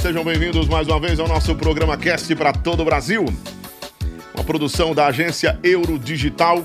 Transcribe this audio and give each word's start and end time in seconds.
Sejam 0.00 0.22
bem-vindos 0.22 0.68
mais 0.68 0.86
uma 0.86 1.00
vez 1.00 1.18
ao 1.18 1.26
nosso 1.26 1.56
programa 1.56 1.96
Cast 1.96 2.32
para 2.36 2.52
todo 2.52 2.80
o 2.80 2.84
Brasil. 2.84 3.24
Uma 4.32 4.44
produção 4.44 4.94
da 4.94 5.06
agência 5.06 5.58
Eurodigital 5.62 6.64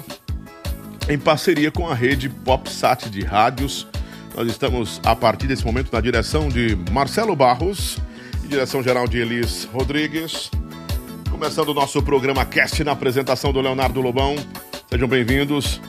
em 1.10 1.18
parceria 1.18 1.72
com 1.72 1.90
a 1.90 1.96
rede 1.96 2.30
PopSat 2.30 3.10
de 3.10 3.22
rádios. 3.26 3.88
Nós 4.38 4.48
estamos, 4.48 5.02
a 5.04 5.16
partir 5.16 5.48
desse 5.48 5.66
momento, 5.66 5.92
na 5.92 6.00
direção 6.00 6.48
de 6.48 6.78
Marcelo 6.92 7.36
Barros 7.36 7.98
e 8.44 8.48
direção 8.48 8.84
geral 8.84 9.08
de 9.08 9.18
Elis 9.18 9.68
Rodrigues. 9.74 10.52
Começando 11.32 11.70
o 11.70 11.74
nosso 11.74 12.04
programa 12.04 12.46
Cast 12.46 12.84
na 12.84 12.92
apresentação 12.92 13.52
do 13.52 13.60
Leonardo 13.60 14.00
Lobão. 14.00 14.36
Sejam 14.92 15.08
bem-vindos 15.08 15.82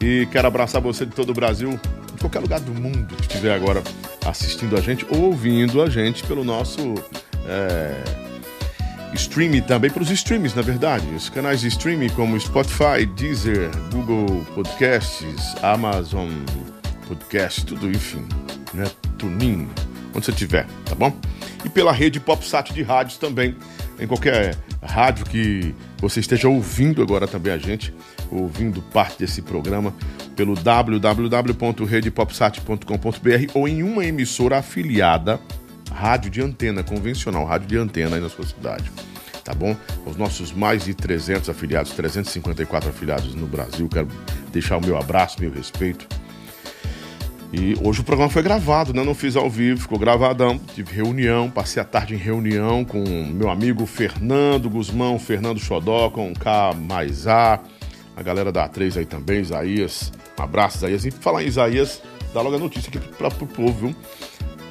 e 0.00 0.26
quero 0.32 0.48
abraçar 0.48 0.80
você 0.80 1.04
de 1.04 1.12
todo 1.12 1.28
o 1.30 1.34
Brasil, 1.34 1.78
de 2.16 2.22
qualquer 2.22 2.40
lugar 2.40 2.60
do 2.60 2.72
mundo 2.72 3.14
que 3.14 3.22
estiver 3.22 3.54
agora 3.54 3.82
assistindo 4.24 4.76
a 4.76 4.80
gente 4.80 5.06
ou 5.10 5.24
ouvindo 5.26 5.80
a 5.82 5.88
gente 5.88 6.24
pelo 6.24 6.42
nosso 6.42 6.94
é, 7.46 7.94
streaming 9.14 9.62
também, 9.62 9.90
para 9.90 10.02
os 10.02 10.10
streams, 10.10 10.54
na 10.54 10.62
verdade. 10.62 11.06
Os 11.14 11.28
canais 11.28 11.60
de 11.60 11.68
streaming 11.68 12.08
como 12.10 12.38
Spotify, 12.38 13.06
Deezer, 13.16 13.70
Google 13.92 14.44
Podcasts, 14.54 15.54
Amazon 15.62 16.30
Podcast, 17.06 17.64
tudo, 17.64 17.88
enfim, 17.88 18.24
né? 18.74 18.84
Tuninho, 19.18 19.70
onde 20.14 20.26
você 20.26 20.32
tiver, 20.32 20.66
tá 20.84 20.94
bom? 20.94 21.16
E 21.64 21.68
pela 21.68 21.92
rede 21.92 22.20
PopSat 22.20 22.72
de 22.72 22.82
rádios 22.82 23.18
também, 23.18 23.56
em 23.98 24.06
qualquer 24.06 24.56
rádio 24.82 25.24
que 25.26 25.74
você 25.98 26.20
esteja 26.20 26.48
ouvindo 26.48 27.02
agora 27.02 27.26
também 27.26 27.52
a 27.52 27.58
gente, 27.58 27.94
ouvindo 28.30 28.80
parte 28.82 29.18
desse 29.18 29.42
programa 29.42 29.92
pelo 30.34 30.54
www.redepopsat.com.br 30.54 33.52
ou 33.54 33.66
em 33.66 33.82
uma 33.82 34.04
emissora 34.04 34.58
afiliada, 34.58 35.40
rádio 35.92 36.30
de 36.30 36.42
antena 36.42 36.82
convencional, 36.82 37.44
rádio 37.44 37.68
de 37.68 37.76
antena 37.76 38.16
aí 38.16 38.22
na 38.22 38.28
sua 38.28 38.46
cidade. 38.46 38.90
Tá 39.42 39.54
bom? 39.54 39.74
Os 40.04 40.16
nossos 40.16 40.52
mais 40.52 40.84
de 40.84 40.92
300 40.92 41.48
afiliados, 41.48 41.92
354 41.92 42.90
afiliados 42.90 43.34
no 43.34 43.46
Brasil, 43.46 43.88
quero 43.88 44.08
deixar 44.52 44.76
o 44.76 44.84
meu 44.84 44.98
abraço, 44.98 45.40
meu 45.40 45.52
respeito. 45.52 46.06
E 47.52 47.76
hoje 47.80 48.00
o 48.00 48.04
programa 48.04 48.30
foi 48.30 48.42
gravado, 48.42 48.92
né? 48.92 49.04
Não 49.04 49.14
fiz 49.14 49.36
ao 49.36 49.48
vivo, 49.48 49.80
ficou 49.80 49.98
gravadão. 49.98 50.58
Tive 50.74 50.94
reunião, 50.94 51.48
passei 51.48 51.80
a 51.80 51.84
tarde 51.84 52.14
em 52.14 52.18
reunião 52.18 52.84
com 52.84 53.02
meu 53.32 53.48
amigo 53.48 53.86
Fernando 53.86 54.68
Guzmão, 54.68 55.18
Fernando 55.18 55.60
Xodó, 55.60 56.10
com 56.10 56.34
K 56.34 56.74
mais 56.74 57.26
A, 57.26 57.60
a 58.16 58.22
galera 58.22 58.50
da 58.50 58.66
A3 58.66 58.96
aí 58.96 59.04
também, 59.04 59.40
Isaías. 59.42 60.10
Um 60.38 60.42
abraço, 60.42 60.78
Isaías. 60.78 61.04
E 61.04 61.10
falar 61.10 61.44
em 61.44 61.46
Isaías, 61.46 62.02
dá 62.32 62.40
logo 62.40 62.56
a 62.56 62.58
notícia 62.58 62.88
aqui 62.88 62.98
para 62.98 63.28
o 63.28 63.46
povo, 63.46 63.88
viu? 63.88 63.96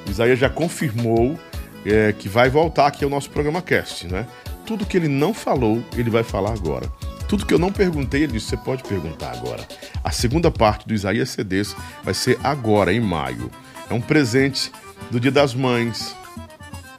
Isaías 0.08 0.38
já 0.38 0.50
confirmou 0.50 1.38
é, 1.84 2.12
que 2.12 2.28
vai 2.28 2.50
voltar 2.50 2.88
aqui 2.88 3.04
ao 3.04 3.10
nosso 3.10 3.30
programa 3.30 3.62
Cast, 3.62 4.08
né? 4.08 4.26
Tudo 4.66 4.84
que 4.84 4.96
ele 4.96 5.06
não 5.06 5.32
falou, 5.32 5.82
ele 5.96 6.10
vai 6.10 6.24
falar 6.24 6.52
agora. 6.52 6.90
Tudo 7.28 7.46
que 7.46 7.54
eu 7.54 7.58
não 7.58 7.70
perguntei, 7.70 8.24
ele 8.24 8.32
disse: 8.32 8.48
você 8.48 8.56
pode 8.56 8.82
perguntar 8.82 9.32
agora. 9.32 9.66
A 10.02 10.10
segunda 10.10 10.50
parte 10.50 10.86
do 10.86 10.94
Isaías 10.94 11.30
CDs 11.30 11.76
vai 12.02 12.14
ser 12.14 12.38
agora, 12.42 12.92
em 12.92 13.00
maio. 13.00 13.50
É 13.88 13.94
um 13.94 14.00
presente 14.00 14.72
do 15.10 15.20
Dia 15.20 15.30
das 15.30 15.54
Mães. 15.54 16.16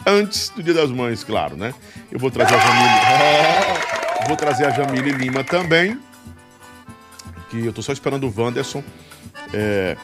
Antes 0.06 0.50
do 0.50 0.64
Dia 0.64 0.74
das 0.74 0.90
Mães, 0.90 1.24
claro, 1.26 1.58
né? 1.58 1.74
Eu 2.10 2.20
vou 2.20 2.32
trazer 2.32 2.56
a 2.56 2.60
Jamile. 2.60 4.28
vou 4.28 4.38
trazer 4.38 4.66
a 4.66 4.70
Jamile 4.70 5.12
Lima 5.12 5.44
também. 5.44 5.98
Que 7.50 7.66
eu 7.66 7.74
tô 7.74 7.82
só 7.82 7.92
esperando 7.94 8.28
o 8.28 8.34
Wanderson. 8.36 8.84
É, 9.54 9.96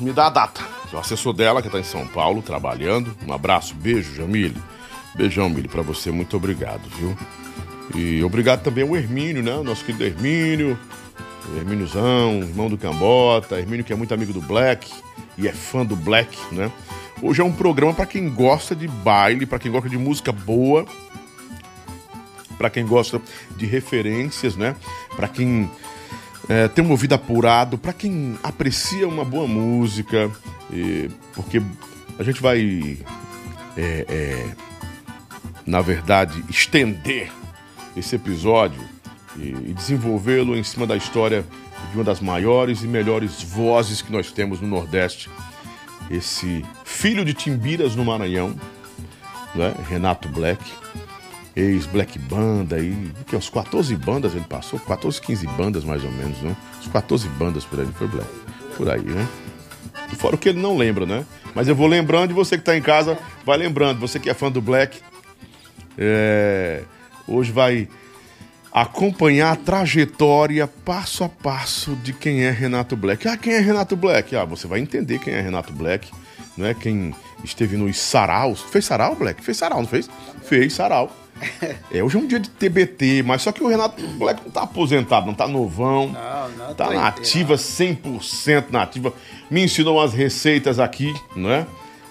me 0.00 0.12
dá 0.12 0.26
a 0.26 0.30
data. 0.30 0.60
O 0.92 0.98
assessor 0.98 1.32
dela, 1.32 1.62
que 1.62 1.68
tá 1.68 1.78
em 1.78 1.84
São 1.84 2.06
Paulo, 2.06 2.42
trabalhando. 2.42 3.16
Um 3.26 3.32
abraço, 3.32 3.74
beijo, 3.74 4.14
Jamile. 4.14 4.56
Beijão, 5.14 5.48
Mili, 5.48 5.68
pra 5.68 5.82
você. 5.82 6.10
Muito 6.10 6.36
obrigado, 6.36 6.82
viu? 6.96 7.16
E 7.94 8.22
obrigado 8.22 8.62
também 8.62 8.84
ao 8.84 8.96
Hermínio, 8.96 9.42
né? 9.42 9.56
Nosso 9.62 9.84
querido 9.84 10.04
Hermínio, 10.04 10.78
Hermíniozão, 11.56 12.40
irmão 12.40 12.68
do 12.68 12.76
Cambota, 12.76 13.58
Hermínio 13.58 13.84
que 13.84 13.92
é 13.92 13.96
muito 13.96 14.12
amigo 14.12 14.32
do 14.32 14.40
Black 14.40 14.92
e 15.38 15.46
é 15.46 15.52
fã 15.52 15.84
do 15.84 15.96
Black, 15.96 16.36
né? 16.52 16.70
Hoje 17.22 17.40
é 17.40 17.44
um 17.44 17.52
programa 17.52 17.94
para 17.94 18.04
quem 18.04 18.28
gosta 18.28 18.74
de 18.74 18.86
baile, 18.86 19.46
para 19.46 19.58
quem 19.58 19.70
gosta 19.70 19.88
de 19.88 19.96
música 19.96 20.32
boa, 20.32 20.84
para 22.56 22.70
quem 22.70 22.86
gosta 22.86 23.20
de 23.56 23.66
referências, 23.66 24.56
né? 24.56 24.76
Para 25.14 25.28
quem 25.28 25.70
é, 26.48 26.68
tem 26.68 26.84
um 26.84 26.90
ouvido 26.90 27.14
apurado, 27.14 27.76
para 27.76 27.92
quem 27.92 28.38
aprecia 28.42 29.06
uma 29.08 29.24
boa 29.24 29.46
música, 29.46 30.30
e, 30.72 31.10
porque 31.34 31.60
a 32.18 32.22
gente 32.22 32.40
vai, 32.40 32.98
é, 33.76 34.06
é, 34.08 34.46
na 35.66 35.80
verdade, 35.80 36.44
estender 36.48 37.30
esse 37.96 38.16
episódio 38.16 38.80
e, 39.36 39.48
e 39.48 39.74
desenvolvê-lo 39.74 40.56
em 40.56 40.62
cima 40.62 40.86
da 40.86 40.96
história 40.96 41.44
de 41.90 41.96
uma 41.96 42.04
das 42.04 42.20
maiores 42.20 42.82
e 42.82 42.86
melhores 42.86 43.42
vozes 43.42 44.00
que 44.00 44.12
nós 44.12 44.30
temos 44.30 44.60
no 44.60 44.68
Nordeste. 44.68 45.28
Esse 46.10 46.64
filho 46.84 47.24
de 47.24 47.34
Timbiras 47.34 47.96
no 47.96 48.04
Maranhão, 48.04 48.54
né? 49.54 49.74
Renato 49.88 50.28
Black, 50.28 50.62
ex-Black 51.56 52.18
Banda, 52.18 52.76
aí, 52.76 53.10
que 53.26 53.34
uns 53.34 53.48
14 53.48 53.96
bandas 53.96 54.34
ele 54.34 54.44
passou, 54.44 54.78
14, 54.78 55.20
15 55.20 55.46
bandas 55.48 55.84
mais 55.84 56.04
ou 56.04 56.12
menos, 56.12 56.40
né? 56.42 56.54
Uns 56.78 56.88
14 56.88 57.26
bandas 57.30 57.64
por 57.64 57.80
aí, 57.80 57.88
foi 57.96 58.06
Black, 58.06 58.30
por 58.76 58.90
aí, 58.90 59.00
né? 59.00 59.26
Fora 60.16 60.36
o 60.36 60.38
que 60.38 60.50
ele 60.50 60.60
não 60.60 60.76
lembra, 60.76 61.06
né? 61.06 61.24
Mas 61.54 61.68
eu 61.68 61.74
vou 61.74 61.86
lembrando 61.86 62.30
e 62.30 62.34
você 62.34 62.56
que 62.56 62.62
está 62.62 62.76
em 62.76 62.82
casa 62.82 63.18
vai 63.44 63.56
lembrando. 63.56 63.98
Você 63.98 64.20
que 64.20 64.30
é 64.30 64.34
fã 64.34 64.50
do 64.50 64.60
Black, 64.60 65.00
é, 65.96 66.82
hoje 67.26 67.50
vai 67.50 67.88
acompanhar 68.72 69.52
a 69.52 69.56
trajetória 69.56 70.66
passo 70.66 71.24
a 71.24 71.28
passo 71.28 71.96
de 71.96 72.12
quem 72.12 72.44
é 72.44 72.50
Renato 72.50 72.94
Black. 72.94 73.26
Ah, 73.26 73.36
quem 73.36 73.54
é 73.54 73.58
Renato 73.58 73.96
Black? 73.96 74.36
Ah, 74.36 74.44
você 74.44 74.66
vai 74.66 74.80
entender 74.80 75.18
quem 75.18 75.32
é 75.32 75.40
Renato 75.40 75.72
Black, 75.72 76.10
não 76.56 76.66
é? 76.66 76.74
Quem 76.74 77.14
esteve 77.42 77.76
nos 77.76 77.98
saraus. 77.98 78.60
Fez 78.60 78.84
sarau, 78.84 79.16
Black? 79.16 79.42
Fez 79.42 79.56
sarau, 79.56 79.80
não 79.80 79.88
fez? 79.88 80.10
Fez 80.42 80.74
sarau. 80.74 81.10
É, 81.90 82.02
hoje 82.02 82.16
é 82.16 82.20
um 82.20 82.26
dia 82.26 82.40
de 82.40 82.48
TBT, 82.48 83.22
mas 83.22 83.42
só 83.42 83.52
que 83.52 83.62
o 83.62 83.68
Renato 83.68 84.04
Black 84.18 84.42
não 84.42 84.50
tá 84.50 84.62
aposentado, 84.62 85.26
não 85.26 85.34
tá 85.34 85.46
novão. 85.46 86.08
Não, 86.08 86.66
não 86.66 86.74
Tá 86.74 86.90
na 86.90 87.06
ativa, 87.06 87.54
100% 87.54 88.66
na 88.70 88.82
ativa. 88.82 89.12
Me 89.50 89.62
ensinou 89.62 89.98
umas 89.98 90.12
receitas 90.12 90.78
aqui, 90.78 91.14
não 91.34 91.50
é? 91.50 91.66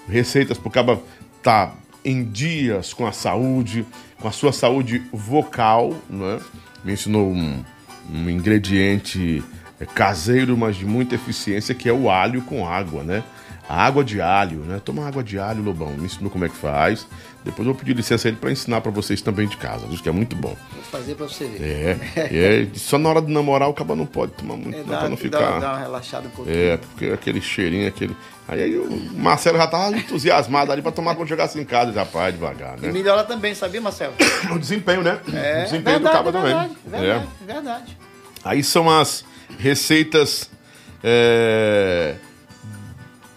Receitas 0.08 0.58
pro 0.58 0.70
caba 0.70 1.00
tá 1.42 1.74
em 2.04 2.24
dias 2.24 2.92
com 2.92 3.06
a 3.06 3.12
saúde, 3.12 3.84
com 4.20 4.28
a 4.28 4.32
sua 4.32 4.52
saúde 4.52 5.02
vocal, 5.12 5.94
não 6.08 6.30
é? 6.30 6.38
Me 6.84 6.92
ensinou 6.92 7.28
um, 7.28 7.64
um 8.10 8.30
ingrediente 8.30 9.42
é, 9.80 9.84
caseiro, 9.84 10.56
mas 10.56 10.76
de 10.76 10.86
muita 10.86 11.16
eficiência, 11.16 11.74
que 11.74 11.88
é 11.88 11.92
o 11.92 12.08
alho 12.08 12.42
com 12.42 12.66
água, 12.66 13.02
né? 13.02 13.22
A 13.68 13.84
água 13.84 14.04
de 14.04 14.20
alho, 14.20 14.60
né? 14.60 14.80
Toma 14.84 15.06
água 15.06 15.24
de 15.24 15.38
alho, 15.38 15.62
Lobão. 15.62 15.92
Me 15.96 16.06
ensinou 16.06 16.30
como 16.30 16.44
é 16.44 16.48
que 16.48 16.56
faz. 16.56 17.06
Depois 17.46 17.66
eu 17.66 17.72
vou 17.72 17.74
pedir 17.74 17.94
licença 17.96 18.26
a 18.26 18.28
ele 18.28 18.36
para 18.36 18.50
ensinar 18.50 18.80
para 18.82 18.90
vocês 18.90 19.22
também 19.22 19.46
de 19.48 19.56
casa. 19.56 19.86
Diz 19.86 20.00
que 20.00 20.08
é 20.08 20.12
muito 20.12 20.34
bom. 20.36 20.54
Vou 20.74 20.82
fazer 20.90 21.14
pra 21.14 21.26
você 21.26 21.44
ver. 21.46 21.96
É, 22.16 22.62
é, 22.64 22.68
só 22.74 22.98
na 22.98 23.08
hora 23.08 23.22
de 23.22 23.32
namorar 23.32 23.68
o 23.68 23.72
caba 23.72 23.94
não 23.96 24.04
pode 24.04 24.32
tomar 24.32 24.56
muito, 24.56 24.74
É, 24.74 24.78
não, 24.80 24.86
dá, 24.88 24.98
pra 24.98 25.08
não 25.08 25.16
dá- 25.16 25.22
ficar. 25.22 25.60
dá 25.60 25.68
uma 25.72 25.78
relaxada 25.78 26.26
um 26.26 26.30
pouquinho. 26.32 26.56
É, 26.56 26.76
porque 26.76 27.06
aquele 27.06 27.40
cheirinho, 27.40 27.86
aquele. 27.88 28.14
Aí, 28.48 28.62
aí 28.62 28.76
o 28.78 29.10
Marcelo 29.14 29.56
já 29.58 29.66
tava 29.66 29.96
entusiasmado 29.96 30.70
ali 30.72 30.82
pra 30.82 30.90
tomar 30.92 31.14
quando 31.14 31.28
chegasse 31.28 31.58
em 31.58 31.64
casa, 31.64 31.92
rapaz, 31.92 32.34
devagar, 32.34 32.78
E 32.78 32.82
né? 32.82 32.92
melhora 32.92 33.22
também, 33.24 33.54
sabia, 33.54 33.80
Marcelo? 33.80 34.12
O 34.52 34.58
desempenho, 34.58 35.02
né? 35.02 35.18
É, 35.32 35.60
o 35.60 35.64
desempenho 35.64 35.98
do 36.00 36.02
verdade, 36.04 36.16
caba 36.16 36.32
também. 36.32 36.52
verdade, 36.52 36.76
verdade, 36.84 37.28
É. 37.48 37.52
verdade. 37.54 37.98
Aí 38.44 38.62
são 38.62 38.90
as 38.90 39.24
receitas 39.58 40.50
é, 41.02 42.14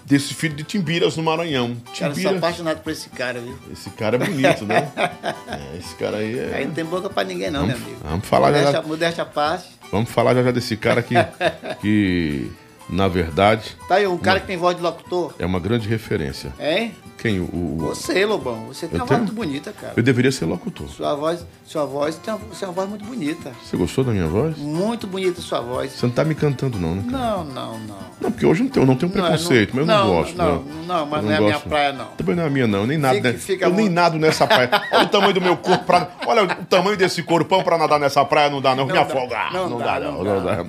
desse 0.09 0.33
filho 0.33 0.55
de 0.55 0.63
Timbiras 0.63 1.15
no 1.15 1.23
Maranhão. 1.23 1.77
Cara, 1.97 2.11
eu 2.11 2.15
sou 2.15 2.23
Timbira, 2.23 2.37
apaixonado 2.37 2.79
por 2.81 2.91
esse 2.91 3.09
cara, 3.09 3.39
viu? 3.39 3.55
esse 3.71 3.89
cara 3.91 4.15
é 4.15 4.19
bonito, 4.19 4.65
né? 4.65 4.91
É, 5.47 5.77
esse 5.77 5.95
cara 5.95 6.17
aí 6.17 6.37
é. 6.37 6.51
Aí 6.55 6.65
não 6.65 6.73
tem 6.73 6.83
boca 6.83 7.09
pra 7.09 7.23
ninguém, 7.23 7.49
não, 7.51 7.61
Vamos- 7.61 7.77
meu 7.79 7.87
amigo. 7.87 8.01
vamos 8.03 8.27
falar 8.27 8.47
já 8.51 8.57
modéstia, 8.57 8.81
já. 8.81 8.87
modéstia 8.87 9.23
à 9.23 9.25
parte. 9.25 9.67
Vamos 9.91 10.09
falar 10.09 10.33
já 10.35 10.43
já 10.43 10.51
desse 10.51 10.75
cara 10.77 11.01
que, 11.01 11.13
que 11.81 12.51
na 12.89 13.07
verdade, 13.07 13.75
Tá 13.87 13.95
aí, 13.95 14.07
um 14.07 14.17
cara 14.17 14.39
que 14.39 14.47
tem 14.47 14.57
voz 14.57 14.75
de 14.75 14.81
locutor, 14.81 15.33
é 15.39 15.45
uma 15.45 15.59
grande 15.59 15.87
referência. 15.87 16.51
hein? 16.59 16.95
Quem? 17.21 17.39
O, 17.39 17.43
o- 17.43 17.77
Você, 17.89 18.25
Lobão, 18.25 18.67
você 18.67 18.87
tem 18.87 18.97
Eu 18.97 19.03
uma 19.03 19.07
tenho? 19.07 19.19
voz 19.19 19.31
muito 19.31 19.33
bonita, 19.33 19.73
cara. 19.73 19.93
Eu 19.97 20.01
deveria 20.03 20.31
ser 20.31 20.45
locutor. 20.45 20.87
Sua 20.89 21.13
voz, 21.15 21.45
sua 21.65 21.85
voz 21.85 22.15
tem 22.15 22.33
uma, 22.33 22.39
você 22.45 22.59
tem 22.61 22.69
uma 22.69 22.73
voz 22.73 22.89
muito 22.89 23.03
bonita. 23.05 23.51
Você 23.63 23.75
gostou 23.75 24.03
da 24.05 24.11
minha 24.11 24.27
voz? 24.27 24.57
Muito 24.57 25.05
bonita 25.05 25.41
sua 25.41 25.59
voz. 25.59 25.91
Você 25.91 26.05
não 26.05 26.13
tá 26.13 26.23
me 26.23 26.33
cantando, 26.33 26.79
não, 26.79 26.95
né? 26.95 27.03
Não, 27.05 27.43
não, 27.43 27.77
não. 27.79 27.97
Não, 28.21 28.31
porque 28.31 28.45
hoje 28.45 28.61
eu 28.61 28.65
não 28.65 28.69
tenho, 28.71 28.83
eu 28.83 28.87
não 28.87 28.95
tenho 28.95 29.11
Não, 29.13 29.21
preconceito, 29.21 29.71
mas 29.75 29.81
eu 29.81 29.85
não, 29.85 30.07
gosto. 30.07 30.37
Não, 30.37 30.63
não, 30.63 30.83
não, 30.85 31.05
mas 31.05 31.19
Eu 31.23 31.25
não 31.27 31.31
é 31.33 31.37
a 31.37 31.41
minha 31.41 31.59
praia, 31.59 31.91
não. 31.93 32.05
Também 32.17 32.35
não 32.35 32.43
é 32.43 32.47
a 32.47 32.49
minha, 32.49 32.67
não. 32.67 32.87
Nem 32.87 32.97
nada, 32.97 33.15
Fique- 33.15 33.27
né? 33.27 33.33
fica 33.37 33.65
eu 33.65 33.69
nem 33.71 33.79
muito- 33.81 33.93
nado 33.93 34.17
nessa 34.17 34.47
praia. 34.47 34.69
Olha 34.91 35.03
o 35.03 35.09
tamanho 35.09 35.33
do 35.33 35.41
meu 35.41 35.57
corpo. 35.57 35.83
Pra... 35.85 36.09
Olha 36.25 36.43
o 36.43 36.65
tamanho 36.65 36.95
desse 36.95 37.21
corpão 37.23 37.61
pra 37.63 37.77
nadar 37.77 37.99
nessa 37.99 38.23
praia. 38.23 38.49
Não 38.49 38.61
dá, 38.61 38.73
não. 38.75 38.85
Me 38.85 38.93
Não 38.93 38.95
dá, 38.95 39.01
afogar. 39.05 39.51
não 39.53 39.69
Não, 39.69 39.77
dá, 39.77 39.99
não. 39.99 40.23
não 40.23 40.23
não 40.23 40.45
dá. 40.45 40.55
dá. 40.63 40.65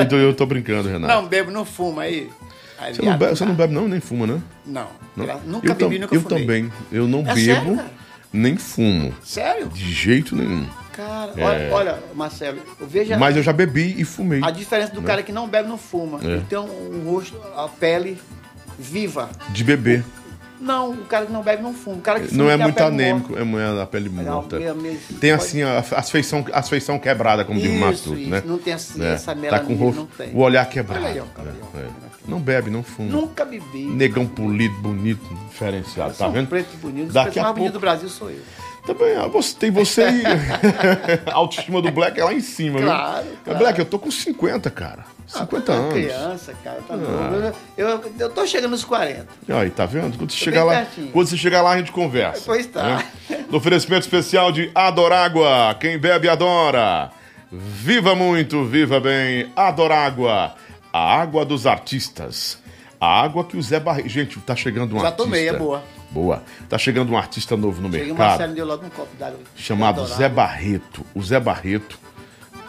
Eu, 0.00 0.08
tô- 0.08 0.16
eu 0.16 0.34
tô 0.34 0.44
brincando, 0.44 0.88
Renato. 0.88 1.12
Não 1.14 1.26
bebo, 1.28 1.50
não 1.52 1.64
fuma 1.64 2.02
aí. 2.02 2.28
Aí, 2.78 2.94
Você, 2.94 3.02
não 3.02 3.16
bebe, 3.18 3.36
você 3.36 3.44
não 3.44 3.54
bebe, 3.54 3.74
não? 3.74 3.88
Nem 3.88 4.00
fuma, 4.00 4.26
né? 4.26 4.40
Não. 4.64 4.86
Não? 5.16 5.40
Nunca 5.44 5.68
eu 5.68 5.74
bebi, 5.74 5.98
nunca 5.98 6.14
Eu 6.14 6.20
fumei. 6.20 6.40
também. 6.40 6.72
Eu 6.92 7.08
não 7.08 7.20
É 7.20 7.34
bebo, 7.34 7.40
sério, 7.40 7.80
nem 8.32 8.56
fumo. 8.56 9.12
Sério? 9.24 9.66
De 9.68 9.92
jeito 9.92 10.36
nenhum. 10.36 10.66
Cara, 10.92 11.32
É. 11.36 11.44
olha, 11.44 11.68
olha, 11.72 11.98
Marcelo, 12.14 12.58
eu 12.80 12.86
vejo 12.86 13.14
a- 13.14 13.18
Mas 13.18 13.36
eu 13.36 13.42
já 13.42 13.52
bebi 13.52 13.94
e 13.98 14.04
fumei. 14.04 14.40
a 14.42 14.50
diferença 14.50 14.92
do 14.92 15.02
cara 15.02 15.22
que 15.22 15.32
não 15.32 15.48
bebe 15.48 15.68
não 15.68 15.78
fuma. 15.78 16.20
É. 16.22 16.26
Ele 16.26 16.44
tem 16.48 16.58
um, 16.58 16.64
um 17.04 17.10
rosto, 17.10 17.36
a 17.56 17.68
pele 17.68 18.18
viva. 18.78 19.28
De 19.50 19.64
beber. 19.64 20.04
Não, 20.60 20.90
o 20.92 21.04
cara 21.04 21.26
que 21.26 21.32
não 21.32 21.42
bebe 21.42 21.62
não 21.62 21.72
fuma. 21.72 21.96
O 21.96 22.00
cara 22.00 22.20
que 22.20 22.34
Não 22.34 22.50
é 22.50 22.54
a 22.54 22.58
muito 22.58 22.82
anêmico, 22.82 23.38
é 23.38 23.44
mulher 23.44 23.78
a 23.78 23.86
pele 23.86 24.08
morta. 24.08 24.58
Não, 24.58 24.74
Tem 25.20 25.30
assim 25.30 25.62
a- 25.62 25.78
as 25.96 26.10
feição, 26.10 26.44
as 26.52 26.68
feição 26.68 26.98
quebrada, 26.98 27.44
como 27.44 27.60
diz 27.60 27.70
o 27.70 27.74
Isso, 27.74 27.80
Matuto, 27.84 28.14
isso. 28.18 28.30
né? 28.30 28.42
Não 28.44 28.58
tem 28.58 28.72
assim, 28.72 29.02
É. 29.04 29.12
essa 29.14 29.34
Tá 29.34 29.40
melanina, 29.40 29.66
com 29.66 29.72
o 29.74 29.76
rosto, 29.76 29.98
não 30.00 30.06
tem. 30.06 30.30
o 30.34 30.38
olhar 30.40 30.68
quebrado. 30.68 31.04
Olha 31.04 31.12
aí, 31.12 31.20
ó, 31.20 31.24
cabelo. 31.36 31.56
É, 31.76 31.78
é. 31.78 31.88
Não 32.26 32.40
bebe, 32.40 32.70
não 32.70 32.82
fuma. 32.82 33.08
Nunca 33.10 33.44
bebi. 33.44 33.84
Negão 33.86 34.26
polido, 34.26 34.74
bonito, 34.80 35.22
diferenciado, 35.48 36.12
tá 36.14 36.28
vendo? 36.28 36.48
preto 36.48 36.76
bonito. 36.76 37.12
Daqui 37.12 37.38
a 37.38 37.42
mais 37.44 37.54
bonito 37.54 37.72
pouco- 37.72 37.78
do 37.78 37.80
Brasil 37.80 38.08
sou 38.08 38.28
eu. 38.30 38.40
Também, 38.94 39.16
ah, 39.16 39.26
você, 39.26 39.54
tem 39.54 39.70
você 39.70 40.02
e 40.08 40.22
a 41.30 41.34
autoestima 41.34 41.82
do 41.82 41.90
Black 41.90 42.18
é 42.18 42.24
lá 42.24 42.32
em 42.32 42.40
cima, 42.40 42.80
Claro, 42.80 43.24
viu? 43.26 43.36
claro. 43.44 43.58
Black, 43.58 43.78
eu 43.78 43.84
tô 43.84 43.98
com 43.98 44.10
50, 44.10 44.70
cara. 44.70 45.04
50 45.26 45.70
Ah, 45.72 45.74
anos. 45.76 45.88
Ah. 45.90 45.92
criança, 45.92 46.54
cara, 46.64 46.80
tá 46.88 46.96
novo. 46.96 47.52
Eu, 47.76 47.86
eu, 47.88 48.12
eu 48.18 48.30
tô 48.30 48.46
chegando 48.46 48.70
nos 48.70 48.84
40. 48.84 49.26
Aí, 49.50 49.68
tá 49.70 49.84
vendo? 49.84 50.16
Quando 50.16 50.30
você 50.30 50.38
Tô 50.38 50.44
chegar 50.44 50.64
lá, 50.64 50.76
pertinho. 50.76 51.08
quando 51.12 51.26
você 51.28 51.36
chegar 51.36 51.60
lá, 51.60 51.72
a 51.72 51.76
gente 51.78 51.92
conversa. 51.92 52.42
Pois 52.46 52.66
tá. 52.66 52.82
né? 52.82 53.04
No 53.50 53.58
oferecimento 53.58 54.02
especial 54.04 54.50
de 54.50 54.70
Adorágua. 54.74 55.74
Quem 55.78 55.98
bebe, 55.98 56.30
adora. 56.30 57.10
Viva 57.52 58.14
muito, 58.14 58.64
viva 58.64 58.98
bem. 59.00 59.52
Adorágua. 59.54 60.54
A 60.90 61.20
água 61.20 61.44
dos 61.44 61.66
artistas. 61.66 62.58
A 62.98 63.20
água 63.22 63.44
que 63.44 63.56
o 63.56 63.62
Zé 63.62 63.78
Barreto. 63.78 64.08
Gente, 64.08 64.38
tá 64.40 64.56
chegando 64.56 64.96
um 64.96 65.00
Já 65.00 65.08
artista. 65.08 65.22
tomei, 65.24 65.46
é 65.48 65.52
boa. 65.52 65.82
Boa. 66.10 66.42
Tá 66.68 66.78
chegando 66.78 67.12
um 67.12 67.16
artista 67.18 67.56
novo 67.56 67.80
no 67.82 67.90
Cheguei 67.90 68.06
o 68.10 68.14
mercado. 68.14 68.28
Marcelo 68.28 68.54
deu 68.54 68.66
logo 68.66 68.86
um 68.86 68.90
copo 68.90 69.14
d'água. 69.18 69.40
chamado. 69.54 70.06
Zé 70.06 70.28
Barreto. 70.28 71.04
O 71.14 71.22
Zé 71.22 71.38
Barreto 71.38 71.98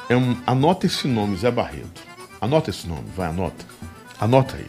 é 0.09 0.15
um. 0.15 0.35
Anota 0.45 0.85
esse 0.85 1.07
nome, 1.07 1.37
Zé 1.37 1.49
Barreto. 1.51 2.01
Anota 2.41 2.69
esse 2.69 2.87
nome, 2.87 3.05
vai, 3.15 3.27
anota. 3.29 3.65
Anota 4.19 4.55
aí. 4.55 4.67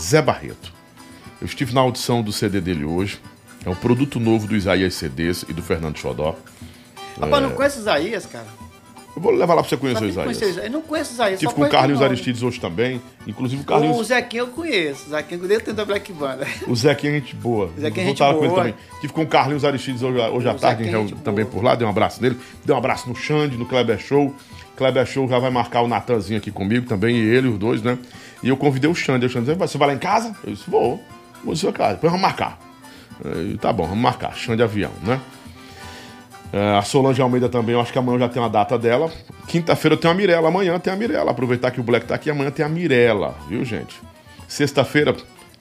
Zé 0.00 0.20
Barreto. 0.22 0.72
Eu 1.40 1.46
estive 1.46 1.72
na 1.72 1.80
audição 1.80 2.22
do 2.22 2.32
CD 2.32 2.60
dele 2.60 2.84
hoje. 2.84 3.20
É 3.64 3.70
um 3.70 3.74
produto 3.74 4.18
novo 4.18 4.46
do 4.46 4.56
Isaías 4.56 4.94
CDs 4.94 5.44
e 5.48 5.52
do 5.52 5.62
Fernando 5.62 5.98
Xodó. 5.98 6.36
Rapaz, 7.20 7.42
não 7.42 7.50
conheço 7.50 7.78
Isaías, 7.80 8.26
cara. 8.26 8.46
Eu 9.18 9.22
vou 9.22 9.32
levar 9.32 9.54
lá 9.54 9.62
pra 9.62 9.68
você 9.68 9.76
conhecer 9.76 10.04
o 10.04 10.08
Isaías. 10.08 10.36
Isaías. 10.36 10.56
Eu 10.64 10.70
não 10.70 10.80
conheço 10.80 11.12
Isaías. 11.12 11.34
Estive 11.34 11.50
só 11.50 11.56
com 11.56 11.64
o 11.64 11.68
Carlinhos 11.68 12.00
o. 12.00 12.04
Aristides 12.04 12.42
hoje 12.42 12.60
também. 12.60 13.02
Inclusive 13.26 13.60
o 13.60 13.64
O 13.64 13.66
Carlinhos. 13.66 14.06
Zequinha 14.06 14.42
eu 14.42 14.46
conheço. 14.46 15.06
O 15.06 15.10
Zequinha 15.10 15.38
desde 15.38 15.56
dentro 15.56 15.74
da 15.74 15.84
Black 15.84 16.12
Banda. 16.12 16.46
O 16.68 16.76
Zequinha 16.76 17.12
é 17.12 17.14
gente 17.16 17.34
boa. 17.34 17.68
Zequinha 17.78 17.88
é 17.88 17.90
Vou 17.90 18.04
gente 18.10 18.18
falar 18.18 18.34
com 18.34 18.40
ele 18.40 18.48
boa. 18.48 18.60
também. 18.60 18.74
Tive 19.00 19.12
com 19.12 19.22
o 19.22 19.26
Carlinhos 19.26 19.64
Aristides 19.64 20.02
hoje, 20.02 20.18
hoje 20.20 20.48
à 20.48 20.52
O 20.52 20.54
tarde, 20.58 20.84
Zequinha 20.84 21.00
é 21.00 21.02
em- 21.04 21.08
gente 21.08 21.20
também 21.22 21.44
boa. 21.44 21.54
por 21.56 21.64
lá. 21.64 21.74
Dei 21.74 21.84
um 21.84 21.90
abraço 21.90 22.22
nele. 22.22 22.38
Dei 22.64 22.72
um 22.72 22.78
abraço 22.78 23.08
no 23.08 23.16
Xande, 23.16 23.56
no 23.56 23.66
Kleber 23.66 23.98
Show. 23.98 24.32
Kleber 24.76 25.04
Show 25.04 25.28
já 25.28 25.40
vai 25.40 25.50
marcar 25.50 25.82
o 25.82 25.88
Natanzinho 25.88 26.38
aqui 26.38 26.52
comigo 26.52 26.86
também, 26.86 27.16
e 27.16 27.20
ele, 27.28 27.48
os 27.48 27.58
dois, 27.58 27.82
né? 27.82 27.98
E 28.40 28.48
eu 28.48 28.56
convidei 28.56 28.88
o 28.88 28.94
Xande. 28.94 29.26
O 29.26 29.28
Xande 29.28 29.46
disse, 29.46 29.58
você 29.58 29.76
vai 29.76 29.88
lá 29.88 29.94
em 29.94 29.98
casa? 29.98 30.36
Eu 30.44 30.52
disse, 30.52 30.70
vou. 30.70 31.02
Vou 31.42 31.52
na 31.52 31.56
sua 31.56 31.72
casa. 31.72 31.94
Depois 31.94 32.12
vamos 32.12 32.22
marcar. 32.22 32.56
Tá 33.60 33.72
bom, 33.72 33.84
vamos 33.84 33.98
marcar. 34.02 34.32
Xande 34.36 34.62
Avião, 34.62 34.92
né? 35.02 35.20
É, 36.52 36.78
a 36.78 36.82
Solange 36.82 37.20
Almeida 37.20 37.48
também, 37.48 37.74
eu 37.74 37.80
acho 37.80 37.92
que 37.92 37.98
amanhã 37.98 38.20
já 38.20 38.28
tem 38.28 38.40
uma 38.40 38.48
data 38.48 38.78
dela. 38.78 39.10
Quinta-feira 39.46 39.94
eu 39.94 39.98
tenho 39.98 40.12
a 40.12 40.16
Mirella, 40.16 40.48
amanhã 40.48 40.78
tem 40.78 40.92
a 40.92 40.96
Mirella. 40.96 41.30
Aproveitar 41.30 41.70
que 41.70 41.80
o 41.80 41.82
Black 41.82 42.06
tá 42.06 42.14
aqui, 42.14 42.30
amanhã 42.30 42.50
tem 42.50 42.64
a 42.64 42.68
Mirella, 42.68 43.36
viu, 43.48 43.64
gente? 43.64 44.00
Sexta-feira 44.46 45.14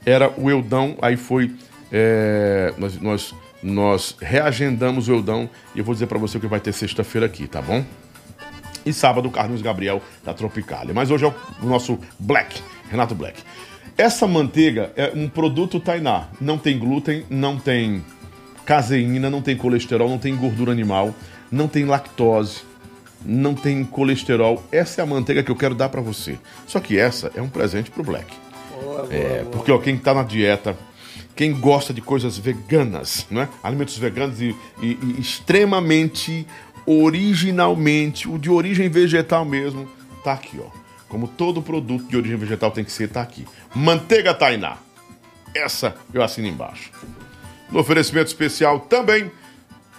era 0.06 0.32
o 0.38 0.50
Eudão, 0.50 0.96
aí 1.02 1.18
foi. 1.18 1.54
é, 1.92 2.74
nós, 2.78 3.02
nós, 3.02 3.36
nós 3.62 4.16
reagendamos 4.22 5.10
o 5.10 5.12
Eudão 5.12 5.50
e 5.76 5.80
eu 5.80 5.86
vou 5.86 5.94
dizer 5.94 6.08
pra 6.08 6.18
você 6.18 6.38
o 6.38 6.42
que 6.42 6.48
vai 6.48 6.60
ter 6.60 6.72
sexta-feira 6.72 7.26
aqui, 7.26 7.48
tá 7.48 7.62
bom? 7.62 7.84
E 8.86 8.94
sábado, 8.94 9.30
Carlos 9.30 9.62
Gabriel 9.62 10.02
da 10.24 10.34
Tropicália. 10.34 10.94
Mas 10.94 11.12
hoje 11.12 11.26
é 11.26 11.34
o 11.62 11.66
nosso 11.66 12.00
Black, 12.18 12.62
Renato 12.90 13.14
Black. 13.14 13.44
Essa 13.98 14.26
manteiga 14.28 14.94
é 14.96 15.12
um 15.14 15.28
produto 15.28 15.80
Tainá. 15.80 16.28
Não 16.40 16.58
tem 16.58 16.80
glúten, 16.80 17.26
não 17.30 17.58
tem 17.58 18.06
caseína, 18.68 19.30
não 19.30 19.42
tem 19.42 19.56
colesterol, 19.56 20.10
não 20.10 20.18
tem 20.18 20.36
gordura 20.36 20.74
animal, 20.74 21.16
não 21.50 21.70
tem 21.70 21.86
lactose, 21.86 22.64
não 23.26 23.56
tem 23.56 23.82
colesterol. 23.86 24.62
Essa 24.74 25.00
é 25.00 25.04
a 25.04 25.08
manteiga 25.08 25.42
que 25.42 25.50
eu 25.50 25.56
quero 25.56 25.74
dar 25.74 25.88
pra 25.88 26.02
você. 26.02 26.38
Só 26.68 26.82
que 26.82 27.00
essa 27.00 27.32
é 27.34 27.42
um 27.42 27.48
presente 27.48 27.90
pro 27.90 28.04
Black. 28.04 28.28
É, 29.10 29.46
porque 29.54 29.72
ó, 29.72 29.78
quem 29.78 29.98
tá 29.98 30.14
na 30.14 30.22
dieta, 30.22 30.78
quem 31.34 31.54
gosta 31.54 31.94
de 31.94 32.02
coisas 32.02 32.38
veganas, 32.38 33.26
né? 33.32 33.48
Alimentos 33.64 33.98
veganos 33.98 34.42
e, 34.42 34.54
e- 34.82 34.98
e 35.02 35.16
extremamente, 35.22 36.46
originalmente, 36.86 38.28
o 38.28 38.38
de 38.38 38.50
origem 38.50 38.90
vegetal 38.90 39.46
mesmo, 39.46 39.88
tá 40.26 40.34
aqui, 40.34 40.60
ó. 40.60 40.70
Como 41.08 41.26
todo 41.28 41.62
produto 41.62 42.06
de 42.10 42.18
origem 42.18 42.36
vegetal 42.38 42.70
tem 42.72 42.84
que 42.84 42.92
ser, 42.92 43.08
tá 43.08 43.22
aqui. 43.22 43.46
Manteiga 43.74 44.34
Tainá. 44.34 44.76
Essa 45.56 45.96
eu 46.14 46.22
assino 46.22 46.48
embaixo. 46.50 46.92
No 47.72 47.80
oferecimento 47.80 48.28
especial 48.28 48.80
também 48.80 49.32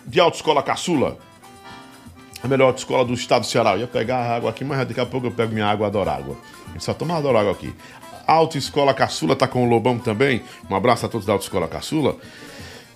de 0.06 0.20
Autoescola 0.20 0.62
Caçula. 0.62 1.18
A 2.42 2.46
melhor 2.46 2.66
autoescola 2.68 3.04
do 3.04 3.14
estado 3.14 3.42
do 3.42 3.46
Ceará. 3.46 3.72
Eu 3.72 3.80
ia 3.80 3.86
pegar 3.86 4.18
a 4.18 4.36
água 4.36 4.50
aqui, 4.50 4.64
mas 4.64 4.86
daqui 4.86 5.00
a 5.00 5.06
pouco 5.06 5.26
eu 5.26 5.30
pego 5.30 5.52
minha 5.52 5.66
água 5.66 5.88
Adorágua. 5.88 6.36
A 6.68 6.72
gente 6.72 6.84
só 6.84 6.94
toma 6.94 7.16
Adorágua 7.16 7.52
aqui. 7.52 7.74
Autoescola 8.26 8.94
Caçula 8.94 9.34
tá 9.34 9.48
com 9.48 9.66
o 9.66 9.68
Lobão 9.68 9.98
também. 9.98 10.42
Um 10.70 10.74
abraço 10.74 11.04
a 11.06 11.08
todos 11.08 11.26
da 11.26 11.32
Autoescola 11.32 11.66
Caçula. 11.66 12.16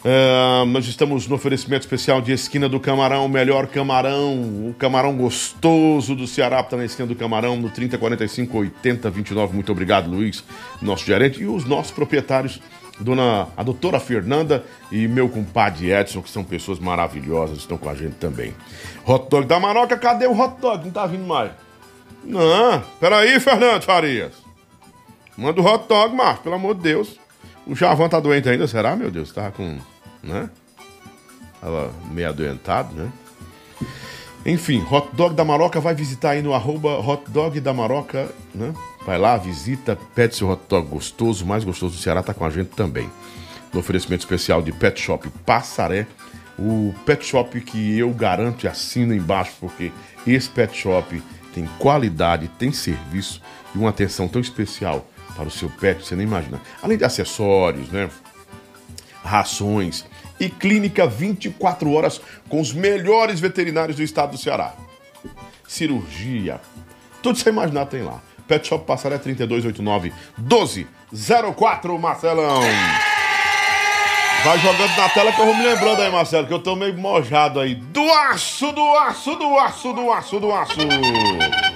É, 0.05 0.65
nós 0.67 0.87
estamos 0.87 1.29
no 1.29 1.37
oferecimento 1.37 1.83
especial 1.83 2.21
de 2.21 2.33
Esquina 2.33 2.69
do 2.69 2.81
Camarão, 2.81 3.25
o 3.25 3.29
melhor 3.29 3.69
camarão, 3.69 4.35
o 4.35 4.75
camarão 4.77 5.17
gostoso 5.17 6.17
do 6.17 6.27
Ceará, 6.27 6.61
está 6.61 6.77
na 6.77 6.85
Esquina 6.85 7.07
do 7.07 7.15
Camarão, 7.15 7.57
no 7.57 7.71
30, 7.71 7.97
45, 7.99 8.59
80, 8.59 9.11
29. 9.11 9.55
Muito 9.55 9.71
obrigado, 9.71 10.11
Luiz, 10.11 10.43
nosso 10.81 11.07
gerente, 11.07 11.41
e 11.41 11.47
os 11.47 11.65
nossos 11.65 11.93
proprietários, 11.93 12.61
dona, 13.01 13.49
a 13.57 13.63
doutora 13.63 13.99
Fernanda 13.99 14.65
e 14.91 15.09
meu 15.09 15.29
compadre 15.29 15.93
Edson, 15.93 16.23
que 16.23 16.31
são 16.31 16.45
pessoas 16.45 16.79
maravilhosas, 16.79 17.59
estão 17.59 17.77
com 17.79 17.89
a 17.89 17.95
gente 17.95 18.15
também. 18.15 18.55
Hot 19.07 19.29
dog 19.29 19.47
da 19.47 19.59
Maroca, 19.59 19.97
cadê 19.97 20.27
o 20.27 20.39
hot 20.39 20.61
dog? 20.61 20.85
Não 20.85 20.93
tá 20.93 21.07
vindo 21.07 21.27
mais. 21.27 21.53
Não, 22.25 22.83
peraí, 23.01 23.41
Fernando 23.41 23.83
Farias. 23.83 24.33
Manda 25.37 25.61
o 25.61 25.65
hot 25.65 25.89
dog, 25.89 26.15
Marcos, 26.15 26.43
pelo 26.43 26.55
amor 26.55 26.75
de 26.75 26.83
Deus. 26.83 27.19
O 27.67 27.75
Javan 27.75 28.09
tá 28.09 28.21
doente 28.21 28.49
ainda, 28.49 28.67
será, 28.67 28.95
meu 28.97 29.11
Deus? 29.11 29.33
Tava 29.33 29.51
com. 29.53 29.79
né? 30.23 30.51
Tava 31.61 31.93
meio 32.11 32.29
adoentado, 32.29 32.95
né? 32.95 33.11
Enfim, 34.45 34.85
Hot 34.91 35.09
Dog 35.13 35.35
da 35.35 35.45
Maroca 35.45 35.81
vai 35.81 35.95
visitar 35.95 36.31
aí 36.31 36.43
no 36.43 36.53
arroba 36.53 36.99
Hot 36.99 37.31
Dog 37.31 37.61
da 37.61 37.73
Maroca, 37.73 38.29
né? 38.55 38.75
Vai 39.07 39.19
lá, 39.19 39.37
visita, 39.37 39.97
pede 40.15 40.37
seu 40.37 40.49
hot 40.49 40.63
dog 40.69 40.89
gostoso, 40.89 41.45
mais 41.47 41.65
gostoso 41.65 41.97
do 41.97 42.01
Ceará, 42.01 42.23
tá 42.23 42.35
com 42.35 42.45
a 42.45 42.51
gente 42.51 42.71
também. 42.71 43.09
No 43.73 43.81
oferecimento 43.81 44.21
especial 44.21 44.61
de 44.63 44.73
Pet 44.73 45.01
Shop 45.01 45.29
Passaré, 45.47 46.07
o 46.59 46.95
pet 47.07 47.25
shop 47.25 47.61
que 47.61 47.99
eu 47.99 48.11
garanto 48.11 48.65
e 48.65 48.69
assino 48.69 49.15
embaixo, 49.15 49.53
porque 49.59 49.91
esse 50.27 50.49
pet 50.49 50.77
shop 50.77 51.23
tem 51.55 51.69
qualidade, 51.79 52.49
tem 52.59 52.73
serviço 52.73 53.41
e 53.75 53.79
uma 53.79 53.91
atenção 53.91 54.29
tão 54.29 54.41
especial 54.41 55.07
para 55.35 55.49
o 55.49 55.51
seu 55.51 55.71
pet, 55.71 56.05
você 56.05 56.15
nem 56.15 56.27
imagina. 56.27 56.61
Além 56.83 56.99
de 56.99 57.05
acessórios, 57.05 57.89
né? 57.89 58.09
rações 59.25 60.05
e 60.43 60.51
clínica 60.51 61.07
24 61.07 61.93
horas 61.93 62.21
com 62.49 62.61
os 62.61 62.73
melhores 62.73 63.39
veterinários 63.39 63.97
do 63.97 64.03
estado 64.03 64.33
do 64.33 64.39
Ceará. 64.39 64.75
Cirurgia, 65.69 66.61
tudo 67.23 67.39
você 67.39 67.49
imaginar 67.49 67.87
tem 67.87 68.03
lá. 68.03 68.21
Pet 68.49 68.67
Shop 68.67 68.85
Passaré 68.85 69.19
3289 69.19 70.13
1204, 70.37 71.97
Marcelão. 71.97 72.61
Vai 74.45 74.59
jogando 74.59 74.97
na 74.97 75.09
tela 75.11 75.33
que 75.33 75.41
eu 75.41 75.47
vou 75.47 75.55
me 75.55 75.63
lembrando 75.63 76.03
aí, 76.03 76.11
Marcelo, 76.11 76.49
que 76.49 76.53
eu 76.53 76.59
tô 76.59 76.75
meio 76.75 76.99
mojado 76.99 77.61
aí. 77.61 77.77
Do 77.77 78.03
aço, 78.13 78.73
do 78.73 78.97
aço, 78.97 79.37
do 79.37 79.57
aço, 79.57 79.93
do 79.93 80.13
aço, 80.13 80.41
do 80.41 80.53
aço. 80.53 81.72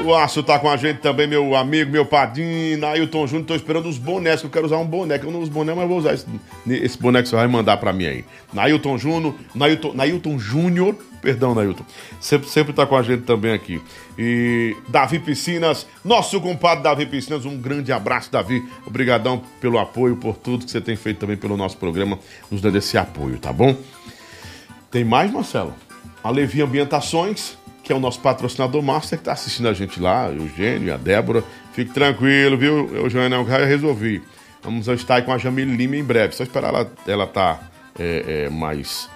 O 0.00 0.14
Aço 0.14 0.42
tá 0.42 0.58
com 0.58 0.68
a 0.68 0.76
gente 0.76 0.98
também, 0.98 1.26
meu 1.26 1.54
amigo, 1.54 1.90
meu 1.90 2.04
padrinho, 2.04 2.78
Nailton 2.78 3.26
Júnior. 3.26 3.46
Tô 3.46 3.54
esperando 3.54 3.88
os 3.88 3.98
bonés, 3.98 4.40
que 4.40 4.46
eu 4.46 4.50
quero 4.50 4.66
usar 4.66 4.78
um 4.78 4.86
boné. 4.86 5.20
Eu 5.22 5.30
não 5.30 5.40
uso 5.40 5.50
boné, 5.50 5.74
mas 5.74 5.86
vou 5.86 5.98
usar 5.98 6.14
esse, 6.14 6.26
esse 6.66 6.98
boné 6.98 7.22
que 7.22 7.28
você 7.28 7.36
vai 7.36 7.46
mandar 7.46 7.76
pra 7.76 7.92
mim 7.92 8.06
aí. 8.06 8.24
Nailton 8.52 8.96
Júnior, 8.96 9.34
Nailton, 9.54 9.92
Nailton 9.92 10.38
Júnior, 10.38 10.96
perdão, 11.20 11.54
Nailton. 11.54 11.84
Sempre, 12.20 12.48
sempre 12.48 12.72
tá 12.72 12.86
com 12.86 12.96
a 12.96 13.02
gente 13.02 13.22
também 13.22 13.52
aqui. 13.52 13.80
E 14.18 14.74
Davi 14.88 15.18
Piscinas, 15.18 15.86
nosso 16.04 16.40
compadre 16.40 16.82
Davi 16.82 17.06
Piscinas, 17.06 17.44
um 17.44 17.56
grande 17.56 17.92
abraço, 17.92 18.32
Davi. 18.32 18.66
Obrigadão 18.86 19.42
pelo 19.60 19.78
apoio, 19.78 20.16
por 20.16 20.36
tudo 20.36 20.64
que 20.64 20.70
você 20.70 20.80
tem 20.80 20.96
feito 20.96 21.18
também 21.18 21.36
pelo 21.36 21.56
nosso 21.56 21.76
programa, 21.76 22.18
nos 22.50 22.60
dando 22.60 22.78
esse 22.78 22.96
apoio, 22.96 23.38
tá 23.38 23.52
bom? 23.52 23.76
Tem 24.90 25.04
mais, 25.04 25.30
Marcelo? 25.30 25.74
A 26.24 26.30
Levi 26.30 26.62
Ambientações 26.62 27.56
é 27.92 27.94
o 27.94 28.00
nosso 28.00 28.20
patrocinador 28.20 28.82
master, 28.82 29.18
que 29.18 29.22
está 29.22 29.32
assistindo 29.32 29.68
a 29.68 29.72
gente 29.72 30.00
lá, 30.00 30.28
o 30.28 30.42
Eugênio 30.42 30.88
e 30.88 30.90
a 30.90 30.96
Débora. 30.96 31.44
Fique 31.72 31.92
tranquilo, 31.92 32.56
viu, 32.56 32.94
Eugênio? 32.94 33.38
Eu 33.38 33.46
já 33.46 33.64
resolvi. 33.64 34.22
Vamos 34.62 34.86
estar 34.88 35.16
aí 35.16 35.22
com 35.22 35.32
a 35.32 35.38
Jamile 35.38 35.76
Lima 35.76 35.96
em 35.96 36.04
breve. 36.04 36.34
Só 36.34 36.42
esperar 36.42 36.68
ela, 36.68 36.92
ela 37.06 37.26
tá 37.26 37.60
é, 37.98 38.44
é, 38.46 38.50
mais 38.50 39.08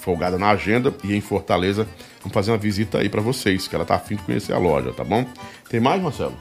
folgada 0.00 0.38
na 0.38 0.50
agenda 0.50 0.94
e 1.02 1.14
em 1.14 1.20
Fortaleza. 1.20 1.86
Vamos 2.20 2.34
fazer 2.34 2.50
uma 2.52 2.58
visita 2.58 2.98
aí 2.98 3.08
para 3.08 3.20
vocês, 3.20 3.66
que 3.66 3.74
ela 3.74 3.84
tá 3.84 3.96
afim 3.96 4.16
de 4.16 4.22
conhecer 4.22 4.52
a 4.52 4.58
loja, 4.58 4.92
tá 4.92 5.02
bom? 5.02 5.26
Tem 5.68 5.80
mais, 5.80 6.00
Marcelo? 6.00 6.36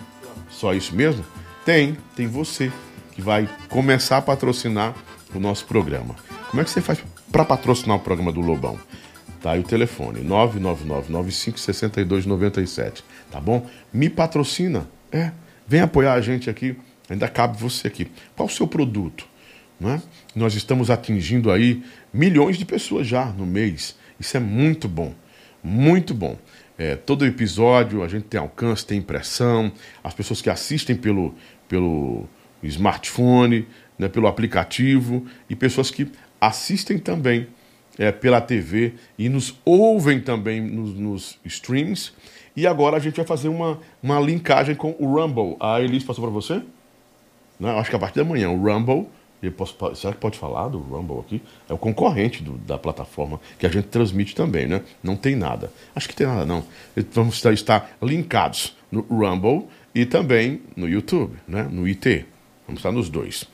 Só 0.50 0.73
isso 0.73 0.95
mesmo? 0.95 1.25
Tem, 1.65 1.97
tem 2.15 2.27
você 2.27 2.71
que 3.13 3.21
vai 3.21 3.50
começar 3.69 4.17
a 4.17 4.21
patrocinar 4.21 4.93
o 5.33 5.39
nosso 5.39 5.65
programa. 5.65 6.15
Como 6.50 6.61
é 6.61 6.63
que 6.63 6.69
você 6.69 6.81
faz 6.81 7.00
para 7.31 7.45
patrocinar 7.45 7.97
o 7.97 8.00
programa 8.00 8.31
do 8.31 8.41
Lobão? 8.41 8.77
Tá 9.41 9.53
aí 9.53 9.60
o 9.60 9.63
telefone, 9.63 10.24
999-956297, 10.24 13.01
tá 13.31 13.41
bom? 13.41 13.67
Me 13.91 14.07
patrocina, 14.07 14.88
é. 15.12 15.31
Vem 15.67 15.81
apoiar 15.81 16.13
a 16.13 16.21
gente 16.21 16.48
aqui, 16.48 16.77
ainda 17.10 17.27
cabe 17.27 17.57
você 17.57 17.88
aqui. 17.88 18.12
Qual 18.36 18.48
o 18.48 18.51
seu 18.51 18.67
produto? 18.67 19.27
Não 19.79 19.89
é? 19.89 20.00
Nós 20.36 20.53
estamos 20.53 20.91
atingindo 20.91 21.50
aí 21.50 21.83
milhões 22.13 22.57
de 22.57 22.65
pessoas 22.65 23.07
já 23.07 23.25
no 23.25 23.48
mês. 23.48 23.95
Isso 24.19 24.38
é 24.38 24.39
muito 24.39 24.88
bom, 24.88 25.15
muito 25.63 26.13
bom. 26.13 26.38
É, 26.77 26.95
todo 26.95 27.25
episódio 27.25 28.03
a 28.03 28.07
gente 28.07 28.25
tem 28.25 28.39
alcance, 28.39 28.86
tem 28.86 29.00
impressão, 29.00 29.71
as 30.03 30.13
pessoas 30.13 30.39
que 30.39 30.51
assistem 30.51 30.95
pelo, 30.95 31.33
pelo 31.67 32.29
smartphone, 32.62 33.67
né, 33.98 34.07
pelo 34.07 34.27
aplicativo, 34.27 35.25
e 35.50 35.55
pessoas 35.55 35.89
que 35.89 36.12
assistem 36.39 37.00
também 37.00 37.48
é, 37.98 38.12
pela 38.12 38.41
TV 38.41 38.93
e 39.17 39.29
nos 39.29 39.55
ouvem 39.65 40.19
também 40.19 40.62
nos, 40.62 40.93
nos, 40.93 41.39
streams. 41.45 42.12
E 42.55 42.67
agora 42.67 42.98
a 42.98 43.00
gente 43.00 43.15
vai 43.15 43.25
fazer 43.25 43.48
uma, 43.48 43.79
uma 44.01 44.19
linkagem 44.19 44.75
com 44.75 44.95
o 45.00 45.15
Rumble. 45.15 45.55
A 45.60 45.79
Elis 45.81 46.03
passou 46.03 46.24
para 46.24 46.31
você? 46.31 46.62
Não, 47.60 47.77
acho 47.79 47.89
que 47.89 47.95
a 47.95 48.00
partir 48.00 48.19
da 48.19 48.25
manhã, 48.25 48.50
o 48.50 48.62
Rumble. 48.62 49.07
Eu 49.41 49.51
posso, 49.51 49.75
será 49.95 50.13
que 50.13 50.19
pode 50.19 50.38
falar 50.38 50.67
do 50.67 50.77
Rumble 50.77 51.19
aqui? 51.19 51.41
É 51.67 51.74
o 51.74 51.77
concorrente 51.77 52.43
do, 52.43 52.60
da 52.60 52.77
plataforma 52.77 53.39
que 53.57 53.65
a 53.65 53.69
gente 53.69 53.88
transmite 53.88 54.36
também, 54.36 54.67
né? 54.67 54.83
Não 55.01 55.15
tem 55.15 55.36
nada. 55.36 55.71
Acho 55.95 56.07
que 56.07 56.15
tem 56.15 56.27
nada, 56.27 56.45
não. 56.45 56.63
Vamos 57.12 57.36
estar, 57.36 57.51
estar 57.51 57.98
linkados 58.03 58.75
no 58.91 59.01
Rumble 59.01 59.67
e 59.95 60.05
também 60.05 60.62
no 60.75 60.88
YouTube, 60.88 61.36
né? 61.48 61.67
No 61.71 61.88
IT. 61.88 62.25
Vamos 62.67 62.79
estar 62.79 62.91
nos 62.91 63.10
dois. 63.10 63.45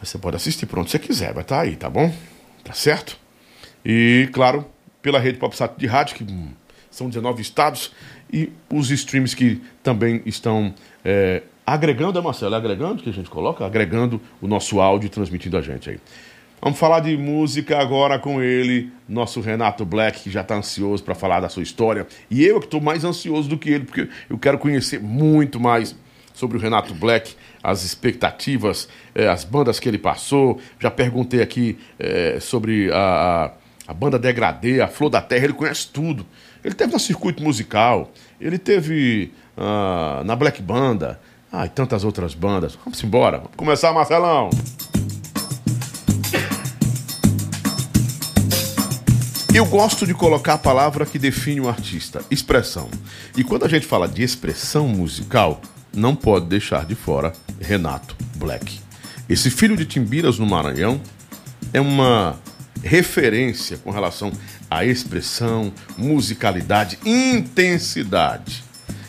Você 0.00 0.16
pode 0.16 0.36
assistir 0.36 0.64
pronto 0.66 0.90
se 0.90 0.98
quiser, 0.98 1.34
vai 1.34 1.42
estar 1.42 1.60
aí, 1.60 1.76
tá 1.76 1.90
bom? 1.90 2.10
Tá 2.62 2.72
certo? 2.72 3.18
E, 3.84 4.28
claro, 4.32 4.64
pela 5.02 5.18
rede 5.18 5.38
PopSat 5.38 5.76
de 5.76 5.86
rádio, 5.86 6.16
que 6.16 6.24
hum, 6.24 6.48
são 6.90 7.08
19 7.08 7.42
estados, 7.42 7.92
e 8.32 8.50
os 8.72 8.90
streams 8.90 9.36
que 9.36 9.60
também 9.82 10.22
estão 10.24 10.74
é, 11.04 11.42
agregando, 11.66 12.18
é 12.18 12.22
Marcelo, 12.22 12.54
é 12.54 12.58
agregando 12.58 13.02
que 13.02 13.10
a 13.10 13.12
gente 13.12 13.28
coloca, 13.28 13.64
agregando 13.64 14.20
o 14.40 14.48
nosso 14.48 14.80
áudio 14.80 15.08
transmitindo 15.10 15.56
a 15.56 15.60
gente 15.60 15.90
aí. 15.90 15.98
Vamos 16.60 16.78
falar 16.78 17.00
de 17.00 17.14
música 17.14 17.78
agora 17.78 18.18
com 18.18 18.40
ele, 18.40 18.90
nosso 19.06 19.40
Renato 19.42 19.84
Black, 19.84 20.22
que 20.22 20.30
já 20.30 20.40
está 20.40 20.56
ansioso 20.56 21.04
para 21.04 21.14
falar 21.14 21.40
da 21.40 21.48
sua 21.50 21.62
história. 21.62 22.06
E 22.30 22.42
eu 22.42 22.58
que 22.58 22.66
estou 22.66 22.80
mais 22.80 23.04
ansioso 23.04 23.50
do 23.50 23.58
que 23.58 23.68
ele, 23.68 23.84
porque 23.84 24.08
eu 24.30 24.38
quero 24.38 24.56
conhecer 24.56 24.98
muito 24.98 25.60
mais 25.60 25.94
sobre 26.32 26.56
o 26.56 26.60
Renato 26.60 26.94
Black, 26.94 27.34
as 27.62 27.84
expectativas, 27.84 28.88
eh, 29.14 29.28
as 29.28 29.44
bandas 29.44 29.78
que 29.78 29.86
ele 29.86 29.98
passou. 29.98 30.58
Já 30.80 30.90
perguntei 30.90 31.42
aqui 31.42 31.78
eh, 31.98 32.38
sobre 32.40 32.90
a 32.92 33.52
a 33.86 33.92
banda 33.94 34.18
Degradê, 34.18 34.80
a 34.80 34.88
Flor 34.88 35.10
da 35.10 35.20
Terra, 35.20 35.44
ele 35.44 35.52
conhece 35.52 35.88
tudo. 35.88 36.26
Ele 36.64 36.74
teve 36.74 36.92
no 36.92 36.98
circuito 36.98 37.42
musical, 37.42 38.10
ele 38.40 38.58
teve 38.58 39.32
uh, 39.56 40.24
na 40.24 40.34
Black 40.34 40.62
Banda, 40.62 41.20
ah, 41.52 41.66
e 41.66 41.68
tantas 41.68 42.02
outras 42.02 42.34
bandas. 42.34 42.76
Vamos 42.84 43.02
embora, 43.04 43.38
vamos 43.38 43.52
começar, 43.56 43.92
Marcelão. 43.92 44.50
Eu 49.54 49.64
gosto 49.64 50.04
de 50.04 50.12
colocar 50.12 50.54
a 50.54 50.58
palavra 50.58 51.06
que 51.06 51.16
define 51.16 51.60
o 51.60 51.68
artista, 51.68 52.24
expressão. 52.28 52.88
E 53.36 53.44
quando 53.44 53.64
a 53.64 53.68
gente 53.68 53.86
fala 53.86 54.08
de 54.08 54.20
expressão 54.20 54.88
musical, 54.88 55.60
não 55.94 56.16
pode 56.16 56.46
deixar 56.46 56.84
de 56.84 56.96
fora 56.96 57.32
Renato 57.60 58.16
Black. 58.34 58.80
Esse 59.28 59.50
filho 59.50 59.76
de 59.76 59.86
Timbiras 59.86 60.40
no 60.40 60.46
Maranhão 60.46 61.00
é 61.72 61.80
uma 61.80 62.36
referência 62.84 63.78
com 63.78 63.90
relação 63.90 64.30
à 64.70 64.84
expressão, 64.84 65.72
musicalidade, 65.96 66.98
intensidade 67.04 68.62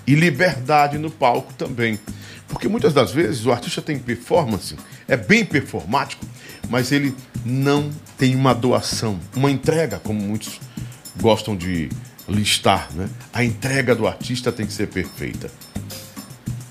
e 0.08 0.15
liberdade 0.15 0.98
no 0.98 1.12
palco 1.12 1.53
também. 1.53 2.00
Porque 2.48 2.67
muitas 2.67 2.94
das 2.94 3.12
vezes 3.12 3.46
o 3.46 3.51
artista 3.51 3.82
tem 3.82 4.00
performance, 4.00 4.75
é 5.08 5.17
bem 5.17 5.44
performático, 5.44 6.25
mas 6.70 6.91
ele 6.91 7.13
não 7.44 7.91
tem 8.17 8.36
uma 8.36 8.53
doação, 8.53 9.20
uma 9.36 9.51
entrega, 9.51 10.00
como 10.00 10.22
muitos 10.22 10.60
gostam 11.20 11.55
de 11.55 11.89
listar, 12.27 12.89
né? 12.94 13.10
A 13.34 13.44
entrega 13.44 13.94
do 13.94 14.08
artista 14.08 14.51
tem 14.51 14.65
que 14.65 14.74
ser 14.74 14.88
perfeita. 14.88 15.51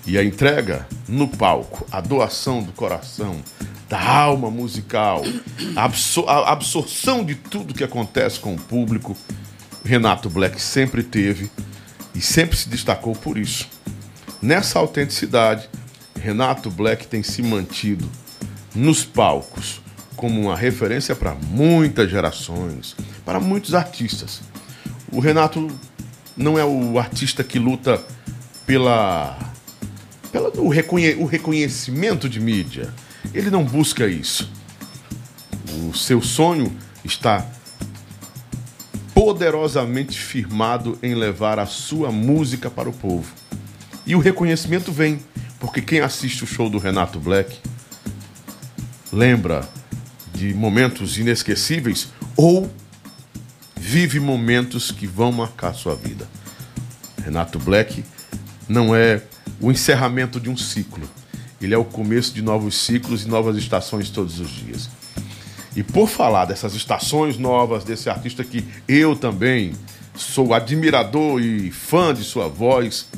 E 0.06 0.18
a 0.18 0.25
entrega 0.25 0.87
no 1.08 1.28
palco, 1.28 1.87
a 1.90 2.00
doação 2.00 2.62
do 2.62 2.73
coração, 2.73 3.40
da 3.88 4.00
alma 4.00 4.50
musical, 4.50 5.23
a, 5.76 5.85
absor 5.85 6.29
a 6.29 6.53
absorção 6.53 7.25
de 7.25 7.35
tudo 7.35 7.75
que 7.75 7.85
acontece 7.85 8.41
com 8.41 8.55
o 8.55 8.61
público, 8.61 9.17
Renato 9.85 10.31
Black 10.31 10.61
sempre 10.61 11.03
teve 11.03 11.50
e 12.14 12.21
sempre 12.21 12.57
se 12.57 12.69
destacou 12.69 13.14
por 13.14 13.37
isso. 13.37 13.69
Nessa 14.41 14.79
autenticidade, 14.79 15.69
Renato 16.21 16.71
Black 16.71 17.07
tem 17.07 17.23
se 17.23 17.43
mantido 17.43 18.09
nos 18.75 19.05
palcos 19.05 19.81
como 20.17 20.41
uma 20.41 20.57
referência 20.57 21.14
para 21.14 21.35
muitas 21.35 22.11
gerações, 22.11 22.97
para 23.25 23.38
muitos 23.38 23.75
artistas. 23.75 24.41
O 25.12 25.21
Renato 25.21 25.69
não 26.37 26.59
é 26.59 26.64
o 26.64 26.99
artista 26.99 27.45
que 27.45 27.59
luta 27.59 28.03
pela, 28.67 29.38
pela 30.33 30.49
o, 30.61 30.69
reconhe, 30.69 31.14
o 31.14 31.25
reconhecimento 31.25 32.29
de 32.29 32.41
mídia. 32.41 32.93
Ele 33.33 33.50
não 33.50 33.64
busca 33.64 34.07
isso. 34.07 34.50
O 35.88 35.95
seu 35.95 36.21
sonho 36.21 36.76
está 37.04 37.47
poderosamente 39.14 40.19
firmado 40.19 40.99
em 41.02 41.14
levar 41.14 41.59
a 41.59 41.66
sua 41.66 42.11
música 42.11 42.71
para 42.71 42.88
o 42.88 42.93
povo. 42.93 43.33
E 44.07 44.14
o 44.14 44.19
reconhecimento 44.19 44.93
vem, 44.93 45.21
porque 45.59 45.81
quem 45.81 46.00
assiste 46.00 46.45
o 46.45 46.47
show 46.47 46.69
do 46.69 46.78
Renato 46.78 47.19
Black 47.19 47.59
lembra 49.12 49.69
de 50.35 50.52
momentos 50.52 51.16
inesquecíveis 51.16 52.09
ou 52.37 52.71
vive 53.76 54.19
momentos 54.19 54.90
que 54.90 55.07
vão 55.07 55.31
marcar 55.31 55.73
sua 55.75 55.95
vida. 55.95 56.28
Renato 57.25 57.59
Black 57.59 58.04
não 58.69 58.95
é 58.95 59.23
o 59.61 59.71
encerramento 59.71 60.40
de 60.40 60.50
um 60.50 60.57
ciclo 60.57 61.09
ele 61.64 61.75
é 61.75 61.78
o 61.78 61.85
começo 61.85 62.33
de 62.33 62.42
novos 62.42 62.76
ciclos 62.76 63.25
e 63.25 63.28
novas 63.28 63.56
estações 63.56 64.11
todos 64.11 64.40
os 64.40 64.50
dias. 64.50 64.88
E 65.76 65.83
por 65.83 66.09
falar 66.09 66.44
dessas 66.44 66.75
estações 66.75 67.37
novas, 67.37 67.85
desse 67.85 68.09
artista 68.09 68.44
que 68.44 68.64
eu 68.87 69.16
também 69.16 69.73
sou 70.14 70.54
admirador 70.54 71.40
e 71.40 71.71
fã 71.71 72.14
de 72.14 72.23
sua 72.23 72.49
voz, 72.49 73.09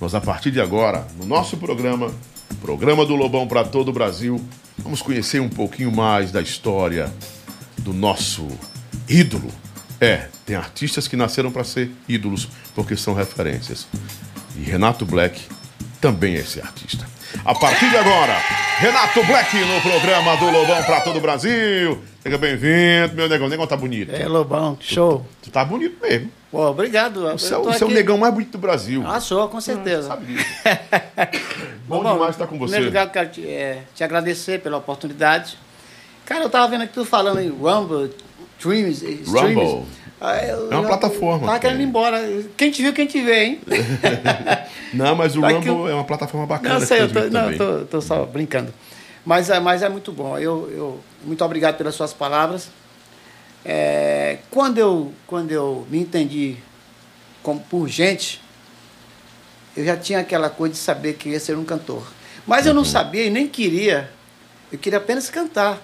nós 0.00 0.14
a 0.14 0.20
partir 0.20 0.50
de 0.50 0.60
agora, 0.60 1.06
no 1.18 1.26
nosso 1.26 1.56
programa, 1.56 2.12
Programa 2.60 3.04
do 3.04 3.14
Lobão 3.14 3.46
para 3.46 3.64
todo 3.64 3.88
o 3.88 3.92
Brasil, 3.92 4.42
vamos 4.78 5.02
conhecer 5.02 5.40
um 5.40 5.48
pouquinho 5.48 5.92
mais 5.92 6.32
da 6.32 6.40
história 6.40 7.12
do 7.78 7.92
nosso 7.92 8.48
ídolo. 9.08 9.50
É, 10.00 10.28
tem 10.46 10.56
artistas 10.56 11.06
que 11.06 11.16
nasceram 11.16 11.50
para 11.50 11.64
ser 11.64 11.90
ídolos 12.08 12.48
porque 12.74 12.96
são 12.96 13.14
referências. 13.14 13.86
E 14.56 14.60
Renato 14.60 15.04
Black 15.04 15.40
também 16.00 16.34
é 16.34 16.38
esse 16.38 16.60
artista. 16.60 17.06
A 17.44 17.54
partir 17.54 17.90
de 17.90 17.96
agora, 17.96 18.34
Renato 18.78 19.22
Black 19.24 19.56
no 19.58 19.80
programa 19.80 20.36
do 20.36 20.46
Lobão 20.50 20.82
para 20.84 21.00
todo 21.00 21.18
o 21.18 21.20
Brasil. 21.20 22.02
Seja 22.22 22.38
bem-vindo, 22.38 23.14
meu 23.14 23.28
negão. 23.28 23.46
O 23.46 23.50
negão 23.50 23.66
tá 23.66 23.76
bonito. 23.76 24.14
É, 24.14 24.26
Lobão, 24.26 24.76
show. 24.80 25.26
Tu, 25.42 25.48
tu 25.48 25.52
tá 25.52 25.64
bonito 25.64 25.96
mesmo. 26.00 26.30
Pô, 26.50 26.66
obrigado. 26.70 27.22
Você 27.32 27.52
é, 27.52 27.58
o, 27.58 27.70
é 27.70 27.84
o 27.84 27.88
negão 27.88 28.16
mais 28.16 28.32
bonito 28.32 28.52
do 28.52 28.58
Brasil. 28.58 29.02
Ah, 29.06 29.20
sou, 29.20 29.48
com 29.48 29.60
certeza. 29.60 30.08
Sabe 30.08 30.26
disso. 30.26 30.46
Bom, 31.86 32.02
Bom, 32.02 32.12
demais 32.14 32.30
estar 32.30 32.46
com 32.46 32.54
Em 32.56 32.58
você. 32.58 32.72
primeiro 32.76 32.86
lugar, 32.86 33.12
quero 33.12 33.28
te, 33.28 33.46
é, 33.46 33.82
te 33.94 34.02
agradecer 34.02 34.60
pela 34.60 34.78
oportunidade. 34.78 35.58
Cara, 36.24 36.44
eu 36.44 36.50
tava 36.50 36.68
vendo 36.68 36.84
aqui 36.84 36.92
tu 36.92 37.04
falando 37.04 37.40
em 37.40 37.48
Rumble, 37.48 38.10
Streams. 38.58 39.04
streams. 39.22 39.84
Eu- 40.20 40.72
É 40.72 40.76
uma 40.76 40.86
plataforma, 40.88 41.46
Tava 41.46 41.58
querendo 41.60 41.80
ir 41.80 41.84
embora. 41.84 42.20
Quem 42.56 42.70
te 42.70 42.82
viu, 42.82 42.92
quem 42.92 43.06
te 43.06 43.20
vê, 43.20 43.44
hein? 43.44 43.60
Não, 44.92 45.14
mas 45.14 45.36
o 45.36 45.40
Vai 45.40 45.52
Rumble 45.54 45.68
eu- 45.70 45.88
é 45.88 45.94
uma 45.94 46.04
plataforma 46.04 46.46
bacana. 46.46 46.78
Não, 46.80 46.86
sei, 46.86 47.02
eu 47.02 47.12
tô, 47.12 47.20
não, 47.20 47.56
tô, 47.56 47.84
tô 47.86 48.00
só 48.00 48.24
brincando. 48.24 48.72
Mas, 49.24 49.48
é- 49.50 49.60
mas 49.60 49.82
é 49.82 49.88
muito 49.88 50.10
bom. 50.12 50.36
Eu, 50.38 50.68
eu, 50.72 51.00
muito 51.24 51.44
obrigado 51.44 51.76
pelas 51.76 51.94
suas 51.94 52.12
palavras. 52.12 52.68
É, 53.64 54.38
quando, 54.50 54.78
eu, 54.78 55.12
quando 55.26 55.52
eu 55.52 55.86
me 55.90 55.98
entendi 55.98 56.56
como 57.42 57.60
por 57.60 57.88
gente, 57.88 58.40
eu 59.76 59.84
já 59.84 59.96
tinha 59.96 60.20
aquela 60.20 60.48
coisa 60.50 60.74
de 60.74 60.80
saber 60.80 61.14
que 61.14 61.28
ia 61.30 61.40
ser 61.40 61.56
um 61.56 61.64
cantor. 61.64 62.02
Mas 62.46 62.66
eu 62.66 62.72
não 62.74 62.84
sabia 62.84 63.24
e 63.24 63.30
nem 63.30 63.46
queria. 63.46 64.10
Eu 64.72 64.78
queria 64.78 64.98
apenas 64.98 65.28
cantar. 65.28 65.78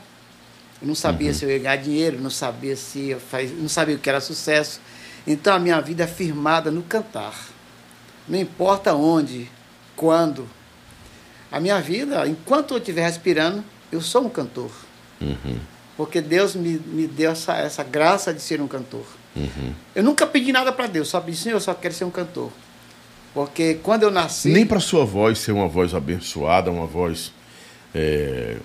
Eu 0.85 0.89
não 0.89 0.95
sabia 0.95 1.33
se 1.33 1.47
eu 1.47 1.51
ia 1.51 1.59
ganhar 1.59 1.77
dinheiro, 1.77 2.21
não 2.21 2.29
sabia 2.29 2.77
se 2.77 3.17
não 3.59 3.71
sabia 3.71 3.97
o 3.97 3.99
que 3.99 4.07
era 4.07 4.21
sucesso. 4.21 4.83
Então 5.27 5.55
a 5.55 5.59
minha 5.59 5.81
vida 5.81 6.05
é 6.05 6.07
firmada 6.07 6.71
no 6.71 6.83
cantar. 6.83 7.35
Não 8.29 8.39
importa 8.39 8.93
onde, 8.93 9.51
quando. 9.97 10.47
A 11.51 11.59
minha 11.59 11.81
vida, 11.81 12.29
enquanto 12.29 12.75
eu 12.75 12.79
estiver 12.79 13.03
respirando, 13.03 13.65
eu 13.91 14.03
sou 14.03 14.27
um 14.27 14.29
cantor. 14.29 14.71
Uhum, 15.23 15.59
Porque 15.97 16.21
Deus 16.21 16.55
me, 16.55 16.79
me 16.79 17.07
deu 17.07 17.31
essa, 17.31 17.57
essa 17.57 17.83
graça 17.83 18.35
de 18.35 18.43
ser 18.43 18.61
um 18.61 18.69
cantor. 18.69 19.07
uhum. 19.35 19.73
Eu 19.95 20.05
nunca 20.05 20.27
pedi 20.27 20.53
nada 20.53 20.71
para 20.71 20.87
Deus, 20.87 21.09
só 21.09 21.19
pedi, 21.19 21.39
Senhor, 21.39 21.57
eu 21.57 21.61
só 21.61 21.73
quero 21.73 21.95
ser 21.95 22.05
um 22.05 22.11
cantor. 22.11 22.53
Porque 23.33 23.81
quando 23.83 24.03
eu 24.03 24.11
nasci. 24.11 24.51
Nem 24.51 24.67
para 24.67 24.81
sua 24.81 25.07
voz 25.07 25.39
ser 25.39 25.53
uma 25.53 25.67
voz 25.67 25.95
abençoada, 25.95 26.71
uma 26.71 26.87
voz. 26.87 27.33
é, 27.95 28.59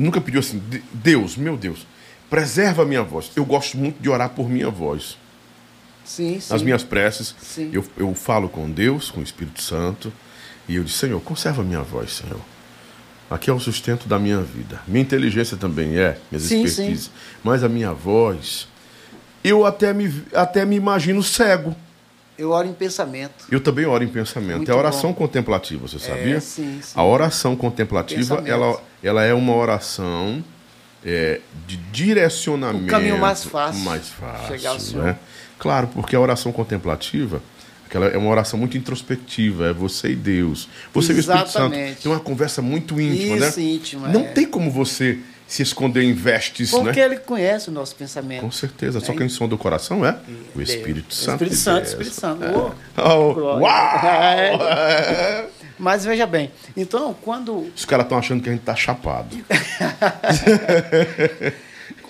Nunca 0.00 0.20
pediu 0.20 0.40
assim, 0.40 0.58
"De- 0.68 0.82
Deus, 0.92 1.36
meu 1.36 1.56
Deus, 1.56 1.86
preserva 2.30 2.82
a 2.82 2.84
minha 2.86 3.02
voz. 3.02 3.30
Eu 3.36 3.44
gosto 3.44 3.76
muito 3.76 4.00
de 4.00 4.08
orar 4.08 4.30
por 4.30 4.48
minha 4.48 4.70
voz. 4.70 5.18
Sim, 6.04 6.40
sim. 6.40 6.52
Nas 6.52 6.62
minhas 6.62 6.82
preces, 6.82 7.34
Sim. 7.40 7.70
eu, 7.72 7.84
eu 7.96 8.14
falo 8.14 8.48
com 8.48 8.68
Deus, 8.70 9.10
com 9.10 9.20
o 9.20 9.22
Espírito 9.22 9.62
Santo, 9.62 10.12
e 10.68 10.76
eu 10.76 10.82
disse, 10.82 10.98
Senhor, 10.98 11.20
conserva 11.20 11.62
a 11.62 11.64
minha 11.64 11.82
voz, 11.82 12.12
Senhor. 12.14 12.40
Aqui 13.30 13.48
é 13.48 13.52
o 13.52 13.60
sustento 13.60 14.08
da 14.08 14.18
minha 14.18 14.40
vida. 14.40 14.80
Minha 14.88 15.02
inteligência 15.02 15.56
também 15.56 15.96
é, 15.98 16.18
minhas 16.30 16.44
Sim, 16.48 16.64
expertises. 16.64 17.10
Mas 17.44 17.62
a 17.62 17.68
minha 17.68 17.92
voz, 17.92 18.66
eu 19.44 19.64
até 19.64 19.92
me, 19.92 20.24
até 20.34 20.64
me 20.64 20.74
imagino 20.76 21.22
cego. 21.22 21.76
Eu 22.36 22.50
oro 22.50 22.66
em 22.66 22.72
pensamento. 22.72 23.44
Eu 23.50 23.60
também 23.60 23.84
oro 23.86 24.02
em 24.02 24.08
pensamento. 24.08 24.56
Muito 24.56 24.70
é 24.70 24.74
a 24.74 24.76
oração 24.78 25.10
bom. 25.10 25.16
contemplativa, 25.18 25.86
você 25.86 25.98
sabia? 25.98 26.40
sim, 26.40 26.80
sim. 26.82 26.92
A 26.94 27.04
oração 27.04 27.54
contemplativa, 27.54 28.36
Pensamento. 28.36 28.48
ela, 28.50 28.82
ela 29.02 29.24
é 29.24 29.32
uma 29.34 29.54
oração 29.54 30.42
é, 31.04 31.40
de 31.66 31.76
direcionamento. 31.76 32.84
O 32.84 32.88
caminho 32.88 33.18
mais 33.18 33.44
fácil. 33.44 33.82
Mais 33.84 34.08
fácil, 34.08 34.48
chegar 34.48 34.70
ao 34.70 34.80
Senhor. 34.80 35.04
né? 35.04 35.16
Claro, 35.58 35.88
porque 35.88 36.14
a 36.16 36.20
oração 36.20 36.52
contemplativa 36.52 37.42
aquela 37.86 38.06
é 38.06 38.16
uma 38.16 38.30
oração 38.30 38.58
muito 38.58 38.76
introspectiva, 38.78 39.66
é 39.68 39.72
você 39.72 40.10
e 40.10 40.14
Deus. 40.16 40.68
Você 40.94 41.12
e 41.12 41.16
o 41.16 41.18
Espírito 41.18 41.50
Santo. 41.50 41.74
Exatamente. 41.74 42.02
Tem 42.02 42.12
uma 42.12 42.20
conversa 42.20 42.62
muito 42.62 43.00
íntima, 43.00 43.46
Isso, 43.46 43.58
né? 43.60 43.66
íntima, 43.66 44.08
Não 44.08 44.20
é. 44.20 44.28
tem 44.28 44.46
como 44.46 44.70
você 44.70 45.18
se 45.48 45.62
esconder 45.64 46.04
em 46.04 46.12
vestes, 46.12 46.70
Porque 46.70 47.00
né? 47.00 47.06
ele 47.06 47.16
conhece 47.16 47.68
o 47.68 47.72
nosso 47.72 47.96
pensamento. 47.96 48.42
Com 48.42 48.52
certeza. 48.52 49.00
Só 49.00 49.12
É. 49.12 49.16
quem 49.16 49.28
som 49.28 49.48
do 49.48 49.58
coração 49.58 50.06
é 50.06 50.10
o 50.54 50.58
Deus. 50.58 50.68
Espírito 50.70 51.10
O 51.10 51.14
Santo. 51.14 51.42
Espírito 51.42 51.56
Santo, 51.56 51.76
Deus. 51.78 51.88
Espírito 51.88 52.14
Santo. 52.14 52.44
É. 52.44 53.02
Oh, 53.02 53.34
glória. 53.34 53.60
uau! 53.66 55.50
Mas 55.80 56.04
veja 56.04 56.26
bem, 56.26 56.52
então 56.76 57.14
quando. 57.22 57.72
Os 57.74 57.86
caras 57.86 58.04
estão 58.04 58.18
achando 58.18 58.42
que 58.42 58.50
a 58.50 58.52
gente 58.52 58.62
tá 58.62 58.76
chapado. 58.76 59.34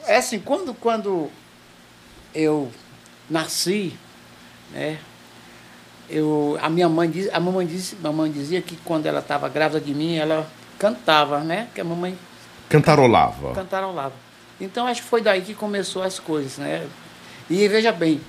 É 0.07 0.17
assim, 0.17 0.41
quando, 0.41 0.75
quando 0.75 1.31
eu 2.35 2.69
nasci, 3.29 3.93
né? 4.73 4.99
Eu, 6.09 6.59
a 6.61 6.69
minha 6.69 6.89
mãe 6.89 7.09
diz, 7.09 7.33
a 7.33 7.39
mamãe 7.39 7.65
disse, 7.65 7.97
a 8.03 8.09
mamãe 8.09 8.33
dizia 8.33 8.61
que 8.61 8.75
quando 8.85 9.07
ela 9.07 9.21
estava 9.21 9.49
grávida 9.49 9.81
de 9.81 9.95
mim, 9.95 10.17
ela 10.17 10.51
cantava, 10.81 11.45
né? 11.45 11.69
Que 11.73 11.81
a 11.81 11.85
mamãe 11.85 12.19
Cantarolava. 12.69 13.55
cantarolava. 13.55 14.15
Então 14.61 14.85
acho 14.89 15.03
que 15.03 15.09
foi 15.09 15.23
daí 15.23 15.43
que 15.43 15.55
começou 15.55 16.03
as 16.03 16.19
coisas, 16.19 16.59
né? 16.59 16.89
E 17.49 17.69
veja 17.69 17.93
bem, 17.93 18.21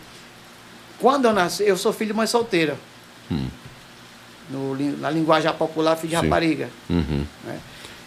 quando 1.00 1.26
eu 1.26 1.34
nasci, 1.34 1.64
eu 1.64 1.78
sou 1.78 1.92
filho 1.92 2.12
de 2.12 2.18
mãe 2.18 2.28
solteira. 2.28 2.78
No, 4.50 4.76
na 4.98 5.10
linguagem 5.10 5.52
popular, 5.54 5.96
filho 5.96 6.10
de. 6.10 6.18
Sim. 6.18 6.24
rapariga. 6.24 6.70
Uhum. 6.90 7.26
Né? 7.46 7.60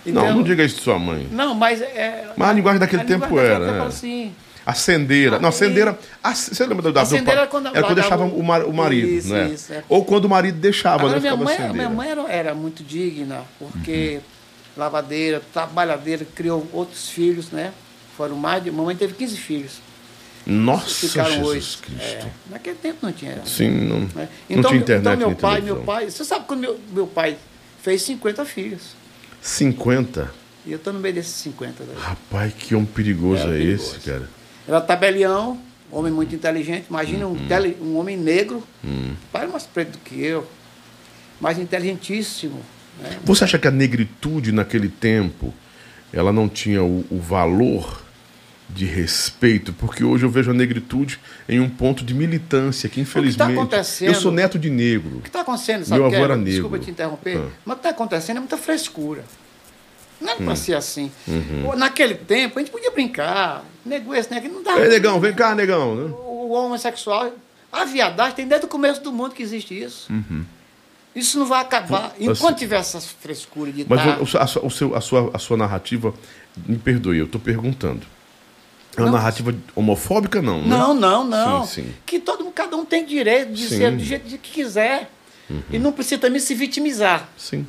não, 0.06 0.34
não 0.36 0.42
diga 0.42 0.62
isso 0.64 0.76
de 0.76 0.82
sua 0.82 0.98
mãe. 0.98 1.26
Não, 1.30 1.54
mas 1.54 1.80
é. 1.80 2.28
Mas 2.36 2.48
a 2.48 2.52
linguagem 2.52 2.78
daquele 2.80 3.02
a 3.02 3.04
tempo 3.06 3.24
linguagem 3.26 3.52
era, 3.52 3.72
tempo, 3.72 3.84
assim. 3.86 4.34
Acendeira. 4.66 5.38
Não, 5.38 5.50
acendeira. 5.50 5.98
Você 6.34 6.66
lembra 6.66 6.90
da 6.90 7.02
Acendeira 7.02 7.40
era 7.42 7.46
quando 7.46 7.66
Era 7.68 7.82
quando 7.82 7.94
deixava 7.94 8.24
o- 8.24 8.38
o, 8.38 8.42
mar- 8.42 8.64
o 8.64 8.72
marido, 8.72 9.08
Isso, 9.08 9.28
né? 9.32 9.48
isso, 9.48 9.72
é. 9.74 9.84
Ou 9.88 10.04
quando 10.04 10.24
o 10.24 10.28
marido 10.28 10.58
deixava, 10.58 11.00
Agora, 11.04 11.14
né? 11.14 11.20
minha 11.20 11.36
mãe, 11.36 11.72
minha 11.72 11.90
mãe 11.90 12.10
era, 12.10 12.22
era 12.32 12.54
muito 12.54 12.82
digna, 12.82 13.42
porque 13.58 14.16
Uhum. 14.16 14.82
lavadeira, 14.82 15.42
trabalhadeira, 15.52 16.26
criou 16.34 16.66
outros 16.72 17.08
filhos, 17.10 17.50
né? 17.50 17.72
Foram 18.16 18.36
mais 18.36 18.62
de. 18.64 18.70
Mamãe 18.70 18.96
teve 18.96 19.12
15 19.14 19.36
filhos. 19.36 19.80
Nossa, 20.46 21.08
Ficaram 21.08 21.30
Jesus 21.30 21.48
oito. 21.48 21.78
Cristo. 21.82 22.26
É, 22.26 22.30
naquele 22.50 22.76
tempo 22.76 22.98
não 23.02 23.12
tinha. 23.12 23.38
Sim, 23.46 23.70
não, 23.70 24.00
não 24.00 24.28
Então, 24.50 24.70
tinha 24.70 24.80
internet 24.82 25.16
então 25.16 25.28
meu 25.28 25.36
pai, 25.36 25.50
televisão. 25.54 25.76
meu 25.76 25.84
pai. 25.84 26.10
Você 26.10 26.24
sabe 26.24 26.44
quando 26.46 26.60
meu, 26.60 26.78
meu 26.92 27.06
pai 27.06 27.36
fez 27.82 28.02
50 28.02 28.44
filhos. 28.44 28.94
50? 29.40 30.30
E 30.66 30.72
eu 30.72 30.76
estou 30.76 30.92
no 30.92 31.00
meio 31.00 31.14
desses 31.14 31.32
50 31.36 31.84
daí. 31.84 31.96
Rapaz, 31.96 32.52
que 32.54 32.74
homem 32.74 32.86
perigoso 32.86 33.42
Era 33.42 33.54
é 33.54 33.58
perigoso. 33.58 33.96
esse, 33.96 34.10
cara? 34.10 34.28
Era 34.66 34.80
tabelião, 34.80 35.58
homem 35.90 36.12
muito 36.12 36.34
inteligente. 36.34 36.86
Imagina 36.88 37.26
Uhum. 37.26 37.32
um, 37.34 37.46
tele- 37.48 37.76
um 37.80 37.96
homem 37.98 38.16
negro, 38.16 38.62
Hum. 38.84 39.14
pai 39.32 39.46
mais 39.46 39.64
preto 39.64 39.92
do 39.92 39.98
que 39.98 40.22
eu, 40.22 40.46
mas 41.40 41.58
inteligentíssimo. 41.58 42.60
Né? 43.00 43.18
Você 43.24 43.44
acha 43.44 43.58
que 43.58 43.68
a 43.68 43.70
negritude 43.70 44.52
naquele 44.52 44.88
tempo 44.88 45.52
ela 46.12 46.32
não 46.32 46.48
tinha 46.48 46.82
o, 46.82 47.04
o 47.10 47.18
valor 47.18 48.03
de 48.68 48.84
respeito? 48.84 49.72
Porque 49.72 50.02
hoje 50.04 50.24
eu 50.24 50.30
vejo 50.30 50.50
a 50.50 50.54
negritude 50.54 51.18
em 51.48 51.60
um 51.60 51.68
ponto 51.68 52.04
de 52.04 52.14
militância 52.14 52.88
que 52.88 53.00
infelizmente 53.00 53.52
acontecendo- 53.52 54.08
eu 54.08 54.14
sou 54.14 54.32
neto 54.32 54.58
de 54.58 54.70
negro. 54.70 55.18
O 55.18 55.20
que 55.20 55.28
está 55.28 55.40
acontecendo, 55.42 55.84
sabe? 55.84 55.98
Meu 56.00 56.06
o 56.08 56.10
que 56.10 56.16
avô 56.16 56.24
é? 56.24 56.28
era 56.28 56.36
negro. 56.36 56.50
Desculpa 56.52 56.78
te 56.78 56.90
interromper, 56.90 57.36
Ah. 57.38 57.48
mas 57.64 57.72
o 57.74 57.76
que 57.80 57.86
está 57.86 57.90
acontecendo 57.90 58.36
é 58.38 58.40
muita 58.40 58.56
frescura. 58.56 59.24
Não 60.20 60.30
é 60.32 60.36
Hum. 60.36 60.44
para 60.44 60.56
ser 60.56 60.74
assim. 60.74 61.10
Uhum. 61.28 61.76
Naquele 61.76 62.14
tempo, 62.14 62.58
a 62.58 62.62
gente 62.62 62.70
podia 62.70 62.90
brincar. 62.90 63.64
Nego 63.84 64.14
esse, 64.14 64.30
negro, 64.30 64.50
não 64.52 64.62
dá. 64.62 64.76
Negão, 64.78 65.20
vem 65.20 65.34
cá, 65.34 65.54
negão. 65.54 65.94
né? 65.96 66.14
O 66.24 66.52
homossexual, 66.52 67.32
a 67.70 67.84
viadagem 67.84 68.34
tem 68.36 68.46
desde 68.48 68.64
o 68.66 68.68
começo 68.68 69.02
do 69.02 69.12
mundo 69.12 69.34
que 69.34 69.42
existe 69.42 69.78
isso. 69.78 70.08
Isso 71.14 71.38
não 71.38 71.46
vai 71.46 71.60
acabar. 71.60 72.14
Enquanto 72.18 72.58
tiver 72.58 72.76
essa 72.76 73.00
frescura 73.00 73.70
de 73.70 73.84
Mas 73.88 74.00
tá- 74.02 74.18
o- 74.18 74.38
a, 74.38 74.66
o 74.66 74.94
a 74.96 75.00
sua, 75.00 75.30
a 75.34 75.38
sua 75.38 75.56
narrativa, 75.56 76.14
me 76.66 76.76
perdoe, 76.78 77.18
eu 77.18 77.26
estou 77.26 77.40
perguntando. 77.40 78.06
É 78.96 79.00
uma 79.00 79.06
Não. 79.10 79.18
narrativa 79.18 79.54
homofóbica, 79.74 80.40
não? 80.42 80.60
né? 80.62 80.68
Não, 80.68 80.94
não, 80.94 81.24
não. 81.24 81.66
Sim, 81.66 81.82
sim. 81.84 81.94
Que 82.06 82.18
todo 82.18 82.44
mundo, 82.44 82.52
cada 82.54 82.76
um 82.76 82.84
tem 82.84 83.04
direito 83.04 83.52
de 83.52 83.66
Sim. 83.68 83.76
ser 83.78 83.92
do 83.92 84.02
jeito 84.04 84.24
que 84.38 84.50
quiser. 84.52 85.10
Uhum. 85.50 85.60
E 85.70 85.78
não 85.78 85.92
precisa 85.92 86.18
também 86.20 86.40
se 86.40 86.54
vitimizar. 86.54 87.28
Sim. 87.36 87.66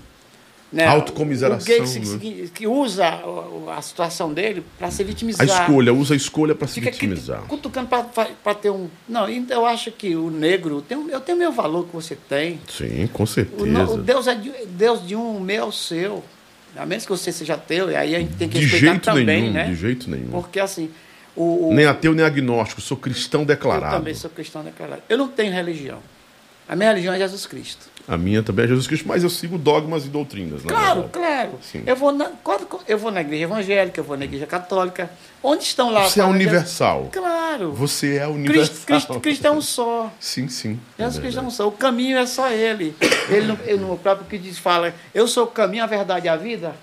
Né? 0.73 0.85
Autocomiseração, 0.87 1.61
O 1.61 1.65
gay 1.65 1.87
que, 2.19 2.29
né? 2.33 2.49
que- 2.53 2.67
usa 2.67 3.05
a, 3.05 3.77
a 3.77 3.81
situação 3.81 4.33
dele 4.33 4.63
para 4.77 4.91
se 4.91 5.03
A 5.03 5.05
vitimizar. 5.05 5.45
escolha, 5.45 5.93
usa 5.93 6.13
a 6.13 6.17
escolha 6.17 6.53
para 6.55 6.67
se 6.67 6.73
Fica 6.75 6.89
aqui 6.89 7.07
vitimizar. 7.07 7.41
cutucando 7.43 7.87
para 7.87 8.55
ter 8.55 8.71
um. 8.71 8.89
Não, 9.07 9.27
eu 9.29 9.65
acho 9.65 9.91
que 9.91 10.15
o 10.15 10.29
negro 10.29 10.81
tem 10.81 10.97
eu 11.09 11.21
tenho 11.21 11.37
meu 11.37 11.51
valor 11.51 11.85
que 11.85 11.93
você 11.93 12.15
tem. 12.27 12.59
Sim, 12.67 13.07
com 13.13 13.23
O, 13.23 13.27
certeza. 13.27 13.65
no- 13.65 13.93
o 13.93 13.97
Deus 13.97 14.27
é 14.27 14.35
de, 14.35 14.51
Deus 14.67 15.05
de 15.07 15.15
um, 15.15 15.37
o 15.37 15.41
meu 15.41 15.63
é 15.63 15.65
o 15.67 15.71
seu. 15.71 16.23
A 16.75 16.85
menos 16.85 17.05
que 17.05 17.11
você 17.11 17.31
seja 17.31 17.55
teu, 17.55 17.89
e 17.89 17.95
aí 17.95 18.13
a 18.15 18.19
gente 18.19 18.33
tem 18.35 18.49
que 18.49 18.59
de 18.59 18.65
respeitar 18.65 18.91
jeito 18.91 19.03
também, 19.05 19.25
nenhum, 19.25 19.53
né? 19.53 19.67
de 19.67 19.75
jeito 19.75 20.09
nenhum. 20.09 20.29
Porque 20.29 20.59
assim, 20.59 20.89
o, 21.35 21.69
o- 21.69 21.73
Nem 21.73 21.85
ateu, 21.85 22.13
nem 22.13 22.25
agnóstico, 22.25 22.81
sou 22.81 22.97
cristão 22.97 23.41
eu 23.41 23.45
declarado. 23.47 23.95
também 23.97 24.13
sou 24.13 24.29
cristão 24.29 24.63
declarado. 24.63 25.01
Eu 25.09 25.17
não 25.17 25.27
tenho 25.27 25.51
religião. 25.53 25.99
A 26.67 26.75
minha 26.75 26.89
religião 26.89 27.13
é 27.13 27.17
Jesus 27.19 27.45
Cristo. 27.45 27.93
A 28.07 28.17
minha 28.17 28.41
também 28.41 28.65
é 28.65 28.67
Jesus 28.67 28.87
Cristo, 28.87 29.07
mas 29.07 29.21
eu 29.23 29.29
sigo 29.29 29.55
dogmas 29.57 30.05
e 30.05 30.09
doutrinas. 30.09 30.63
na 30.63 30.69
Claro, 30.69 31.01
verdade. 31.01 31.11
claro. 31.11 31.59
Sim. 31.61 31.83
Eu 31.85 31.95
vou, 31.95 32.11
na, 32.11 32.29
quando- 32.43 32.67
eu 32.87 32.97
vou 32.97 33.11
na 33.11 33.21
igreja 33.21 33.43
evangélica, 33.43 33.99
eu 33.99 34.03
vou 34.03 34.17
na 34.17 34.25
igreja 34.25 34.47
católica. 34.47 35.09
Onde 35.43 35.63
estão 35.63 35.91
lá? 35.91 36.09
Você 36.09 36.21
é 36.21 36.25
universal. 36.25 37.09
Claro. 37.11 37.71
Você 37.73 38.15
é 38.17 38.27
universal. 38.27 38.85
Cristo, 38.85 39.19
Cristo 39.19 39.45
é 39.45 39.51
um 39.51 39.61
só. 39.61 40.11
Sim, 40.19 40.47
sim. 40.47 40.79
Jesus 40.97 41.17
é 41.17 41.21
Cristo 41.21 41.39
é 41.39 41.43
um 41.43 41.51
só. 41.51 41.67
O 41.67 41.71
caminho 41.71 42.17
é 42.17 42.25
só 42.25 42.49
Ele. 42.49 42.95
Ele 43.29 43.45
no, 43.47 43.59
ele 43.63 43.77
no 43.79 43.97
próprio 43.97 44.27
que 44.27 44.37
diz, 44.39 44.57
fala, 44.57 44.93
eu 45.13 45.27
sou 45.27 45.43
o 45.43 45.47
caminho, 45.47 45.83
a 45.83 45.87
verdade 45.87 46.25
e 46.25 46.29
a 46.29 46.35
vida. 46.35 46.75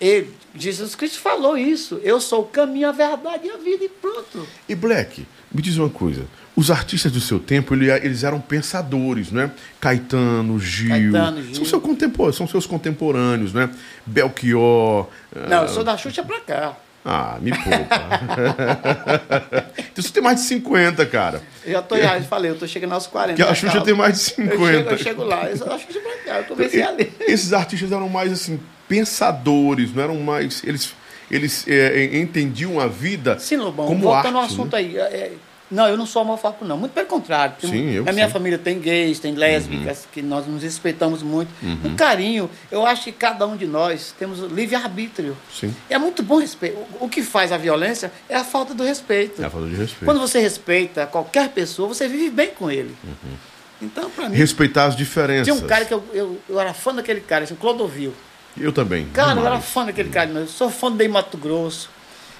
Ele, 0.00 0.32
Jesus 0.56 0.94
Cristo 0.94 1.18
falou 1.20 1.56
isso. 1.58 2.00
Eu 2.02 2.20
sou 2.20 2.42
o 2.42 2.46
caminho, 2.46 2.88
a 2.88 2.92
verdade 2.92 3.46
e 3.46 3.50
a 3.50 3.56
vida 3.56 3.84
e 3.84 3.88
pronto. 3.88 4.46
E 4.68 4.74
Black, 4.74 5.26
Me 5.52 5.62
diz 5.62 5.76
uma 5.76 5.88
coisa. 5.88 6.24
Os 6.56 6.68
artistas 6.68 7.12
do 7.12 7.20
seu 7.20 7.38
tempo, 7.38 7.74
ele- 7.74 7.88
eles 7.88 8.24
eram 8.24 8.40
pensadores, 8.40 9.30
né? 9.30 9.52
Caetano, 9.80 10.58
Gil. 10.58 10.88
Caetano, 11.12 11.42
Gil. 11.44 11.54
São, 11.54 11.64
seu 11.64 11.80
contempor- 11.80 12.32
são 12.34 12.46
seus 12.48 12.66
contemporâneos, 12.66 13.52
né? 13.52 13.70
Belchior. 14.04 15.06
ah, 15.34 15.48
Não, 15.48 15.62
eu 15.62 15.68
sou 15.68 15.84
da 15.84 15.96
Xuxa 15.96 16.24
pra 16.24 16.40
cá. 16.40 16.76
Ah, 17.04 17.38
me 17.40 17.50
poupa. 17.52 18.00
então 19.92 20.02
você 20.02 20.10
tem 20.10 20.22
mais 20.22 20.40
de 20.40 20.46
50, 20.46 21.04
cara. 21.06 21.42
Eu 21.64 21.72
já 21.72 21.82
tô, 21.82 21.96
já 21.98 22.20
falei, 22.22 22.50
eu 22.50 22.58
tô 22.58 22.66
chegando 22.66 22.92
aos 22.94 23.06
40. 23.06 23.36
Que 23.36 23.42
a 23.48 23.54
Xuxa 23.54 23.72
calma. 23.74 23.84
tem 23.86 23.94
mais 23.94 24.14
de 24.14 24.20
Eu 24.42 24.50
50. 24.50 24.66
chego, 24.72 24.90
eu 24.90 24.98
chego 24.98 25.24
lá, 25.24 25.50
eu 25.50 25.56
sou 25.56 25.68
da 25.68 25.78
Xuxa 25.78 26.00
pra 26.00 26.16
cá, 26.24 26.38
eu 26.38 26.44
comecei 26.44 26.82
ali. 26.82 27.12
E- 27.20 27.30
Esses 27.30 27.52
artistas 27.52 27.92
eram 27.92 28.08
mais 28.08 28.32
assim, 28.32 28.58
pensadores, 28.88 29.94
não 29.94 30.02
eram 30.02 30.16
mais. 30.20 30.62
Eles, 30.64 30.94
eles 31.30 31.66
é, 31.66 32.04
é, 32.04 32.18
entendiam 32.18 32.80
a 32.80 32.86
vida 32.86 33.38
Sim, 33.38 33.56
Lobão, 33.56 33.86
como 33.86 34.00
voltando 34.00 34.36
arte. 34.36 34.36
ao 34.36 34.42
assunto 34.42 34.72
né? 34.72 34.78
aí. 34.78 34.96
é, 34.96 35.00
é, 35.00 35.32
não, 35.70 35.88
eu 35.88 35.96
não 35.96 36.06
sou 36.06 36.22
homofóbico, 36.22 36.64
não. 36.64 36.76
Muito 36.76 36.92
pelo 36.92 37.06
contrário. 37.06 37.56
Sim, 37.60 37.90
eu 37.90 38.04
Na 38.04 38.12
minha 38.12 38.26
sim. 38.26 38.32
família 38.32 38.58
tem 38.58 38.78
gays, 38.78 39.18
tem 39.18 39.34
lésbicas, 39.34 40.06
que 40.12 40.20
nós 40.22 40.46
nos 40.46 40.62
respeitamos 40.62 41.22
muito. 41.22 41.50
Um 41.84 41.96
carinho. 41.96 42.48
Eu 42.70 42.86
acho 42.86 43.04
que 43.04 43.12
cada 43.12 43.46
um 43.46 43.56
de 43.56 43.66
nós 43.66 44.14
temos 44.16 44.38
livre-arbítrio. 44.52 45.36
Sim. 45.52 45.74
É 45.88 45.98
muito 45.98 46.22
bom 46.22 46.38
respeito. 46.38 46.76
O 47.00 47.06
o 47.06 47.08
que 47.08 47.22
faz 47.22 47.50
a 47.50 47.56
violência 47.56 48.12
é 48.28 48.36
a 48.36 48.44
falta 48.44 48.74
do 48.74 48.84
respeito. 48.84 49.42
É 49.42 49.46
a 49.46 49.50
falta 49.50 49.66
de 49.66 49.74
respeito. 49.74 50.04
Quando 50.04 50.20
você 50.20 50.38
respeita 50.38 51.06
qualquer 51.06 51.48
pessoa, 51.48 51.88
você 51.88 52.06
vive 52.06 52.30
bem 52.30 52.50
com 52.50 52.70
ele. 52.70 52.94
Uhum. 53.02 53.36
Então, 53.82 54.10
para 54.10 54.28
mim, 54.28 54.36
Respeitar 54.36 54.84
as 54.84 54.96
diferenças. 54.96 55.44
tinha 55.44 55.54
um 55.54 55.66
cara 55.66 55.84
que 55.84 55.92
eu, 55.92 56.04
eu, 56.12 56.38
eu 56.48 56.60
era 56.60 56.72
fã 56.72 56.94
daquele 56.94 57.20
cara, 57.20 57.44
assim, 57.44 57.54
Clodovil. 57.54 58.14
Eu 58.56 58.72
também. 58.72 59.06
Cara, 59.12 59.32
eu 59.32 59.38
era 59.40 59.50
demais. 59.56 59.64
fã 59.64 59.84
daquele 59.84 60.10
cara, 60.10 60.30
eu 60.30 60.46
sou 60.46 60.70
fã 60.70 60.90
do 60.90 60.96
Ney 60.96 61.08
Mato 61.08 61.36
Grosso. 61.36 61.90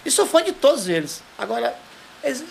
E 0.04 0.10
sou 0.10 0.26
fã 0.26 0.42
de 0.42 0.52
todos 0.52 0.88
eles. 0.88 1.22
Agora, 1.38 1.74
eles- 2.22 2.44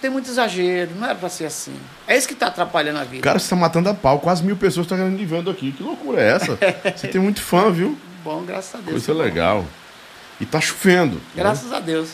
tem 0.00 0.10
muito 0.10 0.28
exagero, 0.28 0.90
não 0.96 1.04
era 1.06 1.14
pra 1.14 1.28
ser 1.28 1.46
assim. 1.46 1.74
É 2.06 2.16
isso 2.16 2.26
que 2.28 2.34
tá 2.34 2.48
atrapalhando 2.48 2.98
a 2.98 3.04
vida. 3.04 3.22
Cara, 3.22 3.38
você 3.38 3.48
tá 3.48 3.56
matando 3.56 3.88
a 3.88 3.94
pau. 3.94 4.18
Quase 4.18 4.42
mil 4.44 4.56
pessoas 4.56 4.84
estão 4.86 4.98
me 5.08 5.24
vendo 5.24 5.50
aqui. 5.50 5.72
Que 5.72 5.82
loucura 5.82 6.20
é 6.20 6.28
essa? 6.32 6.58
você 6.96 7.08
tem 7.08 7.20
muito 7.20 7.40
fã, 7.40 7.70
viu? 7.70 7.96
Bom, 8.24 8.42
graças 8.42 8.74
a 8.74 8.78
Deus. 8.78 9.04
Coisa 9.06 9.22
legal. 9.22 9.64
E 10.40 10.44
tá 10.44 10.60
chovendo. 10.60 11.14
né? 11.16 11.20
Graças 11.36 11.72
a 11.72 11.80
Deus. 11.80 12.10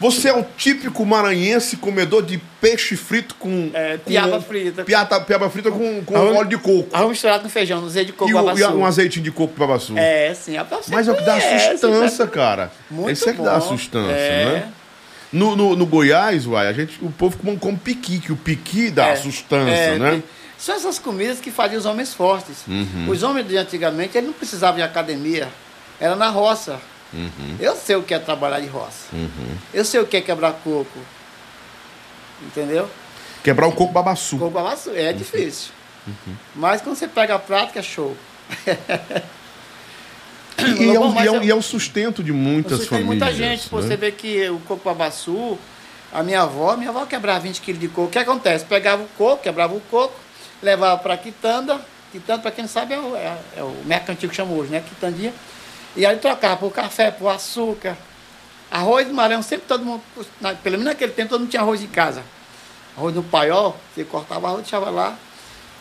Você 0.00 0.28
é 0.28 0.32
o 0.32 0.44
típico 0.56 1.04
maranhense 1.04 1.76
comedor 1.76 2.22
de 2.22 2.38
peixe 2.60 2.94
frito 2.96 3.34
com. 3.34 3.70
É, 3.74 3.96
com- 3.98 4.04
piaba 4.10 4.40
frita. 4.40 4.84
Piata, 4.84 5.20
piaba 5.20 5.50
frita 5.50 5.70
com, 5.72 6.04
com 6.04 6.16
Arroz- 6.16 6.36
óleo 6.36 6.48
de 6.48 6.56
coco. 6.58 6.88
Arroz 6.92 7.10
misturado 7.10 7.42
com 7.42 7.48
feijão, 7.48 7.80
no 7.80 7.86
azeite 7.88 8.06
de 8.06 8.12
coco 8.12 8.30
E, 8.30 8.34
o- 8.34 8.58
e 8.58 8.64
um 8.64 8.86
azeitinho 8.86 9.24
de 9.24 9.32
coco 9.32 9.54
babaçu. 9.58 9.98
É, 9.98 10.32
sim. 10.34 10.56
a- 10.56 10.62
você 10.62 10.92
Mas 10.94 11.08
é 11.08 11.12
o 11.12 11.16
que 11.16 11.24
dá 11.24 11.34
a 11.36 11.40
conhece, 11.40 11.70
sustância, 11.78 12.24
né? 12.26 12.30
cara. 12.30 12.72
Muito 12.88 13.10
Isso 13.12 13.28
é 13.28 13.32
que 13.32 13.42
dá 13.42 13.56
a 13.56 13.60
sustância, 13.60 14.12
É. 14.14 14.44
né? 14.44 14.68
No, 15.32 15.54
no, 15.56 15.74
no 15.76 15.84
Goiás, 15.84 16.46
uai, 16.46 16.68
a 16.68 16.72
gente, 16.72 16.98
o 17.02 17.10
povo 17.10 17.36
come, 17.36 17.56
come 17.58 17.76
piqui, 17.76 18.18
que 18.20 18.32
o 18.32 18.36
piqui 18.36 18.90
dá 18.90 19.08
É, 19.08 19.12
a 19.12 19.16
sustância, 19.16 19.72
é, 19.74 19.98
né? 19.98 20.22
São 20.56 20.74
essas 20.74 20.98
comidas 20.98 21.38
que 21.40 21.50
faziam 21.50 21.78
os 21.78 21.86
homens 21.86 22.14
fortes. 22.14 22.58
Uhum. 22.66 23.06
Os 23.08 23.22
homens 23.22 23.46
de 23.46 23.56
antigamente, 23.56 24.16
eles 24.16 24.26
não 24.28 24.34
precisavam 24.34 24.76
de 24.76 24.82
academia. 24.82 25.48
Era 26.00 26.16
na 26.16 26.28
roça. 26.30 26.80
Uhum. 27.12 27.56
Eu 27.58 27.74
sei 27.76 27.96
o 27.96 28.02
que 28.02 28.12
é 28.14 28.18
trabalhar 28.18 28.60
de 28.60 28.66
roça. 28.66 29.06
Eu 29.72 29.84
sei 29.84 30.00
o 30.00 30.06
que 30.06 30.16
é 30.16 30.20
quebrar 30.20 30.52
coco. 30.64 30.98
Entendeu? 32.42 32.88
Quebrar 33.42 33.66
o 33.66 33.72
coco 33.72 33.92
babaçu. 33.92 34.38
Coco 34.38 34.50
babaçu 34.50 34.90
é 34.94 35.12
difícil. 35.12 35.70
Uhum. 36.06 36.34
Mas 36.54 36.80
quando 36.82 36.96
você 36.96 37.08
pega 37.08 37.34
a 37.34 37.38
prática, 37.38 37.78
é 37.80 37.82
show. 37.82 38.16
E, 40.58 40.62
e 40.84 40.90
é, 40.90 40.92
Lobão, 40.94 41.10
o, 41.10 41.14
mas 41.14 41.24
e 41.24 41.28
é 41.28 41.30
o- 41.30 41.42
e 41.44 41.50
é 41.50 41.54
o 41.54 41.62
sustento 41.62 42.22
de 42.22 42.32
muitas 42.32 42.80
tem 42.80 42.88
famílias. 42.88 43.06
muita 43.06 43.32
gente, 43.32 43.62
né? 43.62 43.68
você 43.70 43.96
vê 43.96 44.10
que 44.10 44.48
o 44.50 44.58
coco 44.60 44.82
babaçu, 44.84 45.56
a 46.12 46.22
minha 46.22 46.42
avó, 46.42 46.76
minha 46.76 46.90
avó 46.90 47.06
quebrava 47.06 47.40
20 47.40 47.60
quilos 47.60 47.80
de 47.80 47.88
coco. 47.88 48.08
O 48.08 48.10
que 48.10 48.18
acontece? 48.18 48.64
Pegava 48.64 49.02
o 49.02 49.08
coco, 49.16 49.42
quebrava 49.42 49.74
o 49.74 49.80
coco, 49.82 50.14
levava 50.62 50.98
para 51.00 51.16
quitanda. 51.16 51.80
Quitanda, 52.10 52.40
para 52.42 52.50
quem 52.50 52.64
não 52.64 52.68
sabe, 52.70 52.94
é 52.94 52.98
o, 52.98 53.14
é, 53.14 53.38
é 53.58 53.62
o 53.62 53.82
mercantil 53.84 54.28
que 54.28 54.34
chama 54.34 54.52
hoje, 54.52 54.70
né? 54.70 54.82
Quitandinha. 54.86 55.32
E 55.98 56.06
aí 56.06 56.16
trocava 56.16 56.56
por 56.56 56.70
café, 56.72 57.10
por 57.10 57.26
açúcar. 57.28 57.96
Arroz 58.70 59.10
marão, 59.10 59.42
sempre 59.42 59.66
todo 59.66 59.84
mundo, 59.84 60.00
na- 60.40 60.54
pelo 60.54 60.78
menos 60.78 60.92
naquele 60.92 61.10
tempo, 61.10 61.30
todo 61.30 61.40
mundo 61.40 61.50
tinha 61.50 61.60
arroz 61.60 61.82
em 61.82 61.88
casa. 61.88 62.22
Arroz 62.96 63.14
no 63.16 63.22
paiol, 63.24 63.76
você 63.94 64.04
cortava 64.04 64.46
arroz, 64.46 64.62
deixava 64.62 64.90
lá. 64.90 65.16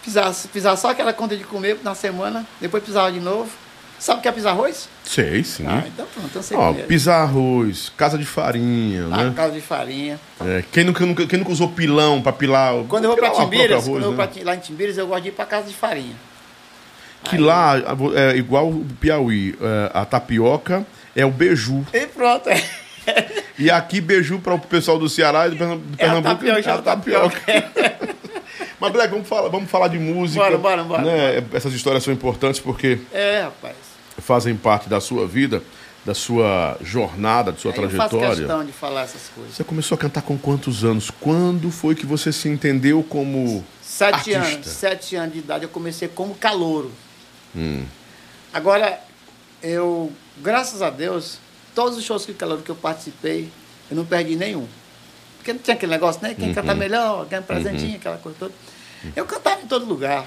Pisava, 0.03 0.33
pisava 0.51 0.75
só 0.75 0.89
aquela 0.89 1.13
conta 1.13 1.37
de 1.37 1.43
comer 1.43 1.77
na 1.83 1.93
semana, 1.93 2.47
depois 2.59 2.83
pisava 2.83 3.11
de 3.11 3.19
novo. 3.19 3.51
Sabe 3.99 4.19
o 4.19 4.21
que 4.23 4.27
é 4.27 4.31
pisar 4.31 4.51
arroz? 4.51 4.89
Sei, 5.03 5.43
sim. 5.43 5.65
Ah, 5.67 5.83
então 5.85 6.05
pronto, 6.13 6.29
eu 6.35 6.43
sei 6.43 6.55
Ó, 6.57 6.73
pisar 6.73 7.21
arroz, 7.21 7.91
casa 7.95 8.17
de 8.17 8.25
farinha, 8.25 9.05
Ah, 9.11 9.23
né? 9.25 9.33
caldo 9.35 9.53
de 9.55 9.61
farinha. 9.61 10.19
É, 10.39 10.63
quem, 10.71 10.83
nunca, 10.83 11.05
nunca- 11.05 11.25
quem 11.27 11.37
nunca 11.39 11.51
usou 11.51 11.69
pilão 11.69 12.21
pra 12.21 12.31
pilar 12.31 12.73
Quando 12.87 13.03
eu 13.05 13.09
vou 13.11 13.17
para 13.19 13.31
Timbiras, 13.31 13.71
arroz, 13.71 13.85
quando 13.87 14.03
eu 14.03 14.13
vou 14.15 14.17
né? 14.25 14.27
pra 14.33 14.43
lá 14.45 14.55
em 14.55 14.59
Timbiras, 14.59 14.97
eu 14.97 15.07
gosto 15.07 15.23
de 15.23 15.29
ir 15.29 15.31
para 15.33 15.45
casa 15.45 15.67
de 15.67 15.73
farinha. 15.75 16.15
Que 17.29 17.37
lá, 17.37 17.73
é 18.15 18.35
igual 18.37 18.69
o 18.69 18.85
Piauí, 18.99 19.55
é, 19.61 19.91
a 19.93 20.05
tapioca 20.05 20.85
é 21.15 21.25
o 21.25 21.31
beiju. 21.31 21.85
E 21.93 22.05
pronto, 22.07 22.49
é. 22.49 22.63
E 23.57 23.71
aqui, 23.71 24.01
beiju 24.01 24.39
para 24.39 24.53
o 24.53 24.59
pessoal 24.59 24.99
do 24.99 25.07
Ceará 25.07 25.47
e 25.47 25.51
do 25.51 25.57
Pernam- 25.57 25.77
do 25.77 25.83
É 25.91 25.93
a 25.93 25.97
Pernambuco. 26.13 26.35
tapioca, 26.35 26.59
é 26.59 26.71
a 26.71 26.75
é 26.75 26.77
a 26.77 26.81
tapioca. 26.81 27.41
Mas, 28.79 28.91
Black, 28.91 29.09
vamos 29.11 29.27
falar, 29.27 29.49
vamos 29.49 29.69
falar 29.71 29.87
de 29.87 29.97
música. 29.97 30.43
Bora, 30.43 30.57
bora, 30.57 30.83
bora, 30.83 31.01
né? 31.01 31.43
Essas 31.53 31.73
histórias 31.73 32.03
são 32.03 32.13
importantes 32.13 32.59
porque 32.59 32.99
É, 33.11 33.41
rapaz. 33.43 33.75
fazem 34.19 34.55
parte 34.55 34.87
da 34.87 34.99
sua 35.01 35.25
vida, 35.27 35.63
da 36.05 36.13
sua 36.13 36.77
jornada, 36.81 37.51
da 37.51 37.57
sua 37.57 37.71
Aí 37.71 37.77
eu 37.83 37.89
faço 37.89 38.09
trajetória. 38.17 38.35
questão 38.37 38.63
de 38.65 38.71
falar 38.71 39.01
essas 39.03 39.29
coisas. 39.33 39.55
Você 39.55 39.63
começou 39.63 39.95
a 39.95 39.99
cantar 39.99 40.21
com 40.21 40.37
quantos 40.37 40.83
anos? 40.85 41.09
Quando 41.09 41.71
foi 41.71 41.95
que 41.95 42.05
você 42.05 42.31
se 42.31 42.47
entendeu 42.49 43.01
como 43.03 43.63
Sete 43.81 44.35
artista? 44.35 44.39
anos, 44.39 44.67
sete 44.67 45.15
anos 45.15 45.33
de 45.33 45.39
idade, 45.39 45.63
eu 45.63 45.69
comecei 45.69 46.07
como 46.07 46.35
calouro. 46.35 46.91
Hum. 47.55 47.85
Agora, 48.53 48.99
eu, 49.61 50.11
graças 50.37 50.81
a 50.81 50.89
Deus, 50.89 51.39
todos 51.75 51.97
os 51.97 52.03
shows 52.03 52.25
de 52.25 52.33
calouro 52.33 52.61
que 52.63 52.69
eu 52.71 52.75
participei, 52.75 53.49
eu 53.89 53.95
não 53.97 54.05
perdi 54.05 54.35
nenhum. 54.35 54.67
Porque 55.37 55.53
não 55.53 55.59
tinha 55.59 55.75
aquele 55.75 55.91
negócio, 55.91 56.21
né? 56.21 56.33
Quem 56.33 56.53
canta 56.53 56.73
melhor, 56.75 57.25
ganha 57.25 57.41
um 57.41 57.45
presentinho, 57.45 57.95
aquela 57.97 58.17
coisa 58.17 58.37
toda. 58.39 58.53
Eu 59.15 59.25
cantava 59.25 59.61
em 59.61 59.67
todo 59.67 59.85
lugar. 59.85 60.25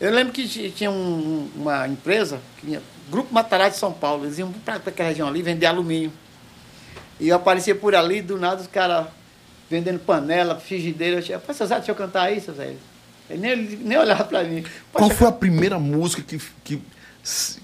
Eu 0.00 0.10
lembro 0.12 0.32
que 0.32 0.48
ti- 0.48 0.70
tinha 0.76 0.90
um- 0.90 1.48
uma 1.54 1.86
empresa, 1.86 2.40
que 2.58 2.66
tinha, 2.66 2.82
Grupo 3.10 3.32
Matarazzo 3.32 3.74
de 3.74 3.78
São 3.80 3.92
Paulo, 3.92 4.24
eles 4.24 4.38
iam 4.38 4.50
para 4.52 4.76
aquela 4.76 5.08
região 5.08 5.28
ali 5.28 5.42
vender 5.42 5.66
alumínio. 5.66 6.12
E 7.20 7.28
eu 7.28 7.36
aparecia 7.36 7.74
por 7.74 7.94
ali, 7.94 8.20
do 8.20 8.36
nada 8.38 8.60
os 8.60 8.66
caras 8.66 9.06
vendendo 9.70 9.98
panela, 10.00 10.58
frigideira. 10.58 11.18
Eu 11.18 11.22
tinha, 11.22 11.40
seu 11.54 11.66
Zé, 11.66 11.76
deixa 11.76 11.90
eu 11.92 11.94
cantar 11.94 12.22
aí, 12.22 12.40
seu 12.40 12.54
Zé. 12.54 12.74
Ele 13.32 13.40
nem, 13.40 13.56
nem 13.78 13.98
olhava 13.98 14.24
para 14.24 14.44
mim. 14.44 14.62
Qual 14.92 15.08
Poxa, 15.08 15.14
foi 15.14 15.28
a 15.28 15.32
primeira 15.32 15.78
música 15.78 16.22
que, 16.22 16.38
que, 16.62 16.82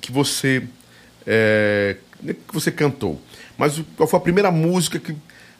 que 0.00 0.10
você 0.10 0.66
é, 1.26 1.96
que 2.22 2.54
você 2.54 2.72
cantou, 2.72 3.20
mas 3.56 3.80
qual 3.96 4.08
foi 4.08 4.18
a 4.18 4.22
primeira 4.22 4.50
música 4.50 4.98
que 4.98 5.14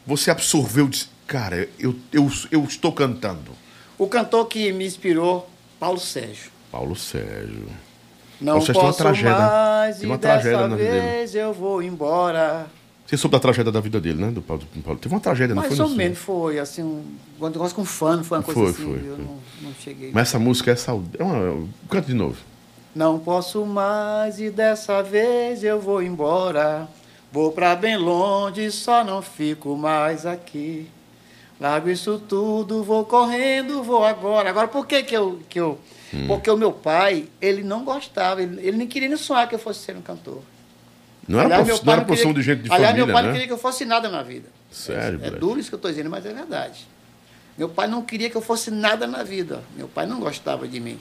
você 0.06 0.30
absorveu 0.30 0.86
e 0.86 0.88
disse, 0.88 1.08
cara, 1.26 1.68
eu, 1.78 1.94
eu, 2.12 2.30
eu 2.50 2.64
estou 2.64 2.92
cantando? 2.92 3.52
O 3.98 4.06
cantor 4.06 4.46
que 4.46 4.72
me 4.72 4.86
inspirou, 4.86 5.48
Paulo 5.78 5.98
Sérgio. 5.98 6.50
Paulo 6.72 6.96
Sérgio. 6.96 7.68
Não 8.40 8.54
Paulo 8.54 8.66
Sérgio 8.66 8.72
tem 8.74 8.82
uma 8.82 8.88
posso 8.88 8.98
tragédia, 8.98 9.38
mais 9.38 9.96
Tem 9.96 10.04
e 10.04 10.06
uma 10.06 10.18
tragédia 10.18 10.58
dessa 10.58 10.76
vida 10.76 10.90
dele. 10.90 11.00
vez 11.00 11.34
eu 11.34 11.52
vou 11.52 11.82
embora. 11.82 12.66
Você 13.08 13.16
soube 13.16 13.32
da 13.32 13.40
tragédia 13.40 13.72
da 13.72 13.80
vida 13.80 13.98
dele, 13.98 14.20
né? 14.20 14.30
Do 14.30 14.42
Paulo, 14.42 14.62
do 14.74 14.82
Paulo. 14.82 15.00
Teve 15.00 15.14
uma 15.14 15.20
tragédia, 15.20 15.54
não 15.54 15.62
Mais 15.62 15.74
foi? 15.74 15.82
ou 15.82 15.88
Não 15.88 15.96
sei. 15.96 16.04
menos 16.04 16.18
foi, 16.18 16.58
assim, 16.58 16.82
um 16.82 17.48
negócio 17.48 17.74
com 17.74 17.82
fã, 17.82 18.16
não 18.16 18.24
foi 18.24 18.36
uma 18.36 18.44
coisa 18.44 18.60
Foi, 18.60 18.70
assim, 18.70 18.84
foi, 18.84 19.08
eu 19.08 19.16
foi. 19.16 19.24
Não, 19.24 19.38
não 19.62 19.74
cheguei. 19.82 20.10
Mas 20.12 20.28
essa 20.28 20.38
música 20.38 20.70
é 20.70 20.76
saúde. 20.76 21.08
É. 21.18 21.66
Canta 21.88 22.06
de 22.06 22.14
novo. 22.14 22.36
Não 22.94 23.18
posso 23.18 23.64
mais 23.64 24.38
e 24.38 24.50
dessa 24.50 25.02
vez 25.02 25.64
eu 25.64 25.80
vou 25.80 26.02
embora. 26.02 26.86
Vou 27.32 27.50
pra 27.50 27.74
bem 27.74 27.96
longe, 27.96 28.70
só 28.70 29.02
não 29.02 29.22
fico 29.22 29.74
mais 29.74 30.26
aqui. 30.26 30.86
Largo 31.58 31.88
isso 31.88 32.18
tudo, 32.28 32.82
vou 32.82 33.06
correndo, 33.06 33.82
vou 33.82 34.04
agora. 34.04 34.50
Agora, 34.50 34.68
por 34.68 34.86
que 34.86 35.02
que 35.02 35.16
eu... 35.16 35.40
Que 35.48 35.60
eu 35.60 35.78
Hum. 36.12 36.26
Porque 36.26 36.50
o 36.50 36.56
meu 36.56 36.72
pai, 36.72 37.28
ele 37.40 37.62
não 37.62 37.84
gostava, 37.84 38.42
ele, 38.42 38.58
ele 38.66 38.76
nem 38.78 38.86
queria 38.86 39.08
nem 39.08 39.18
sonhar 39.18 39.48
que 39.48 39.54
eu 39.54 39.58
fosse 39.58 39.80
ser 39.80 39.96
um 39.96 40.00
cantor. 40.00 40.40
Não 41.28 41.38
era, 41.38 41.48
Aliás, 41.56 41.68
prof... 41.68 41.84
não 41.84 41.92
era 41.92 42.04
profissão 42.04 42.32
de 42.32 42.42
gente 42.42 42.62
de 42.62 42.72
Aliás, 42.72 42.86
família, 42.86 43.06
meu 43.06 43.12
pai 43.14 43.22
né? 43.22 43.28
não 43.28 43.32
queria 43.34 43.46
que 43.46 43.52
eu 43.52 43.58
fosse 43.58 43.84
nada 43.84 44.08
na 44.08 44.22
vida. 44.22 44.48
Sério, 44.72 45.20
É, 45.22 45.26
é 45.26 45.30
duro 45.30 45.60
isso 45.60 45.68
que 45.68 45.74
eu 45.74 45.78
estou 45.78 45.90
dizendo, 45.90 46.08
mas 46.08 46.24
é 46.24 46.32
verdade. 46.32 46.88
Meu 47.58 47.68
pai 47.68 47.86
não 47.86 48.02
queria 48.02 48.30
que 48.30 48.36
eu 48.36 48.40
fosse 48.40 48.70
nada 48.70 49.06
na 49.06 49.22
vida. 49.22 49.62
Meu 49.76 49.88
pai 49.88 50.06
não 50.06 50.20
gostava 50.20 50.66
de 50.66 50.80
mim. 50.80 50.98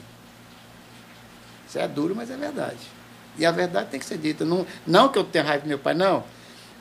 Isso 1.66 1.78
é 1.78 1.88
duro, 1.88 2.14
mas 2.14 2.30
é 2.30 2.36
verdade. 2.36 2.78
E 3.38 3.46
a 3.46 3.50
verdade 3.50 3.90
tem 3.90 4.00
que 4.00 4.04
ser 4.04 4.18
dita. 4.18 4.44
Não, 4.44 4.66
não 4.86 5.08
que 5.08 5.18
eu 5.18 5.24
tenha 5.24 5.44
raiva 5.44 5.62
do 5.62 5.68
meu 5.68 5.78
pai, 5.78 5.94
não. 5.94 6.24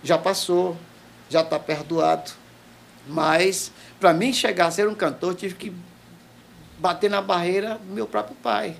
Já 0.04 0.18
passou, 0.18 0.76
já 1.30 1.42
está 1.42 1.58
perdoado. 1.60 2.32
Mas, 3.08 3.72
para 4.00 4.14
mim 4.14 4.34
chegar 4.34 4.68
a 4.68 4.72
ser 4.72 4.88
um 4.88 4.96
cantor, 4.96 5.32
eu 5.32 5.36
tive 5.36 5.56
que 5.56 5.74
bater 6.80 7.10
na 7.10 7.22
barreira 7.22 7.76
do 7.76 7.94
meu 7.94 8.08
próprio 8.08 8.36
pai. 8.42 8.76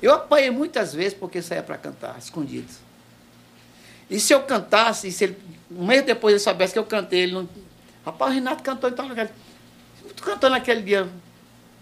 Eu 0.00 0.12
apanhei 0.12 0.50
muitas 0.50 0.92
vezes 0.94 1.14
porque 1.14 1.40
saía 1.40 1.62
para 1.62 1.78
cantar, 1.78 2.16
escondido. 2.18 2.72
E 4.12 4.20
se 4.20 4.34
eu 4.34 4.42
cantasse, 4.42 5.10
se 5.10 5.24
ele, 5.24 5.38
um 5.70 5.86
mês 5.86 6.04
depois 6.04 6.34
ele 6.34 6.38
soubesse 6.38 6.74
que 6.74 6.78
eu 6.78 6.84
cantei, 6.84 7.20
ele 7.20 7.32
não. 7.32 7.48
Rapaz, 8.04 8.30
o 8.30 8.34
Renato 8.34 8.62
cantou 8.62 8.90
em 8.90 8.92
tal 8.92 9.08
lugar. 9.08 9.30
cantando 10.20 10.54
aquele 10.54 10.82
dia, 10.82 11.08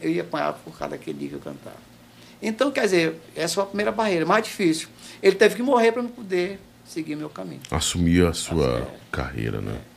eu 0.01 0.11
ia 0.11 0.23
apanhar 0.23 0.53
por 0.53 0.79
causa 0.79 0.97
daquele 0.97 1.19
dia 1.19 1.29
que 1.31 1.35
eu 1.35 1.41
cantava. 1.41 1.77
Então, 2.41 2.71
quer 2.71 2.83
dizer, 2.83 3.21
essa 3.35 3.55
foi 3.55 3.65
a 3.65 3.67
primeira 3.67 3.91
barreira, 3.91 4.25
mais 4.25 4.45
difícil. 4.45 4.89
Ele 5.21 5.35
teve 5.35 5.57
que 5.57 5.63
morrer 5.63 5.91
para 5.91 6.03
eu 6.03 6.09
poder 6.09 6.61
seguir 6.87 7.17
meu 7.17 7.29
caminho. 7.29 7.63
Assumir 7.69 8.25
a 8.25 8.33
sua 8.33 8.77
assim, 8.77 8.87
é. 8.87 8.99
carreira, 9.11 9.61
né? 9.61 9.73
É. 9.77 9.91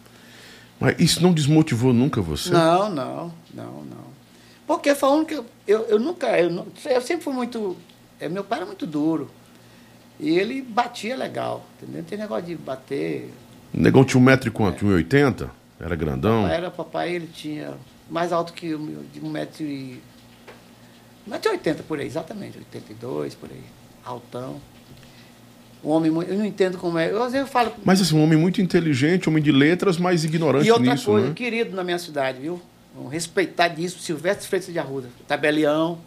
Mas 0.80 1.00
isso 1.00 1.22
não 1.22 1.32
desmotivou 1.32 1.94
nunca 1.94 2.20
você? 2.20 2.50
Não, 2.50 2.90
não, 2.90 3.32
não, 3.54 3.84
não. 3.84 4.14
Porque 4.66 4.96
falando 4.96 5.26
que 5.26 5.36
eu, 5.36 5.46
eu, 5.68 5.82
eu 5.84 6.00
nunca, 6.00 6.28
eu, 6.40 6.50
eu, 6.86 7.02
sempre 7.02 7.24
fui 7.24 7.34
muito. 7.34 7.78
É, 8.20 8.28
meu 8.28 8.44
pai 8.44 8.58
era 8.60 8.66
muito 8.66 8.88
duro. 8.88 9.30
E 10.24 10.40
ele 10.40 10.62
batia 10.62 11.18
legal, 11.18 11.66
entendeu? 11.76 12.02
Não 12.02 12.08
tem 12.08 12.18
negócio 12.18 12.46
de 12.46 12.56
bater. 12.56 13.30
O 13.74 13.82
negão 13.82 14.06
tinha 14.06 14.22
um 14.22 14.24
metro 14.24 14.48
e 14.48 14.52
quanto? 14.52 14.86
É. 14.86 15.02
1,80? 15.04 15.50
Era 15.82 15.96
grandão? 15.98 16.44
Papai 16.44 16.56
era 16.56 16.72
papai, 16.72 17.16
ele 17.16 17.28
tinha 17.28 17.74
mais 18.10 18.32
alto 18.32 18.54
que 18.54 18.68
eu, 18.68 18.80
de 19.12 19.20
um 19.20 19.30
metro 19.30 19.66
e. 19.66 20.00
1,80m 21.30 21.84
por 21.86 22.00
aí, 22.00 22.08
exatamente, 22.08 22.58
82 22.58 23.36
por 23.36 23.50
aí. 23.52 23.64
Altão. 24.06 24.62
Um 25.84 25.90
homem 25.90 26.10
muito. 26.10 26.32
Eu 26.32 26.38
não 26.38 26.46
entendo 26.46 26.78
como 26.78 26.98
é. 26.98 27.12
Eu, 27.12 27.22
às 27.22 27.34
vezes 27.34 27.46
eu 27.46 27.52
falo. 27.52 27.74
Mas 27.84 28.00
assim, 28.00 28.16
um 28.16 28.24
homem 28.24 28.40
muito 28.40 28.62
inteligente, 28.62 29.28
homem 29.28 29.44
de 29.44 29.52
letras, 29.52 29.98
mas 29.98 30.24
ignorante 30.24 30.64
nisso. 30.64 30.70
E 30.70 30.72
outra 30.72 30.94
nisso, 30.94 31.06
coisa, 31.06 31.28
né? 31.28 31.34
querido 31.34 31.76
na 31.76 31.84
minha 31.84 32.00
cidade, 32.00 32.40
viu? 32.40 32.62
Vamos 32.96 33.12
respeitar 33.12 33.68
disso, 33.68 34.00
Silvestre 34.00 34.48
Freitas 34.48 34.72
de 34.72 34.80
Arruda, 34.80 35.10
tabelião. 35.28 35.98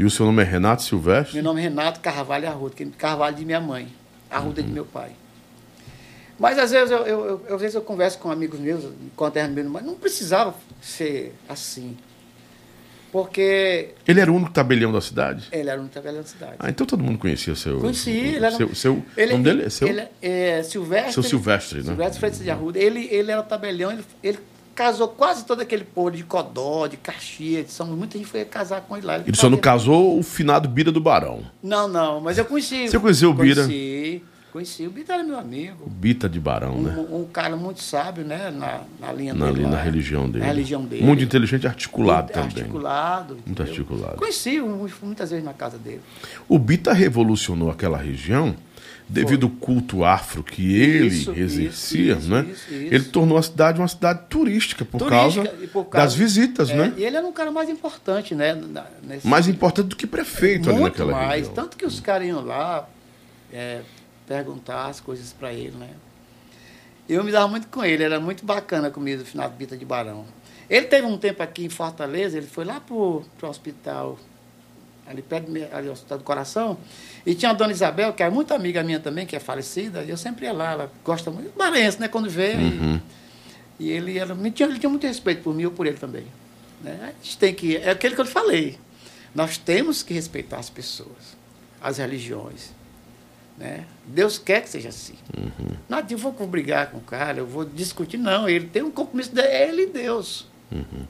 E 0.00 0.04
o 0.04 0.08
seu 0.08 0.24
nome 0.24 0.42
é 0.42 0.46
Renato 0.46 0.82
Silvestre? 0.82 1.34
Meu 1.34 1.44
nome 1.44 1.60
é 1.60 1.64
Renato 1.64 2.00
Carvalho 2.00 2.48
Arruda, 2.48 2.74
que 2.74 2.84
é 2.84 2.86
Carvalho 2.96 3.36
de 3.36 3.44
minha 3.44 3.60
mãe, 3.60 3.86
Arruda 4.30 4.62
uhum. 4.62 4.66
de 4.66 4.72
meu 4.72 4.86
pai. 4.86 5.10
Mas 6.38 6.58
às 6.58 6.70
vezes 6.70 6.90
eu, 6.90 7.00
eu, 7.00 7.42
eu, 7.46 7.54
às 7.54 7.60
vezes 7.60 7.74
eu 7.74 7.82
converso 7.82 8.18
com 8.18 8.30
amigos 8.30 8.58
meus, 8.58 8.82
com 9.14 9.30
meus, 9.30 9.66
mas 9.66 9.84
não 9.84 9.94
precisava 9.96 10.54
ser 10.80 11.34
assim. 11.46 11.98
Porque. 13.12 13.90
Ele 14.08 14.20
era 14.20 14.32
o 14.32 14.34
único 14.34 14.50
tabelião 14.50 14.90
da 14.90 15.02
cidade? 15.02 15.48
Ele 15.52 15.68
era 15.68 15.76
o 15.78 15.82
único 15.82 15.92
tabelião 15.92 16.22
da 16.22 16.28
cidade. 16.28 16.54
Ah, 16.58 16.70
então 16.70 16.86
todo 16.86 17.04
mundo 17.04 17.18
conhecia 17.18 17.54
seu. 17.54 17.78
Conhecia, 17.78 18.14
ele 18.14 18.36
era. 18.46 18.56
Seu, 18.56 18.74
seu 18.74 19.04
ele, 19.18 19.32
nome 19.32 19.44
dele 19.44 19.64
é 19.64 19.68
seu? 19.68 19.86
Ele 19.86 20.08
é 20.22 20.62
Silvestre. 20.62 21.12
Seu 21.12 21.22
Silvestre, 21.22 21.78
né? 21.80 21.84
Silvestre 21.84 22.20
Freitas 22.20 22.42
de 22.42 22.50
Arruda. 22.50 22.78
Ele, 22.78 23.06
ele 23.10 23.30
era 23.30 23.42
o 23.42 23.44
tabelião, 23.44 23.92
ele, 23.92 24.04
ele 24.22 24.38
casou 24.80 25.08
quase 25.08 25.44
todo 25.44 25.60
aquele 25.60 25.84
povo 25.84 26.10
de 26.10 26.24
Codó, 26.24 26.86
de 26.86 26.96
Caxias, 26.96 27.66
de 27.66 27.72
São 27.72 27.86
Muita 27.88 28.16
gente 28.16 28.26
foi 28.26 28.46
casar 28.46 28.80
com 28.80 28.96
ele 28.96 29.04
lá. 29.04 29.16
Ele, 29.16 29.24
ele 29.26 29.36
só 29.36 29.50
não 29.50 29.58
casou 29.58 30.18
o 30.18 30.22
finado 30.22 30.66
Bira 30.70 30.90
do 30.90 31.02
Barão. 31.02 31.42
Não, 31.62 31.86
não, 31.86 32.18
mas 32.18 32.38
eu 32.38 32.46
conheci. 32.46 32.88
Você 32.88 32.98
conheceu 32.98 33.28
o 33.28 33.34
Bira? 33.34 33.66
Conheci. 33.66 34.22
Conheci, 34.50 34.86
o 34.86 34.90
Bita 34.90 35.12
era 35.12 35.22
meu 35.22 35.38
amigo. 35.38 35.84
O 35.86 35.90
Bita 35.90 36.28
de 36.28 36.40
Barão, 36.40 36.76
um, 36.76 36.82
né? 36.82 37.06
Um, 37.08 37.24
cara 37.24 37.54
muito 37.56 37.80
sábio, 37.80 38.24
né? 38.24 38.50
Na, 38.50 38.80
na 38.98 39.12
linha 39.12 39.32
na, 39.32 39.46
dele. 39.46 39.62
Na, 39.62 39.70
na 39.70 39.82
religião 39.82 40.28
dele. 40.28 40.44
Na 40.44 40.50
religião 40.50 40.84
dele. 40.84 41.04
Muito 41.04 41.22
inteligente 41.22 41.64
e 41.64 41.66
articulado 41.68 42.32
muito 42.34 42.48
também. 42.48 42.64
Articulado. 42.64 43.38
Muito 43.46 43.62
articulado. 43.62 44.16
Conheci 44.16 44.60
muitas 44.60 45.30
vezes 45.30 45.44
na 45.44 45.52
casa 45.52 45.78
dele. 45.78 46.00
O 46.48 46.58
Bita 46.58 46.92
revolucionou 46.92 47.70
aquela 47.70 47.96
região 47.96 48.56
devido 49.10 49.46
ao 49.46 49.50
culto 49.50 50.04
afro 50.04 50.42
que 50.42 50.74
ele 50.80 51.08
isso, 51.08 51.32
exercia, 51.32 52.14
isso, 52.14 52.30
né? 52.30 52.46
Isso, 52.48 52.72
ele 52.72 53.04
tornou 53.04 53.36
a 53.36 53.42
cidade 53.42 53.80
uma 53.80 53.88
cidade 53.88 54.20
turística 54.28 54.84
por, 54.84 54.98
turística, 54.98 55.48
causa, 55.48 55.66
por 55.68 55.84
causa, 55.86 56.06
das 56.06 56.14
visitas, 56.14 56.70
é, 56.70 56.76
né? 56.76 56.94
E 56.96 57.04
ele 57.04 57.16
era 57.16 57.26
um 57.26 57.32
cara 57.32 57.50
mais 57.50 57.68
importante, 57.68 58.34
né? 58.34 58.56
Nesse... 59.02 59.26
Mais 59.26 59.48
importante 59.48 59.88
do 59.88 59.96
que 59.96 60.06
prefeito 60.06 60.66
Muito 60.66 60.76
ali 60.76 60.84
naquela 60.84 61.12
mais, 61.12 61.48
região. 61.48 61.54
Tanto 61.54 61.76
que 61.76 61.84
os 61.84 61.98
caras 61.98 62.28
iam 62.28 62.44
lá, 62.44 62.88
é, 63.52 63.80
perguntar 64.28 64.86
as 64.86 65.00
coisas 65.00 65.32
para 65.32 65.52
ele, 65.52 65.76
né? 65.76 65.90
Eu 67.08 67.24
me 67.24 67.32
dava 67.32 67.48
muito 67.48 67.66
com 67.66 67.84
ele, 67.84 68.04
era 68.04 68.20
muito 68.20 68.46
bacana 68.46 68.90
comigo 68.90 69.18
no 69.18 69.26
final 69.26 69.50
do 69.50 69.56
Bita 69.56 69.76
de 69.76 69.84
Barão. 69.84 70.24
Ele 70.68 70.86
teve 70.86 71.04
um 71.04 71.18
tempo 71.18 71.42
aqui 71.42 71.64
em 71.64 71.68
Fortaleza, 71.68 72.38
ele 72.38 72.46
foi 72.46 72.64
lá 72.64 72.78
pro, 72.78 73.24
pro 73.36 73.48
hospital, 73.48 74.16
ali 75.04 75.20
perto 75.20 75.50
do 75.50 75.76
ali, 75.76 75.88
Hospital 75.88 76.18
do 76.18 76.24
Coração, 76.24 76.78
e 77.24 77.34
tinha 77.34 77.50
a 77.50 77.54
dona 77.54 77.72
Isabel, 77.72 78.12
que 78.12 78.22
é 78.22 78.30
muito 78.30 78.52
amiga 78.54 78.82
minha 78.82 79.00
também, 79.00 79.26
que 79.26 79.36
é 79.36 79.40
falecida, 79.40 80.02
e 80.02 80.10
eu 80.10 80.16
sempre 80.16 80.46
ia 80.46 80.52
lá, 80.52 80.72
ela 80.72 80.92
gosta 81.04 81.30
muito, 81.30 81.56
maranhense, 81.58 82.00
né, 82.00 82.08
quando 82.08 82.28
vê, 82.28 82.54
uhum. 82.54 83.00
e, 83.78 83.86
e, 83.86 83.90
ele, 83.90 84.18
era, 84.18 84.34
tinha, 84.50 84.68
ele 84.68 84.78
tinha 84.78 84.90
muito 84.90 85.06
respeito 85.06 85.42
por 85.42 85.54
mim 85.54 85.64
e 85.64 85.70
por 85.70 85.86
ele 85.86 85.98
também. 85.98 86.24
Né? 86.82 86.98
A 87.02 87.24
gente 87.24 87.38
tem 87.38 87.54
que, 87.54 87.76
é 87.76 87.90
aquele 87.90 88.14
que 88.14 88.20
eu 88.20 88.26
falei, 88.26 88.78
nós 89.34 89.58
temos 89.58 90.02
que 90.02 90.14
respeitar 90.14 90.58
as 90.58 90.70
pessoas, 90.70 91.36
as 91.80 91.98
religiões, 91.98 92.72
né? 93.60 93.84
Deus 94.06 94.38
quer 94.38 94.62
que 94.62 94.70
seja 94.70 94.88
assim. 94.88 95.14
Uhum. 95.36 95.76
Não 95.86 96.02
eu 96.08 96.16
vou 96.16 96.32
brigar 96.46 96.90
com 96.90 96.96
o 96.96 97.02
cara, 97.02 97.38
eu 97.38 97.46
vou 97.46 97.62
discutir. 97.62 98.16
Não, 98.16 98.48
ele 98.48 98.66
tem 98.66 98.82
um 98.82 98.90
compromisso 98.90 99.34
de 99.34 99.42
ele 99.42 99.82
e 99.82 99.86
Deus. 99.86 100.48
Uhum. 100.72 101.04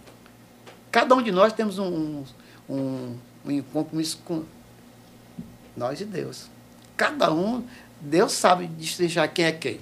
Cada 0.90 1.14
um 1.14 1.22
de 1.22 1.30
nós 1.30 1.52
temos 1.52 1.78
um, 1.78 2.24
um, 2.68 3.16
um 3.46 3.62
compromisso 3.62 4.18
com 4.24 4.42
nós 5.80 6.00
e 6.00 6.04
Deus. 6.04 6.48
Cada 6.96 7.32
um, 7.32 7.64
Deus 8.00 8.32
sabe 8.32 8.66
distinguir 8.66 9.28
quem 9.30 9.44
é 9.46 9.52
quem. 9.52 9.80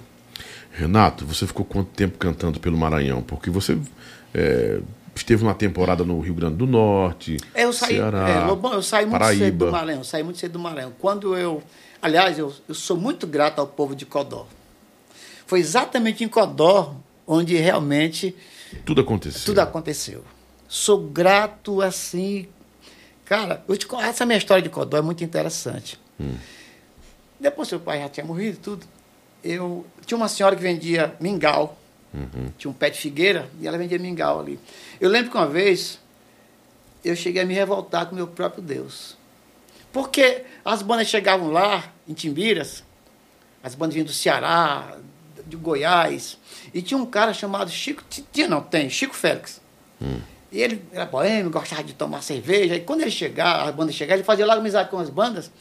Renato, 0.71 1.25
você 1.25 1.45
ficou 1.45 1.65
quanto 1.65 1.89
tempo 1.89 2.17
cantando 2.17 2.59
pelo 2.59 2.77
Maranhão? 2.77 3.21
Porque 3.21 3.49
você 3.49 3.77
é, 4.33 4.79
esteve 5.13 5.43
uma 5.43 5.53
temporada 5.53 6.03
no 6.03 6.19
Rio 6.19 6.33
Grande 6.33 6.55
do 6.55 6.65
Norte, 6.65 7.37
eu 7.53 7.73
saí, 7.73 7.95
Ceará, 7.95 8.29
é, 8.29 8.45
Lobão, 8.45 8.73
eu 8.73 8.81
saí 8.81 9.05
muito 9.05 9.19
Paraíba. 9.19 9.45
cedo 9.45 9.65
do 9.65 9.71
Maranhão, 9.71 10.03
saí 10.03 10.23
muito 10.23 10.39
cedo 10.39 10.53
do 10.53 10.59
Maranhão. 10.59 10.93
Quando 10.97 11.35
eu 11.35 11.61
Aliás, 12.01 12.39
eu, 12.39 12.53
eu 12.67 12.73
sou 12.73 12.95
muito 12.95 13.27
grato 13.27 13.59
ao 13.59 13.67
povo 13.67 13.95
de 13.95 14.05
Codó. 14.05 14.47
Foi 15.45 15.59
exatamente 15.59 16.23
em 16.23 16.29
Codó 16.29 16.95
onde 17.27 17.55
realmente. 17.57 18.35
Tudo 18.85 19.01
aconteceu. 19.01 19.45
Tudo 19.45 19.59
aconteceu. 19.59 20.23
Sou 20.67 20.99
grato 20.99 21.81
assim. 21.81 22.47
Cara, 23.29 23.63
te, 23.77 23.87
essa 24.01 24.25
minha 24.25 24.39
história 24.39 24.63
de 24.63 24.71
Codó 24.71 24.97
é 24.97 25.01
muito 25.03 25.23
interessante. 25.23 25.99
Hum. 26.19 26.35
Depois 27.39 27.67
seu 27.67 27.79
pai 27.79 27.99
já 27.99 28.09
tinha 28.09 28.25
morrido 28.25 28.57
tudo. 28.57 28.87
Eu 29.43 29.85
tinha 30.03 30.17
uma 30.17 30.27
senhora 30.27 30.55
que 30.55 30.63
vendia 30.63 31.15
mingau. 31.19 31.77
Uhum. 32.11 32.51
Tinha 32.57 32.71
um 32.71 32.73
pé 32.73 32.89
de 32.89 32.97
figueira 32.97 33.47
e 33.61 33.67
ela 33.67 33.77
vendia 33.77 33.99
mingau 33.99 34.39
ali. 34.39 34.59
Eu 34.99 35.11
lembro 35.11 35.29
que 35.29 35.37
uma 35.37 35.47
vez 35.47 35.99
eu 37.05 37.15
cheguei 37.15 37.43
a 37.43 37.45
me 37.45 37.53
revoltar 37.53 38.07
com 38.07 38.13
o 38.13 38.15
meu 38.15 38.25
próprio 38.25 38.63
Deus. 38.63 39.15
Porque 39.93 40.43
as 40.65 40.81
bandas 40.81 41.07
chegavam 41.07 41.51
lá, 41.51 41.83
em 42.07 42.15
Timbiras, 42.15 42.83
as 43.61 43.75
bandas 43.75 43.93
vinham 43.93 44.07
do 44.07 44.11
Ceará, 44.11 44.97
de 45.45 45.55
Goiás, 45.55 46.35
e 46.73 46.81
tinha 46.81 46.97
um 46.97 47.05
cara 47.05 47.31
chamado 47.31 47.69
Chico, 47.69 48.03
tinha 48.31 48.47
não, 48.47 48.63
tem, 48.63 48.89
Chico 48.89 49.15
Félix. 49.15 49.61
Hum. 50.01 50.19
E 50.51 50.61
ele 50.61 50.83
era 50.91 51.05
boêmio, 51.05 51.51
gostava 51.51 51.83
de 51.83 51.93
tomar 51.93 52.23
cerveja, 52.23 52.75
e 52.75 52.81
quando 52.81 53.01
ele 53.01 53.11
chegar, 53.11 53.67
as 53.67 53.75
bandas 53.75 53.93
chegavam, 53.93 54.17
ele 54.17 54.25
fazia 54.25 54.45
logo 54.45 54.59
amizade 54.59 54.89
com 54.89 54.97
as 54.97 55.09
bandas. 55.09 55.51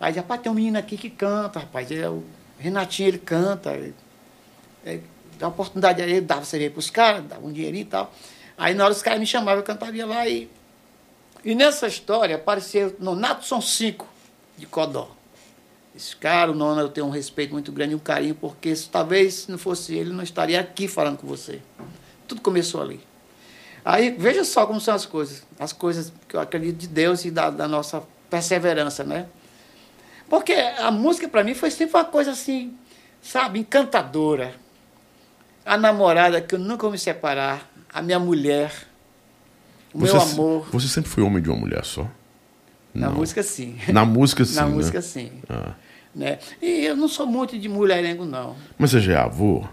Aí 0.00 0.12
dizia, 0.12 0.22
rapaz, 0.22 0.40
tem 0.40 0.50
um 0.50 0.54
menino 0.54 0.78
aqui 0.78 0.96
que 0.96 1.10
canta, 1.10 1.60
rapaz, 1.60 1.90
ele, 1.90 2.00
é 2.00 2.08
o 2.08 2.22
Renatinho, 2.58 3.08
ele 3.08 3.18
canta, 3.18 3.72
ele, 3.72 3.94
ele, 4.84 5.02
uma 5.40 5.48
oportunidade 5.48 6.00
aí, 6.00 6.20
dava 6.20 6.44
cerveja 6.44 6.70
para 6.70 6.78
os 6.78 6.90
caras, 6.90 7.24
dava 7.24 7.46
um 7.46 7.52
dinheirinho 7.52 7.82
e 7.82 7.86
tal. 7.86 8.12
Aí 8.56 8.74
na 8.74 8.84
hora 8.84 8.92
os 8.92 9.02
caras 9.02 9.18
me 9.18 9.26
chamavam, 9.26 9.60
eu 9.60 9.64
cantaria 9.64 10.06
lá 10.06 10.28
e 10.28 10.48
e 11.44 11.54
nessa 11.54 11.86
história 11.86 12.36
apareceu 12.36 12.94
Nonato 12.98 13.46
são 13.46 13.60
cinco 13.60 14.06
de 14.56 14.66
Codó. 14.66 15.10
Esse 15.96 16.14
cara, 16.14 16.52
o 16.52 16.54
nono, 16.54 16.80
eu 16.80 16.88
tenho 16.88 17.06
um 17.06 17.10
respeito 17.10 17.52
muito 17.52 17.72
grande 17.72 17.92
e 17.92 17.96
um 17.96 17.98
carinho, 17.98 18.34
porque 18.34 18.74
se, 18.76 18.88
talvez 18.88 19.34
se 19.34 19.50
não 19.50 19.58
fosse 19.58 19.94
ele, 19.94 20.12
não 20.12 20.22
estaria 20.22 20.60
aqui 20.60 20.86
falando 20.86 21.18
com 21.18 21.26
você. 21.26 21.60
Tudo 22.28 22.40
começou 22.40 22.80
ali. 22.80 23.00
Aí, 23.84 24.10
veja 24.10 24.44
só 24.44 24.66
como 24.66 24.80
são 24.80 24.94
as 24.94 25.06
coisas. 25.06 25.42
As 25.58 25.72
coisas 25.72 26.12
que 26.28 26.36
eu 26.36 26.40
acredito 26.40 26.76
de 26.76 26.86
Deus 26.86 27.24
e 27.24 27.30
da, 27.30 27.50
da 27.50 27.66
nossa 27.66 28.02
perseverança, 28.28 29.04
né? 29.04 29.26
Porque 30.28 30.52
a 30.52 30.90
música, 30.90 31.28
para 31.28 31.42
mim, 31.42 31.54
foi 31.54 31.70
sempre 31.70 31.96
uma 31.96 32.04
coisa 32.04 32.30
assim, 32.30 32.74
sabe, 33.20 33.58
encantadora. 33.58 34.54
A 35.66 35.76
namorada 35.76 36.40
que 36.40 36.54
eu 36.54 36.58
nunca 36.58 36.82
vou 36.82 36.92
me 36.92 36.98
separar, 36.98 37.68
a 37.92 38.00
minha 38.00 38.18
mulher, 38.18 38.72
o 39.92 39.98
você, 39.98 40.12
meu 40.12 40.22
amor. 40.22 40.68
Você 40.70 40.88
sempre 40.88 41.10
foi 41.10 41.22
homem 41.22 41.42
de 41.42 41.50
uma 41.50 41.58
mulher 41.58 41.84
só? 41.84 42.08
Na 42.94 43.08
não. 43.08 43.16
música, 43.16 43.42
sim. 43.42 43.76
Na 43.88 44.04
música, 44.04 44.44
sim. 44.46 44.54
Na 44.54 44.66
né? 44.66 44.74
música, 44.74 45.02
sim. 45.02 45.32
Ah. 45.48 45.74
Né? 46.14 46.38
E 46.60 46.84
eu 46.86 46.96
não 46.96 47.08
sou 47.08 47.26
muito 47.26 47.58
de 47.58 47.68
mulherengo, 47.68 48.24
não. 48.24 48.56
Mas 48.78 48.90
você 48.90 49.00
já 49.00 49.12
é 49.12 49.16
avô? 49.16 49.64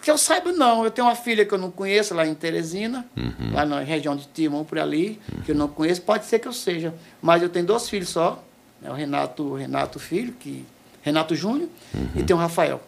Que 0.00 0.10
eu 0.10 0.16
saiba, 0.16 0.50
não. 0.52 0.84
Eu 0.84 0.90
tenho 0.90 1.06
uma 1.06 1.14
filha 1.14 1.44
que 1.44 1.52
eu 1.52 1.58
não 1.58 1.70
conheço 1.70 2.14
lá 2.14 2.26
em 2.26 2.34
Teresina, 2.34 3.06
uhum. 3.16 3.52
lá 3.52 3.66
na 3.66 3.80
região 3.80 4.16
de 4.16 4.26
Timon, 4.26 4.64
por 4.64 4.78
ali, 4.78 5.20
uhum. 5.30 5.42
que 5.42 5.50
eu 5.50 5.54
não 5.54 5.68
conheço. 5.68 6.00
Pode 6.02 6.24
ser 6.24 6.38
que 6.38 6.48
eu 6.48 6.52
seja. 6.52 6.94
Mas 7.20 7.42
eu 7.42 7.50
tenho 7.50 7.66
dois 7.66 7.88
filhos 7.88 8.08
só. 8.08 8.42
Né? 8.80 8.90
O 8.90 8.94
Renato, 8.94 9.42
o 9.42 9.54
Renato 9.56 9.98
Filho, 9.98 10.32
que, 10.32 10.64
Renato 11.02 11.34
Júnior, 11.34 11.68
uhum. 11.94 12.08
e 12.16 12.22
tem 12.22 12.34
o 12.34 12.38
Rafael. 12.38 12.80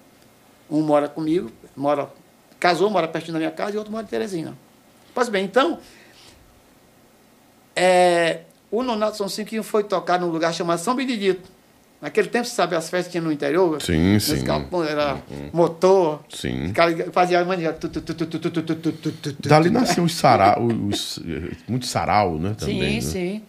Um 0.70 0.80
mora 0.80 1.09
comigo, 1.09 1.50
mora, 1.76 2.09
casou, 2.59 2.88
mora 2.88 3.06
pertinho 3.06 3.35
da 3.35 3.38
minha 3.38 3.50
casa, 3.50 3.74
e 3.74 3.78
outro 3.78 3.92
mora 3.92 4.04
em 4.04 4.09
Teresina. 4.09 4.56
Pois 5.14 5.28
bem, 5.28 5.44
então, 5.44 5.78
é, 7.74 8.40
o 8.70 8.82
Nonato 8.82 9.16
São 9.16 9.28
Cinquinho 9.28 9.62
foi 9.62 9.85
tocar 9.85 10.18
num 10.18 10.28
lugar 10.28 10.52
chamado 10.52 10.78
São 10.78 10.94
Benedito, 10.94 11.48
Naquele 12.00 12.28
tempo, 12.28 12.44
você 12.44 12.54
sabe, 12.54 12.76
as 12.76 12.90
festas 12.90 13.11
tinham 13.11 13.24
no 13.24 13.32
interior. 13.32 13.80
Sim, 13.80 14.18
sim. 14.20 14.44
Galpão, 14.44 14.85
era 14.85 15.14
uhum. 15.14 15.50
motor. 15.52 16.22
Sim. 16.28 16.72
Cara 16.72 17.11
fazia 17.11 17.42
mania. 17.44 17.76
Dali 19.40 19.70
nasceu 19.70 20.04
os 20.04 20.14
sarau, 20.14 20.66
os, 20.66 21.18
muito 21.66 21.87
sarau, 21.87 22.38
né? 22.38 22.54
Também, 22.59 23.00
sim, 23.00 23.06
né? 23.06 23.12
sim. 23.12 23.42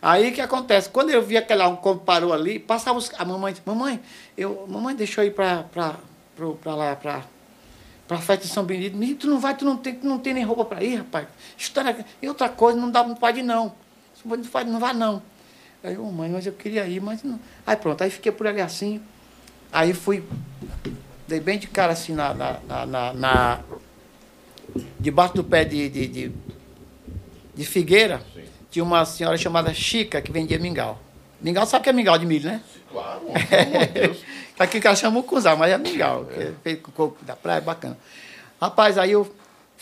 Aí 0.00 0.30
o 0.30 0.32
que 0.32 0.40
acontece? 0.40 0.88
Quando 0.88 1.10
eu 1.10 1.22
vi 1.22 1.36
aquela 1.36 1.68
um 1.68 1.76
como 1.76 2.00
parou 2.00 2.32
ali, 2.32 2.58
passava 2.58 2.98
os, 2.98 3.12
a 3.16 3.24
mamãe, 3.24 3.54
mamãe, 3.64 4.00
eu, 4.36 4.66
mamãe, 4.68 4.96
deixa 4.96 5.22
eu 5.22 5.28
ir 5.28 5.30
para 5.30 5.64
para 5.64 6.74
lá, 6.74 6.96
para 6.96 7.22
para 8.08 8.18
festa 8.18 8.46
de 8.46 8.52
São 8.52 8.64
Benedito. 8.64 8.96
Menino, 8.96 9.18
tu 9.18 9.26
não 9.28 9.38
vai, 9.38 9.56
tu 9.56 9.64
não 9.64 9.76
tem, 9.76 9.94
tu 9.94 10.06
não 10.06 10.18
tem 10.18 10.34
nem 10.34 10.44
roupa 10.44 10.64
para 10.64 10.82
ir, 10.82 10.96
rapaz. 10.96 11.28
História, 11.56 12.04
e 12.20 12.28
outra 12.28 12.48
coisa, 12.48 12.78
não 12.78 12.90
dá, 12.90 13.04
não 13.04 13.14
pode 13.14 13.42
não. 13.42 13.72
Não 14.24 14.38
pode 14.42 14.68
não 14.68 14.80
vai 14.80 14.92
não. 14.92 15.22
Aí, 15.82 15.96
ô 15.98 16.04
mãe, 16.12 16.30
mas 16.30 16.46
eu 16.46 16.52
queria 16.52 16.86
ir, 16.86 17.00
mas 17.00 17.22
não. 17.22 17.38
Aí 17.66 17.76
pronto, 17.76 18.02
aí 18.02 18.10
fiquei 18.10 18.30
por 18.30 18.46
ali 18.46 18.60
assim. 18.60 19.00
Aí 19.72 19.92
fui, 19.92 20.22
dei 21.26 21.40
bem 21.40 21.58
de 21.58 21.66
cara 21.66 21.92
assim 21.92 22.14
na. 22.14 22.32
na, 22.34 22.58
na, 22.68 22.86
na- 22.86 23.12
na- 23.12 23.60
debaixo 24.98 25.34
do 25.34 25.44
pé 25.44 25.64
de, 25.64 25.88
de, 25.88 26.06
de, 26.06 26.32
de 27.54 27.64
figueira, 27.64 28.22
tinha 28.70 28.82
uma 28.84 29.04
senhora 29.04 29.36
chamada 29.36 29.74
Chica 29.74 30.22
que 30.22 30.30
vendia 30.32 30.58
mingau. 30.58 30.98
Mingau, 31.40 31.66
sabe 31.66 31.82
que 31.84 31.90
é 31.90 31.92
mingau 31.92 32.16
de 32.16 32.24
milho, 32.24 32.46
né? 32.48 32.62
Claro, 32.90 33.22
Deus. 33.92 34.18
Aqui 34.58 34.80
que 34.80 34.86
ela 34.86 34.94
chama 34.96 35.18
mucunzá, 35.18 35.56
mas 35.56 35.72
é 35.72 35.76
mingau, 35.78 36.24
que 36.26 36.40
é 36.40 36.52
feito 36.62 36.82
com 36.82 36.92
coco 36.92 37.24
da 37.24 37.34
praia, 37.34 37.60
bacana. 37.60 37.98
Rapaz, 38.60 38.96
aí 38.96 39.10
eu 39.12 39.30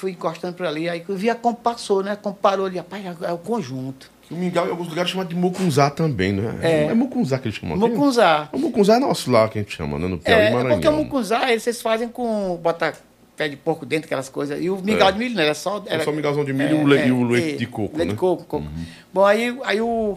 fui 0.01 0.13
encostando 0.13 0.55
por 0.55 0.65
ali, 0.67 0.89
aí 0.89 1.05
eu 1.07 1.15
vi 1.17 1.29
a 1.29 1.35
como 1.35 1.57
passou, 1.57 2.03
né? 2.03 2.17
Como 2.21 2.35
parou 2.35 2.67
ali, 2.67 2.79
rapaz, 2.79 3.05
é 3.23 3.33
o 3.33 3.39
conjunto. 3.39 4.11
O 4.31 4.35
mingau 4.35 4.67
em 4.67 4.71
alguns 4.71 4.89
lugares 4.89 5.11
chama 5.11 5.25
de 5.25 5.35
mucunzá 5.35 5.91
também, 5.91 6.33
né? 6.33 6.59
É. 6.63 6.85
É 6.85 6.95
mucunzá 6.95 7.39
que 7.39 7.49
eles 7.49 7.59
chamam. 7.59 7.77
aqui? 7.77 7.89
Mucunzá. 7.89 8.49
O 8.53 8.59
mucunzá 8.59 8.97
é 8.97 8.99
nosso 9.01 9.31
lá 9.31 9.49
que 9.49 9.59
a 9.59 9.63
gente 9.63 9.77
chama, 9.77 9.99
né? 9.99 10.07
No 10.09 10.19
Piauí 10.19 10.41
É, 10.41 10.45
e 10.45 10.47
é 10.47 10.51
Maranhão. 10.55 10.77
porque 10.81 10.89
o 10.89 10.93
mucunzá, 10.93 11.51
eles 11.51 11.63
vocês 11.65 11.83
fazem 11.83 12.09
com. 12.09 12.57
bota 12.63 12.95
pé 13.37 13.49
de 13.49 13.57
porco 13.57 13.85
dentro, 13.85 14.07
aquelas 14.07 14.29
coisas. 14.29 14.61
E 14.63 14.71
o 14.71 14.77
mingau 14.81 15.09
É. 15.09 15.13
de 15.13 15.19
milho, 15.19 15.35
né? 15.35 15.45
Era 15.45 15.55
só. 15.55 15.83
É 15.87 15.95
Era, 15.95 16.05
só 16.05 16.13
mingauzinho 16.13 16.45
de 16.47 16.53
milho 16.53 16.77
e 16.79 16.85
o 16.85 16.87
le- 16.87 17.07
e 17.07 17.11
o 17.13 17.25
leite 17.25 17.59
de 17.59 17.67
coco, 17.67 17.97
Leite 17.97 18.09
né? 18.09 18.13
de 18.15 18.19
coco, 18.21 18.45
coco. 18.45 18.67
Bom, 19.13 19.25
aí, 19.25 19.59
aí 19.65 19.81
o. 19.81 20.17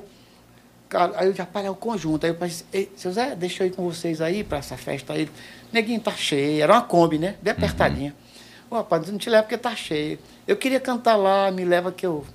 Cara, 0.89 1.13
aí 1.15 1.27
eu 1.27 1.33
já 1.33 1.45
parei 1.45 1.69
o 1.69 1.75
conjunto. 1.75 2.23
Aí 2.25 2.31
eu 2.31 2.35
pensei, 2.35 2.65
Ei, 2.71 2.91
seu 2.95 3.11
Zé, 3.11 3.35
deixa 3.35 3.63
eu 3.63 3.67
ir 3.67 3.71
com 3.71 3.83
vocês 3.89 4.21
aí 4.21 4.43
pra 4.43 4.59
essa 4.59 4.77
festa 4.77 5.13
aí. 5.13 5.27
Neguinho 5.71 5.99
tá 5.99 6.11
cheio. 6.11 6.61
Era 6.61 6.73
uma 6.73 6.81
Kombi, 6.83 7.17
né? 7.17 7.33
Bem 7.41 7.51
apertadinha. 7.51 8.13
Ô, 8.73 8.77
rapaz, 8.77 9.07
não 9.07 9.19
te 9.19 9.29
leva 9.29 9.43
porque 9.43 9.55
tá 9.55 9.75
cheio. 9.75 10.17
Eu 10.47 10.57
queria 10.57 10.79
cantar 10.79 11.15
lá, 11.15 11.51
me 11.51 11.63
leva 11.63 11.91
que 11.91 12.03
eu. 12.03 12.25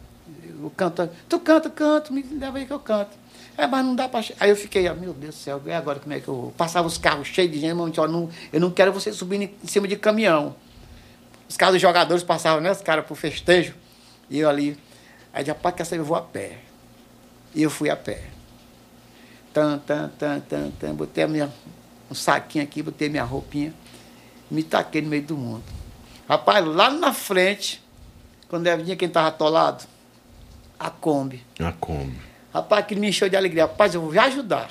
Eu 0.62 0.70
canto. 0.77 1.11
Tu 1.29 1.40
canta, 1.40 1.68
canto, 1.68 2.12
me 2.12 2.22
leva 2.22 2.59
aí 2.59 2.64
que 2.64 2.72
eu 2.72 2.79
canto. 2.79 3.11
É, 3.57 3.66
mas 3.66 3.85
não 3.85 3.96
dá 3.96 4.09
che- 4.22 4.37
Aí 4.38 4.48
eu 4.48 4.55
fiquei, 4.55 4.88
meu 4.90 5.12
Deus 5.12 5.35
do 5.35 5.38
céu, 5.40 5.61
e 5.66 5.72
agora 5.72 5.98
como 5.98 6.12
é 6.12 6.20
que 6.20 6.29
eu 6.29 6.35
vou? 6.35 6.51
Passava 6.53 6.87
os 6.87 6.96
carros 6.96 7.27
cheios 7.27 7.51
de 7.51 7.59
gente, 7.59 7.98
ó, 7.98 8.07
não, 8.07 8.31
eu 8.53 8.61
não 8.61 8.70
quero 8.70 8.92
você 8.92 9.12
subindo 9.12 9.42
em 9.42 9.66
cima 9.66 9.88
de 9.88 9.96
caminhão. 9.96 10.55
Os 11.48 11.57
carros 11.57 11.74
dos 11.74 11.83
jogadores 11.83 12.22
passavam, 12.22 12.61
né? 12.61 12.70
Os 12.70 12.83
caras 12.83 13.05
pro 13.05 13.16
festejo. 13.16 13.74
E 14.31 14.38
eu 14.38 14.48
ali. 14.48 14.79
Aí 15.33 15.44
já 15.44 15.57
pá, 15.57 15.72
quer 15.72 15.83
saber, 15.83 16.03
eu 16.03 16.05
vou 16.05 16.16
a 16.16 16.22
pé. 16.22 16.59
E 17.53 17.64
eu 17.64 17.70
fui 17.70 17.90
a 17.90 17.96
pé. 17.96 18.22
Tan, 19.53 19.79
tan, 19.81 20.09
tan, 20.16 20.38
tan, 20.38 20.70
tan. 20.70 20.94
Botei 20.94 21.24
a 21.24 21.27
minha, 21.27 21.53
um 22.09 22.14
saquinho 22.14 22.62
aqui, 22.62 22.81
botei 22.81 23.09
minha 23.09 23.24
roupinha. 23.24 23.74
Me 24.48 24.62
taquei 24.62 25.03
no 25.03 25.09
meio 25.09 25.22
do 25.24 25.37
mundo. 25.37 25.77
Rapaz, 26.28 26.62
lá 26.66 26.90
na 26.90 27.14
frente, 27.14 27.82
quando 28.48 28.66
eu 28.66 28.76
vinha 28.76 28.94
quem 28.94 29.08
estava 29.08 29.28
atolado, 29.28 29.84
a 30.78 30.90
Kombi. 30.90 31.42
A 31.58 31.72
Kombi. 31.72 32.20
Rapaz, 32.52 32.82
aquilo 32.82 33.00
me 33.00 33.08
encheu 33.08 33.30
de 33.30 33.36
alegria. 33.36 33.62
Rapaz, 33.62 33.94
eu 33.94 34.02
vou 34.02 34.20
ajudar. 34.20 34.70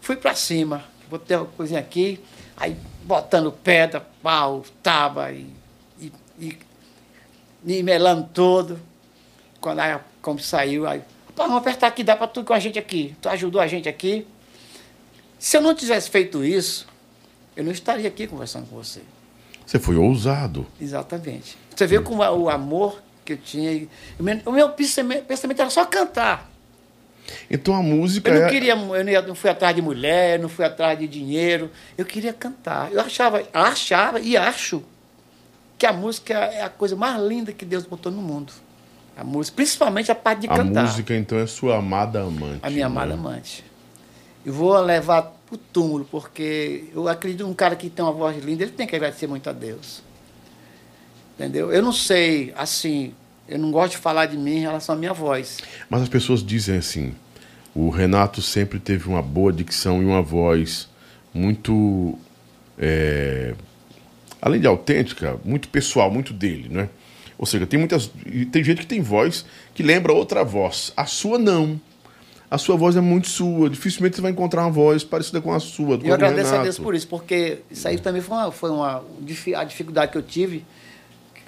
Fui 0.00 0.14
pra 0.14 0.32
cima, 0.36 0.84
botei 1.10 1.36
uma 1.36 1.46
coisinha 1.46 1.80
aqui, 1.80 2.22
aí 2.56 2.76
botando 3.02 3.50
pedra, 3.50 4.06
pau, 4.22 4.64
tábua 4.80 5.32
e, 5.32 5.52
e, 5.98 6.12
e 6.38 6.58
me 7.60 7.82
melando 7.82 8.28
todo. 8.32 8.78
Quando 9.60 9.80
aí, 9.80 9.98
como 10.22 10.38
saiu, 10.38 10.86
aí, 10.86 11.02
rapaz, 11.26 11.48
vamos 11.48 11.62
apertar 11.62 11.88
aqui, 11.88 12.04
dá 12.04 12.14
pra 12.14 12.28
tu 12.28 12.44
com 12.44 12.54
a 12.54 12.60
gente 12.60 12.78
aqui. 12.78 13.16
Tu 13.20 13.28
ajudou 13.28 13.60
a 13.60 13.66
gente 13.66 13.88
aqui. 13.88 14.24
Se 15.36 15.56
eu 15.56 15.60
não 15.60 15.74
tivesse 15.74 16.08
feito 16.08 16.44
isso, 16.44 16.86
eu 17.56 17.64
não 17.64 17.72
estaria 17.72 18.06
aqui 18.06 18.28
conversando 18.28 18.68
com 18.68 18.76
você. 18.76 19.02
Você 19.66 19.78
foi 19.78 19.96
ousado. 19.96 20.66
Exatamente. 20.80 21.56
Você 21.74 21.86
vê 21.86 22.00
como 22.00 22.22
a- 22.22 22.30
o 22.30 22.48
amor 22.50 23.00
que 23.24 23.32
eu 23.34 23.36
tinha. 23.38 23.86
O 24.44 24.52
meu, 24.52 24.68
pensamento 24.70 25.60
era 25.60 25.70
só 25.70 25.84
cantar. 25.84 26.50
Então 27.50 27.74
a 27.74 27.82
música 27.82 28.30
Eu 28.30 28.40
não 28.40 28.46
é. 28.46 28.50
queria, 28.50 28.74
eu 28.74 29.22
não, 29.26 29.34
fui 29.34 29.48
atrás 29.48 29.74
de 29.74 29.80
mulher, 29.80 30.38
não 30.38 30.48
fui 30.48 30.64
atrás 30.64 30.98
de 30.98 31.08
dinheiro. 31.08 31.70
Eu 31.96 32.04
queria 32.04 32.32
cantar. 32.32 32.92
Eu 32.92 33.00
achava, 33.00 33.42
achava 33.52 34.20
e 34.20 34.36
acho 34.36 34.82
que 35.78 35.86
a 35.86 35.92
música 35.92 36.34
é 36.34 36.62
a 36.62 36.68
coisa 36.68 36.94
mais 36.94 37.20
linda 37.22 37.52
que 37.52 37.64
Deus 37.64 37.84
botou 37.86 38.12
no 38.12 38.20
mundo. 38.20 38.52
A 39.16 39.24
música, 39.24 39.56
principalmente 39.56 40.10
a 40.10 40.14
parte 40.14 40.40
de 40.40 40.48
A 40.50 40.56
cantar. 40.56 40.82
música, 40.84 41.14
então, 41.16 41.38
é 41.38 41.46
sua 41.46 41.78
amada 41.78 42.20
amante. 42.20 42.58
A 42.62 42.68
minha 42.68 42.80
né? 42.88 42.92
amada 42.92 43.14
amante. 43.14 43.64
Eu 44.44 44.52
vou 44.52 44.78
levar 44.80 45.32
pro 45.54 45.58
túmulo, 45.72 46.04
porque 46.10 46.84
eu 46.94 47.08
acredito 47.08 47.44
que 47.44 47.50
um 47.50 47.54
cara 47.54 47.76
que 47.76 47.88
tem 47.88 48.04
uma 48.04 48.12
voz 48.12 48.42
linda, 48.42 48.64
ele 48.64 48.72
tem 48.72 48.86
que 48.86 48.96
agradecer 48.96 49.26
muito 49.26 49.48
a 49.48 49.52
Deus. 49.52 50.02
Entendeu? 51.34 51.72
Eu 51.72 51.82
não 51.82 51.92
sei, 51.92 52.52
assim, 52.56 53.14
eu 53.48 53.58
não 53.58 53.70
gosto 53.70 53.92
de 53.92 53.98
falar 53.98 54.26
de 54.26 54.36
mim 54.36 54.56
em 54.56 54.60
relação 54.60 54.94
à 54.94 54.98
minha 54.98 55.12
voz. 55.12 55.58
Mas 55.88 56.02
as 56.02 56.08
pessoas 56.08 56.44
dizem 56.44 56.78
assim: 56.78 57.14
o 57.74 57.90
Renato 57.90 58.40
sempre 58.40 58.78
teve 58.78 59.08
uma 59.08 59.22
boa 59.22 59.52
dicção 59.52 60.02
e 60.02 60.04
uma 60.04 60.22
voz 60.22 60.88
muito. 61.32 62.16
é, 62.78 63.54
além 64.40 64.60
de 64.60 64.66
autêntica, 64.66 65.38
muito 65.44 65.68
pessoal, 65.68 66.10
muito 66.10 66.32
dele, 66.32 66.68
né? 66.68 66.88
Ou 67.36 67.46
seja, 67.46 67.66
tem 67.66 67.78
muitas. 67.78 68.10
Tem 68.52 68.62
gente 68.62 68.82
que 68.82 68.86
tem 68.86 69.02
voz 69.02 69.44
que 69.74 69.82
lembra 69.82 70.12
outra 70.12 70.44
voz. 70.44 70.92
A 70.96 71.04
sua 71.04 71.36
não. 71.36 71.80
A 72.54 72.58
sua 72.58 72.76
voz 72.76 72.94
é 72.96 73.00
muito 73.00 73.28
sua. 73.28 73.68
Dificilmente 73.68 74.14
você 74.14 74.22
vai 74.22 74.30
encontrar 74.30 74.62
uma 74.62 74.70
voz 74.70 75.02
parecida 75.02 75.40
com 75.40 75.52
a 75.52 75.58
sua. 75.58 75.96
Eu 76.08 76.14
agradeço 76.14 76.54
a 76.54 76.62
Deus 76.62 76.76
por 76.84 76.94
isso, 76.94 77.08
porque 77.08 77.58
isso 77.70 77.88
aí 77.88 77.98
também 77.98 78.22
foi 78.22 78.36
uma, 78.36 78.52
foi 78.52 78.70
uma 78.70 79.02
a 79.56 79.64
dificuldade 79.64 80.12
que 80.12 80.18
eu 80.18 80.22
tive. 80.22 80.64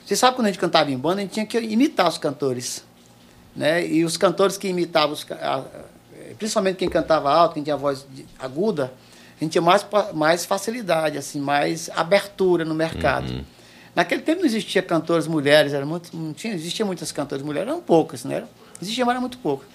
Você 0.04 0.16
sabe 0.16 0.34
quando 0.36 0.46
a 0.46 0.50
gente 0.50 0.58
cantava 0.58 0.90
em 0.90 0.98
banda, 0.98 1.18
a 1.18 1.20
gente 1.20 1.32
tinha 1.32 1.46
que 1.46 1.58
imitar 1.58 2.08
os 2.08 2.18
cantores. 2.18 2.84
Né? 3.54 3.86
E 3.86 4.04
os 4.04 4.16
cantores 4.16 4.56
que 4.58 4.66
imitavam, 4.68 5.12
os, 5.12 5.24
a- 5.30 5.64
principalmente 6.38 6.76
quem 6.76 6.88
cantava 6.88 7.30
alto, 7.32 7.54
quem 7.54 7.62
tinha 7.62 7.76
voz 7.76 8.04
de- 8.12 8.26
aguda, 8.38 8.92
a 9.40 9.44
gente 9.44 9.52
tinha 9.52 9.62
mais, 9.62 9.86
mais 10.12 10.44
facilidade, 10.44 11.16
assim, 11.18 11.40
mais 11.40 11.88
abertura 11.94 12.64
no 12.64 12.74
mercado. 12.74 13.44
Naquele 13.94 14.22
tempo 14.22 14.40
não 14.40 14.46
existia 14.46 14.82
cantores 14.82 15.26
mulheres, 15.28 15.72
era 15.72 15.86
muito, 15.86 16.14
não 16.16 16.32
tinha, 16.34 16.52
existia 16.52 16.84
muitas 16.84 17.12
cantoras 17.12 17.44
mulheres, 17.44 17.68
eram 17.68 17.80
poucas, 17.80 18.24
né? 18.24 18.44
Existia, 18.82 19.04
mas 19.06 19.12
era 19.12 19.20
muito 19.20 19.38
poucas. 19.38 19.68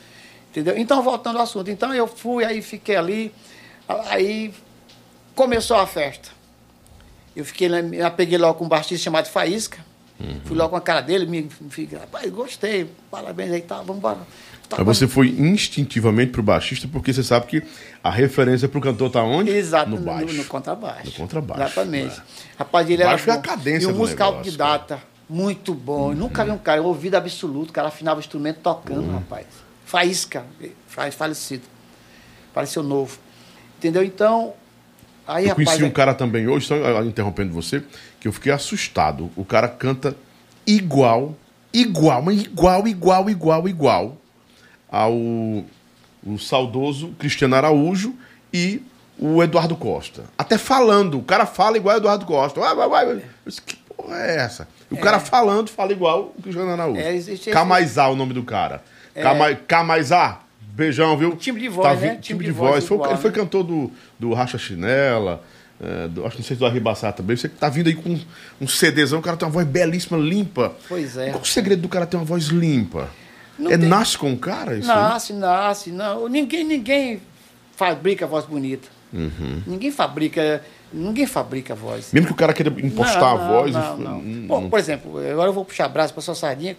Entendeu? 0.52 0.78
Então, 0.78 1.02
voltando 1.02 1.38
ao 1.38 1.44
assunto. 1.44 1.72
Então, 1.72 1.94
eu 1.94 2.06
fui, 2.08 2.44
aí 2.44 2.62
fiquei 2.62 2.96
ali, 2.98 3.34
aí 3.88 4.54
começou 5.34 5.78
a 5.78 5.88
festa. 5.88 6.30
Eu 7.36 7.46
fiquei 7.46 7.70
lá, 7.70 7.82
me 7.82 8.02
apeguei 8.02 8.38
logo 8.38 8.56
com 8.60 8.66
um 8.66 8.68
baixista 8.68 9.04
chamado 9.04 9.28
Faísca. 9.28 9.80
Fui 10.46 10.56
logo 10.56 10.70
com 10.70 10.76
a 10.76 10.82
cara 10.82 11.02
dele, 11.02 11.26
me, 11.26 11.50
me 11.60 11.70
fiquei, 11.72 11.98
rapaz, 11.98 12.30
gostei, 12.30 12.88
parabéns 13.10 13.52
aí, 13.54 13.62
tá, 13.62 13.78
vamos 13.78 13.98
embora. 13.98 14.20
Tá, 14.70 14.78
Mas 14.86 14.98
você 15.00 15.08
foi 15.08 15.30
instintivamente 15.30 16.32
pro 16.32 16.44
baixista 16.44 16.88
porque 16.88 17.12
você 17.12 17.24
sabe 17.24 17.48
que 17.48 17.64
a 18.04 18.12
referência 18.12 18.68
pro 18.70 18.80
cantor 18.80 19.10
tá 19.10 19.24
onde? 19.24 19.50
Exato, 19.50 19.90
No 19.90 19.96
no, 19.98 20.04
baixo. 20.04 20.34
no 20.36 20.46
contrabaixo. 20.46 21.06
No 21.08 21.12
contrabaixo, 21.14 21.64
Exatamente. 21.64 22.18
né? 22.18 22.24
Rapaz, 22.60 22.88
ele 22.90 23.04
Baixo 23.04 23.24
é 23.30 23.32
era 23.32 23.34
a 23.34 23.42
bom. 23.42 23.50
cadência 23.50 23.88
E 23.88 23.92
um 23.92 23.96
músico 23.96 24.20
negócio, 24.20 24.38
autodidata, 24.38 25.02
muito 25.28 25.74
bom. 25.74 26.12
Eu 26.12 26.16
nunca 26.18 26.46
vi 26.46 26.52
um 26.52 26.58
cara, 26.60 26.82
ouvido 26.84 27.16
absoluto, 27.16 27.72
o 27.72 27.74
cara 27.74 27.88
afinava 27.88 28.18
o 28.18 28.20
instrumento 28.20 28.60
tocando, 28.62 29.02
Uhum. 29.08 29.14
rapaz. 29.14 29.48
Faísca, 29.92 30.46
fa- 30.88 31.12
falecido. 31.12 31.64
Pareceu 32.54 32.82
novo. 32.82 33.18
Entendeu? 33.78 34.02
Então, 34.02 34.54
aí, 35.28 35.44
Eu 35.44 35.50
rapaz... 35.50 35.68
conheci 35.68 35.84
um 35.84 35.88
é- 35.88 35.92
cara 35.92 36.14
também 36.14 36.48
hoje, 36.48 36.66
só 36.66 36.76
ah, 36.76 37.04
interrompendo 37.06 37.52
você, 37.54 37.84
que 38.18 38.26
eu 38.26 38.32
fiquei 38.32 38.54
assustado. 38.54 39.30
O 39.36 39.44
cara 39.44 39.68
canta 39.68 40.16
igual, 40.66 41.36
igual, 41.74 42.22
mas 42.22 42.42
igual, 42.42 42.88
igual, 42.88 43.30
igual, 43.30 43.68
igual 43.68 44.18
ao 44.90 45.14
o 45.14 46.38
saudoso 46.40 47.10
Cristiano 47.20 47.56
Araújo 47.56 48.16
e 48.54 48.82
o 49.20 49.44
Eduardo 49.44 49.76
Costa. 49.76 50.24
Até 50.38 50.58
falando, 50.58 51.18
o 51.18 51.24
cara 51.24 51.46
fala 51.46 51.76
igual 51.76 51.96
o 51.96 51.98
Eduardo 52.00 52.26
Costa. 52.26 52.62
Vai, 52.62 52.74
vai, 52.76 52.88
vai. 52.90 53.12
Eu 53.12 53.22
disse, 53.46 53.62
que 53.62 53.76
porra 53.76 54.16
é 54.22 54.38
essa? 54.38 54.68
E 54.90 54.94
o 54.94 54.98
cara 54.98 55.20
falando 55.20 55.68
fala 55.70 55.92
igual 55.92 56.34
o 56.38 56.42
Cristiano 56.42 56.72
Araújo. 56.72 57.02
É, 57.02 57.14
existe 57.14 57.50
esse- 57.50 57.52
Camaizá 57.52 58.08
o 58.08 58.16
nome 58.16 58.34
do 58.34 58.44
cara. 58.44 58.82
Cama- 59.14 59.56
Camaizá, 59.68 60.40
beijão, 60.74 61.18
viu? 61.18 61.36
Timbre 61.36 61.62
de 61.62 61.70
voz, 61.70 62.00
vi- 62.00 62.06
né? 62.08 62.16
Timbre 62.22 62.46
de 62.46 62.52
voz. 62.52 62.86
Foi 62.86 62.98
o- 62.98 63.06
ele 63.08 63.18
foi 63.18 63.32
cantor 63.32 63.64
do, 63.64 63.92
do 64.20 64.34
Racha 64.34 64.58
Chinela, 64.58 65.44
é, 65.84 66.08
do, 66.08 66.22
acho 66.26 66.36
que 66.36 66.42
não 66.42 66.48
sei 66.48 66.56
se 66.56 66.60
do 66.60 66.66
Arribaçá 66.66 67.12
também. 67.12 67.36
Você 67.36 67.50
que 67.50 67.56
tá 67.56 67.68
vindo 67.70 67.88
aí 67.88 67.96
com 67.96 68.18
um 68.60 68.68
CDzão, 68.68 69.20
o 69.20 69.22
cara 69.22 69.36
tem 69.36 69.48
uma 69.48 69.52
voz 69.54 69.66
belíssima, 69.68 70.18
limpa. 70.18 70.74
Pois 70.88 71.18
é. 71.18 71.30
Qual 71.32 71.42
o 71.42 71.46
segredo 71.46 71.82
do 71.82 71.90
cara 71.90 72.06
ter 72.06 72.18
uma 72.18 72.26
voz 72.26 72.46
limpa? 72.46 73.10
Não 73.60 73.72
é 73.72 73.78
tem- 73.78 73.88
nasce 73.90 74.18
com 74.18 74.32
o 74.32 74.38
cara 74.38 74.76
isso? 74.78 74.90
aí? 74.92 74.98
Nasce, 74.98 75.34
nasce, 75.34 75.92
não. 75.92 76.28
Ninguém, 76.30 76.64
ninguém 76.64 77.22
fabrica 77.76 78.26
voz 78.26 78.46
bonita. 78.46 78.88
Ninguém 79.68 79.92
fabrica. 79.92 80.64
Ninguém 80.94 81.26
fabrica 81.26 81.74
voz. 81.76 82.12
Mesmo 82.12 82.28
que 82.28 82.34
o 82.34 82.36
cara 82.36 82.54
queira 82.54 82.70
impostar 82.86 83.22
Não, 83.22 83.28
a 83.30 83.36
voz. 83.48 83.74
Não, 83.74 83.98
não. 83.98 84.18
hum, 84.20 84.48
hum. 84.50 84.70
por 84.70 84.78
exemplo, 84.80 85.18
agora 85.32 85.50
eu 85.50 85.54
vou 85.54 85.64
puxar 85.64 85.88
braço 85.88 86.14
para 86.14 86.22
sua 86.22 86.36
sardinha 86.36 86.76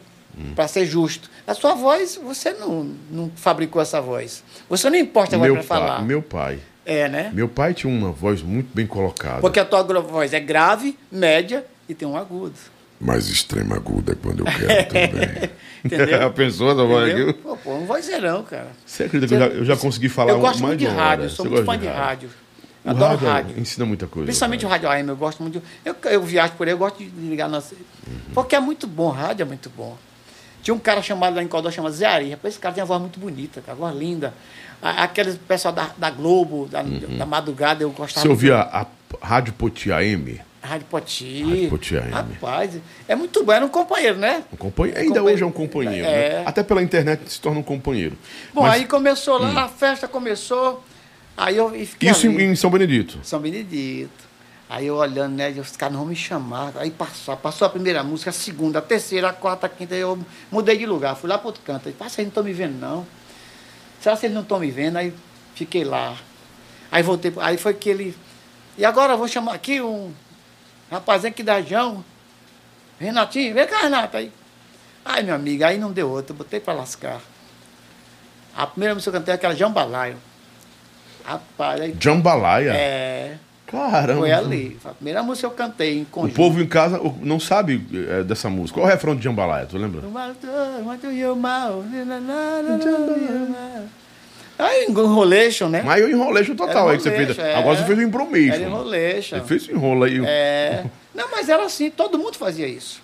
para 0.55 0.66
ser 0.68 0.87
justo. 0.87 1.30
A 1.47 1.55
sua 1.55 1.74
voz, 1.74 2.18
você 2.22 2.53
não, 2.53 2.91
não 3.11 3.30
fabricou 3.37 3.80
essa 3.83 4.01
voz. 4.01 4.43
Você 4.68 4.89
não 4.91 4.97
importa 4.97 5.37
a 5.37 5.39
voz 5.39 5.53
para 5.53 5.62
falar. 5.62 6.03
meu 6.03 6.22
pai. 6.22 6.59
É, 6.85 7.09
né? 7.09 7.30
Meu 7.33 7.49
pai 7.49 7.74
tinha 7.74 7.93
uma 7.93 8.11
voz 8.11 8.43
muito 8.43 8.74
bem 8.74 8.87
colocada. 8.87 9.41
Porque 9.41 9.61
a 9.61 9.64
tua 9.64 9.83
voz 9.83 10.33
é 10.33 10.41
grave, 10.41 10.99
média 11.11 11.64
e 11.89 11.95
tem 11.95 12.09
um 12.09 12.16
agudo. 12.16 12.55
Mas 13.01 13.28
extrema 13.28 13.76
aguda 13.76 14.16
quando 14.20 14.41
eu 14.41 14.45
quero 14.51 14.89
também. 14.89 15.51
Entendeu? 15.85 16.30
Pensou 16.35 16.70
essa 16.72 16.85
voz 16.85 17.09
Entendeu? 17.09 17.30
aqui? 17.30 17.39
Pô, 17.41 17.57
pô, 17.57 17.74
um 17.74 17.85
vozeirão, 17.87 18.43
cara. 18.45 18.68
Você 18.87 19.05
acredita 19.05 19.28
que 19.28 19.43
eu 19.43 19.49
já, 19.49 19.55
eu 19.59 19.64
já 19.64 19.76
consegui 19.76 20.09
falar 20.09 20.33
eu 20.33 20.41
gosto 20.41 20.61
mais 20.62 20.76
muito 20.76 20.80
de 20.80 20.87
rádio, 20.87 21.24
hora? 21.24 21.28
sou 21.35 21.47
muito 21.47 21.64
fã 21.64 21.78
de 21.78 21.87
rádio. 21.87 22.30
O 22.85 22.91
Adoro 22.91 23.12
rádio, 23.16 23.28
rádio. 23.28 23.61
ensina 23.61 23.87
muita 23.87 24.07
coisa. 24.09 24.26
Principalmente 24.26 24.66
o 24.66 24.68
cara. 24.68 24.83
rádio 24.89 25.01
AM, 25.01 25.09
eu 25.11 25.16
gosto 25.16 25.41
muito. 25.43 25.61
de- 25.61 25.64
Eu, 25.85 25.95
eu 26.11 26.22
viajo 26.22 26.55
por 26.55 26.66
aí, 26.66 26.72
eu 26.72 26.78
gosto 26.78 26.99
de 26.99 27.11
ligar 27.28 27.49
na. 27.49 27.62
Porque 28.35 28.57
é 28.57 28.61
muito 28.61 28.87
bom, 28.89 29.09
rádio 29.11 29.43
é 29.43 29.47
muito 29.47 29.70
bom. 29.70 29.97
Tinha 30.62 30.74
um 30.74 30.78
cara 30.78 31.02
chamado 31.02 31.34
lá 31.36 31.42
em 31.42 31.48
Codó, 31.48 31.70
chamado 31.70 31.92
Zé 31.94 32.06
Ari. 32.06 32.30
Rapaz, 32.30 32.54
esse 32.54 32.60
cara 32.60 32.74
tem 32.74 32.82
uma 32.82 32.86
voz 32.88 33.00
muito 33.00 33.18
bonita, 33.20 33.60
cara, 33.60 33.76
voz 33.76 33.96
linda. 33.96 34.32
A- 34.80 35.02
Aqueles 35.04 35.36
pessoal 35.36 35.74
da, 35.74 35.90
da 35.96 36.10
Globo, 36.10 36.66
da, 36.70 36.82
da 36.82 37.26
madrugada, 37.26 37.82
eu 37.82 37.90
gostava 37.90 38.24
Você 38.24 38.28
ouvia 38.28 38.56
a 38.60 38.86
Rádio 39.20 39.52
Poti 39.54 39.90
AM? 39.92 40.40
Rádio 40.62 40.86
Poti. 40.88 41.42
Rádio 41.42 41.68
Poti 41.70 41.96
AM. 41.96 42.10
Rapaz, 42.10 42.78
é 43.08 43.14
muito 43.16 43.42
bom. 43.44 43.52
Era 43.52 43.64
um 43.64 43.68
companheiro, 43.68 44.16
né? 44.18 44.44
Um 44.52 44.56
companheiro, 44.56 45.00
ainda 45.00 45.08
Companheiro. 45.14 45.34
hoje 45.34 45.42
é 45.42 45.46
um 45.46 45.52
companheiro. 45.52 46.06
É. 46.06 46.28
né? 46.38 46.42
Até 46.46 46.62
pela 46.62 46.80
internet 46.82 47.22
se 47.26 47.40
torna 47.40 47.58
um 47.58 47.62
companheiro. 47.64 48.16
Bom, 48.54 48.62
Mas 48.62 48.74
aí 48.74 48.84
começou 48.86 49.38
lá, 49.38 49.64
a 49.64 49.68
festa 49.68 50.06
começou. 50.06 50.82
Aí 51.36 51.56
eu 51.56 51.70
fiquei 51.86 52.10
isso 52.10 52.28
ali. 52.28 52.44
em 52.44 52.54
São 52.54 52.70
Benedito. 52.70 53.18
São 53.24 53.40
Benedito. 53.40 54.10
Aí 54.68 54.86
eu 54.86 54.96
olhando, 54.96 55.34
né? 55.34 55.50
Os 55.50 55.76
caras 55.76 55.92
não 55.92 56.00
vão 56.00 56.08
me 56.08 56.16
chamar. 56.16 56.72
Aí 56.76 56.90
passou, 56.90 57.36
passou 57.36 57.66
a 57.66 57.70
primeira 57.70 58.02
música, 58.02 58.30
a 58.30 58.32
segunda, 58.32 58.78
a 58.78 58.82
terceira, 58.82 59.28
a 59.28 59.32
quarta, 59.32 59.66
a 59.66 59.68
quinta. 59.68 59.94
Aí 59.94 60.00
eu 60.00 60.18
mudei 60.50 60.78
de 60.78 60.86
lugar, 60.86 61.14
fui 61.14 61.28
lá 61.28 61.36
para 61.36 61.48
outro 61.48 61.62
canto. 61.62 61.88
Aí, 61.88 61.94
passa, 61.94 62.20
eles 62.20 62.26
não 62.26 62.30
estão 62.30 62.44
me 62.44 62.52
vendo, 62.52 62.78
não. 62.80 63.06
Será 64.00 64.16
que 64.16 64.26
eles 64.26 64.34
não 64.34 64.42
estão 64.42 64.58
me 64.58 64.70
vendo? 64.70 64.96
Aí 64.96 65.12
fiquei 65.54 65.84
lá. 65.84 66.16
Aí 66.90 67.02
voltei, 67.02 67.32
aí 67.38 67.56
foi 67.56 67.74
que 67.74 67.90
ele. 67.90 68.16
E 68.76 68.84
agora 68.84 69.12
eu 69.12 69.18
vou 69.18 69.28
chamar 69.28 69.54
aqui 69.54 69.80
um 69.80 70.12
rapazinho 70.90 71.32
aqui 71.32 71.42
da 71.42 71.56
região. 71.56 72.04
Renatinho, 72.98 73.54
vem 73.54 73.66
cá, 73.66 73.82
Renato. 73.82 74.16
Aí, 74.16 74.32
ai, 75.04 75.22
meu 75.22 75.34
amigo, 75.34 75.64
aí 75.64 75.78
não 75.78 75.92
deu 75.92 76.10
outra, 76.10 76.32
eu 76.32 76.38
botei 76.38 76.60
para 76.60 76.74
lascar. 76.74 77.20
A 78.54 78.66
primeira 78.66 78.94
música 78.94 79.10
que 79.10 79.16
eu 79.16 79.20
cantei 79.20 79.32
é 79.32 79.34
aquela 79.34 79.54
Jambalaio. 79.54 80.16
Rapaz, 81.24 81.80
aí. 81.80 81.96
Jambalaya. 81.98 82.72
É. 82.74 83.38
Caramba. 83.66 84.20
Foi 84.20 84.30
ali. 84.32 84.76
Foi 84.82 84.90
a 84.90 84.94
primeira 84.94 85.22
música 85.22 85.48
que 85.48 85.52
eu 85.54 85.56
cantei 85.56 85.98
em 85.98 86.02
O 86.02 86.06
conjunto. 86.06 86.34
povo 86.36 86.60
em 86.60 86.66
casa 86.66 87.00
o- 87.00 87.16
não 87.22 87.40
sabe 87.40 87.82
é, 88.10 88.22
dessa 88.22 88.50
música. 88.50 88.78
Qual 88.78 88.86
é 88.86 88.90
o 88.90 88.92
refrão 88.92 89.16
de 89.16 89.22
Jambalaya? 89.24 89.64
Tu 89.66 89.78
lembra? 89.78 90.02
Aí, 94.58 94.86
enrolation, 94.88 95.68
né? 95.68 95.82
Mas 95.84 96.04
o 96.04 96.08
enrolation 96.08 96.54
total 96.54 96.84
Era 96.84 96.90
aí 96.92 96.96
que 96.98 97.02
você 97.02 97.10
fez. 97.10 97.38
é. 97.38 97.54
Agora 97.56 97.76
você 97.78 97.84
fez 97.84 97.98
o 97.98 98.02
embromation. 98.02 98.54
Era 98.54 98.62
enrolation. 98.64 99.38
Você 99.38 99.44
fez 99.44 99.66
o 99.68 99.72
enrola 99.72 100.06
aí. 100.06 100.20
É. 100.24 100.84
Não, 101.14 101.30
mas 101.30 101.48
era 101.48 101.64
assim, 101.64 101.90
todo 101.90 102.18
mundo 102.18 102.36
fazia 102.36 102.66
isso. 102.66 103.00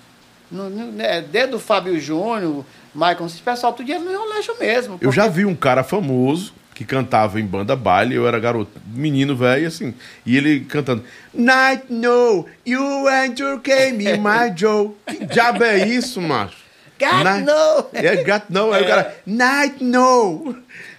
No, 0.50 0.70
no, 0.70 0.92
né, 0.92 1.20
desde 1.22 1.54
o 1.54 1.58
Fábio 1.58 1.98
Júnior, 2.00 2.64
Michael, 2.94 3.26
esse 3.26 3.40
pessoal, 3.40 3.72
tudo 3.72 3.88
ia 3.88 3.98
no 3.98 4.10
enrolation 4.10 4.54
mesmo. 4.58 4.98
Eu 5.00 5.10
já 5.12 5.26
vi 5.26 5.44
um 5.44 5.54
cara 5.54 5.82
famoso 5.82 6.52
que 6.78 6.84
cantava 6.84 7.40
em 7.40 7.44
banda 7.44 7.74
baile, 7.74 8.14
eu 8.14 8.28
era 8.28 8.38
garoto, 8.38 8.70
menino 8.86 9.34
velho, 9.34 9.66
assim, 9.66 9.92
e 10.24 10.36
ele 10.36 10.60
cantando 10.60 11.02
Night 11.34 11.86
no, 11.90 12.46
you 12.64 13.08
and 13.08 13.34
your 13.36 13.58
game, 13.58 14.04
my 14.18 14.52
Joe. 14.56 14.92
Que 15.04 15.26
diabo 15.26 15.64
é 15.64 15.84
isso, 15.88 16.20
macho? 16.20 16.56
God 17.00 17.24
Night- 17.24 17.44
no. 17.44 17.86
É, 17.92 18.16
God 18.22 18.42
no. 18.48 18.72
Aí 18.72 18.84
o 18.84 18.86
cara, 18.86 19.16
Night 19.26 19.82
no, 19.82 20.56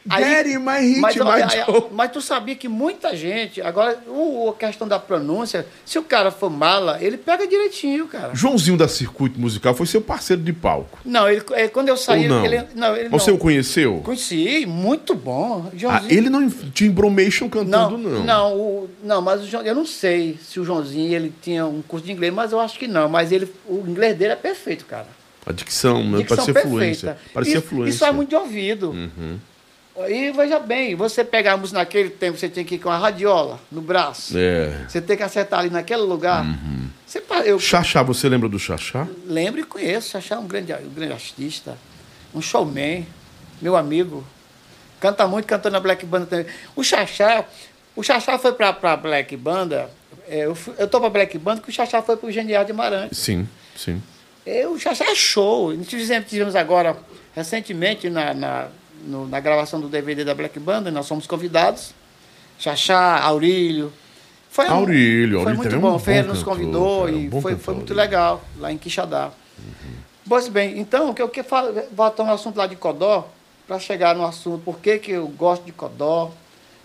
Daddy, 0.09 0.57
my 0.57 0.79
hit, 0.79 0.99
mas, 0.99 1.15
my 1.15 1.21
aí- 1.31 1.65
Joe. 1.65 1.83
mas 1.91 2.11
tu 2.11 2.21
sabia 2.21 2.55
que 2.55 2.67
muita 2.67 3.15
gente, 3.15 3.61
agora, 3.61 3.97
o, 4.07 4.49
a 4.49 4.53
questão 4.59 4.87
da 4.87 4.97
pronúncia, 4.97 5.65
se 5.85 5.99
o 5.99 6.03
cara 6.03 6.31
for 6.31 6.49
mala, 6.49 6.97
ele 7.01 7.17
pega 7.17 7.47
direitinho, 7.47 8.07
cara. 8.07 8.33
Joãozinho 8.33 8.77
da 8.77 8.87
Circuito 8.87 9.39
Musical 9.39 9.73
foi 9.73 9.85
seu 9.85 10.01
parceiro 10.01 10.41
de 10.41 10.51
palco. 10.53 10.99
Não, 11.05 11.29
ele, 11.29 11.43
é, 11.51 11.67
quando 11.67 11.89
eu 11.89 11.97
saí, 11.97 12.23
Ou 12.23 12.29
não? 12.37 12.45
ele. 12.45 12.63
Não, 12.75 12.95
ele 12.95 13.09
Você 13.09 13.29
não. 13.29 13.37
o 13.37 13.39
conheceu? 13.39 14.01
Conheci, 14.03 14.65
muito 14.65 15.13
bom. 15.15 15.65
Ah, 15.67 15.71
Joãozinho. 15.77 16.11
ele 16.13 16.29
não 16.29 16.49
tinha 16.49 16.89
embromation 16.89 17.47
cantando, 17.49 17.97
não. 17.97 18.23
Não, 18.23 18.55
o- 18.57 18.89
não, 19.03 19.21
mas 19.21 19.41
o 19.43 19.47
João, 19.47 19.63
eu 19.63 19.75
não 19.75 19.85
sei 19.85 20.37
se 20.43 20.59
o 20.59 20.65
Joãozinho 20.65 21.13
ele 21.13 21.33
tinha 21.41 21.65
um 21.65 21.81
curso 21.81 22.05
de 22.05 22.11
inglês, 22.11 22.33
mas 22.33 22.51
eu 22.51 22.59
acho 22.59 22.77
que 22.79 22.87
não. 22.87 23.07
Mas 23.09 23.31
ele, 23.31 23.51
o 23.67 23.83
inglês 23.87 24.17
dele 24.17 24.33
é 24.33 24.35
perfeito, 24.35 24.85
cara. 24.85 25.07
A 25.45 25.51
dicção, 25.51 26.03
né? 26.03 26.17
Dicção 26.19 26.37
Parecia 26.45 26.61
fluência. 26.61 27.17
Parecia 27.33 27.57
isso, 27.57 27.67
fluência. 27.67 27.83
Uhum. 27.89 27.95
Isso 27.95 28.05
é 28.05 28.11
muito 28.11 28.29
de 28.29 28.35
ouvido. 28.35 28.93
E 30.07 30.31
veja 30.31 30.59
bem, 30.59 30.95
você 30.95 31.23
pegamos 31.23 31.71
naquele 31.71 32.09
tempo, 32.09 32.37
você 32.37 32.47
tinha 32.47 32.63
que 32.63 32.75
ir 32.75 32.79
com 32.79 32.89
a 32.89 32.97
radiola 32.97 33.59
no 33.71 33.81
braço. 33.81 34.37
É. 34.37 34.85
Você 34.87 35.01
tem 35.01 35.17
que 35.17 35.23
acertar 35.23 35.59
ali 35.59 35.69
naquele 35.69 36.01
lugar. 36.03 36.45
Você, 37.05 37.19
pa- 37.19 37.41
eu 37.41 37.59
Xaxá, 37.59 38.01
você 38.03 38.29
lembra 38.29 38.47
do 38.47 38.57
Xaxá? 38.59 39.07
lembro 39.25 39.59
e 39.59 39.63
conheço, 39.63 40.11
Xaxá 40.11 40.35
é 40.35 40.37
um 40.39 40.47
grande, 40.47 40.71
um 40.73 40.89
grande 40.93 41.13
artista, 41.13 41.77
um 42.33 42.41
showman, 42.41 43.05
meu 43.61 43.75
amigo. 43.75 44.23
Canta 44.99 45.27
muito, 45.27 45.45
cantou 45.45 45.71
na 45.71 45.79
Black 45.79 46.05
Banda 46.05 46.25
também. 46.27 46.45
O 46.75 46.83
Xaxá, 46.83 47.43
o 47.95 48.03
Xaxá 48.03 48.37
foi 48.37 48.53
pra, 48.53 48.71
pra 48.71 48.95
Black 48.95 49.35
Banda, 49.35 49.89
é, 50.27 50.45
eu, 50.45 50.53
fui, 50.55 50.73
eu 50.77 50.87
tô 50.87 50.99
pra 50.99 51.09
Black 51.09 51.37
Banda, 51.37 51.61
que 51.61 51.69
o 51.69 51.73
Xaxá 51.73 52.01
foi 52.01 52.15
pro 52.15 52.31
Genial 52.31 52.63
de 52.63 52.71
Amarante. 52.71 53.15
Sim, 53.15 53.47
sim. 53.75 54.01
O 54.71 54.79
Xaxá 54.79 55.05
é 55.05 55.15
show. 55.15 55.73
Nós 55.73 55.87
tivemos, 55.87 56.29
tivemos 56.29 56.55
agora, 56.55 56.97
recentemente, 57.35 58.09
na, 58.09 58.33
na, 58.33 58.67
no- 59.05 59.27
na 59.27 59.39
gravação 59.39 59.79
do 59.79 59.87
DVD 59.87 60.23
da 60.23 60.33
Black 60.33 60.59
Banda, 60.59 60.89
nós 60.91 61.07
fomos 61.07 61.25
convidados. 61.27 61.93
Xaxá, 62.59 63.17
Aurílio. 63.19 63.91
Foi 64.49 64.67
um- 64.67 64.71
Aurílio, 64.73 65.41
Foi 65.41 65.51
Aurílio 65.51 65.57
muito 65.57 65.73
é 65.75 65.77
um 65.77 65.81
bom. 65.81 65.89
bom 65.91 65.95
O 65.95 65.99
Ferreira 65.99 66.27
nos 66.27 66.43
convidou 66.43 67.05
um 67.05 67.09
e 67.09 67.27
bom 67.29 67.41
foi, 67.41 67.51
cantor, 67.51 67.63
foi 67.65 67.75
muito 67.75 67.93
legal, 67.93 68.43
lá 68.57 68.71
em 68.71 68.77
Quixadá. 68.77 69.31
Pois 70.27 70.47
bem, 70.47 70.77
então, 70.79 71.09
o 71.09 71.13
que 71.13 71.21
eu 71.21 71.29
quero 71.29 71.47
falar, 71.47 71.71
voltar 71.91 72.23
no 72.23 72.31
assunto 72.33 72.57
lá 72.57 72.67
de 72.67 72.75
Codó, 72.75 73.27
para 73.67 73.79
chegar 73.79 74.15
no 74.15 74.25
assunto, 74.25 74.61
por 74.63 74.79
que, 74.79 74.97
que 74.99 75.11
eu 75.11 75.27
gosto 75.27 75.63
de 75.63 75.71
Codó, 75.71 76.31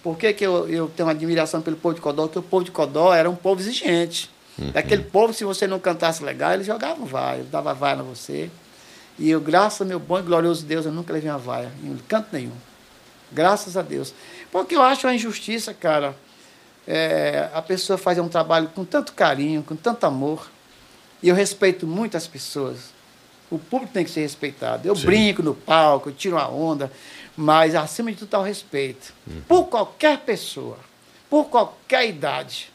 por 0.03 0.17
que, 0.19 0.33
que 0.33 0.45
eu, 0.45 0.69
eu 0.69 0.89
tenho 0.95 1.07
uma 1.09 1.13
admiração 1.13 1.61
pelo 1.63 1.77
povo 1.77 1.95
de 1.95 2.01
Codó, 2.01 2.23
porque 2.25 2.39
o 2.39 2.43
povo 2.43 2.65
de 2.65 2.71
Codó 2.71 3.13
era 3.15 3.29
um 3.29 3.35
povo 3.37 3.61
exigente. 3.61 4.31
Daquele 4.73 5.03
povo, 5.03 5.33
se 5.35 5.45
você 5.45 5.67
não 5.67 5.81
cantasse 5.81 6.23
legal, 6.23 6.53
eles 6.53 6.67
jogavam 6.67 7.05
vaia, 7.07 7.43
dava 7.51 7.75
vaia 7.75 7.97
na 7.97 8.03
você. 8.05 8.49
E 9.19 9.31
eu, 9.31 9.41
graças 9.41 9.81
ao 9.81 9.87
meu 9.87 10.01
bom 10.01 10.19
e 10.19 10.23
glorioso 10.23 10.65
Deus, 10.65 10.87
eu 10.87 10.93
nunca 10.93 11.13
levei 11.13 11.31
uma 11.31 11.39
vaia, 11.39 11.71
em 11.83 11.97
canto 12.09 12.29
nenhum. 12.33 12.57
Graças 13.31 13.77
a 13.77 13.83
Deus. 13.83 14.13
Porque 14.51 14.75
eu 14.77 14.83
acho 14.83 15.07
uma 15.07 15.15
injustiça, 15.15 15.73
cara, 15.73 16.17
é, 16.87 17.49
a 17.53 17.63
pessoa 17.63 17.97
fazer 17.97 18.21
um 18.21 18.29
trabalho 18.29 18.69
com 18.69 18.85
tanto 18.85 19.13
carinho, 19.13 19.63
com 19.63 19.77
tanto 19.77 20.05
amor. 20.05 20.51
E 21.23 21.29
eu 21.29 21.35
respeito 21.35 21.87
muito 21.87 22.17
as 22.17 22.27
pessoas. 22.27 22.93
O 23.51 23.59
público 23.59 23.93
tem 23.93 24.05
que 24.05 24.11
ser 24.11 24.21
respeitado. 24.21 24.87
Eu 24.87 24.97
Sim. 24.97 25.07
brinco 25.07 25.43
no 25.43 25.55
palco, 25.55 26.09
eu 26.09 26.15
tiro 26.15 26.37
uma 26.37 26.49
onda, 26.49 26.91
mas 27.37 27.75
acima 27.75 28.11
de 28.11 28.19
tudo 28.19 28.27
está 28.27 28.39
o 28.39 28.43
respeito. 28.43 29.13
Por 29.49 29.65
qualquer 29.65 30.19
pessoa, 30.21 30.79
por 31.31 31.45
qualquer 31.47 32.09
idade. 32.09 32.71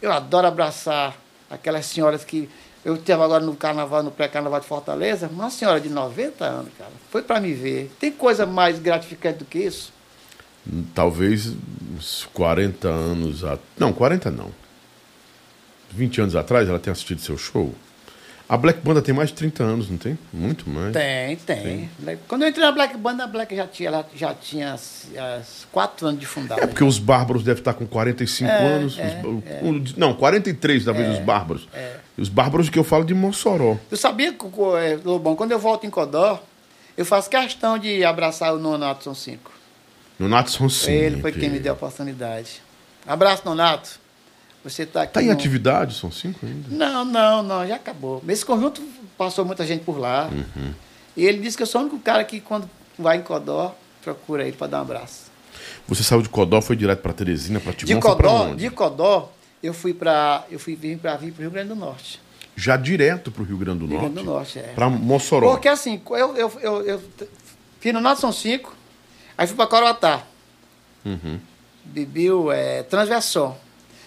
Eu 0.00 0.12
adoro 0.12 0.46
abraçar 0.46 1.16
aquelas 1.50 1.86
senhoras 1.86 2.24
que. 2.24 2.48
Eu 2.84 2.94
estava 2.94 3.24
agora 3.24 3.44
no 3.44 3.56
carnaval, 3.56 4.02
no 4.02 4.10
pré-carnaval 4.10 4.60
de 4.60 4.66
Fortaleza, 4.66 5.28
uma 5.28 5.50
senhora 5.50 5.80
de 5.80 5.88
90 5.88 6.44
anos, 6.44 6.72
cara, 6.78 6.90
foi 7.10 7.22
para 7.22 7.40
me 7.40 7.52
ver. 7.52 7.90
Tem 7.98 8.10
coisa 8.10 8.46
mais 8.46 8.78
gratificante 8.78 9.40
do 9.40 9.44
que 9.44 9.58
isso? 9.58 9.92
Talvez 10.94 11.54
uns 11.96 12.28
40 12.32 12.88
anos. 12.88 13.44
A... 13.44 13.58
Não, 13.76 13.92
40 13.92 14.30
não. 14.30 14.50
20 15.90 16.20
anos 16.20 16.36
atrás 16.36 16.68
ela 16.68 16.78
tenha 16.78 16.92
assistido 16.92 17.20
seu 17.20 17.36
show. 17.38 17.74
A 18.48 18.56
Black 18.56 18.80
Banda 18.80 19.02
tem 19.02 19.14
mais 19.14 19.28
de 19.28 19.34
30 19.34 19.62
anos, 19.62 19.90
não 19.90 19.98
tem? 19.98 20.18
Muito 20.32 20.70
mais. 20.70 20.92
Tem, 20.94 21.36
tem. 21.36 21.90
Quando 22.26 22.42
eu 22.42 22.48
entrei 22.48 22.64
na 22.64 22.72
Black 22.72 22.96
Band, 22.96 23.22
a 23.22 23.26
Black 23.26 23.54
já 23.54 23.66
tinha, 23.66 23.88
ela 23.90 24.08
já 24.14 24.32
tinha 24.34 24.72
as, 24.72 25.06
as 25.38 25.66
quatro 25.70 26.06
anos 26.06 26.18
de 26.18 26.24
fundada. 26.24 26.62
É 26.62 26.66
porque 26.66 26.82
os 26.82 26.98
Bárbaros 26.98 27.42
devem 27.42 27.60
estar 27.60 27.74
com 27.74 27.86
45 27.86 28.50
É, 28.50 28.66
anos. 28.74 28.98
é, 28.98 29.20
os- 29.22 29.92
o- 29.94 29.98
Não, 29.98 30.14
43 30.14 30.82
talvez 30.84 31.10
os 31.10 31.18
Bárbaros. 31.18 31.68
E 32.16 32.22
Os 32.22 32.30
Bárbaros 32.30 32.70
que 32.70 32.78
eu 32.78 32.84
falo 32.84 33.04
de 33.04 33.12
Mossoró. 33.12 33.76
Tu 33.90 33.96
sabia, 33.98 34.32
que, 34.32 34.46
é, 34.82 34.98
Lobão, 35.04 35.36
quando 35.36 35.52
eu 35.52 35.58
volto 35.58 35.84
em 35.86 35.90
Codó, 35.90 36.42
eu 36.96 37.04
faço 37.04 37.28
questão 37.28 37.76
de 37.78 38.02
abraçar 38.02 38.54
o 38.54 38.58
Nonato 38.58 39.04
São 39.04 39.14
Cinco. 39.14 39.52
Nonato 40.18 40.50
são 40.50 40.68
cinco. 40.70 40.90
Ele 40.90 41.20
foi 41.20 41.32
quem 41.32 41.50
me 41.50 41.60
deu 41.60 41.72
a 41.72 41.76
oportunidade. 41.76 42.62
Abraço, 43.06 43.42
Nonato. 43.44 44.00
Você 44.64 44.82
está 44.82 45.02
aqui. 45.02 45.14
Tá 45.14 45.22
em 45.22 45.26
no- 45.26 45.32
atividade? 45.32 45.94
São 45.94 46.10
cinco 46.10 46.44
ainda? 46.44 46.68
Não, 46.68 47.04
não, 47.04 47.42
não, 47.42 47.66
já 47.66 47.76
acabou. 47.76 48.22
Esse 48.28 48.44
conjunto 48.44 48.82
passou 49.16 49.44
muita 49.44 49.66
gente 49.66 49.84
por 49.84 49.98
lá. 49.98 50.28
Uhum. 50.32 50.72
E 51.16 51.24
ele 51.24 51.38
disse 51.38 51.56
que 51.56 51.62
eu 51.62 51.66
sou 51.66 51.80
o 51.80 51.84
único 51.84 51.98
cara 52.00 52.22
que, 52.24 52.40
quando 52.40 52.68
vai 52.98 53.18
em 53.18 53.22
Codó, 53.22 53.74
procura 54.02 54.42
ele 54.46 54.56
para 54.56 54.66
dar 54.66 54.78
um 54.78 54.82
abraço. 54.82 55.28
Você 55.86 56.02
saiu 56.02 56.22
de 56.22 56.28
Codó, 56.28 56.60
foi 56.60 56.76
direto 56.76 57.00
para 57.00 57.12
Teresina, 57.12 57.60
para 57.60 57.72
Timon, 57.72 57.94
de 57.94 58.00
Codó, 58.00 58.54
de 58.54 58.70
Codó, 58.70 59.32
eu 59.62 59.72
fui 59.74 59.92
para 59.94 60.44
eu 60.50 60.58
fui 60.58 60.76
vir 60.76 60.98
para 60.98 61.16
vir 61.16 61.32
para 61.32 61.40
o 61.40 61.42
Rio 61.42 61.50
Grande 61.50 61.68
do 61.68 61.74
Norte. 61.74 62.20
Já 62.54 62.76
direto 62.76 63.30
para 63.30 63.42
o 63.42 63.44
Rio 63.46 63.56
Grande 63.56 63.80
do 63.80 63.86
Norte? 63.86 64.00
Rio 64.00 64.10
Grande 64.10 64.26
do 64.26 64.32
Norte, 64.32 64.58
é. 64.58 64.72
Para 64.74 64.88
Mossoró. 64.88 65.50
Porque 65.50 65.68
assim, 65.68 66.00
eu, 66.10 66.36
eu, 66.36 66.52
eu, 66.60 66.82
eu 66.82 67.02
fiz 67.80 67.92
no 67.92 68.00
Norte 68.00 68.20
São 68.20 68.32
Cinco, 68.32 68.74
aí 69.36 69.46
fui 69.46 69.56
para 69.56 69.66
Coroatá. 69.66 70.22
Uhum. 71.04 71.38
Bebi 71.84 72.30
o 72.30 72.52
é, 72.52 72.82
Transversão. 72.82 73.56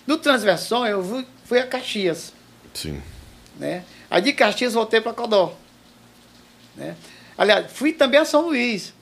No 0.05 0.17
Transversão 0.17 0.85
eu 0.85 1.25
fui, 1.45 1.59
a 1.59 1.67
Caxias. 1.67 2.33
Sim. 2.73 3.01
Né? 3.57 3.83
Aí 4.09 4.21
de 4.21 4.33
Caxias 4.33 4.73
voltei 4.73 5.01
para 5.01 5.13
Codó. 5.13 5.55
Né? 6.75 6.95
Aliás, 7.37 7.71
fui 7.71 7.93
também 7.93 8.19
a 8.19 8.25
São 8.25 8.47
Luís. 8.47 8.93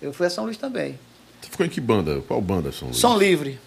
Eu 0.00 0.12
fui 0.12 0.26
a 0.26 0.30
São 0.30 0.44
Luís 0.44 0.56
também. 0.56 0.98
Você 1.40 1.50
ficou 1.50 1.66
em 1.66 1.68
que 1.68 1.80
banda? 1.80 2.22
Qual 2.26 2.40
banda 2.40 2.72
São 2.72 2.88
Luís? 2.88 2.98
Som 2.98 3.16
Livre. 3.16 3.58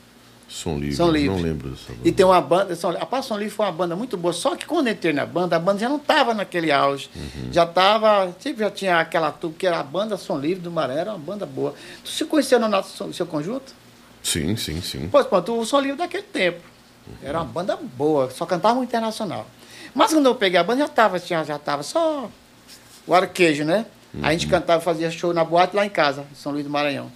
Som 0.48 0.78
Livre. 0.78 0.96
Som 0.96 1.12
Livre. 1.12 1.30
Não 1.30 1.42
lembro 1.42 1.70
dessa 1.70 1.94
banda. 1.94 2.08
E 2.08 2.12
tem 2.12 2.26
uma 2.26 2.42
banda. 2.42 2.76
Som, 2.76 2.90
a 2.90 3.06
Paz 3.06 3.26
Som 3.26 3.38
Livre 3.38 3.54
foi 3.54 3.66
uma 3.66 3.72
banda 3.72 3.96
muito 3.96 4.18
boa. 4.18 4.34
Só 4.34 4.56
que 4.56 4.66
quando 4.66 4.88
eu 4.88 4.94
entrei 4.94 5.14
na 5.14 5.26
banda, 5.26 5.56
a 5.56 5.60
banda 5.60 5.80
já 5.80 5.88
não 5.88 5.98
estava 5.98 6.34
naquele 6.34 6.72
auge. 6.72 7.10
Uhum. 7.16 7.54
Já 7.54 7.64
estava. 7.64 8.36
Tipo, 8.40 8.60
já 8.60 8.72
tinha 8.72 9.00
aquela 9.00 9.32
tu 9.32 9.52
que 9.52 9.68
era 9.68 9.80
a 9.80 9.84
banda 9.84 10.18
Som 10.18 10.40
Livre 10.40 10.62
do 10.62 10.72
Maré, 10.72 10.96
era 10.96 11.12
uma 11.12 11.20
banda 11.20 11.46
boa. 11.46 11.76
Tu 12.04 12.10
se 12.10 12.26
conheceu 12.26 12.60
no 12.60 12.68
nosso, 12.68 13.14
seu 13.14 13.26
conjunto? 13.28 13.74
Sim, 14.22 14.56
sim, 14.56 14.82
sim. 14.82 15.10
Pois 15.12 15.26
pronto, 15.26 15.58
o 15.58 15.66
Som 15.66 15.80
Livre 15.80 15.98
daquele 15.98 16.24
tempo. 16.24 16.60
Era 17.24 17.40
uma 17.40 17.46
banda 17.46 17.76
boa, 17.76 18.30
só 18.30 18.46
cantava 18.46 18.84
internacional. 18.84 19.48
Mas 19.94 20.14
quando 20.14 20.28
eu 20.28 20.36
peguei 20.36 20.60
a 20.60 20.64
banda, 20.64 20.80
já 20.80 20.86
estava 20.86 21.20
já, 21.20 21.44
já 21.44 21.58
tava 21.58 21.82
só 21.84 22.30
o 23.08 23.14
arquejo, 23.14 23.64
né? 23.64 23.86
A 24.22 24.32
gente 24.32 24.48
cantava, 24.48 24.82
fazia 24.82 25.12
show 25.12 25.34
na 25.34 25.44
boate 25.44 25.76
lá 25.76 25.86
em 25.86 25.90
casa, 25.90 26.26
em 26.32 26.36
São 26.36 26.52
Luís 26.52 26.64
do 26.64 26.70
Maranhão. 26.70 27.12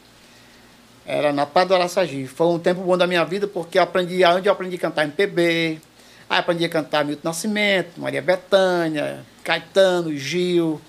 Era 1.05 1.33
na 1.33 1.45
Pá 1.45 1.63
do 1.63 1.73
Araçagi. 1.73 2.27
Foi 2.27 2.47
um 2.47 2.59
tempo 2.59 2.81
bom 2.81 2.97
da 2.97 3.07
minha 3.07 3.25
vida, 3.25 3.47
porque 3.47 3.77
eu 3.77 3.83
aprendi, 3.83 4.23
onde 4.25 4.47
eu 4.47 4.53
aprendi 4.53 4.75
a 4.75 4.79
cantar 4.79 5.03
MPB, 5.03 5.81
aí 6.29 6.39
aprendi 6.39 6.65
a 6.65 6.69
cantar 6.69 7.03
Milton 7.03 7.27
Nascimento, 7.27 7.99
Maria 7.99 8.21
Bethânia, 8.21 9.25
Caetano, 9.43 10.15
Gil. 10.15 10.79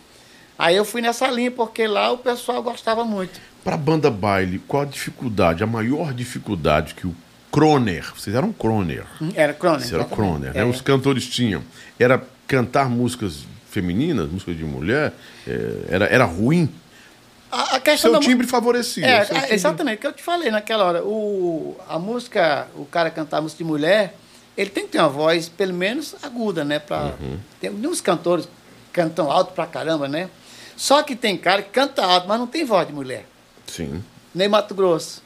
Aí 0.58 0.76
eu 0.76 0.84
fui 0.84 1.00
nessa 1.00 1.26
linha, 1.28 1.50
porque 1.50 1.86
lá 1.86 2.12
o 2.12 2.18
pessoal 2.18 2.62
gostava 2.62 3.04
muito. 3.04 3.40
Para 3.64 3.76
banda 3.78 4.10
baile, 4.10 4.58
qual 4.68 4.82
a 4.82 4.86
dificuldade, 4.86 5.62
a 5.64 5.66
maior 5.66 6.12
dificuldade 6.12 6.94
que 6.94 7.06
o 7.06 7.14
Croner, 7.50 8.04
vocês 8.14 8.34
eram 8.36 8.52
Croner, 8.52 9.04
Era 9.34 9.54
Croner. 9.54 9.80
vocês 9.80 9.92
eram 9.92 10.02
exatamente. 10.04 10.14
Croner, 10.14 10.52
né? 10.54 10.60
É. 10.60 10.64
Os 10.64 10.80
cantores 10.80 11.26
tinham, 11.26 11.62
era 11.98 12.22
cantar 12.46 12.90
músicas 12.90 13.44
femininas, 13.70 14.28
músicas 14.30 14.56
de 14.56 14.64
mulher, 14.64 15.12
é, 15.46 15.70
era, 15.88 16.04
era 16.06 16.24
ruim. 16.24 16.68
A, 17.50 17.76
a 17.76 17.80
questão 17.80 18.10
Seu 18.10 18.20
da 18.20 18.26
timbre 18.26 18.46
favorecia. 18.46 19.06
É, 19.06 19.20
a- 19.20 19.24
timbre- 19.24 19.54
exatamente, 19.54 19.96
o 19.98 20.00
que 20.00 20.06
eu 20.08 20.12
te 20.12 20.22
falei 20.22 20.50
naquela 20.50 20.84
hora. 20.84 21.02
O, 21.04 21.76
a 21.88 21.98
música, 21.98 22.66
o 22.76 22.84
cara 22.84 23.10
cantar 23.10 23.40
música 23.40 23.58
de 23.62 23.64
mulher, 23.70 24.14
ele 24.58 24.68
tem 24.70 24.84
que 24.84 24.90
ter 24.92 24.98
uma 24.98 25.08
voz, 25.08 25.48
pelo 25.48 25.72
menos, 25.72 26.14
aguda, 26.22 26.64
né? 26.64 26.78
Pra, 26.80 27.14
Uhum. 27.20 27.38
Tem 27.60 27.70
uns 27.70 28.00
cantores 28.00 28.44
que 28.46 28.50
cantam 28.92 29.30
alto 29.30 29.52
pra 29.52 29.66
caramba, 29.66 30.06
né? 30.08 30.28
Só 30.76 31.02
que 31.04 31.14
tem 31.16 31.36
cara 31.38 31.62
que 31.62 31.70
canta 31.70 32.04
alto, 32.04 32.26
mas 32.28 32.38
não 32.38 32.46
tem 32.48 32.64
voz 32.64 32.86
de 32.86 32.92
mulher. 32.92 33.24
Sim. 33.66 34.02
Nem 34.34 34.48
Mato 34.48 34.74
Grosso. 34.74 35.22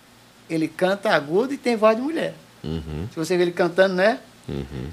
Ele 0.48 0.68
canta 0.68 1.10
agudo 1.10 1.52
e 1.52 1.58
tem 1.58 1.76
voz 1.76 1.96
de 1.96 2.02
mulher. 2.02 2.34
Uhum, 2.64 3.06
Se 3.12 3.16
você 3.16 3.36
vê 3.36 3.42
ele 3.44 3.52
cantando, 3.52 3.94
né? 3.94 4.18
uhum. 4.48 4.88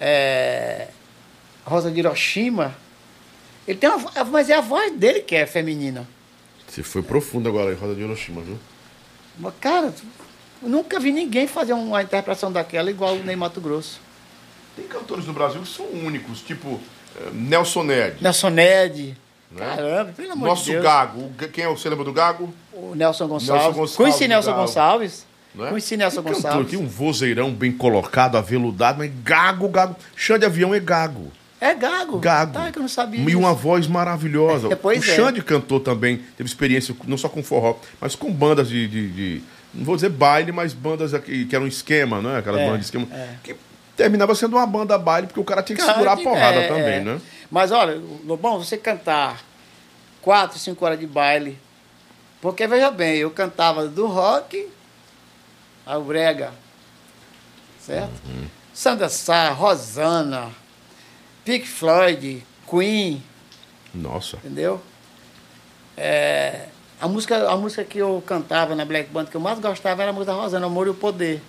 É, 0.00 0.88
Rosa 1.64 1.90
de 1.90 1.98
Hiroshima, 1.98 2.74
ele 3.66 3.78
tem 3.78 3.90
uma, 3.90 4.24
mas 4.24 4.48
é 4.50 4.54
a 4.54 4.60
voz 4.60 4.92
dele 4.96 5.20
que 5.20 5.34
é 5.34 5.46
feminina. 5.46 6.06
Você 6.68 6.82
foi 6.82 7.02
profundo 7.02 7.48
agora 7.48 7.72
em 7.72 7.76
Roda 7.76 7.94
de 7.94 8.02
Hiroshima, 8.02 8.40
viu? 8.42 8.58
Mas, 9.38 9.54
cara, 9.60 9.92
eu 10.62 10.68
nunca 10.68 10.98
vi 11.00 11.12
ninguém 11.12 11.46
fazer 11.46 11.72
uma 11.72 12.02
interpretação 12.02 12.52
daquela 12.52 12.90
igual 12.90 13.14
o 13.16 13.24
Ney 13.24 13.36
Mato 13.36 13.60
Grosso. 13.60 14.00
Tem 14.76 14.86
cantores 14.86 15.26
no 15.26 15.32
Brasil 15.32 15.60
que 15.62 15.68
são 15.68 15.86
únicos, 15.86 16.40
tipo 16.42 16.80
eh, 17.16 17.30
Nelson 17.32 17.82
Ned. 17.84 18.16
Nelson 18.22 18.50
Ned. 18.50 19.16
Né? 19.50 19.64
Caramba, 19.66 20.12
pelo 20.12 20.32
amor 20.32 20.48
Nosso 20.48 20.64
de 20.64 20.72
Deus. 20.72 20.84
Gago. 20.84 21.20
O 21.22 21.28
Ga- 21.30 21.48
Quem 21.48 21.64
é 21.64 21.68
o 21.68 21.76
você 21.76 21.88
lembra 21.88 22.04
do 22.04 22.12
Gago? 22.12 22.52
O 22.80 22.94
Nelson 22.94 23.26
Gonçalves. 23.26 23.48
Nelson 23.64 23.78
Gonçalves, 23.80 23.96
Conheci 23.96 24.28
Nelson 24.28 24.50
Galo. 24.52 24.62
Gonçalves. 24.66 25.26
Não 25.54 25.66
é? 25.66 25.70
Conheci 25.70 25.96
Nelson 25.96 26.22
cantor 26.22 26.34
Gonçalves. 26.42 26.66
aqui, 26.66 26.76
um 26.76 26.86
vozeirão 26.86 27.50
bem 27.52 27.72
colocado, 27.72 28.36
aveludado, 28.36 28.98
mas 28.98 29.10
gago, 29.24 29.68
gago. 29.68 29.96
Chão 30.14 30.38
de 30.38 30.44
avião 30.46 30.74
é 30.74 30.80
gago. 30.80 31.32
É 31.60 31.74
Gago. 31.74 32.18
Gago. 32.20 32.52
Tá, 32.52 32.70
que 32.70 32.78
eu 32.78 32.82
não 32.82 32.88
sabia. 32.88 33.20
E 33.20 33.24
disso. 33.24 33.36
uma 33.38 33.52
voz 33.52 33.88
maravilhosa. 33.88 34.68
É, 34.72 34.76
pois 34.76 35.00
o 35.04 35.10
é. 35.10 35.14
Xande 35.16 35.42
cantou 35.42 35.80
também, 35.80 36.18
teve 36.36 36.48
experiência 36.48 36.94
não 37.04 37.18
só 37.18 37.28
com 37.28 37.42
forró, 37.42 37.74
mas 38.00 38.14
com 38.14 38.32
bandas 38.32 38.68
de. 38.68 38.86
de- 38.86 39.08
de- 39.10 39.42
não 39.74 39.84
vou 39.84 39.96
dizer 39.96 40.08
baile, 40.08 40.52
mas 40.52 40.72
bandas 40.72 41.12
aqui, 41.14 41.44
que 41.46 41.56
eram 41.56 41.66
esquema, 41.66 42.22
né? 42.22 42.38
Aquelas 42.38 42.60
É, 42.60 42.64
bandas 42.64 42.78
de 42.78 42.84
esquema. 42.84 43.08
é. 43.12 43.30
Que 43.42 43.56
terminava 43.96 44.34
sendo 44.36 44.56
uma 44.56 44.66
banda 44.66 44.96
baile, 44.96 45.26
porque 45.26 45.40
o 45.40 45.44
cara 45.44 45.60
tinha 45.60 45.74
que 45.76 45.82
Cara, 45.82 45.94
segurar 45.94 46.12
a 46.12 46.16
que- 46.16 46.22
porrada 46.22 46.58
é, 46.60 46.68
também, 46.68 46.94
é. 46.94 47.00
né? 47.00 47.20
Mas 47.50 47.72
olha, 47.72 48.00
Lobão, 48.24 48.62
você 48.62 48.76
cantar 48.76 49.42
quatro, 50.22 50.58
cinco 50.60 50.84
horas 50.84 50.98
de 51.00 51.06
baile. 51.08 51.58
Porque 52.40 52.66
veja 52.66 52.90
bem, 52.90 53.16
eu 53.16 53.30
cantava 53.30 53.86
do 53.88 54.06
rock 54.06 54.68
ao 55.84 56.02
brega. 56.02 56.52
Certo? 57.80 58.12
Uhum. 58.26 58.46
Sandra 58.72 59.08
Sá, 59.08 59.50
Rosana, 59.50 60.50
Pink 61.44 61.66
Floyd, 61.66 62.46
Queen, 62.68 63.22
Nossa. 63.92 64.36
entendeu? 64.36 64.80
É, 65.96 66.66
a, 67.00 67.08
música, 67.08 67.48
a 67.50 67.56
música 67.56 67.82
que 67.82 67.98
eu 67.98 68.22
cantava 68.24 68.76
na 68.76 68.84
Black 68.84 69.10
Band, 69.10 69.24
que 69.24 69.34
eu 69.34 69.40
mais 69.40 69.58
gostava, 69.58 70.02
era 70.02 70.10
a 70.10 70.14
música 70.14 70.32
da 70.32 70.40
Rosana, 70.40 70.66
Amor 70.66 70.86
e 70.86 70.90
o 70.90 70.94
Poder. 70.94 71.42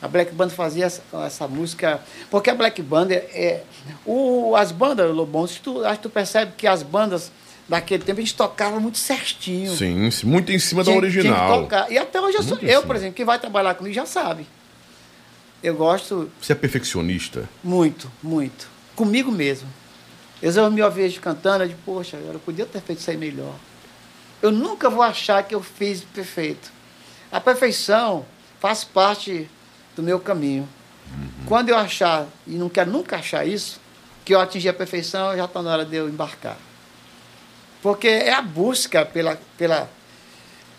A 0.00 0.08
Black 0.08 0.32
Band 0.32 0.48
fazia 0.48 0.86
essa, 0.86 1.02
essa 1.24 1.46
música. 1.46 2.00
Porque 2.30 2.50
a 2.50 2.54
Black 2.54 2.80
Band 2.82 3.08
é. 3.10 3.16
é- 3.16 3.64
o, 4.06 4.56
as 4.56 4.72
bandas, 4.72 5.14
Lobão, 5.14 5.46
tu, 5.62 5.84
acho 5.84 5.96
que 5.96 6.02
tu 6.02 6.10
percebe 6.10 6.52
que 6.56 6.66
as 6.66 6.82
bandas 6.82 7.30
daquele 7.72 8.04
tempo 8.04 8.20
a 8.20 8.22
gente 8.22 8.34
tocava 8.34 8.78
muito 8.78 8.98
certinho. 8.98 9.74
Sim, 9.74 10.10
muito 10.24 10.52
em 10.52 10.58
cima 10.58 10.84
da 10.84 10.90
Tinha- 10.92 11.00
tinha 11.00 11.10
que 11.10 11.18
original. 11.20 11.62
tocar. 11.62 11.90
E 11.90 11.96
até 11.96 12.20
hoje 12.20 12.36
eu, 12.36 12.42
sou, 12.42 12.58
eu 12.58 12.82
por 12.82 12.94
exemplo, 12.94 13.14
quem 13.14 13.24
vai 13.24 13.38
trabalhar 13.38 13.74
comigo 13.74 13.94
já 13.94 14.04
sabe. 14.04 14.46
Eu 15.62 15.74
gosto 15.74 16.30
Você 16.38 16.52
é 16.52 16.54
perfeccionista? 16.54 17.48
muito, 17.64 18.12
muito. 18.22 18.68
Comigo 18.94 19.32
mesmo. 19.32 19.66
Às 20.36 20.40
vezes 20.42 20.56
eu 20.58 20.70
me 20.70 20.86
vejo 20.90 21.18
cantando, 21.22 21.64
eu 21.64 21.68
digo, 21.68 21.80
poxa, 21.82 22.18
eu 22.18 22.38
podia 22.40 22.66
ter 22.66 22.82
feito 22.82 22.98
isso 22.98 23.10
aí 23.10 23.16
melhor. 23.16 23.54
Eu 24.42 24.50
nunca 24.52 24.90
vou 24.90 25.02
achar 25.02 25.42
que 25.42 25.54
eu 25.54 25.62
fiz 25.62 26.02
perfeito. 26.02 26.70
A 27.30 27.40
perfeição 27.40 28.26
faz 28.60 28.84
parte 28.84 29.48
do 29.96 30.02
meu 30.02 30.20
caminho. 30.20 30.68
Quando 31.46 31.70
eu 31.70 31.76
achar, 31.78 32.26
e 32.46 32.50
não 32.50 32.68
quero 32.68 32.90
nunca 32.90 33.16
achar 33.16 33.46
isso, 33.46 33.80
que 34.26 34.34
eu 34.34 34.40
atingi 34.40 34.68
a 34.68 34.74
perfeição, 34.74 35.34
já 35.34 35.46
está 35.46 35.62
na 35.62 35.70
hora 35.72 35.84
de 35.86 35.96
eu 35.96 36.06
embarcar. 36.08 36.58
Porque 37.82 38.06
é 38.08 38.32
a 38.32 38.40
busca 38.40 39.04
pela, 39.04 39.36
pela, 39.58 39.90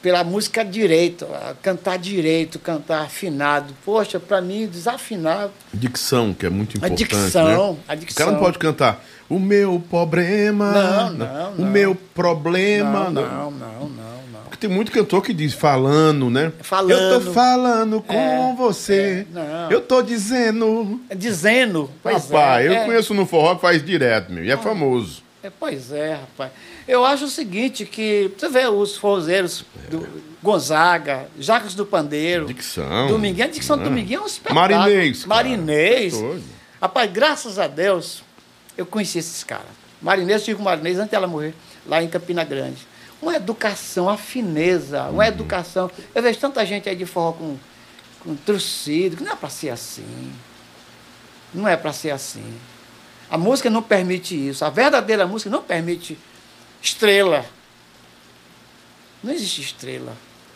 pela 0.02 0.24
música 0.24 0.64
direito, 0.64 1.26
a 1.26 1.54
cantar 1.62 1.98
direito, 1.98 2.58
cantar 2.60 3.02
afinado. 3.04 3.74
Poxa, 3.84 4.20
para 4.20 4.42
mim, 4.42 4.68
desafinar 4.68 5.50
Dicção, 5.74 6.34
que 6.34 6.46
é 6.46 6.50
muito 6.50 6.76
a 6.76 6.88
importante. 6.88 6.98
dicção, 7.10 7.74
né? 7.74 7.80
a 7.88 7.94
O 7.94 7.98
dicção. 7.98 8.26
cara 8.26 8.32
não 8.38 8.44
pode 8.44 8.58
cantar 8.58 9.04
o 9.30 9.38
meu 9.40 9.84
problema. 9.90 10.72
Não, 10.72 11.10
não, 11.14 11.52
O 11.54 11.62
não. 11.62 11.68
meu 11.72 11.96
problema. 11.96 13.10
Não, 13.10 13.12
não, 13.12 13.52
não, 13.52 13.80
não, 13.80 13.90
não. 13.90 14.42
Porque 14.44 14.58
tem 14.68 14.70
muito 14.70 14.92
cantor 14.92 15.22
que 15.24 15.34
diz 15.34 15.54
falando, 15.54 16.30
né? 16.30 16.54
Falando. 16.62 16.92
Eu 16.92 17.20
tô 17.22 17.32
falando 17.34 18.02
com 18.02 18.14
É, 18.14 18.54
você. 18.56 19.26
é, 19.30 19.34
não. 19.34 19.72
Eu 19.72 19.82
tô 19.82 20.02
dizendo. 20.02 21.02
É 21.10 21.16
Dizendo. 21.16 21.90
Rapaz, 22.06 22.66
é, 22.66 22.68
eu 22.68 22.74
é, 22.74 22.86
conheço 22.86 23.14
no 23.14 23.26
forró 23.26 23.56
que 23.56 23.62
faz 23.62 23.84
direto, 23.84 24.32
meu. 24.32 24.44
E 24.46 24.52
é 24.52 24.58
famoso. 24.58 25.22
é, 25.42 25.50
pois 25.50 25.92
é, 25.92 26.14
rapaz. 26.16 26.52
Eu 26.88 27.06
acho 27.06 27.26
o 27.26 27.30
seguinte, 27.30 27.86
que 27.86 28.32
você 28.38 28.50
vê 28.50 28.68
os 28.68 28.98
forrozeiros 28.98 29.64
do 29.90 30.08
Gonzaga, 30.42 31.28
Jacques 31.40 31.74
do 31.76 31.86
Pandeiro, 31.86 32.46
Dicção. 32.46 33.08
Dominguinho, 33.08 33.46
a 33.46 33.50
dicção 33.50 33.78
do 33.78 33.82
Ah. 33.84 33.86
Dominguinho 33.86 34.20
é 34.20 34.24
um 34.24 34.28
espetáculo. 34.28 34.60
Marinês. 34.78 35.24
cara. 35.24 35.30
Marinês. 35.36 36.14
É. 36.22 36.40
Rapaz, 36.82 37.12
graças 37.12 37.58
a 37.58 37.68
Deus, 37.68 38.22
eu 38.78 38.86
conheci 38.86 39.20
esses 39.20 39.44
caras. 39.44 39.68
Marinês, 40.02 40.42
eu 40.42 40.46
tive 40.46 40.58
com 40.58 40.64
Marinês 40.64 40.98
antes 41.00 41.12
dela 41.12 41.28
morrer, 41.28 41.54
lá 41.88 42.04
em 42.04 42.10
Campina 42.10 42.44
Grande. 42.44 42.86
Uma 43.22 43.36
educação, 43.38 44.06
uma 44.08 44.18
fineza, 44.18 45.04
uma 45.04 45.26
educação. 45.26 45.90
Eu 46.14 46.22
vejo 46.22 46.38
tanta 46.40 46.66
gente 46.66 46.90
aí 46.90 46.96
de 46.98 47.06
forró 47.06 47.32
com, 47.32 47.58
com 48.20 48.36
trucido, 48.36 49.16
que 49.16 49.24
não 49.24 49.32
é 49.32 49.36
para 49.38 49.50
ser 49.50 49.70
assim. 49.70 50.34
Não 51.54 51.66
é 51.66 51.78
para 51.78 51.94
ser 51.94 52.12
assim. 52.12 52.44
A 53.30 53.38
música 53.38 53.70
não 53.70 53.82
permite 53.82 54.36
isso. 54.36 54.66
A 54.66 54.70
verdadeira 54.70 55.26
música 55.26 55.50
não 55.50 55.62
permite 55.62 56.18
estrela. 56.84 57.46
Não 59.24 59.34
existe 59.34 59.62
estrela. 59.62 60.16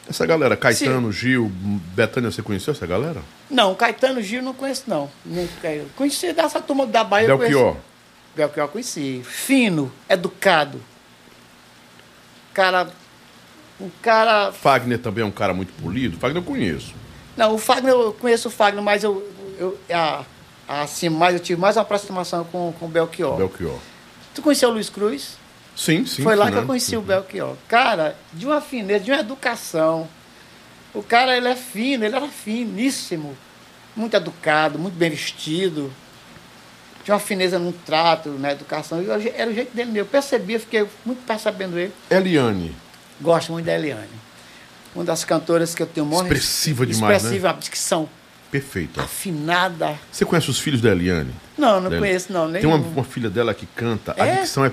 Essa 0.10 0.26
galera, 0.26 0.56
Caetano, 0.56 1.12
Gil, 1.12 1.52
Betânia, 1.94 2.32
você 2.32 2.42
conheceu 2.42 2.74
essa 2.74 2.86
galera? 2.86 3.22
Não, 3.50 3.74
Caetano 3.76 4.22
Gil 4.22 4.42
não 4.42 4.54
conheço, 4.54 4.84
não. 4.88 5.10
Conheci 5.96 6.32
dessa 6.34 6.62
turma 6.62 6.86
da 6.86 7.04
Bahia. 7.04 7.28
eu 7.28 7.38
Belchior. 7.38 7.72
conheço. 7.72 7.86
Belchior 8.36 8.68
conheci. 8.70 9.22
Fino, 9.24 9.92
educado. 10.08 10.82
Cara 12.54 12.90
Um 13.80 13.90
cara. 14.02 14.52
Fagner 14.52 15.00
também 15.00 15.24
é 15.24 15.28
um 15.28 15.32
cara 15.32 15.54
muito 15.54 15.72
polido? 15.82 16.18
Fagner 16.18 16.42
eu 16.42 16.46
conheço. 16.46 16.94
Não, 17.36 17.54
o 17.54 17.58
Fagner, 17.58 17.94
eu 17.94 18.14
conheço 18.14 18.48
o 18.48 18.52
Fagner, 18.52 18.84
mas 18.84 19.04
eu. 19.04 19.24
eu 19.60 19.78
a, 19.92 20.24
assim, 20.68 21.10
mais, 21.10 21.36
eu 21.36 21.40
tive 21.40 21.60
mais 21.60 21.76
uma 21.76 21.84
aproximação 21.84 22.44
com, 22.46 22.74
com 22.80 22.86
o 22.86 22.90
Belchior. 22.90 23.38
Belchior. 23.38 23.78
Tu 24.34 24.42
conheceu 24.42 24.70
o 24.70 24.74
Luiz 24.74 24.90
Cruz? 24.90 25.38
Sim, 25.78 26.08
sim. 26.08 26.24
Foi 26.24 26.36
lá 26.36 26.46
sim, 26.46 26.52
que 26.52 26.58
eu 26.58 26.62
né? 26.62 26.68
conheci 26.68 26.98
o 26.98 27.02
Belchior. 27.02 27.56
Cara, 27.68 28.16
de 28.34 28.48
uma 28.48 28.60
fineza, 28.60 29.04
de 29.04 29.12
uma 29.12 29.20
educação. 29.20 30.08
O 30.92 31.04
cara, 31.04 31.38
ele 31.38 31.48
é 31.48 31.56
fino, 31.56 32.04
ele 32.04 32.16
era 32.16 32.28
finíssimo. 32.28 33.38
Muito 33.96 34.16
educado, 34.18 34.80
muito 34.80 34.96
bem 34.96 35.12
vestido. 35.12 35.94
Tinha 37.04 37.14
uma 37.14 37.20
fineza 37.22 37.60
no 37.60 37.72
trato, 37.72 38.30
na 38.30 38.52
educação. 38.52 39.00
Eu- 39.02 39.14
era 39.36 39.52
o 39.52 39.54
jeito 39.54 39.74
dele 39.76 39.92
mesmo. 39.92 40.00
Eu 40.00 40.06
percebia, 40.08 40.60
fiquei 40.60 40.88
muito 41.06 41.24
percebendo 41.26 41.78
ele. 41.78 41.94
Eliane. 42.10 42.76
Gosto 43.22 43.52
muito 43.52 43.66
da 43.66 43.76
Eliane. 43.76 44.10
Uma 44.96 45.04
das 45.06 45.24
cantoras 45.24 45.76
que 45.76 45.84
eu 45.84 45.88
tenho 45.88 46.08
muito 46.08 46.24
Expressiva 46.24 46.86
demais, 46.88 47.02
né? 47.02 47.16
Expressiva, 47.18 47.54
uma 47.54 47.60
dicção 47.60 48.10
Perfeita. 48.52 49.02
afinada. 49.02 49.96
Você 50.12 50.24
conhece 50.26 50.50
os 50.50 50.60
filhos 50.60 50.82
da 50.82 50.90
Eliane? 50.92 51.32
Não, 51.58 51.82
não 51.82 51.90
Dela? 51.90 52.02
conheço, 52.02 52.32
não. 52.32 52.48
Nem 52.48 52.62
Tem 52.62 52.70
uma, 52.70 52.78
uma 52.78 53.04
filha 53.04 53.30
dela 53.30 53.54
que 53.54 53.66
canta, 53.66 54.14
a 54.18 54.26
É? 54.26 54.36
dicção 54.42 54.64
é 54.64 54.68
É 54.68 54.72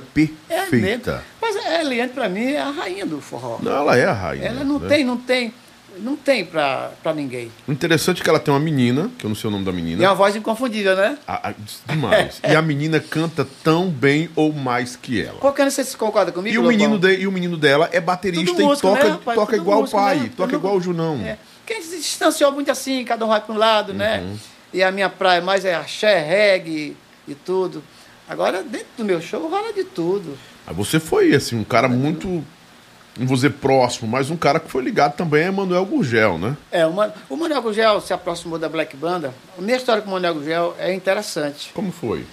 perfeita. 0.61 1.13
mesmo. 1.13 1.23
Mas 1.41 1.57
a 1.67 1.81
Eliane, 1.81 2.13
pra 2.13 2.29
mim, 2.29 2.53
é 2.53 2.61
a 2.61 2.71
rainha 2.71 3.07
do 3.07 3.21
forró. 3.21 3.59
Não, 3.63 3.73
ela 3.73 3.97
é 3.97 4.05
a 4.05 4.13
rainha. 4.13 4.45
Ela 4.47 4.65
não 4.65 4.79
né? 4.79 4.89
tem, 4.89 5.05
não 5.05 5.17
tem, 5.17 5.53
não 5.99 6.15
tem 6.17 6.45
pra, 6.45 6.91
pra 7.03 7.15
ninguém. 7.15 7.51
O 7.67 7.73
interessante 7.73 8.21
é 8.21 8.25
que 8.25 8.29
ela 8.29 8.39
tem 8.39 8.53
uma 8.53 8.61
menina, 8.61 9.11
que 9.19 9.25
eu 9.25 9.29
não 9.29 9.35
sei 9.35 9.49
o 9.49 9.51
nome 9.51 9.65
da 9.65 9.71
E 9.71 9.75
menina. 9.75 10.05
é 10.05 10.09
uma 10.09 10.15
voz 10.15 10.37
inconfundível, 10.37 10.95
né? 10.95 11.17
A- 11.27 11.49
a- 11.51 11.55
demais. 11.89 12.41
e 12.47 12.55
a 12.55 12.61
menina 12.63 13.01
canta 13.01 13.47
tão 13.63 13.89
bem 13.89 14.29
ou 14.37 14.53
mais 14.53 14.95
que 14.95 15.23
ela. 15.23 15.39
Que 15.53 15.65
não 15.65 15.71
sei 15.71 15.85
se 15.85 15.93
você 15.93 15.97
concorda 15.97 16.31
comigo? 16.33 16.55
E 16.55 16.59
o, 16.59 16.63
menino 16.65 16.99
de- 16.99 17.17
e 17.21 17.27
o 17.27 17.33
menino 17.33 17.57
dela 17.57 17.89
é 17.93 18.01
baterista 18.01 18.45
Tudo 18.47 18.61
e 18.61 18.65
músico, 18.65 18.89
toca, 18.89 19.05
né, 19.09 19.19
toca 19.25 19.53
Tudo 19.53 19.57
igual 19.57 19.81
músico, 19.81 19.99
o 19.99 20.03
pai, 20.03 20.17
né? 20.19 20.31
toca 20.37 20.49
Tudo- 20.51 20.59
igual 20.59 20.77
o 20.77 20.81
Junão. 20.81 21.21
É. 21.25 21.39
Quem 21.67 21.83
se 21.83 21.97
distanciou 21.97 22.53
muito 22.53 22.71
assim, 22.71 23.05
cada 23.05 23.25
um 23.25 23.29
vai 23.29 23.41
para 23.41 23.55
um 23.55 23.59
lado, 23.59 23.95
né? 23.95 24.21
Uhum. 24.21 24.39
E 24.73 24.83
a 24.83 24.91
minha 24.91 25.09
praia 25.09 25.41
mais 25.41 25.65
é 25.65 25.75
axé, 25.75 26.19
reggae 26.21 26.97
e 27.27 27.35
tudo. 27.35 27.83
Agora, 28.29 28.63
dentro 28.63 28.89
do 28.97 29.05
meu 29.05 29.21
show, 29.21 29.49
rola 29.49 29.73
de 29.73 29.85
tudo. 29.85 30.37
Aí 30.67 30.75
você 30.75 30.99
foi, 30.99 31.35
assim, 31.35 31.57
um 31.57 31.65
cara 31.65 31.89
muito, 31.89 32.27
não 33.17 33.27
vou 33.27 33.37
dizer 33.37 33.51
próximo, 33.51 34.09
mas 34.09 34.31
um 34.31 34.37
cara 34.37 34.59
que 34.59 34.71
foi 34.71 34.83
ligado 34.83 35.15
também 35.17 35.45
a 35.45 35.49
Emanuel 35.49 35.85
Gurgel, 35.85 36.39
né? 36.39 36.57
É, 36.73 36.87
o, 36.87 36.93
Man, 36.93 37.13
o 37.29 37.37
Manuel 37.37 37.63
Gugel 37.63 38.01
se 38.01 38.13
aproximou 38.13 38.59
da 38.59 38.69
Black 38.69 38.97
Banda. 38.97 39.35
A 39.59 39.61
minha 39.61 39.77
história 39.77 40.03
com 40.03 40.09
o 40.09 40.13
Manuel 40.13 40.35
Gugel 40.35 40.75
é 40.79 40.93
interessante. 40.93 41.71
Como 41.75 41.93
foi? 41.93 42.25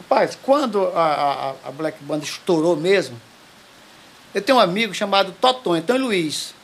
Rapaz, 0.00 0.38
quando 0.40 0.86
a, 0.88 1.54
a, 1.64 1.68
a 1.68 1.72
Black 1.72 2.02
Banda 2.04 2.24
estourou 2.24 2.76
mesmo, 2.76 3.20
eu 4.34 4.42
tenho 4.42 4.58
um 4.58 4.60
amigo 4.60 4.92
chamado 4.92 5.32
Totonho, 5.32 5.80
Antônio 5.80 6.02
Luiz. 6.02 6.54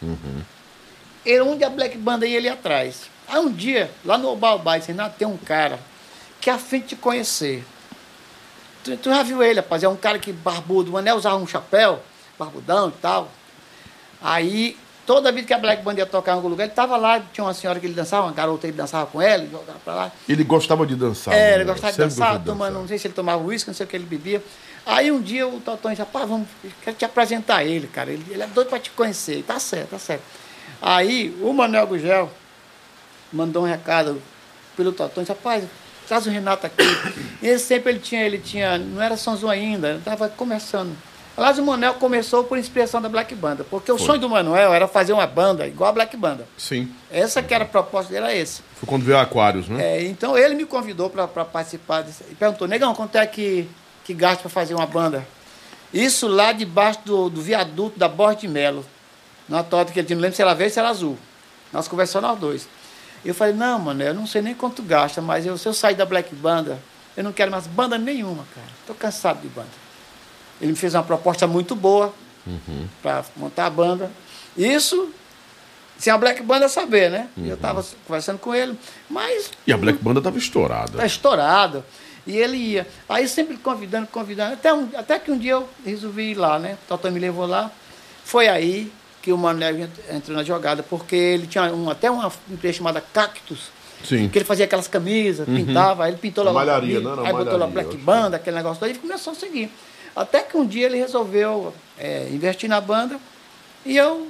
Ele, 1.25 1.41
onde 1.43 1.65
a 1.65 1.71
Black 1.71 1.97
Banda 1.97 2.27
ia 2.27 2.39
ali 2.39 2.49
atrás. 2.49 3.11
Aí 3.29 3.39
um 3.39 3.51
dia, 3.51 3.91
lá 4.05 4.19
no 4.19 4.29
Obalbai, 4.29 4.81
disse, 4.81 4.91
Renato, 4.91 5.17
tem 5.17 5.27
um 5.27 5.37
cara 5.37 5.79
que 6.41 6.51
é 6.51 6.53
a 6.53 6.59
fim 6.59 6.81
de 6.81 6.89
te 6.89 6.97
conhecer. 6.97 7.65
Tu, 8.83 8.97
tu 8.97 9.11
já 9.11 9.23
viu 9.23 9.43
ele, 9.43 9.61
rapaz? 9.61 9.83
É 9.83 9.89
um 9.89 9.97
cara 9.97 10.19
que 10.19 10.33
barbudo, 10.33 10.93
o 10.93 10.97
Anel 10.97 11.17
usava 11.17 11.37
um 11.37 11.47
chapéu, 11.47 12.01
barbudão 12.39 12.89
e 12.89 13.01
tal. 13.01 13.31
Aí, 14.21 14.77
toda 15.07 15.31
vez 15.31 15.47
que 15.47 15.55
a 15.55 15.59
Black 15.59 15.83
Band 15.83 15.95
ia 15.95 16.07
tocar 16.07 16.33
em 16.33 16.35
algum 16.35 16.49
lugar, 16.49 16.65
ele 16.65 16.73
estava 16.73 16.97
lá, 16.97 17.21
tinha 17.33 17.45
uma 17.45 17.55
senhora 17.55 17.79
que 17.79 17.87
ele 17.87 17.95
dançava, 17.95 18.27
uma 18.27 18.33
garota 18.33 18.63
que 18.63 18.67
ele 18.67 18.77
dançava 18.77 19.07
com 19.07 19.23
ela, 19.23 19.47
jogava 19.47 19.79
pra 19.85 19.95
lá. 19.95 20.13
Ele 20.29 20.43
gostava 20.43 20.85
de 20.85 20.97
dançar. 20.97 21.33
É, 21.33 21.37
né? 21.37 21.55
ele 21.55 21.65
gostava 21.65 21.93
de 21.93 21.99
dançar, 21.99 22.39
de 22.39 22.45
tomando, 22.45 22.75
não 22.75 22.89
sei 22.89 22.99
se 22.99 23.07
ele 23.07 23.15
tomava 23.15 23.43
uísque, 23.43 23.71
não 23.71 23.75
sei 23.75 23.87
o 23.87 23.89
que 23.89 23.97
ele 23.97 24.05
bebia. 24.05 24.43
Aí 24.85 25.13
um 25.13 25.21
dia 25.21 25.47
o 25.47 25.61
Totão 25.61 25.91
disse, 25.93 26.03
rapaz, 26.03 26.29
vamos, 26.29 26.49
quero 26.83 26.97
te 26.97 27.05
apresentar 27.05 27.65
ele, 27.65 27.87
cara. 27.87 28.11
Ele, 28.11 28.25
ele 28.31 28.43
é 28.43 28.47
doido 28.49 28.69
para 28.69 28.81
te 28.81 28.91
conhecer. 28.91 29.39
E 29.39 29.43
Tá 29.43 29.59
certo, 29.61 29.91
tá 29.91 29.99
certo. 29.99 30.23
Aí 30.83 31.33
o 31.41 31.53
Manuel 31.53 31.87
Gugel 31.87 32.29
mandou 33.33 33.63
um 33.63 33.67
recado 33.67 34.21
pelo 34.77 34.91
Totão, 34.91 35.23
disse, 35.23 35.33
rapaz, 35.33 35.65
traz 36.09 36.27
o 36.27 36.31
Renato 36.31 36.67
aqui. 36.67 36.83
E 37.41 37.47
ele 37.47 37.59
sempre 37.61 37.93
ele 37.93 38.01
tinha, 38.01 38.23
ele 38.23 38.39
tinha, 38.39 38.79
não 38.79 39.01
era 39.01 39.17
São 39.17 39.37
João 39.37 39.53
ainda, 39.53 39.95
estava 39.95 40.29
começando. 40.29 40.93
Aliás, 41.37 41.59
o 41.59 41.65
Manuel 41.65 41.95
começou 41.95 42.45
por 42.45 42.59
inspiração 42.59 43.01
da 43.01 43.09
Black 43.09 43.35
Banda, 43.35 43.65
porque 43.65 43.91
o 43.91 43.97
Foi. 43.97 44.07
sonho 44.07 44.21
do 44.21 44.29
Manuel 44.29 44.75
era 44.75 44.87
fazer 44.87 45.13
uma 45.13 45.27
banda 45.27 45.67
igual 45.67 45.91
a 45.91 45.93
Black 45.93 46.15
Banda. 46.17 46.47
Sim. 46.59 46.93
Essa 47.11 47.43
que 47.43 47.55
era 47.55 47.65
a 47.65 47.67
proposta 47.67 48.13
dele, 48.13 48.27
era 48.27 48.35
esse. 48.35 48.61
Foi 48.75 48.87
quando 48.87 49.05
veio 49.05 49.19
Aquários, 49.19 49.69
né? 49.69 49.83
É, 49.83 50.05
então 50.05 50.37
ele 50.37 50.55
me 50.55 50.67
convidou 50.67 51.09
para 51.09 51.27
participar 51.27 52.03
desse, 52.03 52.25
e 52.31 52.35
perguntou, 52.35 52.69
negão, 52.69 52.95
quanto 52.95 53.17
é 53.17 53.25
que, 53.25 53.67
que 54.05 54.13
gasta 54.13 54.43
para 54.43 54.51
fazer 54.51 54.75
uma 54.75 54.87
banda? 54.87 55.27
Isso 55.93 56.27
lá 56.27 56.53
debaixo 56.53 57.01
do, 57.05 57.31
do 57.31 57.41
viaduto 57.41 57.99
da 57.99 58.09
Borda 58.09 58.41
de 58.41 58.49
Melo. 58.49 58.85
Na 59.53 59.63
torta 59.63 59.93
que 59.93 59.99
ele 60.01 60.07
tinha, 60.07 60.17
não 60.17 60.23
lembro 60.23 60.35
se 60.37 60.43
era 60.43 60.55
verde 60.55 60.71
ou 60.71 60.75
se 60.75 60.79
era 60.79 60.89
azul. 60.89 61.19
Nós 61.73 61.87
conversamos 61.89 62.29
nós 62.29 62.39
dois. 62.39 62.69
Eu 63.25 63.35
falei, 63.35 63.55
não, 63.55 63.79
mano, 63.79 64.03
eu 64.03 64.15
não 64.15 64.27
sei 64.27 64.43
nem 64.43 64.55
quanto 64.55 64.83
gasta, 64.83 65.21
mas 65.21 65.45
eu, 65.47 65.57
se 65.59 65.69
eu 65.69 65.75
sair 65.75 65.95
da 65.95 66.05
Black 66.05 66.35
Banda, 66.35 66.79
eu 67.17 67.23
não 67.23 67.33
quero 67.33 67.51
mais 67.51 67.67
banda 67.67 67.97
nenhuma, 67.99 68.45
cara. 68.55 68.67
Tô 68.87 68.95
cansado 68.95 69.41
de 69.43 69.49
banda. 69.49 69.69
Ele 70.61 70.73
me 70.73 70.77
fez 70.79 70.95
uma 70.95 71.03
proposta 71.03 71.47
muito 71.47 71.75
boa 71.77 72.13
para 73.03 73.25
montar 73.37 73.67
a 73.67 73.71
banda. 73.71 74.11
Isso 74.57 75.11
sem 75.99 76.13
a 76.13 76.19
Black 76.19 76.43
Banda 76.43 76.69
saber, 76.69 77.11
né? 77.11 77.29
Eu 77.37 77.55
estava 77.55 77.85
conversando 78.07 78.39
com 78.39 78.53
ele, 78.55 78.77
mas 79.09 79.51
E 79.67 79.73
a 79.73 79.77
Black 79.77 79.99
Banda 80.03 80.21
tava 80.21 80.39
estourada. 80.39 80.99
Tá 80.99 81.07
estourado. 81.07 81.85
E 82.27 82.37
ele 82.37 82.57
ia. 82.57 82.87
Aí 83.09 83.29
sempre 83.29 83.57
convidando, 83.57 84.07
convidando. 84.09 84.55
Até, 84.55 84.73
um- 84.75 84.89
até 84.97 85.19
que 85.19 85.31
um 85.31 85.39
dia 85.39 85.53
eu 85.53 85.69
resolvi 85.85 86.31
ir 86.31 86.35
lá, 86.35 86.59
né? 86.59 86.77
O 86.85 86.89
Totó 86.89 87.11
me 87.11 87.21
levou 87.21 87.47
lá. 87.47 87.71
Foi 88.25 88.49
aí 88.49 88.91
que 89.23 89.33
o 89.33 89.39
ent- 89.51 89.91
entrou 90.11 90.37
na 90.37 90.43
jogada, 90.43 90.83
porque 90.83 91.15
ele 91.17 91.47
tinha 91.47 91.73
um, 91.73 91.89
até 91.89 92.11
uma 92.11 92.31
empresa 92.51 92.79
chamada 92.79 93.01
Cactus, 93.01 93.71
Sim. 94.05 94.29
que 94.29 94.37
ele 94.39 94.45
fazia 94.45 94.65
aquelas 94.65 94.89
camisas, 94.89 95.47
pintava, 95.47 96.05
aí 96.05 96.11
ele 96.11 96.19
pintou 96.19 96.43
lá 96.45 96.51
Uhum. 96.51 96.57
Malharia, 96.57 96.95
camisa, 97.01 97.09
né? 97.09 97.13
Era 97.21 97.29
aí 97.29 97.33
uma 97.33 97.45
botou 97.45 97.59
lá 97.59 97.67
malharia, 97.69 97.91
Black. 97.91 98.05
Banda, 98.05 98.37
aquele 98.37 98.57
negócio 98.57 98.81
todo, 98.81 98.91
e 98.91 98.99
começou 98.99 99.33
a 99.33 99.37
seguir. 99.37 99.71
Até 100.15 100.41
que 100.43 100.57
um 100.57 100.67
dia 100.67 100.87
ele 100.87 100.99
resolveu 100.99 101.73
é, 101.97 102.29
investir 102.33 102.69
na 102.69 102.81
banda 102.81 103.19
e 103.87 103.97
eu, 103.97 104.27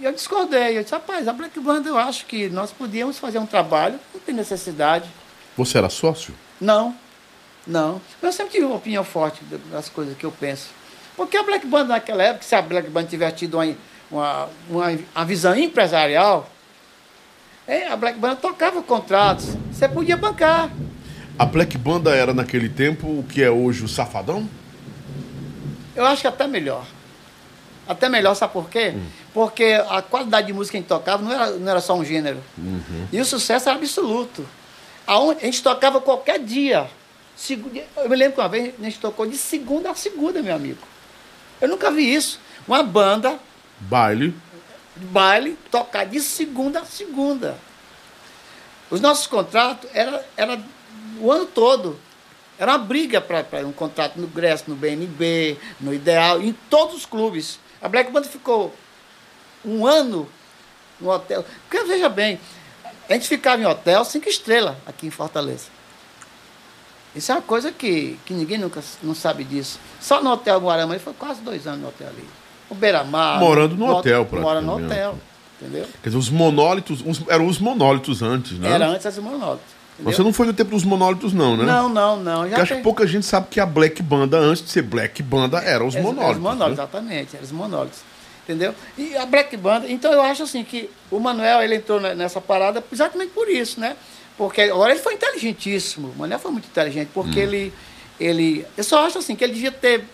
eu 0.00 0.12
discordei. 0.12 0.78
Eu 0.78 0.82
disse, 0.82 0.94
rapaz, 0.94 1.26
a 1.28 1.32
Black 1.32 1.58
Banda 1.60 1.88
eu 1.88 1.98
acho 1.98 2.24
que 2.26 2.48
nós 2.48 2.70
podíamos 2.70 3.18
fazer 3.18 3.38
um 3.38 3.46
trabalho, 3.46 3.98
não 4.14 4.20
tem 4.20 4.34
necessidade. 4.34 5.10
Você 5.56 5.76
era 5.76 5.90
sócio? 5.90 6.32
Não, 6.60 6.94
não. 7.66 8.00
Eu 8.22 8.32
sempre 8.32 8.52
tive 8.52 8.64
uma 8.64 8.76
opinião 8.76 9.02
forte 9.04 9.42
das 9.70 9.88
coisas 9.88 10.16
que 10.16 10.24
eu 10.24 10.30
penso. 10.32 10.68
Porque 11.16 11.36
a 11.36 11.42
Black 11.42 11.66
Band 11.66 11.84
naquela 11.84 12.22
época, 12.22 12.44
se 12.44 12.54
a 12.54 12.62
Black 12.62 12.88
Band 12.90 13.04
tivesse 13.04 13.36
tido 13.36 13.54
uma, 13.58 13.74
uma, 14.10 14.48
uma, 14.68 14.98
uma 15.14 15.24
visão 15.24 15.56
empresarial, 15.56 16.48
é, 17.66 17.88
a 17.88 17.96
Black 17.96 18.18
Band 18.18 18.36
tocava 18.36 18.82
contratos, 18.82 19.56
você 19.72 19.88
podia 19.88 20.16
bancar. 20.16 20.70
A 21.38 21.44
Black 21.44 21.76
Banda 21.76 22.14
era 22.14 22.32
naquele 22.32 22.68
tempo 22.68 23.06
o 23.06 23.24
que 23.28 23.42
é 23.42 23.50
hoje 23.50 23.84
o 23.84 23.88
Safadão? 23.88 24.48
Eu 25.94 26.04
acho 26.04 26.22
que 26.22 26.28
até 26.28 26.46
melhor. 26.46 26.86
Até 27.88 28.08
melhor, 28.08 28.34
sabe 28.34 28.52
por 28.52 28.68
quê? 28.68 28.94
Porque 29.32 29.80
a 29.88 30.02
qualidade 30.02 30.48
de 30.48 30.52
música 30.52 30.72
que 30.72 30.76
a 30.78 30.80
gente 30.80 30.88
tocava 30.88 31.22
não 31.22 31.32
era, 31.32 31.50
não 31.50 31.70
era 31.70 31.80
só 31.80 31.94
um 31.94 32.04
gênero. 32.04 32.42
E 33.12 33.20
o 33.20 33.24
sucesso 33.24 33.68
era 33.68 33.78
absoluto. 33.78 34.46
A 35.06 35.44
gente 35.44 35.62
tocava 35.62 36.00
qualquer 36.00 36.38
dia. 36.40 36.88
Eu 37.96 38.08
me 38.08 38.16
lembro 38.16 38.34
que 38.34 38.40
uma 38.40 38.48
vez 38.48 38.74
a 38.78 38.82
gente 38.82 38.98
tocou 38.98 39.26
de 39.26 39.36
segunda 39.36 39.90
a 39.90 39.94
segunda, 39.94 40.42
meu 40.42 40.54
amigo. 40.54 40.80
Eu 41.60 41.68
nunca 41.68 41.90
vi 41.90 42.12
isso. 42.12 42.40
Uma 42.66 42.82
banda, 42.82 43.38
Baile. 43.80 44.34
baile, 44.96 45.58
tocar 45.70 46.04
de 46.04 46.20
segunda 46.20 46.80
a 46.80 46.84
segunda. 46.84 47.58
Os 48.90 49.00
nossos 49.00 49.26
contratos 49.26 49.88
era, 49.92 50.24
era 50.36 50.60
o 51.20 51.30
ano 51.30 51.46
todo. 51.46 51.98
Era 52.58 52.72
uma 52.72 52.78
briga 52.78 53.20
para 53.20 53.66
um 53.66 53.72
contrato 53.72 54.18
no 54.18 54.26
Grécia, 54.26 54.64
no 54.68 54.76
BNB, 54.76 55.58
no 55.80 55.92
Ideal, 55.92 56.40
em 56.40 56.52
todos 56.70 56.94
os 56.94 57.06
clubes. 57.06 57.58
A 57.82 57.88
Black 57.88 58.10
Band 58.10 58.24
ficou 58.24 58.74
um 59.64 59.86
ano 59.86 60.28
no 60.98 61.10
hotel. 61.10 61.44
Porque 61.68 61.84
veja 61.84 62.08
bem, 62.08 62.40
a 63.08 63.12
gente 63.12 63.28
ficava 63.28 63.60
em 63.60 63.66
hotel 63.66 64.04
cinco 64.04 64.28
estrelas 64.28 64.76
aqui 64.86 65.06
em 65.06 65.10
Fortaleza. 65.10 65.66
Isso 67.14 67.32
é 67.32 67.34
uma 67.34 67.42
coisa 67.42 67.72
que, 67.72 68.18
que 68.24 68.34
ninguém 68.34 68.58
nunca 68.58 68.82
não 69.02 69.14
sabe 69.14 69.42
disso. 69.42 69.78
Só 70.00 70.22
no 70.22 70.30
Hotel 70.30 70.60
Guarama 70.60 70.94
ele 70.94 71.02
foi 71.02 71.14
quase 71.14 71.40
dois 71.40 71.66
anos 71.66 71.80
no 71.80 71.88
hotel 71.88 72.08
ali. 72.08 72.28
O 72.68 72.74
Beira-Mar. 72.74 73.38
Morando 73.40 73.76
no 73.76 73.86
hotel, 73.88 74.26
Mora 74.32 74.60
no 74.60 74.72
praticamente. 74.74 74.92
hotel. 74.92 75.18
Entendeu? 75.60 75.86
Quer 76.02 76.08
dizer, 76.10 76.18
os 76.18 76.28
monólitos. 76.30 77.02
os- 77.06 77.22
eram 77.28 77.46
os 77.46 77.58
monólitos 77.58 78.20
antes, 78.22 78.58
né? 78.58 78.70
Era 78.72 78.86
antes 78.88 79.06
as 79.06 79.16
monólitos. 79.18 79.64
entendeu? 79.94 80.12
Você 80.12 80.22
não 80.22 80.32
foi 80.32 80.46
no 80.46 80.52
tempo 80.52 80.70
dos 80.72 80.84
monólitos, 80.84 81.32
não, 81.32 81.56
né? 81.56 81.64
Não, 81.64 81.88
não, 81.88 82.16
não. 82.18 82.48
Já 82.48 82.62
acho 82.62 82.76
que 82.76 82.82
pouca 82.82 83.06
gente 83.06 83.24
sabe 83.24 83.46
que 83.50 83.58
a 83.58 83.64
Black 83.64 84.02
Banda, 84.02 84.36
antes 84.38 84.62
de 84.62 84.70
ser 84.70 84.82
Black 84.82 85.22
Banda, 85.22 85.58
eram 85.58 85.86
os 85.86 85.94
monólitos. 85.96 86.36
Os 86.36 86.42
monólitos, 86.42 86.66
né? 86.68 86.72
exatamente. 86.84 87.36
Eram 87.36 87.44
os 87.44 87.52
monólitos. 87.52 87.98
Entendeu? 88.44 88.74
E 88.98 89.16
a 89.16 89.24
Black 89.26 89.56
Banda, 89.56 89.90
então 89.90 90.12
eu 90.12 90.20
acho 90.22 90.42
assim 90.42 90.62
que 90.62 90.88
o 91.10 91.18
Manuel 91.18 91.62
ele 91.62 91.76
entrou 91.76 91.98
ne- 92.00 92.14
nessa 92.14 92.40
parada 92.40 92.84
exatamente 92.92 93.30
por 93.32 93.48
isso, 93.48 93.80
né? 93.80 93.96
Porque 94.36 94.60
agora 94.60 94.92
ele 94.92 95.00
foi 95.00 95.14
inteligentíssimo. 95.14 96.12
O 96.14 96.18
Manuel 96.18 96.38
foi 96.38 96.50
muito 96.52 96.66
inteligente, 96.66 97.08
Hum. 97.08 97.10
porque 97.14 97.40
ele, 97.40 97.72
ele. 98.20 98.66
Eu 98.76 98.84
só 98.84 99.06
acho 99.06 99.18
assim 99.18 99.34
que 99.34 99.42
ele 99.42 99.54
devia 99.54 99.72
ter. 99.72 100.04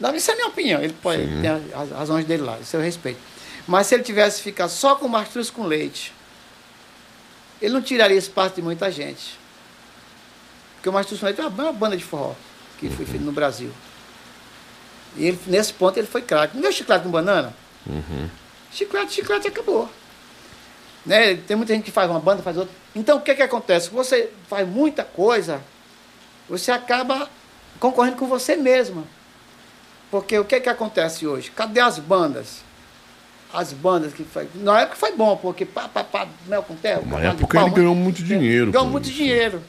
Não, 0.00 0.14
isso 0.14 0.30
é 0.30 0.34
a 0.34 0.36
minha 0.36 0.48
opinião. 0.48 0.82
Ele 0.82 0.94
pode 0.94 1.22
Sim. 1.22 1.40
tem 1.40 1.50
as 1.50 1.90
razões 1.90 2.24
dele 2.24 2.42
lá, 2.42 2.58
isso 2.60 2.76
eu 2.76 2.80
respeito. 2.80 3.20
Mas 3.66 3.86
se 3.86 3.94
ele 3.94 4.02
tivesse 4.02 4.42
ficado 4.42 4.70
só 4.70 4.96
com 4.96 5.06
mastruz 5.08 5.50
com 5.50 5.64
leite, 5.64 6.12
ele 7.60 7.72
não 7.74 7.82
tiraria 7.82 8.16
espaço 8.16 8.56
de 8.56 8.62
muita 8.62 8.90
gente. 8.90 9.38
Porque 10.74 10.88
o 10.88 10.92
Mastruz 10.92 11.20
com 11.20 11.26
leite 11.26 11.40
é 11.40 11.46
uma 11.46 11.72
banda 11.72 11.96
de 11.96 12.02
forró 12.02 12.34
que 12.78 12.90
foi 12.90 13.06
feita 13.06 13.24
no 13.24 13.30
Brasil. 13.30 13.70
E 15.16 15.26
ele, 15.26 15.38
nesse 15.46 15.72
ponto 15.72 15.96
ele 15.96 16.08
foi 16.08 16.22
craque. 16.22 16.56
Não 16.56 16.62
deu 16.62 16.72
chiclete 16.72 17.04
com 17.04 17.10
banana? 17.10 17.54
Uhum. 17.86 18.28
Chiclete, 18.72 19.14
chiclete 19.14 19.46
acabou. 19.46 19.88
Né? 21.06 21.36
Tem 21.36 21.56
muita 21.56 21.72
gente 21.72 21.84
que 21.84 21.92
faz 21.92 22.10
uma 22.10 22.18
banda, 22.18 22.42
faz 22.42 22.56
outra. 22.56 22.74
Então 22.96 23.18
o 23.18 23.20
que, 23.20 23.34
que 23.34 23.42
acontece? 23.42 23.90
Você 23.90 24.30
faz 24.48 24.66
muita 24.66 25.04
coisa, 25.04 25.62
você 26.48 26.72
acaba 26.72 27.30
concorrendo 27.78 28.16
com 28.16 28.26
você 28.26 28.56
mesma. 28.56 29.04
Porque 30.12 30.38
o 30.38 30.44
que, 30.44 30.60
que 30.60 30.68
acontece 30.68 31.26
hoje? 31.26 31.50
Cadê 31.50 31.80
as 31.80 31.98
bandas? 31.98 32.62
As 33.50 33.72
bandas 33.72 34.12
que 34.12 34.22
foi. 34.24 34.46
Na 34.56 34.82
época 34.82 34.96
foi 34.96 35.16
bom, 35.16 35.38
porque 35.38 35.64
pá, 35.64 35.88
pá, 35.88 36.04
pá, 36.04 36.28
mel 36.46 36.62
com 36.62 36.76
terra. 36.76 37.00
Na 37.06 37.18
época 37.18 37.58
ele 37.58 37.70
ganhou 37.70 37.94
muito 37.94 38.22
dinheiro. 38.22 38.70
Ganhou 38.70 38.84
com 38.84 38.92
muito 38.92 39.08
isso. 39.08 39.16
dinheiro. 39.16 39.62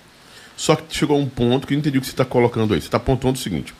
Só 0.57 0.75
que 0.75 0.93
chegou 0.93 1.17
um 1.17 1.29
ponto 1.29 1.65
que 1.65 1.73
eu 1.73 1.77
não 1.77 1.79
entendi 1.79 1.97
o 1.97 2.01
que 2.01 2.07
você 2.07 2.11
está 2.11 2.25
colocando 2.25 2.73
aí. 2.73 2.81
Você 2.81 2.87
está 2.87 2.97
apontando 2.97 3.39
o 3.39 3.41
seguinte: 3.41 3.73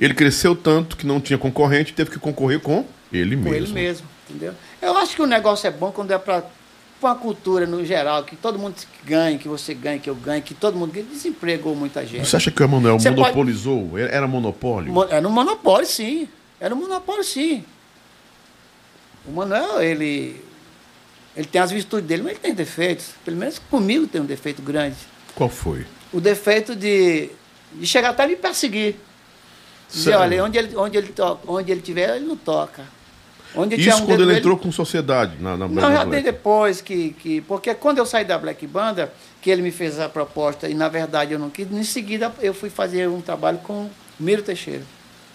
ele 0.00 0.14
cresceu 0.14 0.56
tanto 0.56 0.96
que 0.96 1.06
não 1.06 1.20
tinha 1.20 1.38
concorrente, 1.38 1.92
teve 1.92 2.10
que 2.10 2.18
concorrer 2.18 2.60
com 2.60 2.86
ele 3.12 3.36
Com 3.36 3.42
mesmo. 3.42 3.54
ele 3.54 3.72
mesmo, 3.74 4.06
entendeu? 4.26 4.54
Eu 4.80 4.96
acho 4.96 5.14
que 5.14 5.20
o 5.20 5.26
negócio 5.26 5.66
é 5.66 5.70
bom 5.70 5.92
quando 5.92 6.12
é 6.12 6.18
para 6.18 6.44
uma 7.00 7.14
cultura 7.14 7.66
no 7.66 7.84
geral, 7.84 8.24
que 8.24 8.34
todo 8.36 8.58
mundo 8.58 8.74
ganhe, 9.04 9.38
que 9.38 9.48
você 9.48 9.74
ganhe, 9.74 9.98
que 10.00 10.08
eu 10.08 10.14
ganhe, 10.14 10.40
que 10.42 10.54
todo 10.54 10.76
mundo 10.76 10.92
ganhe. 10.92 11.06
Desempregou 11.06 11.74
muita 11.76 12.04
gente. 12.06 12.26
Você 12.26 12.36
acha 12.36 12.50
que 12.50 12.62
o 12.62 12.64
Emanuel 12.64 12.98
Você 12.98 13.10
monopolizou? 13.10 13.98
Era 13.98 14.26
monopólio? 14.26 14.92
Mo- 14.92 15.04
Era 15.04 15.26
um 15.26 15.30
monopólio, 15.30 15.86
sim. 15.86 16.28
Era 16.58 16.74
um 16.74 16.78
monopólio, 16.78 17.22
sim. 17.24 17.64
O 19.26 19.32
Manuel, 19.32 19.82
ele, 19.82 20.40
ele 21.36 21.46
tem 21.46 21.60
as 21.60 21.70
virtudes 21.70 22.06
dele, 22.06 22.22
mas 22.22 22.32
ele 22.32 22.40
tem 22.40 22.54
defeitos. 22.54 23.08
Pelo 23.24 23.36
menos 23.36 23.58
comigo 23.58 24.06
tem 24.06 24.20
um 24.20 24.24
defeito 24.26 24.62
grande. 24.62 24.96
Qual 25.34 25.48
foi? 25.50 25.84
O 26.12 26.20
defeito 26.20 26.74
de, 26.76 27.30
de 27.74 27.86
chegar 27.86 28.10
até 28.10 28.26
me 28.26 28.36
perseguir. 28.36 28.96
Dizer, 29.92 30.14
olha, 30.16 30.44
onde 30.44 30.58
ele, 30.58 30.76
onde, 30.76 30.96
ele 30.96 31.08
toca, 31.08 31.40
onde 31.50 31.70
ele 31.70 31.80
tiver, 31.80 32.16
ele 32.16 32.24
não 32.26 32.36
toca. 32.36 32.84
Onde 33.54 33.76
Isso 33.76 34.02
um 34.02 34.06
quando 34.06 34.22
ele 34.22 34.38
entrou 34.38 34.56
com 34.56 34.70
sociedade 34.70 35.36
na, 35.40 35.56
na 35.56 35.68
Não, 35.68 35.92
já 35.92 36.04
dei 36.04 36.22
depois 36.22 36.80
que, 36.80 37.12
que. 37.12 37.40
Porque 37.42 37.74
quando 37.74 37.98
eu 37.98 38.06
saí 38.06 38.24
da 38.24 38.38
Black 38.38 38.66
Banda, 38.66 39.12
que 39.40 39.50
ele 39.50 39.62
me 39.62 39.70
fez 39.70 39.98
a 39.98 40.08
proposta, 40.08 40.68
e 40.68 40.74
na 40.74 40.88
verdade 40.88 41.32
eu 41.32 41.38
não 41.38 41.48
quis, 41.48 41.70
em 41.70 41.84
seguida 41.84 42.32
eu 42.40 42.52
fui 42.52 42.68
fazer 42.68 43.08
um 43.08 43.20
trabalho 43.20 43.58
com 43.58 43.88
Miro 44.18 44.42
Teixeira. 44.42 44.82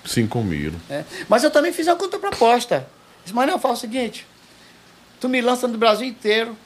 Sim, 0.06 0.28
com 0.28 0.44
Miro. 0.44 0.76
né? 0.90 1.06
Mas 1.30 1.44
eu 1.44 1.52
também 1.52 1.72
fiz 1.72 1.88
uma 1.88 1.96
contraproposta. 1.96 2.88
Disse, 3.24 3.36
mas 3.36 3.48
não, 3.48 3.60
fala 3.60 3.76
o 3.76 3.78
seguinte, 3.78 4.26
tu 5.20 5.30
me 5.30 5.42
lança 5.42 5.68
no 5.68 5.78
Brasil 5.78 6.08
inteiro, 6.08 6.58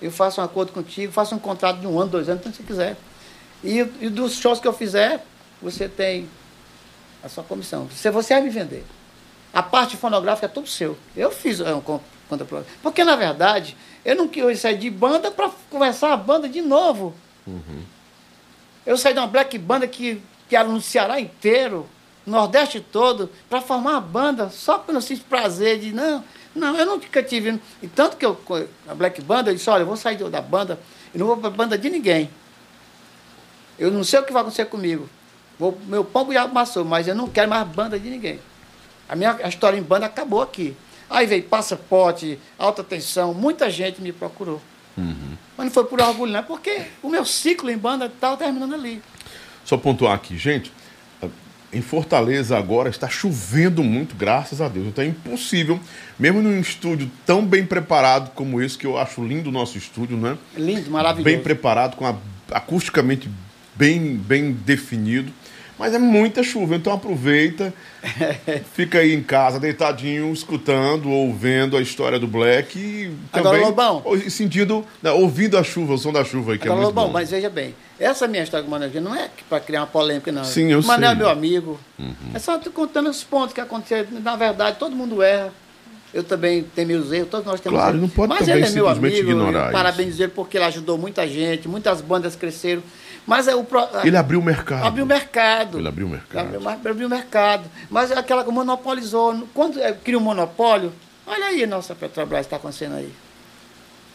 eu 0.00 0.10
faço 0.10 0.40
um 0.40 0.44
acordo 0.44 0.72
contigo, 0.72 1.12
faço 1.12 1.34
um 1.34 1.38
contrato 1.38 1.80
de 1.80 1.86
um 1.86 1.98
ano, 1.98 2.10
dois 2.10 2.28
anos, 2.28 2.42
tanto 2.42 2.56
você 2.56 2.62
quiser. 2.62 2.96
E, 3.62 3.78
e 4.00 4.08
dos 4.08 4.34
shows 4.34 4.60
que 4.60 4.68
eu 4.68 4.72
fizer, 4.72 5.24
você 5.60 5.88
tem 5.88 6.28
a 7.22 7.28
sua 7.28 7.42
comissão. 7.42 7.88
Se 7.90 8.10
você 8.10 8.34
vai 8.34 8.42
me 8.42 8.50
vender. 8.50 8.84
A 9.54 9.62
parte 9.62 9.96
fonográfica 9.96 10.46
é 10.46 10.48
tudo 10.48 10.66
seu. 10.68 10.98
Eu 11.16 11.30
fiz 11.30 11.60
é, 11.60 11.72
um 11.74 11.80
con- 11.80 12.00
contraproposta. 12.28 12.70
Porque, 12.82 13.04
na 13.04 13.14
verdade, 13.14 13.76
eu 14.04 14.16
não 14.16 14.26
quis 14.26 14.58
sair 14.60 14.76
de 14.76 14.90
banda 14.90 15.30
para 15.30 15.50
começar 15.70 16.12
a 16.12 16.16
banda 16.16 16.48
de 16.48 16.60
novo. 16.60 17.14
Eu 18.84 18.96
saí 18.98 19.12
de 19.14 19.20
uma 19.20 19.26
black 19.28 19.56
banda 19.56 19.86
que, 19.86 20.20
que 20.48 20.56
era 20.56 20.66
no 20.68 20.80
Ceará 20.80 21.20
inteiro, 21.20 21.86
Nordeste 22.26 22.80
todo, 22.80 23.30
para 23.48 23.60
formar 23.60 23.92
uma 23.92 24.00
banda, 24.00 24.48
só 24.50 24.78
pelo 24.78 25.00
simples 25.00 25.26
prazer 25.28 25.78
de, 25.78 25.92
não, 25.92 26.24
não, 26.54 26.76
eu 26.76 26.86
nunca 26.86 27.22
tive. 27.22 27.60
E 27.82 27.86
tanto 27.86 28.16
que 28.16 28.24
eu, 28.24 28.38
a 28.88 28.94
black 28.94 29.20
banda, 29.22 29.50
eu 29.50 29.54
disse, 29.54 29.68
olha, 29.70 29.82
eu 29.82 29.86
vou 29.86 29.96
sair 29.96 30.16
da 30.16 30.40
banda, 30.40 30.80
eu 31.14 31.20
não 31.20 31.26
vou 31.26 31.36
para 31.36 31.50
banda 31.50 31.76
de 31.78 31.88
ninguém. 31.90 32.30
Eu 33.78 33.90
não 33.90 34.02
sei 34.02 34.20
o 34.20 34.22
que 34.24 34.32
vai 34.32 34.40
acontecer 34.42 34.64
comigo. 34.66 35.08
Vou, 35.58 35.78
meu 35.86 36.04
pão 36.04 36.32
já 36.32 36.42
amassou, 36.42 36.84
mas 36.84 37.06
eu 37.06 37.14
não 37.14 37.28
quero 37.28 37.48
mais 37.48 37.66
banda 37.68 37.98
de 37.98 38.08
ninguém. 38.10 38.40
A 39.08 39.16
minha 39.16 39.38
a 39.42 39.48
história 39.48 39.76
em 39.78 39.82
banda 39.82 40.06
acabou 40.06 40.42
aqui. 40.42 40.76
Aí 41.08 41.26
veio 41.26 41.42
passaporte, 41.44 42.38
alta 42.58 42.82
tensão, 42.82 43.34
muita 43.34 43.70
gente 43.70 44.00
me 44.00 44.12
procurou. 44.12 44.60
Mas 45.56 45.66
não 45.66 45.72
foi 45.72 45.84
por 45.84 46.00
orgulho, 46.00 46.32
não, 46.32 46.40
é 46.40 46.42
porque 46.42 46.82
o 47.02 47.08
meu 47.08 47.24
ciclo 47.24 47.70
em 47.70 47.78
banda 47.78 48.06
estava 48.06 48.36
terminando 48.36 48.74
ali. 48.74 49.02
Só 49.64 49.76
pontuar 49.76 50.14
aqui, 50.14 50.36
gente. 50.36 50.72
Em 51.72 51.82
Fortaleza 51.82 52.56
agora 52.56 52.88
está 52.88 53.08
chovendo 53.08 53.82
muito, 53.82 54.14
graças 54.14 54.60
a 54.60 54.68
Deus. 54.68 54.86
Então 54.86 55.02
é 55.02 55.08
impossível, 55.08 55.80
mesmo 56.16 56.40
num 56.40 56.60
estúdio 56.60 57.10
tão 57.26 57.44
bem 57.44 57.66
preparado 57.66 58.30
como 58.30 58.62
esse, 58.62 58.78
que 58.78 58.86
eu 58.86 58.96
acho 58.96 59.24
lindo 59.24 59.48
o 59.48 59.52
nosso 59.52 59.76
estúdio, 59.76 60.16
né? 60.16 60.38
Lindo, 60.56 60.90
maravilhoso. 60.90 61.24
Bem 61.24 61.42
preparado, 61.42 61.96
com 61.96 62.06
a, 62.06 62.14
acusticamente 62.52 63.28
bem, 63.74 64.16
bem 64.16 64.52
definido. 64.52 65.32
Mas 65.78 65.92
é 65.92 65.98
muita 65.98 66.42
chuva, 66.42 66.76
então 66.76 66.92
aproveita, 66.92 67.74
fica 68.74 68.98
aí 68.98 69.12
em 69.12 69.22
casa, 69.22 69.58
deitadinho, 69.58 70.32
escutando, 70.32 71.10
ouvindo 71.10 71.76
a 71.76 71.80
história 71.80 72.18
do 72.18 72.26
Black 72.28 72.78
e 72.78 73.10
Agora, 73.32 73.56
também 73.56 73.66
Lobão. 73.70 74.02
ou- 74.04 74.18
sentindo, 74.30 74.84
né, 75.02 75.10
ouvindo 75.10 75.58
a 75.58 75.64
chuva, 75.64 75.94
o 75.94 75.98
som 75.98 76.12
da 76.12 76.24
chuva 76.24 76.52
aí, 76.52 76.58
que 76.58 76.68
Agora, 76.68 76.80
é 76.80 76.84
muito 76.84 76.94
Lobão, 76.94 77.06
bom. 77.08 77.12
mas 77.12 77.30
veja 77.30 77.50
bem, 77.50 77.74
essa 77.98 78.28
minha 78.28 78.42
história 78.44 78.62
com 78.62 78.68
o 78.68 78.70
Manuel 78.70 78.90
Gino 78.92 79.08
não 79.10 79.16
é 79.16 79.28
para 79.48 79.58
criar 79.60 79.80
uma 79.80 79.86
polêmica, 79.88 80.30
não. 80.30 80.44
Sim, 80.44 80.70
eu 80.70 80.80
o 80.80 80.84
Manuel 80.84 81.10
sei. 81.10 81.16
é 81.16 81.18
meu 81.18 81.28
amigo. 81.28 81.80
É 82.32 82.38
só 82.38 82.56
tô 82.58 82.70
contando 82.70 83.10
os 83.10 83.24
pontos 83.24 83.52
que 83.52 83.60
aconteceram. 83.60 84.06
Na 84.20 84.36
verdade, 84.36 84.76
todo 84.78 84.94
mundo 84.94 85.22
erra. 85.22 85.52
Eu 86.12 86.22
também 86.22 86.62
tenho 86.62 86.86
meus 86.86 87.10
erros, 87.10 87.28
todos 87.28 87.44
nós 87.44 87.58
temos 87.60 87.76
Claro, 87.76 87.96
erros. 87.96 88.02
não 88.02 88.08
pode 88.08 88.28
Mas 88.28 88.38
também 88.46 88.54
ele 88.54 88.66
é 88.66 88.70
meu 88.70 88.84
simplesmente 88.86 89.14
amigo, 89.20 89.30
ignorar 89.30 89.58
eu 89.58 89.64
isso. 89.64 89.72
parabenizo 89.72 90.22
ele 90.22 90.32
porque 90.32 90.56
ele 90.56 90.64
ajudou 90.66 90.96
muita 90.96 91.26
gente, 91.26 91.66
muitas 91.66 92.00
bandas 92.00 92.36
cresceram. 92.36 92.82
Mas 93.26 93.48
é 93.48 93.54
o 93.54 93.64
pro- 93.64 93.88
Ele 94.04 94.16
abriu 94.16 94.38
o 94.38 94.42
mercado. 94.42 94.84
abriu 94.86 95.04
o 95.04 95.08
mercado. 95.08 95.78
Ele 95.78 95.88
abriu 95.88 96.06
o 96.06 96.10
mercado. 96.10 96.54
Abriu, 96.56 96.68
abriu 96.90 97.06
o 97.06 97.10
mercado. 97.10 97.64
Mas 97.90 98.10
é 98.10 98.18
aquela 98.18 98.44
que 98.44 98.50
monopolizou. 98.50 99.48
Quando 99.54 99.80
é, 99.80 99.92
cria 99.92 100.18
um 100.18 100.20
monopólio, 100.22 100.92
olha 101.26 101.46
aí 101.46 101.64
a 101.64 101.66
nossa 101.66 101.94
Petrobras 101.94 102.40
está 102.42 102.56
acontecendo 102.56 102.96
aí. 102.96 103.10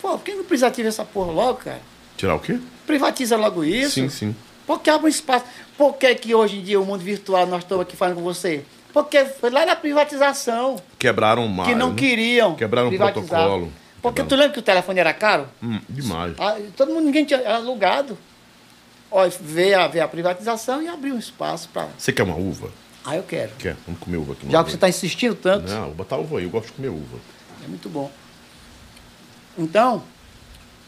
Pô, 0.01 0.09
por 0.11 0.21
que 0.23 0.33
não 0.35 0.43
privatiza 0.43 0.89
essa 0.89 1.03
porra 1.03 1.31
logo, 1.31 1.55
cara? 1.59 1.81
Tirar 2.17 2.35
o 2.35 2.39
quê? 2.39 2.59
Privatiza 2.85 3.35
logo 3.35 3.63
isso. 3.63 3.95
Sim, 3.95 4.09
sim. 4.09 4.35
Porque 4.67 4.89
abre 4.89 5.07
um 5.07 5.09
espaço. 5.09 5.45
Por 5.77 5.93
que, 5.95 6.13
que 6.15 6.35
hoje 6.35 6.57
em 6.57 6.61
dia 6.63 6.79
o 6.79 6.85
mundo 6.85 7.01
virtual 7.03 7.47
nós 7.47 7.63
estamos 7.63 7.81
aqui 7.81 7.95
falando 7.97 8.15
com 8.15 8.21
você? 8.21 8.63
Porque 8.93 9.25
foi 9.25 9.49
lá 9.49 9.65
na 9.65 9.75
privatização 9.75 10.77
Quebraram 10.97 11.47
mais. 11.47 11.69
que 11.69 11.75
não 11.75 11.89
né? 11.89 11.95
queriam 11.95 12.55
Quebraram 12.55 12.89
o 12.89 12.95
protocolo. 12.97 13.71
Porque 14.01 14.21
Quebraram. 14.21 14.27
tu 14.27 14.35
lembra 14.35 14.53
que 14.53 14.59
o 14.59 14.63
telefone 14.63 14.99
era 14.99 15.13
caro? 15.13 15.47
Hum, 15.61 15.79
demais. 15.89 16.33
Ah, 16.39 16.55
todo 16.77 16.91
mundo, 16.93 17.05
ninguém 17.05 17.25
tinha 17.25 17.55
alugado. 17.55 18.17
Veio 19.41 19.79
a, 19.79 19.85
a 19.85 20.07
privatização 20.07 20.81
e 20.81 20.87
abriu 20.87 21.15
um 21.15 21.19
espaço 21.19 21.67
para. 21.69 21.87
Você 21.97 22.11
quer 22.13 22.23
uma 22.23 22.35
uva? 22.35 22.69
Ah, 23.03 23.15
eu 23.15 23.23
quero. 23.23 23.51
Quer? 23.57 23.75
Vamos 23.85 23.99
comer 24.01 24.17
uva 24.17 24.33
aqui. 24.33 24.49
Já 24.51 24.63
que 24.63 24.69
você 24.69 24.75
está 24.75 24.87
insistindo 24.89 25.33
tanto, 25.35 25.67
Não, 25.69 25.85
vou 25.85 25.95
botar 25.95 26.17
uva 26.17 26.37
aí. 26.37 26.43
Eu 26.43 26.49
gosto 26.49 26.67
de 26.67 26.73
comer 26.73 26.89
uva. 26.89 27.17
é 27.63 27.67
muito 27.67 27.89
bom. 27.89 28.11
Então, 29.57 30.03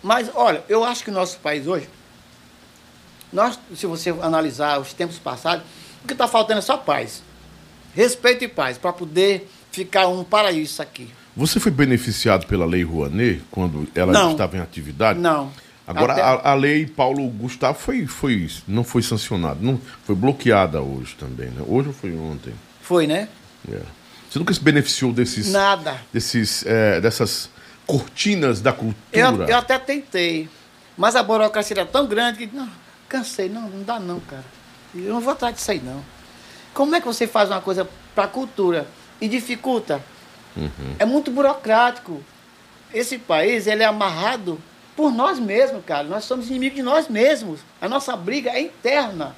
mas 0.04 0.30
olha, 0.34 0.64
eu 0.70 0.84
acho 0.84 1.04
que 1.04 1.10
o 1.10 1.14
nosso 1.14 1.40
país 1.40 1.68
hoje, 1.68 1.90
nós, 3.34 3.60
se 3.76 3.86
você 3.86 4.10
analisar 4.22 4.80
os 4.80 4.94
tempos 4.94 5.18
passados, 5.18 5.66
o 6.04 6.08
que 6.08 6.14
está 6.14 6.28
faltando 6.28 6.60
é 6.60 6.62
só 6.62 6.78
paz. 6.78 7.24
Respeito 7.94 8.44
e 8.44 8.48
paz, 8.48 8.78
para 8.78 8.94
poder 8.94 9.50
ficar 9.72 10.08
um 10.08 10.24
paraíso 10.24 10.82
aqui. 10.82 11.10
Você 11.36 11.60
foi 11.60 11.72
beneficiado 11.72 12.46
pela 12.46 12.66
Lei 12.66 12.84
Rouanet 12.84 13.42
quando 13.52 13.88
ela 13.96 14.12
Não. 14.12 14.32
estava 14.32 14.58
em 14.58 14.60
atividade? 14.60 15.20
Não. 15.20 15.52
Agora, 15.88 16.14
a, 16.14 16.52
a 16.52 16.54
lei 16.54 16.86
Paulo 16.86 17.28
Gustavo 17.28 17.78
foi, 17.78 18.06
foi, 18.06 18.50
não 18.68 18.84
foi 18.84 19.02
sancionada, 19.02 19.60
não, 19.62 19.80
foi 20.06 20.16
bloqueada 20.16 20.82
hoje 20.82 21.16
também, 21.18 21.50
né? 21.50 21.64
Hoje 21.68 21.90
ou 21.90 21.94
foi 21.94 22.16
ontem? 22.16 22.54
Foi, 22.82 23.08
né? 23.08 23.28
É. 23.70 23.82
Você 24.30 24.40
nunca 24.40 24.54
se 24.54 24.62
beneficiou 24.62 25.12
desses, 25.12 25.52
Nada. 25.52 26.00
desses, 26.14 26.66
é, 26.66 27.02
dessas 27.02 27.50
cortinas 27.86 28.62
da 28.62 28.72
cultura? 28.72 28.96
Eu, 29.12 29.44
eu 29.48 29.58
até 29.58 29.78
tentei, 29.78 30.48
mas 30.96 31.16
a 31.16 31.24
burocracia 31.24 31.76
era 31.76 31.86
tão 31.86 32.08
grande 32.08 32.48
que 32.48 32.56
não, 32.56 32.70
cansei, 33.10 33.50
não, 33.50 33.68
não 33.70 33.84
dá 33.84 34.00
não, 34.00 34.20
cara. 34.22 34.46
Eu 34.96 35.14
não 35.14 35.20
vou 35.20 35.34
atrás 35.34 35.56
disso 35.56 35.72
aí 35.72 35.82
não. 35.84 36.02
Como 36.74 36.96
é 36.96 37.02
que 37.02 37.08
você 37.08 37.28
faz 37.28 37.50
uma 37.50 37.60
coisa 37.60 37.88
para 38.16 38.26
a 38.26 38.28
cultura 38.28 38.88
e 39.20 39.28
dificulta? 39.28 40.02
É 41.00 41.06
muito 41.06 41.32
burocrático. 41.32 42.24
Esse 42.94 43.18
país 43.18 43.68
ele 43.68 43.84
é 43.84 43.86
amarrado 43.86 44.62
por 45.02 45.12
nós 45.12 45.40
mesmos, 45.40 45.84
cara. 45.84 46.04
Nós 46.04 46.26
somos 46.26 46.48
inimigos 46.48 46.76
de 46.76 46.84
nós 46.84 47.08
mesmos. 47.08 47.62
A 47.82 47.90
nossa 47.90 48.16
briga 48.16 48.52
é 48.52 48.62
interna. 48.62 49.36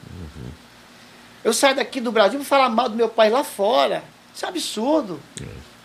Eu 1.42 1.54
saio 1.54 1.76
daqui 1.78 2.02
do 2.02 2.12
Brasil 2.12 2.38
para 2.40 2.46
falar 2.48 2.70
mal 2.70 2.90
do 2.90 2.98
meu 2.98 3.08
país 3.08 3.32
lá 3.32 3.46
fora. 3.46 4.04
Isso 4.36 4.46
é 4.46 4.50
absurdo. 4.50 5.22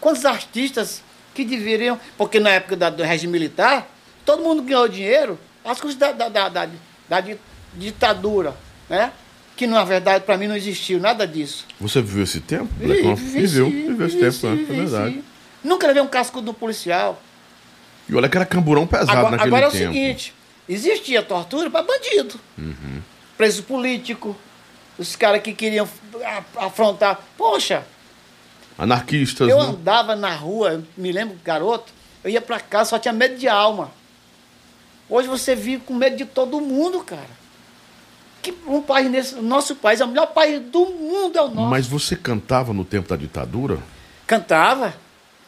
Quantos 0.00 0.24
artistas 0.24 1.00
que 1.32 1.44
deveriam. 1.44 1.96
Porque 2.16 2.40
na 2.40 2.50
época 2.50 2.74
da- 2.76 2.90
do 2.90 3.04
regime 3.04 3.32
militar, 3.32 3.86
todo 4.24 4.42
mundo 4.42 4.62
ganhou 4.62 4.88
dinheiro 4.88 5.38
às 5.64 5.80
custas 5.80 5.96
da, 5.96 6.10
da, 6.12 6.28
da, 6.28 6.48
da- 6.48 6.68
da 7.08 7.20
di- 7.20 7.38
ditadura. 7.74 8.56
Né? 8.90 9.12
Que 9.56 9.64
na 9.66 9.84
verdade 9.84 10.24
para 10.24 10.36
mim 10.36 10.48
não 10.48 10.56
existiu 10.56 10.98
nada 10.98 11.24
disso. 11.24 11.64
Você 11.80 12.02
viveu 12.02 12.24
esse 12.24 12.40
tempo? 12.40 12.68
Vi- 12.76 13.14
viveu, 13.14 13.66
viveu 13.70 14.06
esse 14.08 14.18
tempo, 14.18 14.46
né? 14.48 14.52
é 14.52 14.56
vivenci. 14.56 14.90
verdade. 14.90 15.24
Nunca 15.62 15.86
levei 15.86 16.02
um 16.02 16.06
cascudo 16.08 16.46
do 16.46 16.54
policial. 16.54 17.22
E 18.08 18.14
olha 18.14 18.28
que 18.28 18.36
era 18.36 18.46
camburão 18.46 18.86
pesado 18.86 19.12
Agora, 19.12 19.30
naquele 19.32 19.48
agora 19.48 19.66
é 19.66 19.68
o 19.68 19.72
tempo. 19.72 19.92
seguinte: 19.92 20.34
existia 20.68 21.22
tortura 21.22 21.70
para 21.70 21.82
bandido. 21.82 22.38
Uhum. 22.56 23.02
Preso 23.36 23.62
político, 23.62 24.36
os 24.96 25.14
caras 25.14 25.42
que 25.42 25.52
queriam 25.52 25.88
afrontar. 26.56 27.20
Poxa, 27.36 27.84
Anarquistas, 28.78 29.48
eu 29.48 29.58
né? 29.58 29.68
andava 29.70 30.14
na 30.14 30.34
rua, 30.34 30.84
me 30.96 31.10
lembro, 31.10 31.36
garoto, 31.44 31.92
eu 32.22 32.30
ia 32.30 32.40
para 32.40 32.60
casa, 32.60 32.90
só 32.90 32.98
tinha 32.98 33.12
medo 33.12 33.36
de 33.36 33.48
alma. 33.48 33.90
Hoje 35.08 35.26
você 35.26 35.54
vive 35.54 35.82
com 35.84 35.94
medo 35.94 36.16
de 36.16 36.24
todo 36.24 36.60
mundo, 36.60 37.00
cara. 37.00 37.38
Que 38.40 38.54
um 38.66 38.80
país 38.80 39.10
nesse, 39.10 39.34
o 39.34 39.42
nosso 39.42 39.74
país 39.74 40.00
é 40.00 40.04
o 40.04 40.08
melhor 40.08 40.26
país 40.26 40.60
do 40.60 40.86
mundo, 40.86 41.36
é 41.36 41.42
o 41.42 41.48
nosso. 41.48 41.68
Mas 41.68 41.86
você 41.86 42.14
cantava 42.14 42.72
no 42.72 42.84
tempo 42.84 43.08
da 43.08 43.16
ditadura? 43.16 43.78
Cantava, 44.26 44.94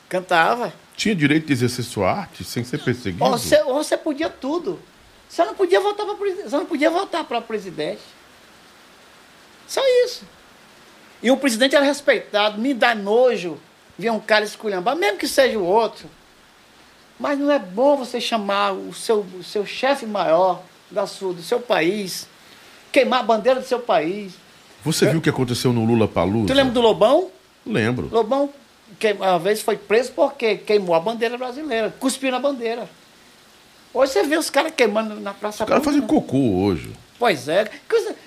cantava. 0.08 0.72
Tinha 1.00 1.14
direito 1.14 1.46
de 1.46 1.54
exercer 1.54 1.82
sua 1.82 2.12
arte 2.12 2.44
sem 2.44 2.62
ser 2.62 2.76
perseguido? 2.76 3.24
Você, 3.24 3.64
você 3.64 3.96
podia 3.96 4.28
tudo. 4.28 4.78
Você 5.26 5.42
não 5.42 5.54
podia 5.54 5.80
votar 5.80 6.04
para 6.04 6.14
presidente. 6.14 6.52
Não 6.52 6.66
podia 6.66 6.90
votar 6.90 7.24
para 7.24 7.40
presidente. 7.40 8.02
Só 9.66 9.80
isso. 10.04 10.26
E 11.22 11.30
o 11.30 11.38
presidente 11.38 11.74
era 11.74 11.86
respeitado. 11.86 12.60
Me 12.60 12.74
dá 12.74 12.94
nojo 12.94 13.56
ver 13.98 14.10
um 14.10 14.20
cara 14.20 14.44
esculhambar, 14.44 14.94
mesmo 14.94 15.16
que 15.16 15.26
seja 15.26 15.58
o 15.58 15.64
outro. 15.64 16.06
Mas 17.18 17.38
não 17.38 17.50
é 17.50 17.58
bom 17.58 17.96
você 17.96 18.20
chamar 18.20 18.72
o 18.72 18.92
seu, 18.92 19.20
o 19.20 19.42
seu 19.42 19.64
chefe 19.64 20.04
maior 20.04 20.62
da 20.90 21.06
sua, 21.06 21.32
do 21.32 21.42
seu 21.42 21.60
país, 21.60 22.28
queimar 22.92 23.20
a 23.20 23.22
bandeira 23.22 23.58
do 23.58 23.66
seu 23.66 23.80
país. 23.80 24.34
Você 24.84 25.06
viu 25.08 25.20
o 25.20 25.22
que 25.22 25.30
aconteceu 25.30 25.72
no 25.72 25.82
Lula 25.82 26.06
Palusa? 26.06 26.48
Tu 26.48 26.52
lembra 26.52 26.74
do 26.74 26.82
Lobão? 26.82 27.30
Lembro. 27.64 28.10
Lobão, 28.12 28.52
que, 28.98 29.12
uma 29.12 29.38
vez 29.38 29.60
foi 29.62 29.76
preso 29.76 30.12
porque 30.12 30.56
queimou 30.56 30.94
a 30.94 31.00
bandeira 31.00 31.36
brasileira, 31.38 31.94
cuspiu 31.98 32.30
na 32.30 32.38
bandeira. 32.38 32.88
Hoje 33.92 34.12
você 34.12 34.22
vê 34.22 34.36
os 34.36 34.48
caras 34.50 34.72
queimando 34.76 35.18
na 35.20 35.34
Praça 35.34 35.64
Os 35.64 35.68
caras 35.68 35.84
fazem 35.84 36.00
cocô 36.02 36.62
hoje. 36.62 36.90
Pois 37.18 37.48
é. 37.48 37.68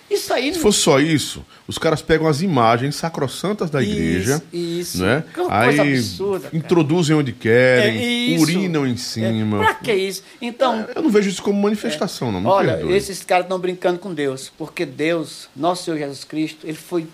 Isso 0.08 0.32
aí 0.32 0.54
Se 0.54 0.60
fosse 0.60 0.78
só 0.80 1.00
isso, 1.00 1.44
os 1.68 1.80
caras 1.80 2.02
pegam 2.04 2.28
as 2.28 2.42
imagens 2.44 2.96
sacrossantas 2.96 3.72
da 3.72 3.82
Isso, 3.82 3.92
igreja, 3.92 4.44
isso. 4.54 5.02
né? 5.04 5.24
Que 5.28 5.34
coisa 5.34 5.52
Aí 5.52 5.80
absurda, 5.80 6.50
introduzem 6.54 7.16
onde 7.16 7.32
querem, 7.32 7.98
É 7.98 8.04
isso. 8.06 8.44
urinam 8.44 8.86
em 8.86 8.94
É, 8.94 8.98
cima. 8.98 9.58
pra 9.58 9.74
que 9.74 9.92
isso? 9.94 10.22
Então, 10.40 10.88
Eu 10.96 11.02
não 11.02 11.10
vejo 11.10 11.28
isso 11.30 11.42
como 11.42 11.60
manifestação, 11.60 12.32
não. 12.32 12.42
Me 12.42 12.48
olha, 12.48 12.74
perdoe. 12.78 12.96
esses 12.96 13.24
caras 13.24 13.46
estão 13.46 13.58
brincando 13.58 13.98
com 13.98 14.14
Deus, 14.14 14.52
porque 14.56 14.86
Deus, 14.86 15.50
nosso 15.56 15.86
Senhor 15.86 15.98
Jesus 15.98 16.24
Cristo, 16.24 16.68
ele 16.68 16.78
foi, 16.78 17.08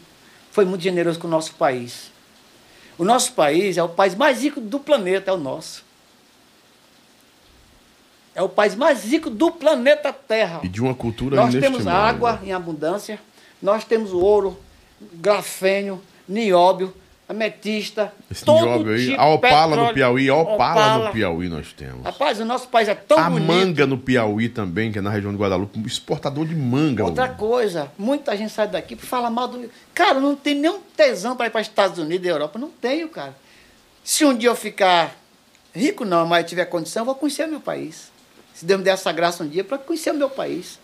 foi 0.52 0.66
muito 0.66 0.82
generoso 0.82 1.18
com 1.18 1.28
o 1.28 1.32
nosso 1.32 1.54
país. 1.54 2.12
O 3.00 3.06
nosso 3.06 3.32
país 3.32 3.78
é 3.78 3.84
o 3.84 3.88
país 3.88 4.14
mais 4.14 4.44
rico 4.44 4.60
do 4.60 4.78
planeta, 4.78 5.32
é 5.32 5.34
o 5.34 5.38
nosso. 5.38 5.86
É 8.36 8.44
o 8.44 8.50
país 8.50 8.76
mais 8.76 9.06
rico 9.06 9.30
do 9.30 9.52
planeta 9.52 10.12
Terra. 10.12 10.60
E 10.64 10.68
de 10.68 10.82
uma 10.82 10.94
cultura 10.94 11.38
Nós 11.38 11.56
temos 11.56 11.88
água 11.88 12.42
em 12.44 12.52
abundância, 12.52 13.18
nós 13.62 13.86
temos 13.86 14.12
ouro, 14.12 14.60
grafênio, 15.14 16.02
nióbio, 16.28 16.94
ametista, 17.30 18.12
Esse 18.30 18.44
todo 18.44 18.66
nióbio 18.66 18.94
aí, 18.94 19.10
tipo 19.10 19.22
a 19.22 19.28
opala 19.28 19.70
petróleo, 19.70 19.88
no 19.88 19.94
Piauí, 19.94 20.30
a 20.30 20.36
opala, 20.36 20.56
opala. 20.58 21.06
no 21.06 21.12
Piauí 21.12 21.48
nós 21.48 21.72
temos. 21.74 22.04
Rapaz, 22.04 22.40
o 22.40 22.46
nosso 22.46 22.68
país 22.70 22.90
é 22.90 22.96
tão 22.96 23.20
a 23.20 23.30
bonito. 23.30 23.46
manga 23.46 23.86
no 23.86 24.00
Piauí 24.00 24.50
também, 24.50 24.92
que 24.92 24.98
é 24.98 25.02
na 25.02 25.12
região 25.12 25.32
de 25.32 25.38
Guadalupe, 25.38 25.78
um 25.78 25.86
exportador 25.86 26.48
de 26.48 26.56
manga. 26.56 27.06
Outra 27.06 27.28
mano. 27.28 27.38
coisa, 27.38 27.92
muita 28.00 28.36
gente 28.36 28.52
sai 28.52 28.68
daqui 28.68 28.96
para 28.96 29.06
falar 29.06 29.30
mal 29.30 29.48
do. 29.48 29.70
Cara, 29.94 30.20
não 30.20 30.36
tem 30.36 30.56
nenhum 30.56 30.80
tesão 30.98 31.36
para 31.36 31.46
ir 31.46 31.50
para 31.52 31.62
Estados 31.62 32.00
Unidos 32.00 32.26
e 32.26 32.30
Europa. 32.30 32.58
Não 32.58 32.70
tenho, 32.70 33.08
cara. 33.10 33.36
Se 34.04 34.26
um 34.26 34.36
dia 34.36 34.50
eu 34.50 34.56
ficar 34.56 35.16
rico, 35.72 36.04
não, 36.04 36.26
mas 36.26 36.50
tiver 36.50 36.66
condição, 36.66 37.02
eu 37.02 37.06
vou 37.06 37.14
conhecer 37.16 37.46
o 37.46 37.50
meu 37.50 37.60
país. 37.60 38.12
Se 38.56 38.66
Deus 38.66 38.80
me 38.80 38.84
der 38.84 38.92
essa 38.92 39.12
graça 39.12 39.44
um 39.44 39.48
dia 39.48 39.64
para 39.64 39.78
conhecer 39.78 40.10
o 40.10 40.16
meu 40.16 40.32
país. 40.32 40.80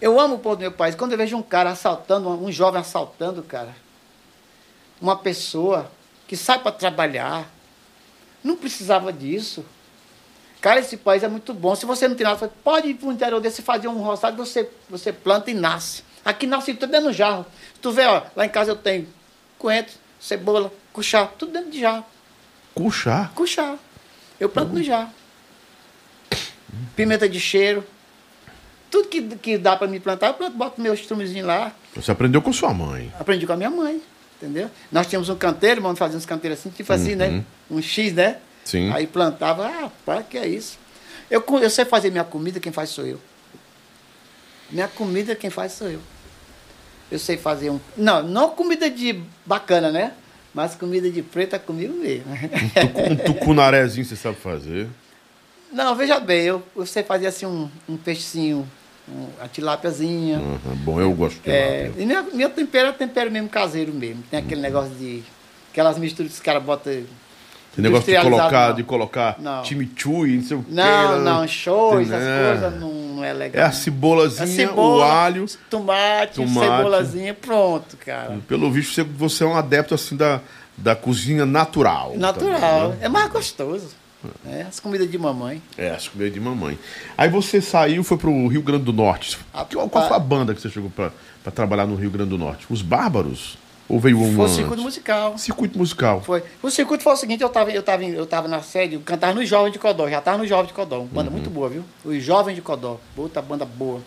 Eu 0.00 0.20
amo 0.20 0.36
o 0.36 0.38
povo 0.38 0.56
do 0.56 0.60
meu 0.60 0.72
país. 0.72 0.94
Quando 0.94 1.12
eu 1.12 1.18
vejo 1.18 1.36
um 1.36 1.42
cara 1.42 1.70
assaltando, 1.70 2.28
um 2.28 2.52
jovem 2.52 2.80
assaltando, 2.80 3.42
cara, 3.42 3.74
uma 5.04 5.16
pessoa 5.16 5.90
que 6.26 6.34
sai 6.34 6.58
para 6.58 6.72
trabalhar, 6.72 7.46
não 8.42 8.56
precisava 8.56 9.12
disso. 9.12 9.64
Cara, 10.62 10.80
esse 10.80 10.96
país 10.96 11.22
é 11.22 11.28
muito 11.28 11.52
bom. 11.52 11.74
Se 11.74 11.84
você 11.84 12.08
não 12.08 12.16
tem 12.16 12.24
nada, 12.24 12.50
pode 12.64 12.88
ir 12.88 12.94
para 12.94 13.08
o 13.08 13.12
interior 13.12 13.38
desse 13.38 13.60
fazer 13.60 13.86
um 13.86 14.00
roçado, 14.00 14.36
você, 14.36 14.68
você 14.88 15.12
planta 15.12 15.50
e 15.50 15.54
nasce. 15.54 16.02
Aqui 16.24 16.46
nasce 16.46 16.72
tudo 16.72 16.90
dentro 16.90 17.08
do 17.08 17.12
jarro. 17.12 17.44
Tu 17.82 17.92
vê, 17.92 18.06
ó, 18.06 18.22
lá 18.34 18.46
em 18.46 18.48
casa 18.48 18.70
eu 18.70 18.76
tenho 18.76 19.06
coentro, 19.58 19.94
cebola, 20.18 20.72
cuchá, 20.90 21.26
tudo 21.26 21.52
dentro 21.52 21.70
de 21.70 21.80
jarro. 21.80 22.06
Cuxá. 22.74 23.30
Cuchá. 23.34 23.76
Eu 24.40 24.48
planto 24.48 24.72
no 24.72 24.82
jarro. 24.82 25.10
Pimenta 26.96 27.28
de 27.28 27.38
cheiro. 27.38 27.84
Tudo 28.90 29.08
que, 29.08 29.20
que 29.36 29.58
dá 29.58 29.76
para 29.76 29.86
me 29.86 30.00
plantar, 30.00 30.28
eu 30.28 30.34
planto, 30.34 30.56
boto 30.56 30.80
meu 30.80 30.94
estrumezinho 30.94 31.44
lá. 31.44 31.72
Você 31.94 32.10
aprendeu 32.10 32.40
com 32.40 32.52
sua 32.54 32.72
mãe. 32.72 33.12
Aprendi 33.20 33.46
com 33.46 33.52
a 33.52 33.56
minha 33.56 33.70
mãe, 33.70 34.00
entendeu? 34.44 34.70
Nós 34.92 35.06
tínhamos 35.06 35.28
um 35.28 35.36
canteiro, 35.36 35.80
vamos 35.80 35.98
fazer 35.98 36.16
uns 36.16 36.26
canteiros 36.26 36.58
assim, 36.60 36.70
tipo 36.70 36.92
assim, 36.92 37.14
né? 37.14 37.42
Um 37.70 37.80
X, 37.82 38.12
né? 38.12 38.38
Sim. 38.64 38.90
Aí 38.92 39.06
plantava, 39.06 39.66
ah, 39.66 39.90
para 40.04 40.22
que 40.22 40.38
é 40.38 40.46
isso? 40.46 40.78
Eu, 41.30 41.42
eu 41.60 41.70
sei 41.70 41.84
fazer 41.84 42.10
minha 42.10 42.24
comida, 42.24 42.60
quem 42.60 42.72
faz 42.72 42.90
sou 42.90 43.06
eu. 43.06 43.20
Minha 44.70 44.88
comida, 44.88 45.34
quem 45.34 45.50
faz 45.50 45.72
sou 45.72 45.88
eu. 45.88 46.00
Eu 47.10 47.18
sei 47.18 47.36
fazer 47.36 47.70
um. 47.70 47.78
Não, 47.96 48.22
não 48.22 48.50
comida 48.50 48.90
de 48.90 49.20
bacana, 49.44 49.90
né? 49.92 50.12
Mas 50.54 50.74
comida 50.74 51.10
de 51.10 51.22
preta 51.22 51.58
comigo 51.58 51.94
mesmo. 51.94 52.24
Tucu- 52.80 53.02
Um 53.12 53.16
tucunarézinho 53.16 54.04
você 54.04 54.16
sabe 54.16 54.36
fazer. 54.36 54.88
Não, 55.72 55.94
veja 55.96 56.18
bem, 56.20 56.42
eu, 56.44 56.62
eu 56.76 56.86
sei 56.86 57.02
fazer 57.02 57.26
assim 57.26 57.44
um, 57.46 57.68
um 57.88 57.96
peixinho, 57.96 58.58
um, 58.58 58.66
a 59.40 59.48
tilápiazinha. 59.48 60.38
Aham, 60.38 60.76
bom, 60.84 61.00
eu 61.00 61.12
gosto 61.12 61.40
de 61.42 61.50
É, 61.50 61.90
e 61.96 62.06
meu, 62.06 62.24
meu 62.34 62.50
tempero 62.50 62.88
é 62.88 62.92
tempero 62.92 63.30
mesmo 63.30 63.48
caseiro 63.48 63.92
mesmo. 63.92 64.22
Tem 64.30 64.40
aquele 64.40 64.60
negócio 64.60 64.90
de. 64.94 65.22
Aquelas 65.72 65.98
misturas 65.98 66.32
que 66.32 66.38
os 66.38 66.42
caras 66.42 66.62
botam. 66.62 66.92
Tem 66.92 67.82
negócio 67.82 68.06
de 68.14 68.20
colocar, 68.22 68.68
não. 68.68 68.74
de 68.76 68.82
colocar 68.84 69.36
Não. 69.40 69.64
chimichurri, 69.64 70.36
não 70.36 70.44
sei 70.44 70.56
o 70.56 70.62
quê. 70.62 70.70
Não, 70.70 71.18
né? 71.18 71.24
não, 71.30 71.48
show, 71.48 72.00
essas 72.00 72.22
É. 72.22 72.50
coisas 72.52 72.80
não, 72.80 72.92
não 72.92 73.24
é 73.24 73.32
legal. 73.32 73.64
É 73.64 73.66
a 73.66 73.72
cebolazinha, 73.72 74.44
A 74.44 74.46
cebola, 74.46 75.04
o 75.04 75.10
alho. 75.10 75.46
tomate, 75.68 76.34
tomate. 76.36 76.68
cebolazinha, 76.76 77.34
pronto, 77.34 77.96
cara. 77.96 78.38
Pelo 78.46 78.70
visto, 78.70 78.94
você, 78.94 79.02
você 79.02 79.42
é 79.42 79.46
um 79.48 79.56
adepto 79.56 79.92
assim 79.92 80.16
da, 80.16 80.40
da 80.76 80.94
cozinha 80.94 81.44
natural. 81.44 82.12
Natural. 82.16 82.60
também, 82.60 82.88
né? 82.90 82.98
É 83.00 83.08
mais 83.08 83.28
gostoso. 83.32 83.88
É, 84.46 84.62
as 84.62 84.80
comidas 84.80 85.10
de 85.10 85.18
mamãe. 85.18 85.62
É, 85.76 85.90
as 85.90 86.08
comidas 86.08 86.32
de 86.32 86.40
mamãe. 86.40 86.78
Aí 87.16 87.28
você 87.28 87.60
saiu 87.60 88.02
foi 88.04 88.16
pro 88.16 88.46
Rio 88.48 88.62
Grande 88.62 88.84
do 88.84 88.92
Norte. 88.92 89.38
Qual, 89.72 89.88
qual 89.88 90.08
foi 90.08 90.16
a 90.16 90.20
banda 90.20 90.54
que 90.54 90.60
você 90.60 90.70
chegou 90.70 90.90
pra, 90.90 91.10
pra 91.42 91.52
trabalhar 91.52 91.86
no 91.86 91.94
Rio 91.94 92.10
Grande 92.10 92.30
do 92.30 92.38
Norte? 92.38 92.66
Os 92.70 92.82
Bárbaros? 92.82 93.58
Ou 93.86 94.00
veio 94.00 94.18
um 94.18 94.34
Foi 94.34 94.46
o 94.46 94.48
circuito 94.48 94.82
musical. 94.82 95.36
Circuito 95.38 95.78
musical. 95.78 96.22
Foi. 96.22 96.42
O 96.62 96.70
circuito 96.70 97.02
foi 97.04 97.12
o 97.12 97.16
seguinte, 97.16 97.42
eu 97.42 97.48
estava 97.48 97.70
eu 97.70 97.82
tava, 97.82 98.02
eu 98.04 98.26
tava 98.26 98.48
na 98.48 98.62
sede, 98.62 98.94
eu 98.94 99.00
cantava 99.00 99.34
no 99.34 99.44
Jovem 99.44 99.70
de 99.70 99.78
Codó, 99.78 100.08
já 100.08 100.18
estava 100.18 100.38
no 100.38 100.46
Jovem 100.46 100.66
de 100.66 100.72
Codó, 100.72 101.00
uma 101.00 101.06
banda 101.06 101.28
Uhum. 101.28 101.36
muito 101.36 101.50
boa, 101.50 101.68
viu? 101.68 101.84
Os 102.04 102.22
Jovens 102.22 102.54
de 102.54 102.62
Codó, 102.62 102.98
outra 103.16 103.42
banda 103.42 103.66
boa. 103.66 104.00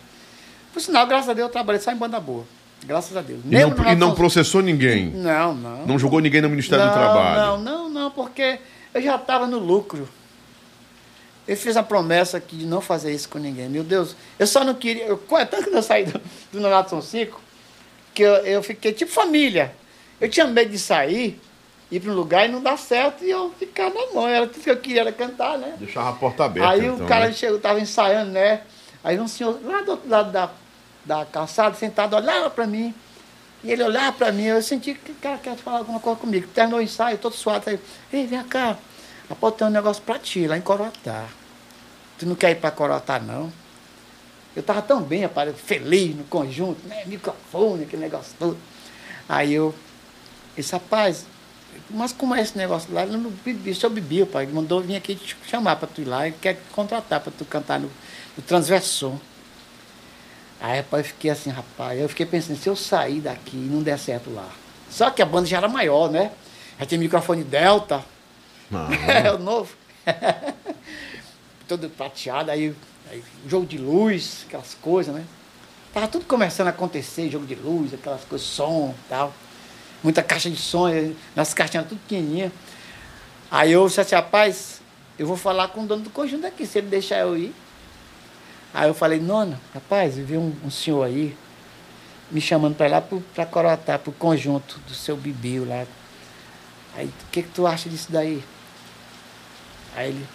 Por 0.74 0.82
sinal, 0.82 1.05
graças 1.05 1.30
a 1.30 1.34
Deus, 1.34 1.47
eu 1.47 1.51
trabalhei 1.51 1.80
só 1.80 1.91
em 1.91 1.95
banda 1.95 2.20
boa. 2.20 2.43
Graças 2.86 3.15
a 3.15 3.22
Deus. 3.22 3.39
E 3.45 3.47
Mesmo 3.47 3.76
não, 3.76 3.91
e 3.91 3.95
não 3.95 4.15
processou 4.15 4.61
ninguém. 4.61 5.09
Não, 5.11 5.53
não. 5.53 5.86
Não 5.86 5.99
jogou 5.99 6.20
ninguém 6.20 6.41
no 6.41 6.49
Ministério 6.49 6.84
não, 6.86 6.91
do 6.91 6.97
Trabalho. 6.97 7.41
Não, 7.41 7.59
não, 7.59 7.89
não, 7.89 8.11
porque 8.11 8.59
eu 8.98 9.02
já 9.02 9.16
estava 9.16 9.48
no 9.48 9.60
lucro. 9.60 10.08
Eu 11.48 11.56
fiz 11.56 11.78
a 11.78 11.84
promessa 11.84 12.38
aqui 12.38 12.58
de 12.58 12.66
não 12.66 12.82
fazer 12.82 13.14
isso 13.14 13.30
com 13.30 13.38
ninguém. 13.38 13.70
Meu 13.70 13.84
Deus, 13.84 14.16
eu 14.38 14.45
só 14.45 14.64
não 14.64 14.74
queria. 14.74 15.06
Eu, 15.06 15.22
é 15.32 15.45
tanto 15.45 15.70
que 15.70 15.76
eu 15.76 15.84
saí 15.84 16.06
do, 16.06 16.20
do 16.52 16.60
Nonato 16.60 16.89
São 16.89 17.02
Cico, 17.02 17.39
que 18.14 18.22
eu, 18.22 18.34
eu 18.38 18.62
fiquei 18.62 18.91
tipo 18.91 19.12
família. 19.12 19.74
Eu 20.20 20.30
tinha 20.30 20.45
medo 20.48 20.72
de 20.72 20.80
sair, 20.80 21.39
ir 21.89 22.00
para 22.00 22.12
um 22.12 22.16
lugar 22.16 22.50
e 22.50 22.52
não 22.52 22.62
dar 22.62 22.78
certo 22.78 23.24
e 23.24 23.30
eu 23.30 23.54
ficar 23.58 23.89
na 23.91 24.14
mão. 24.14 24.28
Era 24.28 24.48
tudo 24.48 24.62
que 24.62 24.70
eu 24.70 24.78
queria 24.78 25.02
era 25.02 25.12
cantar, 25.12 25.58
né? 25.58 25.76
Deixava 25.80 26.10
a 26.10 26.14
porta 26.14 26.43
aberta. 26.43 26.70
Aí 26.70 26.86
então, 26.86 27.06
o 27.06 27.08
cara 27.08 27.28
né? 27.28 27.34
chegou, 27.34 27.60
tava 27.60 27.80
ensaiando, 27.80 28.32
né? 28.32 28.62
Aí 29.04 29.18
um 29.20 29.28
senhor 29.28 29.58
lá 29.64 29.82
do 29.84 29.91
outro 29.91 30.10
lado 30.10 30.32
da, 30.32 30.50
da 31.06 31.26
calçada, 31.26 31.76
sentado, 31.76 32.16
olhava 32.16 32.50
para 32.50 32.68
mim. 32.68 32.93
E 33.68 33.72
ele 33.74 33.84
olhava 33.84 34.13
para 34.13 34.32
mim, 34.32 34.43
eu 34.43 34.61
senti 34.61 34.93
que 34.93 35.11
o 35.11 35.15
cara 35.15 35.38
quer 35.38 35.57
falar 35.57 35.80
alguma 35.80 35.99
coisa 35.99 36.18
comigo. 36.18 36.47
Terminou 36.47 36.80
o 36.80 36.82
ensaio, 36.82 37.18
todo 37.18 37.36
suado. 37.36 37.70
Aí, 37.70 37.78
ei, 38.13 38.26
vem 38.26 38.41
cá, 38.45 38.78
rapaz, 39.30 39.55
tem 39.55 39.68
um 39.68 39.70
negócio 39.70 40.01
para 40.03 40.18
ti, 40.18 40.47
lá 40.47 40.57
em 40.57 40.61
Corotá. 40.61 41.26
Tu 42.18 42.26
não 42.26 42.34
quer 42.34 42.51
ir 42.51 42.55
para 42.55 42.72
Corotá, 42.72 43.20
não? 43.20 43.51
Eu 44.55 44.63
tava 44.63 44.82
tão 44.82 45.01
bem, 45.01 45.24
rapaz, 45.24 45.53
feliz 45.59 46.15
no 46.15 46.24
conjunto, 46.24 46.80
né? 46.88 47.03
Microfone, 47.07 47.84
aquele 47.84 48.03
negócio 48.03 48.34
todo. 48.39 48.57
Aí 49.28 49.53
eu 49.53 49.76
disse, 50.55 50.72
rapaz, 50.72 51.26
mas 51.89 52.13
como 52.13 52.34
é 52.36 52.41
esse 52.41 52.57
negócio 52.57 52.93
lá? 52.93 53.03
Eu 53.05 53.18
não 53.18 53.30
bebi, 53.30 53.76
só 53.76 53.89
bebi, 53.89 54.26
pai. 54.26 54.45
Ele 54.45 54.53
mandou 54.53 54.80
vir 54.80 54.95
aqui 54.95 55.13
te 55.13 55.36
chamar 55.45 55.76
para 55.76 55.89
tu 55.89 55.99
ir 55.99 56.05
lá, 56.05 56.26
ele 56.26 56.38
quer 56.41 56.57
contratar 56.72 57.20
para 57.20 57.34
tu 57.38 57.43
cantar 57.43 57.82
no, 57.82 57.91
no 58.38 58.43
Transversom. 58.43 59.20
Aí, 60.60 60.78
rapaz, 60.78 61.05
eu 61.05 61.14
fiquei 61.14 61.32
assim, 61.32 61.49
rapaz, 61.49 61.99
eu 61.99 62.10
fiquei 62.10 62.26
pensando, 62.26 62.58
se 62.58 62.68
eu 62.68 62.76
sair 62.76 63.22
daqui 63.22 63.55
e 63.55 63.70
não 63.72 63.84
der 63.84 63.99
certo 63.99 64.34
lá. 64.34 64.49
Só 64.89 65.10
que 65.12 65.22
a 65.22 65.26
banda 65.26 65.45
já 65.45 65.58
era 65.58 65.68
maior, 65.68 66.10
né? 66.10 66.32
Já 66.80 66.86
tinha 66.86 66.99
microfone 66.99 67.43
Delta, 67.43 68.03
é 69.24 69.32
o 69.32 69.38
novo. 69.38 69.76
Todo 71.68 71.89
prateado, 71.89 72.49
aí, 72.49 72.74
aí, 73.10 73.24
jogo 73.45 73.66
de 73.66 73.78
luz, 73.78 74.45
aquelas 74.47 74.74
coisas, 74.76 75.14
né? 75.14 75.24
Tava 75.93 76.08
tudo 76.08 76.26
começando 76.26 76.68
a 76.68 76.72
acontecer, 76.72 77.30
jogo 77.30 77.45
de 77.45 77.55
luz, 77.55 77.93
aquelas 77.93 78.24
coisas, 78.24 78.47
som 78.47 78.93
e 78.97 79.10
tal. 79.10 79.34
Muita 80.03 80.24
caixa 80.24 80.49
de 80.49 80.58
som, 80.58 80.88
nossas 81.36 81.53
caixinhas 81.53 81.88
tudo 81.88 81.99
pequenininha. 82.01 82.51
Aí 83.49 83.72
eu 83.72 83.86
disse 83.88 84.01
assim, 84.01 84.16
rapaz, 84.16 84.82
eu 85.18 85.26
vou 85.26 85.38
falar 85.38 85.70
com 85.70 85.84
o 85.84 85.88
dono 85.88 86.03
do 86.03 86.10
conjunto 86.10 86.45
aqui, 86.45 86.66
se 86.66 86.78
ele 86.78 86.88
deixar 86.88 87.20
eu 87.20 87.38
ir. 87.38 87.53
Aí 88.78 88.88
eu 88.88 88.94
falei, 88.94 89.20
nona, 89.20 89.60
rapaz, 89.74 90.20
eu 90.20 90.24
vi 90.24 90.38
um, 90.38 90.56
um 90.64 90.70
senhor 90.70 91.04
aí 91.04 91.36
me 92.30 92.40
chamando 92.40 92.76
para 92.76 92.88
lá 92.88 93.02
para 93.02 93.44
corotar, 93.44 93.98
para 93.98 94.10
o 94.12 94.14
conjunto 94.14 94.78
do 94.88 94.94
seu 94.94 95.18
Bibio 95.18 95.68
lá. 95.68 95.84
Aí, 96.96 97.08
o 97.08 97.32
que, 97.32 97.42
que 97.42 97.50
tu 97.50 97.66
acha 97.66 97.90
disso 97.90 98.12
daí? 98.12 98.44
Aí 99.96 100.10
ele, 100.10 100.28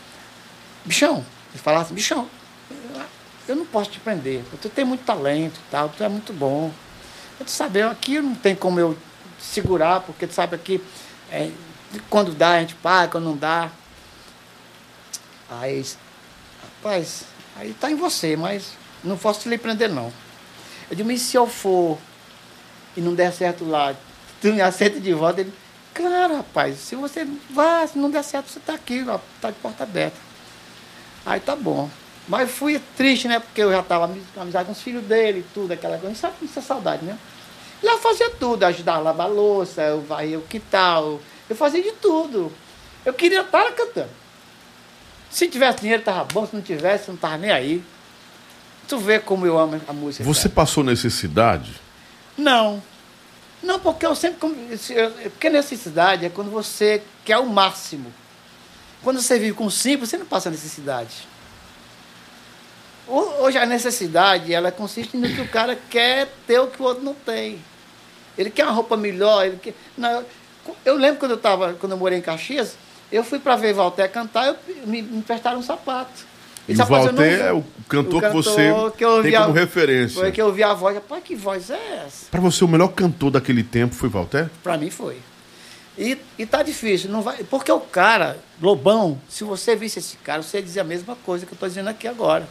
bichão, 0.84 1.24
ele 1.50 1.62
falava 1.62 1.84
assim, 1.84 1.94
bichão, 1.94 2.28
eu 3.46 3.54
não 3.54 3.64
posso 3.64 3.90
te 3.90 4.00
prender, 4.00 4.42
tu 4.60 4.68
tem 4.68 4.84
muito 4.84 5.04
talento 5.04 5.60
tal, 5.70 5.88
tu 5.90 6.02
é 6.02 6.08
muito 6.08 6.32
bom. 6.32 6.72
Tu 7.38 7.48
sabe, 7.48 7.80
aqui 7.82 8.20
não 8.20 8.34
tem 8.34 8.56
como 8.56 8.80
eu 8.80 8.98
segurar, 9.38 10.00
porque 10.00 10.26
tu 10.26 10.34
sabe 10.34 10.56
aqui, 10.56 10.82
é, 11.30 11.48
quando 12.10 12.34
dá 12.34 12.54
a 12.54 12.60
gente 12.60 12.74
paga, 12.74 13.12
quando 13.12 13.24
não 13.24 13.36
dá. 13.36 13.70
Aí, 15.48 15.86
rapaz, 16.60 17.30
aí 17.56 17.74
tá 17.74 17.90
em 17.90 17.94
você, 17.94 18.36
mas 18.36 18.72
não 19.02 19.16
posso 19.16 19.48
lhe 19.48 19.58
prender 19.58 19.88
não. 19.88 20.12
Eu 20.90 20.96
digo, 20.96 21.08
mas 21.08 21.20
se 21.22 21.36
eu 21.36 21.46
for 21.46 21.98
e 22.96 23.00
não 23.00 23.14
der 23.14 23.32
certo 23.32 23.64
lá, 23.64 23.94
tu 24.40 24.52
me 24.52 24.60
aceita 24.60 25.00
de 25.00 25.12
volta? 25.12 25.40
Ele, 25.40 25.52
claro, 25.94 26.36
rapaz, 26.36 26.76
se 26.78 26.94
você 26.94 27.26
vá, 27.50 27.86
se 27.86 27.98
não 27.98 28.10
der 28.10 28.22
certo, 28.22 28.50
você 28.50 28.58
está 28.58 28.74
aqui, 28.74 29.04
ó, 29.08 29.18
tá 29.40 29.50
de 29.50 29.56
porta 29.56 29.84
aberta. 29.84 30.16
Aí 31.24 31.40
tá 31.40 31.56
bom. 31.56 31.88
Mas 32.28 32.50
fui 32.50 32.80
triste, 32.96 33.26
né? 33.26 33.40
Porque 33.40 33.62
eu 33.62 33.72
já 33.72 33.80
estava 33.80 34.10
amizade 34.36 34.66
com 34.66 34.72
os 34.72 34.80
filhos 34.80 35.04
dele, 35.04 35.44
tudo, 35.52 35.72
aquela 35.72 35.98
coisa. 35.98 36.14
Sabe 36.14 36.36
essa 36.44 36.60
saudade, 36.60 37.04
né? 37.04 37.18
Lá 37.82 37.92
eu 37.92 37.98
fazia 37.98 38.30
tudo, 38.30 38.62
ajudar 38.64 38.94
a 38.94 38.98
lavar 39.00 39.26
a 39.26 39.30
louça, 39.30 39.82
eu 39.82 40.02
varria 40.02 40.38
o 40.38 40.42
quintal, 40.42 41.20
eu 41.50 41.56
fazia 41.56 41.82
de 41.82 41.92
tudo. 41.92 42.52
Eu 43.04 43.12
queria 43.12 43.40
estar 43.40 43.72
cantando. 43.72 44.21
Se 45.32 45.48
tivesse 45.48 45.80
dinheiro, 45.80 46.00
estava 46.00 46.24
bom, 46.24 46.46
se 46.46 46.54
não 46.54 46.60
tivesse, 46.60 47.08
não 47.08 47.14
estava 47.14 47.38
nem 47.38 47.50
aí. 47.50 47.82
Tu 48.86 48.98
vê 48.98 49.18
como 49.18 49.46
eu 49.46 49.58
amo 49.58 49.80
a 49.88 49.92
música. 49.92 50.22
Você 50.22 50.42
cara. 50.42 50.54
passou 50.54 50.84
necessidade? 50.84 51.72
Não. 52.36 52.82
Não, 53.62 53.80
porque 53.80 54.04
eu 54.04 54.14
sempre. 54.14 54.38
Porque 55.30 55.48
necessidade 55.48 56.26
é 56.26 56.28
quando 56.28 56.50
você 56.50 57.02
quer 57.24 57.38
o 57.38 57.46
máximo. 57.46 58.12
Quando 59.02 59.22
você 59.22 59.38
vive 59.38 59.54
com 59.54 59.70
simples, 59.70 60.10
você 60.10 60.18
não 60.18 60.26
passa 60.26 60.50
necessidade. 60.50 61.26
Hoje 63.08 63.56
a 63.56 63.64
necessidade, 63.64 64.52
ela 64.52 64.70
consiste 64.70 65.16
no 65.16 65.28
que 65.28 65.40
o 65.40 65.48
cara 65.48 65.76
quer 65.88 66.28
ter 66.46 66.60
o 66.60 66.66
que 66.66 66.80
o 66.80 66.84
outro 66.84 67.02
não 67.02 67.14
tem. 67.14 67.58
Ele 68.36 68.50
quer 68.50 68.64
uma 68.64 68.72
roupa 68.72 68.98
melhor, 68.98 69.46
ele 69.46 69.56
quer. 69.56 69.74
Não, 69.96 70.24
eu 70.84 70.94
lembro 70.94 71.18
quando 71.18 71.32
eu 71.32 71.38
tava, 71.38 71.72
quando 71.74 71.92
eu 71.92 71.98
morei 71.98 72.18
em 72.18 72.22
Caxias, 72.22 72.76
eu 73.12 73.22
fui 73.22 73.38
para 73.38 73.56
ver 73.56 73.74
Walter 73.74 74.08
cantar, 74.08 74.46
eu, 74.48 74.56
me, 74.86 75.02
me 75.02 75.18
emprestaram 75.18 75.58
um 75.58 75.62
sapato. 75.62 76.32
E 76.68 76.74
o 76.74 76.84
Walter 76.84 77.40
é 77.40 77.52
o 77.52 77.64
cantor, 77.88 78.18
o 78.18 78.20
cantor, 78.20 78.22
que 78.22 78.28
você 78.28 78.72
que 78.96 79.22
tem 79.22 79.32
como 79.32 79.50
a, 79.50 79.60
referência. 79.60 80.20
Foi 80.20 80.30
que 80.30 80.40
eu 80.40 80.46
ouvi 80.46 80.62
a 80.62 80.72
voz, 80.72 80.94
rapaz, 80.94 81.22
que 81.24 81.34
voz 81.34 81.70
é 81.70 82.04
essa? 82.06 82.26
Para 82.30 82.40
você, 82.40 82.64
o 82.64 82.68
melhor 82.68 82.88
cantor 82.88 83.32
daquele 83.32 83.64
tempo 83.64 83.94
foi 83.94 84.08
Walter? 84.08 84.48
Para 84.62 84.78
mim 84.78 84.90
foi. 84.90 85.18
E, 85.98 86.16
e 86.38 86.46
tá 86.46 86.62
difícil, 86.62 87.10
não 87.10 87.20
vai, 87.20 87.44
porque 87.44 87.70
o 87.70 87.80
cara, 87.80 88.38
Lobão, 88.60 89.20
se 89.28 89.44
você 89.44 89.76
visse 89.76 89.98
esse 89.98 90.16
cara, 90.18 90.42
você 90.42 90.58
ia 90.58 90.62
dizer 90.62 90.80
a 90.80 90.84
mesma 90.84 91.16
coisa 91.16 91.44
que 91.44 91.52
eu 91.52 91.56
estou 91.56 91.68
dizendo 91.68 91.88
aqui 91.88 92.08
agora. 92.08 92.48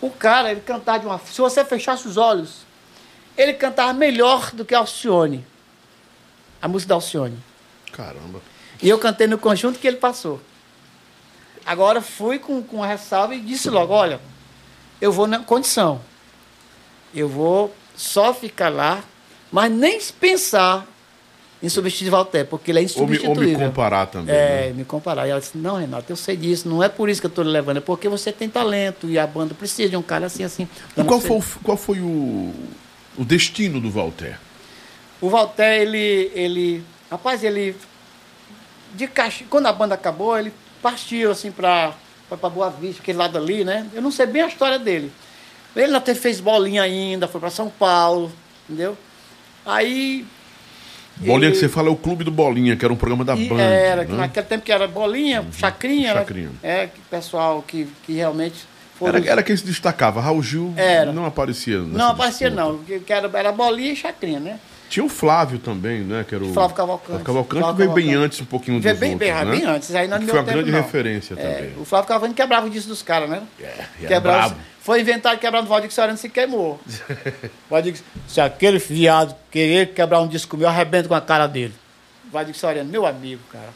O 0.00 0.10
cara, 0.10 0.50
ele 0.50 0.60
cantava 0.60 0.98
de 0.98 1.06
uma. 1.06 1.18
Se 1.18 1.40
você 1.40 1.64
fechasse 1.64 2.08
os 2.08 2.16
olhos, 2.16 2.66
ele 3.36 3.52
cantava 3.52 3.92
melhor 3.92 4.50
do 4.52 4.64
que 4.64 4.74
Alcione. 4.74 5.44
A 6.60 6.66
música 6.66 6.88
da 6.88 6.94
Alcione. 6.96 7.38
Caramba. 7.92 8.40
E 8.84 8.88
eu 8.90 8.98
cantei 8.98 9.26
no 9.26 9.38
conjunto 9.38 9.78
que 9.78 9.88
ele 9.88 9.96
passou. 9.96 10.38
Agora 11.64 12.02
fui 12.02 12.38
com, 12.38 12.62
com 12.62 12.82
a 12.82 12.86
ressalva 12.86 13.34
e 13.34 13.40
disse 13.40 13.70
logo: 13.70 13.94
olha, 13.94 14.20
eu 15.00 15.10
vou 15.10 15.26
na 15.26 15.38
condição. 15.38 16.02
Eu 17.14 17.26
vou 17.26 17.74
só 17.96 18.34
ficar 18.34 18.68
lá, 18.68 19.02
mas 19.50 19.72
nem 19.72 19.98
pensar 20.20 20.86
em 21.62 21.68
substituir 21.70 22.10
Walter, 22.10 22.44
porque 22.44 22.70
ele 22.70 22.80
é 22.80 22.82
insubstituível. 22.82 23.30
Ou 23.30 23.36
me, 23.36 23.54
ou 23.54 23.58
me 23.58 23.66
comparar 23.68 24.06
também. 24.06 24.34
É, 24.34 24.66
né? 24.66 24.72
me 24.74 24.84
comparar. 24.84 25.26
E 25.26 25.30
ela 25.30 25.40
disse: 25.40 25.56
não, 25.56 25.76
Renato, 25.76 26.12
eu 26.12 26.16
sei 26.16 26.36
disso, 26.36 26.68
não 26.68 26.82
é 26.82 26.88
por 26.90 27.08
isso 27.08 27.22
que 27.22 27.26
eu 27.26 27.30
estou 27.30 27.42
levando, 27.42 27.78
é 27.78 27.80
porque 27.80 28.06
você 28.06 28.30
tem 28.30 28.50
talento 28.50 29.08
e 29.08 29.18
a 29.18 29.26
banda 29.26 29.54
precisa 29.54 29.88
de 29.88 29.96
um 29.96 30.02
cara 30.02 30.26
assim, 30.26 30.44
assim. 30.44 30.68
E 30.94 31.02
qual 31.04 31.22
foi, 31.22 31.40
qual 31.62 31.78
foi 31.78 32.00
o, 32.00 32.52
o 33.16 33.24
destino 33.24 33.80
do 33.80 33.90
Walter? 33.90 34.38
O 35.22 35.30
Walter, 35.30 35.80
ele. 35.80 36.30
ele 36.34 36.84
rapaz, 37.10 37.42
ele. 37.42 37.74
De 38.94 39.06
caixa, 39.06 39.44
quando 39.50 39.66
a 39.66 39.72
banda 39.72 39.94
acabou, 39.94 40.38
ele 40.38 40.52
partiu 40.80 41.30
assim 41.30 41.50
para 41.50 41.94
para 42.28 42.50
Boa 42.50 42.70
Vista, 42.70 43.02
aquele 43.02 43.18
lado 43.18 43.38
ali, 43.38 43.64
né? 43.64 43.86
Eu 43.92 44.02
não 44.02 44.10
sei 44.10 44.26
bem 44.26 44.42
a 44.42 44.48
história 44.48 44.78
dele. 44.78 45.12
Ele 45.76 45.94
até 45.94 46.14
fez 46.14 46.40
bolinha 46.40 46.82
ainda, 46.82 47.28
foi 47.28 47.40
para 47.40 47.50
São 47.50 47.68
Paulo, 47.68 48.32
entendeu? 48.68 48.96
Aí. 49.66 50.24
Bolinha 51.16 51.50
que 51.50 51.56
você 51.56 51.68
fala 51.68 51.88
é 51.88 51.90
o 51.90 51.96
Clube 51.96 52.24
do 52.24 52.30
Bolinha, 52.30 52.76
que 52.76 52.84
era 52.84 52.92
um 52.92 52.96
programa 52.96 53.24
da 53.24 53.36
Band. 53.36 53.60
Era, 53.60 54.04
né? 54.04 54.16
naquele 54.16 54.46
tempo 54.46 54.64
que 54.64 54.72
era 54.72 54.86
Bolinha, 54.88 55.42
uhum. 55.42 55.52
Chacrinha. 55.52 56.12
Chacrinha. 56.12 56.50
é, 56.62 56.86
que 56.86 57.00
pessoal 57.10 57.62
que, 57.62 57.86
que 58.04 58.14
realmente. 58.14 58.66
Era, 59.00 59.24
era 59.26 59.42
quem 59.42 59.56
se 59.56 59.64
destacava. 59.64 60.20
Raul 60.20 60.42
Gil 60.42 60.72
era. 60.76 61.12
não 61.12 61.26
aparecia. 61.26 61.78
Não 61.78 62.10
aparecia, 62.10 62.50
disputa. 62.50 62.72
não. 62.88 63.00
Que 63.00 63.12
era, 63.12 63.30
era 63.34 63.52
Bolinha 63.52 63.92
e 63.92 63.96
Chacrinha, 63.96 64.40
né? 64.40 64.58
Tinha 64.94 65.04
o 65.04 65.08
Flávio 65.08 65.58
também, 65.58 66.02
né? 66.02 66.22
Que 66.22 66.36
era 66.36 66.44
o 66.44 66.52
Flávio 66.52 66.76
Cavalcante. 66.76 67.08
Flávio 67.08 67.24
Cavalcante 67.24 67.62
Flávio 67.62 67.76
veio 67.78 67.88
Cavalcante. 67.88 68.14
bem 68.14 68.24
antes 68.24 68.40
um 68.40 68.44
pouquinho 68.44 68.76
dos 68.76 68.84
bem, 68.84 68.92
outros, 68.92 69.28
bem, 69.28 69.44
né? 69.44 69.56
bem 69.56 69.64
antes. 69.64 69.92
Aí 69.92 70.06
não 70.06 70.22
foi 70.22 70.38
uma 70.38 70.42
grande 70.44 70.70
não. 70.70 70.80
referência 70.80 71.34
é, 71.34 71.36
também. 71.36 71.72
O 71.78 71.84
Flávio 71.84 72.06
Cavalcante 72.06 72.34
quebrava 72.36 72.66
o 72.68 72.70
disco 72.70 72.88
dos 72.90 73.02
caras, 73.02 73.28
né? 73.28 73.42
É, 73.60 74.06
quebrava. 74.06 74.56
Foi 74.80 75.00
inventado 75.00 75.36
quebrando 75.40 75.64
o 75.64 75.68
Valdir 75.68 75.90
Soriano 75.90 76.16
se 76.16 76.28
queimou. 76.28 76.80
Valdir, 77.68 77.96
se 78.28 78.40
aquele 78.40 78.78
viado 78.78 79.34
querer 79.50 79.92
quebrar 79.94 80.20
um 80.20 80.28
disco 80.28 80.56
meu, 80.56 80.68
arrebento 80.68 81.08
com 81.08 81.14
a 81.16 81.20
cara 81.20 81.48
dele. 81.48 81.74
Valdir 82.30 82.54
Soriano, 82.54 82.88
meu 82.88 83.04
amigo, 83.04 83.42
cara. 83.50 83.70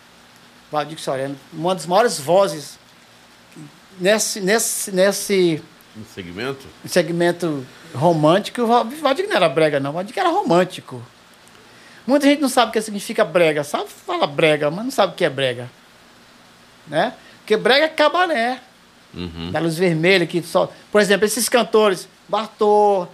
Valdir 0.70 1.00
Soriano, 1.00 1.34
uma 1.52 1.74
das 1.74 1.84
maiores 1.84 2.20
vozes 2.20 2.78
nesse, 3.98 4.40
nesse, 4.40 4.92
nesse 4.92 5.62
segmento? 6.14 6.64
segmento 6.86 7.66
romântico. 7.94 8.62
O 8.62 8.66
Valdir 8.66 9.28
não 9.28 9.36
era 9.36 9.48
brega, 9.48 9.80
não. 9.80 9.90
O 9.90 9.94
Valdir 9.94 10.18
era 10.18 10.28
romântico. 10.28 11.02
Muita 12.06 12.26
gente 12.26 12.40
não 12.40 12.48
sabe 12.48 12.70
o 12.70 12.72
que 12.72 12.80
significa 12.80 13.24
brega. 13.24 13.62
Sabe 13.64 13.88
fala 13.88 14.26
brega, 14.26 14.70
mas 14.70 14.84
não 14.84 14.90
sabe 14.90 15.12
o 15.12 15.16
que 15.16 15.24
é 15.24 15.30
brega. 15.30 15.70
Né? 16.86 17.12
Porque 17.40 17.56
brega 17.56 17.86
é 17.86 17.88
cabaré. 17.88 18.60
Uhum. 19.14 19.50
Da 19.50 19.58
luz 19.58 19.76
vermelha, 19.76 20.26
que 20.26 20.42
só. 20.42 20.70
Por 20.92 21.00
exemplo, 21.00 21.24
esses 21.24 21.48
cantores, 21.48 22.08
Bartô, 22.28 23.08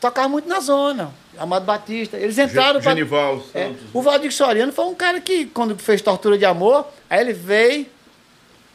tocavam 0.00 0.30
muito 0.30 0.48
na 0.48 0.60
zona. 0.60 1.12
Amado 1.38 1.64
Batista. 1.64 2.16
Eles 2.16 2.38
entraram 2.38 2.80
para. 2.80 2.94
Genival, 2.94 3.42
é, 3.54 3.72
O 3.92 4.02
Valdir 4.02 4.32
Soriano 4.32 4.72
foi 4.72 4.86
um 4.86 4.94
cara 4.94 5.20
que, 5.20 5.46
quando 5.46 5.76
fez 5.78 6.00
Tortura 6.02 6.36
de 6.36 6.44
Amor, 6.44 6.86
aí 7.08 7.20
ele 7.20 7.32
veio, 7.32 7.86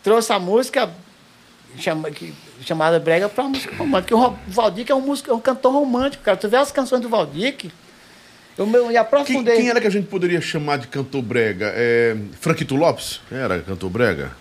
trouxe 0.04 0.32
a 0.32 0.40
música 0.40 0.90
chama, 1.78 2.12
que, 2.12 2.34
chamada 2.64 3.00
Brega 3.00 3.28
para 3.28 3.44
música 3.44 3.76
romântica. 3.76 4.16
O 4.16 4.36
Valdir 4.48 4.86
é 4.90 4.96
um, 4.96 5.02
músico, 5.02 5.32
é 5.32 5.34
um 5.34 5.40
cantor 5.40 5.74
romântico, 5.74 6.24
cara. 6.24 6.38
Tu 6.38 6.48
vê 6.48 6.58
as 6.58 6.72
canções 6.72 7.02
do 7.02 7.10
Valdir, 7.10 7.72
eu 8.58 8.66
me 8.66 8.98
aprofundei. 8.98 9.56
Quem, 9.56 9.64
quem, 9.64 9.70
era 9.70 9.82
que 9.82 9.88
a 9.88 9.92
gente 9.92 10.08
poderia 10.08 10.42
chamar 10.42 10.78
de 10.78 10.88
cantor 10.88 11.22
brega? 11.22 11.72
É, 11.76 12.16
Franquito 12.40 12.76
Lopes? 12.76 13.22
Era 13.32 13.60
cantor 13.60 13.90
brega? 13.90 14.32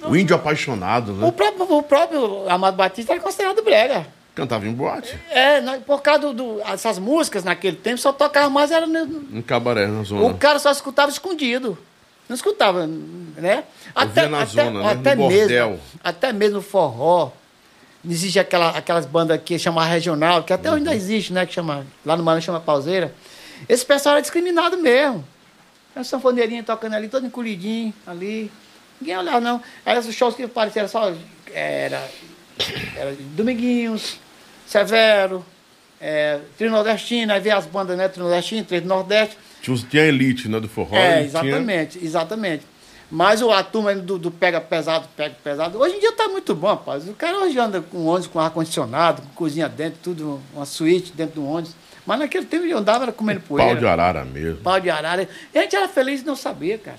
Não, 0.00 0.10
o 0.10 0.16
índio 0.16 0.34
apaixonado, 0.34 1.12
né? 1.12 1.26
O 1.26 1.32
próprio, 1.32 1.76
o 1.76 1.82
próprio 1.82 2.48
Amado 2.48 2.76
Batista 2.76 3.12
era 3.12 3.20
considerado 3.20 3.62
brega. 3.62 4.06
Cantava 4.34 4.66
em 4.66 4.72
boate? 4.72 5.18
É, 5.28 5.60
por 5.80 6.00
causa 6.00 6.32
dessas 6.32 6.98
músicas 6.98 7.44
naquele 7.44 7.76
tempo, 7.76 7.98
só 7.98 8.12
tocava 8.12 8.48
mais 8.48 8.70
era 8.70 8.86
no, 8.86 9.26
em 9.36 9.42
cabaré, 9.42 9.86
na 9.86 10.04
zona. 10.04 10.24
O 10.26 10.34
cara 10.38 10.58
só 10.58 10.70
escutava 10.70 11.10
escondido. 11.10 11.76
Não 12.28 12.34
escutava, 12.36 12.86
né? 12.86 13.64
Até, 13.92 14.28
na 14.28 14.42
até, 14.42 14.64
zona, 14.64 14.82
né? 14.82 14.92
até, 14.92 15.14
no 15.16 15.26
mesmo, 15.26 15.40
bordel. 15.40 15.80
Até 16.02 16.32
mesmo 16.32 16.62
forró. 16.62 17.32
Existe 18.08 18.38
aquela, 18.38 18.70
aquelas 18.70 19.04
bandas 19.04 19.40
que 19.44 19.58
chama 19.58 19.84
regional, 19.84 20.42
que 20.42 20.52
até 20.52 20.70
uhum. 20.70 20.76
ainda 20.76 20.94
existe, 20.94 21.32
né? 21.32 21.44
Que 21.44 21.52
chama, 21.52 21.86
lá 22.04 22.16
no 22.16 22.22
Maranhão 22.22 22.40
chama 22.40 22.60
pauseira. 22.60 23.14
Esse 23.68 23.84
pessoal 23.84 24.14
era 24.14 24.22
discriminado 24.22 24.78
mesmo. 24.78 25.24
Era 25.94 26.04
sanfoneirinha 26.04 26.62
tocando 26.62 26.94
ali, 26.94 27.08
todo 27.08 27.26
encolhidinho 27.26 27.92
ali. 28.06 28.50
Ninguém 29.00 29.18
olhava, 29.18 29.40
não. 29.40 29.62
Aí 29.84 29.98
os 29.98 30.14
shows 30.14 30.34
que 30.34 30.46
pareciam 30.46 30.88
só. 30.88 31.12
Era, 31.52 32.08
era 32.96 33.16
Dominguinhos, 33.34 34.18
Severo, 34.66 35.44
é, 36.00 36.38
Trinodestino, 36.56 37.32
aí 37.32 37.40
via 37.40 37.56
as 37.56 37.66
bandas, 37.66 37.96
né? 37.98 38.08
Trinodestino, 38.08 38.64
Três 38.64 38.82
do 38.82 38.88
Nordeste. 38.88 39.36
Tinha, 39.60 39.76
tinha 39.76 40.02
a 40.04 40.06
elite, 40.06 40.48
né? 40.48 40.58
Do 40.58 40.68
forró. 40.68 40.96
É, 40.96 41.22
exatamente, 41.22 41.98
tinha... 41.98 42.04
exatamente. 42.04 42.64
Mas 43.10 43.42
o, 43.42 43.50
a 43.50 43.62
turma 43.64 43.94
do, 43.94 44.18
do 44.18 44.30
pega 44.30 44.60
pesado, 44.60 45.08
pega 45.16 45.34
pesado. 45.42 45.78
Hoje 45.78 45.96
em 45.96 46.00
dia 46.00 46.12
tá 46.12 46.28
muito 46.28 46.54
bom, 46.54 46.68
rapaz. 46.68 47.08
O 47.08 47.14
cara 47.14 47.38
hoje 47.38 47.58
anda 47.58 47.80
com 47.80 48.06
ônibus 48.06 48.28
com 48.28 48.38
ar-condicionado, 48.38 49.22
com 49.22 49.28
cozinha 49.30 49.68
dentro, 49.68 49.98
tudo, 50.02 50.40
uma 50.54 50.64
suíte 50.64 51.12
dentro 51.12 51.40
do 51.40 51.46
ônibus. 51.46 51.74
Mas 52.06 52.18
naquele 52.20 52.46
tempo 52.46 52.64
eu 52.64 52.78
andava 52.78 53.10
comendo 53.12 53.40
poeira. 53.40 53.72
Pau 53.72 53.80
de 53.80 53.86
arara 53.86 54.24
mesmo. 54.24 54.58
Pau 54.62 54.80
de 54.80 54.88
arara. 54.88 55.28
E 55.52 55.58
a 55.58 55.62
gente 55.62 55.74
era 55.74 55.88
feliz 55.88 56.20
e 56.22 56.24
não 56.24 56.36
sabia, 56.36 56.78
cara. 56.78 56.98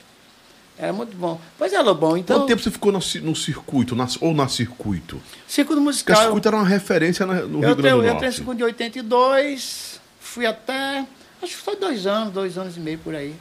Era 0.78 0.92
muito 0.92 1.16
bom. 1.16 1.40
Pois 1.58 1.72
é, 1.72 1.82
Lobão, 1.82 2.18
então... 2.18 2.40
Quanto 2.40 2.48
tempo 2.48 2.62
você 2.62 2.72
ficou 2.72 2.92
no, 2.92 3.00
no 3.22 3.36
circuito, 3.36 3.96
na, 3.96 4.08
ou 4.20 4.34
na 4.34 4.48
circuito? 4.48 5.22
Circuito 5.48 5.82
musical... 5.82 6.16
Porque 6.16 6.22
o 6.22 6.26
circuito 6.26 6.48
era 6.48 6.58
uma 6.58 6.68
referência 6.68 7.26
no 7.26 7.34
Rio 7.34 7.60
Grande 7.60 7.82
do 7.82 7.88
eu 7.88 7.98
Norte. 7.98 8.08
Eu 8.08 8.14
entrei 8.16 8.30
no 8.30 8.36
circuito 8.36 8.58
de 8.58 8.64
82, 8.64 10.02
fui 10.20 10.46
até... 10.46 11.06
Acho 11.42 11.56
que 11.56 11.62
foi 11.62 11.76
dois 11.76 12.08
anos, 12.08 12.34
dois 12.34 12.58
anos 12.58 12.78
e 12.78 12.80
meio 12.80 12.98
por 12.98 13.14
aí. 13.14 13.36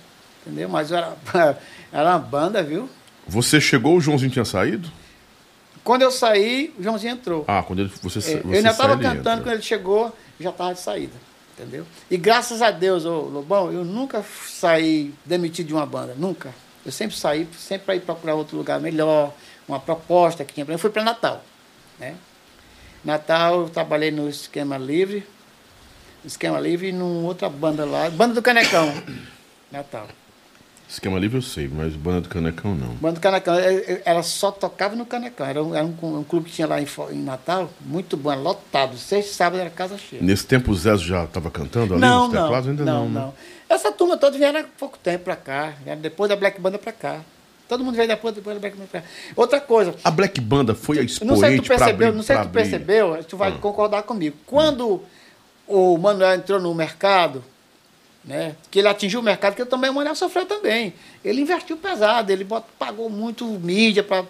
Entendeu? 0.45 0.69
Mas 0.69 0.91
era, 0.91 1.17
era 1.93 2.11
uma 2.11 2.19
banda, 2.19 2.63
viu? 2.63 2.89
Você 3.27 3.61
chegou, 3.61 3.97
o 3.97 4.01
Joãozinho 4.01 4.31
tinha 4.31 4.45
saído? 4.45 4.91
Quando 5.83 6.03
eu 6.03 6.11
saí, 6.11 6.75
o 6.79 6.83
Joãozinho 6.83 7.15
entrou. 7.15 7.45
Ah, 7.49 7.63
quando 7.63 7.81
ele, 7.81 7.93
você, 8.03 8.19
é, 8.19 8.23
você 8.23 8.35
Eu 8.45 8.53
ainda 8.53 8.71
estava 8.71 8.97
cantando, 8.97 9.19
entra. 9.19 9.37
quando 9.37 9.53
ele 9.53 9.63
chegou, 9.63 10.17
já 10.39 10.51
estava 10.51 10.75
de 10.75 10.81
saída. 10.81 11.15
Entendeu? 11.59 11.87
E 12.11 12.17
graças 12.17 12.63
a 12.63 12.71
Deus, 12.71 13.05
ô 13.05 13.21
Lobão, 13.23 13.73
eu 13.73 13.85
nunca 13.85 14.25
saí 14.49 15.13
demitido 15.25 15.69
de 15.69 15.75
uma 15.75 15.85
banda. 15.85 16.15
Nunca. 16.17 16.55
Eu 16.85 16.93
sempre 16.93 17.17
saí, 17.17 17.47
sempre 17.59 17.85
para 17.87 17.97
ir 17.97 18.01
procurar 18.01 18.35
outro 18.35 18.57
lugar 18.57 18.81
melhor, 18.81 19.33
uma 19.69 19.79
proposta 19.79 20.45
que 20.45 20.55
tinha 20.55 20.65
para 20.65 20.73
mim. 20.73 20.77
Eu 20.77 20.81
fui 20.81 20.91
para 20.91 21.05
Natal. 21.05 21.45
Né? 21.99 22.15
Natal, 23.05 23.63
eu 23.63 23.69
trabalhei 23.69 24.11
no 24.11 24.29
Esquema 24.29 24.79
Livre. 24.79 25.27
Esquema 26.25 26.61
Livre 26.61 26.89
e 26.89 26.93
numa 26.93 27.27
outra 27.29 27.49
banda 27.49 27.85
lá, 27.85 28.11
Banda 28.11 28.35
do 28.35 28.43
Canecão. 28.43 28.93
Natal. 29.73 30.09
Esquema 30.91 31.21
livre 31.21 31.39
eu 31.39 31.43
sei, 31.43 31.69
mas 31.73 31.95
banda 31.95 32.23
do 32.23 32.29
Canecão 32.29 32.75
não. 32.75 32.89
Banda 32.95 33.15
do 33.15 33.21
Canecão, 33.21 33.55
ela 34.05 34.25
só 34.25 34.51
tocava 34.51 34.97
no 34.97 35.07
Canecão. 35.07 35.47
Era 35.47 35.63
um, 35.63 35.73
era 35.73 35.87
um, 35.87 36.19
um 36.19 36.25
clube 36.25 36.51
que 36.51 36.57
tinha 36.57 36.67
lá 36.67 36.81
em, 36.81 36.87
em, 37.13 37.23
Natal, 37.23 37.71
muito 37.81 38.17
bom, 38.17 38.35
lotado. 38.35 38.99
Sexta 38.99 39.31
e 39.31 39.35
sábado 39.35 39.61
era 39.61 39.71
casa 39.71 39.97
cheia. 39.97 40.21
Nesse 40.21 40.45
tempo 40.45 40.73
o 40.73 40.75
Zé 40.75 40.97
já 40.97 41.23
estava 41.23 41.49
cantando 41.49 41.95
ali 41.95 42.01
não, 42.01 42.25
nos 42.27 42.33
teclados? 42.33 42.67
Não, 42.67 42.73
Ainda 42.73 42.85
não, 42.85 43.05
não, 43.05 43.09
né? 43.09 43.21
não. 43.21 43.35
Essa 43.69 43.93
turma 43.93 44.17
toda 44.17 44.37
vieram 44.37 44.59
há 44.59 44.65
pouco 44.65 44.99
tempo 44.99 45.25
pra 45.25 45.37
cá, 45.37 45.75
depois 46.03 46.29
da 46.29 46.35
Black 46.35 46.61
Banda 46.61 46.77
pra 46.77 46.93
cá. 46.93 47.21
Todo 47.69 47.85
mundo 47.85 47.95
veio 47.95 48.09
depois, 48.09 48.35
depois 48.35 48.57
da 48.57 48.61
Black 48.61 48.77
Banda 48.77 48.89
pra 48.91 49.01
cá. 49.01 49.07
Outra 49.37 49.61
coisa. 49.61 49.95
A 50.03 50.11
Black 50.11 50.41
Banda 50.41 50.75
foi 50.75 50.99
a 50.99 51.03
expoente 51.03 51.33
Não 51.33 51.39
sei 51.39 51.53
se 51.53 51.63
tu 51.63 51.69
percebeu, 51.69 52.09
abrir, 52.09 52.17
não 52.17 52.23
sei 52.25 52.37
se 52.37 52.43
tu 52.43 52.49
percebeu, 52.49 53.25
tu 53.29 53.37
vai 53.37 53.53
hum. 53.53 53.59
concordar 53.59 54.03
comigo. 54.03 54.37
Quando 54.45 55.01
o 55.69 55.97
Manuel 55.97 56.35
entrou 56.35 56.59
no 56.59 56.75
mercado, 56.75 57.45
né? 58.25 58.55
Que 58.71 58.79
ele 58.79 58.89
atingiu 58.89 59.21
o 59.21 59.23
mercado, 59.23 59.55
que 59.55 59.65
também 59.65 59.91
o 59.91 59.95
Manuel 59.95 60.15
sofreu 60.15 60.47
também. 60.47 60.95
Ele 61.25 61.41
investiu 61.41 61.77
pesado, 61.77 62.31
ele 62.31 62.45
bot, 62.45 62.65
pagou 62.79 63.09
muito 63.09 63.45
mídia 63.47 64.03
para 64.03 64.25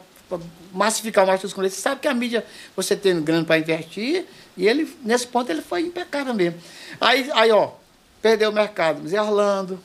massificar 0.73 1.27
mais 1.27 1.43
os 1.43 1.53
Você 1.53 1.71
sabe 1.71 2.01
que 2.01 2.09
a 2.09 2.15
mídia, 2.15 2.45
você 2.77 2.97
tem 2.97 3.21
grana 3.21 3.45
para 3.45 3.59
investir, 3.59 4.27
e 4.57 4.69
ele, 4.69 4.97
nesse 5.03 5.27
ponto, 5.27 5.51
ele 5.51 5.63
foi 5.63 5.83
impecável 5.83 6.35
mesmo. 6.35 6.61
Aí, 7.01 7.29
aí 7.33 7.51
ó, 7.51 7.73
perdeu 8.23 8.51
o 8.51 8.53
mercado. 8.53 9.07
Zé 9.09 9.21
Orlando, 9.21 9.81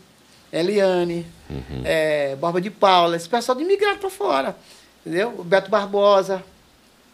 Eliane, 0.52 1.26
uhum. 1.50 1.82
é, 1.84 2.36
Borba 2.36 2.62
de 2.62 2.70
Paula, 2.70 3.16
esse 3.16 3.28
pessoal 3.28 3.58
de 3.58 3.64
imigrado 3.64 4.00
para 4.00 4.10
fora. 4.10 4.56
Entendeu? 5.02 5.36
O 5.38 5.44
Beto 5.44 5.70
Barbosa, 5.70 6.44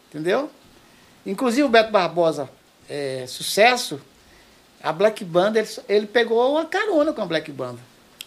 entendeu? 0.08 0.50
Inclusive 1.26 1.62
o 1.62 1.68
Beto 1.68 1.90
Barbosa, 1.90 2.48
é, 2.88 3.24
sucesso, 3.26 4.00
a 4.82 4.92
Black 4.92 5.24
Banda, 5.24 5.58
ele, 5.58 5.68
ele, 5.88 6.06
pegou 6.06 6.52
uma 6.52 6.64
carona 6.64 7.12
com 7.12 7.22
a 7.22 7.26
Black 7.26 7.50
Banda. 7.52 7.78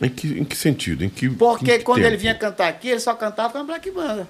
Em 0.01 0.09
que, 0.09 0.39
em 0.39 0.43
que 0.43 0.55
sentido? 0.55 1.03
Em 1.03 1.09
que, 1.09 1.29
Porque 1.29 1.75
em 1.75 1.77
que 1.79 1.83
quando 1.83 1.97
tempo? 1.97 2.07
ele 2.07 2.17
vinha 2.17 2.35
cantar 2.35 2.67
aqui, 2.67 2.89
ele 2.89 2.99
só 2.99 3.13
cantava 3.13 3.53
com 3.53 3.59
a 3.59 3.63
Black 3.63 3.91
Banda. 3.91 4.27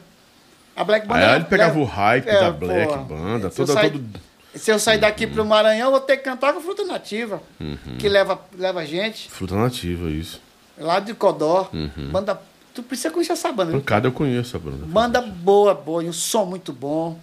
A 0.76 0.84
Black 0.84 1.08
Banda. 1.08 1.20
Aí 1.20 1.26
era, 1.26 1.36
ele 1.36 1.46
pegava 1.46 1.72
era, 1.72 1.80
o 1.80 1.86
hype 1.86 2.28
é, 2.28 2.40
da 2.40 2.52
Black 2.52 2.88
porra, 2.88 3.04
Banda, 3.04 3.50
se 3.50 3.56
toda, 3.58 3.72
eu 3.72 3.76
sair, 3.76 3.92
todo... 3.92 4.20
Se 4.56 4.72
eu 4.72 4.80
sair 4.80 4.98
daqui 4.98 5.26
uhum. 5.26 5.34
pro 5.34 5.46
Maranhão, 5.46 5.88
eu 5.88 5.92
vou 5.92 6.00
ter 6.00 6.18
que 6.18 6.24
cantar 6.24 6.54
com 6.54 6.62
fruta 6.62 6.84
nativa. 6.86 7.42
Uhum. 7.60 7.98
Que 8.00 8.08
leva, 8.08 8.40
leva 8.58 8.86
gente. 8.86 9.30
Fruta 9.30 9.56
nativa, 9.56 10.10
isso. 10.10 10.42
Lá 10.78 11.00
de 11.00 11.14
Codó. 11.14 11.70
Uhum. 11.74 12.10
Banda. 12.12 12.42
Tu 12.74 12.84
precisa 12.84 13.10
conhecer 13.10 13.34
essa 13.34 13.52
banda. 13.54 13.72
Pancada 13.72 14.08
eu 14.08 14.12
conheço 14.12 14.58
a 14.58 14.60
banda. 14.60 14.86
Banda 14.86 15.22
boa, 15.22 15.74
boa, 15.74 16.04
e 16.04 16.10
um 16.10 16.14
som 16.14 16.44
muito 16.44 16.74
bom. 16.74 17.18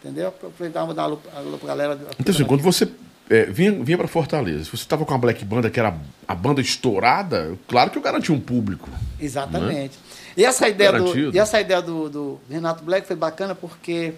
Entendeu? 0.00 0.32
Pra 0.32 0.68
dar 0.68 0.84
uma, 0.84 0.94
dar 0.94 1.06
uma 1.08 1.18
alô 1.34 1.58
pra 1.58 1.68
galera. 1.68 1.98
Então, 2.18 2.34
assim, 2.34 2.44
quando 2.44 2.62
você 2.62 2.88
é, 3.30 3.44
vinha, 3.44 3.72
vinha 3.82 3.96
para 3.96 4.08
Fortaleza, 4.08 4.64
se 4.64 4.70
você 4.70 4.82
estava 4.82 5.04
com 5.04 5.14
a 5.14 5.18
Black 5.18 5.44
Banda, 5.44 5.70
que 5.70 5.78
era 5.78 5.94
a 6.26 6.34
banda 6.34 6.60
estourada, 6.60 7.56
claro 7.66 7.90
que 7.90 7.98
eu 7.98 8.02
garanti 8.02 8.30
um 8.32 8.40
público. 8.40 8.88
Exatamente. 9.20 9.98
E 10.36 10.44
essa 10.44 10.68
ideia, 10.68 10.92
do, 10.92 11.34
e 11.34 11.38
essa 11.38 11.60
ideia 11.60 11.82
do, 11.82 12.08
do 12.08 12.40
Renato 12.50 12.82
Black 12.84 13.06
foi 13.06 13.16
bacana 13.16 13.54
porque 13.54 14.14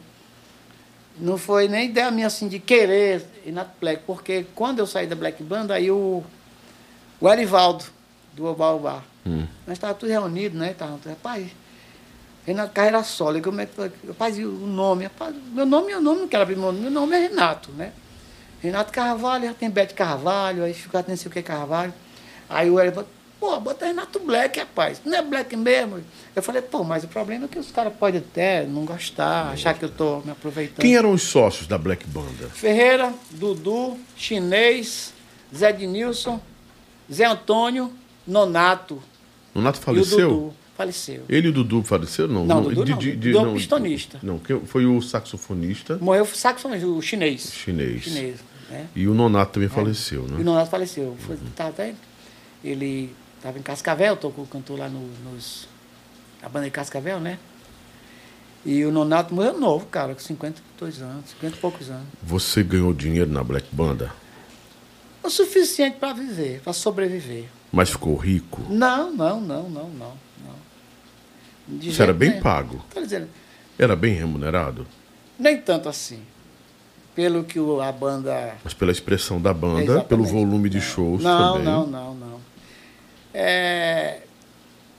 não 1.18 1.36
foi 1.36 1.68
nem 1.68 1.90
ideia 1.90 2.10
minha 2.10 2.26
assim 2.26 2.48
de 2.48 2.58
querer 2.58 3.24
Renato 3.44 3.72
Black, 3.80 4.02
porque 4.06 4.46
quando 4.54 4.78
eu 4.78 4.86
saí 4.86 5.06
da 5.06 5.14
Black 5.16 5.42
Banda, 5.42 5.74
aí 5.74 5.90
o, 5.90 6.22
o 7.20 7.28
Erivaldo, 7.28 7.84
do 8.32 8.46
Obaubá, 8.46 9.02
Hum. 9.26 9.46
nós 9.66 9.76
estávamos 9.78 10.00
todos 10.00 10.12
reunidos, 10.12 10.58
né? 10.58 10.74
Tava, 10.74 10.98
rapaz, 11.08 11.46
Renato 12.46 12.74
Carreira 12.74 13.02
Solo, 13.02 13.40
como 13.40 13.60
é 13.60 13.66
que 13.66 13.74
foi? 13.74 13.90
Rapaz, 14.06 14.38
e 14.38 14.44
o 14.44 14.50
nome? 14.50 15.04
Rapaz, 15.04 15.34
meu 15.52 15.64
nome, 15.64 15.86
meu 15.88 16.00
nome 16.00 16.20
não 16.20 16.28
quero 16.28 16.42
abrir 16.42 16.56
meu 16.56 16.66
nome, 16.66 16.80
meu 16.80 16.90
nome 16.90 17.16
é 17.16 17.20
Renato, 17.20 17.72
né? 17.72 17.92
Renato 18.60 18.92
Carvalho, 18.92 19.46
já 19.46 19.54
tem 19.54 19.70
Bete 19.70 19.94
Carvalho, 19.94 20.64
aí 20.64 20.72
fica 20.74 21.04
não 21.06 21.16
sei 21.16 21.28
o 21.28 21.30
que 21.30 21.42
Carvalho. 21.42 21.92
Aí 22.48 22.70
o 22.70 22.80
Erivaldo, 22.80 23.08
pô, 23.38 23.58
bota 23.60 23.86
Renato 23.86 24.18
Black, 24.20 24.58
rapaz, 24.58 25.00
não 25.04 25.16
é 25.16 25.22
Black 25.22 25.54
mesmo? 25.56 26.02
Eu 26.34 26.42
falei, 26.42 26.62
pô, 26.62 26.82
mas 26.82 27.04
o 27.04 27.08
problema 27.08 27.44
é 27.44 27.48
que 27.48 27.58
os 27.58 27.70
caras 27.70 27.92
podem 27.92 28.20
até 28.20 28.64
não 28.64 28.84
gostar, 28.84 29.50
achar 29.50 29.74
que 29.74 29.84
eu 29.84 29.90
tô 29.90 30.20
me 30.20 30.30
aproveitando. 30.30 30.80
Quem 30.80 30.96
eram 30.96 31.12
os 31.12 31.22
sócios 31.22 31.66
da 31.66 31.76
Black 31.76 32.06
Banda? 32.06 32.48
Ferreira, 32.54 33.12
Dudu, 33.30 33.98
Chinês, 34.16 35.12
Zé 35.54 35.72
Denilson, 35.72 36.40
Zé 37.12 37.24
Antônio, 37.26 37.92
Nonato. 38.26 39.02
O 39.54 39.60
Nato 39.60 39.76
E 39.76 39.80
o 39.80 39.82
faleceu? 39.82 40.54
Faleceu. 40.76 41.22
Ele 41.28 41.46
e 41.46 41.50
o 41.50 41.52
Dudu 41.52 41.82
faleceram? 41.84 42.28
Não, 42.34 42.44
Não, 42.46 42.62
Dudu 42.62 42.84
não. 42.84 42.98
de- 42.98 43.16
de- 43.16 43.32
Dudu 43.32 43.38
é 43.46 43.48
um 43.50 43.54
pistonista. 43.54 44.18
Não, 44.22 44.40
foi 44.66 44.84
o 44.86 45.00
saxofonista 45.00 45.98
Morreu 46.00 46.24
o 46.24 46.26
saxofonista, 46.26 46.86
o 46.86 47.00
chinês. 47.00 47.52
chinês. 47.52 48.02
Chinês, 48.02 48.36
né? 48.68 48.88
E 48.96 49.06
o 49.06 49.14
Nonato 49.14 49.52
também 49.52 49.68
faleceu, 49.68 50.22
E 50.22 50.32
o 50.32 50.36
né? 50.38 50.42
Nonato 50.44 50.70
faleceu. 50.70 51.16
Foi, 51.20 51.36
tá 51.54 51.68
até, 51.68 51.94
ele 52.64 53.14
estava 53.36 53.56
em 53.58 53.62
Cascavel, 53.62 54.16
tocou, 54.16 54.46
cantou 54.46 54.76
lá 54.76 54.88
no, 54.88 55.00
nos. 55.30 55.68
A 56.42 56.48
banda 56.48 56.64
de 56.66 56.72
Cascavel, 56.72 57.20
né? 57.20 57.38
E 58.66 58.84
o 58.84 58.90
Nonato 58.90 59.32
morreu 59.34 59.58
novo, 59.60 59.86
cara, 59.86 60.12
com 60.14 60.20
52 60.20 61.00
anos, 61.02 61.30
50 61.30 61.56
e 61.56 61.60
poucos 61.60 61.88
anos. 61.90 62.06
Você 62.22 62.62
ganhou 62.62 62.92
dinheiro 62.92 63.30
na 63.30 63.44
Black 63.44 63.68
Banda, 63.70 64.10
O 65.22 65.30
suficiente 65.30 65.98
para 65.98 66.12
viver, 66.14 66.60
para 66.62 66.72
sobreviver. 66.72 67.44
mas 67.70 67.90
ficou 67.90 68.16
rico? 68.16 68.60
Não, 68.70 69.12
não, 69.14 69.40
não, 69.40 69.68
não, 69.70 69.88
não. 69.90 70.12
Não. 71.68 71.78
De 71.78 71.92
Você 71.94 72.02
era 72.02 72.12
bem 72.12 72.30
nenhum. 72.30 72.42
pago? 72.42 72.84
Dizendo, 72.94 73.28
Era 73.78 73.96
bem 73.96 74.14
remunerado? 74.14 74.86
nem 75.38 75.56
tanto 75.60 75.88
assim. 75.88 76.20
Pelo 77.14 77.44
que 77.44 77.58
a 77.80 77.92
banda 77.92 78.54
Mas 78.64 78.74
pela 78.74 78.90
expressão 78.90 79.40
da 79.40 79.54
banda, 79.54 79.82
Exatamente. 79.82 80.06
pelo 80.08 80.24
volume 80.24 80.68
de 80.68 80.80
shows 80.80 81.22
Não, 81.22 81.52
também. 81.52 81.64
não, 81.64 81.86
não, 81.86 82.14
não. 82.14 82.40
É, 83.32 84.20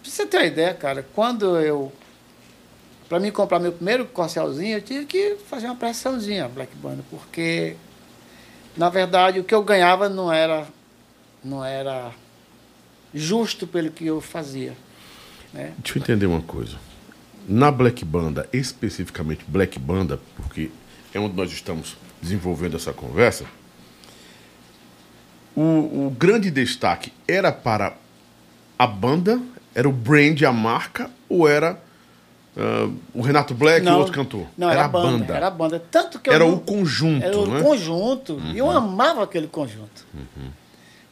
pra 0.02 0.12
você 0.12 0.26
ter 0.26 0.38
uma 0.38 0.46
ideia, 0.46 0.74
cara, 0.74 1.06
quando 1.14 1.58
eu. 1.60 1.92
Para 3.10 3.20
mim 3.20 3.32
comprar 3.32 3.60
meu 3.60 3.72
primeiro 3.72 4.06
corcelzinho, 4.06 4.78
eu 4.78 4.82
tive 4.82 5.06
que 5.06 5.36
fazer 5.48 5.68
uma 5.68 5.76
pressãozinha, 5.76 6.48
Black 6.48 6.76
Banda, 6.78 7.04
porque, 7.10 7.76
na 8.76 8.90
verdade, 8.90 9.40
o 9.40 9.44
que 9.44 9.54
eu 9.54 9.62
ganhava 9.62 10.10
não 10.10 10.32
era, 10.34 10.66
não 11.44 11.64
era 11.64 12.12
justo 13.14 13.68
pelo 13.68 13.92
que 13.92 14.06
eu 14.08 14.20
fazia. 14.20 14.74
Né? 15.56 15.74
Deixa 15.78 15.98
eu 15.98 16.02
entender 16.04 16.26
uma 16.26 16.42
coisa. 16.42 16.76
Na 17.48 17.72
Black 17.72 18.04
Banda, 18.04 18.48
especificamente 18.52 19.46
Black 19.48 19.80
Banda, 19.80 20.20
porque 20.36 20.70
é 21.14 21.20
onde 21.20 21.36
nós 21.36 21.52
estamos 21.52 21.96
desenvolvendo 22.22 22.76
essa 22.76 22.92
conversa, 22.92 23.46
o, 25.56 25.62
o 26.08 26.16
grande 26.18 26.52
destaque 26.52 27.14
era 27.28 27.52
para 27.52 27.96
a 28.78 28.86
banda, 28.86 29.40
era 29.74 29.88
o 29.88 29.92
brand, 29.92 30.42
a 30.44 30.52
marca, 30.52 31.10
ou 31.30 31.48
era 31.48 31.80
ah, 32.58 32.90
o 33.14 33.22
Renato 33.22 33.54
Black 33.54 33.86
e 33.86 33.90
o 33.90 33.98
outro 33.98 34.14
cantor? 34.14 34.48
Não, 34.58 34.70
era, 34.70 34.86
a 34.86 34.88
banda, 34.88 35.34
Era 35.34 35.48
a 35.48 35.52
banda. 35.52 35.80
Tanto 35.80 36.20
que 36.20 36.30
Era 36.30 36.40
não- 36.40 36.56
o 36.56 36.60
conjunto, 36.60 37.24
Era 37.24 37.38
o 37.38 37.48
né? 37.48 37.62
conjunto. 37.62 38.42
E 38.54 38.58
eu 38.58 38.70
amava 38.70 39.24
aquele 39.24 39.48
conjunto. 39.48 40.06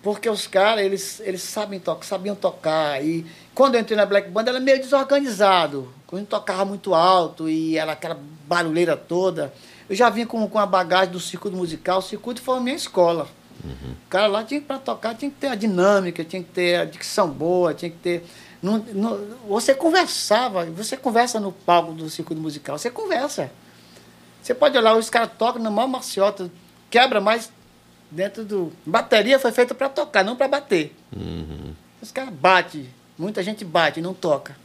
Porque 0.02 0.30
os 0.30 0.48
caras, 0.48 0.84
eles, 0.84 1.22
eles 1.24 1.42
sabem 1.42 1.80
tocar, 1.80 2.04
sabiam 2.04 2.36
tocar. 2.36 3.02
E 3.02 3.26
quando 3.54 3.76
eu 3.76 3.82
entrei 3.82 3.98
na 3.98 4.06
Black 4.06 4.30
Band, 4.30 4.44
era 4.48 4.60
meio 4.60 4.80
desorganizado. 4.80 5.94
Quando 6.08 6.20
a 6.20 6.22
gente 6.22 6.30
tocava 6.30 6.66
muito 6.66 6.94
alto 6.94 7.50
e 7.50 7.78
era 7.78 7.92
aquela 7.92 8.20
barulheira 8.48 8.98
toda. 8.98 9.54
Eu 9.90 9.96
já 9.96 10.10
vinha 10.10 10.26
com, 10.26 10.48
com 10.48 10.60
a 10.60 10.66
bagagem 10.66 11.12
do 11.12 11.20
circuito 11.20 11.56
musical. 11.56 12.00
O 12.00 12.02
circuito 12.02 12.42
foi 12.42 12.58
a 12.58 12.62
minha 12.62 12.76
escola. 12.76 13.28
O 13.64 14.10
cara 14.10 14.28
lá 14.28 14.44
tinha 14.44 14.60
para 14.62 14.78
tocar, 14.78 15.16
tinha 15.16 15.32
que 15.32 15.38
ter 15.38 15.48
a 15.48 15.56
dinâmica, 15.56 16.24
tinha 16.24 16.44
que 16.44 16.50
ter 16.50 16.82
a 16.82 16.86
dicção 16.86 17.30
boa, 17.30 17.74
tinha 17.74 17.90
que 17.90 17.98
ter. 17.98 18.26
Não, 18.62 18.78
não, 18.78 19.20
você 19.48 19.74
conversava, 19.74 20.66
você 20.66 20.98
conversa 20.98 21.40
no 21.40 21.52
palco 21.52 21.94
do 21.94 22.10
circuito 22.10 22.42
musical, 22.42 22.78
você 22.78 22.90
conversa. 22.90 23.52
Você 24.42 24.54
pode 24.54 24.78
olhar, 24.78 24.96
os 24.98 25.10
caras 25.10 25.32
tocam 25.38 25.62
na 25.62 25.72
maior 25.72 25.88
maciota, 25.88 26.52
quebra, 26.90 27.22
mas 27.22 27.50
dentro 28.12 28.44
do. 28.44 28.74
Bateria 28.86 29.40
foi 29.40 29.52
feita 29.54 29.74
para 29.74 29.88
tocar, 29.88 30.24
não 30.24 30.36
para 30.36 30.50
bater. 30.50 30.94
Uhum. 31.16 31.74
Os 32.02 32.12
caras 32.12 32.34
batem, 32.34 32.90
muita 33.24 33.42
gente 33.42 33.64
bate, 33.64 34.02
não 34.02 34.14
toca. 34.14 34.56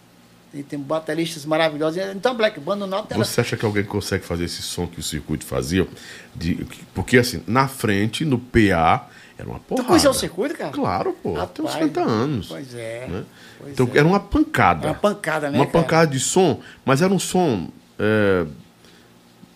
E 0.53 0.63
tem 0.63 0.79
bateristas 0.79 1.45
maravilhosos. 1.45 2.03
Então, 2.15 2.35
Black 2.35 2.59
Band, 2.59 2.77
não 2.77 3.05
tem. 3.05 3.17
Você 3.19 3.41
acha 3.41 3.57
que 3.57 3.65
alguém 3.65 3.85
consegue 3.85 4.25
fazer 4.25 4.45
esse 4.45 4.63
som 4.63 4.87
que 4.87 4.99
o 4.99 5.03
circuito 5.03 5.45
fazia? 5.45 5.87
De, 6.35 6.67
porque, 6.95 7.19
assim, 7.19 7.43
na 7.47 7.69
frente, 7.69 8.25
no 8.25 8.39
PA, 8.39 9.09
era 9.39 9.49
uma 9.49 9.61
porrada. 9.61 9.85
Tu 9.85 9.87
conheceu 9.87 10.11
o 10.11 10.15
circuito, 10.15 10.57
cara? 10.57 10.73
Claro, 10.73 11.17
pô. 11.23 11.35
Rapaz, 11.35 11.51
tem 11.53 11.65
uns 11.65 11.73
50 11.73 12.01
anos. 12.01 12.47
Pois 12.49 12.75
é. 12.75 13.07
né? 13.09 13.25
pois 13.59 13.73
Então, 13.73 13.91
é. 13.95 13.99
era 13.99 14.09
uma 14.09 14.19
pancada. 14.19 14.89
Uma 14.89 14.95
pancada, 14.95 15.51
né? 15.51 15.59
Uma 15.59 15.67
cara? 15.67 15.85
pancada 15.85 16.11
de 16.11 16.19
som, 16.19 16.61
mas 16.85 17.03
era 17.03 17.13
um 17.13 17.19
som. 17.19 17.69
é, 17.99 18.47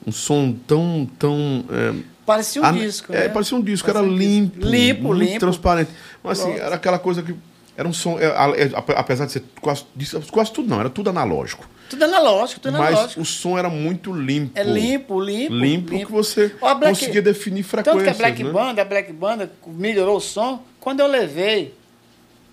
um 0.07 0.13
som 0.13 0.55
tão. 0.67 1.09
tão 1.19 1.65
é, 1.71 1.95
Parecia 2.25 2.63
um 2.63 2.65
ah, 2.65 2.73
disco. 2.73 3.13
É, 3.13 3.21
né? 3.21 3.29
parecia 3.31 3.57
um 3.57 3.63
disco, 3.63 3.87
Parecia 3.91 4.07
era 4.09 4.17
limpo. 4.17 4.65
Limpo, 4.65 5.13
limpo. 5.13 5.41
transparente. 5.41 5.91
Mas 6.23 6.39
assim, 6.39 6.51
Pronto. 6.51 6.65
era 6.65 6.75
aquela 6.77 6.99
coisa 6.99 7.23
que. 7.23 7.35
Era 7.83 7.89
um 7.89 7.93
som. 7.93 8.17
é, 8.21 8.27
é, 8.27 8.71
ape- 8.77 8.95
apesar 8.97 9.27
de 9.27 9.33
ser 9.33 9.43
quase, 9.61 9.85
disso- 9.95 10.23
quase 10.31 10.53
tudo, 10.53 10.69
não, 10.69 10.79
era 10.79 10.89
tudo 10.89 11.11
analógico. 11.11 11.69
Tudo 11.91 12.05
analógico, 12.05 12.61
tudo 12.61 12.79
Mas 12.79 12.95
analógico. 12.95 13.21
o 13.21 13.25
som 13.25 13.59
era 13.59 13.69
muito 13.69 14.13
limpo. 14.13 14.53
É 14.55 14.63
limpo, 14.63 15.21
limpo. 15.21 15.53
Limpo, 15.55 15.91
que 15.91 16.05
você 16.07 16.55
Ó, 16.61 16.75
Black- 16.77 16.95
conseguia 17.01 17.21
definir 17.21 17.65
Tanto 17.65 17.71
frequências. 17.71 18.05
que 18.05 18.23
a 18.23 18.27
Black 18.27 18.45
né? 18.45 18.51
Band, 18.51 18.81
a 18.81 18.85
Black 18.85 19.13
Band 19.13 19.49
melhorou 19.67 20.17
o 20.17 20.21
som. 20.21 20.63
Quando 20.81 21.01
eu 21.01 21.07
levei 21.09 21.75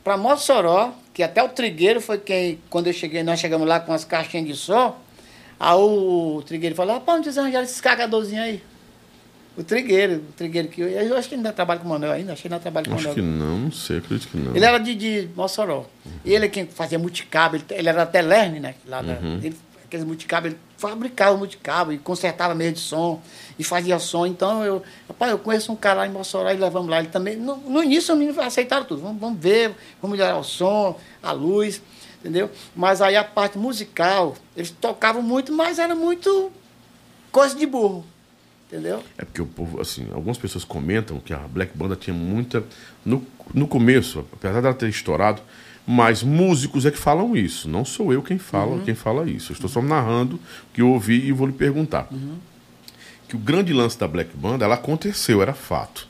para 0.04 0.18
Mossoró, 0.18 0.94
que 1.14 1.22
até 1.22 1.44
o 1.44 1.50
Trigueiro 1.50 2.02
foi 2.02 2.18
quem, 2.18 2.60
quando 2.70 2.88
eu 2.88 2.94
cheguei, 2.94 3.22
nós 3.24 3.40
chegamos 3.40 3.68
lá 3.68 3.80
com 3.80 3.94
as 3.94 4.04
caixinhas 4.04 4.48
de 4.48 4.56
som, 4.56 4.98
aí 5.60 5.76
o 5.78 6.42
Trigueiro 6.46 6.76
falou, 6.76 6.96
rapaz, 6.96 7.18
onde 7.20 7.26
vocês 7.26 7.38
arranjaram 7.38 7.66
esses 7.66 7.80
carregadorzinhos 7.80 8.44
aí? 8.46 8.64
O 9.60 9.64
Trigueiro, 9.64 10.16
o 10.30 10.32
Trigueiro 10.38 10.70
que 10.70 10.80
eu, 10.80 10.88
eu 10.88 11.18
acho 11.18 11.28
que 11.28 11.36
ele 11.36 11.42
ainda 11.42 11.52
trabalha 11.52 11.82
com 11.82 11.86
o 11.86 11.90
Manuel 11.90 12.14
ainda, 12.14 12.32
acho 12.32 12.42
que 12.42 12.48
ele 12.48 12.54
ainda 12.54 12.62
trabalha 12.62 12.86
com 12.86 12.94
o 12.94 12.96
Acho 12.96 13.10
Manuel. 13.10 13.24
que 13.24 13.30
não, 13.30 13.60
não 13.60 13.72
sei, 13.74 13.98
acredito 13.98 14.30
que 14.30 14.38
não. 14.38 14.56
Ele 14.56 14.64
era 14.64 14.78
de, 14.78 14.96
de 14.96 15.30
Mossoró. 15.36 15.86
E 16.24 16.34
ele 16.34 16.46
é 16.46 16.48
quem 16.48 16.66
fazia 16.66 16.98
multicabo, 16.98 17.58
ele, 17.58 17.66
ele 17.72 17.90
era 17.90 18.04
até 18.04 18.22
Lerne, 18.22 18.62
né? 18.62 18.76
Lá 18.88 19.02
da, 19.02 19.16
ele, 19.44 19.58
aqueles 19.84 20.06
multicabo, 20.06 20.48
ele 20.48 20.58
fabricava 20.78 21.36
multicabo 21.36 21.92
e 21.92 21.98
consertava 21.98 22.56
meio 22.56 22.72
de 22.72 22.80
som 22.80 23.22
e 23.58 23.64
fazia 23.66 24.00
som. 24.00 24.26
Então 24.26 24.64
eu, 24.64 24.82
rapaz, 25.10 25.30
eu 25.30 25.38
conheço 25.40 25.74
um 25.74 25.76
cara 25.76 26.00
lá 26.00 26.08
em 26.08 26.12
Mossoró 26.12 26.50
e 26.52 26.56
levamos 26.56 26.90
lá. 26.90 27.00
Ele 27.00 27.10
também. 27.10 27.36
No, 27.36 27.58
no 27.58 27.84
início 27.84 28.14
os 28.14 28.18
meninos 28.20 28.40
aceitaram 28.40 28.86
tudo. 28.86 29.02
Vamos, 29.02 29.20
vamos 29.20 29.42
ver, 29.42 29.76
vamos 30.02 30.18
melhorar 30.18 30.38
o 30.38 30.44
som, 30.44 30.98
a 31.22 31.34
luz, 31.34 31.82
entendeu? 32.22 32.50
Mas 32.74 33.02
aí 33.02 33.18
a 33.18 33.26
parte 33.26 33.58
musical, 33.58 34.36
eles 34.56 34.72
tocavam 34.72 35.22
muito, 35.22 35.52
mas 35.52 35.80
era 35.80 35.94
muito 35.94 36.50
coisa 37.30 37.54
de 37.54 37.66
burro. 37.66 38.06
Entendeu? 38.72 39.04
É 39.18 39.26
porque 39.26 39.42
o 39.42 39.48
povo, 39.48 39.82
assim, 39.82 40.08
algumas 40.14 40.38
pessoas 40.38 40.64
comentam 40.64 41.20
que 41.20 41.34
a 41.34 41.40
Black 41.40 41.76
Banda 41.76 41.96
tinha 41.96 42.14
muita. 42.14 42.64
No, 43.04 43.26
no 43.52 43.68
começo, 43.68 44.24
apesar 44.32 44.62
dela 44.62 44.76
ter 44.76 44.88
estourado, 44.88 45.42
mas 45.88 46.22
músicos 46.22 46.86
é 46.86 46.92
que 46.92 46.98
falam 46.98 47.36
isso. 47.36 47.68
Não 47.68 47.84
sou 47.84 48.14
eu 48.14 48.22
quem 48.22 48.38
fala, 48.38 48.80
quem 48.84 48.94
fala 48.94 49.28
isso. 49.28 49.52
Eu 49.52 49.56
estou 49.56 49.68
só 49.68 49.82
narrando 49.82 50.36
o 50.36 50.40
que 50.72 50.82
eu 50.82 50.90
ouvi 50.90 51.26
e 51.26 51.32
vou 51.32 51.48
lhe 51.48 51.54
perguntar. 51.54 52.08
Que 53.28 53.36
o 53.36 53.40
grande 53.40 53.74
lance 53.74 53.98
da 53.98 54.08
Black 54.08 54.38
Banda, 54.38 54.66
ela 54.66 54.76
aconteceu, 54.76 55.42
era 55.42 55.54
fato. 55.54 56.08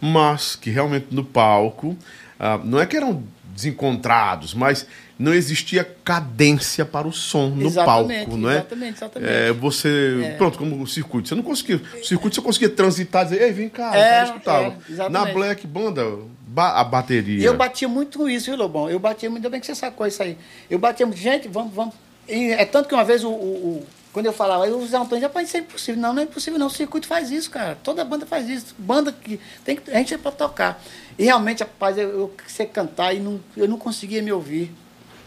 Mas 0.00 0.56
que 0.56 0.68
realmente 0.68 1.06
no 1.12 1.24
palco, 1.24 1.96
ah, 2.40 2.58
não 2.64 2.80
é 2.80 2.86
que 2.86 2.96
eram 2.96 3.22
desencontrados, 3.64 4.54
mas 4.54 4.86
não 5.18 5.34
existia 5.34 5.84
cadência 6.04 6.84
para 6.84 7.06
o 7.06 7.12
som 7.12 7.48
no 7.50 7.66
Exatamente, 7.66 8.24
palco, 8.26 8.36
não 8.36 8.50
é? 8.50 8.54
exatamente, 8.54 8.96
exatamente. 8.96 9.30
É, 9.32 9.52
você, 9.52 10.34
pronto, 10.38 10.58
como 10.58 10.80
o 10.82 10.86
circuito, 10.86 11.28
você 11.28 11.34
não 11.34 11.42
conseguia, 11.42 11.76
o 11.76 12.04
circuito 12.04 12.36
você 12.36 12.42
conseguia 12.42 12.68
transitar, 12.70 13.24
dizer, 13.24 13.42
ei, 13.42 13.52
vem 13.52 13.68
cá, 13.68 13.94
É, 13.94 14.10
cara 14.10 14.24
escutava. 14.24 14.76
é. 14.98 15.08
Na 15.08 15.26
Black 15.26 15.66
Banda, 15.66 16.04
ba- 16.46 16.80
a 16.80 16.84
bateria. 16.84 17.44
Eu 17.44 17.56
batia 17.56 17.88
muito 17.88 18.18
com 18.18 18.28
isso, 18.28 18.46
viu, 18.46 18.56
Lobão? 18.56 18.88
Eu 18.90 18.98
batia 18.98 19.28
muito, 19.28 19.40
ainda 19.40 19.50
bem 19.50 19.60
que 19.60 19.66
você 19.66 19.74
sacou 19.74 20.06
isso 20.06 20.22
aí. 20.22 20.36
Eu 20.70 20.78
batia 20.78 21.04
muito, 21.06 21.18
gente, 21.20 21.48
vamos, 21.48 21.74
vamos. 21.74 21.94
E 22.28 22.52
é 22.52 22.64
tanto 22.64 22.88
que 22.88 22.94
uma 22.94 23.04
vez 23.04 23.22
o. 23.24 23.28
o- 23.30 23.32
o- 23.32 23.86
quando 24.12 24.26
eu 24.26 24.32
falava, 24.32 24.66
eu 24.66 24.84
Zé 24.88 24.96
Antônio, 24.96 25.22
rapaz, 25.22 25.46
isso 25.46 25.56
é 25.56 25.60
impossível. 25.60 26.00
Não, 26.00 26.12
não 26.12 26.20
é 26.22 26.24
impossível, 26.24 26.58
não. 26.58 26.66
O 26.66 26.70
circuito 26.70 27.06
faz 27.06 27.30
isso, 27.30 27.48
cara. 27.48 27.78
Toda 27.80 28.04
banda 28.04 28.26
faz 28.26 28.48
isso. 28.48 28.74
Banda 28.76 29.12
que. 29.12 29.38
Tem 29.64 29.76
que 29.76 29.88
a 29.88 29.94
gente 29.98 30.14
é 30.14 30.18
pra 30.18 30.32
tocar. 30.32 30.82
E 31.18 31.24
realmente, 31.24 31.60
rapaz, 31.60 31.96
eu, 31.98 32.08
eu 32.08 32.34
sei 32.46 32.66
cantar 32.66 33.14
e 33.14 33.20
não, 33.20 33.40
eu 33.56 33.68
não 33.68 33.78
conseguia 33.78 34.22
me 34.22 34.32
ouvir. 34.32 34.72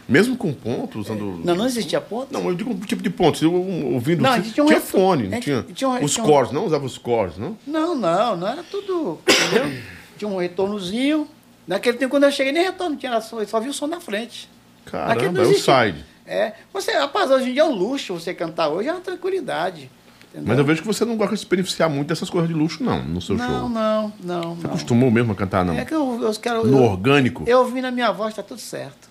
Mesmo 0.08 0.36
com 0.36 0.52
ponto, 0.52 0.98
usando. 0.98 1.40
Não, 1.44 1.54
não 1.54 1.66
existia 1.66 2.00
ponto. 2.00 2.30
Não, 2.32 2.46
eu 2.48 2.54
digo 2.54 2.70
um 2.70 2.78
tipo 2.80 3.02
de 3.02 3.08
ponto. 3.08 3.42
Eu, 3.42 3.54
um, 3.54 3.94
ouvindo. 3.94 4.22
Não, 4.22 4.40
tinha, 4.42 4.62
um 4.62 4.66
tinha 4.66 4.78
reto- 4.78 4.86
fone, 4.86 5.28
não 5.28 5.40
tinha. 5.40 5.62
tinha 5.62 5.88
um- 5.88 6.04
os 6.04 6.16
cores, 6.16 6.52
não 6.52 6.66
usava 6.66 6.84
os 6.84 6.98
cores, 6.98 7.38
não? 7.38 7.56
Não, 7.66 7.94
não, 7.94 8.36
não 8.36 8.46
era 8.48 8.62
tudo. 8.62 9.18
Entendeu? 9.26 9.80
tinha 10.18 10.28
um 10.28 10.36
retornozinho. 10.36 11.26
Naquele 11.66 11.96
tempo, 11.96 12.10
quando 12.10 12.24
eu 12.24 12.30
cheguei, 12.30 12.52
nem 12.52 12.62
retorno 12.64 12.96
tinha, 12.96 13.18
só, 13.22 13.42
só 13.46 13.58
vi 13.60 13.70
o 13.70 13.72
som 13.72 13.86
na 13.86 13.98
frente. 14.00 14.48
Caramba, 14.84 15.42
é 15.42 15.46
o 15.46 15.54
side. 15.54 16.04
É, 16.26 16.52
você, 16.72 16.92
rapaz, 16.92 17.30
hoje 17.30 17.50
em 17.50 17.52
dia 17.52 17.62
é 17.62 17.64
um 17.64 17.74
luxo 17.74 18.14
você 18.14 18.34
cantar 18.34 18.68
hoje, 18.68 18.88
é 18.88 18.92
uma 18.92 19.00
tranquilidade. 19.00 19.90
Entendeu? 20.34 20.48
Mas 20.48 20.58
eu 20.58 20.64
vejo 20.64 20.80
que 20.82 20.86
você 20.86 21.04
não 21.04 21.16
gosta 21.16 21.34
de 21.34 21.40
se 21.40 21.46
beneficiar 21.46 21.88
muito 21.88 22.08
dessas 22.08 22.28
coisas 22.28 22.48
de 22.48 22.54
luxo, 22.54 22.82
não, 22.82 23.02
no 23.02 23.20
seu 23.20 23.36
Não, 23.36 23.46
show. 23.60 23.68
não, 23.68 24.12
não, 24.20 24.54
não. 24.56 24.58
Acostumou 24.70 25.10
mesmo 25.10 25.32
a 25.32 25.34
cantar, 25.34 25.64
não? 25.64 25.74
É 25.74 25.84
que 25.84 25.94
eu, 25.94 26.20
eu 26.22 26.32
quero. 26.34 26.66
No 26.66 26.78
eu, 26.78 26.82
orgânico? 26.84 27.44
eu 27.46 27.58
ouvi 27.60 27.80
na 27.80 27.90
minha 27.90 28.10
voz, 28.12 28.34
tá 28.34 28.42
tudo 28.42 28.60
certo. 28.60 29.08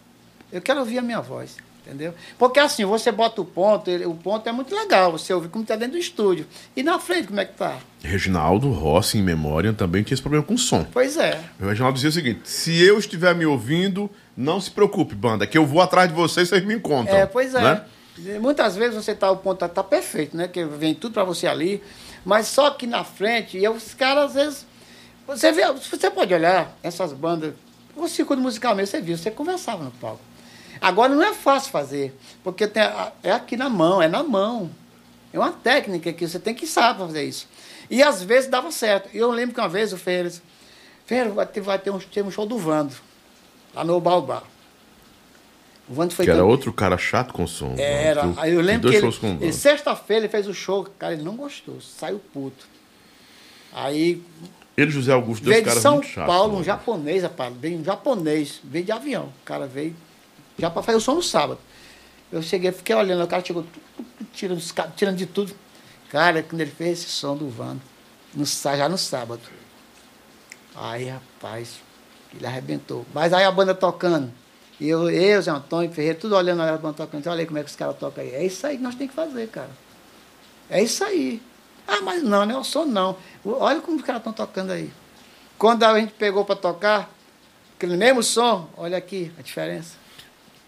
Eu 0.51 0.61
quero 0.61 0.81
ouvir 0.81 0.99
a 0.99 1.01
minha 1.01 1.19
voz, 1.19 1.57
entendeu? 1.85 2.13
Porque 2.37 2.59
assim, 2.59 2.85
você 2.85 3.11
bota 3.11 3.41
o 3.41 3.45
ponto, 3.45 3.89
ele- 3.89 4.05
o 4.05 4.13
ponto 4.13 4.47
é 4.47 4.51
muito 4.51 4.75
legal, 4.75 5.11
você 5.13 5.33
ouve 5.33 5.47
como 5.47 5.65
tá 5.65 5.75
dentro 5.75 5.93
do 5.93 5.97
estúdio. 5.97 6.45
E 6.75 6.83
na 6.83 6.99
frente, 6.99 7.27
como 7.27 7.39
é 7.39 7.45
que 7.45 7.53
tá? 7.53 7.77
Reginaldo 8.03 8.69
Rossi, 8.69 9.17
em 9.17 9.23
memória, 9.23 9.73
também 9.73 10.03
tinha 10.03 10.13
esse 10.13 10.21
problema 10.21 10.45
com 10.45 10.55
som. 10.57 10.85
Pois 10.91 11.17
é. 11.17 11.39
O 11.59 11.65
Reginaldo 11.65 11.95
dizia 11.95 12.09
o 12.09 12.13
seguinte: 12.13 12.41
se 12.43 12.79
eu 12.83 12.99
estiver 12.99 13.33
me 13.33 13.45
ouvindo, 13.45 14.09
não 14.37 14.59
se 14.61 14.69
preocupe, 14.69 15.15
banda, 15.15 15.47
que 15.47 15.57
eu 15.57 15.65
vou 15.65 15.81
atrás 15.81 16.07
de 16.09 16.13
vocês, 16.13 16.49
vocês 16.49 16.63
me 16.63 16.75
encontram. 16.75 17.15
É, 17.15 17.25
pois 17.25 17.55
é. 17.55 17.61
né? 17.61 17.81
Muitas 18.39 18.75
vezes 18.75 18.95
você 18.95 19.15
tá, 19.15 19.31
o 19.31 19.37
ponto 19.37 19.59
tá, 19.59 19.67
tá 19.67 19.83
perfeito, 19.83 20.37
né? 20.37 20.47
Que 20.47 20.63
vem 20.65 20.93
tudo 20.93 21.13
para 21.13 21.23
você 21.23 21.47
ali. 21.47 21.81
Mas 22.23 22.47
só 22.47 22.69
que 22.71 22.85
na 22.85 23.03
frente, 23.03 23.57
e 23.57 23.67
os 23.67 23.93
caras 23.93 24.25
às 24.25 24.33
vezes. 24.33 24.65
Você 25.25 25.51
vê, 25.51 25.71
você 25.71 26.11
pode 26.11 26.33
olhar 26.33 26.77
essas 26.83 27.13
bandas, 27.13 27.53
o 27.95 28.07
circuito 28.09 28.41
musical 28.41 28.75
mesmo, 28.75 28.91
você 28.91 29.01
viu, 29.01 29.17
você 29.17 29.31
conversava 29.31 29.83
no 29.83 29.91
palco. 29.91 30.19
Agora 30.81 31.15
não 31.15 31.23
é 31.23 31.33
fácil 31.33 31.71
fazer, 31.71 32.13
porque 32.43 32.67
tem 32.67 32.83
é 33.23 33.31
aqui 33.31 33.55
na 33.55 33.69
mão, 33.69 34.01
é 34.01 34.07
na 34.07 34.21
mão. 34.21 34.69
É 35.31 35.39
uma 35.39 35.51
técnica 35.51 36.11
que 36.11 36.27
você 36.27 36.37
tem 36.37 36.53
que 36.53 36.67
saber 36.67 36.99
fazer 36.99 37.23
isso. 37.23 37.47
E 37.89 38.03
às 38.03 38.21
vezes 38.21 38.49
dava 38.49 38.69
certo. 38.69 39.09
Eu 39.13 39.31
lembro 39.31 39.55
que 39.55 39.61
uma 39.61 39.69
vez 39.69 39.93
o 39.93 39.97
Ferreira 39.97 40.29
disse, 40.29 40.41
Ferreira, 41.05 41.31
vai 41.31 41.45
ter, 41.45 41.61
vai 41.61 41.79
ter 41.79 41.89
um, 41.89 41.99
ter 41.99 42.23
um 42.23 42.29
show 42.29 42.45
do 42.45 42.57
Vando, 42.57 42.93
lá 43.73 43.83
no 43.83 43.99
Baobá. 43.99 44.43
O 45.93 45.95
Vando 45.95 46.11
foi 46.15 46.25
Que 46.25 46.31
era 46.31 46.43
outro 46.43 46.73
cara 46.73 46.97
chato 46.97 47.31
com 47.31 47.45
som. 47.45 47.75
era. 47.77 48.23
Eu- 48.23 48.33
Aí 48.37 48.51
eu 48.51 48.61
lembro 48.61 48.89
dois 48.89 48.95
que 48.95 49.25
ele, 49.27 49.53
sexta-feira 49.53 50.21
ele 50.25 50.27
fez 50.27 50.47
o 50.47 50.53
show, 50.53 50.87
cara, 50.97 51.13
ele 51.13 51.21
não 51.21 51.35
gostou, 51.35 51.79
saiu 51.79 52.19
puto. 52.33 52.65
Aí 53.71 54.23
Ele 54.75 54.89
e 54.89 54.91
José 54.91 55.13
Augusto, 55.13 55.43
dois 55.43 55.53
veio 55.53 55.63
de 55.63 55.69
caras 55.69 55.83
São 55.83 56.01
chatos. 56.01 56.33
Paulo, 56.33 56.55
um 56.55 56.59
né? 56.59 56.63
japonês, 56.63 57.21
rapaz, 57.21 57.53
veio 57.55 57.77
um 57.77 57.83
japonês, 57.83 58.59
veio 58.63 58.83
de 58.85 58.91
avião. 58.91 59.25
O 59.25 59.45
cara 59.45 59.67
veio 59.67 59.95
já 60.57 60.67
para 60.67 60.81
fazer 60.81 60.97
o 60.97 61.01
som 61.01 61.13
no 61.13 61.21
sábado. 61.21 61.59
Eu 62.31 62.41
cheguei, 62.41 62.71
fiquei 62.71 62.95
olhando, 62.95 63.23
o 63.23 63.27
cara 63.27 63.45
chegou 63.45 63.63
tirando, 64.33 64.59
tirando 64.95 65.15
de 65.17 65.27
tudo. 65.27 65.53
Cara, 66.09 66.41
quando 66.41 66.61
ele 66.61 66.71
fez 66.71 67.01
esse 67.01 67.09
som 67.09 67.37
do 67.37 67.47
Vando, 67.49 67.81
no, 68.33 68.43
já 68.47 68.89
no 68.89 68.97
sábado. 68.97 69.41
Aí, 70.75 71.09
rapaz, 71.09 71.75
ele 72.35 72.47
arrebentou. 72.47 73.05
Mas 73.13 73.31
aí 73.31 73.43
a 73.43 73.51
banda 73.51 73.75
tocando. 73.75 74.31
E 74.79 74.89
eu, 74.89 75.09
eu, 75.09 75.41
Zé 75.41 75.51
Antônio 75.51 75.91
Ferreira, 75.91 76.17
tudo 76.17 76.35
olhando 76.35 76.61
a 76.61 76.77
banda 76.77 76.95
tocando. 76.97 77.25
Olha 77.27 77.39
aí 77.41 77.45
como 77.45 77.57
é 77.59 77.63
que 77.63 77.69
os 77.69 77.75
caras 77.75 77.95
tocam 77.97 78.23
aí. 78.23 78.31
É 78.33 78.45
isso 78.45 78.65
aí 78.67 78.77
que 78.77 78.83
nós 78.83 78.95
temos 78.95 79.11
que 79.13 79.15
fazer, 79.15 79.47
cara. 79.47 79.69
É 80.69 80.81
isso 80.81 81.03
aí. 81.03 81.41
Ah, 81.87 82.01
mas 82.01 82.23
não, 82.23 82.45
não 82.45 82.55
é 82.55 82.57
o 82.59 82.63
som, 82.63 82.85
não. 82.85 83.15
Olha 83.45 83.79
como 83.81 83.97
os 83.97 84.03
caras 84.03 84.19
estão 84.21 84.33
tocando 84.33 84.71
aí. 84.71 84.89
Quando 85.57 85.83
a 85.83 85.99
gente 85.99 86.13
pegou 86.13 86.43
para 86.43 86.55
tocar, 86.55 87.09
aquele 87.77 87.95
mesmo 87.95 88.23
som, 88.23 88.67
olha 88.75 88.97
aqui 88.97 89.31
a 89.37 89.41
diferença. 89.41 89.95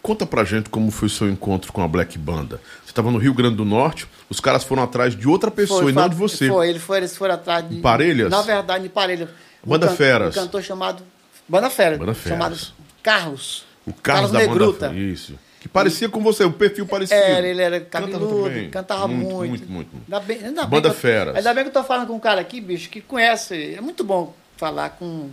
Conta 0.00 0.24
pra 0.24 0.44
gente 0.44 0.70
como 0.70 0.90
foi 0.92 1.06
o 1.08 1.10
seu 1.10 1.28
encontro 1.28 1.72
com 1.72 1.82
a 1.82 1.88
Black 1.88 2.16
Banda. 2.16 2.60
Você 2.84 2.90
estava 2.92 3.10
no 3.10 3.18
Rio 3.18 3.34
Grande 3.34 3.56
do 3.56 3.64
Norte, 3.64 4.06
os 4.30 4.38
caras 4.38 4.62
foram 4.62 4.84
atrás 4.84 5.16
de 5.16 5.26
outra 5.26 5.50
pessoa 5.50 5.90
e 5.90 5.92
não 5.92 6.02
fa- 6.04 6.08
de 6.08 6.14
você. 6.14 6.48
Foi, 6.48 6.68
eles 6.68 6.80
foram, 6.82 6.98
eles 6.98 7.16
foram 7.16 7.34
atrás 7.34 7.68
de. 7.68 7.80
Parelhas? 7.80 8.30
Na 8.30 8.40
verdade, 8.42 8.86
em 8.86 8.88
Parelhas. 8.88 9.28
Um 9.66 9.70
Banda 9.70 9.88
can- 9.88 9.96
Feras. 9.96 10.36
Um 10.36 10.40
cantor 10.40 10.62
chamado. 10.62 11.02
Banda 11.48 11.68
Feras. 11.68 11.98
Banda 11.98 12.14
Feras. 12.14 12.38
Chamado 12.38 12.56
Carlos. 13.02 13.65
O 13.86 13.92
Carlos, 13.92 14.32
da 14.32 14.40
Negruta. 14.40 14.88
Banda 14.88 14.98
Isso. 15.00 15.34
Que 15.60 15.68
parecia 15.68 16.08
com 16.08 16.20
você, 16.22 16.44
o 16.44 16.52
perfil 16.52 16.86
parecido. 16.86 17.18
Era, 17.20 17.46
ele 17.46 17.60
era 17.62 17.80
cabeludo, 17.80 18.50
cantava 18.70 19.08
Muito, 19.08 19.34
muito. 19.34 19.48
muito, 19.48 19.72
muito. 19.72 19.90
Ainda 20.06 20.20
bem, 20.20 20.36
ainda 20.44 20.60
bem 20.62 20.70
Banda 20.70 20.90
que 20.90 20.94
eu- 20.96 21.00
Feras. 21.00 21.36
Ainda 21.36 21.54
bem 21.54 21.64
que 21.64 21.68
eu 21.70 21.72
tô 21.74 21.82
falando 21.84 22.06
com 22.06 22.14
um 22.14 22.20
cara 22.20 22.40
aqui, 22.40 22.60
bicho, 22.60 22.88
que 22.88 23.00
conhece. 23.00 23.74
É 23.76 23.80
muito 23.80 24.04
bom 24.04 24.34
falar 24.56 24.90
com. 24.90 25.28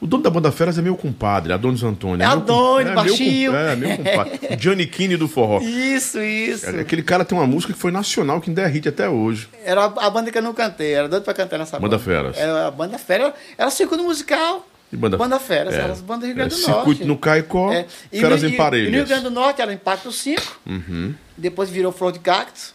O 0.00 0.06
dono 0.06 0.22
da 0.22 0.30
banda 0.30 0.50
Feras 0.50 0.76
é 0.78 0.82
meu 0.82 0.96
compadre, 0.96 1.52
Adonis 1.52 1.82
Antônio. 1.84 2.22
É 2.24 2.26
Adonis, 2.26 2.88
com- 2.88 2.94
baixinho. 2.94 3.54
É, 3.54 3.76
meu 3.76 3.96
compadre. 3.96 4.40
O 4.56 4.60
Gianni 4.60 4.84
Kini 4.86 5.16
do 5.16 5.28
forró. 5.28 5.60
Isso, 5.60 6.20
isso. 6.20 6.68
Aquele 6.70 7.02
cara 7.04 7.24
tem 7.24 7.38
uma 7.38 7.46
música 7.46 7.72
que 7.72 7.78
foi 7.78 7.92
nacional, 7.92 8.40
que 8.40 8.50
ainda 8.50 8.62
é 8.62 8.66
hit 8.66 8.88
até 8.88 9.08
hoje. 9.08 9.48
Era 9.64 9.84
a 9.84 10.06
a 10.06 10.10
banda 10.10 10.30
que 10.32 10.38
eu 10.38 10.42
não 10.42 10.52
cantei, 10.54 10.92
era 10.92 11.08
doido 11.08 11.22
pra 11.22 11.32
cantar 11.34 11.56
nessa 11.58 11.78
Banda 11.78 11.96
banda. 11.98 12.02
Feras. 12.04 12.36
Era 12.36 12.66
a 12.66 12.70
Banda 12.72 12.98
Feras, 12.98 13.32
era 13.56 13.70
circuito 13.70 14.02
musical. 14.02 14.66
E 14.92 14.96
banda, 14.96 15.38
Feras, 15.40 15.72
é. 15.74 15.78
era 15.78 15.92
as 15.92 16.00
bandas 16.02 16.20
do 16.20 16.26
Rio 16.26 16.32
É, 16.32 16.36
Grande 16.36 16.54
do 16.54 16.60
Circuito 16.60 16.86
Norte. 16.86 17.04
no 17.06 17.16
Caicó, 17.18 17.72
É. 17.72 17.86
E 18.12 18.20
Feras 18.20 18.42
no- 18.42 18.48
em 18.48 18.56
Parelhas. 18.56 18.88
E 18.92 18.96
Rio 18.96 19.06
Grande 19.06 19.22
do 19.24 19.30
Norte 19.30 19.62
era 19.62 19.72
Impacto 19.72 20.12
5, 20.12 20.60
Uhum. 20.66 21.14
depois 21.36 21.70
virou 21.70 21.90
Flor 21.92 22.12
de 22.12 22.18
Cactus, 22.18 22.74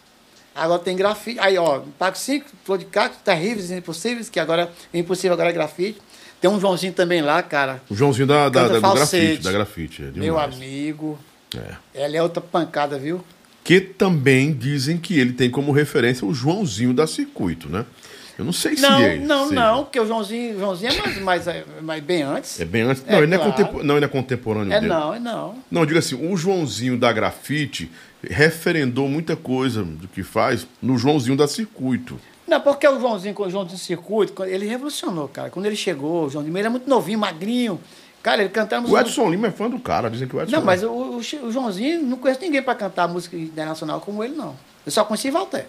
agora 0.54 0.80
tem 0.80 0.96
grafite. 0.96 1.38
Aí, 1.38 1.56
ó, 1.56 1.78
Impacto 1.78 2.18
5, 2.18 2.46
Flor 2.64 2.78
de 2.78 2.86
Cactus, 2.86 3.20
Terríveis 3.24 3.70
e 3.70 3.74
Impossíveis, 3.76 4.28
que 4.28 4.40
agora 4.40 4.70
é 4.92 4.98
impossível, 4.98 5.34
agora 5.34 5.50
é 5.50 5.52
grafite. 5.52 6.00
Tem 6.40 6.50
um 6.50 6.60
Joãozinho 6.60 6.92
também 6.92 7.20
lá, 7.22 7.42
cara. 7.42 7.80
O 7.90 7.94
Joãozinho 7.94 8.26
da, 8.26 8.48
da, 8.48 8.66
da- 8.68 8.94
grafite, 8.94 9.42
da 9.42 9.52
grafite. 9.52 10.02
É. 10.04 10.18
Meu 10.18 10.38
amigo. 10.38 11.18
É. 11.56 12.04
Ela 12.04 12.16
é 12.16 12.22
outra 12.22 12.40
pancada, 12.40 12.98
viu? 12.98 13.24
Que 13.64 13.80
também 13.80 14.52
dizem 14.52 14.96
que 14.98 15.18
ele 15.18 15.32
tem 15.32 15.50
como 15.50 15.72
referência 15.72 16.26
o 16.26 16.32
Joãozinho 16.32 16.94
da 16.94 17.06
Circuito, 17.06 17.68
né? 17.68 17.84
Eu 18.38 18.44
não 18.44 18.52
sei 18.52 18.76
se 18.76 18.82
Não, 18.82 19.00
é. 19.00 19.16
não, 19.16 19.48
se- 19.48 19.54
não, 19.54 19.82
porque 19.84 19.98
o 19.98 20.06
Joãozinho, 20.06 20.56
o 20.56 20.60
Joãozinho 20.60 20.92
é 20.92 20.96
mais, 21.00 21.18
mais, 21.20 21.46
é 21.48 21.64
mais 21.82 22.02
bem 22.04 22.22
antes. 22.22 22.60
É 22.60 22.64
bem 22.64 22.82
antes. 22.82 23.02
É, 23.06 23.10
não, 23.12 23.18
ele 23.18 23.26
não, 23.36 23.44
é 23.44 23.52
claro. 23.52 23.84
não, 23.84 23.96
ele 23.96 24.04
é 24.04 24.08
contemporâneo 24.08 24.72
É 24.72 24.76
dele. 24.80 24.88
não, 24.92 25.12
é 25.14 25.18
não. 25.18 25.56
Não, 25.68 25.84
diga 25.84 25.98
assim, 25.98 26.14
o 26.14 26.36
Joãozinho 26.36 26.96
da 26.96 27.12
grafite 27.12 27.90
referendou 28.22 29.08
muita 29.08 29.34
coisa 29.34 29.82
do 29.82 30.06
que 30.06 30.22
faz 30.22 30.66
no 30.80 30.96
Joãozinho 30.96 31.36
da 31.36 31.48
Circuito. 31.48 32.18
Não, 32.46 32.60
porque 32.60 32.86
o 32.88 32.98
Joãozinho, 33.00 33.34
com 33.34 33.42
o 33.42 33.50
Joãozinho 33.50 33.78
Circuito, 33.78 34.44
ele 34.44 34.66
revolucionou, 34.66 35.26
cara. 35.28 35.50
Quando 35.50 35.66
ele 35.66 35.76
chegou, 35.76 36.26
o 36.26 36.30
Joãozinho, 36.30 36.52
ele 36.52 36.60
era 36.60 36.70
muito 36.70 36.88
novinho, 36.88 37.18
magrinho. 37.18 37.80
Cara, 38.22 38.40
ele 38.42 38.50
cantava 38.50 38.86
O 38.86 38.90
música. 38.90 39.08
Edson 39.08 39.30
Lima 39.30 39.48
é 39.48 39.50
fã 39.50 39.68
do 39.68 39.78
cara, 39.78 40.08
dizem 40.08 40.26
que 40.28 40.34
o 40.36 40.40
Edson 40.40 40.56
Não, 40.56 40.64
mas 40.64 40.82
o, 40.82 40.88
o, 40.90 41.16
o 41.18 41.22
Joãozinho, 41.52 42.02
não 42.02 42.16
conheço 42.16 42.40
ninguém 42.40 42.62
para 42.62 42.74
cantar 42.74 43.06
música 43.08 43.36
internacional 43.36 44.00
como 44.00 44.22
ele, 44.24 44.34
não. 44.34 44.54
Eu 44.86 44.92
só 44.92 45.04
conheci 45.04 45.30
Walter. 45.30 45.66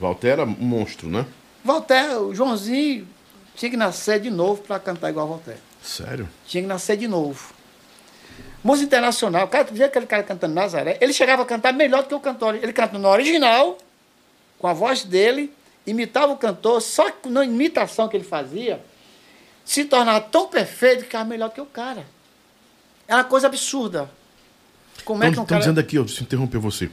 Walter 0.00 0.28
era 0.28 0.44
um 0.44 0.48
monstro, 0.58 1.08
né? 1.08 1.24
Walter, 1.66 2.20
o 2.20 2.34
Joãozinho 2.34 3.06
tinha 3.54 3.70
que 3.70 3.76
nascer 3.76 4.20
de 4.20 4.30
novo 4.30 4.62
para 4.62 4.78
cantar 4.78 5.10
igual 5.10 5.28
Walter. 5.28 5.56
Sério? 5.82 6.28
Tinha 6.46 6.62
que 6.62 6.68
nascer 6.68 6.96
de 6.96 7.08
novo. 7.08 7.54
Música 8.62 8.86
internacional, 8.86 9.46
cara, 9.48 9.64
tu 9.64 9.74
via 9.74 9.86
aquele 9.86 10.06
cara 10.06 10.22
cantando 10.22 10.54
Nazaré, 10.54 10.98
ele 11.00 11.12
chegava 11.12 11.42
a 11.42 11.46
cantar 11.46 11.72
melhor 11.72 12.02
do 12.02 12.08
que 12.08 12.14
o 12.14 12.20
cantor. 12.20 12.56
Ele 12.56 12.72
canta 12.72 12.98
no 12.98 13.08
original, 13.08 13.78
com 14.58 14.66
a 14.66 14.72
voz 14.72 15.04
dele, 15.04 15.52
imitava 15.86 16.32
o 16.32 16.36
cantor, 16.36 16.80
só 16.80 17.10
que 17.10 17.28
na 17.28 17.44
imitação 17.44 18.08
que 18.08 18.16
ele 18.16 18.24
fazia, 18.24 18.80
se 19.64 19.84
tornava 19.84 20.20
tão 20.20 20.48
perfeito 20.48 20.98
que 20.98 21.04
ficava 21.04 21.24
melhor 21.24 21.50
que 21.50 21.60
o 21.60 21.66
cara. 21.66 22.04
É 23.06 23.14
uma 23.14 23.24
coisa 23.24 23.46
absurda. 23.46 24.10
Como 25.04 25.22
é 25.22 25.30
que 25.30 25.38
um 25.38 25.44
cara. 25.44 25.60
dizendo 25.60 25.78
aqui, 25.78 25.96
eu 25.96 26.08
se 26.08 26.22
interromper 26.22 26.58
você, 26.58 26.90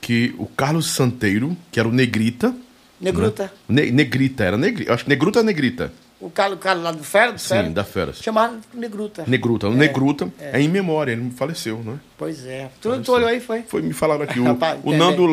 que 0.00 0.34
o 0.38 0.46
Carlos 0.46 0.90
Santeiro, 0.90 1.56
que 1.72 1.80
era 1.80 1.88
o 1.88 1.92
Negrita. 1.92 2.54
Negruta. 3.00 3.52
Ne- 3.68 3.90
negrita, 3.90 4.44
era 4.44 4.56
Negrita. 4.56 4.92
Acho 4.92 5.04
que 5.04 5.10
Negruta 5.10 5.38
ou 5.40 5.44
Negrita? 5.44 5.92
O 6.20 6.28
cara, 6.28 6.52
o 6.52 6.56
cara 6.56 6.80
lá 6.80 6.90
do 6.90 7.04
Fera, 7.04 7.30
do 7.30 7.38
Sim, 7.38 7.48
Fera, 7.50 7.70
da 7.70 7.84
Feras. 7.84 8.16
chamava 8.20 8.58
Negruta. 8.74 9.22
Negruta. 9.24 9.68
O 9.68 9.72
Negruta 9.72 10.28
é. 10.40 10.60
em 10.60 10.68
memória, 10.68 11.12
ele 11.12 11.30
faleceu, 11.30 11.78
né? 11.78 12.00
Pois 12.16 12.44
é. 12.44 12.70
Tu, 12.82 13.00
tu 13.02 13.12
olhou 13.12 13.28
aí, 13.28 13.38
foi? 13.38 13.62
Foi, 13.62 13.80
me 13.82 13.92
falaram 13.92 14.22
aqui, 14.22 14.40
o, 14.40 14.42
Rapaz, 14.50 14.80
o. 14.82 14.92
Nando 14.92 15.24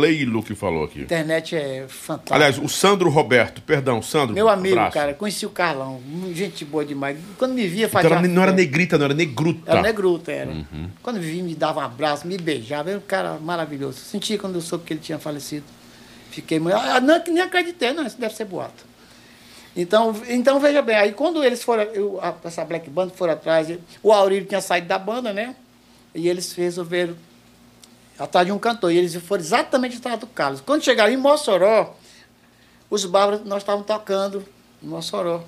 Leilo 0.00 0.42
que 0.42 0.54
falou 0.54 0.84
aqui. 0.84 1.00
internet 1.00 1.56
é 1.56 1.86
fantástica. 1.88 2.34
Aliás, 2.34 2.58
o 2.58 2.68
Sandro 2.68 3.08
Roberto, 3.08 3.62
perdão, 3.62 4.02
Sandro. 4.02 4.34
Meu 4.34 4.46
amigo, 4.50 4.74
abraço. 4.76 4.92
cara, 4.92 5.14
conheci 5.14 5.46
o 5.46 5.50
Carlão. 5.50 5.98
Gente 6.34 6.62
boa 6.62 6.84
demais. 6.84 7.16
Quando 7.38 7.54
me 7.54 7.66
via, 7.66 7.86
Então 7.86 8.02
fazia. 8.02 8.14
era- 8.18 8.28
não 8.28 8.42
era 8.42 8.52
negrita, 8.52 8.98
não 8.98 9.06
era 9.06 9.14
negruta. 9.14 9.70
Era 9.72 9.80
negruta, 9.80 10.30
era. 10.30 10.50
Uhum. 10.50 10.90
Quando 11.02 11.20
me 11.20 11.24
via, 11.24 11.42
me 11.42 11.54
dava 11.54 11.80
um 11.80 11.84
abraço, 11.84 12.26
me 12.26 12.36
beijava. 12.36 12.90
Era 12.90 12.98
um 12.98 13.02
cara 13.08 13.38
maravilhoso. 13.40 13.96
Senti 13.98 14.36
quando 14.36 14.56
eu 14.56 14.60
soube 14.60 14.84
que 14.84 14.92
ele 14.92 15.00
tinha 15.00 15.18
falecido. 15.18 15.64
Fiquei 16.34 16.58
muito. 16.58 16.76
Ah, 16.76 17.00
não, 17.00 17.22
nem 17.28 17.40
acreditei, 17.40 17.92
não, 17.92 18.04
isso 18.04 18.18
deve 18.18 18.34
ser 18.34 18.44
boato. 18.44 18.84
Então, 19.76 20.14
então 20.28 20.58
veja 20.58 20.82
bem, 20.82 20.96
aí 20.96 21.12
quando 21.12 21.42
eles 21.44 21.62
foram, 21.62 21.82
eu, 21.84 22.20
essa 22.44 22.64
Black 22.64 22.90
Band 22.90 23.10
foram 23.10 23.34
atrás, 23.34 23.68
o 24.02 24.12
Aurílio 24.12 24.46
tinha 24.46 24.60
saído 24.60 24.88
da 24.88 24.98
banda, 24.98 25.32
né? 25.32 25.54
E 26.12 26.28
eles 26.28 26.52
resolveram 26.52 27.16
atrás 28.18 28.46
de 28.46 28.52
um 28.52 28.58
cantor. 28.58 28.92
E 28.92 28.98
eles 28.98 29.14
foram 29.16 29.42
exatamente 29.42 29.96
atrás 29.98 30.18
do 30.18 30.26
Carlos. 30.26 30.60
Quando 30.60 30.82
chegaram 30.82 31.12
em 31.12 31.16
Mossoró, 31.16 31.96
os 32.90 33.04
bárbaros, 33.04 33.46
nós 33.46 33.62
estávamos 33.62 33.86
tocando 33.86 34.44
em 34.82 34.86
Mossoró. 34.86 35.44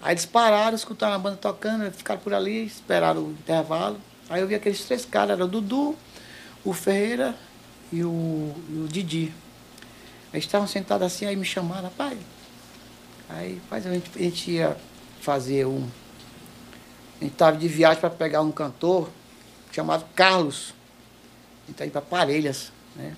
Aí 0.00 0.12
eles 0.12 0.26
pararam, 0.26 0.76
escutaram 0.76 1.14
a 1.14 1.18
banda 1.18 1.36
tocando, 1.36 1.90
ficaram 1.90 2.20
por 2.20 2.32
ali, 2.32 2.64
esperaram 2.64 3.22
o 3.22 3.30
intervalo. 3.30 3.98
Aí 4.30 4.40
eu 4.40 4.46
vi 4.46 4.54
aqueles 4.54 4.84
três 4.84 5.04
caras, 5.04 5.30
era 5.30 5.44
o 5.44 5.48
Dudu, 5.48 5.96
o 6.64 6.72
Ferreira 6.72 7.34
e 7.92 8.04
o, 8.04 8.54
e 8.70 8.78
o 8.84 8.88
Didi. 8.88 9.32
Eles 10.34 10.44
estavam 10.44 10.66
sentados 10.66 11.06
assim, 11.06 11.26
aí 11.26 11.36
me 11.36 11.44
chamaram, 11.44 11.84
rapaz. 11.84 12.18
Aí 13.28 13.60
rapaz, 13.62 13.86
a, 13.86 13.92
gente, 13.92 14.10
a 14.14 14.18
gente 14.18 14.50
ia 14.50 14.76
fazer 15.20 15.64
um. 15.64 15.88
A 17.20 17.24
gente 17.24 17.32
estava 17.32 17.56
de 17.56 17.68
viagem 17.68 18.00
para 18.00 18.10
pegar 18.10 18.42
um 18.42 18.50
cantor 18.50 19.08
chamado 19.70 20.04
Carlos. 20.14 20.74
A 21.62 21.66
gente 21.68 21.76
tá 21.76 21.84
indo 21.84 21.92
para 21.92 22.02
Parelhas, 22.02 22.72
né? 22.96 23.16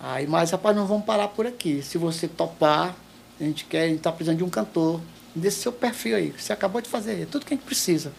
Aí, 0.00 0.26
mas 0.26 0.50
rapaz, 0.50 0.76
não 0.76 0.86
vamos 0.86 1.06
parar 1.06 1.28
por 1.28 1.46
aqui. 1.46 1.80
Se 1.82 1.96
você 1.96 2.26
topar, 2.26 2.96
a 3.40 3.44
gente 3.44 3.64
quer, 3.64 3.84
a 3.84 3.86
gente 3.86 3.98
está 3.98 4.10
precisando 4.10 4.38
de 4.38 4.44
um 4.44 4.50
cantor 4.50 5.00
desse 5.34 5.60
seu 5.60 5.72
perfil 5.72 6.16
aí, 6.16 6.30
que 6.30 6.42
você 6.42 6.52
acabou 6.52 6.80
de 6.80 6.88
fazer, 6.88 7.22
é 7.22 7.26
tudo 7.26 7.46
que 7.46 7.54
a 7.54 7.56
gente 7.56 7.66
precisa. 7.66 8.12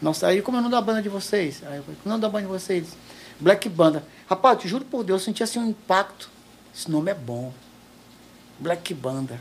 Nossa, 0.00 0.28
aí 0.28 0.40
como 0.40 0.56
é 0.56 0.60
o 0.60 0.62
nome 0.62 0.72
da 0.72 0.80
banda 0.80 1.02
de 1.02 1.08
vocês? 1.08 1.62
Aí 1.66 1.76
eu 1.76 1.82
falei, 1.82 1.98
o 2.04 2.08
nome 2.08 2.20
da 2.20 2.28
banda 2.28 2.46
de 2.46 2.48
vocês? 2.48 2.96
Black 3.38 3.68
Banda. 3.68 4.04
Rapaz, 4.28 4.60
te 4.60 4.68
juro 4.68 4.84
por 4.84 5.04
Deus, 5.04 5.20
eu 5.20 5.24
senti 5.24 5.42
assim 5.42 5.58
um 5.58 5.68
impacto. 5.68 6.30
Esse 6.74 6.90
nome 6.90 7.10
é 7.10 7.14
bom. 7.14 7.52
Black 8.58 8.92
Banda. 8.94 9.40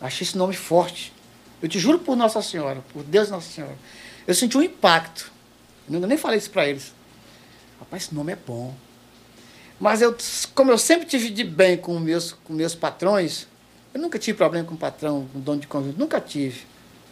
Achei 0.00 0.26
esse 0.26 0.36
nome 0.36 0.54
forte. 0.54 1.12
Eu 1.62 1.68
te 1.68 1.78
juro 1.78 1.98
por 1.98 2.16
Nossa 2.16 2.42
Senhora, 2.42 2.82
por 2.92 3.02
Deus 3.02 3.30
Nossa 3.30 3.50
Senhora. 3.50 3.76
Eu 4.26 4.34
senti 4.34 4.56
um 4.56 4.62
impacto. 4.62 5.32
Eu 5.90 6.00
nem 6.00 6.18
falei 6.18 6.38
isso 6.38 6.50
para 6.50 6.66
eles. 6.68 6.92
Rapaz, 7.78 8.04
esse 8.04 8.14
nome 8.14 8.32
é 8.32 8.36
bom. 8.36 8.74
Mas 9.78 10.00
eu, 10.00 10.16
como 10.54 10.70
eu 10.70 10.78
sempre 10.78 11.06
tive 11.06 11.30
de 11.30 11.44
bem 11.44 11.76
com 11.76 11.98
meus, 11.98 12.32
com 12.32 12.52
meus 12.52 12.74
patrões, 12.74 13.46
eu 13.92 14.00
nunca 14.00 14.18
tive 14.18 14.36
problema 14.36 14.66
com 14.66 14.74
o 14.74 14.78
patrão, 14.78 15.28
com 15.32 15.38
o 15.38 15.42
dono 15.42 15.60
de 15.60 15.66
conjunto, 15.66 15.98
nunca 15.98 16.20
tive. 16.20 16.64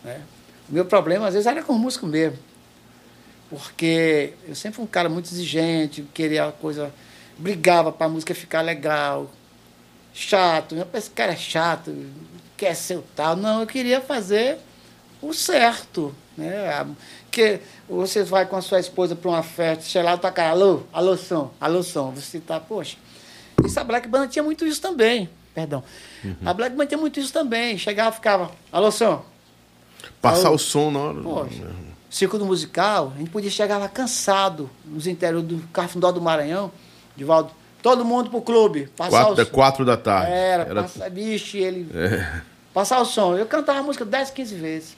Né? 0.03 0.21
O 0.69 0.73
meu 0.73 0.85
problema, 0.85 1.27
às 1.27 1.35
vezes, 1.35 1.47
era 1.47 1.63
com 1.63 1.75
o 1.75 1.79
músico 1.79 2.07
mesmo. 2.07 2.39
Porque 3.51 4.33
eu 4.49 4.55
sempre 4.55 4.77
fui 4.77 4.85
um 4.85 4.89
cara 4.89 5.09
muito 5.09 5.27
exigente, 5.27 6.05
queria 6.15 6.49
a 6.49 6.53
coisa, 6.53 6.93
brigava 7.39 7.91
para 7.93 8.07
a 8.07 8.09
música 8.09 8.35
ficar 8.35 8.61
legal, 8.61 9.31
chato. 10.13 10.75
Eu 10.75 10.85
pensei, 10.87 10.99
esse 11.07 11.11
cara 11.11 11.33
é 11.33 11.37
chato, 11.37 11.95
quer 12.57 12.75
ser 12.75 12.97
o 12.99 13.05
tal. 13.15 13.37
Não, 13.37 13.61
eu 13.61 13.67
queria 13.67 14.01
fazer 14.01 14.59
o 15.21 15.33
certo. 15.33 16.15
Né? 16.37 16.69
A- 16.69 16.87
Que 17.31 17.59
você 17.89 18.23
vai 18.23 18.47
com 18.47 18.55
a 18.57 18.63
sua 18.63 18.79
esposa 18.79 19.17
para 19.17 19.29
uma 19.29 19.43
festa, 19.43 19.83
sei 19.85 20.03
lá, 20.05 20.17
tocar, 20.17 20.51
alô, 20.51 20.83
alô 20.93 21.17
som, 21.17 21.53
alô 21.61 21.83
som. 21.83 22.13
Você 22.13 22.39
tá, 22.39 22.61
poxa. 22.61 22.97
Isso 23.65 23.79
a 23.81 23.85
Black 23.85 24.07
Band 24.09 24.29
tinha 24.29 24.43
muito 24.43 24.65
isso 24.65 24.81
também. 24.81 25.29
Perdão. 25.53 25.83
A 26.45 26.53
Black 26.55 26.75
Band 26.77 26.87
tinha 26.87 26.99
muito 26.99 27.19
isso 27.19 27.33
também. 27.33 27.77
Chegava, 27.79 28.13
ficava, 28.13 28.51
alô 28.73 28.91
som. 28.93 29.25
Passar 30.21 30.47
Alô. 30.49 30.57
o 30.57 30.59
som 30.59 30.91
na 30.93 30.99
hora. 31.01 31.21
Poxa. 31.23 31.71
Círculo 32.11 32.45
musical, 32.47 33.13
a 33.15 33.19
gente 33.19 33.31
podia 33.31 33.51
chegar 33.51 33.79
lá 33.79 33.89
cansado, 33.89 34.71
nos 34.85 35.07
interiores 35.09 35.49
do 35.49 35.59
Cafundó 35.73 36.13
do 36.13 36.21
Maranhão, 36.21 36.71
Divaldo, 37.17 37.51
todo 37.83 38.05
mundo 38.05 38.31
pro 38.31 38.41
clube. 38.43 38.87
Passar 38.97 39.11
Quatro, 39.11 39.33
o 39.33 39.37
da- 39.37 39.47
quatro 39.47 39.85
da 39.85 39.97
tarde. 39.97 40.33
Era, 40.33 40.63
Era- 40.65 40.83
Passar, 40.83 41.11
bicho, 41.11 41.57
ele. 41.57 41.89
É. 41.95 42.41
Passar 42.73 43.01
o 43.01 43.05
som. 43.05 43.37
Eu 43.37 43.47
cantava 43.47 43.79
a 43.79 43.83
música 43.83 44.05
10, 44.05 44.31
15 44.31 44.55
vezes. 44.57 44.97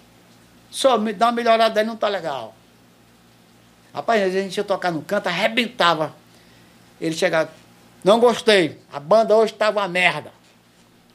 Só 0.70 0.96
me 0.98 1.12
dá 1.12 1.26
uma 1.26 1.32
melhorada 1.32 1.78
aí, 1.78 1.84
não 1.86 1.94
tá 1.96 2.08
legal. 2.08 2.54
Rapaz, 3.92 4.20
às 4.22 4.26
vezes 4.28 4.40
a 4.40 4.44
gente 4.44 4.56
ia 4.56 4.64
tocar 4.64 4.90
no 4.90 5.02
canto, 5.02 5.26
arrebentava. 5.26 6.14
Ele 7.00 7.14
chegava, 7.14 7.50
não 8.02 8.18
gostei, 8.18 8.78
a 8.92 8.98
banda 8.98 9.36
hoje 9.36 9.52
tava 9.52 9.80
uma 9.80 9.88
merda. 9.88 10.32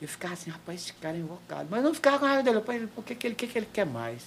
Eu 0.01 0.07
ficava 0.07 0.33
assim, 0.33 0.49
rapaz, 0.49 0.81
esse 0.81 0.93
cara 0.93 1.15
é 1.15 1.19
invocado. 1.19 1.67
Mas 1.69 1.83
não 1.83 1.93
ficava 1.93 2.19
com 2.19 2.25
raiva 2.25 2.43
dele, 2.43 2.57
rapaz, 2.57 2.81
por 2.95 3.03
que, 3.03 3.13
que, 3.15 3.27
ele, 3.27 3.35
que, 3.35 3.47
que 3.47 3.57
ele 3.57 3.67
quer 3.71 3.85
mais? 3.85 4.21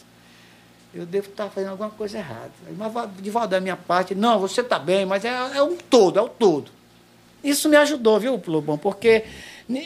Eu 0.94 1.04
devo 1.04 1.28
estar 1.28 1.48
fazendo 1.50 1.70
alguma 1.70 1.90
coisa 1.90 2.18
errada. 2.18 2.52
Mas 2.76 2.92
de 3.20 3.30
da 3.48 3.60
minha 3.60 3.76
parte, 3.76 4.14
não, 4.14 4.38
você 4.38 4.60
está 4.60 4.78
bem, 4.78 5.04
mas 5.04 5.24
é, 5.24 5.28
é 5.56 5.62
um 5.62 5.76
todo, 5.76 6.18
é 6.18 6.22
o 6.22 6.28
todo. 6.28 6.70
Isso 7.42 7.68
me 7.68 7.76
ajudou, 7.76 8.18
viu, 8.20 8.40
Lobão? 8.46 8.78
Porque 8.78 9.24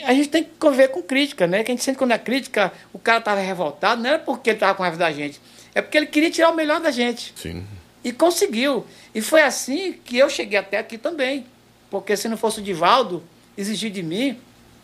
a 0.05 0.13
gente 0.13 0.29
tem 0.29 0.43
que 0.43 0.51
conviver 0.59 0.89
com 0.89 1.01
crítica, 1.01 1.47
né? 1.47 1.63
Que 1.63 1.71
a 1.71 1.73
gente 1.73 1.83
sente 1.83 1.97
quando 1.97 2.11
é 2.11 2.17
crítica, 2.17 2.71
o 2.93 2.99
cara 2.99 3.19
estava 3.19 3.39
revoltado, 3.41 4.01
não 4.01 4.09
era 4.09 4.19
porque 4.19 4.51
ele 4.51 4.57
estava 4.57 4.75
com 4.75 4.83
raiva 4.83 4.97
da 4.97 5.11
gente, 5.11 5.41
é 5.73 5.81
porque 5.81 5.97
ele 5.97 6.05
queria 6.05 6.29
tirar 6.29 6.51
o 6.51 6.55
melhor 6.55 6.79
da 6.79 6.91
gente. 6.91 7.33
Sim. 7.35 7.65
E 8.03 8.13
conseguiu. 8.13 8.85
E 9.13 9.21
foi 9.21 9.41
assim 9.41 9.93
que 10.05 10.17
eu 10.17 10.29
cheguei 10.29 10.57
até 10.59 10.77
aqui 10.77 10.97
também. 10.97 11.45
Porque 11.89 12.15
se 12.15 12.29
não 12.29 12.37
fosse 12.37 12.59
o 12.59 12.63
Divaldo 12.63 13.23
exigir 13.57 13.91
de 13.91 14.03
mim, 14.03 14.39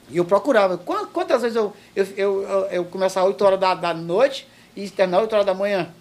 e 0.10 0.18
eu 0.18 0.26
procurava. 0.26 0.78
Qua- 0.78 1.06
Quantas 1.08 1.42
vezes 1.44 1.56
eu, 1.56 1.74
eu, 1.96 2.06
eu, 2.18 2.42
eu, 2.44 2.60
eu 2.72 2.86
começava 2.86 3.26
às 3.28 3.32
8 3.34 3.46
horas 3.46 3.60
da, 3.60 3.74
da 3.76 3.94
noite 3.94 4.48
e 4.76 4.90
terminar 4.90 5.22
8 5.22 5.32
horas 5.34 5.46
da 5.46 5.54
manhã 5.54 5.94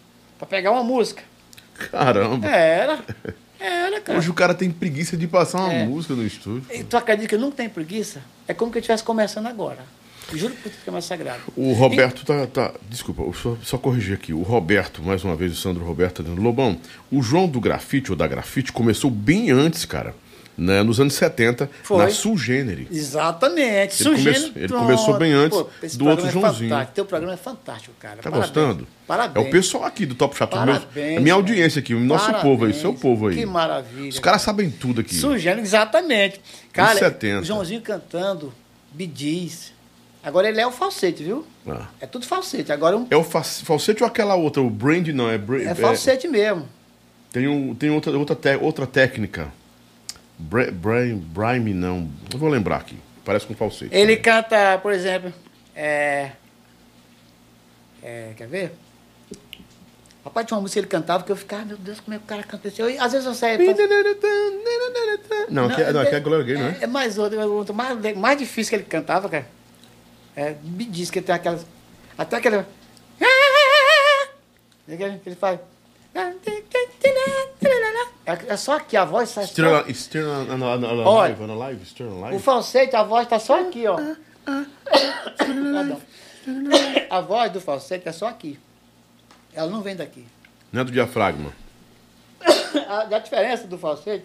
para 0.44 0.56
pegar 0.58 0.70
uma 0.72 0.84
música. 0.84 1.22
Caramba. 1.90 2.46
Era. 2.46 3.00
Era, 3.58 3.98
cara. 4.00 4.18
Hoje 4.18 4.28
o 4.28 4.34
cara 4.34 4.52
tem 4.54 4.70
preguiça 4.70 5.16
de 5.16 5.26
passar 5.26 5.58
uma 5.60 5.72
É. 5.72 5.86
música 5.86 6.14
no 6.14 6.26
estúdio. 6.26 6.64
E 6.70 6.84
tu 6.84 6.96
acredita 6.98 7.28
que 7.28 7.34
eu 7.34 7.38
não 7.40 7.50
tenho 7.50 7.70
preguiça? 7.70 8.20
É 8.46 8.52
como 8.52 8.70
que 8.70 8.76
eu 8.76 8.80
estivesse 8.80 9.02
começando 9.02 9.46
agora. 9.46 9.78
Juro 10.34 10.54
por 10.54 10.70
que 10.70 10.88
é 10.88 10.90
mais 10.90 11.04
sagrado. 11.06 11.40
O 11.56 11.72
Roberto 11.72 12.24
tá, 12.26 12.46
tá. 12.46 12.72
Desculpa, 12.90 13.22
só, 13.38 13.56
só 13.62 13.78
corrigir 13.78 14.14
aqui. 14.14 14.32
O 14.34 14.42
Roberto, 14.42 15.02
mais 15.02 15.24
uma 15.24 15.34
vez, 15.36 15.52
o 15.52 15.56
Sandro 15.56 15.84
Roberto 15.84 16.16
tá 16.16 16.22
dizendo: 16.22 16.42
Lobão, 16.42 16.78
o 17.10 17.22
João 17.22 17.46
do 17.48 17.60
grafite 17.60 18.10
ou 18.10 18.16
da 18.16 18.26
grafite 18.26 18.70
começou 18.72 19.10
bem 19.10 19.50
antes, 19.50 19.84
cara. 19.86 20.14
Né, 20.56 20.84
nos 20.84 21.00
anos 21.00 21.14
70, 21.14 21.68
Foi. 21.82 21.98
na 21.98 22.10
Sulgênere. 22.10 22.86
Exatamente. 22.90 24.00
Ele 24.06 24.16
começou- 24.16 24.52
ele 24.54 24.68
começou 24.68 25.14
bem 25.18 25.32
antes 25.32 25.64
esse 25.82 25.98
do 25.98 26.06
outro 26.06 26.26
é 26.28 26.30
Joãozinho. 26.30 26.70
fantástico. 26.70 26.94
Teu 26.94 27.04
programa 27.04 27.34
é 27.34 27.36
fantástico, 27.36 27.94
cara. 27.98 28.16
Tá 28.16 28.30
Parabéns. 28.30 28.46
gostando? 28.52 28.86
Parabéns. 29.06 29.44
É 29.46 29.48
o 29.48 29.50
pessoal 29.50 29.84
aqui 29.84 30.06
do 30.06 30.14
Top 30.14 30.36
Chapéu. 30.36 30.60
meu- 30.64 30.76
a 31.16 31.20
minha 31.20 31.34
audiência 31.34 31.80
aqui, 31.80 31.92
o 31.92 31.98
nosso 31.98 32.26
Parabéns. 32.26 32.42
povo 32.44 32.64
aí, 32.66 32.72
seu 32.74 32.94
povo 32.94 33.26
aí. 33.28 33.36
Que 33.36 33.44
maravilha. 33.46 34.08
Os 34.08 34.18
caras 34.20 34.42
sabem 34.42 34.70
tudo 34.70 35.00
aqui. 35.00 35.16
Sugênero, 35.16 35.60
exatamente. 35.60 36.40
Cara, 36.72 36.98
70. 37.00 37.40
o 37.42 37.44
Joãozinho 37.44 37.80
cantando, 37.80 38.52
Bidiz. 38.92 39.72
Agora 40.22 40.48
ele 40.48 40.60
é 40.60 40.66
o 40.66 40.70
falsete, 40.72 41.22
viu? 41.24 41.44
Ah. 41.68 41.86
É 42.00 42.06
tudo 42.06 42.24
falsete. 42.26 42.70
Agora 42.72 42.96
um- 42.96 43.06
É 43.10 43.16
o 43.16 43.24
fa- 43.24 43.42
falsete 43.42 44.02
ou 44.02 44.06
aquela 44.08 44.34
outra? 44.36 44.62
O 44.62 44.70
brand 44.70 45.08
não, 45.08 45.28
é. 45.28 45.36
bra- 45.36 45.60
é 45.62 45.74
falsete 45.74 46.28
mesmo. 46.28 46.66
Tem, 47.32 47.48
um, 47.48 47.74
tem 47.74 47.90
outra, 47.90 48.16
outra, 48.16 48.36
te- 48.36 48.56
outra 48.62 48.86
técnica. 48.86 49.52
Brime, 50.38 51.14
brime 51.14 51.74
não. 51.74 52.10
Eu 52.32 52.38
vou 52.38 52.48
lembrar 52.48 52.76
aqui. 52.76 52.98
Parece 53.24 53.46
com 53.46 53.54
falsete. 53.54 53.94
Ele 53.94 54.16
canta, 54.16 54.78
por 54.78 54.92
exemplo, 54.92 55.32
é, 55.74 56.32
é, 58.02 58.32
quer 58.36 58.46
ver? 58.46 58.72
Rapaz, 60.24 60.46
tinha 60.46 60.56
uma 60.56 60.62
música 60.62 60.80
que 60.80 60.86
ele 60.86 60.90
cantava 60.90 61.24
que 61.24 61.32
eu 61.32 61.36
ficava, 61.36 61.64
meu 61.64 61.76
Deus, 61.76 62.00
como 62.00 62.14
é 62.14 62.18
que 62.18 62.24
o 62.24 62.26
cara 62.26 62.42
canta 62.42 62.68
isso? 62.68 62.80
Eu, 62.80 63.02
às 63.02 63.12
vezes 63.12 63.26
eu 63.26 63.34
saio... 63.34 63.58
Não, 65.50 65.66
aqui 65.66 65.82
é, 65.82 65.92
não, 65.92 66.00
aqui 66.00 66.14
é 66.14 66.20
Glória 66.20 66.44
Gay, 66.44 66.54
não 66.56 66.66
é? 66.66 66.78
É 66.82 66.86
mais 66.86 67.18
outro, 67.18 67.38
é 67.38 67.72
mais, 67.72 68.16
mais 68.16 68.38
difícil 68.38 68.70
que 68.70 68.76
ele 68.76 68.84
cantava, 68.84 69.28
cara. 69.28 69.46
É, 70.36 70.54
me 70.62 70.84
diz 70.84 71.10
que 71.10 71.18
ele 71.18 71.26
tem 71.26 71.34
aquelas. 71.34 71.66
Até 72.16 72.36
aquela. 72.36 72.66
É 74.86 74.92
ele 75.24 75.34
faz. 75.34 75.58
É, 78.26 78.52
é 78.52 78.56
só 78.56 78.76
aqui, 78.76 78.96
a 78.96 79.04
voz 79.04 79.30
Still, 79.30 79.68
só. 79.70 79.82
on- 79.84 79.94
still 79.94 80.26
on, 80.30 80.46
on, 80.54 80.62
on, 80.62 80.84
on 80.84 81.04
Olha. 81.06 81.28
live, 81.36 81.42
on 81.42 81.58
live, 81.58 81.84
still 81.86 82.06
on 82.08 82.16
O 82.16 82.20
live. 82.20 82.38
falsete, 82.42 82.96
a 82.96 83.02
voz 83.02 83.26
tá 83.28 83.38
só 83.38 83.60
aqui, 83.60 83.84
ó. 83.86 83.98
A 87.10 87.20
voz 87.20 87.52
do 87.52 87.60
falsete 87.60 88.08
é 88.08 88.12
só 88.12 88.28
aqui. 88.28 88.58
Ela 89.52 89.70
não 89.70 89.82
vem 89.82 89.94
daqui. 89.96 90.24
Não 90.72 90.80
é 90.80 90.84
do 90.84 90.92
diafragma. 90.92 91.52
A, 92.88 93.02
a 93.02 93.18
diferença 93.20 93.66
do 93.68 93.78
falsete, 93.78 94.24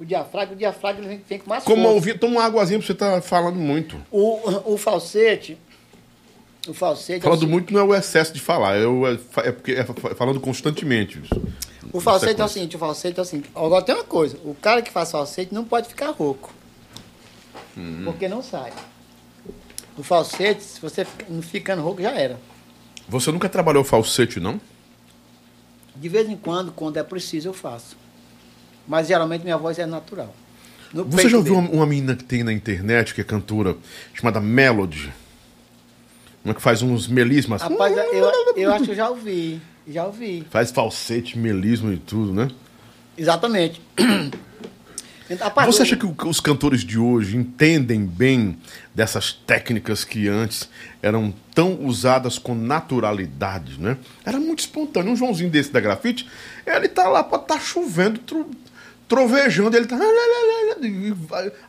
o 0.00 0.04
diafragma, 0.04 0.54
o 0.54 0.56
diafragma 0.56 1.06
vem, 1.06 1.22
vem 1.28 1.38
com 1.38 1.48
mais 1.50 1.62
Como 1.62 1.82
força. 1.82 1.94
ouvir, 1.94 2.18
toma 2.18 2.36
uma 2.36 2.44
águazinha 2.44 2.78
pra 2.78 2.86
você 2.86 2.94
tá 2.94 3.20
falando 3.20 3.56
muito. 3.56 4.00
O, 4.10 4.72
o 4.72 4.78
falsete, 4.78 5.58
o 6.68 6.74
falsete... 6.74 7.14
é 7.14 7.18
o 7.18 7.22
Falando 7.22 7.38
seguinte- 7.40 7.52
muito 7.52 7.72
não 7.74 7.80
é 7.80 7.84
o 7.84 7.94
excesso 7.94 8.32
de 8.32 8.40
falar, 8.40 8.76
é, 8.76 8.86
o, 8.86 9.06
é, 9.06 9.18
é 9.44 9.52
porque 9.52 9.72
é 9.72 9.84
fa- 9.84 10.14
falando 10.14 10.40
constantemente. 10.40 11.22
O 11.92 12.00
falsete 12.00 12.40
é 12.40 12.44
o 12.44 12.48
seguinte, 12.48 12.76
o 12.76 12.78
falsete 12.78 13.18
é 13.18 13.22
o 13.22 13.24
seguinte. 13.24 13.50
Agora 13.54 13.84
tem 13.84 13.94
uma 13.94 14.04
coisa, 14.04 14.36
o 14.44 14.54
cara 14.54 14.82
que 14.82 14.90
faz 14.90 15.10
falsete 15.10 15.54
não 15.54 15.64
pode 15.64 15.88
ficar 15.88 16.10
rouco. 16.10 16.52
Hum. 17.76 18.02
Porque 18.04 18.28
não 18.28 18.42
sai. 18.42 18.72
O 19.96 20.02
falsete, 20.02 20.62
se 20.62 20.80
você 20.80 21.06
não 21.28 21.40
ficando 21.40 21.82
rouco, 21.82 22.02
já 22.02 22.10
era. 22.12 22.38
Você 23.08 23.30
nunca 23.32 23.48
trabalhou 23.48 23.84
falsete, 23.84 24.40
não? 24.40 24.60
De 25.94 26.08
vez 26.08 26.28
em 26.28 26.36
quando, 26.36 26.72
quando 26.72 26.96
é 26.98 27.02
preciso, 27.02 27.48
eu 27.48 27.54
faço. 27.54 27.96
Mas 28.86 29.08
geralmente 29.08 29.42
minha 29.42 29.56
voz 29.56 29.78
é 29.78 29.86
natural. 29.86 30.34
No 30.92 31.04
Você 31.04 31.28
já 31.28 31.36
ouviu 31.38 31.54
dele. 31.54 31.66
uma, 31.68 31.76
uma 31.78 31.86
menina 31.86 32.14
que 32.14 32.24
tem 32.24 32.44
na 32.44 32.52
internet, 32.52 33.14
que 33.14 33.20
é 33.20 33.24
cantora, 33.24 33.76
chamada 34.14 34.40
Melody? 34.40 35.12
Uma 36.46 36.54
que 36.54 36.62
faz 36.62 36.80
uns 36.80 37.08
melismas. 37.08 37.60
Rapaz, 37.60 37.96
eu, 37.96 38.32
eu 38.56 38.72
acho 38.72 38.84
que 38.84 38.92
eu 38.92 38.94
já 38.94 39.10
ouvi. 39.10 39.60
Já 39.88 40.04
ouvi. 40.06 40.46
Faz 40.48 40.70
falsete, 40.70 41.36
melismo 41.36 41.92
e 41.92 41.96
tudo, 41.96 42.32
né? 42.32 42.48
Exatamente. 43.18 43.82
Então, 45.28 45.48
rapaz, 45.48 45.66
Você 45.66 45.82
acha 45.82 45.96
que 45.96 46.06
os 46.06 46.38
cantores 46.38 46.82
de 46.82 47.00
hoje 47.00 47.36
entendem 47.36 48.06
bem 48.06 48.56
dessas 48.94 49.32
técnicas 49.32 50.04
que 50.04 50.28
antes 50.28 50.68
eram 51.02 51.34
tão 51.52 51.84
usadas 51.84 52.38
com 52.38 52.54
naturalidade, 52.54 53.80
né? 53.80 53.96
Era 54.24 54.38
muito 54.38 54.60
espontâneo. 54.60 55.10
Um 55.10 55.16
Joãozinho 55.16 55.50
desse 55.50 55.72
da 55.72 55.80
grafite, 55.80 56.28
ele 56.64 56.86
tá 56.86 57.08
lá, 57.08 57.24
pode 57.24 57.42
estar 57.42 57.60
chovendo, 57.60 58.20
trovejando, 59.08 59.76
ele 59.76 59.86
tá. 59.86 59.96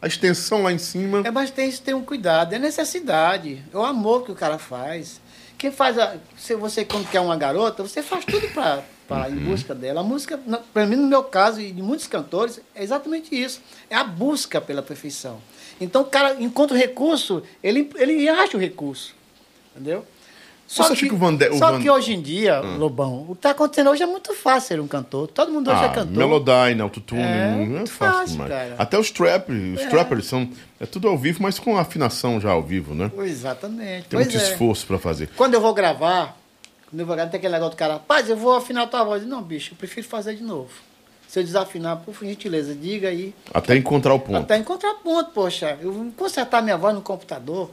A 0.02 0.08
extensão 0.08 0.64
lá 0.64 0.72
em 0.72 0.78
cima. 0.78 1.22
É, 1.26 1.32
mas 1.32 1.52
tem 1.52 1.70
isso, 1.70 1.82
tem 1.82 1.94
um 1.94 2.04
cuidado, 2.04 2.54
é 2.54 2.60
necessidade, 2.60 3.64
é 3.74 3.78
o 3.78 3.84
amor 3.84 4.24
que 4.26 4.32
o 4.32 4.36
cara 4.36 4.58
faz. 4.58 5.22
Quem 5.58 5.72
faz 5.72 5.98
a. 5.98 6.16
Se 6.38 6.56
você, 6.56 6.86
quando 6.86 7.10
quer 7.10 7.20
uma 7.20 7.36
garota, 7.36 7.84
você 7.84 8.04
faz 8.04 8.24
tudo 8.26 8.48
para 8.50 8.84
Uhum. 9.10 9.26
em 9.36 9.40
busca 9.40 9.74
dela. 9.74 10.02
A 10.02 10.04
música, 10.04 10.38
para 10.74 10.86
mim, 10.86 10.98
no 10.98 11.08
meu 11.08 11.24
caso, 11.24 11.62
e 11.62 11.72
de 11.72 11.82
muitos 11.82 12.08
cantores, 12.08 12.60
é 12.76 12.84
exatamente 12.84 13.34
isso. 13.34 13.62
É 13.90 13.96
a 13.96 14.04
busca 14.04 14.60
pela 14.60 14.82
perfeição. 14.84 15.40
Então 15.80 16.02
o 16.02 16.06
cara 16.06 16.36
encontra 16.42 16.76
o 16.76 16.80
recurso, 16.80 17.42
ele, 17.64 17.90
ele 17.96 18.28
acha 18.28 18.58
o 18.58 18.60
recurso. 18.60 19.16
Entendeu? 19.74 20.06
Você 20.68 20.82
acha 20.82 20.96
que 21.08 21.14
o 21.14 21.16
o 21.18 21.58
só 21.58 21.72
Van- 21.72 21.82
que 21.82 21.90
hoje 21.90 22.14
em 22.14 22.22
dia, 22.22 22.60
Lobão, 22.60 23.22
o 23.22 23.28
que 23.28 23.40
está 23.40 23.52
acontecendo 23.52 23.90
hoje 23.90 24.04
é 24.04 24.06
muito 24.06 24.34
fácil 24.34 24.68
ser 24.68 24.80
um 24.82 24.88
cantor. 24.88 25.28
Todo 25.30 25.50
mundo 25.50 25.72
hoje 25.72 25.82
é 25.82 25.86
Ah, 25.86 25.90
cantor. 25.90 26.18
Melodyne, 26.18 26.82
autotune, 26.82 27.22
É, 27.22 27.56
não 27.56 27.78
é 27.78 27.86
fácil, 27.86 27.88
fácil, 27.88 28.32
demais. 28.34 28.52
cara. 28.52 28.76
Até 28.78 29.00
os 29.00 29.10
trappers, 29.10 29.80
os 29.80 29.86
trappers 29.88 30.26
são. 30.26 30.50
É 30.80 30.86
tudo 30.86 31.08
ao 31.08 31.18
vivo, 31.18 31.42
mas 31.42 31.58
com 31.58 31.78
afinação 31.78 32.40
já 32.42 32.52
ao 32.52 32.62
vivo, 32.62 32.94
né? 32.94 33.10
Exatamente. 33.20 34.08
Tem 34.10 34.20
pois 34.20 34.28
muito 34.28 34.38
é. 34.38 34.44
esforço 34.52 34.86
pra 34.86 35.00
fazer. 35.00 35.30
Quando 35.38 35.54
eu 35.54 35.62
vou 35.62 35.74
gravar, 35.74 36.38
quando 36.90 37.00
eu 37.00 37.06
vou 37.06 37.16
gravar, 37.16 37.32
tem 37.32 37.38
aquele 37.38 37.54
negócio 37.54 37.74
do 37.76 37.78
cara, 37.78 37.94
rapaz, 37.94 38.30
eu 38.30 38.36
vou 38.36 38.54
afinar 38.56 38.84
a 38.84 38.88
tua 38.88 39.04
voz. 39.06 39.26
Não, 39.26 39.42
bicho, 39.42 39.72
eu 39.74 39.78
prefiro 39.78 40.06
fazer 40.06 40.36
de 40.36 40.44
novo. 40.44 40.70
Se 41.30 41.40
eu 41.40 41.44
desafinar, 41.44 41.98
por 41.98 42.14
gentileza, 42.22 42.76
diga 42.76 43.08
aí. 43.08 43.34
Até 43.54 43.76
encontrar 43.76 44.14
o 44.14 44.20
ponto. 44.20 44.38
Até 44.40 44.58
encontrar 44.58 44.94
ponto, 44.96 45.32
poxa. 45.32 45.78
Eu 45.82 45.92
vou 45.94 46.12
consertar 46.12 46.62
minha 46.62 46.78
voz 46.78 46.94
no 46.94 47.02
computador. 47.02 47.72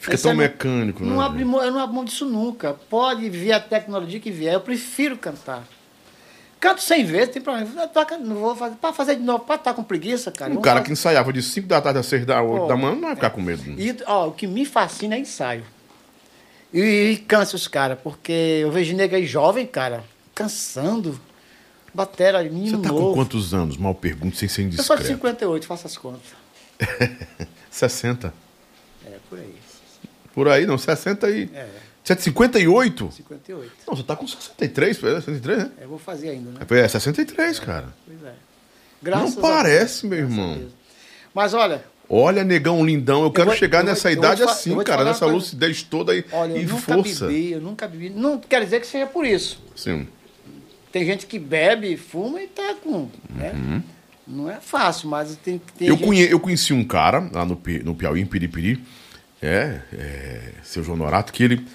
Fica 0.00 0.14
Isso 0.14 0.22
tão 0.24 0.32
é 0.32 0.34
não- 0.34 0.42
mecânico, 0.42 1.04
né? 1.04 1.10
Não 1.10 1.20
abri 1.20 1.44
mão, 1.44 1.62
eu 1.62 1.72
não 1.72 1.80
abro 1.80 1.94
mão 1.96 2.04
disso 2.04 2.24
nunca. 2.24 2.74
Pode 2.88 3.28
vir 3.28 3.52
a 3.52 3.60
tecnologia 3.60 4.20
que 4.20 4.30
vier, 4.30 4.54
eu 4.54 4.60
prefiro 4.60 5.16
cantar. 5.16 5.64
Canto 6.60 6.82
100 6.82 7.04
vezes, 7.04 7.28
tem 7.34 7.42
problema. 7.42 7.68
Não 8.20 8.34
vou 8.36 8.56
fazer. 8.56 8.76
Para 8.76 8.92
fazer 8.92 9.16
de 9.16 9.22
novo, 9.22 9.44
para 9.44 9.54
estar 9.56 9.74
com 9.74 9.82
preguiça, 9.84 10.30
cara. 10.32 10.52
Um 10.52 10.60
cara 10.60 10.82
que 10.82 10.90
ensaiava 10.90 11.32
de 11.32 11.40
5 11.42 11.68
da 11.68 11.80
tarde 11.80 12.00
às 12.00 12.06
6 12.06 12.26
da, 12.26 12.42
oito 12.42 12.62
Pô, 12.62 12.66
da 12.66 12.76
manhã 12.76 12.94
não 12.94 13.02
vai 13.02 13.14
ficar 13.14 13.30
com 13.30 13.40
medo. 13.40 13.62
E 13.80 13.96
ó, 14.06 14.28
o 14.28 14.32
que 14.32 14.46
me 14.46 14.64
fascina 14.64 15.14
é 15.14 15.20
ensaio. 15.20 15.64
E, 16.74 16.80
e 17.12 17.16
cansa 17.16 17.54
os 17.56 17.68
caras, 17.68 17.98
porque 18.02 18.32
eu 18.32 18.70
vejo 18.72 18.94
nego 18.96 19.14
aí 19.14 19.24
jovem, 19.26 19.66
cara, 19.66 20.02
cansando. 20.34 21.18
Batera, 21.94 22.42
Você 22.42 22.48
menino 22.50 22.82
tá 22.82 22.90
com 22.90 22.94
novo. 23.00 23.14
quantos 23.14 23.54
anos? 23.54 23.76
Mal 23.76 23.94
pergunto, 23.94 24.36
sem 24.36 24.48
ser 24.48 24.62
Eu 24.62 24.82
sou 24.82 24.96
de 24.96 25.02
indiscreto. 25.02 25.06
58, 25.14 25.66
faça 25.66 25.86
as 25.86 25.96
contas. 25.96 26.20
60. 27.70 28.32
É, 30.40 30.44
por 30.44 30.48
aí. 30.48 30.66
Não, 30.66 30.78
60 30.78 31.30
e... 31.30 31.50
É, 31.54 31.66
Você 32.04 32.12
é 32.12 32.16
de 32.16 32.22
58? 32.22 33.12
58. 33.12 33.72
Não, 33.86 33.96
você 33.96 34.02
tá 34.02 34.16
com 34.16 34.26
63, 34.26 34.96
é 34.96 35.20
63, 35.20 35.58
né? 35.58 35.70
Eu 35.80 35.88
vou 35.88 35.98
fazer 35.98 36.30
ainda, 36.30 36.50
né? 36.52 36.60
É 36.68 36.88
63, 36.88 37.58
cara. 37.60 37.86
Pois 38.06 38.18
é. 38.24 38.34
Não 39.02 39.28
a 39.28 39.32
parece, 39.40 40.06
Deus, 40.08 40.10
meu 40.10 40.18
graças 40.28 40.32
irmão. 40.56 40.68
Mas 41.34 41.54
olha, 41.54 41.84
Olha, 42.10 42.42
negão 42.42 42.84
lindão, 42.86 43.22
eu 43.24 43.30
quero 43.30 43.48
vou- 43.48 43.56
chegar 43.56 43.80
eu 43.80 43.84
nessa 43.84 44.10
eu 44.10 44.16
vou 44.16 44.24
idade 44.24 44.42
assim, 44.42 44.70
eu 44.74 44.82
cara, 44.82 45.04
nessa 45.04 45.20
coisa. 45.20 45.34
lucidez 45.34 45.82
toda 45.82 46.12
aí 46.12 46.24
olha, 46.32 46.52
e 46.56 46.62
eu 46.62 46.68
nunca 46.70 46.80
força. 46.94 47.26
bebi, 47.26 47.52
eu 47.52 47.60
nunca 47.60 47.86
bebi. 47.86 48.08
Não 48.10 48.38
quer 48.38 48.64
dizer 48.64 48.80
que 48.80 48.86
seja 48.86 49.06
por 49.06 49.26
isso. 49.26 49.62
Sim. 49.76 50.08
Tem 50.90 51.04
gente 51.04 51.26
que 51.26 51.38
bebe, 51.38 51.98
fuma 51.98 52.40
e 52.40 52.46
tá 52.46 52.74
com. 52.82 53.10
Né? 53.28 53.82
Não 54.26 54.50
é 54.50 54.58
fácil, 54.58 55.08
mas 55.10 55.36
tem, 55.36 55.60
tem 55.76 55.88
Uhum. 55.88 55.94
Eu, 55.94 55.96
gente- 55.98 56.04
conhe, 56.06 56.30
eu 56.32 56.40
conheci 56.40 56.72
um 56.72 56.82
cara 56.82 57.28
lá 57.30 57.44
no, 57.44 57.60
no 57.84 57.94
Piauí, 57.94 58.22
em 58.22 58.26
Piripiri, 58.26 58.82
é, 59.42 59.80
é, 59.92 60.40
seu 60.62 60.82
João 60.82 60.96
Norato, 60.96 61.32
que 61.32 61.42
ele 61.42 61.66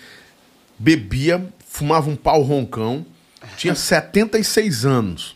bebia, 0.78 1.46
fumava 1.68 2.10
um 2.10 2.16
pau 2.16 2.42
roncão, 2.42 3.06
tinha 3.58 3.74
76 3.76 4.86
anos. 4.86 5.36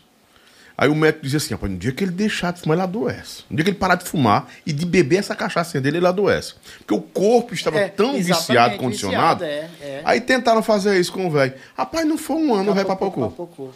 Aí 0.76 0.88
o 0.88 0.94
médico 0.94 1.24
dizia 1.24 1.38
assim: 1.38 1.54
rapaz, 1.54 1.72
no 1.72 1.76
dia 1.78 1.90
que 1.90 2.04
ele 2.04 2.12
deixar 2.12 2.52
de 2.52 2.60
fumar, 2.60 2.76
ele 2.76 2.84
adoece. 2.84 3.42
No 3.50 3.56
dia 3.56 3.64
que 3.64 3.70
ele 3.70 3.78
parar 3.78 3.96
de 3.96 4.04
fumar 4.04 4.48
e 4.64 4.72
de 4.72 4.86
beber 4.86 5.16
essa 5.16 5.34
cachaça 5.34 5.80
dele, 5.80 5.96
ele 5.96 6.06
adoece. 6.06 6.54
Porque 6.78 6.94
o 6.94 7.00
corpo 7.00 7.52
estava 7.52 7.80
É, 7.80 7.88
tão 7.88 8.14
viciado, 8.14 8.76
condicionado. 8.76 9.44
viciado, 9.44 9.70
é, 9.82 9.84
é. 9.84 10.02
Aí 10.04 10.20
tentaram 10.20 10.62
fazer 10.62 10.98
isso 11.00 11.12
com 11.12 11.26
o 11.26 11.30
velho. 11.32 11.52
Rapaz, 11.76 12.06
não 12.06 12.16
foi 12.16 12.36
um 12.36 12.54
ano, 12.54 12.70
o 12.70 12.74
velho 12.74 12.86
papocou. 12.86 13.28
Papocou. 13.28 13.74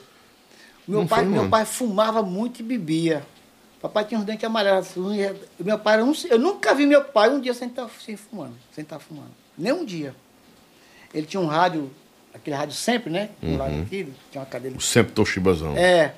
Meu 0.86 1.00
Não 1.00 1.06
pai, 1.08 1.24
foi, 1.24 1.28
meu 1.32 1.48
pai 1.48 1.64
fumava 1.64 2.22
muito 2.22 2.60
e 2.60 2.62
bebia. 2.62 3.24
Papai 3.82 4.04
tinha 4.04 4.18
uns 4.20 4.24
dentes 4.24 4.44
amarelos. 4.44 4.88
Meu 5.58 5.78
pai 5.78 6.00
um, 6.02 6.12
eu 6.30 6.38
nunca 6.38 6.72
vi 6.74 6.86
meu 6.86 7.02
pai 7.04 7.28
um 7.30 7.40
dia 7.40 7.52
sem 7.52 7.68
estar 7.68 7.88
sem 8.00 8.16
fumando, 8.16 8.54
sem 8.72 8.82
estar 8.82 8.98
fumando. 9.00 9.30
Nem 9.58 9.72
um 9.72 9.84
dia. 9.84 10.14
Ele 11.12 11.26
tinha 11.26 11.40
um 11.40 11.46
rádio 11.46 11.90
aquele 12.32 12.56
rádio 12.56 12.74
sempre, 12.74 13.10
né? 13.10 13.30
Um 13.42 13.56
lado 13.58 13.82
aqui, 13.82 14.10
tinha 14.30 14.40
uma 14.40 14.46
cadeira. 14.46 14.78
Sempre 14.80 15.12
Toshibazão. 15.12 15.76
É. 15.76 16.14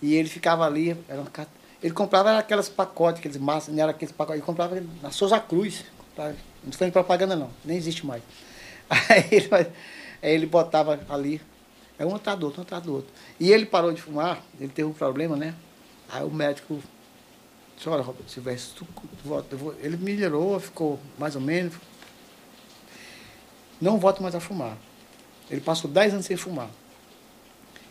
E 0.00 0.14
ele 0.14 0.28
ficava 0.28 0.64
ali, 0.64 0.96
era 1.08 1.20
uma, 1.20 1.30
ele 1.82 1.92
comprava 1.92 2.38
aquelas 2.38 2.68
pacotes, 2.68 3.18
aqueles 3.18 3.36
massas, 3.36 3.74
não 3.74 3.82
era 3.82 3.90
aqueles 3.90 4.12
pacotes, 4.12 4.38
ele 4.38 4.46
comprava 4.46 4.80
na 5.02 5.10
Souza 5.10 5.38
Cruz. 5.40 5.84
comprava- 6.08 6.34
Não 6.64 6.72
foi 6.72 6.86
em 6.86 6.90
propaganda 6.90 7.34
não, 7.36 7.50
nem 7.64 7.76
existe 7.76 8.06
mais. 8.06 8.22
Aí 8.88 9.26
ele, 9.30 9.48
aí 9.52 10.34
ele 10.34 10.46
botava 10.46 10.98
ali, 11.10 11.40
é 11.98 12.06
um 12.06 12.14
atrás 12.14 12.38
do 12.38 12.46
outro, 12.46 12.60
um 12.60 12.62
atrás 12.62 12.82
do 12.82 12.94
outro. 12.94 13.10
E 13.38 13.52
ele 13.52 13.66
parou 13.66 13.92
de 13.92 14.00
fumar, 14.00 14.40
ele 14.58 14.70
teve 14.70 14.88
um 14.88 14.92
problema, 14.94 15.36
né? 15.36 15.54
Aí 16.08 16.24
o 16.24 16.30
médico 16.30 16.80
disse, 17.78 17.88
olha, 17.88 18.02
Roberto 18.02 18.30
Silvestre, 18.30 18.76
tu, 18.76 18.84
tu 18.84 19.28
volta, 19.28 19.54
eu 19.54 19.58
vou-" 19.58 19.74
ele 19.80 19.96
melhorou, 19.96 20.60
ficou 20.60 21.00
mais 21.18 21.34
ou 21.34 21.40
menos. 21.40 21.74
Não 23.80 23.98
volta 23.98 24.20
mais 24.20 24.34
a 24.34 24.40
fumar. 24.40 24.76
Ele 25.50 25.60
passou 25.60 25.90
10 25.90 26.14
anos 26.14 26.26
sem 26.26 26.36
fumar. 26.36 26.68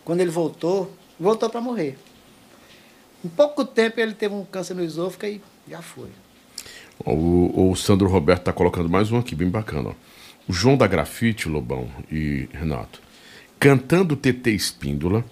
Quando 0.04 0.22
ele 0.22 0.30
voltou, 0.30 0.94
voltou 1.20 1.50
para 1.50 1.62
morrer. 1.62 1.98
Em 3.24 3.30
pouco 3.30 3.66
tempo 3.66 4.00
ele 4.00 4.14
teve 4.14 4.36
um 4.36 4.46
câncer 4.46 4.74
no 4.74 4.84
esôfago 4.84 5.26
e 5.26 5.42
já 5.70 5.82
foi. 5.82 6.10
O, 7.06 7.72
o 7.72 7.76
Sandro 7.76 8.08
Roberto 8.08 8.44
tá 8.44 8.54
colocando 8.54 8.90
mais 8.90 9.12
um 9.12 9.18
aqui, 9.18 9.36
bem 9.36 9.50
bacana. 9.50 9.90
Ó. 9.90 9.94
O 10.48 10.54
João 10.54 10.78
da 10.78 10.88
Grafite, 10.88 11.50
Lobão 11.50 11.90
e 12.12 12.48
Renato, 12.54 13.02
cantando 13.60 14.16
TT 14.16 14.52
Espíndola, 14.52 15.26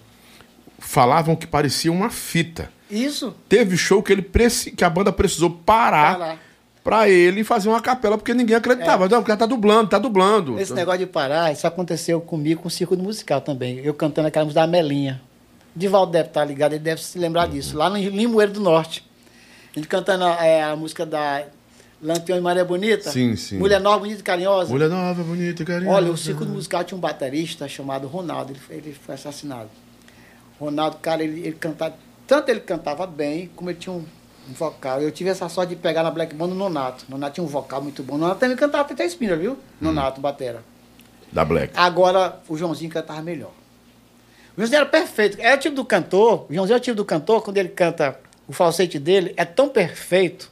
falavam 0.78 1.34
que 1.34 1.46
parecia 1.46 1.90
uma 1.90 2.10
fita. 2.10 2.70
Isso, 2.90 3.34
Teve 3.48 3.76
show 3.76 4.02
que, 4.02 4.12
ele 4.12 4.22
preci- 4.22 4.70
que 4.70 4.84
a 4.84 4.90
banda 4.90 5.12
precisou 5.12 5.50
parar 5.50 6.18
Parar. 6.18 6.38
pra 6.84 7.08
ele 7.08 7.42
fazer 7.42 7.68
uma 7.68 7.80
capela, 7.80 8.16
porque 8.16 8.32
ninguém 8.32 8.54
acreditava. 8.56 9.08
Não, 9.08 9.20
o 9.20 9.24
cara 9.24 9.38
tá 9.38 9.46
dublando, 9.46 9.90
tá 9.90 9.98
dublando. 9.98 10.58
esse 10.60 10.72
negócio 10.72 11.00
de 11.00 11.06
parar, 11.06 11.52
isso 11.52 11.66
aconteceu 11.66 12.20
comigo 12.20 12.62
com 12.62 12.68
o 12.68 12.70
Círculo 12.70 13.02
Musical 13.02 13.40
também. 13.40 13.78
Eu 13.78 13.92
cantando 13.94 14.28
aquela 14.28 14.44
música 14.44 14.60
da 14.60 14.66
Melinha. 14.66 15.20
Divaldo 15.74 16.12
deve 16.12 16.28
estar 16.28 16.44
ligado, 16.44 16.72
ele 16.72 16.82
deve 16.84 17.02
se 17.02 17.18
lembrar 17.18 17.48
disso. 17.48 17.76
Lá 17.76 17.90
no 17.90 17.96
Limoeiro 17.96 18.52
do 18.52 18.60
Norte. 18.60 19.04
Gente 19.74 19.88
cantando 19.88 20.24
é, 20.24 20.62
a 20.62 20.74
música 20.74 21.04
da 21.04 21.44
Lampião 22.00 22.38
e 22.38 22.40
Maria 22.40 22.64
Bonita. 22.64 23.10
Sim, 23.10 23.36
sim. 23.36 23.58
Mulher 23.58 23.78
Nova, 23.80 23.98
Bonita 23.98 24.20
e 24.20 24.22
Carinhosa. 24.22 24.70
Mulher 24.72 24.88
nova, 24.88 25.22
bonita, 25.22 25.64
carinhosa. 25.66 25.94
Olha, 25.96 26.10
o 26.12 26.16
Círculo 26.16 26.48
Musical 26.50 26.82
tinha 26.84 26.96
um 26.96 27.00
baterista 27.00 27.68
chamado 27.68 28.06
Ronaldo, 28.06 28.52
ele, 28.52 28.58
foi- 28.60 28.76
ele 28.76 28.94
foi 29.04 29.14
assassinado. 29.16 29.68
Ronaldo, 30.58 30.96
cara, 30.96 31.22
ele, 31.22 31.40
ele 31.40 31.52
cantava, 31.52 31.94
tanto 32.26 32.50
ele 32.50 32.60
cantava 32.60 33.06
bem, 33.06 33.50
como 33.54 33.70
ele 33.70 33.78
tinha 33.78 33.92
um, 33.92 34.04
um 34.48 34.52
vocal. 34.52 35.00
Eu 35.00 35.10
tive 35.10 35.30
essa 35.30 35.48
sorte 35.48 35.70
de 35.70 35.76
pegar 35.76 36.02
na 36.02 36.10
Black 36.10 36.34
Band 36.34 36.46
o 36.46 36.54
Nonato. 36.54 37.04
Nonato 37.08 37.34
tinha 37.34 37.44
um 37.44 37.48
vocal 37.48 37.82
muito 37.82 38.02
bom. 38.02 38.18
Nonato 38.18 38.40
também 38.40 38.56
cantava 38.56 38.92
até 38.92 39.04
espina, 39.04 39.36
viu? 39.36 39.58
Nonato, 39.80 40.20
batera. 40.20 40.62
Da 41.32 41.44
Black. 41.44 41.72
Agora, 41.76 42.40
o 42.48 42.56
Joãozinho 42.56 42.90
cantava 42.90 43.22
melhor. 43.22 43.52
O 44.56 44.60
Joãozinho 44.60 44.78
era 44.78 44.86
perfeito. 44.86 45.40
É 45.40 45.54
o 45.54 45.58
tipo 45.58 45.76
do 45.76 45.84
cantor, 45.84 46.46
o 46.48 46.54
Joãozinho 46.54 46.76
é 46.76 46.78
o 46.78 46.82
tipo 46.82 46.96
do 46.96 47.04
cantor, 47.04 47.42
quando 47.42 47.58
ele 47.58 47.68
canta 47.68 48.18
o 48.48 48.52
falsete 48.52 48.98
dele, 48.98 49.34
é 49.36 49.44
tão 49.44 49.68
perfeito 49.68 50.50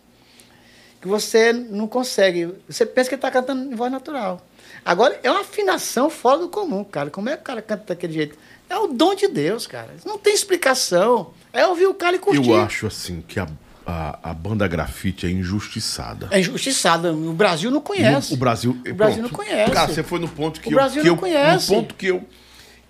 que 1.01 1.09
você 1.09 1.53
não 1.53 1.87
consegue. 1.87 2.55
Você 2.69 2.87
pensa 2.87 3.09
que 3.09 3.15
ele 3.15 3.19
está 3.19 3.31
cantando 3.31 3.73
em 3.73 3.77
voz 3.77 3.93
natural. 3.93 4.41
Agora, 4.85 5.19
é 5.23 5.31
uma 5.31 5.41
afinação 5.41 6.11
fora 6.11 6.39
do 6.39 6.49
comum, 6.49 6.83
cara. 6.83 7.11
Como 7.11 7.29
é 7.29 7.37
que 7.37 7.43
o 7.43 7.45
cara 7.45 7.63
canta 7.63 7.85
daquele 7.89 8.13
jeito? 8.13 8.39
É 8.69 8.77
o 8.79 8.87
dom 8.87 9.15
de 9.15 9.29
Deus, 9.29 9.67
cara. 9.67 9.95
Não 10.05 10.19
tem 10.19 10.35
explicação. 10.35 11.33
É 11.55 11.67
ouvir 11.67 11.87
o 11.87 11.95
cara 11.95 12.17
e 12.17 12.19
curtir. 12.19 12.49
Eu 12.51 12.57
acho 12.61 12.87
assim 12.87 13.23
que 13.27 13.39
a, 13.39 13.47
a, 13.87 14.31
a 14.31 14.35
banda 14.35 14.67
grafite 14.67 15.25
é 15.27 15.31
injustiçada. 15.31 16.29
É 16.31 16.41
injustiçado. 16.41 17.09
O 17.13 17.33
Brasil 17.33 17.71
não 17.71 17.81
conhece. 17.81 18.31
No- 18.31 18.37
o 18.37 18.39
Brasil, 18.41 18.77
O 18.91 18.95
Brasil 18.95 19.23
não 19.23 19.31
conhece. 19.31 19.71
Cara, 19.73 19.93
você 19.93 20.03
foi 20.03 20.19
no 20.19 20.29
ponto 20.29 20.61
que 20.61 20.69
O 20.69 20.73
eu, 20.73 20.75
Brasil 20.75 21.03
que 21.03 21.09
não 21.09 21.15
eu, 21.15 21.19
conhece. 21.21 21.71
no 21.71 21.77
ponto 21.79 21.95
que 21.95 22.07
eu 22.07 22.25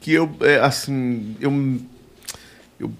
que 0.01 0.13
eu 0.13 0.35
é, 0.41 0.57
assim, 0.61 1.37
eu 1.41 1.51
eu 2.81 2.93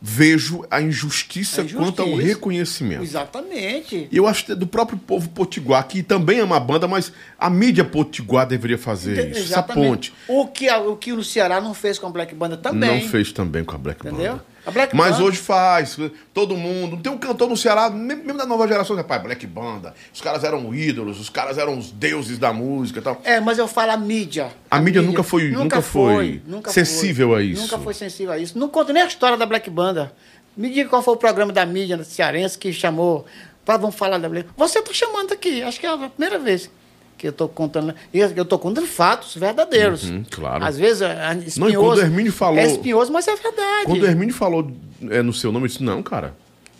vejo 0.00 0.64
a 0.70 0.80
injustiça, 0.80 1.60
A 1.60 1.64
injustiça. 1.64 1.84
quanto 1.92 2.02
ao 2.02 2.14
reconhecimento. 2.16 3.02
Exatamente. 3.02 4.08
Eu 4.12 4.26
acho 4.26 4.44
que 4.46 4.52
é 4.52 4.54
do 4.54 4.66
próprio 4.66 4.98
povo 4.98 5.28
potiguar, 5.30 5.86
que 5.88 6.02
também 6.02 6.38
é 6.40 6.44
uma 6.44 6.60
banda, 6.60 6.86
mas 6.86 7.12
a 7.38 7.48
mídia 7.50 7.84
potiguar 7.84 8.46
deveria 8.46 8.78
fazer 8.78 9.30
isso. 9.30 9.52
Essa 9.52 9.62
ponte. 9.62 10.12
O 10.28 10.46
que, 10.46 10.70
o 10.70 10.96
que 10.96 11.12
o 11.12 11.22
Ceará 11.24 11.60
não 11.60 11.72
fez 11.74 11.98
com 11.98 12.06
a 12.06 12.10
Black 12.10 12.34
Banda 12.34 12.56
também. 12.56 13.02
Não 13.02 13.08
fez 13.08 13.32
também 13.32 13.64
com 13.64 13.74
a 13.74 13.78
Black 13.78 14.06
Entendeu? 14.06 14.32
Banda. 14.32 14.55
A 14.66 14.72
Mas 14.92 15.12
Banda- 15.12 15.24
hoje 15.24 15.38
faz, 15.38 15.96
todo 16.34 16.56
mundo. 16.56 16.96
Tem 16.96 17.12
um 17.12 17.16
cantor 17.18 17.48
no 17.48 17.56
Ceará, 17.56 17.88
mesmo 17.88 18.34
da 18.36 18.44
nova 18.44 18.66
geração, 18.66 18.96
rapaz, 18.96 19.22
Black 19.22 19.46
Banda. 19.46 19.94
Os 20.12 20.20
caras 20.20 20.42
eram 20.42 20.74
ídolos, 20.74 21.20
os 21.20 21.30
caras 21.30 21.56
eram 21.56 21.78
os 21.78 21.92
deuses 21.92 22.36
da 22.36 22.52
música 22.52 22.98
e 22.98 23.02
tal. 23.02 23.20
É, 23.22 23.38
mas 23.38 23.58
eu 23.58 23.68
falo 23.68 23.92
a 23.92 23.96
mídia. 23.96 24.50
A 24.68 24.80
mídia 24.80 25.00
nunca 25.02 25.22
foi- 25.22 25.50
nunca 25.50 25.80
foi 25.80 26.42
sensível 26.68 27.34
a 27.34 27.42
isso. 27.42 27.62
Nunca 27.62 27.78
foi 27.78 27.94
sensível 27.94 28.32
a 28.32 28.38
isso. 28.38 28.58
Não 28.58 28.68
conta 28.68 28.92
nem 28.92 29.02
a 29.02 29.06
história 29.06 29.36
da 29.36 29.46
Black 29.46 29.70
Banda. 29.70 30.12
Me 30.56 30.68
diga 30.68 30.88
qual 30.90 31.02
foi 31.02 31.14
o 31.14 31.16
programa 31.16 31.52
da 31.52 31.64
mídia 31.64 32.02
cearense 32.02 32.58
que 32.58 32.72
chamou. 32.72 33.24
Vamos 33.64 33.94
falar 33.94 34.18
da 34.18 34.28
Black 34.28 34.48
Você 34.56 34.78
está 34.80 34.92
chamando 34.92 35.32
aqui. 35.32 35.62
Acho 35.62 35.78
que 35.78 35.86
é 35.86 35.90
a 35.90 36.08
primeira 36.08 36.38
vez 36.38 36.68
que 37.16 37.26
eu 37.26 37.30
estou 37.30 37.48
contando. 37.48 37.94
Eu 38.12 38.42
estou 38.42 38.58
contando 38.58 38.86
fatos 38.86 39.34
verdadeiros. 39.36 40.04
Uhum, 40.10 40.24
claro. 40.30 40.64
Às 40.64 40.76
vezes 40.78 41.02
é 41.02 41.34
espinhoso. 41.46 41.74
Não, 41.74 41.82
quando 41.82 41.98
o 41.98 42.02
Hermínio 42.02 42.32
falou- 42.32 42.58
É 42.58 42.66
espinhoso, 42.66 43.12
mas 43.12 43.26
é 43.26 43.34
verdade. 43.36 43.86
Quando 43.86 44.02
o 44.02 44.06
Hermínio 44.06 44.34
falou 44.34 44.70
é, 45.10 45.22
no 45.22 45.32
seu 45.32 45.50
nome, 45.52 45.64
eu 45.64 45.68
disse, 45.68 45.82
não, 45.82 46.02
cara, 46.02 46.34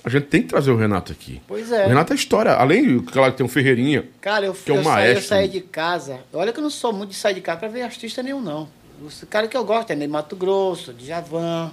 a 0.04 0.08
gente 0.08 0.26
tem 0.26 0.42
que 0.42 0.48
trazer 0.48 0.70
o 0.70 0.76
Renato 0.76 1.10
aqui. 1.12 1.40
Pois 1.48 1.72
é. 1.72 1.84
O 1.84 1.88
Renato 1.88 2.12
é 2.12 2.16
história. 2.16 2.52
Além, 2.52 2.98
claro, 3.00 3.32
que 3.32 3.38
tem 3.38 3.46
um 3.46 3.48
Ferreirinha. 3.48 4.04
Cara, 4.20 4.46
eu, 4.46 4.54
Que 4.54 4.70
é 4.70 4.74
um 4.74 4.78
eu, 4.78 4.84
saí, 4.84 5.14
eu 5.14 5.20
saí 5.22 5.48
de 5.48 5.60
casa. 5.60 6.20
Olha 6.32 6.52
que 6.52 6.58
eu 6.58 6.62
não 6.62 6.70
sou 6.70 6.92
muito 6.92 7.10
de 7.10 7.16
sair 7.16 7.34
de 7.34 7.40
casa 7.40 7.58
para 7.60 7.68
ver 7.68 7.82
artista 7.82 8.22
nenhum, 8.22 8.40
não. 8.40 8.68
Os 9.04 9.24
cara 9.28 9.46
que 9.48 9.56
eu 9.56 9.64
gosto 9.64 9.90
é 9.90 9.94
Ney 9.96 10.08
Mato 10.08 10.34
Grosso, 10.36 10.92
Djavan, 10.94 11.70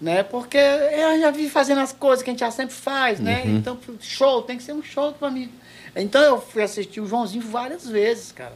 né? 0.00 0.22
Porque 0.22 0.56
eu 0.56 1.20
já 1.20 1.30
vi 1.30 1.48
fazendo 1.50 1.80
as 1.80 1.92
coisas 1.92 2.22
que 2.22 2.30
a 2.30 2.32
gente 2.32 2.40
já 2.40 2.50
sempre 2.50 2.74
faz, 2.74 3.18
né? 3.20 3.42
Uhum. 3.44 3.56
Então, 3.56 3.78
show, 4.00 4.40
tem 4.42 4.56
que 4.56 4.62
ser 4.62 4.72
um 4.72 4.82
show 4.82 5.12
para 5.12 5.30
mim. 5.30 5.50
Então 5.96 6.22
eu 6.22 6.40
fui 6.40 6.62
assistir 6.62 7.00
o 7.00 7.06
Joãozinho 7.06 7.42
várias 7.46 7.86
vezes, 7.88 8.32
cara. 8.32 8.52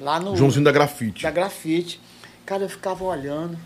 Lá 0.00 0.20
no 0.20 0.36
Joãozinho 0.36 0.64
da 0.64 0.72
Grafite. 0.72 1.22
da 1.22 1.30
grafite. 1.30 2.00
Cara, 2.44 2.64
eu 2.64 2.68
ficava 2.68 3.02
olhando. 3.04 3.56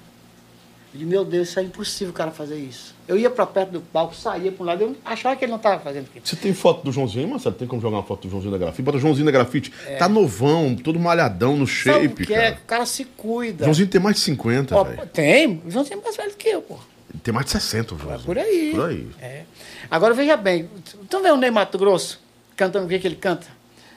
E 0.92 1.04
meu 1.04 1.24
Deus, 1.24 1.48
isso 1.48 1.60
é 1.60 1.62
impossível 1.62 2.10
o 2.12 2.16
cara 2.16 2.32
fazer 2.32 2.56
isso. 2.56 2.96
Eu 3.06 3.16
ia 3.16 3.30
para 3.30 3.46
perto 3.46 3.70
do 3.70 3.80
palco, 3.80 4.12
saía 4.14 4.50
para 4.50 4.62
um 4.62 4.66
lado, 4.66 4.82
eu 4.82 4.96
achava 5.04 5.36
que 5.36 5.44
ele 5.44 5.50
não 5.50 5.56
estava 5.56 5.78
fazendo 5.80 6.06
aquilo. 6.06 6.26
Você 6.26 6.34
tem 6.34 6.52
foto 6.52 6.82
do 6.82 6.90
Joãozinho 6.90 7.28
Marcelo? 7.28 7.54
Tem 7.54 7.68
como 7.68 7.80
jogar 7.80 7.98
uma 7.98 8.02
foto 8.02 8.22
do 8.26 8.30
Joãozinho 8.30 8.50
da 8.50 8.58
Grafite? 8.58 8.82
Bota 8.82 8.98
Joãozinho 8.98 9.24
da 9.26 9.30
Grafite. 9.30 9.72
Tá 9.98 10.08
novão, 10.08 10.74
todo 10.74 10.98
malhadão 10.98 11.56
no 11.56 11.62
É. 11.64 11.66
Sabe 11.68 11.98
o 11.98 12.02
shape, 12.08 12.26
que 12.26 12.34
é? 12.34 12.50
cara. 12.50 12.60
O 12.62 12.66
cara 12.66 12.86
se 12.86 13.04
cuida. 13.04 13.64
Joãozinho 13.64 13.88
tem 13.88 14.00
mais 14.00 14.16
de 14.16 14.22
50, 14.22 14.76
Ó, 14.76 14.82
velho. 14.82 15.06
tem, 15.12 15.62
o 15.64 15.70
Joãozinho 15.70 16.00
é 16.00 16.02
mais 16.02 16.16
velho 16.16 16.34
que 16.36 16.48
eu, 16.48 16.62
pô. 16.62 16.76
Tem 17.22 17.32
mais 17.34 17.46
de 17.46 17.52
60, 17.52 17.94
o 17.94 17.96
É 17.96 18.00
Joãozinho. 18.00 18.26
por 18.26 18.38
aí. 18.38 18.70
Por 18.74 18.88
aí. 18.88 19.06
É. 19.20 19.42
Agora 19.88 20.12
veja 20.12 20.36
bem, 20.36 20.68
então 21.02 21.22
vê 21.22 21.30
o 21.30 21.36
Ney 21.36 21.50
Mato 21.52 21.78
Grosso 21.78 22.20
cantando 22.60 22.86
o 22.86 22.88
que, 22.88 22.98
que 22.98 23.06
ele 23.08 23.16
canta. 23.16 23.46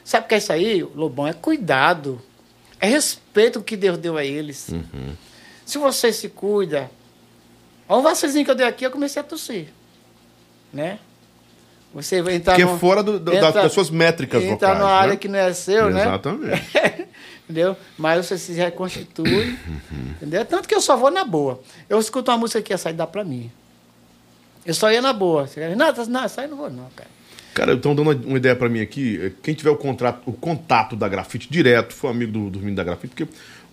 Sabe 0.04 0.26
o 0.26 0.30
que 0.30 0.36
é 0.36 0.38
isso 0.38 0.52
aí, 0.54 0.82
Lobão? 0.84 1.28
É 1.28 1.34
cuidado. 1.34 2.22
É 2.80 2.88
respeito 2.88 3.62
que 3.62 3.76
Deus 3.78 3.98
deu 3.98 4.18
a 4.18 4.24
eles. 4.26 4.70
Uhum. 4.70 5.16
Se 5.66 5.78
você 5.78 6.12
se 6.12 6.30
cuida. 6.30 6.90
Olha 7.88 8.00
o 8.00 8.02
vacilinho 8.02 8.44
que 8.46 8.52
eu 8.52 8.56
dei 8.56 8.66
aqui, 8.66 8.86
eu 8.86 8.92
comecei 8.92 9.20
a 9.22 9.24
tossir. 9.24 9.68
Né? 10.74 11.00
Você 11.94 12.22
vai 12.22 12.36
entrar 12.36 12.56
Que 12.56 12.64
é 12.64 12.66
no- 12.66 12.80
fora 12.80 13.04
do- 13.04 13.20
do- 13.20 13.34
entra- 13.34 13.52
das 13.52 13.72
suas 13.72 13.90
métricas 13.90 14.44
Entrar 14.44 14.70
vocais, 14.70 14.80
numa 14.80 14.90
né? 14.90 14.98
área 15.02 15.16
que 15.18 15.28
não 15.28 15.38
é 15.40 15.54
seu, 15.54 15.90
né? 15.92 16.02
Exatamente. 16.02 16.64
entendeu? 17.46 17.78
Mas 17.98 18.26
você 18.26 18.38
se 18.38 18.52
reconstitui, 18.54 19.50
Uhum. 19.68 20.10
entendeu? 20.16 20.44
Tanto 20.46 20.68
que 20.68 20.74
eu 20.74 20.82
só 20.82 20.98
vou 20.98 21.12
na 21.12 21.24
boa. 21.24 21.62
Eu 21.88 22.00
escuto 22.00 22.32
uma 22.32 22.38
música 22.38 22.62
que 22.62 22.74
ia 22.74 22.78
sair 22.78 22.94
dá 22.94 23.06
pra 23.06 23.24
mim. 23.24 23.52
Eu 24.66 24.74
só 24.74 24.92
ia 24.92 25.02
na 25.02 25.14
boa. 25.14 25.46
Você 25.48 25.60
quer- 25.60 25.76
Não, 25.76 25.94
não, 26.08 26.28
sai 26.30 26.48
não 26.48 26.58
vou 26.58 26.70
não, 26.70 26.90
cara. 26.96 27.10
Cara, 27.54 27.74
então 27.74 27.94
dando 27.96 28.12
uma 28.26 28.38
ideia 28.38 28.56
pra 28.56 28.68
mim 28.70 28.82
aqui, 28.82 29.20
eh, 29.22 29.32
quem 29.44 29.54
tiver 29.54 29.70
o, 29.70 29.76
contrato, 29.76 30.22
o 30.26 30.34
contato 30.34 30.96
da 30.96 31.08
grafite 31.08 31.48
direto, 31.52 31.94
foi 31.94 32.10
amigo 32.10 32.32
do, 32.32 32.50
do 32.50 32.60
menino 32.60 32.76
da 32.78 32.84
grafite, 32.84 33.14
porque 33.16 33.28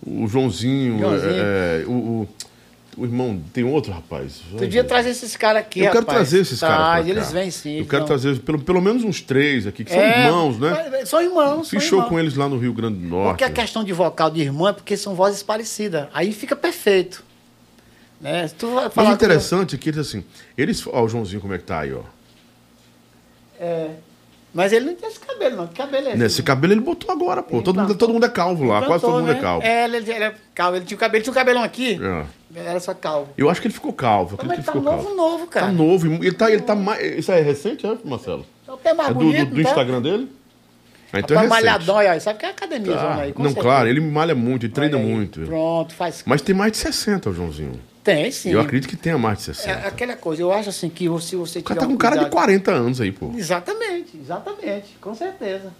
o 0.05 0.27
Joãozinho, 0.27 0.99
Joãozinho. 0.99 1.31
é, 1.33 1.81
é, 1.81 1.85
o, 1.87 1.91
o, 1.91 2.29
o 2.97 3.05
irmão, 3.05 3.41
tem 3.53 3.63
outro 3.63 3.91
rapaz. 3.91 4.41
Tu 4.51 4.57
devia 4.57 4.83
trazer 4.83 5.09
esses 5.09 5.35
caras 5.35 5.61
aqui, 5.63 5.79
Eu 5.79 5.85
quero 5.91 5.99
rapaz. 6.01 6.17
trazer 6.17 6.41
esses 6.41 6.59
caras. 6.59 6.77
Pra 6.77 7.03
cá. 7.03 7.09
eles 7.09 7.31
vêm 7.31 7.49
sim. 7.49 7.79
Eu 7.79 7.85
quero 7.87 8.05
trazer 8.05 8.37
pelo, 8.39 8.59
pelo 8.59 8.81
menos 8.81 9.03
uns 9.03 9.19
três 9.21 9.65
aqui, 9.65 9.83
que 9.83 9.91
são 9.91 9.99
É, 9.99 10.25
irmãos, 10.27 10.59
né? 10.59 10.89
mas- 10.91 11.09
São 11.09 11.21
irmãos. 11.21 11.69
Fiz 11.69 11.81
são 11.81 11.89
show 11.89 11.97
irmãos. 11.99 12.09
com 12.09 12.19
eles 12.19 12.35
lá 12.35 12.47
no 12.49 12.57
Rio 12.59 12.73
Grande 12.73 12.99
do 12.99 13.07
Norte. 13.07 13.29
Porque 13.39 13.43
a 13.45 13.49
questão 13.49 13.83
de 13.83 13.93
vocal 13.93 14.29
de 14.29 14.41
irmã 14.41 14.69
é 14.69 14.73
porque 14.73 14.95
são 14.95 15.15
vozes 15.15 15.41
parecidas. 15.41 16.07
Aí 16.13 16.31
fica 16.33 16.55
perfeito. 16.55 17.23
Né? 18.19 18.47
Tu 18.59 18.67
vai 18.67 18.83
Mas 18.85 18.93
falar 18.93 19.07
o 19.07 19.09
com- 19.11 19.15
interessante 19.15 19.73
é 19.75 19.77
que 19.79 19.89
eles 19.89 19.99
assim, 19.99 20.23
eles. 20.57 20.85
Ó, 20.85 21.03
o 21.03 21.09
Joãozinho, 21.09 21.41
como 21.41 21.53
é 21.53 21.57
que 21.57 21.63
tá 21.63 21.79
aí, 21.79 21.91
ó. 21.93 22.01
É. 23.61 23.89
Mas 24.53 24.73
ele 24.73 24.85
não 24.87 24.95
tem 24.95 25.07
esse 25.07 25.19
cabelo, 25.19 25.55
não. 25.55 25.67
Que 25.67 25.75
cabelo 25.75 26.07
é 26.07 26.09
esse? 26.09 26.17
Nesse 26.19 26.43
cabelo 26.43 26.73
ele 26.73 26.81
botou 26.81 27.09
agora, 27.09 27.41
pô. 27.41 27.55
Ele 27.57 27.63
Todo 27.63 27.79
mundo, 27.79 27.95
todo 27.95 28.11
mundo 28.13 28.25
é 28.25 28.29
calvo 28.29 28.65
lá, 28.65 28.81
quase 28.85 29.01
todo 29.01 29.19
mundo 29.19 29.31
é 29.31 29.35
né? 29.35 29.39
calvo. 29.39 29.65
É, 29.65 29.85
ele, 29.85 29.97
ele 29.97 30.11
é 30.25 30.35
calvo. 30.53 30.75
Ele 30.75 30.83
tinha 30.85 30.97
o 30.97 30.99
cabelo, 30.99 31.17
ele 31.17 31.23
tinha 31.23 31.31
um 31.31 31.35
cabelão 31.35 31.63
aqui. 31.63 31.97
É. 32.03 32.25
Era 32.69 32.79
só 32.81 32.93
calvo. 32.93 33.29
Eu 33.37 33.49
acho 33.49 33.61
que 33.61 33.67
ele 33.67 33.73
ficou 33.73 33.93
calvo. 33.93 34.35
Mas 34.37 34.45
acredito 34.51 34.75
ele 34.75 34.83
tá 34.83 34.91
novo, 34.91 35.03
calvo. 35.05 35.15
novo, 35.15 35.47
cara. 35.47 35.65
Tá 35.67 35.71
novo. 35.71 36.07
Ele 36.07 36.31
tá, 36.33 36.51
ele 36.51 36.61
tá 36.63 36.75
mais. 36.75 37.01
Isso 37.19 37.31
aí 37.31 37.39
é 37.39 37.43
recente, 37.43 37.85
é, 37.87 37.95
Marcelo? 38.03 38.45
É 38.67 38.71
o 38.73 38.77
pé 38.77 38.93
mais 38.93 39.09
É 39.09 39.13
do, 39.13 39.19
bonito, 39.19 39.49
do- 39.51 39.55
do 39.55 39.63
tá? 39.63 39.69
Instagram 39.69 40.01
dele? 40.01 40.29
Ah, 41.13 41.19
então 41.19 41.37
é 41.37 41.43
Rapaz, 41.43 41.63
recente. 41.63 41.71
malhadão, 41.85 41.97
aí, 41.97 42.19
sabe 42.19 42.39
que 42.39 42.45
é 42.45 42.49
academia, 42.49 42.95
Ah, 42.95 42.99
zona 42.99 43.21
aí. 43.21 43.33
não, 43.37 43.45
certeza. 43.45 43.61
claro, 43.61 43.87
ele 43.89 43.99
malha 44.01 44.33
muito, 44.35 44.65
ele 44.65 44.73
treina 44.73 44.97
aí, 44.97 45.03
muito. 45.05 45.41
Pronto, 45.41 45.93
faz. 45.93 46.23
Mas 46.25 46.41
tem 46.41 46.53
mais 46.55 46.71
de 46.73 46.77
60, 46.79 47.29
o 47.29 47.33
Joãozinho. 47.33 47.79
Tem, 48.03 48.31
sim. 48.31 48.49
Eu 48.51 48.59
acredito 48.61 48.89
que 48.89 48.95
tenha 48.97 49.17
mais 49.17 49.37
de 49.39 49.43
60. 49.45 49.69
É 49.69 49.87
aquela 49.87 50.15
coisa, 50.15 50.41
eu 50.41 50.51
acho 50.51 50.69
assim 50.69 50.89
que 50.89 51.03
se 51.21 51.35
você 51.35 51.59
o 51.59 51.61
tiver 51.61 51.63
cara 51.63 51.79
tá 51.81 51.85
com 51.87 51.93
um 51.93 51.97
cara 51.97 52.15
de 52.15 52.21
cuidado- 52.21 52.33
40 52.33 52.71
anos 52.71 52.99
aí, 52.99 53.11
pô. 53.11 53.31
Exatamente, 53.35 54.17
exatamente, 54.17 54.97
com 54.99 55.13
certeza. 55.13 55.71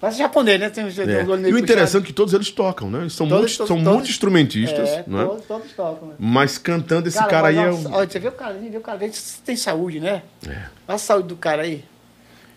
Parece 0.00 0.18
japonês, 0.18 0.60
né? 0.60 0.68
Tem, 0.68 0.86
tem 0.90 1.08
É. 1.14 1.24
um 1.24 1.30
olho 1.30 1.48
E 1.48 1.52
o 1.54 1.58
interessante 1.58 2.02
é 2.02 2.06
que 2.08 2.12
todos 2.12 2.34
eles 2.34 2.50
tocam, 2.50 2.90
né? 2.90 3.00
Eles 3.00 3.14
são, 3.14 3.26
Todos- 3.26 3.40
multi, 3.42 3.56
todos- 3.56 3.68
são 3.68 3.76
todos- 3.78 3.92
multi-instrumentistas, 3.94 4.88
é, 4.90 5.04
não 5.06 5.20
é? 5.20 5.24
Todos, 5.24 5.44
todos 5.46 5.72
tocam. 5.72 6.08
né? 6.08 6.14
Mas 6.18 6.58
cantando 6.58 7.08
esse 7.08 7.16
cara, 7.26 7.48
aí 7.48 7.56
é 7.56 7.70
um, 7.70 7.90
olha, 7.94 8.10
você 8.10 8.18
vê 8.18 8.28
o 8.28 8.32
cara, 8.32 8.52
vê 8.54 8.76
o 8.76 8.80
cara, 8.82 8.98
vê 8.98 9.10
tem 9.46 9.56
saúde, 9.56 10.00
né? 10.00 10.22
Olha 10.46 10.60
a 10.86 10.98
saúde 10.98 11.28
do 11.28 11.36
cara 11.36 11.62
aí. 11.62 11.82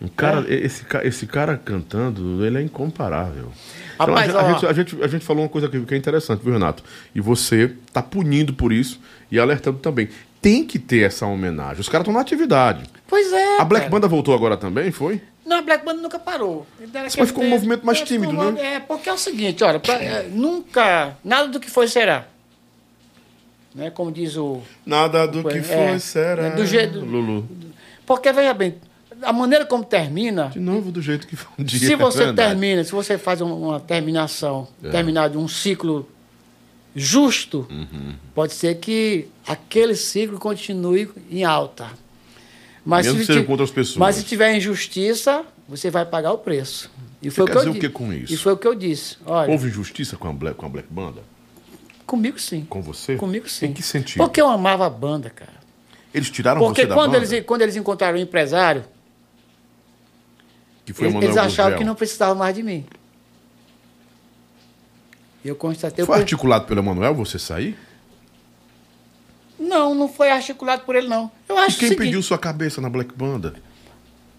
Um 0.00 0.08
cara. 0.08 0.44
É. 0.48 0.54
Esse, 0.54 0.84
esse 1.04 1.26
cara 1.26 1.56
cantando, 1.56 2.44
ele 2.44 2.58
é 2.58 2.62
incomparável. 2.62 3.52
Então, 3.94 4.06
Rapaz, 4.06 4.34
a, 4.34 4.42
ó. 4.44 4.52
gente, 4.52 4.66
a, 4.66 4.72
gente, 4.72 5.02
a 5.02 5.06
gente 5.08 5.24
falou 5.24 5.42
uma 5.42 5.48
coisa 5.48 5.66
aqui 5.66 5.80
que 5.84 5.94
é 5.94 5.96
interessante, 5.96 6.40
viu, 6.42 6.52
Renato? 6.52 6.82
E 7.14 7.20
você 7.20 7.72
tá 7.92 8.02
punindo 8.02 8.52
por 8.54 8.72
isso 8.72 9.00
e 9.30 9.38
alertando 9.38 9.78
também. 9.78 10.08
Tem 10.40 10.64
que 10.64 10.78
ter 10.78 11.00
essa 11.04 11.26
homenagem. 11.26 11.80
Os 11.80 11.88
caras 11.88 12.02
estão 12.04 12.14
na 12.14 12.20
atividade. 12.20 12.84
Pois 13.08 13.32
é. 13.32 13.60
A 13.60 13.64
Black 13.64 13.86
cara. 13.86 13.90
Banda 13.90 14.06
voltou 14.06 14.34
agora 14.34 14.56
também, 14.56 14.92
foi? 14.92 15.20
Não, 15.44 15.58
a 15.58 15.62
Black 15.62 15.84
Band 15.84 15.94
nunca 15.94 16.18
parou. 16.18 16.64
Mas 16.94 17.14
ficou 17.14 17.42
um 17.42 17.48
movimento 17.48 17.84
mais 17.84 18.02
tímido, 18.02 18.32
né? 18.52 18.74
É, 18.76 18.80
porque 18.80 19.08
é 19.08 19.12
o 19.12 19.18
seguinte, 19.18 19.64
olha, 19.64 19.80
pra- 19.80 19.94
é, 19.94 20.28
nunca, 20.30 21.16
nada 21.24 21.48
do 21.48 21.58
que 21.58 21.70
foi 21.70 21.88
será. 21.88 22.26
Né? 23.74 23.90
Como 23.90 24.12
diz 24.12 24.36
o... 24.36 24.60
Nada 24.84 25.26
do 25.26 25.42
Foi, 25.42 25.52
que 25.54 25.62
foi, 25.62 25.74
é. 25.76 25.98
será. 25.98 26.48
Do 26.50 26.66
jeito- 26.66 27.00
Lulu. 27.00 27.48
Porque, 28.06 28.32
veja 28.32 28.52
bem, 28.54 28.74
a 29.22 29.32
maneira 29.32 29.64
como 29.66 29.84
termina, 29.84 30.48
De 30.48 30.60
novo, 30.60 30.90
do 30.92 31.00
jeito 31.02 31.26
que 31.26 31.36
foi 31.36 31.50
um 31.58 31.64
dia. 31.64 31.78
se 31.78 31.94
você 31.96 32.24
é 32.24 32.32
termina, 32.32 32.82
se 32.84 32.92
você 32.92 33.16
faz 33.18 33.40
um- 33.40 33.52
uma 33.68 33.80
terminação, 33.80 34.68
É. 34.82 34.90
terminar 34.90 35.28
de 35.28 35.36
um 35.38 35.46
ciclo 35.48 36.08
justo, 36.94 37.66
Uhum. 37.70 38.14
pode 38.34 38.52
ser 38.54 38.74
que 38.76 39.28
aquele 39.46 39.94
ciclo 39.94 40.38
continue 40.38 41.08
em 41.30 41.44
alta. 41.44 41.86
Mas 42.84 43.06
Mesmo 43.06 43.20
se, 43.20 43.26
sendo 43.26 43.44
contra 43.44 43.64
as 43.64 43.70
pessoas. 43.70 43.96
mas 43.98 44.16
se 44.16 44.24
tiver 44.24 44.56
injustiça, 44.56 45.44
você 45.68 45.90
vai 45.90 46.04
pagar 46.06 46.32
o 46.32 46.38
preço. 46.38 46.90
E 47.20 47.30
foi 47.30 47.44
o 47.44 47.46
que 47.76 47.86
eu 47.86 47.90
com 47.92 48.12
isso? 48.12 48.32
E 48.32 48.36
foi 48.36 48.52
o 48.52 48.56
que 48.56 48.66
eu 48.66 48.74
disse. 48.74 49.16
Olha, 49.26 49.50
Houve 49.50 49.68
injustiça 49.68 50.16
com 50.16 50.28
a 50.28 50.32
Black, 50.32 50.56
com 50.56 50.66
a 50.66 50.68
Black 50.68 50.88
Banda? 50.90 51.20
comigo 52.06 52.38
sim. 52.40 52.64
Com 52.70 52.80
você? 52.80 53.16
Comigo 53.16 53.46
sim. 53.50 53.66
Em 53.66 53.72
que 53.74 53.82
sentido? 53.82 54.16
Porque 54.24 54.40
eu 54.40 54.48
amava 54.48 54.86
a 54.86 54.90
banda, 54.90 55.28
cara. 55.28 55.52
Eles 56.14 56.30
tiraram 56.30 56.58
Porque 56.60 56.80
você 56.82 56.86
da 56.86 56.94
quando 56.94 57.12
banda? 57.12 57.26
eles, 57.26 57.44
quando 57.44 57.60
eles 57.62 57.76
encontraram 57.76 58.16
o 58.16 58.20
empresário, 58.20 58.82
Que 60.88 60.94
foi 60.94 61.08
eles, 61.08 61.22
eles 61.22 61.36
achavam 61.36 61.64
Gurgel. 61.72 61.78
que 61.78 61.84
não 61.84 61.94
precisavam 61.94 62.34
mais 62.36 62.54
de 62.54 62.62
mim. 62.62 62.86
Eu 65.44 65.54
constatei. 65.54 66.04
Foi 66.04 66.16
eu- 66.16 66.20
articulado 66.20 66.64
pelo 66.66 66.80
Emanuel 66.80 67.14
você 67.14 67.38
sair? 67.38 67.76
Não, 69.58 69.94
não 69.94 70.08
foi 70.08 70.30
articulado 70.30 70.82
por 70.82 70.96
ele, 70.96 71.08
não. 71.08 71.30
Eu 71.48 71.56
E 71.56 71.58
acho 71.58 71.78
quem 71.78 71.88
o 71.88 71.90
seguinte, 71.90 72.06
pediu 72.06 72.22
sua 72.22 72.38
cabeça 72.38 72.80
na 72.80 72.88
Black 72.88 73.12
Banda? 73.14 73.54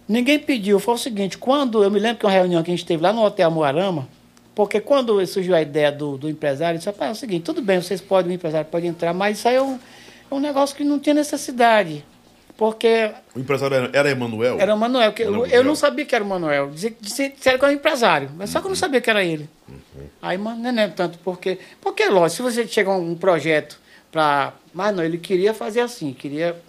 Ninguém 0.08 0.40
pediu. 0.40 0.80
Foi 0.80 0.96
o 0.96 0.98
seguinte, 0.98 1.38
quando 1.38 1.84
eu 1.84 1.92
me 1.92 2.00
lembro 2.00 2.18
que 2.20 2.26
uma 2.26 2.32
reunião 2.32 2.64
que 2.64 2.72
a 2.72 2.76
gente 2.76 2.86
teve 2.86 3.04
lá 3.04 3.14
no 3.14 3.24
Hotel 3.24 3.52
Moarama, 3.52 4.08
porque 4.56 4.80
quando 4.82 5.24
surgiu 5.28 5.54
a 5.56 5.62
ideia 5.62 5.92
do, 5.92 6.18
do 6.18 6.28
empresário, 6.30 6.78
ele 6.78 6.84
disse, 6.84 6.90
é 7.04 7.12
o 7.12 7.16
seguinte, 7.16 7.44
tudo 7.44 7.62
bem, 7.62 7.80
vocês 7.82 8.02
podem, 8.02 8.32
o 8.32 8.36
empresário 8.36 8.68
pode 8.72 8.88
entrar, 8.88 9.14
mas 9.14 9.38
isso 9.38 9.48
aí 9.48 9.56
é 9.56 9.62
um, 9.62 9.76
é 10.32 10.34
um 10.34 10.40
negócio 10.40 10.76
que 10.76 10.84
não 10.84 10.98
tinha 10.98 11.14
necessidade. 11.14 12.04
Porque 12.60 13.14
O 13.34 13.40
empresário 13.40 13.74
era, 13.78 13.90
era 13.94 14.12
Emanuel? 14.12 14.60
era 14.60 14.76
o 14.76 14.78
Manuel, 14.78 15.14
que 15.14 15.24
eu, 15.24 15.46
eu 15.46 15.64
não 15.64 15.76
sabia 15.76 16.04
que 16.04 16.14
era 16.14 16.22
o 16.22 16.28
Manuel. 16.28 16.70
Dizia- 16.72 16.94
dizia- 17.00 17.30
Disseram 17.30 17.58
que 17.58 17.64
era 17.64 17.74
um 17.74 17.78
empresário, 17.78 18.30
mas 18.36 18.50
só 18.50 18.60
que 18.60 18.66
eu 18.66 18.70
não 18.70 18.76
sabia 18.76 19.00
que 19.00 19.10
era 19.10 19.24
ele. 19.24 19.50
Aí, 20.22 20.38
mano, 20.38 20.62
não 20.70 20.82
é 20.84 20.90
tanto 20.90 21.18
porque. 21.20 21.58
Porque, 21.80 22.06
lógico, 22.10 22.36
se 22.36 22.42
você 22.42 22.68
chega 22.68 22.92
a 22.92 22.98
um 22.98 23.16
projeto 23.16 23.80
para. 24.12 24.52
Mas 24.74 24.94
não, 24.94 25.02
ele 25.02 25.18
queria 25.18 25.54
fazer 25.54 25.80
assim, 25.80 26.12
queria. 26.12 26.62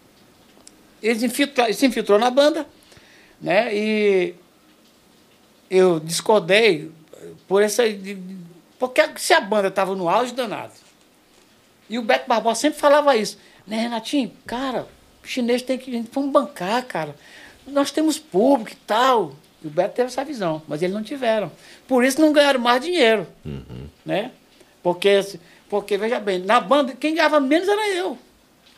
Ele 1.03 1.19
se 1.19 1.27
infiltrou, 1.27 1.67
ele 1.67 1.75
se 1.75 1.85
infiltrou 1.87 2.21
na 2.21 2.31
banda, 2.31 2.65
né? 3.41 3.75
E 3.75 4.35
eu 5.69 5.99
discordei 5.99 6.93
por 7.49 7.65
essa. 7.65 7.83
Porque 8.79 9.03
se 9.17 9.33
a 9.33 9.41
banda 9.41 9.67
estava 9.67 9.97
no 9.97 10.09
auge 10.09 10.33
danado. 10.35 10.73
E 11.89 11.99
o 11.99 12.03
Beto 12.03 12.29
Barbosa 12.29 12.61
sempre 12.61 12.79
falava 12.79 13.17
isso. 13.17 13.37
Né, 13.67 13.77
Renatinho? 13.81 14.31
Cara, 14.47 14.87
chinês 15.31 15.62
tem 15.62 15.78
que. 15.78 16.05
Vamos 16.12 16.31
bancar, 16.31 16.85
cara. 16.85 17.15
Nós 17.66 17.90
temos 17.90 18.19
público 18.19 18.73
e 18.73 18.86
tal. 18.86 19.35
E 19.62 19.66
o 19.66 19.70
Beto 19.70 19.94
teve 19.94 20.09
essa 20.09 20.24
visão, 20.24 20.62
mas 20.66 20.82
eles 20.82 20.94
não 20.94 21.02
tiveram. 21.02 21.52
Por 21.86 22.02
isso 22.02 22.20
não 22.20 22.32
ganharam 22.32 22.59
mais 22.59 22.82
dinheiro. 22.82 23.27
Né? 24.05 24.32
Porque, 24.82 25.20
porque, 25.69 25.98
veja 25.98 26.19
bem, 26.19 26.39
na 26.39 26.59
banda, 26.61 26.94
quem 26.98 27.15
ganhava 27.15 27.39
menos 27.39 27.69
era 27.69 27.89
eu. 27.90 28.19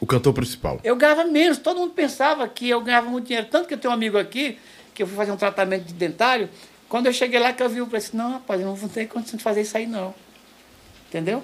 O 0.00 0.06
cantor 0.06 0.32
principal. 0.32 0.80
Eu 0.82 0.96
ganhava 0.96 1.24
menos. 1.24 1.58
Todo 1.58 1.78
mundo 1.78 1.92
pensava 1.92 2.48
que 2.48 2.68
eu 2.68 2.80
ganhava 2.80 3.08
muito 3.08 3.26
dinheiro. 3.26 3.46
Tanto 3.48 3.68
que 3.68 3.74
eu 3.74 3.78
tenho 3.78 3.92
um 3.92 3.94
amigo 3.94 4.18
aqui, 4.18 4.58
que 4.92 5.04
eu 5.04 5.06
fui 5.06 5.16
fazer 5.16 5.30
um 5.30 5.36
tratamento 5.36 5.84
de 5.84 5.94
dentário. 5.94 6.50
Quando 6.88 7.06
eu 7.06 7.12
cheguei 7.12 7.38
lá, 7.38 7.52
que 7.52 7.62
eu 7.62 7.68
vi 7.68 7.80
o 7.80 7.86
preço, 7.86 8.16
não, 8.16 8.32
rapaz, 8.32 8.60
eu 8.60 8.66
não 8.66 8.74
vou 8.74 8.88
ter 8.88 9.06
condição 9.06 9.36
de 9.36 9.44
fazer 9.44 9.62
isso 9.62 9.76
aí, 9.76 9.86
não. 9.86 10.12
Entendeu? 11.08 11.42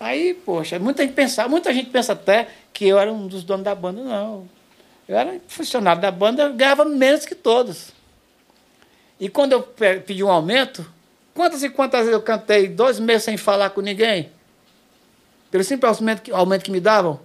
Aí, 0.00 0.34
poxa, 0.34 0.78
muita 0.78 1.02
gente 1.02 1.14
pensa, 1.14 1.48
muita 1.48 1.72
gente 1.72 1.90
pensa 1.90 2.12
até 2.12 2.48
que 2.72 2.86
eu 2.86 2.98
era 2.98 3.12
um 3.12 3.26
dos 3.26 3.42
donos 3.42 3.64
da 3.64 3.74
banda, 3.74 4.02
não. 4.02 4.48
Eu 5.08 5.16
era 5.16 5.40
funcionário 5.48 6.00
da 6.00 6.10
banda, 6.10 6.42
eu 6.44 6.54
ganhava 6.54 6.84
menos 6.84 7.24
que 7.26 7.34
todos. 7.34 7.90
E 9.18 9.28
quando 9.28 9.52
eu 9.52 9.62
pe- 9.62 9.98
pedi 10.00 10.22
um 10.22 10.30
aumento, 10.30 10.88
quantas 11.34 11.62
e 11.64 11.70
quantas 11.70 12.00
vezes 12.00 12.12
eu 12.14 12.22
cantei 12.22 12.68
dois 12.68 13.00
meses 13.00 13.24
sem 13.24 13.36
falar 13.36 13.70
com 13.70 13.80
ninguém? 13.80 14.30
Pelo 15.50 15.64
simples 15.64 15.98
aumento 15.98 16.22
que, 16.22 16.30
aumento 16.30 16.62
que 16.64 16.70
me 16.70 16.78
davam? 16.78 17.18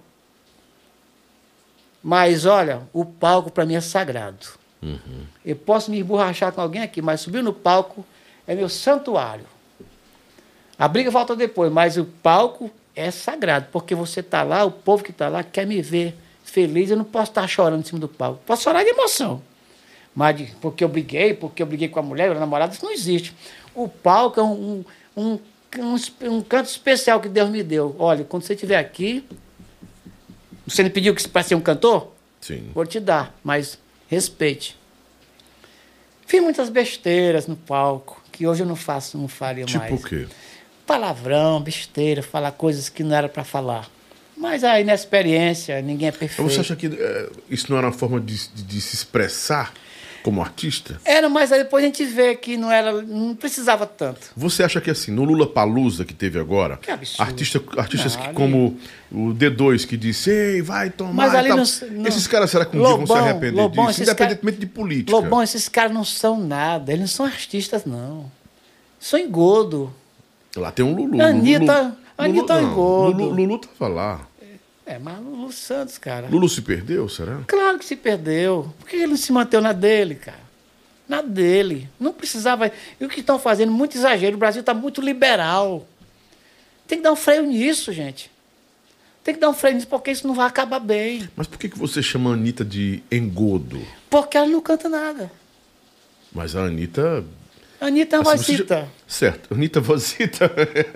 Mas 2.02 2.44
olha, 2.44 2.82
o 2.92 3.04
palco 3.04 3.50
para 3.50 3.64
mim 3.64 3.74
é 3.74 3.80
sagrado. 3.80 4.46
Eu 5.44 5.56
posso 5.56 5.90
me 5.90 5.98
emborrachar 6.00 6.52
com 6.52 6.60
alguém 6.60 6.82
aqui, 6.82 7.00
mas 7.00 7.20
subir 7.20 7.42
no 7.42 7.52
palco 7.52 8.04
é 8.46 8.54
meu 8.54 8.68
santuário. 8.68 9.46
A 10.78 10.88
briga 10.88 11.10
volta 11.10 11.36
depois, 11.36 11.72
mas 11.72 11.96
o 11.96 12.04
palco 12.04 12.70
é 12.96 13.10
sagrado, 13.10 13.66
porque 13.72 13.94
você 13.94 14.20
está 14.20 14.42
lá, 14.42 14.64
o 14.64 14.70
povo 14.70 15.02
que 15.04 15.10
está 15.10 15.28
lá 15.28 15.42
quer 15.42 15.66
me 15.66 15.80
ver 15.82 16.14
feliz, 16.44 16.90
eu 16.90 16.96
não 16.96 17.04
posso 17.04 17.30
estar 17.30 17.46
chorando 17.48 17.80
em 17.80 17.84
cima 17.84 17.98
do 18.00 18.08
palco. 18.08 18.40
Posso 18.46 18.62
chorar 18.62 18.82
de 18.84 18.90
emoção. 18.90 19.40
Mas 20.14 20.36
de- 20.36 20.44
porque 20.60 20.84
eu 20.84 20.88
briguei, 20.88 21.34
porque 21.34 21.62
eu 21.62 21.66
briguei 21.66 21.88
com 21.88 21.98
a 21.98 22.02
mulher, 22.02 22.30
a 22.30 22.34
namorada, 22.38 22.72
isso 22.72 22.84
não 22.84 22.92
existe. 22.92 23.34
O 23.74 23.88
palco 23.88 24.38
é 24.38 24.42
um, 24.42 24.84
um, 25.16 25.38
um, 25.78 25.96
um 26.30 26.40
canto 26.42 26.68
especial 26.68 27.20
que 27.20 27.28
Deus 27.28 27.48
me 27.50 27.62
deu. 27.62 27.96
Olha, 27.98 28.24
quando 28.24 28.42
você 28.44 28.54
estiver 28.54 28.76
aqui, 28.78 29.24
você 30.66 30.82
me 30.82 30.90
pediu 30.90 31.14
que 31.14 31.28
para 31.28 31.42
ser 31.42 31.54
um 31.56 31.60
cantor? 31.60 32.12
Sim. 32.40 32.70
Vou 32.74 32.86
te 32.86 33.00
dar, 33.00 33.34
mas 33.42 33.78
respeite. 34.08 34.76
Fiz 36.26 36.40
muitas 36.42 36.68
besteiras 36.68 37.46
no 37.46 37.56
palco, 37.56 38.22
que 38.32 38.46
hoje 38.46 38.62
eu 38.62 38.66
não 38.66 38.76
faço, 38.76 39.18
não 39.18 39.28
faria 39.28 39.64
Tipo 39.64 39.78
mais. 39.80 39.92
o 39.92 40.06
quê? 40.06 40.26
Palavrão, 40.86 41.60
besteira, 41.60 42.22
falar 42.22 42.52
coisas 42.52 42.88
que 42.88 43.02
não 43.02 43.14
era 43.16 43.28
para 43.28 43.44
falar. 43.44 43.88
Mas 44.36 44.64
a 44.64 44.80
inexperiência, 44.80 45.80
ninguém 45.80 46.08
é 46.08 46.12
perfeito. 46.12 46.50
Você 46.50 46.60
acha 46.60 46.76
que 46.76 46.86
eh, 46.86 47.30
isso 47.48 47.66
não 47.70 47.78
era 47.78 47.86
uma 47.86 47.92
forma 47.92 48.20
de, 48.20 48.48
de- 48.48 48.62
de 48.64 48.80
se 48.80 48.94
expressar 48.94 49.72
como 50.24 50.42
artista? 50.42 51.00
Era, 51.04 51.28
mas 51.28 51.52
aí 51.52 51.62
depois 51.62 51.84
a 51.84 51.86
gente 51.86 52.04
vê 52.04 52.34
que 52.34 52.56
não 52.56 52.70
era, 52.70 53.00
não 53.02 53.34
precisava 53.36 53.86
tanto. 53.86 54.20
Você 54.36 54.62
acha 54.64 54.80
que 54.80 54.90
assim, 54.90 55.12
no 55.12 55.22
Lula 55.24 55.46
Palusa 55.46 56.04
que 56.04 56.12
teve 56.12 56.38
agora, 56.38 56.76
Que 56.78 56.90
artista, 56.90 57.22
artistas 57.76 58.16
Não, 58.16 58.22
que, 58.22 58.26
ali- 58.28 58.34
como 58.34 58.76
o 59.12 59.32
D2 59.32 59.86
que 59.86 59.96
disse, 59.96 60.30
ei, 60.30 60.60
vai 60.62 60.90
tomar. 60.90 61.12
Mas 61.30 61.48
não- 61.48 61.56
não- 61.92 62.06
Esses 62.08 62.26
caras, 62.26 62.50
será 62.50 62.64
que 62.66 62.76
um 62.76 62.80
dia 62.80 62.88
vão 62.96 63.06
se 63.06 63.12
Lobão, 63.12 63.24
arrepender 63.28 63.62
Lobão, 63.62 63.86
disso? 63.86 64.02
Independentemente 64.02 64.58
de 64.58 64.66
política. 64.66 65.12
Lobão, 65.16 65.42
esses 65.42 65.68
caras 65.68 65.92
não 65.92 66.04
são 66.04 66.38
nada, 66.44 66.90
eles 66.92 67.00
não 67.02 67.08
são 67.08 67.24
artistas, 67.26 67.84
não. 67.86 68.30
São 68.98 69.18
engodo. 69.18 69.94
Lá 70.56 70.70
tem 70.70 70.84
um 70.84 70.94
Lulu. 70.94 71.20
Anitta- 71.20 71.82
Lulu, 71.82 71.96
Anitta 72.18 72.60
não, 72.60 72.70
engodo. 72.72 73.18
Lulu, 73.24 73.34
Lulu 73.34 73.58
tava 73.58 73.88
lá. 73.92 74.26
É, 74.86 74.98
mas 74.98 75.18
Lulu 75.18 75.50
Santos, 75.50 75.96
cara. 75.98 76.28
Lulu 76.28 76.48
se 76.48 76.60
perdeu, 76.62 77.08
será? 77.08 77.40
Claro 77.46 77.78
que 77.78 77.84
se 77.84 77.96
perdeu. 77.96 78.72
Por 78.78 78.88
que 78.88 78.96
ele 78.96 79.06
não 79.08 79.16
se 79.16 79.32
manteve 79.32 79.62
na 79.62 79.72
dele, 79.72 80.14
cara? 80.14 80.44
Na 81.08 81.22
dele. 81.22 81.88
Não 81.98 82.12
precisava. 82.12 82.70
E 83.00 83.04
o 83.04 83.08
que 83.08 83.20
estão 83.20 83.38
fazendo? 83.38 83.72
Muito 83.72 83.96
exagero. 83.96 84.36
O 84.36 84.38
Brasil 84.38 84.60
está 84.60 84.72
muito 84.74 85.00
liberal. 85.00 85.86
Tem 86.86 86.98
que 86.98 87.04
dar 87.04 87.12
um 87.12 87.16
freio 87.16 87.42
nisso, 87.46 87.92
gente. 87.92 88.30
Tem 89.24 89.34
que 89.34 89.40
dar 89.40 89.48
um 89.48 89.54
freio 89.54 89.74
nisso, 89.74 89.88
porque 89.88 90.10
isso 90.10 90.26
não 90.26 90.34
vai 90.34 90.46
acabar 90.46 90.78
bem. 90.78 91.28
Mas 91.34 91.46
por 91.46 91.58
que, 91.58 91.70
que 91.70 91.78
você 91.78 92.02
chama 92.02 92.30
a 92.30 92.34
Anitta 92.34 92.62
de 92.62 93.02
engodo? 93.10 93.80
Porque 94.10 94.36
ela 94.36 94.46
não 94.46 94.60
canta 94.60 94.86
nada. 94.88 95.32
Mas 96.32 96.54
a 96.54 96.64
Anitta. 96.64 97.24
Anitta 97.86 98.16
assim, 98.18 98.24
vozita. 98.30 98.88
Certo, 99.06 99.52
Anitta 99.54 99.80
Vozita. 99.80 100.50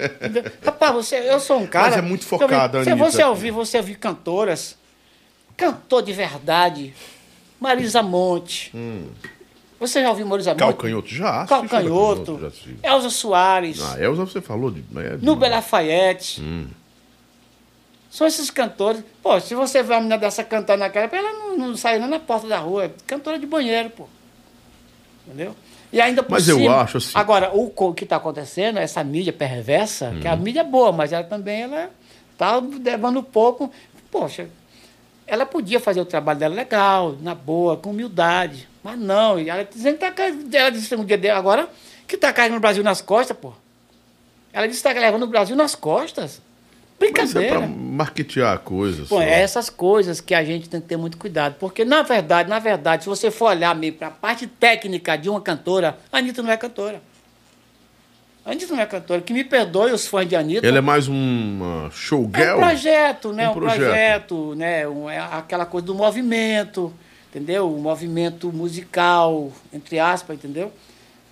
Rapaz, 0.65 0.95
você, 0.95 1.17
eu 1.17 1.39
sou 1.39 1.59
um 1.61 1.67
cara. 1.67 1.89
Mas 1.91 1.99
é 1.99 2.03
muito 2.03 2.25
focada, 2.25 2.79
Anitta. 2.79 2.97
você 2.97 3.23
ouvir, 3.25 3.51
você 3.51 3.77
ouvir 3.77 3.97
cantoras, 3.97 4.77
cantor 5.57 6.03
de 6.03 6.13
verdade, 6.13 6.95
Marisa 7.61 8.03
Monte, 8.03 8.71
Hum. 8.75 9.09
Você 9.81 10.01
já 10.03 10.09
ouviu 10.11 10.27
Marisa 10.27 10.51
Monte? 10.51 10.59
Calcanhoto, 10.59 11.09
já. 11.09 11.47
Calcanhoto. 11.47 12.25
Calcanhoto, 12.39 12.61
já. 12.83 12.91
Elza 12.95 13.11
Soares. 13.11 13.81
Ah, 13.81 14.01
Elza 14.03 14.25
você 14.25 14.41
falou 14.41 14.71
de. 14.73 14.83
É, 14.97 15.17
de- 15.17 15.25
Nubia 15.25 15.49
Lafayette. 15.49 16.41
Hum. 16.41 16.67
São 18.11 18.27
esses 18.27 18.51
cantores. 18.51 19.05
Pô, 19.23 19.39
se 19.39 19.55
você 19.55 19.81
vê 19.83 19.93
uma 19.95 20.01
menina 20.01 20.19
dessa 20.19 20.43
cantando 20.43 20.81
naquela 20.81 21.05
época, 21.05 21.19
ela 21.21 21.33
não, 21.33 21.57
não 21.57 21.77
sai 21.77 21.99
nem 22.01 22.09
na 22.09 22.19
porta 22.19 22.49
da 22.49 22.59
rua. 22.59 22.87
É 22.87 22.91
cantora 23.07 23.39
de 23.39 23.47
banheiro, 23.47 23.91
pô. 23.91 24.09
Entendeu? 25.27 25.55
E 25.93 26.01
ainda 26.01 26.23
por 26.23 26.33
Mas 26.33 26.49
eu 26.49 26.59
cima- 26.59 26.77
acho 26.83 26.99
assim- 26.99 27.13
Agora, 27.15 27.51
o 27.55 27.71
que 27.95 28.05
está 28.05 28.17
acontecendo, 28.17 28.79
essa 28.79 29.03
mídia 29.03 29.33
perversa, 29.33 30.15
que 30.21 30.29
a 30.29 30.35
Hum. 30.35 30.39
mídia 30.39 30.61
é 30.61 30.65
boa, 30.65 30.93
mas 30.93 31.13
ela 31.13 31.25
também 31.25 31.63
ela 31.63 31.91
tá 32.37 32.61
levando 32.85 33.21
um 33.21 33.23
pouco. 33.23 33.71
Poxa, 34.11 34.49
ela 35.27 35.47
podia 35.47 35.81
fazer 35.81 36.01
o 36.01 36.05
trabalho 36.05 36.39
dela 36.39 36.55
legal, 36.55 37.17
na 37.23 37.35
boa, 37.35 37.77
com 37.77 37.91
humildade. 37.91 38.69
Mas 38.85 38.99
não, 38.99 39.39
e 39.41 39.49
ela 39.49 39.65
dizendo 39.65 39.95
que 39.95 40.01
tá, 40.01 40.11
car- 40.13 40.33
ela 40.53 40.71
disse 40.71 40.95
um 40.95 41.05
dia 41.05 41.17
dela 41.19 41.39
agora 41.39 41.69
que 42.07 42.15
está 42.17 42.33
carregando 42.33 42.59
o 42.59 42.61
Brasil 42.61 42.83
nas 42.85 43.01
costas, 43.01 43.37
pô. 43.37 43.53
Ela 44.53 44.67
disse 44.67 44.83
que 44.83 44.89
está 44.89 45.01
levando 45.01 45.23
o 45.25 45.27
Brasil 45.27 45.55
nas 45.57 45.75
costas. 45.75 46.41
Mas 47.01 47.11
é 47.11 47.13
Brincadeira. 47.13 47.59
pra 47.59 47.67
marketear 47.69 48.55
a 48.55 48.59
coisa. 48.59 49.03
Pô, 49.03 49.17
só. 49.17 49.23
é 49.23 49.41
essas 49.41 49.71
coisas 49.71 50.21
que 50.21 50.35
a 50.35 50.43
gente 50.43 50.69
tem 50.69 50.81
que 50.81 50.89
ter 50.89 50.97
muito 50.97 51.17
cuidado. 51.17 51.55
Porque, 51.61 51.85
na 51.85 52.03
verdade, 52.03 52.49
na 52.51 52.59
verdade, 52.59 53.05
se 53.05 53.09
você 53.09 53.31
for 53.31 53.51
olhar 53.51 53.75
mesmo 53.75 53.99
para 53.99 54.09
a 54.09 54.11
parte 54.11 54.47
técnica 54.49 55.17
de 55.17 55.29
uma 55.31 55.41
cantora, 55.41 55.97
a 56.13 56.19
Anitta 56.19 56.43
não 56.43 56.51
é 56.51 56.57
cantora. 56.57 57.01
A 58.45 58.51
Anitta 58.51 58.75
não 58.75 58.83
é 58.83 58.87
cantora. 58.87 59.21
Que 59.21 59.33
me 59.33 59.45
perdoe 59.45 59.93
os 59.93 60.07
fãs 60.09 60.27
de 60.29 60.35
Anitta. 60.35 60.67
Ele 60.67 60.79
é 60.79 60.81
mais 60.81 61.07
um 61.07 61.61
uh, 61.61 61.85
É 61.85 61.87
um 61.87 61.91
showgirl. 61.93 62.57
projeto, 62.59 63.33
né? 63.33 63.49
Um 63.49 63.53
Um, 63.53 63.55
projeto. 63.55 63.79
projeto, 63.81 64.55
né? 64.57 64.89
Um- 64.89 65.09
é 65.11 65.19
aquela 65.19 65.67
coisa 65.67 65.87
do 65.87 65.95
movimento, 65.95 66.93
entendeu? 67.31 67.73
O 67.73 67.79
movimento 67.81 68.53
musical, 68.53 69.53
entre 69.73 69.99
aspas, 70.01 70.37
entendeu? 70.37 70.73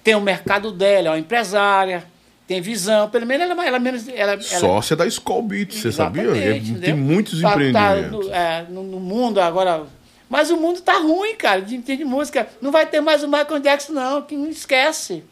Tem 0.04 0.14
o 0.14 0.20
mercado 0.20 0.70
dela, 0.70 1.08
é 1.08 1.10
uma 1.10 1.18
empresária, 1.18 2.04
tem 2.46 2.60
visão. 2.60 3.08
Pelo 3.10 3.26
menos 3.26 3.48
ela, 3.50 3.66
ela 3.66 3.78
menos. 3.78 4.08
Ela, 4.08 4.32
ela, 4.32 4.40
Sócia 4.42 4.94
da 4.96 5.06
Skull 5.06 5.42
Beats, 5.42 5.78
você 5.80 5.90
sabia? 5.92 6.22
É, 6.36 6.60
tem 6.80 6.94
muitos 6.94 7.40
Tá- 7.40 7.48
tá 7.50 7.54
empreendimentos. 7.54 8.26
no, 8.26 8.32
é, 8.32 8.66
no- 8.68 8.82
no 8.84 9.00
mundo 9.00 9.40
agora. 9.40 9.84
Mas 10.28 10.50
o 10.50 10.56
mundo 10.56 10.80
tá 10.80 10.98
ruim, 10.98 11.36
cara, 11.36 11.60
de, 11.62 11.78
de 11.78 12.04
música. 12.04 12.48
Não 12.60 12.72
vai 12.72 12.84
ter 12.86 13.00
mais 13.00 13.22
o 13.22 13.28
Michael 13.28 13.60
Jackson, 13.60 13.92
não, 13.92 14.22
que 14.22 14.36
não 14.36 14.48
esquece. 14.48 15.22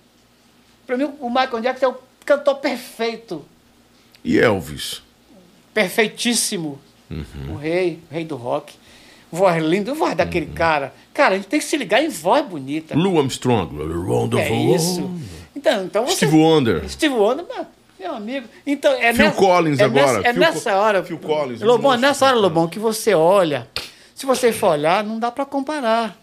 Pra 0.87 0.97
mim, 0.97 1.11
o 1.21 1.29
Michael 1.29 1.61
Jackson 1.61 1.87
é 1.87 1.89
o 1.89 1.97
cantor 2.25 2.57
perfeito. 2.57 3.45
E 4.23 4.39
Elvis? 4.39 5.03
Perfeitíssimo. 5.75 6.79
Uhum. 7.11 7.55
O 7.55 7.57
rei, 7.57 7.99
o 8.11 8.15
rei 8.15 8.25
do 8.25 8.37
rock. 8.37 8.73
Voz 9.33 9.61
linda, 9.63 9.93
voz 9.95 10.15
daquele 10.15 10.47
Uhum. 10.47 10.53
cara. 10.55 10.95
Cara, 11.13 11.35
a 11.35 11.37
gente 11.39 11.49
tem 11.49 11.59
que 11.59 11.67
se 11.67 11.77
ligar 11.77 12.03
em 12.03 12.09
voz 12.09 12.47
bonita. 12.47 12.95
Lou 12.97 13.19
Armstrong. 13.19 13.69
The 14.31 14.41
É 14.43 14.75
isso. 14.77 15.11
Então, 15.65 15.85
então 15.85 16.05
você. 16.07 16.17
Steve 16.27 16.37
Wonder. 16.37 16.91
Steve 16.91 17.15
Wonder, 17.15 17.47
meu 17.99 18.15
amigo. 18.15 18.47
Então, 18.67 18.93
é 18.93 19.15
Phil 19.15 19.25
nessa, 19.25 19.37
Collins 19.39 19.79
é 19.81 19.85
agora. 19.85 20.07
Nessa, 20.19 20.29
é 20.29 20.33
Phil 20.33 20.41
nessa 20.41 20.71
Co- 20.73 20.77
hora. 20.77 21.03
Phil 21.03 21.19
Collins, 21.19 21.61
Lobão, 21.63 21.91
monstro 21.93 22.01
nessa 22.09 22.27
hora. 22.27 22.37
Lobão, 22.37 22.69
que 22.69 22.79
você 22.79 23.15
olha. 23.15 23.67
Se 24.15 24.27
você 24.27 24.53
for 24.53 24.73
olhar, 24.73 25.03
não 25.03 25.19
dá 25.19 25.31
para 25.31 25.47
comparar. 25.47 26.17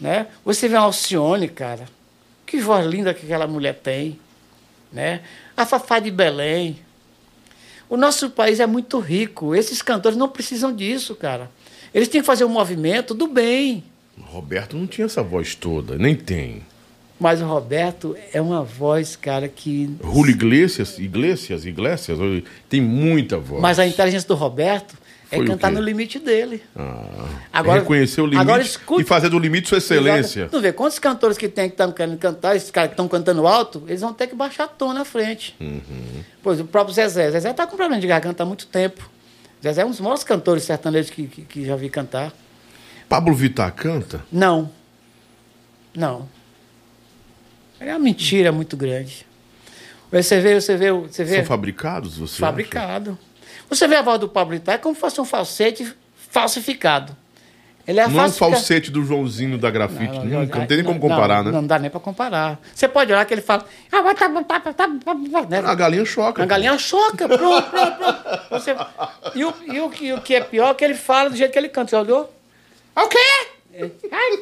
Né? 0.00 0.28
Você 0.44 0.68
vê 0.68 0.76
a 0.76 0.80
Alcione, 0.80 1.48
cara. 1.48 1.86
Que 2.46 2.58
voz 2.60 2.86
linda 2.86 3.12
que 3.12 3.24
aquela 3.24 3.46
mulher 3.48 3.74
tem. 3.74 4.20
Né? 4.92 5.22
A 5.56 5.66
Fafá 5.66 5.98
de 5.98 6.10
Belém. 6.12 6.78
O 7.88 7.96
nosso 7.96 8.30
país 8.30 8.60
é 8.60 8.66
muito 8.66 8.98
rico. 9.00 9.54
Esses 9.54 9.82
cantores 9.82 10.16
não 10.16 10.28
precisam 10.28 10.72
disso, 10.72 11.14
cara. 11.16 11.50
Eles 11.92 12.06
têm 12.08 12.20
que 12.20 12.26
fazer 12.26 12.44
um 12.44 12.48
movimento 12.48 13.14
do 13.14 13.26
bem. 13.26 13.82
Roberto 14.20 14.76
não 14.76 14.86
tinha 14.86 15.06
essa 15.06 15.22
voz 15.22 15.54
toda, 15.56 15.96
nem 15.98 16.14
tem. 16.14 16.62
Mas 17.18 17.40
o 17.40 17.46
Roberto 17.46 18.16
é 18.32 18.40
uma 18.40 18.62
voz, 18.62 19.14
cara, 19.16 19.48
que 19.48 19.94
Julio 20.02 20.32
Iglesias, 20.32 20.98
Iglesias, 20.98 21.64
Iglesias, 21.64 22.18
tem 22.68 22.80
muita 22.80 23.38
voz. 23.38 23.62
Mas 23.62 23.78
a 23.78 23.86
inteligência 23.86 24.26
do 24.26 24.34
Roberto 24.34 24.96
é 25.30 25.36
Foi 25.36 25.46
cantar 25.46 25.70
no 25.70 25.80
limite 25.80 26.18
dele. 26.18 26.62
Ah, 26.76 27.28
Agora- 27.52 27.80
reconhecer 27.80 28.20
o 28.20 28.26
limite 28.26 28.40
agora 28.40 28.62
escuta- 28.62 29.00
e 29.00 29.04
fazer 29.04 29.28
do 29.30 29.38
limite 29.38 29.68
sua 29.68 29.78
excelência. 29.78 30.40
Exato. 30.40 30.50
Tu 30.56 30.60
vê 30.60 30.72
quantos 30.72 30.98
cantores 30.98 31.38
que 31.38 31.48
tem 31.48 31.68
que 31.68 31.74
estão 31.74 31.90
querendo 31.92 32.18
cantar, 32.18 32.56
esses 32.56 32.70
caras 32.70 32.90
que 32.90 32.94
estão 32.94 33.08
cantando 33.08 33.46
alto, 33.46 33.82
eles 33.86 34.00
vão 34.00 34.12
ter 34.12 34.26
que 34.26 34.34
baixar 34.34 34.66
tom 34.68 34.92
na 34.92 35.04
frente. 35.04 35.54
Uhum. 35.60 35.80
Pois 36.42 36.60
o 36.60 36.64
próprio 36.64 36.94
Zezé. 36.94 37.30
Zezé 37.30 37.50
está 37.50 37.66
com 37.66 37.76
problema 37.76 38.00
de 38.00 38.06
garganta 38.06 38.42
há 38.42 38.46
muito 38.46 38.66
tempo. 38.66 39.08
Zezé 39.62 39.82
é 39.82 39.84
um 39.86 39.90
dos 39.90 40.00
maiores 40.00 40.24
cantores 40.24 40.64
sertanejos 40.64 41.10
que, 41.10 41.26
que, 41.26 41.42
que 41.42 41.64
já 41.64 41.74
vi 41.76 41.88
cantar. 41.88 42.32
Pablo 43.08 43.34
Vittar 43.34 43.72
canta? 43.72 44.24
Não. 44.30 44.70
Não. 45.94 46.28
É 47.90 47.92
uma 47.92 47.98
mentira 47.98 48.50
muito 48.52 48.76
grande. 48.76 49.26
Você 50.10 50.40
vê, 50.40 50.60
você 50.60 50.76
vê, 50.76 50.92
você 50.92 51.24
vê. 51.24 51.36
São 51.36 51.44
fabricados, 51.44 52.16
você 52.18 52.34
acha? 52.34 52.40
fabricado. 52.46 53.18
Você 53.68 53.88
vê 53.88 53.96
a 53.96 54.02
voz 54.02 54.20
do 54.20 54.28
Pablo 54.28 54.52
Vittar 54.54 54.76
é 54.76 54.78
como 54.78 54.94
se 54.94 55.00
fosse 55.00 55.20
um 55.20 55.24
falsete 55.24 55.92
falsificado. 56.30 57.16
Ele 57.86 58.00
é 58.00 58.08
Não 58.08 58.22
é 58.22 58.26
um 58.26 58.32
falsete 58.32 58.90
do 58.90 59.04
Joãozinho 59.04 59.58
da 59.58 59.70
grafite, 59.70 60.04
Não, 60.14 60.24
nunca. 60.24 60.54
Não, 60.54 60.60
não, 60.60 60.66
tem 60.66 60.76
nem 60.78 60.86
como 60.86 60.98
comparar, 61.00 61.44
não, 61.44 61.52
né? 61.52 61.58
Não 61.60 61.66
dá 61.66 61.78
nem 61.78 61.90
para 61.90 62.00
comparar. 62.00 62.58
Você 62.74 62.88
pode 62.88 63.12
olhar 63.12 63.24
que 63.26 63.34
ele 63.34 63.42
fala. 63.42 63.66
"Ah, 63.92 64.00
mas 64.02 64.18
tá- 64.18 64.28
tá- 64.28 64.60
tá- 64.60 64.72
tá- 64.72 65.14
né? 65.50 65.58
A 65.64 65.74
galinha 65.74 66.04
choca. 66.06 66.42
A 66.42 66.46
galinha 66.46 66.78
choca, 66.78 67.28
pronto. 67.28 67.66
Você- 68.50 68.74
E, 69.34 69.44
o, 69.44 69.54
e 69.70 69.80
o 69.80 69.90
que- 69.90 70.12
o 70.14 70.20
que 70.22 70.34
é 70.34 70.40
pior 70.40 70.70
é 70.70 70.74
que 70.74 70.84
ele 70.84 70.94
fala 70.94 71.28
do 71.28 71.36
jeito 71.36 71.52
que 71.52 71.58
ele 71.58 71.68
canta. 71.68 71.90
Você 71.90 71.96
olhou? 71.96 72.32
É 72.96 73.02
o 73.02 73.08
quê? 73.08 73.18
Ai, 74.10 74.38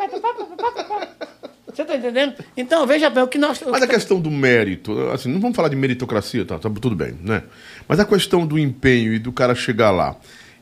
Você 1.72 1.82
está 1.82 1.96
entendendo? 1.96 2.34
Então, 2.56 2.86
veja 2.86 3.08
bem, 3.08 3.22
o 3.22 3.28
que 3.28 3.38
nós. 3.38 3.60
Mas 3.66 3.82
a 3.82 3.86
questão 3.86 4.20
do 4.20 4.30
mérito, 4.30 5.08
assim, 5.10 5.28
não 5.30 5.40
vamos 5.40 5.56
falar 5.56 5.68
de 5.68 5.76
meritocracia, 5.76 6.44
tá, 6.44 6.58
tá 6.58 6.68
tudo 6.70 6.94
bem, 6.94 7.16
né? 7.22 7.42
Mas 7.88 7.98
a 7.98 8.04
questão 8.04 8.46
do 8.46 8.58
empenho 8.58 9.14
e 9.14 9.18
do 9.18 9.32
cara 9.32 9.54
chegar 9.54 9.90
lá. 9.90 10.16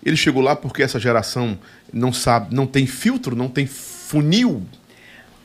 Ele 0.04 0.16
chegou 0.16 0.42
lá 0.42 0.54
porque 0.56 0.82
essa 0.82 0.98
geração 0.98 1.58
não 1.92 2.12
sabe, 2.12 2.54
não 2.54 2.66
tem 2.66 2.86
filtro, 2.86 3.34
não 3.36 3.48
tem 3.48 3.66
funil. 3.66 4.62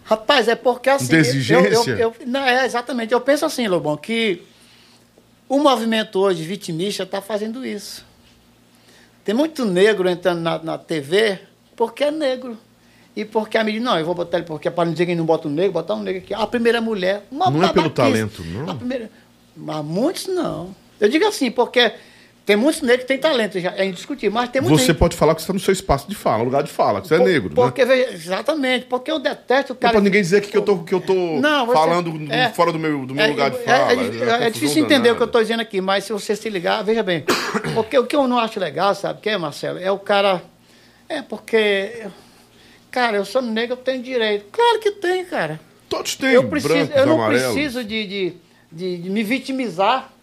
Rapaz, 0.05 0.47
é 0.47 0.55
porque 0.55 0.89
assim. 0.89 1.07
De 1.07 1.15
exigência? 1.17 1.91
Eu, 1.91 1.97
eu- 1.97 2.15
eu- 2.19 2.27
não, 2.27 2.41
é, 2.41 2.65
exatamente. 2.65 3.11
Eu 3.11 3.19
penso 3.21 3.43
assim, 3.45 3.67
Lobão, 3.67 3.97
que 3.97 4.41
o 5.49 5.59
movimento 5.59 6.19
hoje 6.19 6.43
vitimista 6.43 7.03
está 7.03 7.21
fazendo 7.21 7.65
isso. 7.65 8.05
Tem 9.23 9.33
muito 9.33 9.65
negro 9.65 10.07
entrando 10.07 10.39
na, 10.41 10.59
na 10.61 10.77
TV 10.77 11.39
porque 11.75 12.03
é 12.03 12.11
negro. 12.11 12.57
E 13.15 13.23
porque 13.23 13.57
a 13.57 13.63
mídia, 13.63 13.79
não, 13.81 13.97
eu 13.97 14.05
vou 14.05 14.13
botar 14.13 14.37
ele 14.37 14.45
porque 14.45 14.67
é 14.67 14.71
para 14.71 14.85
não 14.85 14.91
dizer 14.91 15.05
que 15.05 15.15
não 15.15 15.25
bota 15.25 15.47
um 15.47 15.51
negro, 15.51 15.71
botar 15.71 15.95
um 15.95 16.01
negro 16.03 16.21
aqui. 16.21 16.33
A 16.33 16.45
primeira 16.45 16.81
mulher. 16.81 17.23
Uma 17.31 17.49
Não 17.49 17.63
é 17.63 17.71
pelo 17.71 17.89
talento, 17.89 18.43
não? 18.43 18.69
A 18.71 18.75
primeira, 18.75 19.09
mas 19.55 19.85
muitos 19.85 20.27
não. 20.27 20.75
Eu 20.99 21.07
digo 21.07 21.25
assim, 21.25 21.49
porque 21.49 21.93
tem 22.45 22.55
muitos 22.57 22.81
negros 22.81 23.01
que 23.03 23.07
têm 23.07 23.17
talento, 23.17 23.57
já, 23.59 23.73
é 23.75 23.85
indiscutível, 23.85 24.31
mas 24.31 24.49
tem 24.49 24.61
muitos 24.61 24.81
Você 24.81 24.93
pode 24.93 25.15
falar 25.15 25.33
que 25.33 25.41
você 25.41 25.45
está 25.45 25.53
no 25.53 25.59
seu 25.61 25.71
espaço 25.71 26.07
de 26.09 26.13
fala, 26.15 26.43
lugar 26.43 26.61
de 26.61 26.69
fala, 26.69 27.01
que 27.01 27.07
você 27.07 27.15
é 27.15 27.17
por- 27.19 27.25
negro, 27.27 27.49
né? 27.49 27.55
porque, 27.55 27.85
veja, 27.85 28.11
Exatamente, 28.13 28.85
porque 28.85 29.09
eu 29.09 29.17
detesto 29.17 29.71
o 29.71 29.75
Não 29.75 29.79
cara. 29.79 29.93
pode 29.93 30.03
ninguém 30.05 30.21
dizer 30.21 30.41
que 30.41 30.55
eu 30.55 30.61
tô, 30.61 30.79
que 30.79 30.93
eu 30.93 30.99
tô 31.01 31.13
Não, 31.13 31.65
você- 31.65 31.73
falando 31.73 32.31
é. 32.31 32.49
fora 32.49 32.71
do 32.73 32.77
meu, 32.79 33.05
do 33.05 33.15
meu 33.15 33.23
É, 33.23 33.27
lugar 33.29 33.49
de 33.49 33.57
é- 33.57 33.59
fala. 33.61 33.93
É, 33.93 33.95
uma 33.95 34.45
é 34.45 34.49
difícil 34.49 34.83
entender 34.83 35.09
o 35.11 35.15
que 35.15 35.21
eu 35.23 35.25
estou 35.27 35.41
dizendo 35.41 35.61
aqui, 35.61 35.79
mas 35.81 36.03
se 36.03 36.11
você 36.13 36.35
se 36.35 36.49
ligar, 36.49 36.83
veja 36.83 37.01
bem. 37.01 37.23
Porque 37.73 37.97
o 37.97 38.05
que 38.05 38.15
eu 38.15 38.27
não 38.27 38.37
acho 38.37 38.59
legal, 38.59 38.93
sabe 38.93 39.19
o 39.19 39.21
que 39.21 39.29
é, 39.29 39.37
Marcelo? 39.37 39.79
É 39.79 39.89
o 39.89 39.97
cara. 39.97 40.43
É 41.09 41.21
porque. 41.21 42.03
Cara, 42.95 43.17
eu 43.17 43.25
sou 43.25 43.41
negro, 43.41 43.73
eu 43.73 43.77
tenho 43.77 44.01
direito. 44.01 44.45
Claro 44.53 44.79
que 44.79 44.89
tem, 44.91 45.25
cara. 45.25 45.59
Todos 45.89 46.15
têm, 46.15 46.29
Eu, 46.29 46.47
preciso, 46.47 46.89
eu 46.93 47.05
não 47.05 47.27
preciso 47.27 47.83
de, 47.83 48.07
de, 48.07 48.33
de, 48.71 48.97
de 48.99 49.09
me 49.09 49.21
vitimizar. 49.21 50.13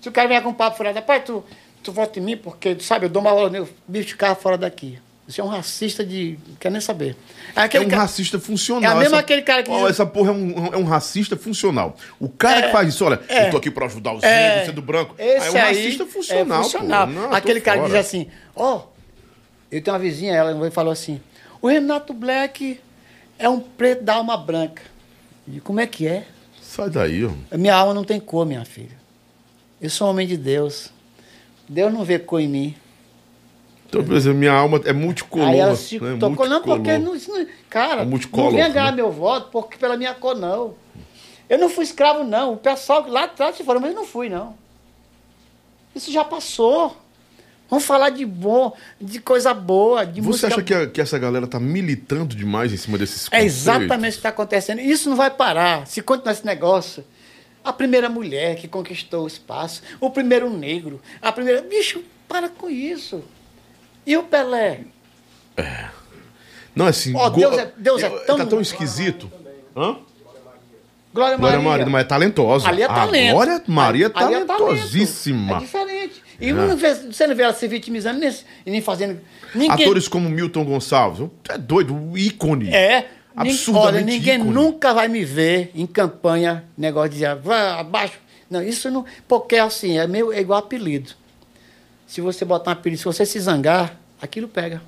Se 0.00 0.08
o 0.08 0.12
cara 0.12 0.28
vier 0.28 0.40
com 0.40 0.50
um 0.50 0.54
papo 0.54 0.76
furado, 0.76 1.02
pai, 1.02 1.20
tu, 1.20 1.44
tu 1.82 1.90
vota 1.90 2.20
em 2.20 2.22
mim 2.22 2.36
porque, 2.36 2.76
sabe, 2.78 3.06
eu 3.06 3.10
dou 3.10 3.20
uma 3.22 3.32
aula 3.32 3.50
nele, 3.50 3.66
bicho 3.88 4.06
de 4.10 4.16
carro 4.16 4.36
fora 4.36 4.56
daqui. 4.56 5.00
Você 5.26 5.40
é 5.40 5.44
um 5.44 5.48
racista 5.48 6.04
de. 6.04 6.38
Quer 6.60 6.70
nem 6.70 6.80
saber. 6.80 7.16
É 7.56 7.60
É 7.60 7.64
aquele 7.64 7.86
um 7.86 7.88
ca- 7.88 7.96
racista 7.98 8.38
funcional. 8.38 8.84
É 8.88 8.94
a 8.94 8.96
mesma 8.98 9.16
essa, 9.16 9.24
aquele 9.24 9.42
cara 9.42 9.64
que 9.64 9.70
diz- 9.72 9.90
essa 9.90 10.06
porra 10.06 10.30
é 10.30 10.32
um, 10.34 10.66
é 10.74 10.76
um 10.76 10.84
racista 10.84 11.36
funcional. 11.36 11.96
O 12.20 12.28
cara 12.28 12.62
que 12.62 12.70
faz 12.72 12.88
isso, 12.88 13.04
olha, 13.04 13.20
eu 13.28 13.50
tô 13.50 13.56
aqui 13.56 13.70
pra 13.70 13.86
ajudar 13.86 14.14
os 14.14 14.22
É, 14.22 14.48
negros, 14.48 14.66
sendo 14.66 14.82
branco. 14.82 15.16
Esse 15.18 15.48
é 15.48 15.50
um 15.50 15.54
racista 15.66 16.06
funcional. 16.06 16.60
É 16.60 16.62
funcional. 16.62 17.06
Não, 17.08 17.32
Aquele 17.32 17.60
cara 17.60 17.78
que 17.82 17.88
fora. 17.88 17.98
diz 18.00 18.06
assim, 18.08 18.28
ó, 18.54 18.82
eu 19.72 19.82
tenho 19.82 19.92
uma 19.94 20.00
vizinha, 20.00 20.34
ela 20.34 20.70
falou 20.70 20.92
assim, 20.92 21.20
o 21.62 21.68
Renato 21.68 22.12
Black 22.12 22.80
é 23.38 23.48
um 23.48 23.60
preto 23.60 24.02
da 24.02 24.16
alma 24.16 24.36
branca. 24.36 24.82
E 25.48 25.60
como 25.60 25.80
é 25.80 25.86
que 25.86 26.06
é? 26.06 26.26
Sai 26.60 26.90
daí, 26.90 27.24
ó. 27.24 27.30
A 27.50 27.56
minha 27.56 27.74
alma 27.74 27.94
não 27.94 28.04
tem 28.04 28.20
cor, 28.20 28.44
minha 28.44 28.64
filha. 28.64 28.96
Eu 29.80 29.88
sou 29.88 30.08
homem 30.10 30.26
de 30.26 30.36
Deus. 30.36 30.90
Deus 31.68 31.92
não 31.92 32.04
vê 32.04 32.18
cor 32.18 32.40
em 32.40 32.48
mim. 32.48 32.74
Então, 33.88 34.02
por 34.04 34.16
exemplo, 34.16 34.38
minha 34.38 34.52
alma 34.52 34.80
é 34.84 34.92
multicolor. 34.92 35.48
Aí 35.48 35.58
ela 35.58 35.76
se 35.76 36.00
né? 36.00 36.16
tocou, 36.18 36.48
não, 36.48 36.62
porque 36.62 36.98
não, 36.98 37.14
não- 37.14 37.46
cara, 37.68 38.02
É 38.02 38.04
não 38.06 38.50
venha 38.50 38.68
ganhar 38.68 38.90
né? 38.90 38.96
meu 38.96 39.10
voto 39.10 39.50
porque 39.50 39.76
pela 39.76 39.96
minha 39.96 40.14
cor, 40.14 40.34
não. 40.34 40.74
Eu 41.48 41.58
não 41.58 41.68
fui 41.68 41.84
escravo, 41.84 42.24
não. 42.24 42.54
O 42.54 42.56
pessoal 42.56 43.06
lá 43.06 43.24
atrás 43.24 43.56
se 43.56 43.62
foram, 43.64 43.80
mas 43.80 43.90
eu 43.90 43.96
não 43.96 44.06
fui, 44.06 44.30
não. 44.30 44.56
Isso 45.94 46.10
já 46.10 46.24
passou. 46.24 46.96
Vamos 47.72 47.86
falar 47.86 48.10
de 48.10 48.26
bom, 48.26 48.76
de 49.00 49.18
coisa 49.18 49.54
boa, 49.54 50.04
de 50.04 50.20
Você 50.20 50.26
música 50.44 50.46
acha 50.48 50.62
que, 50.62 50.74
a- 50.74 50.86
que 50.86 51.00
essa 51.00 51.18
galera 51.18 51.46
tá 51.46 51.58
militando 51.58 52.36
demais 52.36 52.70
em 52.70 52.76
cima 52.76 52.98
desses 52.98 53.28
É 53.28 53.30
conceitos? 53.30 53.56
exatamente 53.56 53.94
o 54.10 54.12
que 54.12 54.18
está 54.18 54.28
acontecendo. 54.28 54.78
Isso 54.82 55.08
não 55.08 55.16
vai 55.16 55.30
parar. 55.30 55.86
Se 55.86 56.02
continuar 56.02 56.32
esse 56.32 56.44
negócio. 56.44 57.02
A 57.64 57.72
primeira 57.72 58.10
mulher 58.10 58.56
que 58.56 58.68
conquistou 58.68 59.24
o 59.24 59.26
espaço, 59.26 59.80
o 59.98 60.10
primeiro 60.10 60.50
negro, 60.50 61.00
a 61.22 61.32
primeira. 61.32 61.62
Bicho, 61.62 62.02
para 62.28 62.50
com 62.50 62.68
isso. 62.68 63.24
E 64.06 64.18
o 64.18 64.24
Pelé? 64.24 64.80
Não, 66.76 66.86
assim... 66.86 67.12
Go- 67.12 67.30
Deus 67.30 67.56
é- 67.56 67.72
Deus 67.74 68.02
é 68.02 68.10
tão- 68.10 68.36
Tá 68.36 68.44
tão 68.44 68.60
esquisito. 68.60 69.32
Hã? 69.74 69.96
Glória, 71.14 71.36
Glória 71.36 71.38
Maria. 71.38 71.60
Maria, 71.60 71.86
mas 71.86 72.00
é 72.02 72.04
talentosa. 72.04 72.68
Ali 72.68 72.82
é 72.82 72.86
talento. 72.88 73.30
A 73.30 73.32
Glória 73.32 73.62
Maria 73.66 74.04
é 74.04 74.08
é 74.08 74.10
talento. 74.10 74.46
talentosíssima. 74.46 75.56
É 75.56 75.60
diferente. 75.60 76.21
E 76.42 76.52
não 76.52 76.76
vê- 76.76 76.94
você 76.94 77.26
não 77.26 77.34
vê 77.34 77.42
ela 77.42 77.52
se 77.54 77.66
vitimizando 77.68 78.18
nem, 78.18 78.34
nem 78.66 78.80
fazendo. 78.80 79.20
Ninguém, 79.54 79.70
Atores 79.86 80.08
como 80.08 80.28
Milton 80.28 80.64
Gonçalves. 80.64 81.28
É 81.48 81.56
doido, 81.58 81.94
um 81.94 82.16
ícone. 82.16 82.68
É. 82.74 83.08
Absurdamente 83.34 83.96
Olha, 83.96 84.00
ninguém 84.04 84.34
ícone. 84.36 84.50
nunca 84.50 84.92
vai 84.92 85.08
me 85.08 85.24
ver 85.24 85.70
em 85.74 85.86
campanha, 85.86 86.64
negócio 86.76 87.10
de 87.10 87.14
dizer, 87.16 87.34
vai 87.36 87.80
abaixo. 87.80 88.18
Não, 88.50 88.62
isso 88.62 88.90
não. 88.90 89.04
Porque 89.26 89.56
assim, 89.56 89.98
é, 89.98 90.06
meio, 90.06 90.32
é 90.32 90.40
igual 90.40 90.58
apelido. 90.58 91.12
Se 92.06 92.20
você 92.20 92.44
botar 92.44 92.70
um 92.70 92.74
apelido, 92.74 92.98
se 92.98 93.04
você 93.06 93.24
se 93.24 93.38
zangar, 93.40 93.98
aquilo 94.20 94.46
pega. 94.48 94.82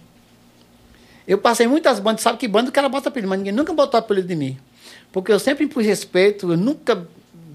Eu 1.27 1.39
passei 1.39 1.67
muitas 1.67 1.99
bandas, 2.01 2.21
sabe 2.21 2.37
que 2.37 2.47
banda 2.47 2.69
o 2.69 2.73
cara 2.73 2.89
bota 2.89 3.09
apelido, 3.09 3.29
mas 3.31 3.39
ninguém 3.39 3.53
nunca 3.55 3.73
botou 3.73 3.99
apelido 3.99 4.29
de 4.29 4.37
mim. 4.37 4.59
Porque 5.11 5.33
eu 5.33 5.39
sempre 5.39 5.65
impus 5.65 5.87
respeito, 5.87 6.51
eu 6.53 6.57
nunca 6.59 7.07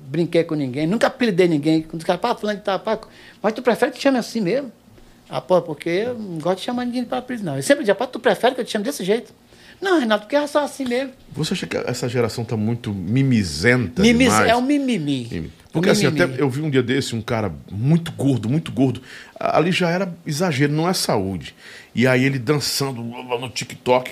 brinquei 0.10 0.44
com 0.44 0.56
ninguém, 0.56 0.88
nunca 0.88 1.08
apelidei 1.08 1.48
ninguém. 1.48 1.82
Quando 1.84 2.02
os 2.02 2.06
caras, 2.06 2.22
pá, 2.22 2.36
fulano 2.36 2.58
de 2.60 2.66
tal, 2.66 2.80
pá, 2.80 3.00
mas 3.42 3.54
tu 3.54 3.62
prefere 3.62 3.92
que 3.92 3.98
te 3.98 4.04
chame 4.04 4.18
assim 4.18 4.42
mesmo? 4.42 4.72
Ah, 5.30 5.40
pô, 5.40 5.62
porque 5.62 5.90
eu 5.90 6.16
não 6.18 6.40
gosto 6.40 6.60
de 6.60 6.66
chamar 6.66 6.86
ninguém 6.86 7.04
para 7.06 7.20
apelido, 7.20 7.46
não. 7.46 7.56
Eu 7.56 7.62
sempre 7.64 7.84
dizia, 7.84 7.94
pá, 7.96 8.08
tu 8.08 8.20
prefere 8.20 8.56
que 8.56 8.62
eu 8.62 8.66
te 8.66 8.72
chame 8.72 8.84
desse 8.84 9.04
jeito? 9.04 9.32
Não, 9.80 10.00
Renato, 10.00 10.24
porque 10.24 10.36
é 10.36 10.46
só 10.48 10.64
assim 10.64 10.86
mesmo. 10.86 11.14
Você 11.34 11.54
acha 11.54 11.66
que 11.68 11.78
essa 11.78 12.10
geração 12.10 12.44
tá 12.44 12.58
muito 12.58 12.92
mimizenta 12.94 14.02
Mimi, 14.02 14.26
demais? 14.26 14.50
é 14.50 14.56
um 14.56 14.62
mimimi. 14.62 15.28
Mimi. 15.32 15.48
Um 15.48 15.52
Porque 15.72 15.90
assim, 15.90 16.06
mimimi. 16.08 16.34
até 16.34 16.42
eu 16.42 16.50
vi 16.50 16.62
um 16.62 16.70
dia 16.70 16.84
desse 16.84 17.16
um 17.16 17.22
cara 17.22 17.54
muito 17.72 18.12
gordo, 18.12 18.50
muito 18.50 18.72
gordo. 18.72 19.02
Ali 19.40 19.72
já 19.72 19.90
era 19.90 20.14
exagero, 20.26 20.74
não 20.74 20.90
é 20.90 20.94
saúde. 20.94 21.56
E 21.96 22.08
aí 22.08 22.26
ele 22.26 22.40
dançando 22.40 23.02
no 23.04 23.50
TikTok. 23.50 24.12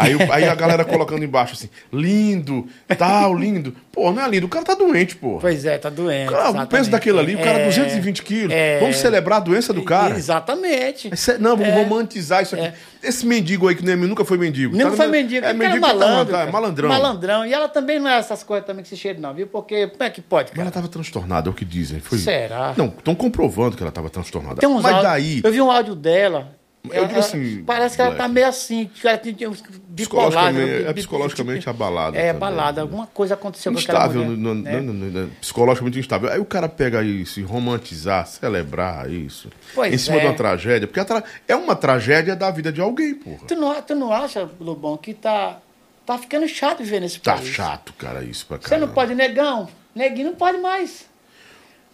Aí, 0.00 0.16
aí 0.30 0.44
a 0.48 0.54
galera 0.54 0.84
colocando 0.84 1.22
embaixo 1.24 1.52
assim, 1.54 1.68
lindo, 1.92 2.66
tal, 2.98 3.34
lindo. 3.36 3.74
Pô, 3.92 4.12
não 4.12 4.22
é 4.24 4.28
lindo, 4.28 4.46
o 4.46 4.48
cara 4.48 4.64
tá 4.64 4.74
doente, 4.74 5.16
pô. 5.16 5.38
Pois 5.40 5.64
é, 5.64 5.76
tá 5.78 5.90
doente. 5.90 6.30
Cara, 6.30 6.62
o 6.62 6.66
peso 6.66 6.90
daquele 6.90 7.18
ali, 7.18 7.34
o 7.34 7.38
cara 7.38 7.58
É, 7.60 7.66
220 7.66 8.22
quilos. 8.22 8.52
é. 8.54 8.78
Vamos 8.80 8.96
celebrar 8.96 9.38
a 9.38 9.40
doença 9.40 9.72
do 9.72 9.82
cara. 9.82 10.14
Exatamente. 10.16 11.08
É 11.08 11.38
Não, 11.38 11.56
vamos 11.56 11.72
É. 11.72 11.82
romantizar 11.82 12.42
isso 12.42 12.54
aqui. 12.54 12.72
Esse 13.02 13.26
mendigo 13.26 13.66
aí 13.68 13.74
que 13.74 13.84
nem, 13.84 13.96
nunca 13.96 14.24
foi 14.24 14.36
mendigo. 14.38 14.76
Nem 14.76 14.86
Tá 14.86 14.92
foi 14.92 15.06
mendigo. 15.06 15.44
É 15.44 15.52
mendigo 15.52 15.80
tá- 15.80 15.88
malandro. 15.94 16.32
tá- 16.32 16.38
cara. 16.40 16.52
malandrão. 16.52 16.88
Malandrão. 16.88 17.46
E 17.46 17.52
ela 17.52 17.68
também 17.68 17.98
não 17.98 18.08
é 18.10 18.18
essas 18.18 18.42
coisas 18.42 18.66
também 18.66 18.82
que 18.82 18.88
se 18.88 18.96
cheira, 18.96 19.18
não, 19.18 19.32
viu? 19.34 19.46
Porque 19.46 19.86
como 19.88 20.02
é 20.02 20.10
que 20.10 20.20
pode, 20.20 20.50
Mas 20.50 20.58
ela 20.58 20.70
cara? 20.70 20.82
tava 20.82 20.88
transtornada, 20.88 21.48
é 21.48 21.50
o 21.50 21.54
que 21.54 21.64
dizem. 21.64 21.98
Foi... 22.00 22.18
Será? 22.18 22.74
Não, 22.76 22.86
estão 22.86 23.14
comprovando 23.14 23.76
que 23.76 23.82
ela 23.82 23.92
tava 23.92 24.10
transtornada. 24.10 24.56
Tem 24.56 24.68
uns 24.68 24.82
Mas 24.82 24.92
áudios- 24.94 25.02
daí, 25.12 25.40
Eu 25.42 25.52
vi 25.52 25.60
um 25.60 25.70
áudio 25.70 25.94
dela. 25.94 26.52
Eu 26.82 26.94
ela- 26.94 27.06
digo 27.08 27.20
assim, 27.20 27.62
Parece 27.64 27.94
que 27.94 28.00
ela 28.00 28.10
Black. 28.12 28.22
tá 28.22 28.28
meio 28.28 28.46
assim, 28.46 28.86
que 28.94 29.06
ela 29.06 29.18
uns 29.50 29.60
bipolar. 29.60 30.28
psicologicamente, 30.30 30.82
né? 30.84 30.90
é 30.90 30.92
psicologicamente 30.94 31.68
abalada. 31.68 32.16
É, 32.16 32.26
também. 32.28 32.40
balada. 32.40 32.80
Alguma 32.80 33.06
coisa 33.06 33.34
aconteceu 33.34 33.70
com 33.70 33.78
aquela 33.78 33.98
Instável, 33.98 34.24
mulher. 34.24 34.80
né? 34.82 35.28
psicologicamente 35.42 35.98
instável. 35.98 36.32
Aí 36.32 36.40
o 36.40 36.44
cara 36.46 36.70
pega 36.70 37.02
isso 37.02 37.38
e 37.38 37.42
romantizar, 37.42 38.26
celebrar 38.26 39.10
isso. 39.10 39.50
Pois 39.74 39.92
em 39.92 39.98
cima 39.98 40.16
é. 40.16 40.20
de 40.20 40.26
uma 40.28 40.34
tragédia. 40.34 40.88
Porque 40.88 41.00
é 41.46 41.54
uma 41.54 41.76
tragédia 41.76 42.34
da 42.34 42.50
vida 42.50 42.72
de 42.72 42.80
alguém, 42.80 43.14
porra. 43.14 43.46
Tu 43.46 43.54
não, 43.54 43.82
tu 43.82 43.94
não 43.94 44.10
acha, 44.10 44.48
Lobão, 44.58 44.96
que 44.96 45.12
tá, 45.12 45.58
tá 46.06 46.16
ficando 46.16 46.48
chato 46.48 46.78
viver 46.78 47.00
nesse 47.00 47.20
Tá 47.20 47.34
país? 47.34 47.46
chato, 47.48 47.92
cara, 47.92 48.24
isso 48.24 48.46
pra 48.46 48.56
Você 48.56 48.68
caramba. 48.70 48.86
não 48.86 48.94
pode, 48.94 49.14
negão. 49.14 49.68
Neguinho 49.94 50.28
não 50.28 50.34
pode 50.34 50.56
mais. 50.56 51.04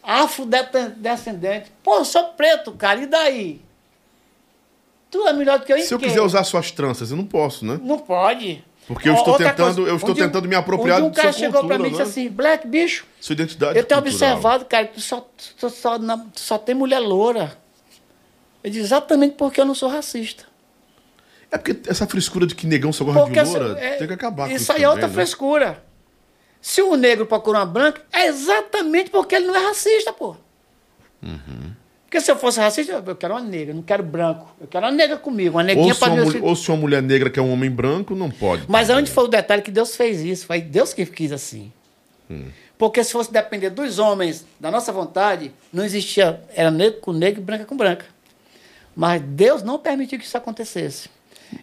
Afrodescendente. 0.01 1.73
Pô, 1.83 1.97
eu 1.99 2.05
sou 2.05 2.25
preto, 2.35 2.71
cara. 2.73 3.01
E 3.01 3.07
daí? 3.07 3.66
Tu 5.17 5.27
é 5.29 5.33
melhor 5.33 5.59
do 5.59 5.65
que 5.65 5.73
eu 5.73 5.77
em 5.79 5.83
Se 5.83 5.95
eu 5.95 5.99
quê? 5.99 6.07
quiser 6.07 6.21
usar 6.21 6.45
suas 6.45 6.71
tranças, 6.71 7.11
eu 7.11 7.17
não 7.17 7.25
posso, 7.25 7.65
né? 7.65 7.81
Não 7.83 7.99
pode. 7.99 8.63
Porque 8.87 9.09
eu 9.09 9.15
Ó, 9.15 9.17
estou 9.17 9.33
outra 9.33 9.49
tentando- 9.51 9.87
eu 9.89 9.97
estou 9.97 10.11
um 10.11 10.15
dia- 10.15 10.25
tentando 10.27 10.47
me 10.49 10.55
apropriar 10.55 10.99
um 10.99 11.01
dia 11.01 11.09
um 11.09 11.11
de 11.11 11.17
cara 11.17 11.33
sua 11.33 11.39
chegou 11.41 11.53
pra 11.65 11.77
cultura, 11.77 11.79
mim 11.79 11.87
e 11.87 11.91
disse 11.91 12.03
né? 12.03 12.09
assim, 12.25 12.29
Black, 12.35 12.67
bicho, 12.69 13.05
Sua 13.21 13.33
identidade 13.33 13.79
eu 13.79 13.85
tenho 13.85 14.01
cultural. 14.03 14.29
observado, 14.31 14.65
cara, 14.67 14.87
que 14.87 14.95
tu 14.95 15.01
só, 15.01 15.29
só, 15.71 15.99
na- 15.99 16.19
tu 16.19 16.39
só 16.41 16.57
tem 16.59 16.75
mulher 16.75 16.99
loura. 17.01 17.57
Eu 18.63 18.71
disse, 18.71 18.83
exatamente 18.85 19.35
porque 19.37 19.61
eu 19.61 19.65
não 19.65 19.75
sou 19.75 19.89
racista. 19.89 20.45
É 21.51 21.57
porque 21.59 21.81
essa 21.91 22.07
frescura 22.07 22.47
de 22.47 22.55
que 22.55 22.67
negão 22.67 22.93
só 22.93 23.05
gosta 23.05 23.21
Porque 23.23 23.43
de 23.43 23.49
loura 23.49 23.73
essa- 23.73 23.81
é- 23.81 23.97
tem 23.97 24.07
que 24.07 24.13
acabar 24.15 24.47
com 24.49 24.53
isso 24.55 24.63
isso 24.65 24.73
aí 24.73 24.83
é 24.83 24.89
outra 24.89 25.03
também, 25.03 25.17
né? 25.17 25.23
frescura. 25.25 25.85
Se 26.61 26.83
o 26.83 26.95
negro 26.97 27.27
procura 27.27 27.59
uma 27.59 27.67
branca, 27.67 28.03
é 28.13 28.27
exatamente 28.27 29.11
porque 29.11 29.35
ele 29.35 29.47
não 29.47 29.55
é 29.57 29.67
racista, 29.67 30.13
pô. 30.13 30.37
Porque 32.07 32.21
se 32.21 32.31
eu 32.31 32.37
fosse 32.37 32.59
racista, 32.61 33.03
eu 33.05 33.17
quero 33.17 33.35
uma 33.35 33.43
negra, 33.43 33.75
não 33.75 33.83
quero 33.83 34.03
branco. 34.03 34.55
Eu 34.61 34.69
quero 34.69 34.87
uma 34.87 34.93
negra 34.93 35.17
comigo, 35.17 35.57
uma 35.57 35.63
neguinha 35.65 35.93
para 35.95 36.15
mim. 36.15 36.39
ou 36.41 36.55
se 36.55 36.71
uma 36.71 36.77
mulher 36.79 37.03
negra 37.03 37.29
que 37.29 37.39
é 37.39 37.43
um 37.43 37.53
homem 37.53 37.69
branco, 37.69 38.15
não 38.15 38.31
pode. 38.31 38.63
Mas 38.69 38.89
onde 38.91 39.11
foi 39.11 39.25
o 39.25 39.29
detalhe 39.29 39.61
que 39.61 39.73
Deus 39.73 39.97
fez 39.97 40.21
isso? 40.23 40.47
Foi 40.47 40.61
Deus 40.61 40.95
que 40.95 41.05
quis 41.05 41.33
assim. 41.33 41.73
Hum. 42.31 42.45
Porque 42.79 43.03
se 43.03 43.13
fosse 43.13 43.33
depender 43.33 43.71
dos 43.71 43.99
homens, 43.99 44.47
da 44.61 44.71
nossa 44.71 44.93
vontade, 44.93 45.51
não 45.73 45.85
existia. 45.85 46.41
Era 46.55 46.71
negro 46.71 47.01
com 47.01 47.13
negro 47.13 47.41
e 47.41 47.45
branca 47.45 47.65
com 47.65 47.77
branca. 47.77 48.07
Mas 48.95 49.21
Deus 49.23 49.63
não 49.63 49.79
permitiu 49.79 50.19
que 50.19 50.25
isso 50.25 50.37
acontecesse. 50.37 51.09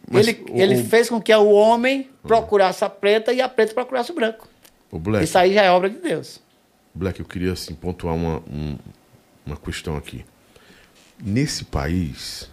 Mas 0.09 0.27
ele 0.27 0.45
o- 0.49 0.57
ele 0.59 0.83
fez 0.83 1.09
com 1.09 1.21
que 1.21 1.33
o 1.33 1.49
homem 1.51 2.09
procurasse 2.21 2.83
a 2.83 2.89
preta 2.89 3.31
e 3.31 3.41
a 3.41 3.47
preta 3.47 3.73
procurasse 3.73 4.11
o 4.11 4.15
branco. 4.15 4.47
O 4.91 4.99
Black, 4.99 5.23
Isso 5.23 5.37
aí 5.37 5.53
já 5.53 5.63
é 5.63 5.71
obra 5.71 5.89
de 5.89 5.97
Deus. 5.99 6.39
Black, 6.93 7.19
eu 7.19 7.25
queria 7.25 7.53
assim, 7.53 7.73
pontuar 7.73 8.13
uma, 8.15 8.37
um- 8.49 8.77
uma 9.45 9.57
questão 9.57 9.95
aqui. 9.97 10.23
Nesse 11.25 11.63
país, 11.63 12.49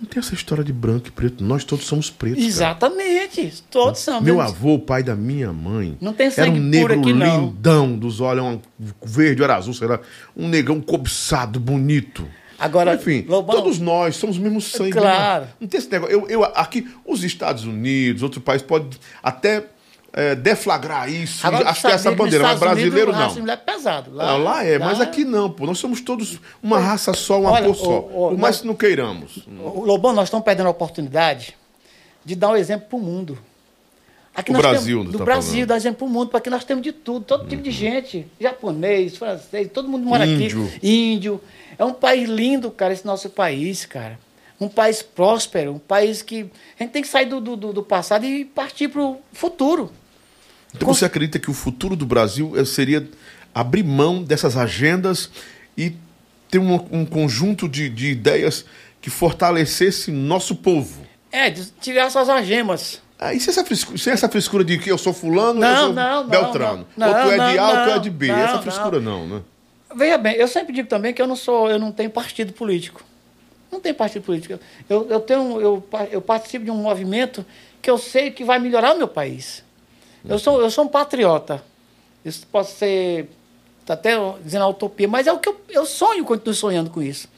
não 0.00 0.08
tem 0.08 0.20
essa 0.20 0.32
história 0.34 0.64
de 0.64 0.72
branco 0.72 1.08
e 1.08 1.10
preto. 1.10 1.44
Nós 1.44 1.64
todos 1.64 1.84
somos 1.84 2.08
pretos. 2.08 2.38
cara. 2.38 2.48
Exatamente. 2.48 3.62
Todos 3.70 4.00
são. 4.00 4.20
Meu 4.20 4.40
avô, 4.40 4.74
o 4.74 4.78
pai 4.78 5.02
da 5.02 5.14
minha 5.14 5.52
mãe, 5.52 5.96
Não 6.00 6.12
tem 6.14 6.26
era 6.26 6.34
sangue 6.34 6.58
um 6.60 6.70
puro 6.70 6.94
negro 6.96 7.00
aqui, 7.00 7.12
não. 7.12 7.40
lindão, 7.46 7.96
dos 7.98 8.20
olhos 8.20 8.44
um 8.44 8.60
verde, 9.04 9.42
olho 9.42 9.52
azul, 9.52 9.74
sei 9.74 9.88
lá. 9.88 10.00
Um 10.36 10.48
negão 10.48 10.80
cobiçado, 10.80 11.60
bonito. 11.60 12.26
Agora, 12.58 12.94
Enfim, 12.94 13.24
Lobão- 13.28 13.56
todos 13.56 13.78
nós 13.78 14.16
somos 14.16 14.36
o 14.36 14.40
mesmo 14.40 14.60
sangue. 14.60 14.92
Claro. 14.92 15.44
né? 15.44 15.50
Não 15.60 15.68
tem 15.68 15.78
esse 15.78 15.90
negócio. 15.90 16.12
Eu, 16.12 16.28
eu, 16.28 16.44
aqui, 16.44 16.88
os 17.06 17.22
Estados 17.22 17.64
Unidos, 17.64 18.22
outros 18.22 18.42
países, 18.42 18.66
podem 18.66 18.88
até 19.22 19.64
é, 20.20 20.34
deflagrar 20.34 21.08
isso, 21.10 21.46
Agora, 21.46 21.68
essa 21.68 22.10
bandeira, 22.12 22.44
mas 22.44 22.60
Unidos, 22.60 22.60
brasileiro 22.60 23.10
o 23.10 23.14
raça 23.14 23.34
não. 23.34 23.40
mulher 23.42 23.52
é 23.52 23.56
pesado. 23.56 24.10
Lá, 24.12 24.36
lá 24.36 24.64
é, 24.64 24.78
mas 24.78 25.00
aqui 25.00 25.24
não, 25.24 25.50
pô. 25.50 25.64
Nós 25.66 25.78
somos 25.78 26.00
todos 26.00 26.40
uma 26.62 26.78
raça 26.78 27.12
só, 27.14 27.40
uma 27.40 27.52
Olha, 27.52 27.66
cor 27.66 27.76
só. 27.76 28.00
Por 28.00 28.30
mais 28.32 28.40
nós- 28.56 28.60
que 28.62 28.66
não 28.66 28.74
queiramos. 28.74 29.46
O 29.46 29.84
Lobão, 29.84 30.12
nós 30.12 30.24
estamos 30.28 30.44
perdendo 30.44 30.66
a 30.66 30.70
oportunidade 30.70 31.56
de 32.24 32.34
dar 32.34 32.50
um 32.50 32.56
exemplo 32.56 32.86
para 32.88 32.96
o 32.98 33.00
mundo. 33.00 33.38
Aqui 34.34 34.52
O 34.52 34.56
Brasil, 34.56 34.98
temos, 34.98 35.12
tá 35.12 35.18
do 35.18 35.24
Brasil, 35.24 35.52
falando. 35.52 35.68
dar 35.68 35.76
exemplo 35.76 35.98
para 35.98 36.06
o 36.06 36.10
mundo, 36.10 36.28
porque 36.30 36.48
nós 36.50 36.64
temos 36.64 36.82
de 36.84 36.92
tudo, 36.92 37.24
todo 37.24 37.48
tipo 37.48 37.62
de 37.62 37.70
gente. 37.70 38.26
Japonês, 38.40 39.16
francês, 39.16 39.68
todo 39.72 39.88
mundo 39.88 40.04
mora 40.06 40.24
Índio. 40.26 40.64
aqui. 40.76 40.88
Índio. 40.88 41.40
É 41.76 41.84
um 41.84 41.92
país 41.92 42.28
lindo, 42.28 42.70
cara, 42.70 42.92
esse 42.92 43.04
nosso 43.06 43.30
país, 43.30 43.84
cara. 43.86 44.18
Um 44.60 44.68
país 44.68 45.02
próspero, 45.02 45.72
um 45.72 45.78
país 45.78 46.22
que. 46.22 46.48
A 46.78 46.82
gente 46.82 46.92
tem 46.92 47.02
que 47.02 47.08
sair 47.08 47.26
do, 47.26 47.40
do, 47.40 47.56
do- 47.56 47.72
do 47.72 47.82
passado 47.82 48.24
e 48.26 48.44
partir 48.44 48.88
para 48.88 49.00
o 49.02 49.18
futuro. 49.32 49.92
Então 50.74 50.88
você 50.88 51.04
acredita 51.04 51.38
que 51.38 51.50
o 51.50 51.54
futuro 51.54 51.96
do 51.96 52.04
Brasil 52.06 52.52
eh, 52.56 52.64
seria 52.64 53.08
abrir 53.54 53.82
mão 53.82 54.22
dessas 54.22 54.56
agendas 54.56 55.30
e 55.76 55.94
ter 56.50 56.58
um, 56.58 56.74
um 56.90 57.04
conjunto 57.04 57.68
de, 57.68 57.88
de 57.88 58.08
ideias 58.08 58.64
que 59.00 59.10
fortalecesse 59.10 60.10
nosso 60.10 60.54
povo? 60.56 61.02
É, 61.30 61.50
tirar 61.80 62.10
suas 62.10 62.28
algemas. 62.28 63.00
Ah, 63.18 63.34
e 63.34 63.40
se 63.40 63.50
essa, 63.50 63.64
frescura, 63.64 63.98
se 63.98 64.10
essa 64.10 64.28
frescura 64.28 64.64
de 64.64 64.78
que 64.78 64.90
eu 64.90 64.96
sou 64.96 65.12
fulano, 65.12 65.58
eu 65.62 65.68
Não, 65.68 65.76
sou 65.86 65.92
não, 65.92 66.22
não, 66.22 66.30
Beltrano? 66.30 66.86
não. 66.96 67.08
ou 67.08 67.14
tu 67.14 67.30
é 67.32 67.36
de 67.52 67.58
A 67.58 67.68
ou 67.68 67.74
tu 67.74 67.90
é 67.90 67.98
de 67.98 68.10
B. 68.10 68.30
essa 68.30 68.62
frescura 68.62 69.00
não, 69.00 69.26
né? 69.26 69.42
Veja 69.96 70.18
bem, 70.18 70.34
eu 70.36 70.46
sempre 70.46 70.72
digo 70.72 70.88
também 70.88 71.12
que 71.12 71.20
eu 71.20 71.26
não 71.26 71.34
sou, 71.34 71.68
eu 71.68 71.78
não 71.78 71.90
tenho 71.90 72.10
partido 72.10 72.52
político. 72.52 73.02
Não 73.72 73.80
tenho 73.80 73.94
partido 73.94 74.22
político. 74.22 74.58
Eu, 74.88 75.06
eu, 75.10 75.20
tenho, 75.20 75.60
eu, 75.60 75.88
eu 76.10 76.20
participo 76.22 76.64
de 76.64 76.70
um 76.70 76.76
movimento 76.76 77.44
que 77.82 77.90
eu 77.90 77.98
sei 77.98 78.30
que 78.30 78.44
vai 78.44 78.58
melhorar 78.58 78.94
o 78.94 78.98
meu 78.98 79.08
país. 79.08 79.64
Eu 80.26 80.38
sou, 80.38 80.60
eu 80.60 80.70
sou 80.70 80.84
um 80.84 80.88
patriota. 80.88 81.62
Isso 82.24 82.46
pode 82.46 82.68
ser, 82.68 83.28
tá 83.86 83.94
até 83.94 84.12
dizendo 84.42 84.62
a 84.64 84.68
utopia, 84.68 85.06
mas 85.08 85.26
é 85.26 85.32
o 85.32 85.38
que 85.38 85.48
eu, 85.48 85.60
eu 85.70 85.86
sonho, 85.86 86.24
continuo 86.24 86.54
sonhando 86.54 86.90
com 86.90 87.02
isso. 87.02 87.28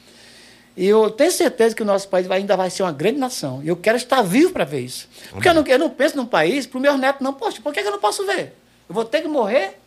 E 0.76 0.86
eu 0.86 1.10
tenho 1.10 1.30
certeza 1.30 1.74
que 1.74 1.82
o 1.82 1.84
nosso 1.84 2.08
país 2.08 2.26
vai- 2.26 2.38
ainda 2.38 2.56
vai 2.56 2.70
ser 2.70 2.82
uma 2.82 2.92
grande 2.92 3.18
nação. 3.18 3.60
E 3.62 3.68
eu 3.68 3.76
quero 3.76 3.96
estar 3.96 4.22
vivo 4.22 4.52
para 4.52 4.64
ver 4.64 4.80
isso. 4.80 5.08
Porque 5.30 5.48
eu 5.48 5.54
não, 5.54 5.66
eu 5.66 5.78
não 5.78 5.90
penso 5.90 6.16
num 6.16 6.24
país 6.26 6.66
para 6.66 6.78
o 6.78 6.80
meu 6.80 6.96
neto 6.96 7.22
não. 7.22 7.34
Poxa, 7.34 7.60
por 7.60 7.72
que 7.72 7.82
que 7.82 7.88
eu 7.88 7.92
não 7.92 7.98
posso 8.00 8.24
ver? 8.24 8.54
Eu 8.88 8.94
vou 8.94 9.04
ter 9.04 9.20
que 9.20 9.28
morrer? 9.28 9.78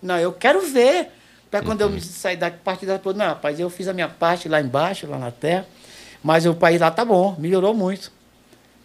Não, 0.00 0.18
eu 0.18 0.32
quero 0.32 0.60
ver. 0.60 1.08
Para 1.50 1.62
quando 1.62 1.80
eu 1.80 1.88
me 1.90 2.00
sair 2.00 2.36
da 2.36 2.50
parte 2.50 2.84
da 2.84 3.00
não, 3.14 3.26
rapaz, 3.26 3.58
eu 3.60 3.70
fiz 3.70 3.86
a 3.88 3.92
minha 3.92 4.08
parte 4.08 4.48
lá 4.48 4.60
embaixo, 4.60 5.06
lá 5.06 5.16
na 5.18 5.30
terra, 5.30 5.66
mas 6.22 6.44
o 6.46 6.54
país 6.54 6.80
lá 6.80 6.90
tá 6.90 7.04
bom, 7.04 7.36
melhorou 7.38 7.72
muito. 7.72 8.10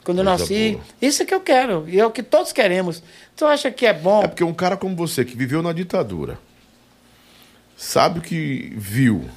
Quando 0.09 0.17
eu 0.19 0.23
nasci, 0.23 0.71
boa. 0.71 0.83
isso 1.01 1.21
é 1.21 1.25
que 1.25 1.33
eu 1.33 1.39
quero, 1.39 1.85
e 1.87 1.99
é 1.99 2.05
o 2.05 2.09
que 2.09 2.23
todos 2.23 2.51
queremos. 2.51 3.03
Tu 3.35 3.45
acha 3.45 3.69
que 3.69 3.85
é 3.85 3.93
bom? 3.93 4.23
É 4.23 4.27
porque 4.27 4.43
um 4.43 4.53
cara 4.53 4.75
como 4.75 4.95
você, 4.95 5.23
que 5.23 5.35
viveu 5.37 5.61
na 5.61 5.71
ditadura, 5.71 6.39
sabe 7.77 8.17
o 8.17 8.21
que 8.23 8.73
viu, 8.75 9.29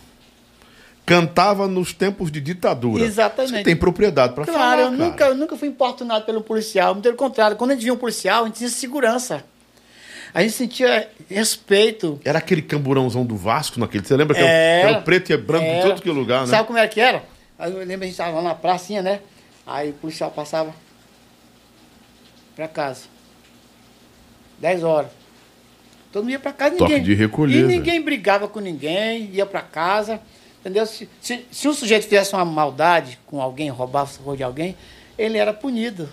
cantava 1.04 1.68
nos 1.68 1.92
tempos 1.92 2.30
de 2.32 2.40
ditadura. 2.40 3.04
Exatamente. 3.04 3.52
Você 3.56 3.62
tem 3.64 3.76
propriedade 3.76 4.34
para 4.34 4.44
Claro, 4.46 4.58
falar, 4.60 4.78
eu 4.78 4.84
cara. 4.96 5.10
nunca, 5.10 5.24
eu 5.26 5.34
nunca 5.34 5.56
fui 5.58 5.68
importunado 5.68 6.24
pelo 6.24 6.40
policial. 6.40 6.94
Muito 6.94 7.04
pelo 7.04 7.16
contrário, 7.16 7.54
quando 7.56 7.72
a 7.72 7.74
gente 7.74 7.82
via 7.84 7.92
um 7.92 7.98
policial, 7.98 8.44
a 8.44 8.46
gente 8.46 8.56
tinha 8.56 8.70
segurança. 8.70 9.44
A 10.32 10.40
gente 10.40 10.54
sentia 10.54 11.06
respeito. 11.28 12.18
Era 12.24 12.38
aquele 12.38 12.62
camburãozão 12.62 13.26
do 13.26 13.36
Vasco 13.36 13.78
naquele. 13.78 14.06
Você 14.06 14.16
lembra 14.16 14.34
que 14.34 14.40
era, 14.40 14.50
Era. 14.50 14.88
era 14.92 15.00
preto 15.02 15.30
e 15.30 15.36
branco 15.36 15.66
de 15.66 15.70
Era. 15.70 15.88
todo 15.90 16.00
que 16.00 16.10
lugar, 16.10 16.40
né? 16.42 16.46
Sabe 16.46 16.66
como 16.66 16.78
era 16.78 16.88
que 16.88 16.98
era? 16.98 17.22
Eu 17.60 17.76
lembro 17.80 18.04
a 18.04 18.06
gente 18.06 18.12
estava 18.12 18.36
lá 18.36 18.42
na 18.42 18.54
pracinha, 18.54 19.02
né? 19.02 19.20
Aí 19.66 19.90
o 19.90 19.94
policial 19.94 20.30
passava 20.30 20.74
pra 22.54 22.68
casa. 22.68 23.02
10 24.58 24.82
horas. 24.82 25.10
Todo 26.12 26.24
mundo 26.24 26.32
ia 26.32 26.38
pra 26.38 26.52
casa, 26.52 26.76
Toque 26.76 26.92
ninguém. 26.92 27.04
de 27.04 27.14
recolher, 27.14 27.60
E 27.60 27.62
ninguém 27.66 28.00
brigava 28.00 28.46
com 28.46 28.60
ninguém, 28.60 29.30
ia 29.32 29.46
pra 29.46 29.62
casa. 29.62 30.20
Entendeu? 30.60 30.86
Se, 30.86 31.08
se, 31.20 31.46
se 31.50 31.68
um 31.68 31.74
sujeito 31.74 32.04
fizesse 32.04 32.34
uma 32.34 32.44
maldade 32.44 33.18
com 33.26 33.40
alguém, 33.40 33.68
roubasse 33.70 34.20
o 34.24 34.36
de 34.36 34.42
alguém, 34.42 34.76
ele 35.18 35.38
era 35.38 35.52
punido. 35.52 36.08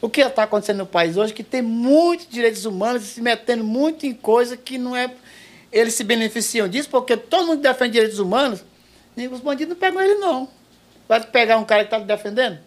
O 0.00 0.08
que 0.08 0.20
está 0.20 0.44
acontecendo 0.44 0.78
no 0.78 0.86
país 0.86 1.16
hoje 1.16 1.32
é 1.32 1.36
que 1.36 1.42
tem 1.42 1.60
muitos 1.60 2.28
direitos 2.28 2.64
humanos 2.64 3.02
se 3.02 3.20
metendo 3.20 3.64
muito 3.64 4.06
em 4.06 4.14
coisa 4.14 4.56
que 4.56 4.78
não 4.78 4.94
é. 4.94 5.12
Eles 5.72 5.94
se 5.94 6.04
beneficiam 6.04 6.68
disso 6.68 6.88
porque 6.88 7.16
todo 7.16 7.46
mundo 7.46 7.60
defende 7.60 7.92
direitos 7.92 8.18
humanos, 8.18 8.64
nem 9.16 9.28
os 9.28 9.40
bandidos 9.40 9.74
não 9.74 9.80
pegam 9.80 10.00
ele, 10.00 10.14
não. 10.14 10.48
Vai 11.08 11.22
pegar 11.24 11.56
um 11.56 11.64
cara 11.64 11.84
que 11.84 11.94
está 11.94 11.98
defendendo? 11.98 12.58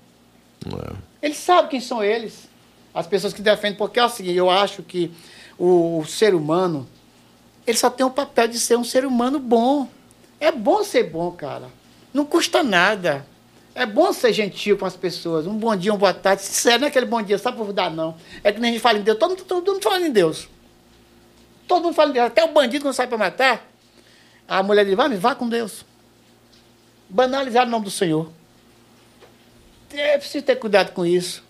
É. 0.65 0.93
Eles 1.21 1.37
sabem 1.37 1.69
quem 1.69 1.79
são 1.79 2.03
eles. 2.03 2.49
As 2.93 3.07
pessoas 3.07 3.33
que 3.33 3.41
defendem, 3.41 3.77
porque 3.77 3.99
é 3.99 4.05
o 4.05 4.09
seguinte, 4.09 4.35
eu 4.35 4.49
acho 4.49 4.81
que 4.83 5.11
o, 5.57 5.99
o 5.99 6.05
ser 6.05 6.33
humano, 6.33 6.87
ele 7.65 7.77
só 7.77 7.89
tem 7.89 8.05
o 8.05 8.09
papel 8.09 8.47
de 8.47 8.59
ser 8.59 8.77
um 8.77 8.83
ser 8.83 9.05
humano 9.05 9.39
bom. 9.39 9.87
É 10.39 10.51
bom 10.51 10.83
ser 10.83 11.03
bom, 11.03 11.31
cara. 11.31 11.67
Não 12.13 12.25
custa 12.25 12.63
nada. 12.63 13.25
É 13.73 13.85
bom 13.85 14.11
ser 14.11 14.33
gentil 14.33 14.77
com 14.77 14.85
as 14.85 14.97
pessoas. 14.97 15.47
Um 15.47 15.55
bom 15.55 15.73
dia, 15.75 15.93
uma 15.93 15.99
boa 15.99 16.13
tarde. 16.13 16.41
Sincero, 16.41 16.79
não 16.79 16.87
é 16.87 16.89
aquele 16.89 17.05
bom 17.05 17.21
dia 17.21 17.37
só 17.37 17.51
por 17.51 17.71
dar, 17.71 17.89
não. 17.89 18.15
É 18.43 18.51
que 18.51 18.59
nem 18.59 18.71
a 18.71 18.73
gente 18.73 18.81
fala 18.81 18.97
em 18.97 19.03
Deus. 19.03 19.17
Todo 19.17 19.29
mundo, 19.29 19.43
todo 19.43 19.71
mundo 19.71 19.83
fala 19.83 20.01
em 20.01 20.11
Deus. 20.11 20.49
Todo 21.67 21.83
mundo 21.83 21.93
fala 21.93 22.09
em 22.09 22.13
Deus. 22.13 22.27
Até 22.27 22.43
o 22.43 22.49
bandido 22.49 22.83
quando 22.83 22.95
sai 22.95 23.07
para 23.07 23.17
matar, 23.17 23.65
a 24.47 24.61
mulher 24.61 24.83
diz, 24.83 24.95
vai, 24.95 25.07
vá 25.15 25.33
com 25.35 25.47
Deus. 25.47 25.85
Banalizar 27.15 27.67
o 27.67 27.69
nome 27.69 27.85
do 27.85 27.91
Senhor. 27.91 28.31
É 29.93 30.17
preciso 30.17 30.45
ter 30.45 30.55
cuidado 30.55 30.91
com 30.93 31.05
isso. 31.05 31.43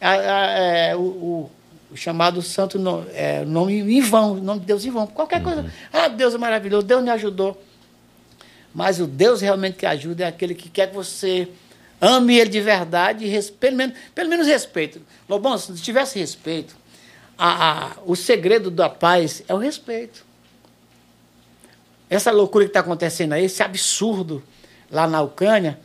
A- 0.00 0.14
é, 0.14 0.94
o, 0.96 1.00
o- 1.00 1.50
o 1.92 1.96
chamado 1.96 2.42
santo 2.42 2.78
no- 2.78 3.06
é, 3.12 3.44
nome 3.44 3.80
em 3.80 4.00
vão, 4.02 4.32
o 4.32 4.40
nome 4.42 4.60
de 4.60 4.66
Deus 4.66 4.84
em 4.84 4.90
vão. 4.90 5.06
Qualquer 5.06 5.42
coisa. 5.42 5.70
Ah, 5.92 6.08
Deus 6.08 6.34
é 6.34 6.38
maravilhoso, 6.38 6.86
Deus 6.86 7.02
me 7.02 7.10
ajudou. 7.10 7.60
Mas 8.74 9.00
o 9.00 9.06
Deus 9.06 9.40
realmente 9.40 9.76
que 9.78 9.86
ajuda 9.86 10.24
é 10.24 10.26
aquele 10.28 10.54
que 10.54 10.68
quer 10.68 10.88
que 10.88 10.94
você 10.94 11.48
ame 12.00 12.36
ele 12.38 12.50
de 12.50 12.60
verdade 12.60 13.24
e 13.26 13.42
pelo, 13.52 13.76
menos, 13.76 13.98
pelo 14.14 14.28
menos 14.28 14.46
respeito. 14.46 15.00
Lobão, 15.28 15.56
se 15.58 15.74
tivesse 15.76 16.18
respeito, 16.18 16.76
a- 17.38 17.86
a- 17.94 17.96
o 18.04 18.14
segredo 18.14 18.70
da 18.70 18.88
paz 18.90 19.42
é 19.48 19.54
o 19.54 19.58
respeito. 19.58 20.24
Essa 22.08 22.30
loucura 22.30 22.64
que 22.66 22.70
está 22.70 22.80
acontecendo 22.80 23.32
aí, 23.32 23.44
esse 23.46 23.62
absurdo 23.62 24.42
lá 24.90 25.06
na 25.06 25.22
Ucrânia, 25.22 25.78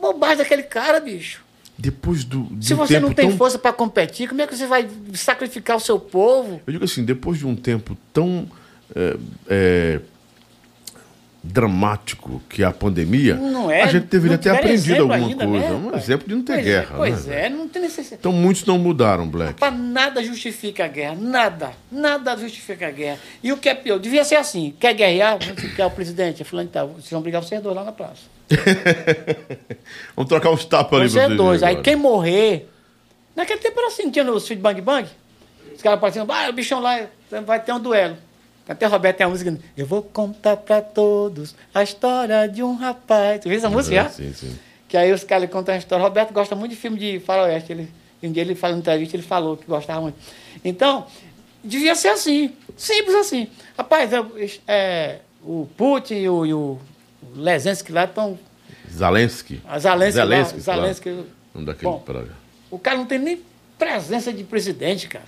bobagem 0.00 0.38
daquele 0.38 0.62
cara, 0.62 1.00
bicho. 1.00 1.42
Depois 1.76 2.24
do. 2.24 2.48
Se 2.60 2.74
você 2.74 2.98
não 2.98 3.12
tem 3.14 3.28
tão- 3.28 3.36
força 3.38 3.58
para 3.58 3.72
competir, 3.72 4.28
como 4.28 4.42
é 4.42 4.46
que 4.46 4.56
você 4.56 4.66
vai 4.66 4.88
sacrificar 5.14 5.76
o 5.76 5.80
seu 5.80 5.98
povo? 5.98 6.60
Eu 6.66 6.72
digo 6.72 6.84
assim, 6.84 7.04
depois 7.04 7.38
de 7.38 7.46
um 7.46 7.54
tempo 7.54 7.96
tão 8.12 8.50
é, 8.96 9.16
é, 9.48 10.00
dramático 11.42 12.42
que 12.48 12.62
é 12.62 12.66
a 12.66 12.72
pandemia, 12.72 13.36
Não 13.36 13.70
é? 13.70 13.82
a 13.82 13.86
gente 13.86 14.06
deveria 14.06 14.36
ter 14.36 14.50
aprendido 14.50 15.02
alguma 15.02 15.14
ainda, 15.16 15.46
coisa. 15.46 15.68
né, 15.68 15.74
um 15.74 15.96
exemplo 15.96 16.28
de 16.28 16.34
não 16.34 16.42
ter 16.42 16.54
Pois 16.54 16.66
é, 16.66 16.70
guerra. 16.70 16.96
Pois 16.96 17.26
né? 17.26 17.46
é, 17.46 17.48
não 17.48 17.68
tem 17.68 17.82
necessidade. 17.82 18.16
Então 18.20 18.32
muitos 18.32 18.64
não 18.66 18.78
mudaram, 18.78 19.26
Black. 19.28 19.54
Para 19.54 19.70
nada 19.70 20.22
justifica 20.22 20.84
a 20.84 20.88
guerra, 20.88 21.14
nada, 21.18 21.70
nada 21.90 22.36
justifica 22.36 22.88
a 22.88 22.90
guerra. 22.90 23.18
E 23.42 23.52
o 23.52 23.56
que 23.56 23.68
é 23.68 23.74
pior, 23.74 23.98
devia 23.98 24.24
ser 24.24 24.34
assim, 24.36 24.74
quer 24.80 24.92
guerrear, 24.94 25.38
quer 25.76 25.86
o 25.86 25.90
presidente, 25.90 26.42
fulano 26.42 26.68
tal, 26.70 26.88
vocês 26.88 27.10
vão 27.10 27.22
brigar 27.22 27.42
vocês 27.42 27.62
dois 27.62 27.74
lá 27.76 27.84
na 27.84 27.92
praça. 27.92 28.22
Vamos 30.16 30.28
trocar 30.28 30.50
uns 30.50 30.64
tapas 30.64 31.00
ali 31.00 31.08
Vocês 31.08 31.24
vocês 31.24 31.36
dois, 31.36 31.62
aí 31.62 31.70
agora. 31.70 31.84
quem 31.84 31.96
morrer, 31.96 32.68
naquele 33.36 33.60
tempo 33.60 33.78
era 33.78 33.88
assim, 33.88 34.04
não 34.04 34.10
tinha 34.10 34.24
os 34.30 34.46
filhos 34.46 34.58
de 34.58 34.62
Bang 34.62 34.80
Bang, 34.80 35.08
os 35.74 35.82
caras 35.82 36.00
pareciam, 36.00 36.26
ah, 36.28 36.48
o 36.48 36.52
bichão 36.52 36.80
lá, 36.80 37.06
vai 37.46 37.62
ter 37.62 37.72
um 37.72 37.80
duelo. 37.80 38.16
Até 38.68 38.86
o 38.86 38.90
Roberto 38.90 39.16
tem 39.16 39.26
a 39.26 39.30
música, 39.30 39.58
eu 39.76 39.86
vou 39.86 40.02
contar 40.02 40.58
para 40.58 40.82
todos 40.82 41.54
a 41.74 41.82
história 41.82 42.46
de 42.46 42.62
um 42.62 42.76
rapaz. 42.76 43.40
Tu 43.40 43.48
viu 43.48 43.56
essa 43.56 43.70
música? 43.70 43.96
É, 43.96 44.08
Sim, 44.10 44.32
sim. 44.34 44.58
Que 44.86 44.96
aí 44.96 45.10
os 45.12 45.24
caras 45.24 45.48
contam 45.50 45.74
a 45.74 45.78
história. 45.78 46.04
Roberto 46.04 46.32
gosta 46.32 46.54
muito 46.54 46.72
de 46.72 46.76
filme 46.76 46.98
de 46.98 47.20
faroeste. 47.20 47.72
Ele, 47.72 47.88
um 48.22 48.30
dia 48.30 48.42
ele 48.42 48.54
falou 48.54 48.76
em 48.76 48.80
entrevista, 48.80 49.16
ele 49.16 49.22
falou 49.22 49.56
que 49.56 49.66
gostava 49.66 50.02
muito. 50.02 50.18
Então, 50.64 51.06
devia 51.64 51.94
ser 51.94 52.08
assim. 52.08 52.52
Simples 52.76 53.14
assim. 53.16 53.48
Rapaz, 53.76 54.12
é, 54.12 54.22
é, 54.66 55.18
o 55.42 55.66
Putin 55.76 56.14
e 56.14 56.28
o, 56.28 56.46
e 56.46 56.54
o 56.54 56.78
Lesensky 57.34 57.92
lá 57.92 58.04
estão... 58.04 58.38
Zelensky. 58.90 59.60
A 59.66 59.78
Zelensky, 59.78 60.18
lá, 60.18 60.24
Zelensky, 60.24 60.62
claro. 60.62 60.80
Zelensky, 60.80 61.24
Um 61.54 61.64
daquele 61.64 61.90
Bom. 61.90 62.04
o 62.70 62.78
cara 62.78 62.96
não 62.96 63.06
tem 63.06 63.18
nem 63.18 63.40
presença 63.78 64.32
de 64.32 64.44
presidente, 64.44 65.08
cara. 65.08 65.24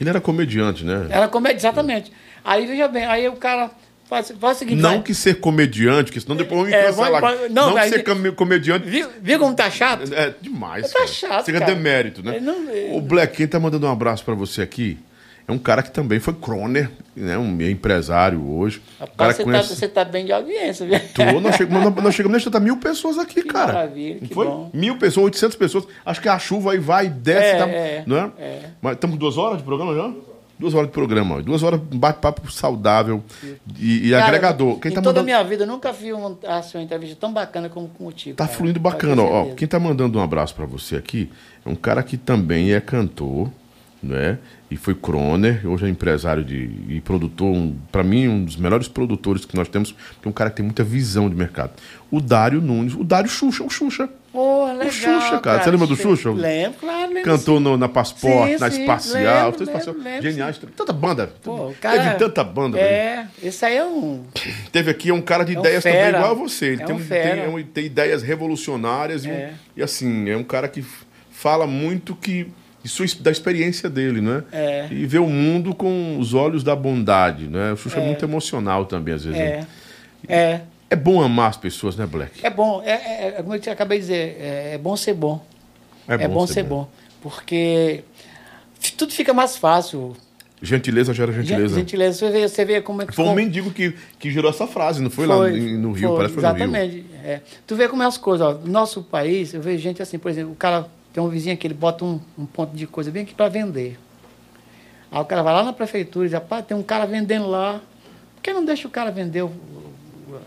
Ele 0.00 0.10
era 0.10 0.20
comediante, 0.20 0.84
né? 0.84 1.06
Era 1.08 1.28
comédia, 1.28 1.58
exatamente. 1.58 2.12
Aí, 2.44 2.66
veja 2.66 2.86
bem, 2.88 3.04
aí 3.06 3.26
o 3.28 3.36
cara 3.36 3.70
faz, 4.08 4.32
faz 4.38 4.56
o 4.56 4.58
seguinte... 4.58 4.82
Não 4.82 4.90
vai- 4.96 5.02
que 5.02 5.14
ser 5.14 5.40
comediante, 5.40 6.12
que 6.12 6.20
senão 6.20 6.36
depois 6.36 6.60
vão 6.60 6.68
me 6.68 6.74
É, 6.74 6.84
cancelar. 6.84 7.20
vai- 7.20 7.36
vai- 7.38 7.48
não, 7.48 7.70
não, 7.74 7.80
que 7.82 7.88
ser 7.88 8.04
come- 8.04 8.32
comediante 8.32 8.86
Viu, 8.88 9.08
viu 9.20 9.38
como 9.38 9.54
tá 9.54 9.70
chato? 9.70 10.12
É 10.12 10.34
demais. 10.40 10.88
Tá 10.90 10.98
cara. 10.98 11.06
chato, 11.08 11.52
cara. 11.52 11.64
demérito, 11.66 12.22
né? 12.22 12.36
É, 12.36 12.40
não- 12.40 12.96
O 12.96 13.00
Black, 13.00 13.36
quem 13.36 13.46
tá 13.46 13.58
mandando 13.58 13.86
um 13.86 13.90
abraço 13.90 14.22
pra 14.24 14.34
você 14.34 14.60
aqui 14.60 14.98
é 15.46 15.52
um 15.52 15.58
cara 15.58 15.82
que 15.82 15.90
também 15.90 16.18
foi 16.20 16.32
croner, 16.34 16.90
né? 17.14 17.36
Um 17.36 17.60
empresário 17.62 18.46
hoje. 18.50 18.80
Cara 18.98 19.10
Rapaz, 19.10 19.36
você, 19.36 19.44
tá, 19.44 19.62
você 19.62 19.88
tá 19.88 20.04
bem 20.04 20.24
de 20.24 20.32
audiência, 20.32 20.86
viu? 20.86 20.98
Tô, 21.14 21.38
nós, 21.40 21.56
chegamos, 21.56 22.02
nós, 22.02 22.14
chegamos 22.14 22.42
a 22.42 22.48
estar 22.48 22.60
mil 22.60 22.76
pessoas 22.78 23.18
aqui, 23.18 23.42
Que 23.42 23.48
cara. 23.48 23.72
maravilha, 23.74 24.20
que 24.20 24.32
foi? 24.34 24.46
bom. 24.46 24.70
Mil 24.72 24.96
pessoas, 24.98 25.24
800 25.26 25.56
pessoas. 25.56 25.86
Acho 26.04 26.20
que 26.22 26.28
a 26.30 26.38
chuva 26.38 26.72
aí 26.72 26.78
vai 26.78 27.06
e 27.06 27.08
desce. 27.10 27.46
É, 27.46 27.56
tá, 27.58 27.68
é, 27.68 28.04
não 28.06 28.16
é? 28.16 28.30
é. 28.38 28.60
Mas 28.80 28.94
estamos 28.94 29.18
duas 29.18 29.36
horas 29.36 29.58
de 29.58 29.64
programa 29.64 29.94
já? 29.94 30.10
Duas 30.58 30.72
horas 30.74 30.88
de 30.88 30.92
programa. 30.92 31.42
Duas 31.42 31.62
horas 31.62 31.80
de 31.80 31.98
bate-papo 31.98 32.50
saudável 32.50 33.22
e, 33.78 34.08
e 34.08 34.10
Cara, 34.10 34.26
agregador. 34.26 34.78
Quem 34.78 34.92
em 34.92 34.94
tá 34.94 35.02
toda 35.02 35.20
a 35.20 35.22
mandando. 35.22 35.24
minha 35.24 35.42
vida, 35.42 35.64
eu 35.64 35.66
nunca 35.66 35.92
vi 35.92 36.12
uma, 36.12 36.38
assim, 36.46 36.78
uma 36.78 36.84
entrevista 36.84 37.16
tão 37.18 37.32
bacana 37.32 37.68
como 37.68 37.88
contigo. 37.88 38.36
Tá 38.36 38.46
cara. 38.46 38.56
fluindo 38.56 38.78
bacana. 38.78 39.22
Ó, 39.22 39.54
quem 39.54 39.66
tá 39.66 39.80
mandando 39.80 40.18
um 40.18 40.22
abraço 40.22 40.54
pra 40.54 40.64
você 40.64 40.96
aqui 40.96 41.30
é 41.64 41.68
um 41.68 41.74
cara 41.74 42.02
que 42.02 42.16
também 42.16 42.72
é 42.72 42.80
cantor, 42.80 43.50
né? 44.02 44.38
E 44.70 44.76
foi 44.76 44.94
croner, 44.94 45.66
hoje 45.66 45.86
é 45.86 45.88
empresário 45.88 46.44
de, 46.44 46.70
e 46.88 47.00
produtor, 47.00 47.48
um, 47.48 47.76
para 47.90 48.02
mim, 48.02 48.28
um 48.28 48.44
dos 48.44 48.56
melhores 48.56 48.88
produtores 48.88 49.44
que 49.44 49.56
nós 49.56 49.68
temos, 49.68 49.92
que 49.92 50.26
é 50.26 50.28
um 50.28 50.32
cara 50.32 50.50
que 50.50 50.56
tem 50.56 50.64
muita 50.64 50.82
visão 50.84 51.28
de 51.28 51.34
mercado. 51.34 51.72
O 52.10 52.20
Dário 52.20 52.60
Nunes, 52.60 52.94
o 52.94 53.04
Dário 53.04 53.28
Xuxa, 53.28 53.64
o 53.64 53.70
Xuxa. 53.70 54.08
Legal, 54.34 54.90
Xuxa, 54.90 55.38
cara. 55.40 55.62
Você 55.62 55.70
lembra 55.70 55.86
do 55.86 55.94
Xuxa? 55.96 56.30
Lembro, 56.30 56.78
claro. 56.80 57.08
Lembro, 57.14 57.22
Cantou 57.22 57.60
no- 57.60 57.76
na 57.76 57.88
Passport, 57.88 58.48
Sim, 58.50 58.56
na 58.58 58.70
sim, 58.70 58.80
Espacial. 58.80 59.44
lembro, 59.50 59.62
Espacial. 59.62 59.94
lembro, 59.94 60.10
lembro, 60.10 60.22
Geniais. 60.30 60.60
Tanta 60.76 60.92
banda. 60.92 61.32
Pô, 61.42 61.68
o 61.68 61.74
cara- 61.80 62.02
Teve 62.02 62.14
tanta 62.16 62.42
banda. 62.42 62.76
velho. 62.76 62.88
É, 62.88 63.26
esse 63.42 63.64
aí 63.64 63.76
é 63.76 63.84
um... 63.84 64.24
Teve 64.72 64.90
aqui 64.90 65.12
um 65.12 65.20
cara 65.22 65.44
de 65.44 65.54
É 65.54 65.56
um 65.56 65.60
ideias 65.60 65.82
também 65.84 65.98
fera. 65.98 66.18
igual 66.18 66.32
a 66.32 66.34
você. 66.34 66.66
Ele 66.66 66.82
É 66.82 66.86
tem, 66.86 66.96
um 66.96 66.98
fera. 66.98 67.42
tem, 67.48 67.60
é 67.60 67.64
tem 67.72 67.84
ideias 67.86 68.22
revolucionárias 68.22 69.24
e, 69.24 69.28
um- 69.28 69.32
É. 69.32 69.52
e, 69.76 69.82
assim, 69.82 70.28
é 70.28 70.36
um 70.36 70.44
cara 70.44 70.66
que 70.68 70.84
fala 71.30 71.66
muito 71.66 72.14
que 72.16 72.48
da 73.20 73.30
experiência 73.30 73.88
dele, 73.88 74.20
né? 74.20 74.42
É. 74.52 74.88
E 74.90 75.06
vê 75.06 75.18
o 75.18 75.26
mundo 75.26 75.74
com 75.74 76.18
os 76.18 76.34
olhos 76.34 76.62
da 76.62 76.76
bondade, 76.76 77.44
né? 77.48 77.72
O 77.72 77.76
Xuxa 77.76 77.98
é, 77.98 78.04
muito 78.04 78.22
emocional 78.24 78.84
também, 78.84 79.14
às 79.14 79.24
vezes. 79.24 79.38
né? 79.38 79.66
É, 80.28 80.60
é, 80.94 80.98
É 80.98 81.00
bom 81.00 81.22
amar 81.22 81.50
as 81.50 81.56
pessoas, 81.56 81.96
né, 81.96 82.06
Black? 82.06 82.44
é 82.44 82.50
bom. 82.50 82.82
É, 82.84 82.90
é, 82.92 83.26
é 83.38 83.42
como 83.42 83.54
eu 83.54 83.60
te 83.60 83.68
acabei 83.70 83.98
de 83.98 84.02
dizer, 84.04 84.36
é, 84.40 84.70
é 84.74 84.78
bom 84.78 84.96
ser 84.96 85.14
bom. 85.14 85.44
É, 86.08 86.28
bom, 86.28 86.46
ser 86.46 86.62
bom. 86.64 86.88
Porque 87.22 88.04
tudo 88.96 89.12
fica 89.12 89.32
mais 89.32 89.56
fácil. 89.56 90.14
Gentileza 90.62 91.12
gera 91.12 91.32
gentileza. 91.32 91.74
Gentileza. 91.74 92.18
Você 92.18 92.30
vê, 92.30 92.48
você 92.48 92.64
vê 92.64 92.80
como 92.80 93.02
é 93.02 93.06
que... 93.06 93.12
Foi 93.14 93.24
um 93.24 93.28
como- 93.28 93.36
mendigo 93.40 93.70
que, 93.70 93.94
que 94.18 94.30
gerou 94.30 94.50
essa 94.50 94.66
frase, 94.66 95.02
não 95.02 95.10
foi, 95.10 95.26
lá 95.26 95.36
Foi, 95.36 95.58
em- 95.58 95.76
no 95.78 95.92
Rio? 95.92 96.08
foi, 96.08 96.16
parece 96.16 96.34
que 96.34 96.40
foi 96.40 96.50
no 96.50 96.56
Rio. 96.56 96.64
Exatamente. 96.76 97.06
É. 97.22 97.40
Tu 97.66 97.76
vê 97.76 97.88
como 97.88 98.02
é 98.02 98.06
as 98.06 98.16
coisas. 98.16 98.46
Ó. 98.46 98.52
No 98.54 98.70
nosso 98.72 99.02
país, 99.02 99.52
eu 99.52 99.60
vejo 99.60 99.82
gente 99.82 100.00
assim, 100.02 100.18
por 100.18 100.30
exemplo, 100.30 100.52
o 100.52 100.56
cara 100.56 100.86
tem 101.12 101.22
um 101.22 101.28
vizinho 101.28 101.56
que 101.56 101.66
ele 101.66 101.74
bota 101.74 102.04
um, 102.04 102.20
um 102.38 102.46
ponto 102.46 102.74
de 102.76 102.86
coisa 102.86 103.10
bem 103.10 103.22
aqui 103.24 103.34
para 103.34 103.48
vender. 103.48 103.98
Aí 105.10 105.20
o 105.20 105.24
cara 105.24 105.42
vai 105.42 105.52
lá 105.54 105.62
na 105.62 105.72
prefeitura 105.72 106.24
e 106.26 106.28
diz, 106.28 106.34
rapaz, 106.34 106.64
tem 106.66 106.76
um 106.76 106.82
cara 106.82 107.06
vendendo 107.06 107.46
lá. 107.48 107.80
que 108.42 108.52
não 108.52 108.64
deixa 108.64 108.86
o 108.86 108.90
cara 108.90 109.10
vender 109.10 109.42
o- 109.42 109.52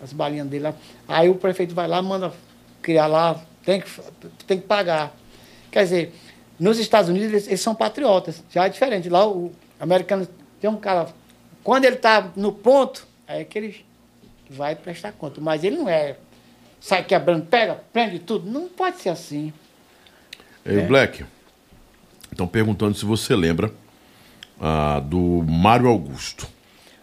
as 0.04 0.14
balinhas 0.14 0.48
dele 0.48 0.66
lá? 0.66 0.74
Aí 1.08 1.30
o 1.30 1.36
prefeito 1.36 1.74
vai 1.74 1.88
lá, 1.88 2.02
manda 2.02 2.34
criar 2.82 3.08
lá, 3.08 3.42
tem 3.64 3.82
que, 3.82 3.90
tem 4.46 4.60
que 4.60 4.68
pagar. 4.68 5.16
Quer 5.72 5.84
dizer, 5.84 6.14
nos 6.60 6.80
Estados 6.80 7.10
Unidos 7.10 7.30
eles, 7.30 7.48
eles 7.48 7.62
são 7.62 7.76
patriotas, 7.76 8.44
já 8.50 8.66
é 8.66 8.70
diferente. 8.70 9.10
Lá 9.10 9.28
o 9.28 9.52
americano 9.80 10.28
tem 10.60 10.70
um 10.70 10.78
cara, 10.78 11.08
quando 11.64 11.86
ele 11.86 11.96
está 11.96 12.32
no 12.36 12.52
ponto, 12.52 13.08
aí 13.28 13.42
é 13.42 13.44
que 13.44 13.58
ele 13.58 13.86
vai 14.50 14.76
prestar 14.76 15.12
conta. 15.12 15.42
Mas 15.42 15.64
ele 15.64 15.78
não 15.78 15.90
é, 15.90 16.16
sai 16.80 17.04
quebrando, 17.04 17.46
pega, 17.46 17.84
prende 17.92 18.20
tudo. 18.20 18.50
Não 18.50 18.68
pode 18.68 19.00
ser 19.02 19.10
assim. 19.10 19.54
Ei, 20.66 20.82
Black, 20.82 21.26
estão 22.32 22.48
perguntando 22.48 22.96
se 22.98 23.06
você 23.06 23.36
lembra 23.36 23.72
ah, 24.60 25.00
do 25.00 25.44
Mário 25.48 25.88
Augusto. 25.88 26.48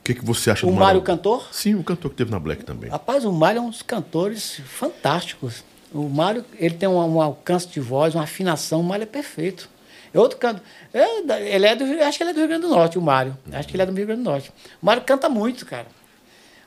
O 0.05 0.07
que, 0.07 0.13
que 0.17 0.23
você 0.23 0.51
acha 0.51 0.67
O 0.67 0.71
do 0.71 0.77
Mário 0.77 0.99
Augusto? 0.99 1.07
cantor? 1.07 1.49
Sim, 1.51 1.77
o 1.77 1.83
cantor 1.83 2.11
que 2.11 2.17
teve 2.19 2.31
na 2.31 2.39
Black 2.39 2.63
também. 2.63 2.91
Rapaz, 2.91 3.25
o 3.25 3.33
Mário 3.33 3.59
é 3.61 3.63
um 3.63 3.71
dos 3.71 3.81
cantores 3.81 4.61
fantásticos. 4.67 5.65
O 5.91 6.11
Mário, 6.11 6.45
ele 6.59 6.75
tem 6.75 6.87
um, 6.87 6.99
um 6.99 7.23
alcance 7.23 7.67
de 7.69 7.81
voz, 7.81 8.15
uma 8.15 8.25
afinação, 8.25 8.83
o 8.83 8.85
Mário 8.85 9.05
é 9.05 9.07
perfeito. 9.07 9.67
É 10.13 10.21
outro 10.21 10.37
canto. 10.37 10.61
é 10.93 11.55
ele 11.55 11.65
é 11.65 11.75
do, 11.75 11.85
acho 12.03 12.19
que 12.19 12.23
ele 12.23 12.31
é 12.33 12.35
do 12.35 12.39
Rio 12.41 12.49
Grande 12.49 12.63
do 12.65 12.69
Norte, 12.69 12.99
o 12.99 13.01
Mário. 13.01 13.35
Acho 13.51 13.67
que 13.67 13.75
ele 13.77 13.83
é 13.83 13.87
do 13.87 13.95
Rio 13.95 14.05
Grande 14.07 14.21
do 14.23 14.29
Norte. 14.29 14.53
O 14.83 14.85
Mário 14.85 15.03
canta 15.05 15.27
muito, 15.31 15.65
cara. 15.65 15.87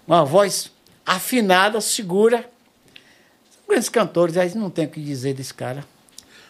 Uma 0.08 0.26
voz 0.26 0.72
afinada, 1.06 1.80
segura. 1.80 2.38
São 3.52 3.62
grandes 3.70 3.88
cantores, 3.90 4.36
aí 4.36 4.52
não 4.56 4.72
tem 4.72 4.86
o 4.86 4.90
que 4.90 5.00
dizer 5.00 5.36
desse 5.36 5.54
cara. 5.54 5.86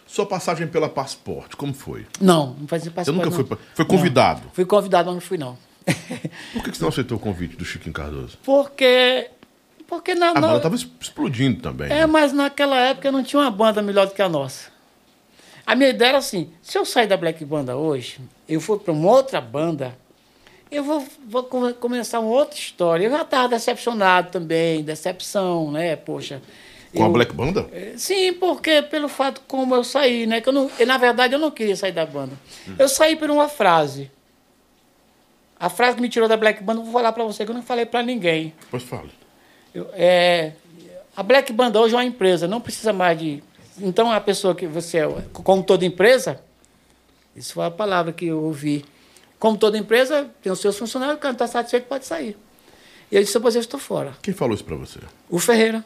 Sua 0.08 0.26
passagem 0.26 0.66
pela 0.68 0.88
Passporte, 0.88 1.58
como 1.58 1.74
foi? 1.74 2.08
Não, 2.22 2.56
não 2.58 2.66
fazia 2.66 2.90
Você 2.96 3.12
nunca 3.12 3.26
não. 3.26 3.32
foi, 3.34 3.58
foi 3.76 3.84
convidado. 3.84 4.44
Não. 4.46 4.52
Fui 4.52 4.64
convidado, 4.64 5.08
mas 5.08 5.16
não 5.16 5.22
fui, 5.22 5.38
não. 5.38 5.67
Por 6.54 6.64
que 6.64 6.72
que 6.72 6.78
você 6.78 6.84
não 6.84 6.90
aceitou 6.90 7.18
o 7.18 7.20
convite 7.20 7.56
do 7.56 7.64
Chiquinho 7.66 7.94
Cardoso? 7.94 8.38
Porque. 8.44 9.30
Porque 9.88 10.14
na, 10.16 10.32
A 10.32 10.34
banda 10.34 10.58
estava 10.58 10.76
explodindo 10.76 11.62
também. 11.62 11.88
É, 11.88 12.00
né? 12.02 12.06
mas 12.06 12.34
naquela 12.34 12.78
época 12.78 13.10
não 13.12 13.24
tinha 13.24 13.42
uma 13.42 13.52
banda 13.52 13.82
melhor 13.82 14.06
do 14.08 14.14
que 14.14 14.22
a 14.22 14.28
nossa. 14.28 14.70
A 15.66 15.76
minha 15.76 15.90
ideia 15.90 16.10
era 16.10 16.18
assim: 16.18 16.52
se 16.62 16.78
eu 16.78 16.84
sair 16.86 17.08
da 17.08 17.16
Black 17.16 17.44
Banda 17.46 17.76
hoje, 17.78 18.20
eu 18.50 18.60
for 18.60 18.80
para 18.80 18.92
uma 18.94 19.10
outra 19.10 19.40
banda, 19.40 19.98
eu 20.70 20.84
vou, 20.84 21.06
vou 21.28 21.44
come- 21.44 21.74
começar 21.74 22.20
uma 22.20 22.32
outra 22.32 22.58
história. 22.60 23.06
Eu 23.06 23.12
já 23.12 23.22
estava 23.22 23.48
decepcionado 23.48 24.30
também, 24.32 24.84
decepção, 24.84 25.72
né? 25.72 25.96
Poxa. 25.96 26.42
Com 26.94 27.04
a 27.04 27.08
eu- 27.08 27.12
Black 27.14 27.34
Banda? 27.34 27.66
é, 27.72 27.94
Sim, 27.98 28.34
porque 28.34 28.82
pelo 28.82 29.08
fato 29.08 29.42
como 29.48 29.74
eu 29.74 29.84
saí, 29.86 30.26
né? 30.28 30.42
Que 30.42 30.50
eu 30.50 30.54
não, 30.54 30.70
na 30.86 30.98
verdade 30.98 31.34
eu 31.34 31.40
não 31.40 31.52
queria 31.52 31.76
sair 31.78 31.94
da 31.94 32.06
banda. 32.06 32.34
Eu 32.78 32.90
saí 32.90 33.16
por 33.16 33.30
uma 33.30 33.48
frase. 33.48 34.12
A 35.60 35.70
frase 35.70 35.96
que 35.96 36.02
me 36.02 36.10
tirou 36.10 36.28
da 36.28 36.38
Black 36.38 36.64
Banda, 36.64 36.80
eu 36.82 36.84
vou 36.84 36.94
falar 36.94 37.12
para 37.14 37.24
você 37.24 37.44
que 37.46 37.52
eu 37.52 37.56
não 37.56 37.64
falei 37.64 37.86
para 37.86 38.04
ninguém. 38.04 38.54
Pois 38.70 38.84
fala. 38.84 39.10
Eu- 39.74 39.90
é, 39.94 40.54
a 41.16 41.24
Black 41.24 41.52
Banda 41.52 41.80
hoje 41.80 41.94
é 41.96 41.98
uma 41.98 42.06
empresa, 42.06 42.48
não 42.48 42.62
precisa 42.62 42.94
mais 42.94 43.18
de. 43.18 43.44
Então, 43.80 44.12
a 44.12 44.20
pessoa 44.22 44.54
que 44.56 44.68
você 44.68 45.00
é, 45.00 45.08
como 45.34 45.64
toda 45.64 45.86
empresa, 45.86 46.40
isso 47.36 47.54
foi 47.54 47.66
a 47.66 47.72
palavra 47.72 48.12
que 48.14 48.26
eu 48.28 48.42
ouvi. 48.44 48.84
Como 49.40 49.58
toda 49.58 49.78
empresa, 49.78 50.30
tem 50.42 50.52
os 50.52 50.60
seus 50.60 50.78
funcionários, 50.78 51.18
o 51.18 51.20
cara 51.20 51.32
não 51.34 51.36
está 51.36 51.48
satisfeito, 51.48 51.86
pode 51.88 52.06
sair. 52.06 52.36
E 53.12 53.16
eu 53.16 53.22
disse, 53.24 53.40
pois 53.40 53.54
eu 53.56 53.62
estou 53.62 53.80
fora. 53.80 54.14
Quem 54.22 54.34
falou 54.34 54.54
isso 54.56 54.64
pra 54.64 54.76
você? 54.76 55.00
O 55.30 55.38
Ferreira, 55.40 55.86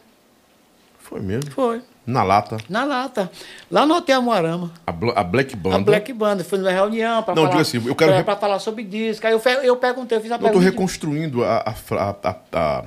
Foi 1.00 1.20
mesmo. 1.20 1.52
foi, 1.52 1.82
Na 2.06 2.24
lata. 2.24 2.58
na 2.68 2.84
lata, 2.84 3.32
lá 3.70 3.86
no 3.86 3.96
Hotel 3.96 4.22
Moarama. 4.22 4.72
A, 4.88 4.92
Bla- 4.92 5.14
a 5.16 5.24
Black 5.24 5.56
Banda. 5.56 5.76
A 5.76 5.80
Black 5.80 6.12
Banda, 6.14 6.44
foi 6.44 6.58
numa 6.58 6.72
reunião 6.72 7.22
para 7.22 7.36
falar, 7.36 7.60
assim, 7.62 7.78
eu 7.78 7.96
quero 7.96 8.10
pra- 8.12 8.18
re- 8.18 8.24
pra 8.24 8.36
falar 8.36 8.60
sobre 8.60 8.84
disco. 8.84 9.26
Aí 9.28 9.34
eu, 9.34 9.42
eu 9.64 9.76
perguntei, 9.78 10.18
eu 10.18 10.22
fiz 10.22 10.32
a 10.32 10.36
Eu 10.36 10.38
estou 10.38 10.50
pergunta. 10.52 10.72
reconstruindo 10.72 11.44
a, 11.44 11.58
a, 11.92 12.16
a, 12.52 12.86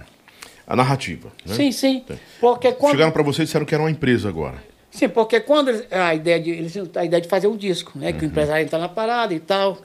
a- 0.67 0.77
narrativa. 0.77 1.29
né? 1.47 1.55
Sim, 1.55 1.71
sim. 1.73 2.05
Porque 2.41 2.73
quando, 2.73 2.93
Chegaram 2.93 3.13
pra 3.13 3.23
você 3.23 3.43
e 3.43 3.45
disseram 3.45 3.65
que 3.65 3.73
era 3.75 3.83
uma 3.85 3.91
empresa 3.91 4.29
agora. 4.29 4.57
Sim, 4.91 5.09
porque 5.09 5.39
quando 5.41 5.69
eles- 5.69 5.87
a 5.93 6.15
ideia 6.15 6.41
de, 6.41 6.51
eles, 6.51 6.77
a 6.97 7.05
ideia 7.05 7.21
de 7.21 7.29
fazer 7.29 7.47
um 7.47 7.57
disco, 7.57 7.93
né? 7.97 8.13
Que 8.13 8.25
o 8.25 8.27
empresário 8.27 8.65
entra 8.65 8.79
na 8.79 8.89
parada 8.89 9.33
e 9.33 9.39
tal. 9.41 9.79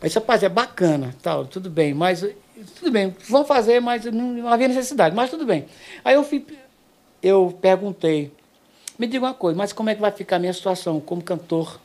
Aí 0.00 0.08
disse, 0.08 0.18
rapaz, 0.18 0.42
é 0.44 0.48
bacana, 0.48 1.14
tal, 1.22 1.44
tudo 1.46 1.68
bem, 1.70 1.92
mas 1.94 2.24
tudo 2.78 2.90
bem, 2.92 3.14
vamos 3.28 3.48
fazer, 3.48 3.80
mas 3.80 4.04
não, 4.04 4.32
não 4.32 4.48
havia 4.48 4.68
necessidade, 4.68 5.14
mas 5.14 5.28
tudo 5.30 5.44
bem. 5.46 5.64
Aí 6.04 6.14
eu 6.14 6.22
fui, 6.22 6.44
eu 7.22 7.56
perguntei, 7.62 8.30
me 8.98 9.06
diga 9.06 9.24
uma 9.26 9.34
coisa, 9.34 9.56
mas 9.56 9.72
como 9.72 9.90
é 9.90 9.94
que 9.94 10.00
vai 10.00 10.10
ficar 10.10 10.36
a 10.36 10.38
minha 10.38 10.52
situação 10.52 11.00
como 11.00 11.22
cantor 11.22 11.78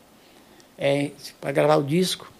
para 1.39 1.51
gravar 1.51 1.75
o 1.77 1.83
disco? 1.83 2.31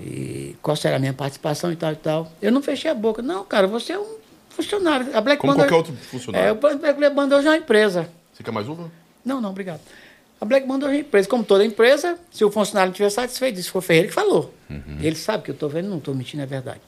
E 0.00 0.56
qual 0.62 0.74
será 0.76 0.96
a 0.96 0.98
minha 0.98 1.12
participação 1.12 1.70
e 1.70 1.76
tal 1.76 1.92
e 1.92 1.96
tal? 1.96 2.32
Eu 2.40 2.50
não 2.50 2.62
fechei 2.62 2.90
a 2.90 2.94
boca. 2.94 3.22
Não, 3.22 3.44
cara, 3.44 3.66
você 3.66 3.92
é 3.92 3.98
um 3.98 4.16
funcionário. 4.48 5.16
A 5.16 5.20
Black 5.20 5.40
Como 5.40 5.52
Banda- 5.52 5.64
qualquer 5.68 5.76
outro 5.76 5.94
funcionário. 6.06 6.48
É, 6.48 6.52
o 6.52 6.54
Black 6.94 7.14
Banda 7.14 7.36
hoje 7.36 7.46
é 7.46 7.50
uma 7.50 7.56
empresa. 7.58 8.08
Você 8.32 8.42
quer 8.42 8.50
mais 8.50 8.66
uma? 8.68 8.90
Não, 9.24 9.40
não, 9.40 9.50
obrigado. 9.50 9.80
A 10.40 10.44
Black 10.44 10.66
Banda 10.66 10.86
hoje 10.86 10.96
é 10.96 11.00
empresa. 11.00 11.28
Como 11.28 11.44
toda 11.44 11.64
empresa, 11.64 12.18
se 12.32 12.44
o 12.44 12.50
funcionário 12.50 12.88
não 12.88 12.92
estiver 12.92 13.10
satisfeito, 13.10 13.60
isso 13.60 13.70
foi 13.70 13.78
o 13.78 13.82
Ferreira 13.82 14.08
que 14.08 14.14
falou. 14.14 14.52
Uhum. 14.68 14.98
Ele 15.00 15.14
sabe 15.14 15.44
que 15.44 15.50
eu 15.50 15.54
estou 15.54 15.68
vendo, 15.68 15.88
não 15.88 15.98
estou 15.98 16.14
mentindo, 16.14 16.42
é 16.42 16.46
verdade. 16.46 16.80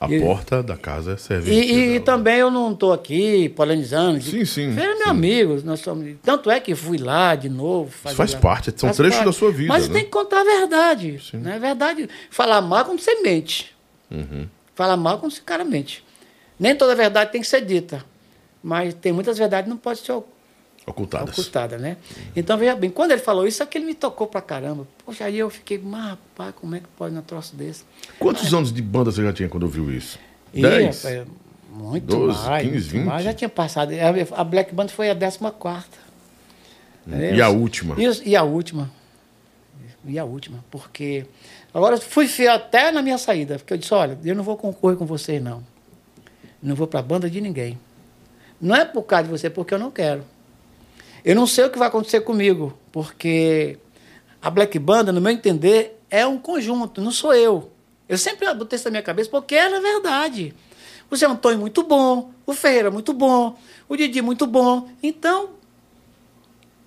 A 0.00 0.08
E- 0.08 0.20
porta 0.20 0.62
da 0.62 0.76
casa 0.76 1.16
é. 1.28 1.38
E, 1.50 1.96
e 1.96 2.00
também 2.00 2.36
eu 2.36 2.50
não 2.52 2.72
estou 2.72 2.92
aqui 2.92 3.48
polinizando. 3.48 4.20
Sim, 4.22 4.44
sim, 4.44 4.70
Ferreira 4.72 4.92
é 4.92 4.94
meu 4.94 5.04
sim. 5.04 5.10
amigo. 5.10 5.60
Nós 5.64 5.80
somos, 5.80 6.14
tanto 6.22 6.50
é 6.50 6.60
que 6.60 6.74
fui 6.74 6.98
lá 6.98 7.34
de 7.34 7.48
novo. 7.48 7.90
fazer 7.90 8.14
faz 8.14 8.32
lá. 8.34 8.38
parte, 8.40 8.72
são 8.76 8.92
trechos 8.92 9.24
da 9.24 9.32
sua 9.32 9.50
vida, 9.50 9.72
Mas 9.72 9.88
né? 9.88 9.94
tem 9.94 10.04
que 10.04 10.10
contar 10.10 10.42
a 10.42 10.44
verdade. 10.44 11.20
Não 11.34 11.50
é 11.50 11.58
verdade. 11.58 12.08
Falar 12.30 12.60
mal 12.60 12.84
quando 12.84 13.00
você 13.00 13.16
mente. 13.22 13.74
Uhum. 14.08 14.46
Falar 14.74 14.96
mal 14.96 15.18
quando 15.18 15.32
você 15.32 15.40
cara 15.44 15.64
mente. 15.64 16.04
Nem 16.58 16.76
toda 16.76 16.94
verdade 16.94 17.32
tem 17.32 17.40
que 17.40 17.46
ser 17.48 17.60
dita. 17.64 18.04
Mas 18.62 18.94
tem 18.94 19.12
muitas 19.12 19.36
verdades 19.36 19.64
que 19.64 19.70
não 19.70 19.76
pode 19.76 19.98
ser 20.00 20.12
Ocultadas. 20.90 21.36
ocultada, 21.38 21.76
né? 21.78 21.96
Então, 22.34 22.56
veja 22.56 22.74
bem, 22.74 22.90
quando 22.90 23.12
ele 23.12 23.20
falou 23.20 23.46
isso, 23.46 23.62
aquilo 23.62 23.84
me 23.86 23.94
tocou 23.94 24.26
pra 24.26 24.40
caramba. 24.40 24.86
Poxa, 25.04 25.24
aí 25.24 25.38
eu 25.38 25.50
fiquei, 25.50 25.78
mas 25.78 26.10
rapaz, 26.10 26.54
como 26.60 26.74
é 26.74 26.80
que 26.80 26.86
pode 26.96 27.14
um 27.14 27.22
troço 27.22 27.54
desse? 27.56 27.84
Quantos 28.18 28.52
anos 28.54 28.72
de 28.72 28.80
banda 28.82 29.10
você 29.12 29.22
já 29.22 29.32
tinha 29.32 29.48
quando 29.48 29.64
ouviu 29.64 29.90
isso? 29.90 30.18
Dez? 30.52 31.02
rapaz, 31.04 31.26
muito 31.70 32.06
12, 32.06 32.46
mais. 32.46 32.62
15, 32.66 32.72
muito 32.74 32.90
20? 32.90 33.04
mais. 33.04 33.24
Já 33.24 33.34
tinha 33.34 33.48
passado. 33.48 33.92
A- 34.34 34.44
Black 34.44 34.74
Band 34.74 34.88
foi 34.88 35.10
a 35.10 35.14
14 35.14 35.38
quarta. 35.58 35.98
E 37.34 37.40
a 37.40 37.48
última? 37.48 37.94
E, 37.98 38.30
e 38.30 38.36
a 38.36 38.42
última. 38.42 38.90
E 40.04 40.18
a 40.18 40.24
última, 40.24 40.64
porque. 40.70 41.26
Agora 41.72 41.96
eu 41.96 42.00
fui 42.00 42.26
fiel 42.26 42.54
até 42.54 42.90
na 42.90 43.02
minha 43.02 43.18
saída, 43.18 43.58
porque 43.58 43.74
eu 43.74 43.78
disse, 43.78 43.92
olha, 43.92 44.18
eu 44.24 44.34
não 44.34 44.42
vou 44.42 44.56
concorrer 44.56 44.96
com 44.96 45.04
vocês, 45.04 45.42
não. 45.42 45.62
Não 46.62 46.74
vou 46.74 46.86
para 46.86 47.00
a 47.00 47.02
banda 47.02 47.28
de 47.28 47.40
ninguém. 47.40 47.78
Não 48.60 48.74
é 48.74 48.84
por 48.84 49.02
causa 49.02 49.24
de 49.24 49.30
você, 49.30 49.48
porque 49.50 49.72
eu 49.74 49.78
não 49.78 49.90
quero. 49.90 50.24
Eu 51.28 51.34
não 51.34 51.46
sei 51.46 51.66
o 51.66 51.70
que 51.70 51.78
vai 51.78 51.88
acontecer 51.88 52.22
comigo, 52.22 52.72
porque 52.90 53.78
a 54.40 54.48
Black 54.48 54.78
Banda, 54.78 55.12
no 55.12 55.20
meu 55.20 55.30
entender, 55.30 56.00
é 56.08 56.26
um 56.26 56.38
conjunto, 56.38 57.02
não 57.02 57.10
sou 57.10 57.34
eu. 57.34 57.70
Eu 58.08 58.16
sempre 58.16 58.50
botei 58.54 58.78
isso 58.78 58.86
na 58.86 58.92
minha 58.92 59.02
cabeça 59.02 59.28
porque 59.28 59.54
era 59.54 59.78
verdade. 59.78 60.54
O 61.10 61.14
Zé 61.14 61.26
Antônio 61.26 61.58
muito 61.58 61.82
bom, 61.82 62.32
o 62.46 62.54
Ferreira 62.54 62.90
muito 62.90 63.12
bom, 63.12 63.58
o 63.86 63.94
Didi 63.94 64.22
muito 64.22 64.46
bom. 64.46 64.88
Então, 65.02 65.50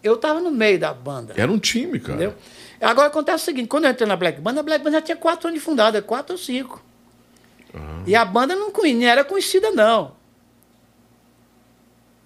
eu 0.01 0.15
estava 0.15 0.39
no 0.39 0.49
meio 0.49 0.79
da 0.79 0.91
banda. 0.91 1.35
Era 1.37 1.51
um 1.51 1.59
time, 1.59 1.99
cara. 1.99 2.13
Entendeu? 2.15 2.35
Agora 2.81 3.09
acontece 3.09 3.43
o 3.43 3.45
seguinte: 3.45 3.67
quando 3.67 3.85
eu 3.85 3.91
entrei 3.91 4.07
na 4.07 4.15
Black 4.15 4.41
Band, 4.41 4.57
a 4.57 4.63
Black 4.63 4.83
Band 4.83 4.93
já 4.93 5.01
tinha 5.03 5.17
quatro 5.17 5.49
anos 5.49 5.59
de 5.59 5.63
fundada, 5.63 6.01
quatro 6.01 6.33
ou 6.33 6.39
cinco. 6.39 6.83
E 8.07 8.15
a 8.15 8.25
banda 8.25 8.55
não, 8.55 8.71
não 8.71 9.03
era 9.03 9.23
conhecida, 9.23 9.69
não. 9.69 10.13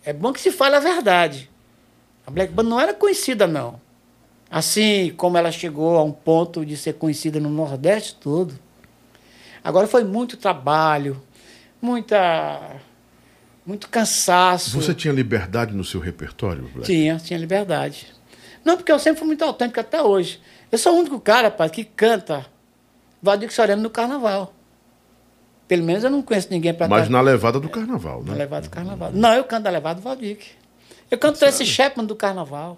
É 0.05 0.13
bom 0.13 0.31
que 0.31 0.39
se 0.39 0.49
fale 0.49 0.77
a 0.77 0.79
verdade. 0.79 1.53
A 2.25 2.31
Black 2.31 2.51
Band 2.53 2.63
não 2.63 2.79
era 2.79 2.93
conhecida, 2.93 3.45
não. 3.45 3.79
Assim 4.49 5.13
como 5.15 5.37
ela 5.37 5.51
chegou 5.51 5.97
a 5.97 6.03
um 6.03 6.11
ponto 6.11 6.65
de 6.65 6.77
ser 6.77 6.93
conhecida 6.93 7.39
no 7.39 7.49
Nordeste 7.49 8.15
todo. 8.15 8.57
Agora 9.63 9.87
foi 9.87 10.03
muito 10.03 10.37
trabalho, 10.37 11.21
muita, 11.81 12.77
muito 13.65 13.89
cansaço. 13.89 14.79
Você 14.79 14.93
tinha 14.93 15.13
liberdade 15.13 15.73
no 15.73 15.83
seu 15.83 15.99
repertório, 15.99 16.63
Black? 16.73 16.85
Tinha, 16.85 17.17
tinha 17.17 17.39
liberdade. 17.39 18.07
Não, 18.63 18.77
porque 18.77 18.91
eu 18.91 18.99
sempre 18.99 19.19
fui 19.19 19.27
muito 19.27 19.43
autêntico 19.43 19.79
até 19.79 20.01
hoje. 20.01 20.39
Eu 20.71 20.77
sou 20.77 20.95
o 20.95 20.99
único 20.99 21.19
cara, 21.19 21.49
rapaz, 21.49 21.71
que 21.71 21.83
canta 21.83 22.45
Valdir 23.21 23.51
Soriano 23.51 23.81
no 23.81 23.89
carnaval. 23.89 24.53
Pelo 25.67 25.83
menos 25.83 26.03
eu 26.03 26.11
não 26.11 26.21
conheço 26.21 26.47
ninguém 26.51 26.73
para 26.73 26.87
Mas 26.87 27.09
na 27.09 27.21
levada 27.21 27.59
do 27.59 27.69
carnaval, 27.69 28.23
na 28.23 28.33
né? 28.33 28.37
levada 28.37 28.67
do 28.67 28.69
carnaval. 28.69 29.11
Não, 29.11 29.33
eu 29.33 29.43
canto 29.43 29.63
na 29.63 29.71
levada 29.71 29.99
do 29.99 30.03
Valdir. 30.03 30.37
Eu 31.09 31.17
canto 31.17 31.43
esse 31.45 31.65
Chapman 31.65 32.05
do 32.05 32.15
carnaval. 32.15 32.77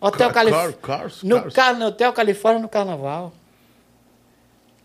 Hotel 0.00 0.30
Califórnia. 0.32 0.78
No, 1.22 1.52
car- 1.52 1.78
no 1.78 1.86
Hotel 1.86 2.12
Califórnia 2.12 2.60
no 2.62 2.68
carnaval. 2.68 3.32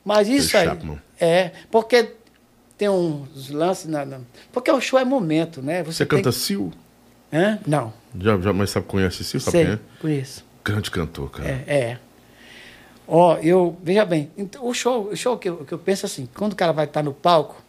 Mas 0.06 0.28
isso 0.28 0.56
aí. 0.56 0.66
Chapman. 0.68 1.02
É, 1.20 1.52
porque 1.72 2.14
tem 2.78 2.88
uns 2.88 3.50
lances. 3.50 3.88
Na, 3.88 4.06
na- 4.06 4.20
porque 4.54 4.72
o 4.72 4.80
show 4.80 5.00
é 5.00 5.04
momento, 5.06 5.62
né? 5.62 5.84
Você 5.84 6.06
tem 6.06 6.18
canta 6.20 6.30
que- 6.30 6.36
Sil? 6.46 6.70
Hã? 7.34 7.60
Não. 7.66 7.92
Já, 8.20 8.40
já, 8.40 8.54
mas 8.54 8.70
sabe, 8.70 8.86
conhece 8.86 9.24
Sil? 9.26 9.42
Sabe 9.42 9.52
Sei, 9.58 9.66
quem 9.66 9.74
é? 9.74 9.80
conheço. 10.00 10.46
Grande 10.64 10.92
cantor, 10.92 11.32
cara. 11.32 11.50
É, 11.50 11.64
é. 11.68 12.00
Ó, 13.08 13.38
eu, 13.38 13.78
veja 13.82 14.04
bem, 14.06 14.30
então, 14.38 14.66
o 14.66 14.74
show, 14.74 15.08
o 15.10 15.16
show 15.16 15.38
que 15.38 15.48
eu, 15.50 15.64
que 15.66 15.74
eu 15.74 15.80
penso 15.80 16.06
assim, 16.06 16.28
quando 16.36 16.54
o 16.54 16.56
cara 16.58 16.74
vai 16.74 16.86
estar 16.86 17.02
no 17.02 17.14
palco, 17.14 17.62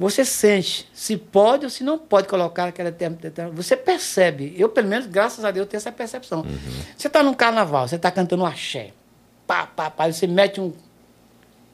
você 0.00 0.24
sente 0.24 0.88
se 0.94 1.14
pode 1.14 1.66
ou 1.66 1.70
se 1.70 1.84
não 1.84 1.98
pode 1.98 2.26
colocar 2.26 2.68
aquela 2.68 2.90
você 3.52 3.76
percebe. 3.76 4.54
Eu, 4.56 4.70
pelo 4.70 4.88
menos, 4.88 5.04
graças 5.04 5.44
a 5.44 5.50
Deus, 5.50 5.68
tenho 5.68 5.76
essa 5.76 5.92
percepção. 5.92 6.40
Uhum. 6.40 6.58
Você 6.96 7.06
está 7.06 7.22
num 7.22 7.34
carnaval, 7.34 7.86
você 7.86 7.96
está 7.96 8.10
cantando 8.10 8.42
um 8.42 8.46
axé, 8.46 8.92
pá, 9.46 9.66
pá, 9.66 9.90
pá, 9.90 10.10
você 10.10 10.26
mete 10.26 10.58
um, 10.58 10.72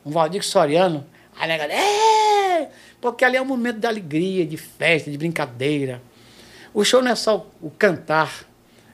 um 0.04 0.10
Valdir 0.10 0.42
Soriano, 0.42 1.06
aí 1.38 1.52
a 1.52 1.56
galera, 1.56 1.80
é! 1.80 2.68
Porque 3.00 3.24
ali 3.24 3.36
é 3.36 3.40
um 3.40 3.44
momento 3.44 3.78
de 3.78 3.86
alegria, 3.86 4.44
de 4.44 4.56
festa, 4.56 5.08
de 5.08 5.16
brincadeira. 5.16 6.02
O 6.74 6.82
show 6.82 7.00
não 7.00 7.12
é 7.12 7.14
só 7.14 7.46
o 7.62 7.70
cantar, 7.70 8.44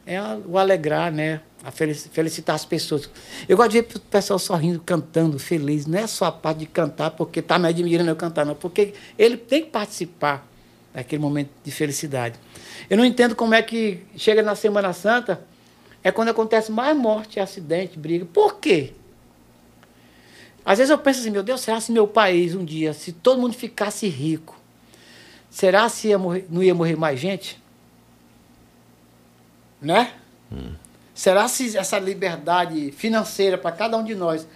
é 0.05 0.21
o 0.45 0.59
alegrar, 0.59 1.11
né? 1.11 1.41
A 1.65 1.71
felicitar 1.71 2.57
as 2.57 2.65
pessoas. 2.65 3.09
Eu 3.49 3.57
gosto 3.57 3.71
de 3.71 3.81
ver 3.83 3.97
o 3.97 4.01
pessoal 4.01 4.39
sorrindo, 4.39 4.81
cantando, 4.81 5.39
feliz. 5.39 5.87
Não 5.87 5.99
é 5.99 6.07
só 6.07 6.25
a 6.25 6.33
parte 6.33 6.59
de 6.59 6.67
cantar 6.67 7.13
porque 7.13 7.39
está 7.39 7.59
me 7.59 7.69
admirando 7.69 8.11
eu 8.11 8.17
cantar, 8.17 8.45
não. 8.45 8.55
Porque 8.55 8.95
ele 9.17 9.37
tem 9.37 9.63
que 9.63 9.71
participar 9.71 10.47
daquele 10.93 11.23
momento 11.23 11.51
de 11.63 11.71
felicidade. 11.71 12.39
Eu 12.91 12.97
não 12.97 13.05
entendo 13.05 13.35
como 13.37 13.55
é 13.55 13.63
que 13.63 14.03
chega 14.17 14.43
na 14.43 14.55
Semana 14.55 14.93
Santa, 14.93 15.45
é 16.03 16.11
quando 16.11 16.29
acontece 16.29 16.71
mais 16.71 16.97
morte, 16.97 17.39
acidente, 17.39 17.99
briga. 17.99 18.27
Por 18.27 18.59
quê? 18.59 18.93
Às 20.65 20.79
vezes 20.79 20.91
eu 20.91 20.99
penso 20.99 21.21
assim, 21.21 21.31
meu 21.31 21.43
Deus, 21.43 21.61
será 21.61 21.81
se 21.81 21.91
meu 21.91 22.07
país 22.07 22.55
um 22.55 22.65
dia, 22.65 22.93
se 22.93 23.13
todo 23.13 23.41
mundo 23.41 23.55
ficasse 23.55 24.07
rico, 24.09 24.59
será 25.51 25.89
se 25.89 26.09
ia 26.09 26.19
morrer, 26.19 26.47
não 26.49 26.63
ia 26.63 26.75
morrer 26.75 26.97
mais 26.97 27.19
gente? 27.19 27.61
Né? 29.81 30.13
Hum. 30.53 30.75
Será 31.15 31.47
se 31.49 31.77
essa 31.77 31.99
liberdade 31.99 32.91
financeira 32.93 33.59
para 33.59 33.73
cada 33.73 33.97
um 33.97 34.05
de 34.05 34.15
nós? 34.15 34.47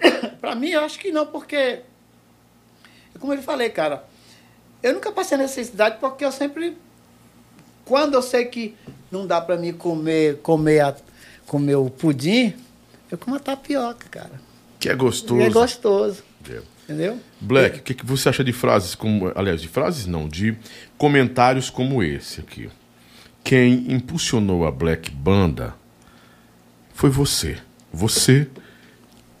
para 0.40 0.54
mim, 0.54 0.70
eu 0.70 0.80
acho 0.80 0.98
que 0.98 1.12
não, 1.12 1.26
porque, 1.26 1.80
como 3.20 3.34
eu 3.34 3.42
falei, 3.42 3.68
cara, 3.68 4.04
eu 4.82 4.94
nunca 4.94 5.12
passei 5.12 5.36
necessidade 5.36 5.98
porque 6.00 6.24
eu 6.24 6.32
sempre, 6.32 6.76
quando 7.84 8.14
eu 8.14 8.22
sei 8.22 8.46
que 8.46 8.74
não 9.10 9.26
dá 9.26 9.40
para 9.40 9.56
mim 9.56 9.72
comer, 9.72 10.38
comer, 10.38 10.80
a, 10.80 10.96
comer 11.46 11.76
o 11.76 11.90
pudim, 11.90 12.54
eu 13.10 13.18
como 13.18 13.36
a 13.36 13.40
tapioca, 13.40 14.06
cara. 14.10 14.40
Que 14.80 14.88
é 14.88 14.94
gostoso. 14.94 15.40
é 15.40 15.50
gostoso. 15.50 16.22
É. 16.48 16.60
Entendeu? 16.84 17.18
Black, 17.40 17.80
o 17.80 17.82
que, 17.82 17.94
que 17.94 18.06
você 18.06 18.28
acha 18.28 18.44
de 18.44 18.52
frases 18.52 18.94
como. 18.94 19.32
Aliás, 19.34 19.60
de 19.60 19.66
frases 19.66 20.06
não, 20.06 20.28
de 20.28 20.56
comentários 20.96 21.68
como 21.68 22.00
esse 22.00 22.40
aqui. 22.40 22.70
Quem 23.42 23.92
impulsionou 23.92 24.64
a 24.64 24.70
Black 24.70 25.10
Banda 25.10 25.74
foi 26.96 27.10
você. 27.10 27.58
Você 27.92 28.48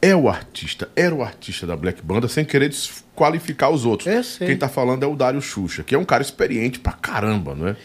é 0.00 0.14
o 0.14 0.28
artista, 0.28 0.90
era 0.94 1.14
o 1.14 1.22
artista 1.22 1.66
da 1.66 1.74
Black 1.74 2.02
Banda, 2.02 2.28
sem 2.28 2.44
querer 2.44 2.68
desqualificar 2.68 3.70
os 3.70 3.86
outros. 3.86 4.36
Quem 4.36 4.56
tá 4.56 4.68
falando 4.68 5.02
é 5.02 5.06
o 5.06 5.16
Dário 5.16 5.40
Xuxa, 5.40 5.82
que 5.82 5.94
é 5.94 5.98
um 5.98 6.04
cara 6.04 6.22
experiente 6.22 6.78
pra 6.78 6.92
caramba, 6.92 7.54
não 7.54 7.68
é? 7.68 7.76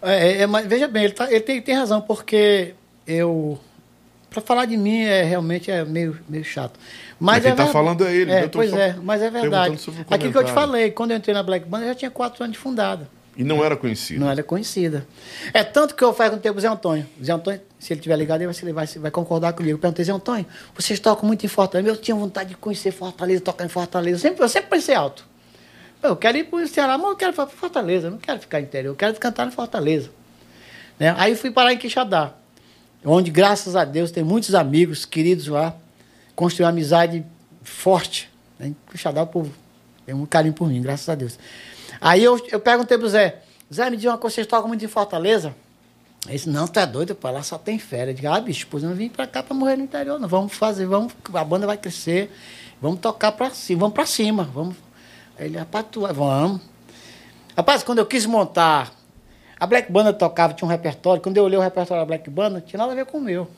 É, 0.00 0.28
é, 0.28 0.42
é 0.42 0.46
mas 0.46 0.66
veja 0.66 0.86
bem, 0.86 1.04
ele, 1.04 1.12
tá, 1.14 1.28
ele 1.28 1.40
tem, 1.40 1.60
tem 1.60 1.74
razão, 1.74 2.00
porque 2.00 2.74
eu 3.06 3.58
para 4.30 4.40
falar 4.40 4.66
de 4.66 4.76
mim 4.76 5.00
é 5.00 5.24
realmente 5.24 5.68
é 5.68 5.84
meio, 5.84 6.16
meio 6.28 6.44
chato. 6.44 6.78
Mas 7.18 7.42
quem 7.42 7.50
está 7.50 7.64
é 7.64 7.72
falando 7.72 8.06
é 8.06 8.14
ele. 8.14 8.30
É, 8.30 8.46
pois 8.46 8.72
é, 8.72 8.94
mas 9.02 9.20
é 9.20 9.30
verdade. 9.30 9.76
Aquilo 10.08 10.30
que 10.30 10.38
eu 10.38 10.44
te 10.44 10.52
falei, 10.52 10.92
quando 10.92 11.10
eu 11.10 11.16
entrei 11.16 11.34
na 11.34 11.42
Black 11.42 11.66
Band, 11.66 11.80
eu 11.80 11.88
já 11.88 11.94
tinha 11.96 12.10
quatro 12.10 12.44
anos 12.44 12.56
de 12.56 12.62
fundada. 12.62 13.08
E 13.38 13.44
não 13.44 13.64
era 13.64 13.76
conhecida? 13.76 14.20
Não 14.20 14.30
era 14.30 14.42
conhecida. 14.42 15.06
É 15.54 15.62
tanto 15.62 15.94
que 15.94 16.02
eu 16.02 16.12
faço 16.12 16.32
com 16.32 16.36
o 16.36 16.40
tempo 16.40 16.60
Zé 16.60 16.66
Antônio. 16.68 17.06
Zé 17.24 17.32
Antônio, 17.32 17.60
se 17.78 17.92
ele 17.92 18.00
tiver 18.00 18.16
ligado, 18.16 18.42
ele 18.42 18.52
vai, 18.52 18.72
vai, 18.72 18.86
vai 18.86 19.10
concordar 19.10 19.52
comigo. 19.52 19.76
Eu 19.76 19.78
perguntei, 19.78 20.04
Zé 20.04 20.12
Antônio, 20.12 20.44
vocês 20.74 20.98
tocam 20.98 21.26
muito 21.26 21.46
em 21.46 21.48
Fortaleza? 21.48 21.90
Eu 21.90 21.96
tinha 21.96 22.16
vontade 22.16 22.50
de 22.50 22.56
conhecer 22.56 22.90
Fortaleza, 22.90 23.40
tocar 23.40 23.64
em 23.64 23.68
Fortaleza. 23.68 24.16
Eu 24.16 24.20
sempre, 24.20 24.44
eu 24.44 24.48
sempre 24.48 24.68
pensei 24.68 24.94
alto. 24.94 25.24
Eu 26.02 26.16
quero 26.16 26.36
ir 26.36 26.44
para 26.44 26.58
o 26.58 26.68
Ceará, 26.68 26.98
mas 26.98 27.10
eu 27.10 27.16
quero 27.16 27.32
ir 27.32 27.34
para 27.36 27.46
Fortaleza. 27.46 28.08
Eu 28.08 28.10
não 28.10 28.18
quero 28.18 28.40
ficar 28.40 28.60
interior, 28.60 28.90
eu 28.90 28.96
quero 28.96 29.14
cantar 29.14 29.46
em 29.46 29.52
Fortaleza. 29.52 30.10
Né? 30.98 31.14
Aí 31.16 31.36
fui 31.36 31.50
parar 31.50 31.72
em 31.72 31.78
Quixadá 31.78 32.34
onde, 33.04 33.30
graças 33.30 33.76
a 33.76 33.84
Deus, 33.84 34.10
tem 34.10 34.24
muitos 34.24 34.54
amigos 34.54 35.04
queridos 35.04 35.46
lá, 35.46 35.74
construí 36.34 36.64
uma 36.64 36.70
amizade 36.70 37.24
forte. 37.62 38.30
Né? 38.58 38.72
Xadá, 38.94 39.22
o 39.22 39.26
povo 39.26 39.52
tem 40.04 40.14
um 40.14 40.26
carinho 40.26 40.54
por 40.54 40.68
mim, 40.68 40.80
graças 40.82 41.08
a 41.08 41.14
Deus. 41.14 41.38
Aí 42.00 42.22
eu, 42.22 42.40
eu 42.50 42.60
perguntei 42.60 42.96
pro 42.96 43.08
Zé, 43.08 43.42
Zé, 43.72 43.90
me 43.90 43.96
diz 43.96 44.06
uma 44.06 44.18
coisa, 44.18 44.36
vocês 44.36 44.46
tocam 44.46 44.68
muito 44.68 44.84
em 44.84 44.88
Fortaleza? 44.88 45.54
Ele 46.26 46.34
disse, 46.34 46.48
não, 46.48 46.66
tá 46.66 46.84
doido, 46.84 47.14
para 47.14 47.30
lá 47.30 47.42
só 47.42 47.56
tem 47.56 47.78
férias. 47.78 48.08
Eu 48.08 48.14
digo, 48.14 48.28
ah, 48.28 48.40
bicho, 48.40 48.66
pois 48.70 48.82
eu 48.82 48.88
não 48.88 48.96
vim 48.96 49.08
para 49.08 49.26
cá 49.26 49.42
para 49.42 49.54
morrer 49.54 49.76
no 49.76 49.84
interior, 49.84 50.18
não. 50.18 50.28
Vamos 50.28 50.52
fazer, 50.54 50.86
vamos, 50.86 51.12
a 51.32 51.44
banda 51.44 51.66
vai 51.66 51.76
crescer, 51.76 52.30
vamos 52.80 53.00
tocar 53.00 53.32
para 53.32 53.50
cima, 53.50 53.80
vamos 53.80 53.94
para 53.94 54.06
cima, 54.06 54.44
vamos. 54.44 54.76
Ele, 55.38 55.56
rapaz, 55.56 55.86
tu, 55.90 56.00
vamos. 56.12 56.60
Rapaz, 57.56 57.82
quando 57.82 57.98
eu 57.98 58.06
quis 58.06 58.26
montar 58.26 58.92
a 59.58 59.66
Black 59.66 59.90
Banda 59.90 60.12
tocava, 60.12 60.54
tinha 60.54 60.66
um 60.66 60.70
repertório. 60.70 61.20
Quando 61.20 61.36
eu 61.36 61.44
olhei 61.44 61.58
o 61.58 61.62
repertório 61.62 62.02
da 62.02 62.06
Black 62.06 62.30
Banda, 62.30 62.50
não 62.50 62.60
tinha 62.60 62.78
nada 62.78 62.92
a 62.92 62.94
ver 62.94 63.06
com 63.06 63.18
o 63.18 63.20
meu. 63.20 63.48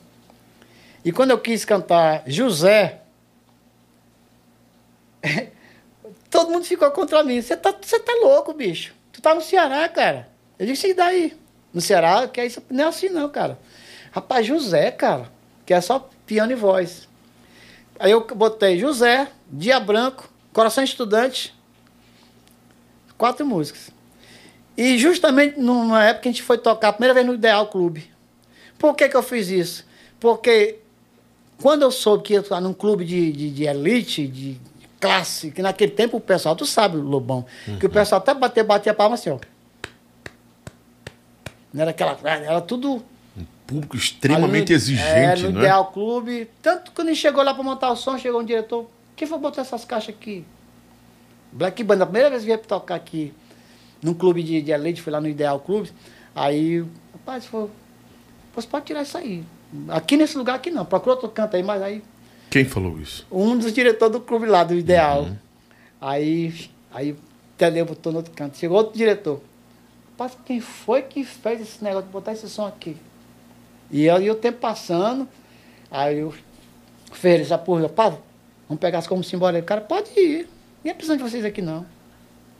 E 1.05 1.11
quando 1.11 1.31
eu 1.31 1.37
quis 1.37 1.63
cantar 1.63 2.23
José, 2.25 3.01
todo 6.31 6.49
mundo 6.49 6.65
ficou 6.65 6.89
contra 6.91 7.23
mim. 7.23 7.41
Você 7.41 7.55
tá, 7.55 7.75
você 7.79 7.99
tá 7.99 8.13
louco, 8.23 8.53
bicho. 8.53 8.95
Tu 9.11 9.21
tá 9.21 9.35
no 9.35 9.41
Ceará, 9.41 9.87
cara. 9.89 10.29
Eu 10.57 10.65
disse, 10.65 10.87
e 10.87 10.93
daí? 10.93 11.37
No 11.73 11.81
Ceará, 11.81 12.27
que 12.27 12.39
é 12.39 12.45
isso, 12.45 12.63
não 12.69 12.85
é 12.85 12.87
assim 12.87 13.09
não, 13.09 13.29
cara. 13.29 13.59
Rapaz, 14.11 14.45
José, 14.45 14.89
cara, 14.91 15.31
que 15.65 15.73
é 15.73 15.81
só 15.81 16.09
piano 16.25 16.51
e 16.51 16.55
voz. 16.55 17.07
Aí 17.99 18.11
eu 18.11 18.25
botei 18.25 18.79
José, 18.79 19.29
Dia 19.47 19.79
Branco, 19.79 20.29
Coração 20.51 20.83
Estudante, 20.83 21.53
quatro 23.17 23.45
músicas. 23.45 23.89
E 24.75 24.97
justamente 24.97 25.59
numa 25.59 26.03
época 26.03 26.27
a 26.27 26.31
gente 26.31 26.41
foi 26.41 26.57
tocar 26.57 26.89
a 26.89 26.93
primeira 26.93 27.13
vez 27.13 27.25
no 27.25 27.35
Ideal 27.35 27.67
Clube. 27.67 28.11
Por 28.79 28.95
que, 28.95 29.07
que 29.07 29.15
eu 29.15 29.23
fiz 29.23 29.49
isso? 29.49 29.85
Porque 30.19 30.79
quando 31.61 31.83
eu 31.83 31.91
soube 31.91 32.23
que 32.23 32.33
ia 32.33 32.39
estar 32.39 32.59
num 32.59 32.73
clube 32.73 33.05
de, 33.05 33.31
de, 33.31 33.51
de 33.51 33.63
elite, 33.65 34.27
de 34.27 34.59
classe, 35.01 35.51
que 35.51 35.61
naquele 35.61 35.91
tempo 35.91 36.17
o 36.17 36.21
pessoal, 36.21 36.55
tu 36.55 36.65
sabe, 36.65 36.95
Lobão, 36.95 37.43
uhum. 37.67 37.79
que 37.79 37.87
o 37.87 37.89
pessoal 37.89 38.21
até 38.21 38.33
bater, 38.33 38.63
batia 38.63 38.91
a 38.91 38.95
palma 38.95 39.15
assim, 39.15 39.31
ó. 39.31 39.39
Não 41.73 41.81
era 41.81 41.91
aquela. 41.91 42.17
Era 42.23 42.61
tudo. 42.61 43.03
Um 43.35 43.45
público 43.65 43.95
extremamente 43.95 44.69
no, 44.69 44.75
exigente, 44.75 45.45
é, 45.45 45.47
no 45.47 45.51
né? 45.51 45.59
Ideal 45.59 45.91
Clube. 45.91 46.49
Tanto 46.61 46.85
que 46.85 46.91
quando 46.91 47.07
a 47.07 47.11
gente 47.11 47.21
chegou 47.21 47.43
lá 47.43 47.53
para 47.53 47.63
montar 47.63 47.89
o 47.89 47.95
som, 47.95 48.17
chegou 48.17 48.41
um 48.41 48.45
diretor. 48.45 48.89
Quem 49.15 49.27
foi 49.27 49.39
botar 49.39 49.61
essas 49.61 49.85
caixas 49.85 50.13
aqui? 50.13 50.45
Black 51.51 51.83
Band, 51.83 52.03
a 52.03 52.05
primeira 52.05 52.29
vez 52.29 52.41
que 52.41 52.47
veio 52.47 52.59
tocar 52.59 52.95
aqui 52.95 53.33
num 54.01 54.13
clube 54.13 54.43
de, 54.43 54.61
de 54.61 54.71
elite, 54.71 55.01
fui 55.01 55.11
lá 55.11 55.21
no 55.21 55.27
Ideal 55.27 55.59
Clube. 55.59 55.91
Aí, 56.35 56.83
rapaz, 57.13 57.45
falou, 57.45 57.69
você 58.53 58.67
pode 58.67 58.85
tirar 58.85 59.03
isso 59.03 59.17
aí. 59.17 59.43
Aqui 59.89 60.17
nesse 60.17 60.37
lugar 60.37 60.55
aqui 60.55 60.69
não, 60.69 60.85
procura 60.85 61.15
outro 61.15 61.29
canto 61.29 61.55
aí, 61.55 61.63
mas 61.63 61.81
aí. 61.81 62.03
Quem 62.51 62.65
falou 62.65 62.99
isso? 62.99 63.25
Um 63.31 63.57
dos 63.57 63.73
diretores 63.73 64.11
do 64.11 64.21
clube 64.21 64.45
lá, 64.45 64.63
do 64.63 64.75
Ideal. 64.75 65.23
Uhum. 65.23 65.37
Aí, 65.99 66.69
aí 66.91 67.15
Tadeu 67.57 67.85
botou 67.85 68.11
no 68.11 68.19
outro 68.19 68.33
canto. 68.33 68.57
Chegou 68.57 68.77
outro 68.77 68.95
diretor. 68.95 69.41
Rapaz, 70.11 70.37
quem 70.45 70.59
foi 70.59 71.01
que 71.01 71.23
fez 71.23 71.61
esse 71.61 71.83
negócio 71.83 72.07
de 72.07 72.13
botar 72.13 72.33
esse 72.33 72.47
som 72.47 72.67
aqui? 72.67 72.95
E 73.89 74.07
aí 74.09 74.29
o 74.29 74.35
tempo 74.35 74.59
passando, 74.59 75.27
aí 75.89 76.19
eu 76.19 76.33
fez 77.11 77.41
essa 77.41 77.57
porra, 77.57 77.83
rapaz, 77.83 78.15
vamos 78.67 78.79
pegar 78.79 78.99
as 78.99 79.07
como 79.07 79.23
simbora. 79.23 79.57
O 79.57 79.63
cara, 79.63 79.81
pode 79.81 80.11
ir. 80.19 80.47
Nem 80.83 80.91
é 80.91 80.93
precisando 80.93 81.17
de 81.17 81.23
vocês 81.23 81.43
aqui 81.43 81.61
não 81.61 81.85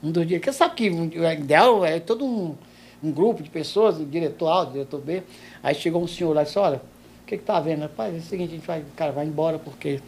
um 0.02 0.10
dos 0.10 0.26
dias. 0.26 0.40
Porque 0.40 0.52
sabe 0.52 0.74
que 0.74 0.90
o 0.90 1.30
ideal 1.30 1.84
é 1.84 2.00
todo 2.00 2.24
um, 2.24 2.54
um 3.02 3.12
grupo 3.12 3.42
de 3.42 3.48
pessoas, 3.48 3.98
o 3.98 4.04
diretor 4.04 4.48
A, 4.48 4.62
o 4.62 4.72
diretor 4.72 5.00
B. 5.00 5.22
Aí 5.62 5.74
chegou 5.74 6.02
um 6.02 6.06
senhor 6.06 6.34
lá 6.34 6.42
e 6.42 6.44
disse, 6.44 6.58
olha, 6.58 6.82
o 7.22 7.26
que 7.26 7.34
está 7.34 7.60
vendo? 7.60 7.82
Rapaz, 7.82 8.14
é 8.14 8.18
o 8.18 8.22
seguinte, 8.22 8.50
a 8.50 8.54
gente 8.56 8.66
vai, 8.66 8.84
cara, 8.96 9.12
vai 9.12 9.26
embora, 9.26 9.58
porque 9.58 10.00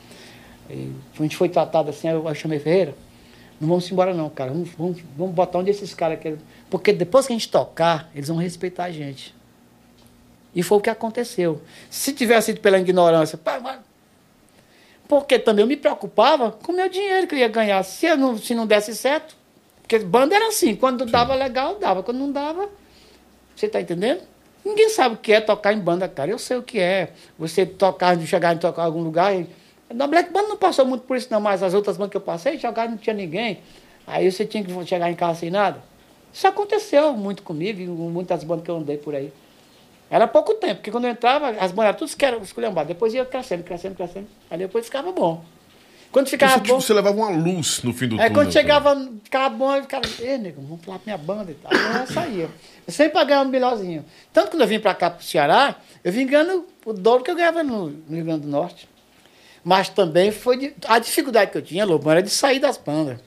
e, 0.69 0.93
a 1.19 1.23
gente 1.23 1.36
foi 1.36 1.49
tratado 1.49 1.91
assim, 1.91 2.09
aí 2.09 2.15
eu 2.15 2.35
chamei 2.35 2.59
Ferreira, 2.59 2.95
não 3.61 3.69
vamos 3.69 3.91
embora 3.91 4.12
não, 4.12 4.28
cara. 4.28 4.51
Vamos, 4.51 4.70
vamos, 4.70 5.03
vamos 5.16 5.35
botar 5.35 5.59
onde 5.59 5.70
esses 5.70 5.95
caras 5.95 6.19
querem. 6.19 6.39
Porque 6.69 6.93
depois 6.93 7.27
que 7.27 7.32
a 7.32 7.36
gente 7.36 7.49
tocar, 7.49 8.11
eles 8.15 8.28
vão 8.28 8.36
respeitar 8.36 8.85
a 8.85 8.91
gente. 8.91 9.35
E 10.55 10.62
foi 10.62 10.78
o 10.78 10.81
que 10.81 10.91
aconteceu. 10.91 11.62
Se 11.91 12.12
tivesse 12.12 12.47
sido 12.47 12.61
pela 12.61 12.78
ignorância, 12.78 13.39
porque 15.09 15.39
também 15.39 15.62
eu 15.62 15.66
me 15.66 15.77
preocupava 15.77 16.53
com 16.53 16.73
o 16.73 16.77
meu 16.77 16.89
dinheiro 16.89 17.27
que 17.27 17.35
eu 17.35 17.39
ia 17.39 17.49
ganhar. 17.49 17.82
Se, 17.82 18.07
eu 18.07 18.16
não, 18.16 18.39
se 18.39 18.55
não 18.55 18.66
desse 18.66 18.95
certo, 18.95 19.36
porque 19.82 19.99
banda 19.99 20.35
era 20.35 20.49
assim, 20.49 20.74
quando 20.74 21.05
dava 21.05 21.35
legal, 21.35 21.78
dava. 21.78 22.03
Quando 22.03 22.19
não 22.19 22.32
dava, 22.32 22.69
você 23.55 23.66
está 23.66 23.81
entendendo? 23.81 24.23
Ninguém 24.65 24.89
sabe 24.89 25.15
o 25.15 25.19
que 25.19 25.32
é 25.32 25.41
tocar 25.41 25.73
em 25.73 25.78
banda, 25.78 26.09
cara. 26.09 26.31
Eu 26.31 26.39
sei 26.39 26.57
o 26.57 26.62
que 26.62 26.81
é. 26.81 27.11
Você 27.39 27.66
tocar, 27.66 28.19
chegar 28.20 28.55
em 28.55 28.59
tocar 28.59 28.82
em 28.82 28.86
algum 28.86 29.03
lugar. 29.03 29.35
E... 29.35 29.47
Na 29.93 30.07
Black 30.07 30.32
Band 30.32 30.45
não 30.45 30.57
passou 30.57 30.86
muito 30.86 31.03
por 31.03 31.16
isso, 31.16 31.28
não, 31.31 31.41
mas 31.41 31.62
as 31.62 31.74
outras 31.74 31.97
bandas 31.97 32.11
que 32.12 32.16
eu 32.16 32.20
passei, 32.20 32.59
jogar 32.59 32.89
não 32.89 32.97
tinha 32.97 33.15
ninguém. 33.15 33.61
Aí 34.07 34.31
você 34.31 34.47
tinha 34.47 34.65
que 34.65 34.86
chegar 34.86 35.11
em 35.11 35.15
casa 35.15 35.41
sem 35.41 35.51
nada. 35.51 35.82
Isso 36.32 36.47
aconteceu 36.47 37.12
muito 37.12 37.43
comigo, 37.43 37.81
em 37.81 37.86
muitas 37.86 38.43
bandas 38.43 38.65
que 38.65 38.70
eu 38.70 38.77
andei 38.77 38.97
por 38.97 39.15
aí. 39.15 39.32
Era 40.11 40.27
pouco 40.27 40.55
tempo, 40.55 40.77
porque 40.77 40.91
quando 40.91 41.05
eu 41.05 41.11
entrava, 41.11 41.51
as 41.51 41.73
bandas 41.73 41.97
tudo 41.97 42.43
esculhambadas. 42.43 42.89
Depois 42.89 43.15
ia 43.15 43.24
crescendo, 43.24 43.62
crescendo, 43.62 43.95
crescendo. 43.95 44.27
Aí 44.51 44.59
depois 44.59 44.86
ficava 44.86 45.12
bom. 45.12 45.45
Quando 46.15 46.28
ficava 46.28 46.53
você, 46.53 46.59
bom. 46.59 46.65
Tipo, 46.65 46.81
você 46.81 46.95
levava 46.95 47.16
uma 47.16 47.31
luz 47.31 47.82
no 47.82 47.93
fim 47.93 48.07
do 48.07 48.15
É 48.15 48.28
túnel. 48.28 48.32
quando 48.32 48.53
chegava, 48.53 48.95
também. 48.95 49.20
ficava 49.24 49.49
bom, 49.53 49.74
eu 49.74 49.82
ficava, 49.82 50.07
ei, 50.20 50.39
nego, 50.39 50.62
vamos 50.62 50.81
pular 50.81 51.01
pra 51.01 51.05
minha 51.12 51.19
banda 51.19 51.51
e 51.51 51.55
tal. 51.55 51.73
Eu 51.73 52.07
saía. 52.07 52.49
Eu 52.86 52.93
sempre 52.93 53.15
pagava 53.15 53.45
um 53.45 53.51
melhorzinho. 53.51 54.05
Tanto 54.32 54.45
que 54.45 54.51
quando 54.53 54.61
eu 54.61 54.69
vim 54.69 54.78
pra 54.78 54.95
cá, 54.95 55.11
pro 55.11 55.24
Ceará, 55.24 55.74
eu 56.05 56.12
vim 56.12 56.24
ganhando 56.24 56.66
o 56.86 56.93
dobro 56.93 57.24
que 57.24 57.32
eu 57.32 57.35
ganhava 57.35 57.65
no, 57.65 57.89
no 57.89 58.15
Rio 58.15 58.24
Grande 58.27 58.43
do 58.43 58.49
Norte. 58.49 58.89
Mas 59.65 59.89
também 59.89 60.31
foi. 60.31 60.57
De, 60.57 60.74
a 60.86 61.01
dificuldade 61.01 61.51
que 61.51 61.59
eu 61.59 61.62
tinha, 61.62 61.85
Lobão, 61.85 62.12
era 62.12 62.23
de 62.23 62.31
sair 62.31 62.61
das 62.61 62.77
bandas. 62.77 63.19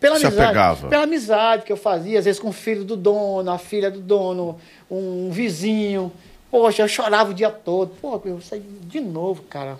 Pela 0.00 0.18
Se 0.18 0.24
amizade, 0.24 0.46
apegava. 0.46 0.88
pela 0.88 1.02
amizade 1.02 1.64
que 1.64 1.72
eu 1.72 1.76
fazia, 1.76 2.18
às 2.18 2.24
vezes 2.24 2.40
com 2.40 2.48
o 2.48 2.52
filho 2.52 2.82
do 2.82 2.96
dono, 2.96 3.50
a 3.50 3.58
filha 3.58 3.90
do 3.90 4.00
dono, 4.00 4.58
um 4.90 5.30
vizinho. 5.30 6.10
Poxa, 6.50 6.80
eu 6.82 6.88
chorava 6.88 7.30
o 7.30 7.34
dia 7.34 7.50
todo. 7.50 7.90
Pô, 8.00 8.18
eu 8.24 8.40
saí 8.40 8.60
de 8.60 9.00
novo, 9.00 9.42
cara. 9.42 9.78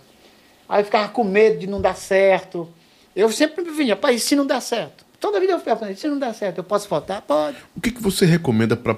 Aí 0.73 0.81
eu 0.81 0.87
ficava 0.87 1.07
com 1.11 1.23
medo 1.23 1.59
de 1.59 1.67
não 1.67 1.83
dar 1.83 1.95
certo. 1.95 2.67
Eu 3.15 3.31
sempre 3.31 3.63
vinha, 3.63 3.95
pai, 3.95 4.17
se 4.17 4.35
não 4.35 4.47
der 4.47 4.63
certo? 4.63 5.05
Toda 5.21 5.39
vida 5.39 5.53
eu 5.53 5.59
ficava 5.59 5.95
se 5.95 6.09
não 6.09 6.19
der 6.19 6.35
certo, 6.35 6.57
eu 6.57 6.65
posso 6.65 6.89
faltar? 6.89 7.21
Pode. 7.21 7.59
O 7.77 7.81
que, 7.81 7.91
que 7.91 8.03
você 8.03 8.25
recomenda 8.25 8.75
para 8.75 8.97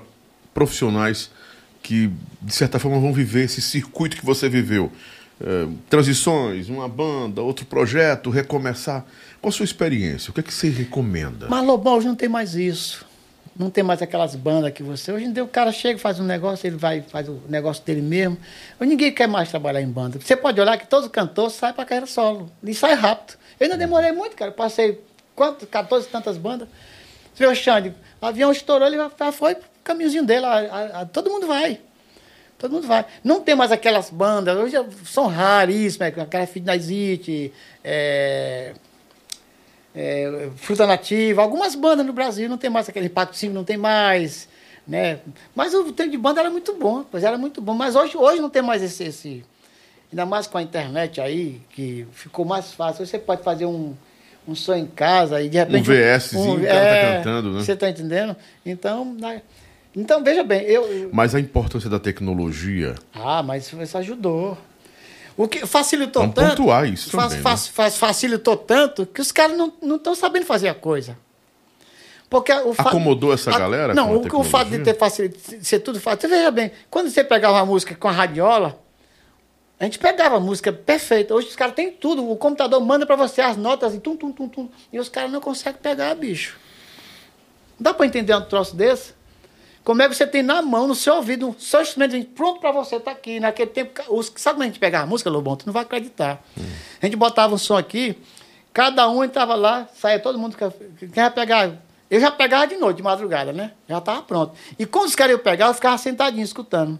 profissionais 0.55 1.33
que, 1.83 2.13
de 2.41 2.55
certa 2.55 2.79
forma, 2.79 3.01
vão 3.01 3.13
viver 3.13 3.47
esse 3.47 3.61
circuito 3.61 4.17
que 4.17 4.25
você 4.25 4.49
viveu? 4.49 4.93
É, 5.41 5.67
transições, 5.91 6.69
uma 6.69 6.89
banda, 6.89 7.43
outro 7.43 7.67
projeto, 7.67 8.31
recomeçar. 8.31 9.05
Qual 9.43 9.49
a 9.49 9.53
sua 9.53 9.65
experiência? 9.65 10.31
O 10.31 10.33
que, 10.33 10.39
é 10.39 10.43
que 10.45 10.55
você 10.55 10.69
recomenda? 10.69 11.49
Mas, 11.51 11.67
Lobão, 11.67 11.97
hoje 11.97 12.07
não 12.07 12.15
tem 12.15 12.29
mais 12.29 12.55
isso. 12.55 13.05
Não 13.57 13.71
tem 13.71 13.85
mais 13.85 14.03
aquelas 14.03 14.35
bandas 14.35 14.73
que 14.73 14.83
você. 14.83 15.13
Hoje 15.13 15.27
em 15.27 15.33
dia 15.33 15.45
o 15.45 15.49
cara 15.49 15.71
chega, 15.71 15.99
faz 15.99 16.19
um 16.19 16.25
negócio, 16.25 16.67
ele 16.67 16.77
vai, 16.77 17.03
faz 17.03 17.29
o 17.29 17.41
negócio 17.49 17.85
dele 17.85 18.03
mesmo. 18.03 18.37
Hoje 18.81 18.91
ninguém 18.91 19.13
quer 19.13 19.29
mais 19.29 19.49
trabalhar 19.49 19.81
em 19.81 19.89
banda. 19.89 20.19
Você 20.19 20.37
pode 20.37 20.61
olhar 20.61 20.77
que 20.77 20.89
todo 20.89 21.09
cantor 21.09 21.51
sai 21.51 21.73
para 21.73 21.85
carreira 21.85 22.07
solo. 22.07 22.51
E 22.63 22.75
sai 22.75 22.95
rápido. 22.95 23.39
Eu 23.61 23.67
ainda 23.67 23.77
demorei 23.77 24.11
muito, 24.11 24.35
cara. 24.35 24.51
Eu 24.51 24.55
passei 24.55 25.01
quanto, 25.37 25.67
14 25.67 26.09
tantas 26.09 26.37
bandas. 26.37 26.69
Você 27.35 27.45
vê 27.45 27.51
o 27.51 27.55
Xande, 27.55 27.95
o 28.21 28.27
avião 28.27 28.51
estourou, 28.53 28.87
ele 28.87 28.97
já 28.97 29.33
foi 29.33 29.55
pro 29.55 29.69
caminhozinho 29.83 30.25
dele. 30.25 30.47
A, 30.47 30.51
a, 30.51 31.01
a, 31.01 31.07
todo 31.07 31.31
mundo 31.31 31.47
vai. 31.47 31.81
Todo 32.59 32.73
mundo 32.73 32.87
vai. 32.87 33.05
Não 33.23 33.41
tem 33.41 33.55
mais 33.55 33.73
aquelas 33.73 34.11
bandas, 34.11 34.57
hoje 34.57 34.77
são 35.05 35.27
raríssimas, 35.27 36.17
aquela 36.17 36.47
Fidnazite, 36.47 37.53
é, 37.83 38.75
é, 39.95 40.51
Fruta 40.57 40.87
Nativa, 40.87 41.43
algumas 41.43 41.75
bandas 41.75 42.05
no 42.05 42.13
Brasil 42.13 42.49
não 42.49 42.59
tem 42.59 42.69
mais, 42.69 42.89
aquele 42.89 43.07
Impacto 43.07 43.37
5 43.37 43.55
não 43.55 43.65
tem 43.65 43.77
mais. 43.77 44.49
Né? 44.87 45.21
Mas 45.55 45.73
o 45.73 45.93
tempo 45.93 46.11
de 46.11 46.19
banda 46.19 46.41
era 46.41 46.51
muito 46.51 46.75
bom, 46.75 47.05
pois 47.11 47.25
era 47.25 47.39
muito 47.39 47.61
bom. 47.61 47.75
Mas 47.75 47.97
hoje, 47.97 48.17
hoje 48.17 48.41
não 48.41 48.51
tem 48.51 48.61
mais 48.61 48.83
esse, 48.83 49.05
esse. 49.05 49.45
Ainda 50.13 50.27
mais 50.27 50.47
com 50.47 50.59
a 50.59 50.63
internet 50.63 51.21
aí, 51.21 51.61
que 51.71 52.07
ficou 52.13 52.45
mais 52.45 52.73
fácil. 52.73 53.07
Você 53.07 53.19
pode 53.19 53.43
fazer 53.43 53.67
um, 53.67 53.95
um 54.47 54.55
som 54.55 54.75
em 54.75 54.87
casa 54.87 55.41
e 55.41 55.49
de 55.49 55.57
repente. 55.57 55.91
Um 55.91 55.95
VSzinho, 55.95 56.43
um, 56.43 56.63
o 56.63 56.67
cara 56.67 56.75
é, 56.75 57.11
tá 57.13 57.17
cantando, 57.19 57.53
né? 57.53 57.61
Você 57.63 57.73
está 57.73 57.89
entendendo? 57.89 58.37
Então. 58.65 59.17
Então, 59.97 60.25
veja 60.25 60.43
bem, 60.43 60.63
eu. 60.63 61.09
Mas 61.13 61.35
a 61.35 61.41
importância 61.41 61.89
da 61.89 62.01
tecnologia. 62.01 62.97
Ah, 63.15 63.43
mas 63.43 63.73
isso 63.73 63.99
ajudou. 63.99 64.59
O 65.37 65.49
que 65.49 65.67
facilitou 65.67 66.23
Vamos 66.23 66.35
tanto. 66.35 66.57
pontuar 66.57 66.87
isso 66.87 67.11
faz, 67.11 67.29
também, 67.29 67.43
faz, 67.43 67.69
faz, 67.69 67.97
facilitou 67.97 68.57
tanto 68.57 69.05
que 69.05 69.21
os 69.21 69.33
caras 69.33 69.57
não 69.57 69.97
estão 69.97 70.15
sabendo 70.15 70.47
fazer 70.47 70.69
a 70.69 70.75
coisa. 70.75 71.19
Porque 72.31 72.53
o 72.53 72.75
fato, 72.75 72.89
Acomodou 72.89 73.33
essa 73.33 73.55
a, 73.55 73.59
galera? 73.59 73.95
Não, 73.95 74.17
o, 74.17 74.41
o 74.41 74.45
fato 74.45 74.71
de 74.71 74.81
ter 74.81 74.97
facilitado, 74.97 75.65
ser 75.65 75.81
tudo 75.81 76.01
fácil. 76.01 76.29
Veja 76.29 76.51
bem, 76.51 76.73
quando 76.91 77.09
você 77.09 77.23
pegava 77.23 77.59
uma 77.59 77.67
música 77.67 77.95
com 77.95 78.09
a 78.09 78.11
radiola, 78.11 78.81
a 79.79 79.85
gente 79.85 79.99
pegava 79.99 80.37
a 80.37 80.41
música 80.41 80.73
perfeita. 80.73 81.35
Hoje 81.35 81.49
os 81.49 81.57
caras 81.57 81.75
têm 81.75 81.93
tudo. 81.93 82.29
O 82.29 82.37
computador 82.37 82.81
manda 82.81 83.05
para 83.05 83.17
você 83.17 83.41
as 83.41 83.57
notas 83.57 83.95
e 83.95 84.01
tum, 84.01 84.17
tum, 84.17 84.33
tum, 84.33 84.49
tum. 84.49 84.69
E 84.93 84.99
os 84.99 85.09
caras 85.09 85.31
não 85.31 85.41
conseguem 85.41 85.81
pegar, 85.81 86.15
bicho. 86.15 86.57
Dá 87.79 87.93
para 87.93 88.07
entender 88.07 88.35
um 88.35 88.45
troço 88.45 88.75
desse? 88.75 89.15
Como 89.85 90.01
é 90.01 90.09
que 90.09 90.15
você 90.15 90.27
tem 90.27 90.43
na 90.43 90.63
mão, 90.63 90.89
no 90.89 90.95
seu 90.95 91.17
ouvido, 91.17 91.49
um 91.51 91.55
seu 91.59 91.83
instrumento 91.83 92.27
pronto 92.31 92.59
para 92.59 92.73
você 92.73 92.97
estar 92.97 93.11
tá 93.11 93.17
aqui. 93.17 93.39
Naquele 93.39 93.71
tempo, 93.71 94.01
os, 94.09 94.33
sabe 94.37 94.57
quando 94.57 94.63
a 94.63 94.67
gente 94.67 94.79
pegava 94.79 95.05
a 95.05 95.07
música, 95.07 95.29
Lobão? 95.29 95.57
Tu 95.57 95.67
não 95.67 95.75
vai 95.75 95.83
acreditar. 95.83 96.43
Hum. 96.57 96.63
A 97.03 97.05
gente 97.05 97.17
botava 97.17 97.55
um 97.55 97.59
som 97.59 97.77
aqui, 97.77 98.19
cada 98.73 99.09
um 99.11 99.23
entrava 99.23 99.55
lá, 99.55 99.87
saía 99.95 100.19
todo 100.19 100.39
mundo. 100.39 100.57
Quem 100.57 101.23
ia 101.23 101.31
pegar? 101.31 101.77
Eu 102.11 102.19
já 102.19 102.31
pegava 102.31 102.67
de 102.67 102.77
noite, 102.77 102.97
de 102.99 103.03
madrugada, 103.03 103.53
né? 103.53 103.73
Já 103.87 103.99
estava 103.99 104.23
pronto. 104.23 104.55
E 104.79 104.87
quando 104.87 105.07
os 105.07 105.15
caras 105.15 105.33
iam 105.33 105.43
pegar, 105.43 105.67
eu 105.67 105.75
ficava 105.75 105.99
sentadinho, 105.99 106.45
escutando. 106.45 106.99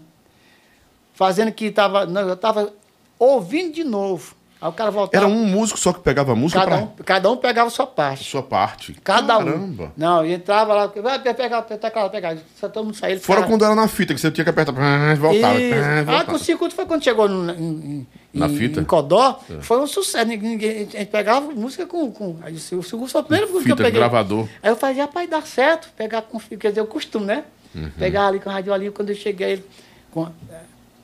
Fazendo 1.15 1.51
que 1.51 1.65
estava. 1.65 2.03
Eu 2.03 2.33
estava 2.33 2.71
ouvindo 3.17 3.73
de 3.73 3.83
novo. 3.83 4.34
Aí 4.61 4.69
o 4.69 4.71
cara 4.71 4.89
voltava. 4.89 5.25
Era 5.25 5.31
um 5.31 5.45
músico 5.45 5.77
só 5.77 5.91
que 5.91 5.99
pegava 5.99 6.31
a 6.31 6.35
música 6.35 6.61
cada 6.61 6.77
pra... 6.77 6.85
um, 6.85 6.89
cada 7.03 7.31
um 7.31 7.37
pegava 7.37 7.67
a 7.67 7.71
sua 7.71 7.85
parte. 7.85 8.23
Sua 8.23 8.41
parte. 8.41 8.93
Cada 9.03 9.37
Caramba. 9.37 9.83
um. 9.83 9.91
Não, 9.97 10.25
e 10.25 10.33
entrava 10.33 10.73
lá, 10.73 10.87
vai 10.87 11.19
pegar, 11.19 11.61
pegar, 11.63 12.09
pegar. 12.09 12.37
Só 12.59 12.69
todo 12.69 12.85
mundo 12.85 12.95
saía. 12.95 13.19
Fora 13.19 13.41
cara... 13.41 13.51
quando 13.51 13.65
era 13.65 13.75
na 13.75 13.87
fita, 13.87 14.13
que 14.13 14.19
você 14.19 14.31
tinha 14.31 14.43
que 14.43 14.49
apertar, 14.49 14.73
voltava. 15.17 15.59
E... 15.59 15.71
voltava. 15.71 16.17
Ah, 16.17 16.23
com 16.23 16.35
o 16.35 16.39
circuito 16.39 16.73
foi 16.73 16.85
quando 16.85 17.03
chegou 17.03 17.27
no, 17.27 17.51
em, 17.51 18.07
na 18.33 18.47
em, 18.47 18.57
fita? 18.57 18.79
Em 18.79 18.85
Codó, 18.85 19.39
é. 19.49 19.61
foi 19.61 19.79
um 19.79 19.87
sucesso. 19.87 20.25
Ninguém, 20.25 20.55
a 20.55 20.77
gente 20.77 21.05
pegava 21.07 21.51
música 21.51 21.85
com. 21.85 22.09
com 22.11 22.37
aí, 22.41 22.53
o 22.53 22.59
circuito 22.59 23.09
foi 23.09 23.21
a 23.21 23.23
primeira 23.23 23.47
música 23.47 23.63
fita, 23.63 23.75
que 23.75 23.81
eu 23.81 23.85
peguei. 23.85 23.99
gravador. 23.99 24.47
Aí 24.63 24.69
eu 24.69 24.75
falei, 24.77 24.97
rapaz, 24.97 25.29
dá 25.29 25.41
certo, 25.41 25.89
pegar 25.97 26.21
com. 26.21 26.39
Quer 26.39 26.69
dizer, 26.69 26.81
o 26.81 26.87
costume, 26.87 27.25
né? 27.25 27.43
Uhum. 27.75 27.91
Pegar 27.99 28.27
ali 28.27 28.39
com 28.39 28.49
a 28.49 28.53
radiolinha, 28.53 28.91
quando 28.91 29.09
eu 29.09 29.15
cheguei. 29.15 29.63
Com, 30.11 30.31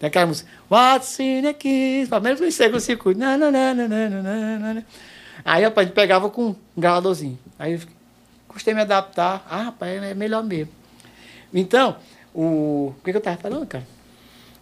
tem 0.02 0.08
aquela 0.08 0.26
música. 0.26 0.50
What's 0.68 1.20
in 1.20 1.44
the 1.44 1.54
kiss? 1.54 2.10
Que 2.10 2.44
eu 2.44 2.48
enxergo 2.48 2.78
o 2.78 2.80
circuito. 2.80 3.22
Aí 5.46 5.64
rapaz, 5.64 5.86
a 5.86 5.88
gente 5.88 5.94
pegava 5.94 6.28
com 6.28 6.48
um 6.48 6.56
gravadorzinho. 6.76 7.38
Aí 7.60 7.74
eu 7.74 7.82
custei 8.48 8.74
me 8.74 8.82
adaptar. 8.82 9.46
Ah, 9.48 9.62
rapaz, 9.62 10.02
é 10.02 10.16
melhor 10.16 10.44
mesmo. 10.44 10.74
Então, 11.54 11.98
o. 12.34 12.96
O 12.98 13.04
que, 13.04 13.12
que 13.12 13.18
eu 13.18 13.20
estava 13.20 13.38
falando, 13.38 13.68
cara? 13.68 13.86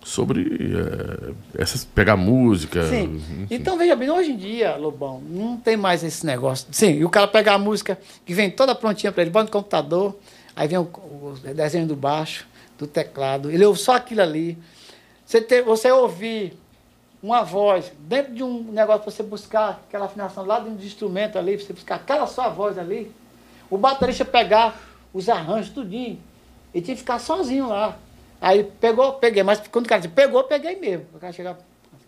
Sobre 0.03 0.41
é, 0.41 1.61
essas, 1.61 1.85
pegar 1.85 2.17
música. 2.17 2.85
Sim. 2.89 3.15
Enfim. 3.15 3.47
Então, 3.49 3.77
veja 3.77 3.95
bem, 3.95 4.09
hoje 4.09 4.31
em 4.31 4.37
dia, 4.37 4.75
Lobão, 4.75 5.21
não 5.21 5.55
tem 5.55 5.77
mais 5.77 6.03
esse 6.03 6.25
negócio. 6.25 6.67
Sim, 6.69 6.95
e 6.95 7.05
o 7.05 7.09
cara 7.09 7.29
pega 7.29 7.53
a 7.53 7.57
música 7.57 7.97
que 8.25 8.33
vem 8.33 8.51
toda 8.51 8.75
prontinha 8.75 9.09
para 9.09 9.21
ele, 9.21 9.31
bota 9.31 9.45
no 9.45 9.51
computador, 9.51 10.19
aí 10.53 10.67
vem 10.67 10.79
o, 10.79 10.81
o 10.81 11.33
desenho 11.53 11.87
do 11.87 11.95
baixo, 11.95 12.45
do 12.77 12.85
teclado, 12.85 13.49
ele 13.49 13.63
ouve 13.63 13.79
só 13.79 13.95
aquilo 13.95 14.21
ali. 14.21 14.57
Você, 15.29 15.41
ter, 15.41 15.61
você 15.61 15.91
ouvir 15.91 16.53
uma 17.21 17.43
voz 17.43 17.93
dentro 17.99 18.33
de 18.33 18.41
um 18.41 18.63
negócio 18.71 19.03
para 19.03 19.11
você 19.11 19.21
buscar 19.21 19.83
aquela 19.87 20.05
afinação 20.05 20.43
lá 20.43 20.57
dentro 20.57 20.79
do 20.79 20.83
instrumento 20.83 21.37
ali, 21.37 21.55
você 21.55 21.71
buscar 21.71 21.97
aquela 21.97 22.25
sua 22.25 22.49
voz 22.49 22.79
ali, 22.79 23.11
o 23.69 23.77
baterista 23.77 24.25
pegar 24.25 24.81
os 25.13 25.29
arranjos, 25.29 25.69
tudinho, 25.71 26.17
e 26.73 26.81
tinha 26.81 26.95
que 26.95 27.01
ficar 27.01 27.19
sozinho 27.19 27.67
lá. 27.67 27.95
Aí 28.41 28.63
pegou, 28.81 29.13
peguei, 29.13 29.43
mas 29.43 29.61
quando 29.67 29.85
o 29.85 29.89
cara 29.89 30.01
disse, 30.01 30.11
pegou, 30.11 30.43
peguei 30.45 30.77
mesmo. 30.77 31.05
O 31.13 31.19
cara 31.19 31.31
chegava, 31.31 31.59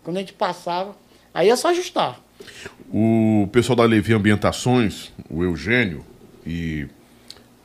quando 0.02 0.16
a 0.16 0.20
gente 0.20 0.32
passava, 0.32 0.96
aí 1.32 1.48
é 1.48 1.54
só 1.54 1.68
ajustar. 1.68 2.18
O 2.92 3.48
pessoal 3.52 3.76
da 3.76 3.84
Levi 3.84 4.12
Ambientações, 4.14 5.12
o 5.30 5.44
Eugênio 5.44 6.04
e 6.44 6.88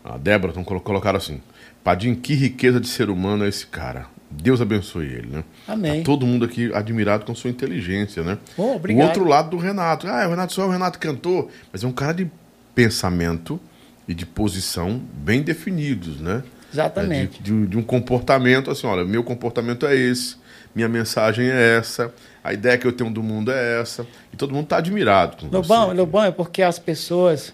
a 0.04 0.20
Débora, 0.20 0.54
colocaram 0.54 1.18
assim: 1.18 1.42
Padim, 1.84 2.14
que 2.14 2.36
riqueza 2.36 2.80
de 2.80 2.88
ser 2.88 3.10
humano 3.10 3.44
é 3.44 3.48
esse 3.48 3.66
cara. 3.66 4.16
Deus 4.30 4.60
abençoe 4.60 5.06
ele, 5.06 5.28
né? 5.28 5.44
Amém. 5.68 6.00
Tá 6.00 6.06
todo 6.06 6.26
mundo 6.26 6.46
aqui 6.46 6.72
admirado 6.74 7.26
com 7.26 7.34
sua 7.34 7.50
inteligência, 7.50 8.24
né? 8.24 8.38
Oh, 8.58 8.76
obrigado. 8.76 9.06
O 9.06 9.08
outro 9.08 9.26
lado 9.26 9.50
do 9.52 9.58
Renato. 9.58 10.08
Ah, 10.08 10.28
o 10.28 10.30
Renato 10.30 10.54
só 10.54 10.64
é 10.64 10.66
o 10.66 10.70
Renato 10.70 11.00
cantor, 11.00 11.48
mas 11.72 11.84
é 11.84 11.88
um 11.88 11.94
cara 11.94 12.14
de 12.14 12.30
pensamento 12.76 13.60
e 14.08 14.14
de 14.14 14.26
posição 14.26 15.02
bem 15.14 15.42
definidos, 15.42 16.20
né? 16.20 16.44
Exatamente. 16.72 17.40
É 17.40 17.44
de, 17.44 17.52
de, 17.52 17.68
de, 17.68 17.78
um 17.78 17.82
comportamento 17.82 18.70
assim, 18.70 18.86
olha, 18.86 19.04
meu 19.06 19.24
comportamento 19.24 19.86
é 19.86 19.96
esse, 19.96 20.36
minha 20.76 20.88
mensagem 20.88 21.50
é 21.50 21.78
essa, 21.78 22.14
a 22.44 22.54
ideia 22.54 22.78
que 22.78 22.86
eu 22.86 22.92
tenho 22.92 23.10
do 23.10 23.24
mundo 23.24 23.52
é 23.52 23.82
essa, 23.82 24.06
e 24.32 24.38
todo 24.38 24.54
mundo 24.54 24.66
está 24.66 24.78
admirado 24.78 25.38
com 25.38 25.46
Lobão, 25.46 25.88
você. 25.88 25.94
Lobão 25.94 26.24
é 26.24 26.32
porque 26.32 26.62
as 26.62 26.78
pessoas, 26.78 27.54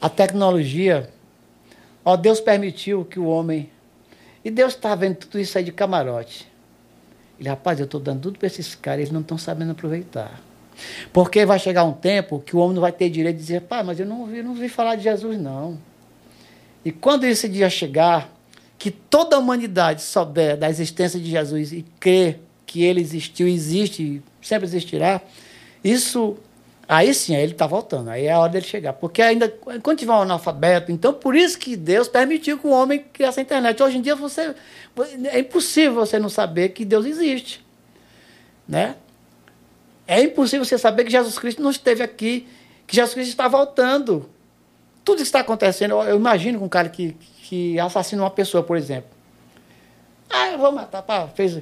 a 0.00 0.08
tecnologia, 0.08 1.10
ó, 2.04 2.16
Deus 2.16 2.40
permitiu 2.40 3.04
que 3.04 3.18
o 3.18 3.26
homem 3.26 3.68
e 4.44 4.50
Deus 4.50 4.74
está 4.74 4.94
vendo 4.94 5.16
tudo 5.16 5.38
isso 5.38 5.56
aí 5.56 5.64
de 5.64 5.72
camarote. 5.72 6.50
Ele, 7.38 7.48
rapaz, 7.48 7.78
eu 7.78 7.84
estou 7.84 8.00
dando 8.00 8.20
tudo 8.20 8.38
para 8.38 8.46
esses 8.46 8.74
caras, 8.74 9.00
eles 9.00 9.12
não 9.12 9.20
estão 9.20 9.38
sabendo 9.38 9.72
aproveitar. 9.72 10.40
Porque 11.12 11.44
vai 11.44 11.58
chegar 11.58 11.84
um 11.84 11.92
tempo 11.92 12.40
que 12.40 12.56
o 12.56 12.58
homem 12.58 12.74
não 12.74 12.80
vai 12.80 12.92
ter 12.92 13.10
direito 13.10 13.36
de 13.36 13.42
dizer, 13.42 13.62
pai, 13.62 13.82
mas 13.82 14.00
eu 14.00 14.06
não 14.06 14.26
vi, 14.26 14.42
não 14.42 14.56
falar 14.68 14.96
de 14.96 15.04
Jesus, 15.04 15.38
não. 15.38 15.78
E 16.84 16.90
quando 16.90 17.24
esse 17.24 17.48
dia 17.48 17.70
chegar, 17.70 18.32
que 18.78 18.90
toda 18.90 19.36
a 19.36 19.38
humanidade 19.38 20.02
souber 20.02 20.56
da 20.56 20.68
existência 20.68 21.20
de 21.20 21.30
Jesus 21.30 21.72
e 21.72 21.84
crer 22.00 22.40
que 22.66 22.82
ele 22.82 23.00
existiu, 23.00 23.46
existe 23.46 24.02
e 24.02 24.22
sempre 24.46 24.66
existirá, 24.66 25.20
isso 25.84 26.36
Aí 26.92 27.14
sim, 27.14 27.34
aí 27.34 27.42
ele 27.42 27.52
está 27.52 27.66
voltando. 27.66 28.10
Aí 28.10 28.26
é 28.26 28.32
a 28.32 28.38
hora 28.38 28.52
dele 28.52 28.66
chegar. 28.66 28.92
Porque 28.92 29.22
ainda, 29.22 29.48
quando 29.82 29.96
tiver 29.96 30.12
um 30.12 30.20
analfabeto, 30.20 30.92
então 30.92 31.10
por 31.10 31.34
isso 31.34 31.58
que 31.58 31.74
Deus 31.74 32.06
permitiu 32.06 32.58
que 32.58 32.66
o 32.66 32.70
homem 32.70 33.02
criasse 33.10 33.40
a 33.40 33.42
internet. 33.42 33.82
Hoje 33.82 33.96
em 33.96 34.02
dia 34.02 34.14
você. 34.14 34.54
É 35.32 35.38
impossível 35.38 35.94
você 35.94 36.18
não 36.18 36.28
saber 36.28 36.68
que 36.68 36.84
Deus 36.84 37.06
existe. 37.06 37.64
Né? 38.68 38.96
É 40.06 40.20
impossível 40.22 40.66
você 40.66 40.76
saber 40.76 41.04
que 41.04 41.10
Jesus 41.10 41.38
Cristo 41.38 41.62
não 41.62 41.70
esteve 41.70 42.02
aqui, 42.02 42.46
que 42.86 42.94
Jesus 42.94 43.14
Cristo 43.14 43.30
está 43.30 43.48
voltando. 43.48 44.28
Tudo 45.02 45.16
isso 45.16 45.28
está 45.28 45.40
acontecendo. 45.40 45.92
Eu, 45.92 46.02
eu 46.02 46.16
imagino 46.16 46.58
com 46.58 46.66
um 46.66 46.68
cara 46.68 46.90
que, 46.90 47.16
que 47.42 47.80
assassina 47.80 48.22
uma 48.22 48.30
pessoa, 48.30 48.62
por 48.62 48.76
exemplo. 48.76 49.08
Ah, 50.28 50.50
eu 50.50 50.58
vou 50.58 50.70
matar. 50.70 51.00
Pá, 51.00 51.26
fez. 51.28 51.58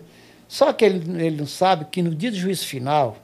Só 0.48 0.72
que 0.72 0.84
ele, 0.84 1.24
ele 1.24 1.36
não 1.36 1.46
sabe 1.46 1.84
que 1.84 2.02
no 2.02 2.12
dia 2.12 2.32
do 2.32 2.36
juízo 2.36 2.66
final, 2.66 3.16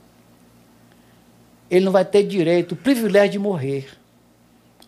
ele 1.70 1.84
não 1.84 1.92
vai 1.92 2.04
ter 2.04 2.22
direito, 2.22 2.72
o 2.72 2.76
privilégio 2.76 3.32
de 3.32 3.38
morrer, 3.38 3.88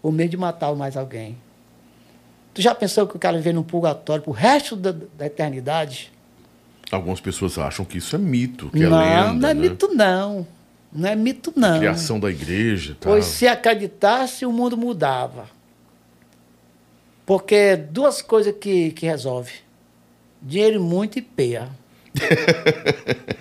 ou 0.03 0.13
medo 0.13 0.31
de 0.31 0.37
matar 0.37 0.75
mais 0.75 0.97
alguém. 0.97 1.37
Tu 2.55 2.63
já 2.63 2.75
pensou 2.75 3.07
que 3.07 3.17
o 3.17 3.19
cara 3.19 3.37
vive 3.37 3.53
num 3.53 3.63
purgatório 3.63 4.23
pro 4.23 4.33
resto 4.33 4.75
da, 4.75 4.93
da 4.93 5.27
eternidade? 5.27 6.13
Algumas 6.91 7.21
pessoas 7.21 7.59
acham 7.59 7.85
que 7.85 7.99
isso 7.99 8.17
é 8.17 8.19
mito, 8.19 8.71
que 8.71 8.81
não, 8.81 9.01
é 9.01 9.27
lenda. 9.27 9.33
Não 9.33 9.49
é 9.49 9.55
né? 9.55 9.61
mito, 9.61 9.95
não. 9.95 10.47
Não 10.93 11.09
é 11.09 11.15
mito, 11.15 11.53
não. 11.55 11.77
A 11.77 11.79
criação 11.79 12.19
da 12.19 12.31
igreja. 12.31 12.97
Tá. 12.99 13.11
Pois 13.11 13.27
se 13.27 13.47
acreditasse, 13.47 14.47
o 14.47 14.53
mundo 14.53 14.77
mudava. 14.77 15.47
Porque 17.27 17.77
duas 17.77 18.23
coisas 18.23 18.55
que, 18.59 18.91
que 18.93 19.05
resolve: 19.05 19.53
dinheiro 20.41 20.83
muito 20.83 21.19
e 21.19 21.23
peia. 21.23 21.69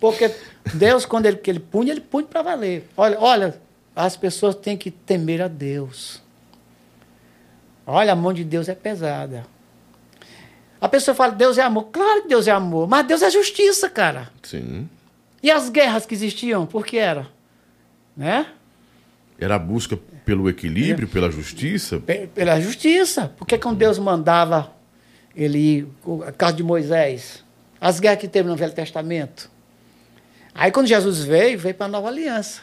Porque 0.00 0.30
Deus, 0.74 1.04
quando 1.06 1.26
ele, 1.26 1.36
que 1.36 1.50
ele 1.50 1.60
punha, 1.60 1.92
ele 1.92 2.00
punha 2.00 2.26
para 2.26 2.42
valer. 2.42 2.88
Olha, 2.96 3.18
olha, 3.20 3.60
as 3.94 4.16
pessoas 4.16 4.54
têm 4.54 4.76
que 4.76 4.90
temer 4.90 5.42
a 5.42 5.48
Deus. 5.48 6.22
Olha, 7.86 8.12
a 8.12 8.16
mão 8.16 8.32
de 8.32 8.44
Deus 8.44 8.68
é 8.68 8.74
pesada. 8.74 9.46
A 10.80 10.88
pessoa 10.88 11.14
fala, 11.14 11.32
Deus 11.32 11.58
é 11.58 11.62
amor. 11.62 11.88
Claro 11.90 12.22
que 12.22 12.28
Deus 12.28 12.46
é 12.46 12.52
amor, 12.52 12.88
mas 12.88 13.06
Deus 13.06 13.22
é 13.22 13.30
justiça, 13.30 13.88
cara. 13.90 14.30
Sim. 14.42 14.88
E 15.42 15.50
as 15.50 15.68
guerras 15.68 16.06
que 16.06 16.14
existiam, 16.14 16.66
por 16.66 16.84
que 16.84 16.98
era? 16.98 17.26
Né? 18.16 18.46
Era 19.38 19.54
a 19.54 19.58
busca 19.58 19.98
pelo 20.24 20.48
equilíbrio, 20.48 21.08
é. 21.08 21.12
pela 21.12 21.30
justiça? 21.30 22.00
Pela 22.34 22.60
justiça. 22.60 23.32
Por 23.36 23.46
que 23.46 23.56
quando 23.56 23.78
Deus 23.78 23.98
mandava 23.98 24.72
ele 25.34 25.58
ir, 25.58 25.88
o 26.04 26.18
caso 26.36 26.56
de 26.56 26.62
Moisés, 26.62 27.44
as 27.80 28.00
guerras 28.00 28.18
que 28.18 28.28
teve 28.28 28.48
no 28.48 28.56
Velho 28.56 28.72
Testamento, 28.72 29.50
Aí 30.58 30.72
quando 30.72 30.88
Jesus 30.88 31.22
veio, 31.22 31.56
veio 31.56 31.74
para 31.74 31.86
a 31.86 31.88
nova 31.88 32.08
aliança. 32.08 32.62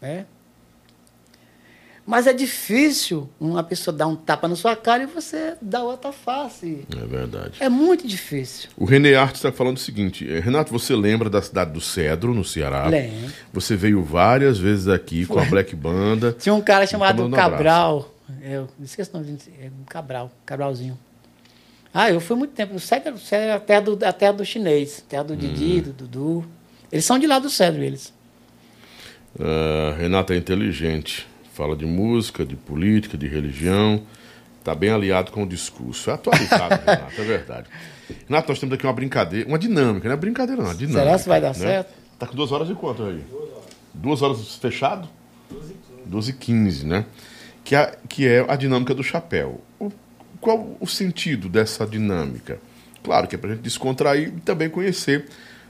Né? 0.00 0.24
Mas 2.06 2.28
é 2.28 2.32
difícil 2.32 3.28
uma 3.40 3.62
pessoa 3.64 3.94
dar 3.94 4.06
um 4.06 4.14
tapa 4.14 4.46
na 4.46 4.54
sua 4.54 4.76
cara 4.76 5.02
e 5.02 5.06
você 5.06 5.56
dar 5.60 5.82
outra 5.82 6.12
face. 6.12 6.86
É 6.96 7.06
verdade. 7.06 7.54
É 7.58 7.68
muito 7.68 8.06
difícil. 8.06 8.70
O 8.76 8.84
René 8.84 9.16
Arte 9.16 9.34
está 9.34 9.50
falando 9.50 9.76
o 9.76 9.80
seguinte: 9.80 10.26
eh, 10.30 10.38
Renato, 10.38 10.72
você 10.72 10.94
lembra 10.94 11.28
da 11.28 11.42
cidade 11.42 11.72
do 11.72 11.80
Cedro, 11.80 12.32
no 12.32 12.44
Ceará? 12.44 12.86
Lembro. 12.86 13.30
Você 13.52 13.74
veio 13.74 14.02
várias 14.02 14.56
vezes 14.56 14.86
aqui 14.86 15.24
Foi. 15.24 15.36
com 15.36 15.42
a 15.42 15.44
Black 15.44 15.74
Banda. 15.74 16.34
Tinha 16.38 16.54
um 16.54 16.62
cara 16.62 16.86
chamado 16.86 17.28
Cabral. 17.30 18.14
Eu 18.40 18.68
esqueci 18.80 19.10
o 19.10 19.18
nome 19.18 19.32
dele. 19.32 19.54
É 19.60 19.70
Cabral, 19.88 20.30
Cabralzinho. 20.46 20.96
Ah, 21.92 22.10
eu 22.10 22.20
fui 22.20 22.36
muito 22.36 22.54
tempo. 22.54 22.76
O 22.76 22.80
Cedro, 22.80 23.16
é 23.32 23.52
a 23.52 23.60
terra 23.60 23.80
do, 23.80 23.98
a 24.06 24.12
terra 24.12 24.32
do 24.32 24.44
chinês, 24.44 25.04
terra 25.08 25.24
do 25.24 25.36
Didi, 25.36 25.80
hum. 25.80 25.82
do 25.82 25.92
Dudu. 25.92 26.57
Eles 26.90 27.04
são 27.04 27.18
de 27.18 27.26
lá 27.26 27.38
do 27.38 27.50
cérebro, 27.50 27.82
eles. 27.82 28.12
Uh, 29.38 29.96
Renata 29.98 30.34
é 30.34 30.36
inteligente. 30.36 31.26
Fala 31.52 31.76
de 31.76 31.84
música, 31.84 32.44
de 32.44 32.56
política, 32.56 33.16
de 33.18 33.26
religião. 33.26 34.02
Está 34.58 34.74
bem 34.74 34.90
aliado 34.90 35.30
com 35.30 35.42
o 35.42 35.46
discurso. 35.46 36.10
É 36.10 36.14
atualizado, 36.14 36.80
Renata, 36.84 37.14
é 37.16 37.24
verdade. 37.24 37.68
Renato, 38.26 38.48
nós 38.48 38.58
temos 38.58 38.74
aqui 38.74 38.86
uma 38.86 38.92
brincadeira, 38.92 39.48
uma 39.48 39.58
dinâmica, 39.58 40.08
não 40.08 40.14
é 40.14 40.16
brincadeira, 40.16 40.62
não, 40.62 40.70
é 40.70 40.74
dinâmica. 40.74 41.02
Será 41.02 41.18
que 41.18 41.28
vai 41.28 41.40
dar 41.40 41.48
né? 41.48 41.54
certo? 41.54 41.94
Tá 42.18 42.26
com 42.26 42.34
duas 42.34 42.50
horas 42.52 42.66
de 42.66 42.74
quanto 42.74 43.04
aí? 43.04 43.24
Duas 43.30 43.52
horas. 43.52 43.64
Duas 43.94 44.22
horas 44.22 44.54
fechado? 44.56 45.08
Duas 46.06 46.28
e 46.28 46.32
quinze, 46.32 46.86
né? 46.86 47.04
Que 47.64 47.74
é, 47.74 47.98
que 48.08 48.26
é 48.26 48.44
a 48.48 48.56
dinâmica 48.56 48.94
do 48.94 49.02
chapéu. 49.02 49.60
O, 49.78 49.92
qual 50.40 50.76
o 50.80 50.86
sentido 50.86 51.48
dessa 51.48 51.86
dinâmica? 51.86 52.58
Claro 53.02 53.28
que 53.28 53.34
é 53.34 53.38
para 53.38 53.50
a 53.50 53.54
gente 53.54 53.62
descontrair 53.62 54.28
e 54.28 54.40
também 54.40 54.68
conhecer 54.70 55.28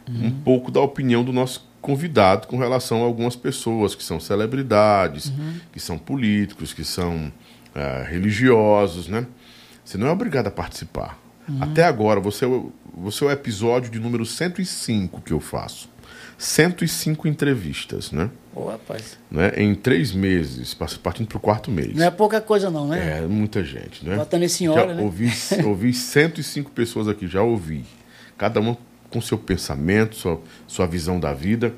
uhum. 0.08 0.26
um 0.26 0.30
pouco 0.30 0.70
da 0.70 0.80
opinião 0.80 1.22
do 1.22 1.32
nosso 1.32 1.68
convidado 1.80 2.48
com 2.48 2.58
relação 2.58 3.02
a 3.02 3.06
algumas 3.06 3.36
pessoas 3.36 3.94
que 3.94 4.02
são 4.02 4.18
celebridades, 4.18 5.26
uhum. 5.26 5.54
que 5.72 5.80
são 5.80 5.98
políticos, 5.98 6.72
que 6.72 6.84
são 6.84 7.32
uh, 7.74 8.04
religiosos, 8.08 9.08
né? 9.08 9.26
Você 9.84 9.96
não 9.96 10.08
é 10.08 10.10
obrigado 10.10 10.48
a 10.48 10.50
participar. 10.50 11.18
Uhum. 11.48 11.62
Até 11.62 11.84
agora, 11.84 12.20
você, 12.20 12.44
é 12.44 12.62
você 12.94 13.24
é 13.24 13.28
o 13.28 13.30
episódio 13.30 13.90
de 13.90 13.98
número 13.98 14.26
105 14.26 15.22
que 15.22 15.32
eu 15.32 15.40
faço. 15.40 15.88
105 16.36 17.26
entrevistas, 17.26 18.12
né? 18.12 18.30
Ô, 18.54 18.66
rapaz. 18.66 19.18
Né? 19.30 19.52
Em 19.56 19.74
três 19.74 20.12
meses, 20.12 20.74
partindo 20.74 21.26
para 21.26 21.36
o 21.36 21.40
quarto 21.40 21.70
mês. 21.70 21.94
Não 21.94 22.04
é 22.04 22.10
pouca 22.10 22.40
coisa 22.40 22.70
não, 22.70 22.86
né? 22.86 23.18
É, 23.18 23.26
muita 23.26 23.64
gente, 23.64 24.06
né? 24.06 24.16
Botando 24.16 24.42
em 24.44 24.48
senhora, 24.48 24.94
né? 24.94 25.02
Ouvi, 25.02 25.30
ouvi 25.64 25.92
105 25.94 26.70
pessoas 26.70 27.08
aqui, 27.08 27.26
já 27.26 27.42
ouvi. 27.42 27.84
Cada 28.36 28.60
uma 28.60 28.76
com 29.10 29.20
seu 29.20 29.38
pensamento, 29.38 30.16
sua, 30.16 30.40
sua 30.66 30.86
visão 30.86 31.18
da 31.18 31.32
vida. 31.32 31.74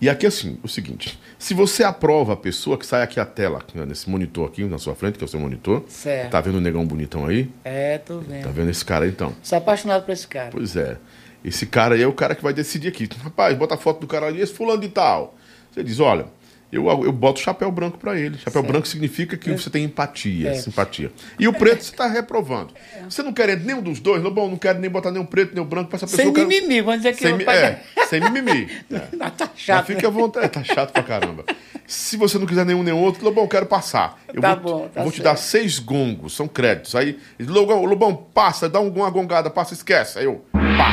E 0.00 0.08
aqui 0.08 0.26
assim, 0.26 0.58
o 0.64 0.68
seguinte, 0.68 1.18
se 1.38 1.54
você 1.54 1.84
aprova 1.84 2.32
a 2.32 2.36
pessoa 2.36 2.76
que 2.76 2.84
sai 2.84 3.02
aqui 3.02 3.20
a 3.20 3.24
tela, 3.24 3.64
nesse 3.86 4.10
monitor 4.10 4.48
aqui 4.48 4.64
na 4.64 4.78
sua 4.78 4.96
frente, 4.96 5.16
que 5.16 5.22
é 5.22 5.26
o 5.26 5.28
seu 5.28 5.38
monitor. 5.38 5.84
Certo. 5.86 6.30
Tá 6.30 6.40
vendo 6.40 6.58
o 6.58 6.60
negão 6.60 6.84
bonitão 6.84 7.26
aí? 7.26 7.48
É, 7.62 7.98
tô 7.98 8.18
vendo. 8.18 8.42
Tá 8.42 8.50
vendo 8.50 8.70
esse 8.70 8.84
cara 8.84 9.04
aí 9.04 9.10
então? 9.10 9.32
Sou 9.42 9.56
apaixonado 9.58 10.04
por 10.04 10.10
esse 10.10 10.26
cara. 10.26 10.50
Pois 10.50 10.74
é. 10.74 10.98
Esse 11.44 11.66
cara 11.66 11.94
aí 11.94 12.02
é 12.02 12.06
o 12.06 12.12
cara 12.12 12.34
que 12.34 12.42
vai 12.42 12.52
decidir 12.52 12.88
aqui. 12.88 13.08
Rapaz, 13.22 13.56
bota 13.56 13.74
a 13.74 13.78
foto 13.78 14.00
do 14.00 14.06
cara 14.08 14.26
ali, 14.26 14.40
esse 14.40 14.52
fulano 14.52 14.80
de 14.80 14.88
tal. 14.88 15.36
Você 15.70 15.84
diz, 15.84 16.00
olha, 16.00 16.26
eu, 16.72 16.86
eu 17.04 17.12
boto 17.12 17.38
chapéu 17.38 17.70
branco 17.70 17.98
para 17.98 18.18
ele. 18.18 18.38
Chapéu 18.38 18.62
certo. 18.62 18.66
branco 18.66 18.88
significa 18.88 19.36
que 19.36 19.50
é. 19.50 19.56
você 19.56 19.68
tem 19.68 19.84
empatia, 19.84 20.52
é. 20.52 20.54
simpatia. 20.54 21.12
E 21.38 21.46
o 21.46 21.52
preto 21.52 21.84
você 21.84 21.90
está 21.90 22.06
reprovando. 22.06 22.72
É. 22.96 23.04
Você 23.04 23.22
não 23.22 23.30
quer 23.30 23.58
nenhum 23.58 23.82
dos 23.82 24.00
dois, 24.00 24.22
bom, 24.22 24.48
não 24.48 24.56
quero 24.56 24.78
nem 24.78 24.88
botar 24.88 25.10
nem 25.10 25.20
o 25.20 25.26
preto 25.26 25.54
nem 25.54 25.62
o 25.62 25.66
branco 25.66 25.90
para 25.90 25.98
essa 25.98 26.06
pessoa. 26.06 26.34
Sem 26.34 26.46
mimimi, 26.46 26.80
vamos 26.80 27.02
dizer 27.02 27.14
que 27.14 27.22
sem, 27.22 27.32
eu 27.32 27.50
É, 27.50 27.82
sem 28.08 28.20
mimimi. 28.20 28.70
É. 28.90 29.30
tá 29.30 29.50
chato. 29.54 29.78
Mas 29.78 29.86
fique 29.86 30.06
à 30.06 30.08
vontade, 30.08 30.48
tá 30.48 30.64
chato 30.64 30.92
pra 30.92 31.02
caramba. 31.02 31.44
Se 31.86 32.16
você 32.16 32.38
não 32.38 32.46
quiser 32.46 32.64
nenhum 32.64 32.82
nem 32.82 32.94
outro, 32.94 33.22
Lobão, 33.22 33.46
quero 33.46 33.66
passar. 33.66 34.18
Eu 34.32 34.40
tá 34.40 34.54
vou, 34.54 34.80
bom, 34.80 34.88
tá 34.88 35.00
eu 35.00 35.04
vou 35.04 35.12
te 35.12 35.20
dar 35.20 35.36
seis 35.36 35.78
gongos, 35.78 36.34
são 36.34 36.48
créditos. 36.48 36.94
Aí, 36.94 37.18
Lobão, 37.38 37.84
Lobão 37.84 38.14
passa, 38.14 38.68
dá 38.68 38.80
uma 38.80 39.10
gongada, 39.10 39.50
passa, 39.50 39.74
esquece. 39.74 40.18
Aí 40.18 40.24
eu, 40.24 40.44
pá, 40.52 40.92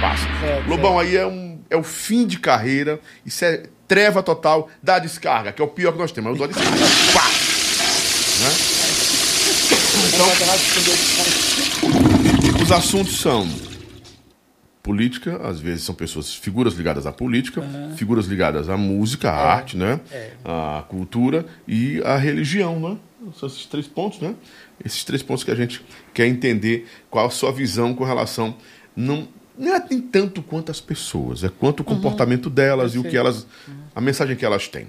passa. 0.00 0.26
Certo, 0.40 0.68
Lobão, 0.68 0.98
aí 0.98 1.16
é, 1.16 1.26
um, 1.26 1.58
é 1.68 1.76
o 1.76 1.82
fim 1.82 2.26
de 2.26 2.38
carreira. 2.38 3.00
Isso 3.26 3.44
é 3.44 3.64
treva 3.88 4.22
total 4.22 4.68
da 4.82 4.98
descarga, 4.98 5.50
que 5.50 5.60
é 5.60 5.64
o 5.64 5.68
pior 5.68 5.92
que 5.92 5.98
nós 5.98 6.12
temos. 6.12 6.30
Eu 6.30 6.36
dou 6.36 6.44
a 6.44 6.48
descarga. 6.48 6.84
Pá! 7.14 7.24
Né? 8.40 8.50
Então, 10.14 10.26
os 12.62 12.70
assuntos 12.70 13.18
são 13.20 13.48
política, 14.82 15.36
às 15.46 15.60
vezes 15.60 15.84
são 15.84 15.94
pessoas, 15.94 16.34
figuras 16.34 16.74
ligadas 16.74 17.06
à 17.06 17.12
política, 17.12 17.60
uhum. 17.60 17.96
figuras 17.96 18.26
ligadas 18.26 18.68
à 18.68 18.76
música, 18.76 19.30
à 19.30 19.36
é. 19.36 19.44
arte, 19.44 19.76
né? 19.76 20.00
É. 20.10 20.30
À 20.44 20.82
cultura 20.88 21.44
e 21.66 22.00
à 22.04 22.16
religião, 22.16 22.78
né? 22.78 22.96
São 23.34 23.48
esses 23.48 23.66
três 23.66 23.86
pontos, 23.86 24.20
né? 24.20 24.34
Esses 24.84 25.04
três 25.04 25.22
pontos 25.22 25.44
que 25.44 25.50
a 25.50 25.54
gente 25.54 25.84
quer 26.14 26.26
entender 26.26 26.86
qual 27.10 27.26
a 27.26 27.30
sua 27.30 27.52
visão 27.52 27.94
com 27.94 28.04
relação 28.04 28.56
não 28.96 29.28
não 29.58 29.74
é 29.74 29.84
nem 29.90 30.00
tanto 30.00 30.42
quanto 30.42 30.70
as 30.70 30.80
pessoas, 30.80 31.42
é 31.42 31.48
quanto 31.48 31.80
o 31.80 31.82
uhum. 31.88 31.96
comportamento 31.96 32.48
delas 32.48 32.94
e 32.94 32.98
o 32.98 33.04
que 33.04 33.16
elas. 33.16 33.46
a 33.94 34.00
mensagem 34.00 34.36
que 34.36 34.44
elas 34.44 34.68
têm. 34.68 34.86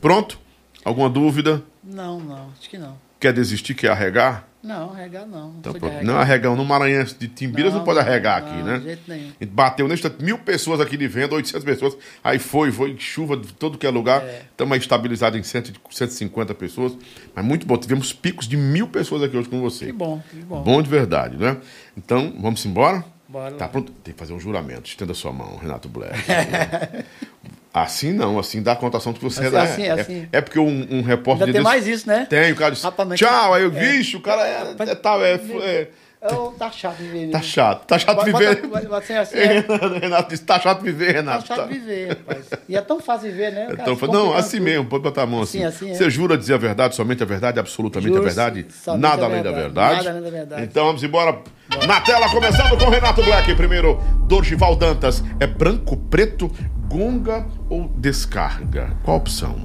Pronto? 0.00 0.38
Alguma 0.84 1.08
dúvida? 1.08 1.62
Não, 1.82 2.20
não, 2.20 2.50
acho 2.58 2.68
que 2.68 2.78
não. 2.78 2.96
Quer 3.18 3.32
desistir, 3.32 3.74
quer 3.74 3.88
arregar? 3.88 4.46
Não, 4.62 4.92
arregar 4.92 5.26
não. 5.26 5.54
Então, 5.58 5.72
não, 5.72 5.88
arregar. 5.88 6.04
não 6.04 6.16
arregar. 6.18 6.56
No 6.56 6.64
Maranhão 6.64 7.04
de 7.04 7.28
Timbiras 7.28 7.72
não, 7.72 7.78
não 7.80 7.84
pode 7.84 7.98
arregar 7.98 8.40
não, 8.42 8.48
aqui, 8.48 8.62
né? 8.62 8.78
De 8.78 8.84
jeito 8.84 9.02
nenhum. 9.06 9.32
A 9.40 9.44
gente 9.44 9.52
bateu 9.52 9.88
neste 9.88 10.10
mil 10.20 10.38
pessoas 10.38 10.80
aqui 10.80 10.96
de 10.96 11.06
venda, 11.06 11.34
800 11.34 11.64
pessoas. 11.64 11.96
Aí 12.22 12.38
foi, 12.38 12.72
foi 12.72 12.96
chuva 12.98 13.36
de 13.36 13.52
todo 13.52 13.76
que 13.76 13.86
é 13.86 13.90
lugar. 13.90 14.24
Estamos 14.50 14.74
é. 14.74 14.78
estabilizados 14.78 15.38
em 15.38 15.42
150 15.42 16.54
pessoas. 16.54 16.96
Mas 17.34 17.44
muito 17.44 17.66
bom. 17.66 17.76
Tivemos 17.76 18.12
picos 18.12 18.48
de 18.48 18.56
mil 18.56 18.88
pessoas 18.88 19.22
aqui 19.22 19.36
hoje 19.36 19.48
com 19.48 19.60
você. 19.60 19.86
Que 19.86 19.92
bom, 19.92 20.22
que 20.30 20.36
bom. 20.36 20.62
Bom 20.62 20.82
de 20.82 20.88
verdade, 20.88 21.36
né? 21.36 21.58
Então, 21.96 22.34
vamos 22.40 22.64
embora? 22.64 23.04
Bora 23.34 23.56
tá 23.56 23.66
pronto? 23.66 23.90
Tem 24.04 24.14
que 24.14 24.20
fazer 24.20 24.32
um 24.32 24.38
juramento. 24.38 24.88
Estenda 24.88 25.12
sua 25.12 25.32
mão, 25.32 25.56
Renato 25.56 25.88
Blair. 25.88 26.14
assim 27.74 28.12
não, 28.12 28.38
assim 28.38 28.62
dá 28.62 28.74
a 28.74 28.76
contação 28.76 29.12
que 29.12 29.20
você 29.20 29.46
assim, 29.46 29.56
é, 29.56 29.60
assim, 29.60 29.82
é, 29.82 29.90
assim. 29.90 30.28
é, 30.30 30.40
porque 30.40 30.60
um, 30.60 30.86
um 30.88 31.02
repórter. 31.02 31.48
Já 31.48 31.52
tem 31.52 31.60
mais 31.60 31.84
isso, 31.84 32.06
né? 32.06 32.28
Tem, 32.30 32.52
o 32.52 32.56
cara. 32.56 32.72
Rapaz, 32.80 33.18
Tchau, 33.18 33.54
aí 33.54 33.64
eu, 33.64 33.76
é. 33.76 33.80
vixe, 33.92 34.16
o 34.16 34.20
cara 34.20 34.46
é, 34.46 34.76
é 34.78 34.94
tal, 34.94 35.20
é. 35.24 35.88
É 36.26 36.58
tá 36.58 36.70
chato 36.70 36.96
viver. 36.96 37.30
Tá 37.30 37.42
chato, 37.42 37.86
tá 37.86 37.98
chato 37.98 38.24
viver. 38.24 38.66
bota- 38.66 38.88
bota 38.88 38.96
assim, 38.98 39.14
assim, 39.14 39.36
é. 39.36 39.64
Renato 40.00 40.30
disse, 40.30 40.42
tá 40.44 40.58
chato 40.58 40.80
viver, 40.82 41.12
Tá 41.12 41.18
Renato. 41.20 41.46
chato 41.46 41.68
viver, 41.68 42.08
rapaz. 42.08 42.46
E 42.68 42.76
é 42.76 42.80
tão 42.80 43.00
fácil 43.00 43.30
viver, 43.30 43.52
né? 43.52 43.66
Cara, 43.66 43.82
Então, 43.82 43.96
se 43.96 44.06
não, 44.06 44.34
assim 44.34 44.56
tudo. 44.58 44.64
mesmo, 44.64 44.84
pode 44.86 45.02
botar 45.02 45.22
a 45.22 45.26
mão 45.26 45.42
assim. 45.42 45.62
Assim, 45.64 45.86
assim, 45.86 45.90
é. 45.92 45.94
Você 45.94 46.10
jura 46.10 46.36
dizer 46.38 46.54
a 46.54 46.58
verdade, 46.58 46.94
somente 46.94 47.22
a 47.22 47.26
verdade, 47.26 47.60
absolutamente 47.60 48.10
a 48.10 48.14
Juro, 48.16 48.24
verdade? 48.24 48.66
somente 48.70 49.00
Nada 49.02 49.22
a 49.22 49.26
além 49.26 49.42
da 49.42 49.50
verdade, 49.52 49.62
verdade. 49.62 49.96
nada 49.96 50.10
além 50.10 50.22
da 50.22 50.30
verdade. 50.30 50.62
Então 50.62 50.86
vamos 50.86 51.02
embora. 51.02 51.38
Na 51.86 52.00
tela, 52.00 52.28
começando 52.30 52.78
com 52.78 52.88
Renato 52.90 53.22
Black. 53.22 53.54
Primeiro, 53.54 54.00
Dorgival 54.26 54.76
Dantas. 54.76 55.22
É 55.40 55.46
branco, 55.46 55.96
preto, 55.96 56.50
gonga 56.88 57.46
ou 57.68 57.88
descarga? 57.96 58.92
Qual 59.02 59.16
a 59.16 59.20
opção? 59.20 59.56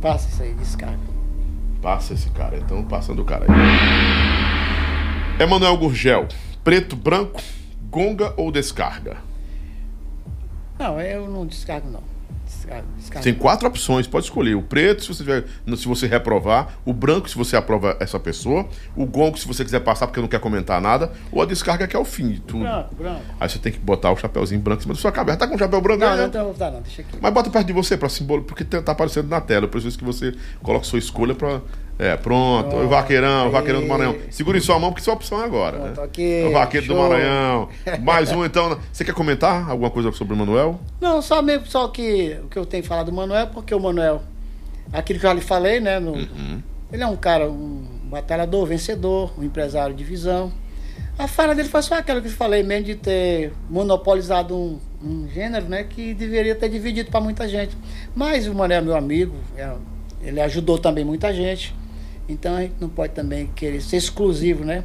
Passa 0.00 0.28
isso 0.28 0.42
aí, 0.42 0.52
descarga. 0.54 0.98
Passa 1.82 2.14
esse 2.14 2.30
cara, 2.30 2.56
então 2.58 2.82
passando 2.84 3.22
o 3.22 3.24
cara 3.24 3.44
aí. 3.48 4.85
Emanuel 5.38 5.76
Gurgel. 5.76 6.26
Preto, 6.64 6.96
branco, 6.96 7.42
gonga 7.90 8.32
ou 8.38 8.50
descarga? 8.50 9.18
Não, 10.78 10.98
eu 10.98 11.28
não 11.28 11.46
descargo, 11.46 11.90
não. 11.90 12.02
Descargo, 12.46 12.86
descargo. 12.96 13.22
Tem 13.22 13.34
quatro 13.34 13.68
opções, 13.68 14.06
pode 14.06 14.24
escolher. 14.24 14.54
O 14.54 14.62
preto, 14.62 15.02
se 15.02 15.08
você, 15.08 15.22
tiver, 15.24 15.44
se 15.76 15.86
você 15.86 16.06
reprovar. 16.06 16.78
O 16.86 16.92
branco, 16.94 17.28
se 17.28 17.36
você 17.36 17.54
aprova 17.54 17.98
essa 18.00 18.18
pessoa. 18.18 18.66
O 18.96 19.04
gongo, 19.04 19.36
se 19.38 19.46
você 19.46 19.62
quiser 19.62 19.80
passar 19.80 20.06
porque 20.06 20.20
não 20.20 20.28
quer 20.28 20.40
comentar 20.40 20.80
nada. 20.80 21.12
Ou 21.30 21.42
a 21.42 21.44
descarga, 21.44 21.86
que 21.86 21.94
é 21.94 21.98
o 21.98 22.04
fim 22.04 22.30
de 22.30 22.40
tudo. 22.40 22.60
Branco, 22.60 22.94
branco. 22.94 23.22
Aí 23.38 23.48
você 23.48 23.58
tem 23.58 23.72
que 23.72 23.78
botar 23.78 24.12
o 24.12 24.16
chapéuzinho 24.16 24.60
branco 24.62 24.80
em 24.80 24.82
cima 24.84 24.94
da 24.94 25.00
sua 25.00 25.12
cabeça. 25.12 25.36
Tá 25.36 25.46
com 25.46 25.54
o 25.56 25.58
chapéu 25.58 25.82
branco 25.82 26.00
Não, 26.00 26.08
aí, 26.08 26.16
não, 26.16 26.26
né? 26.28 26.32
não, 26.32 26.44
não, 26.44 26.54
não, 26.54 26.72
não, 26.72 26.80
deixa 26.80 27.02
aqui. 27.02 27.18
Mas 27.20 27.34
bota 27.34 27.50
perto 27.50 27.66
de 27.66 27.74
você 27.74 27.94
para 27.96 28.08
simbolo, 28.08 28.42
porque 28.42 28.64
tá 28.64 28.80
tá 28.80 28.92
aparecendo 28.92 29.28
na 29.28 29.40
tela. 29.42 29.66
Eu 29.66 29.68
preciso 29.68 29.98
que 29.98 30.04
você 30.04 30.34
coloque 30.62 30.86
sua 30.86 30.98
escolha 30.98 31.34
para. 31.34 31.60
É, 31.98 32.14
pronto. 32.16 32.68
Pronto. 32.70 32.84
O 32.84 32.88
vaqueirão, 32.88 33.48
o 33.48 33.50
vaqueirão 33.50 33.80
do. 33.80 33.86
Maranhão. 33.86 34.16
Segure 34.30 34.58
em 34.58 34.60
sua 34.60 34.78
mão, 34.78 34.90
porque 34.90 35.02
sua 35.02 35.14
opção 35.14 35.40
é 35.40 35.44
agora. 35.44 35.78
Pronto, 35.78 36.00
né? 36.00 36.04
ok, 36.06 36.46
O 36.46 36.52
vaqueiro 36.52 36.86
do 36.86 36.92
show. 36.94 37.08
Maranhão. 37.08 37.68
Mais 38.02 38.30
um, 38.32 38.44
então. 38.44 38.78
Você 38.92 39.04
quer 39.04 39.14
comentar 39.14 39.70
alguma 39.70 39.88
coisa 39.90 40.12
sobre 40.12 40.34
o 40.34 40.36
Manuel? 40.36 40.78
Não, 41.00 41.22
só 41.22 41.40
mesmo, 41.40 41.66
só 41.66 41.88
que 41.88 42.36
o 42.44 42.48
que 42.48 42.58
eu 42.58 42.66
tenho 42.66 42.84
falado 42.84 43.06
do 43.06 43.12
Manuel, 43.12 43.46
porque 43.46 43.74
o 43.74 43.80
Manuel, 43.80 44.22
aquilo 44.92 45.18
que 45.18 45.24
eu 45.26 45.30
já 45.30 45.34
lhe 45.34 45.40
falei, 45.40 45.80
né? 45.80 45.98
no- 45.98 46.12
Uhum. 46.12 46.62
Ele 46.92 47.02
é 47.02 47.06
um 47.06 47.16
cara, 47.16 47.48
um 47.48 47.82
batalhador, 48.04 48.64
vencedor, 48.66 49.32
um 49.38 49.42
empresário 49.42 49.94
de 49.94 50.04
visão. 50.04 50.52
A 51.18 51.26
falha 51.26 51.54
dele 51.54 51.68
foi 51.68 51.80
só 51.82 51.94
aquela 51.94 52.20
que 52.20 52.28
eu 52.28 52.32
falei 52.32 52.62
mesmo 52.62 52.84
de 52.84 52.94
ter 52.94 53.52
monopolizado 53.70 54.54
um, 54.54 54.78
um 55.02 55.26
gênero, 55.32 55.66
né? 55.66 55.82
Que 55.82 56.12
deveria 56.12 56.54
ter 56.54 56.68
dividido 56.68 57.10
para 57.10 57.20
muita 57.22 57.48
gente. 57.48 57.74
Mas 58.14 58.46
o 58.46 58.54
Manuel 58.54 58.80
é 58.80 58.82
meu 58.84 58.94
amigo, 58.96 59.34
é- 59.56 59.72
ele 60.22 60.40
ajudou 60.42 60.78
também 60.78 61.04
muita 61.04 61.32
gente. 61.32 61.74
Então 62.28 62.56
a 62.56 62.62
gente 62.62 62.74
não 62.80 62.88
pode 62.88 63.12
também 63.12 63.46
querer 63.54 63.80
ser 63.80 63.96
exclusivo, 63.96 64.64
né? 64.64 64.84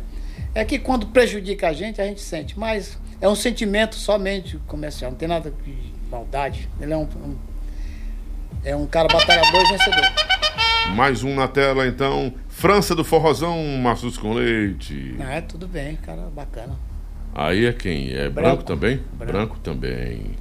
É 0.54 0.64
que 0.66 0.78
quando 0.78 1.08
prejudica 1.08 1.70
a 1.70 1.74
gente, 1.74 2.02
a 2.02 2.06
gente 2.06 2.22
sente. 2.22 2.58
Mas 2.60 2.98
é 3.20 3.28
um 3.28 3.36
sentimento 3.36 3.96
somente 3.96 4.58
comercial, 4.68 5.12
não 5.12 5.18
tem 5.18 5.28
nada 5.28 5.52
de 5.64 5.74
maldade. 6.10 6.70
Ele 6.80 6.94
é 6.94 6.98
um, 6.98 7.04
um- 7.04 7.36
é 8.64 8.76
um 8.76 8.86
cara 8.86 9.08
batalhador 9.08 9.62
e 9.66 9.72
vencedor. 9.72 10.12
Mais 10.96 11.24
um 11.24 11.34
na 11.36 11.48
tela, 11.48 11.88
então. 11.88 12.34
França 12.50 12.94
do 12.94 13.04
Forrozão, 13.04 13.58
maços 13.82 14.18
com 14.18 14.34
leite. 14.34 15.16
Ah, 15.20 15.36
é 15.36 15.42
tudo 15.42 15.68
bem, 15.68 15.96
cara, 15.96 16.24
bacana. 16.36 16.78
Aí 17.34 17.66
é 17.66 17.74
quem? 17.74 18.10
É 18.12 18.30
branco, 18.30 18.34
Branco. 18.34 18.64
também? 18.64 18.98
Branco. 19.14 19.32
Branco 19.34 19.60
também. 19.60 20.32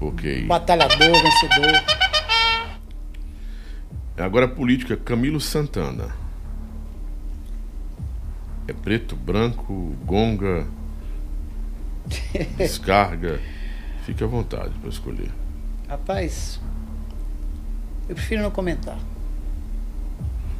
Ok. 0.00 0.44
Batalhador, 0.46 0.98
vencedor. 0.98 1.82
Agora 4.18 4.46
a 4.46 4.48
política, 4.48 4.96
Camilo 4.96 5.40
Santana. 5.40 6.14
É 8.68 8.72
preto, 8.72 9.16
branco, 9.16 9.94
gonga, 10.04 10.66
descarga. 12.56 13.40
Fique 14.04 14.22
à 14.22 14.26
vontade 14.26 14.70
para 14.80 14.88
escolher. 14.88 15.30
Rapaz, 15.88 16.60
eu 18.08 18.14
prefiro 18.14 18.42
não 18.42 18.50
comentar. 18.50 18.98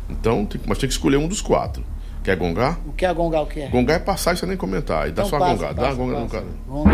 Então, 0.09 0.45
tem, 0.45 0.61
mas 0.66 0.79
tem 0.79 0.89
que 0.89 0.93
escolher 0.95 1.16
um 1.16 1.27
dos 1.29 1.41
quatro. 1.41 1.85
Quer 2.23 2.37
gongar? 2.37 2.79
O 2.87 2.93
que 2.93 3.05
é 3.05 3.12
gongar, 3.12 3.43
o 3.43 3.47
que 3.47 3.61
é? 3.61 3.69
Gongar 3.69 3.97
é 3.97 3.99
passar 3.99 4.35
e 4.35 4.37
você 4.37 4.47
nem 4.47 4.57
comentar. 4.57 5.09
E 5.09 5.12
dá 5.12 5.23
Então 5.23 5.31
só 5.31 5.37
a 5.37 5.39
passa, 5.41 5.55
gongada. 5.55 5.74
Dá 5.74 5.83
passa, 5.83 5.93
a 5.93 5.97
gonga 5.97 6.20
no 6.20 6.29
passa. 6.29 6.41
cara. 6.41 6.47
Gonga. 6.69 6.91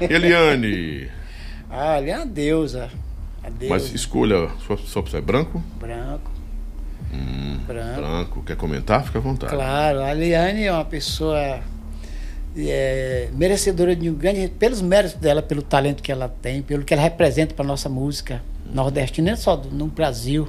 Eliane. 0.00 1.08
Ah, 1.76 1.98
ele 2.00 2.10
é 2.10 2.16
uma 2.18 2.26
deusa. 2.26 2.88
A 3.42 3.50
deusa. 3.50 3.74
Mas 3.74 3.92
escolha, 3.92 4.48
sua, 4.64 4.76
sua 4.76 5.00
opção 5.00 5.18
é 5.18 5.20
branco? 5.20 5.60
Branco. 5.80 6.30
Hum, 7.14 7.58
Branco. 7.66 8.00
Branco. 8.00 8.42
Quer 8.42 8.56
comentar? 8.56 9.04
Fica 9.04 9.18
à 9.18 9.22
vontade. 9.22 9.52
Claro, 9.54 10.02
a 10.02 10.12
Liane 10.12 10.64
é 10.64 10.72
uma 10.72 10.84
pessoa 10.84 11.60
é, 12.56 13.28
merecedora 13.32 13.94
de 13.94 14.10
um 14.10 14.14
grande. 14.14 14.48
pelos 14.48 14.80
méritos 14.82 15.16
dela, 15.18 15.42
pelo 15.42 15.62
talento 15.62 16.02
que 16.02 16.10
ela 16.12 16.28
tem, 16.28 16.62
pelo 16.62 16.84
que 16.84 16.92
ela 16.94 17.02
representa 17.02 17.54
para 17.54 17.64
nossa 17.64 17.88
música 17.88 18.42
nordestina, 18.72 19.30
não 19.32 19.36
só 19.36 19.56
do- 19.56 19.70
no 19.70 19.86
Brasil. 19.86 20.48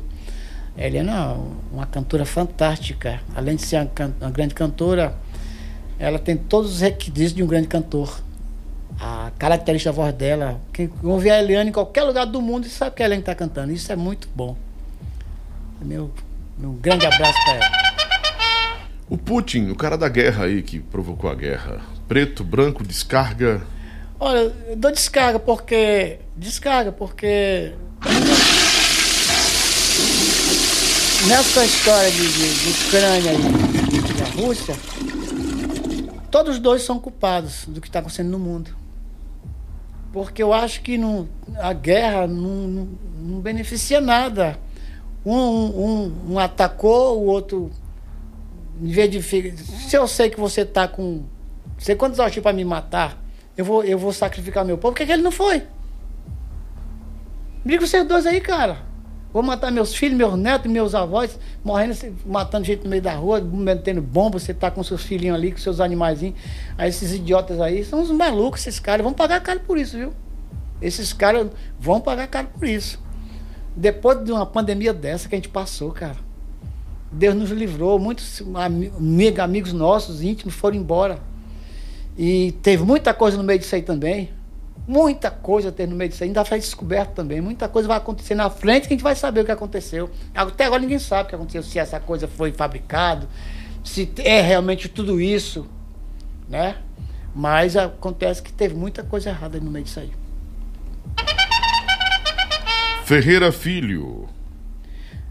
Ela 0.77 0.97
é 0.97 1.01
uma, 1.03 1.37
uma 1.71 1.85
cantora 1.85 2.25
fantástica. 2.25 3.21
Além 3.35 3.55
de 3.55 3.61
ser 3.61 3.77
uma, 3.77 3.85
can- 3.85 4.13
uma 4.19 4.29
grande 4.31 4.53
cantora, 4.53 5.15
ela 5.97 6.19
tem 6.19 6.35
todos 6.35 6.73
os 6.75 6.81
requisitos 6.81 7.33
de 7.33 7.41
um 7.43 7.47
grande 7.47 7.67
cantor. 7.67 8.21
A 8.99 9.31
característica 9.37 9.91
da 9.91 9.95
voz 9.95 10.13
dela, 10.13 10.59
quem 10.73 10.89
ouvir 11.03 11.29
a 11.29 11.39
Eliane 11.41 11.69
em 11.69 11.73
qualquer 11.73 12.03
lugar 12.03 12.25
do 12.25 12.41
mundo 12.41 12.67
sabe 12.67 12.95
que 12.95 13.03
a 13.03 13.05
Eliane 13.05 13.21
está 13.21 13.33
cantando. 13.35 13.71
Isso 13.71 13.91
é 13.91 13.95
muito 13.95 14.27
bom. 14.35 14.55
Meu, 15.81 16.11
meu 16.57 16.71
grande 16.73 17.05
abraço 17.05 17.37
para 17.45 17.53
ela. 17.55 17.71
O 19.09 19.17
Putin, 19.17 19.69
o 19.69 19.75
cara 19.75 19.97
da 19.97 20.09
guerra 20.09 20.45
aí 20.45 20.61
que 20.61 20.79
provocou 20.79 21.29
a 21.29 21.35
guerra. 21.35 21.81
Preto, 22.07 22.43
branco, 22.43 22.83
descarga. 22.83 23.61
Olha, 24.19 24.53
eu 24.67 24.75
dou 24.75 24.91
descarga 24.91 25.37
porque. 25.39 26.19
Descarga 26.35 26.91
porque. 26.91 27.73
Nessa 31.27 31.65
história 31.65 32.11
de, 32.11 32.17
de- 32.17 32.53
de 32.53 32.85
Ucrânia 32.85 33.31
e 33.33 34.13
da 34.13 34.25
Rússia, 34.41 34.75
todos 36.29 36.55
os 36.55 36.59
dois 36.59 36.83
são 36.83 36.99
culpados 36.99 37.65
do 37.67 37.81
que 37.81 37.87
está 37.87 37.99
acontecendo 37.99 38.29
no 38.29 38.37
mundo. 38.39 38.69
Porque 40.13 40.41
eu 40.41 40.53
acho 40.53 40.81
que 40.81 40.97
não, 40.97 41.27
a 41.57 41.73
guerra 41.73 42.27
não, 42.27 42.67
não, 42.67 42.87
não 43.17 43.39
beneficia 43.39 43.99
nada. 43.99 44.57
Um, 45.25 45.33
um, 45.33 46.13
um 46.29 46.39
atacou, 46.39 47.19
o 47.19 47.25
outro. 47.25 47.71
Em 48.81 48.91
vez 48.91 49.09
de. 49.09 49.21
Se 49.21 49.95
eu 49.95 50.07
sei 50.07 50.29
que 50.29 50.39
você 50.39 50.61
está 50.61 50.87
com. 50.87 51.23
Sei 51.77 51.95
quantos 51.95 52.19
acham 52.19 52.41
para 52.41 52.53
me 52.53 52.63
matar, 52.63 53.21
eu 53.57 53.65
vou, 53.65 53.83
eu 53.83 53.97
vou 53.97 54.13
sacrificar 54.13 54.63
meu 54.63 54.77
povo. 54.77 54.93
Por 54.93 54.99
que, 54.99 55.05
que 55.05 55.11
ele 55.11 55.23
não 55.23 55.31
foi? 55.31 55.63
Briga 57.63 57.85
vocês 57.85 58.07
dois 58.07 58.25
aí, 58.25 58.39
cara. 58.39 58.77
Vou 59.35 59.43
matar 59.43 59.69
meus 59.69 59.93
filhos, 59.93 60.17
meus 60.17 60.37
netos, 60.37 60.71
meus 60.71 60.95
avós, 60.95 61.37
morrendo, 61.61 61.93
matando 62.25 62.63
gente 62.63 62.85
no 62.85 62.89
meio 62.89 63.01
da 63.01 63.13
rua, 63.15 63.41
metendo 63.41 64.01
bomba, 64.01 64.39
você 64.39 64.53
tá 64.53 64.71
com 64.71 64.81
seus 64.81 65.03
filhinhos 65.03 65.35
ali, 65.35 65.51
com 65.51 65.57
seus 65.57 65.81
animaizinhos. 65.81 66.39
Aí 66.77 66.87
esses 66.87 67.11
idiotas 67.11 67.59
aí, 67.59 67.83
são 67.83 67.99
uns 67.99 68.11
malucos, 68.11 68.61
esses 68.61 68.79
caras, 68.79 69.03
vão 69.03 69.11
pagar 69.11 69.41
caro 69.41 69.59
por 69.59 69.77
isso, 69.77 69.97
viu? 69.97 70.13
Esses 70.81 71.11
caras 71.11 71.49
vão 71.77 71.99
pagar 71.99 72.27
caro 72.27 72.47
por 72.57 72.65
isso. 72.65 72.97
Depois 73.75 74.23
de 74.23 74.31
uma 74.31 74.45
pandemia 74.45 74.93
dessa 74.93 75.27
que 75.27 75.35
a 75.35 75.37
gente 75.37 75.49
passou, 75.49 75.91
cara. 75.91 76.17
Deus 77.11 77.35
nos 77.35 77.49
livrou, 77.51 77.99
muitos 77.99 78.41
ami- 78.53 78.91
amigo- 78.97 79.41
amigos 79.41 79.73
nossos, 79.73 80.21
íntimos, 80.21 80.55
foram 80.55 80.77
embora. 80.77 81.19
E 82.17 82.53
teve 82.61 82.83
muita 82.83 83.13
coisa 83.13 83.37
no 83.37 83.43
meio 83.43 83.59
disso 83.59 83.75
aí 83.75 83.81
também. 83.81 84.29
Muita 84.87 85.31
coisa 85.31 85.71
teve 85.71 85.89
no 85.91 85.97
meio 85.97 86.09
disso 86.09 86.23
aí. 86.23 86.29
Ainda 86.29 86.45
foi 86.45 86.59
descoberto 86.59 87.13
também. 87.13 87.41
Muita 87.41 87.67
coisa 87.67 87.87
vai 87.87 87.97
acontecer 87.97 88.35
na 88.35 88.49
frente 88.49 88.87
que 88.87 88.93
a 88.93 88.95
gente 88.95 89.03
vai 89.03 89.15
saber 89.15 89.41
o 89.41 89.45
que 89.45 89.51
aconteceu. 89.51 90.09
Até 90.33 90.65
agora 90.65 90.81
ninguém 90.81 90.99
sabe 90.99 91.23
o 91.23 91.29
que 91.29 91.35
aconteceu, 91.35 91.63
se 91.63 91.79
essa 91.79 91.99
coisa 91.99 92.27
foi 92.27 92.51
fabricado, 92.51 93.27
se 93.83 94.09
é 94.19 94.41
realmente 94.41 94.87
tudo 94.87 95.19
isso, 95.19 95.67
né? 96.47 96.77
Mas 97.33 97.75
acontece 97.75 98.41
que 98.41 98.53
teve 98.53 98.75
muita 98.75 99.03
coisa 99.03 99.29
errada 99.29 99.59
no 99.59 99.69
meio 99.69 99.83
disso 99.83 99.99
aí. 99.99 100.11
Ferreira 103.05 103.51
Filho. 103.51 104.27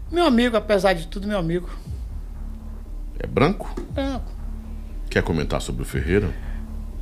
Meu 0.09 0.25
amigo, 0.25 0.55
apesar 0.55 0.93
de 0.93 1.07
tudo, 1.07 1.27
meu 1.27 1.37
amigo. 1.37 1.69
É 3.19 3.27
branco? 3.27 3.75
Branco. 3.91 4.31
Quer 5.09 5.21
comentar 5.21 5.61
sobre 5.61 5.81
o 5.81 5.85
Ferreira? 5.85 6.33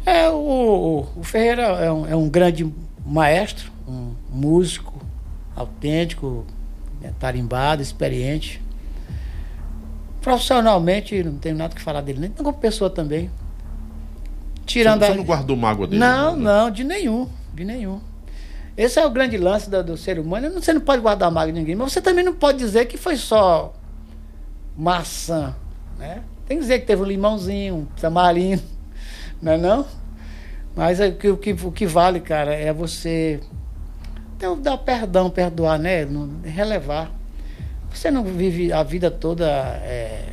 É, 0.03 0.27
o, 0.31 1.07
o, 1.15 1.23
Ferreira 1.23 1.61
é 1.61 1.91
um, 1.91 2.07
é 2.07 2.15
um 2.15 2.27
grande 2.27 2.73
maestro, 3.05 3.71
um 3.87 4.15
músico 4.31 4.99
autêntico, 5.55 6.43
né, 6.99 7.13
tarimbado, 7.19 7.83
experiente. 7.83 8.59
Profissionalmente, 10.21 11.21
não 11.23 11.37
tenho 11.37 11.55
nada 11.55 11.75
que 11.75 11.81
falar 11.83 12.01
dele, 12.01 12.19
nem 12.19 12.31
como 12.31 12.51
pessoa 12.51 12.89
também. 12.89 13.29
Tirando 14.65 15.05
Você 15.05 15.11
a... 15.11 15.15
não 15.15 15.23
guardou 15.23 15.55
mágoa 15.55 15.85
dele? 15.85 15.99
Não, 15.99 16.35
né? 16.35 16.43
não, 16.43 16.71
de 16.71 16.83
nenhum, 16.83 17.29
de 17.53 17.63
nenhum. 17.63 18.01
Esse 18.75 18.99
é 18.99 19.05
o 19.05 19.09
grande 19.09 19.37
lance 19.37 19.69
do, 19.69 19.83
do 19.83 19.97
ser 19.97 20.19
humano. 20.19 20.51
Você 20.51 20.73
não 20.73 20.81
pode 20.81 21.01
guardar 21.01 21.31
mágoa 21.31 21.51
de 21.51 21.59
ninguém, 21.59 21.75
mas 21.75 21.93
você 21.93 22.01
também 22.01 22.23
não 22.23 22.33
pode 22.33 22.57
dizer 22.57 22.85
que 22.85 22.97
foi 22.97 23.15
só 23.15 23.73
maçã, 24.75 25.55
né? 25.97 26.23
Tem 26.47 26.57
que 26.57 26.63
dizer 26.63 26.79
que 26.79 26.87
teve 26.87 27.01
um 27.01 27.05
limãozinho, 27.05 27.75
um 27.75 27.85
tamarindo, 27.85 28.63
não 29.41 29.51
é 29.51 29.57
não? 29.57 29.85
Mas 30.75 30.99
é, 30.99 31.07
o, 31.07 31.15
que, 31.15 31.29
o, 31.29 31.37
que, 31.37 31.51
o 31.51 31.71
que 31.71 31.85
vale, 31.85 32.19
cara, 32.19 32.53
é 32.53 32.73
você 32.73 33.39
dar 34.61 34.77
perdão, 34.77 35.29
perdoar, 35.29 35.79
né? 35.79 36.07
Relevar. 36.43 37.11
Você 37.93 38.11
não 38.11 38.23
vive 38.23 38.73
a 38.73 38.83
vida 38.83 39.09
toda. 39.09 39.45
É... 39.45 40.29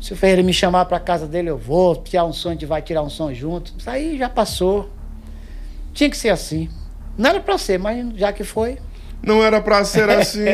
Se 0.00 0.12
o 0.12 0.16
Ferreira 0.16 0.42
me 0.42 0.52
chamar 0.52 0.84
para 0.84 1.00
casa 1.00 1.26
dele, 1.26 1.50
eu 1.50 1.58
vou. 1.58 1.96
Tirar 1.96 2.24
um 2.24 2.32
som, 2.32 2.50
a 2.50 2.52
gente 2.52 2.66
vai 2.66 2.82
tirar 2.82 3.02
um 3.02 3.10
som 3.10 3.32
junto. 3.32 3.72
Isso 3.76 3.90
aí 3.90 4.16
já 4.16 4.28
passou. 4.28 4.90
Tinha 5.92 6.08
que 6.08 6.16
ser 6.16 6.28
assim. 6.28 6.68
Não 7.18 7.30
era 7.30 7.40
para 7.40 7.58
ser, 7.58 7.78
mas 7.78 8.16
já 8.16 8.32
que 8.32 8.44
foi. 8.44 8.78
Não 9.20 9.42
era 9.42 9.60
para 9.60 9.84
ser 9.84 10.08
assim. 10.08 10.44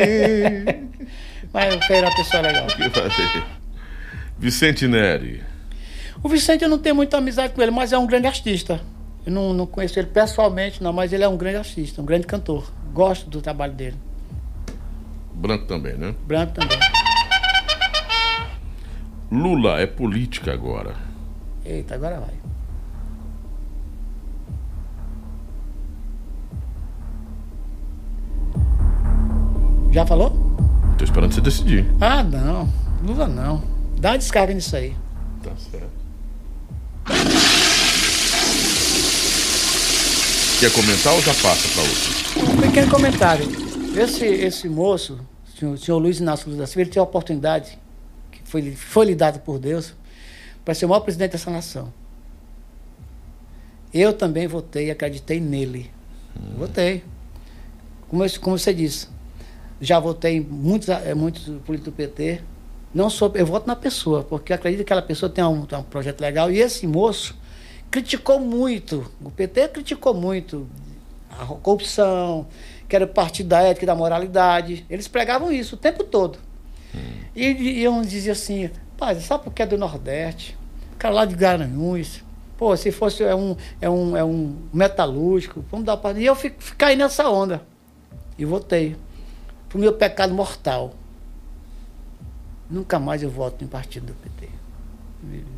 mas 1.53 1.75
o 1.75 1.79
Ferreira 1.81 2.07
é 2.07 2.09
uma 2.09 2.15
pessoa 2.15 2.41
legal. 2.41 2.67
Vicente 4.39 4.87
Neri. 4.87 5.43
O 6.23 6.27
Vicente 6.27 6.63
eu 6.63 6.69
não 6.69 6.79
tenho 6.79 6.95
muita 6.95 7.17
amizade 7.17 7.53
com 7.53 7.61
ele, 7.61 7.69
mas 7.69 7.93
é 7.93 7.97
um 7.97 8.07
grande 8.07 8.25
artista. 8.25 8.81
Eu 9.23 9.31
não, 9.31 9.53
não 9.53 9.67
conheço 9.67 9.99
ele 9.99 10.07
pessoalmente, 10.07 10.81
não, 10.81 10.91
mas 10.91 11.13
ele 11.13 11.23
é 11.23 11.27
um 11.27 11.37
grande 11.37 11.57
artista, 11.57 12.01
um 12.01 12.05
grande 12.05 12.25
cantor. 12.25 12.71
Gosto 12.91 13.29
do 13.29 13.41
trabalho 13.41 13.73
dele. 13.73 13.97
Branco 15.33 15.65
também, 15.65 15.93
né? 15.93 16.15
Branco 16.25 16.53
também. 16.53 16.79
Lula 19.31 19.79
é 19.79 19.85
política 19.85 20.51
agora. 20.53 20.95
Eita, 21.63 21.95
agora 21.95 22.19
vai. 22.19 22.33
Já 29.95 30.05
falou? 30.05 30.29
Tô 30.97 31.05
esperando 31.05 31.33
você 31.33 31.39
decidir. 31.39 31.85
Ah, 32.01 32.21
não. 32.21 32.67
Lula 33.01 33.29
não. 33.29 33.63
Dá 33.97 34.11
uma 34.11 34.17
descarga 34.17 34.53
nisso 34.53 34.75
aí. 34.75 34.93
Tá 35.41 35.51
certo. 35.55 35.87
Quer 40.59 40.69
comentar 40.73 41.13
ou 41.13 41.21
já 41.21 41.33
passa 41.35 41.69
para 41.69 41.81
outro? 41.83 42.53
Um 42.57 42.61
pequeno 42.61 42.91
comentário. 42.91 43.47
Esse, 43.97 44.25
esse 44.25 44.67
moço, 44.67 45.17
o 45.47 45.57
senhor, 45.57 45.73
o 45.75 45.77
senhor 45.77 45.97
Luiz 45.97 46.19
Inácio 46.19 46.49
Lula 46.49 46.63
da 46.63 46.67
Silva, 46.67 46.81
ele 46.81 46.89
teve 46.89 46.99
a 46.99 47.03
oportunidade, 47.03 47.79
que 48.33 48.41
foi, 48.43 48.75
foi 48.75 49.05
lhe 49.05 49.15
dada 49.15 49.39
por 49.39 49.57
Deus, 49.57 49.93
para 50.65 50.73
ser 50.73 50.87
o 50.87 50.89
maior 50.89 50.99
presidente 50.99 51.31
dessa 51.31 51.49
nação. 51.49 51.93
Eu 53.93 54.11
também 54.11 54.45
votei 54.45 54.87
e 54.87 54.91
acreditei 54.91 55.39
nele. 55.39 55.89
Hum. 56.35 56.55
Votei. 56.57 57.01
Como, 58.09 58.25
eu, 58.25 58.41
como 58.41 58.59
você 58.59 58.73
disse, 58.73 59.14
já 59.79 59.99
votei 59.99 60.37
em 60.37 60.41
muitos, 60.41 60.89
eh, 60.89 61.13
muitos 61.13 61.43
políticos 61.65 61.85
do 61.85 61.91
PT. 61.91 62.41
Não 62.93 63.09
sou, 63.09 63.31
eu 63.35 63.45
voto 63.45 63.67
na 63.67 63.75
pessoa, 63.75 64.23
porque 64.23 64.53
acredito 64.53 64.79
que 64.79 64.83
aquela 64.83 65.01
pessoa 65.01 65.29
tem 65.29 65.43
um, 65.43 65.65
tem 65.65 65.77
um 65.77 65.83
projeto 65.83 66.21
legal. 66.21 66.49
E 66.51 66.59
esse 66.59 66.87
moço 66.87 67.35
criticou 67.91 68.39
muito, 68.39 69.09
o 69.21 69.29
PT 69.29 69.69
criticou 69.69 70.13
muito 70.13 70.67
a 71.29 71.45
corrupção, 71.45 72.47
que 72.87 72.95
era 72.95 73.05
o 73.05 73.07
partido 73.07 73.49
da 73.49 73.61
ética 73.61 73.85
e 73.85 73.87
da 73.87 73.95
moralidade. 73.95 74.85
Eles 74.89 75.07
pregavam 75.07 75.51
isso 75.51 75.75
o 75.75 75.77
tempo 75.77 76.03
todo. 76.03 76.39
Hum. 76.93 76.99
E, 77.35 77.45
e 77.45 77.83
eu 77.83 78.01
dizia 78.01 78.31
assim, 78.31 78.69
pai, 78.97 79.19
sabe 79.19 79.43
por 79.43 79.53
que 79.53 79.61
é 79.61 79.65
do 79.65 79.77
Nordeste? 79.77 80.57
Cara 80.97 81.13
lá 81.13 81.25
de 81.25 81.35
Garanhuns. 81.35 82.23
Pô, 82.57 82.75
se 82.77 82.91
fosse 82.91 83.21
é 83.23 83.35
um, 83.35 83.57
é 83.81 83.89
um, 83.89 84.15
é 84.15 84.23
um 84.23 84.55
metalúrgico, 84.73 85.63
vamos 85.69 85.85
dar 85.85 85.97
para. 85.97 86.17
E 86.17 86.25
eu 86.25 86.35
fico, 86.35 86.57
caí 86.77 86.95
nessa 86.95 87.29
onda. 87.29 87.61
E 88.37 88.45
votei. 88.45 88.95
Pro 89.75 89.81
meu 89.81 89.91
pecado 89.91 90.33
mortal. 90.33 90.95
Nunca 92.69 92.97
mais 92.97 93.21
eu 93.21 93.29
voto 93.29 93.61
em 93.61 93.67
partido 93.67 94.05
do 94.05 94.13
PT. 94.13 94.47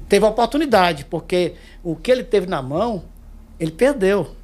Teve 0.10 0.26
a 0.26 0.30
oportunidade, 0.30 1.06
porque 1.06 1.54
o 1.84 1.96
que 1.96 2.12
ele 2.12 2.24
teve 2.24 2.48
na 2.48 2.60
mão, 2.60 3.04
ele 3.60 3.70
perdeu. 3.70 4.36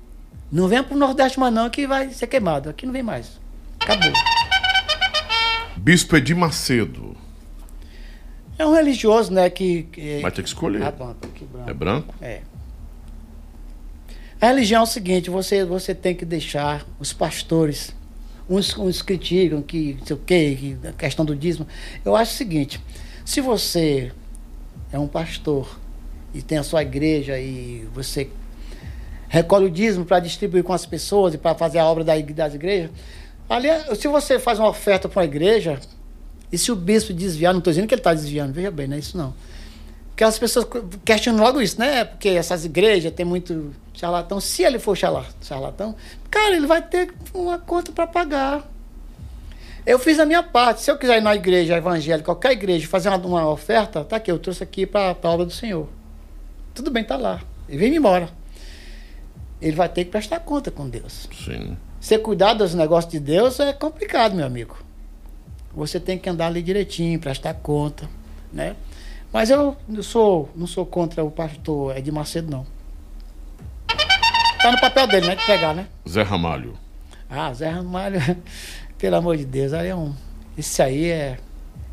Não 0.52 0.68
vem 0.68 0.84
para 0.84 0.94
o 0.94 0.98
Nordeste 1.00 1.40
mais 1.40 1.52
não, 1.52 1.72
que 1.72 1.88
vai 1.88 2.12
ser 2.12 2.28
queimado. 2.28 2.70
Aqui 2.70 2.86
não 2.86 2.94
vem 2.94 3.02
mais. 3.02 3.40
Acabou. 3.80 4.14
Bispo 5.76 6.18
Edir 6.18 6.38
Macedo. 6.38 7.18
É 8.60 8.68
um 8.68 8.76
religioso, 8.76 9.34
né? 9.34 9.50
Que, 9.50 9.84
que... 9.92 10.20
Vai 10.22 10.32
ter 10.32 10.44
que 10.44 10.50
escolher. 10.50 10.84
Ah, 10.84 10.92
branco. 10.92 11.28
É 11.66 11.74
branco? 11.74 12.14
É. 12.22 12.42
A 14.40 14.46
religião 14.46 14.82
é 14.82 14.84
o 14.84 14.88
seguinte: 14.88 15.32
você, 15.32 15.66
você 15.66 15.96
tem 15.96 16.14
que 16.14 16.26
deixar 16.26 16.86
os 17.00 17.12
pastores. 17.12 17.92
Uns, 18.50 18.78
uns 18.78 19.02
criticam 19.02 19.62
que, 19.62 19.98
sei 20.06 20.16
o 20.16 20.20
quê, 20.20 20.58
que 20.60 20.88
a 20.88 20.92
questão 20.92 21.24
do 21.24 21.36
dízimo. 21.36 21.68
Eu 22.04 22.16
acho 22.16 22.34
o 22.34 22.36
seguinte: 22.36 22.80
se 23.26 23.42
você 23.42 24.12
é 24.92 25.00
um 25.00 25.08
pastor 25.08 25.80
e 26.34 26.42
tem 26.42 26.58
a 26.58 26.64
sua 26.64 26.82
igreja 26.82 27.40
e 27.40 27.88
você 27.94 28.30
recolhe 29.30 29.66
o 29.66 29.70
dízimo 29.70 30.06
para 30.06 30.20
distribuir 30.20 30.64
com 30.64 30.74
as 30.74 30.86
pessoas 30.86 31.34
e 31.34 31.38
para 31.38 31.56
fazer 31.56 31.80
a 31.80 31.86
obra 31.86 32.04
das 32.04 32.54
igrejas, 32.54 32.92
ali, 33.50 33.68
se 33.96 34.08
você 34.08 34.38
faz 34.38 34.60
uma 34.60 34.70
oferta 34.70 35.10
para 35.10 35.22
uma 35.22 35.26
igreja, 35.26 35.80
e 36.52 36.58
se 36.58 36.72
o 36.72 36.76
bispo 36.76 37.12
desviar, 37.14 37.52
não 37.52 37.60
estou 37.60 37.72
dizendo 37.72 37.88
que 37.88 37.96
ele 37.96 38.00
está 38.00 38.14
desviando, 38.14 38.54
veja 38.54 38.70
bem, 38.70 38.88
não 38.88 38.96
é 38.96 39.00
isso 39.00 39.18
não. 39.18 39.34
Porque 40.14 40.24
as 40.24 40.38
pessoas 40.38 40.68
questionam 41.04 41.44
logo 41.44 41.60
isso, 41.60 41.80
né? 41.80 42.06
Porque 42.06 42.30
essas 42.30 42.64
igrejas 42.66 43.12
tem 43.14 43.26
muito 43.26 43.74
charlatão. 43.96 44.40
Se 44.40 44.62
ele 44.62 44.78
for 44.78 44.96
charlatão, 44.96 45.96
cara, 46.30 46.56
ele 46.56 46.68
vai 46.68 46.84
ter 46.84 47.12
uma 47.34 47.58
conta 47.58 47.92
para 47.92 48.06
pagar. 48.06 48.64
Eu 49.84 49.98
fiz 49.98 50.20
a 50.20 50.26
minha 50.26 50.44
parte. 50.44 50.82
Se 50.82 50.92
eu 50.92 51.00
quiser 51.00 51.18
ir 51.18 51.22
na 51.22 51.36
igreja 51.36 51.76
evangélica, 51.76 52.26
qualquer 52.26 52.52
igreja, 52.52 52.88
fazer 52.88 53.10
uma, 53.10 53.18
uma 53.18 53.50
oferta, 53.50 54.04
tá 54.04 54.18
aqui, 54.18 54.32
eu 54.32 54.38
trouxe 54.38 54.62
aqui 54.62 54.86
para 54.86 55.18
a 55.20 55.30
obra 55.30 55.48
do 55.48 55.52
Senhor. 55.52 55.90
Tudo 56.76 56.92
bem, 56.92 57.04
tá 57.04 57.18
lá. 57.18 57.42
E 57.68 57.76
vem 57.76 57.96
embora. 57.96 58.30
Ele 59.60 59.76
vai 59.76 59.90
ter 59.90 60.06
que 60.06 60.12
prestar 60.12 60.42
conta 60.42 60.70
com 60.70 60.88
Deus. 60.88 61.28
Sim. 61.44 61.76
Você 62.00 62.20
cuidar 62.20 62.54
dos 62.54 62.76
negócios 62.76 63.12
de 63.12 63.20
Deus 63.20 63.60
é 63.60 63.74
complicado, 63.74 64.36
meu 64.36 64.46
amigo. 64.46 64.78
Você 65.74 66.00
tem 66.00 66.20
que 66.20 66.30
andar 66.30 66.48
ali 66.48 66.62
direitinho, 66.62 67.20
prestar 67.20 67.56
conta, 67.56 68.08
né? 68.52 68.76
Mas 69.34 69.50
eu 69.50 69.76
não 69.88 70.04
sou, 70.04 70.48
não 70.56 70.68
sou 70.68 70.86
contra 70.86 71.24
o 71.24 71.32
pastor 71.32 71.98
Ed 71.98 72.12
Macedo, 72.12 72.52
não. 72.52 72.66
Tá 74.62 74.72
no 74.72 74.80
papel 74.80 75.08
dele, 75.08 75.26
né? 75.26 75.36
De 75.36 75.44
pegar, 75.44 75.74
né? 75.74 75.88
Zé 76.08 76.22
Ramalho. 76.22 76.78
Ah, 77.28 77.52
Zé 77.52 77.68
Ramalho. 77.68 78.22
Pelo 79.00 79.16
amor 79.16 79.36
de 79.36 79.44
Deus, 79.44 79.74
aí 79.74 79.88
é 79.90 79.96
um. 79.96 80.14
Esse 80.56 80.84
aí 80.84 81.10
é. 81.10 81.40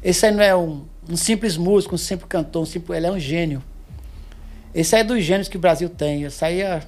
Esse 0.02 0.26
aí 0.26 0.32
não 0.32 0.42
é 0.42 0.54
um, 0.54 0.84
um 1.08 1.16
simples 1.16 1.56
músico, 1.56 1.94
um 1.94 1.98
simples 1.98 2.28
cantor, 2.28 2.62
um 2.62 2.66
simples, 2.66 2.96
ele 2.96 3.06
é 3.06 3.10
um 3.10 3.18
gênio. 3.18 3.62
Esse 4.74 4.94
aí 4.94 5.00
é 5.00 5.04
dos 5.04 5.24
gênios 5.24 5.48
que 5.48 5.56
o 5.56 5.60
Brasil 5.60 5.88
tem. 5.88 6.24
Esse 6.24 6.44
aí 6.44 6.60
é. 6.60 6.82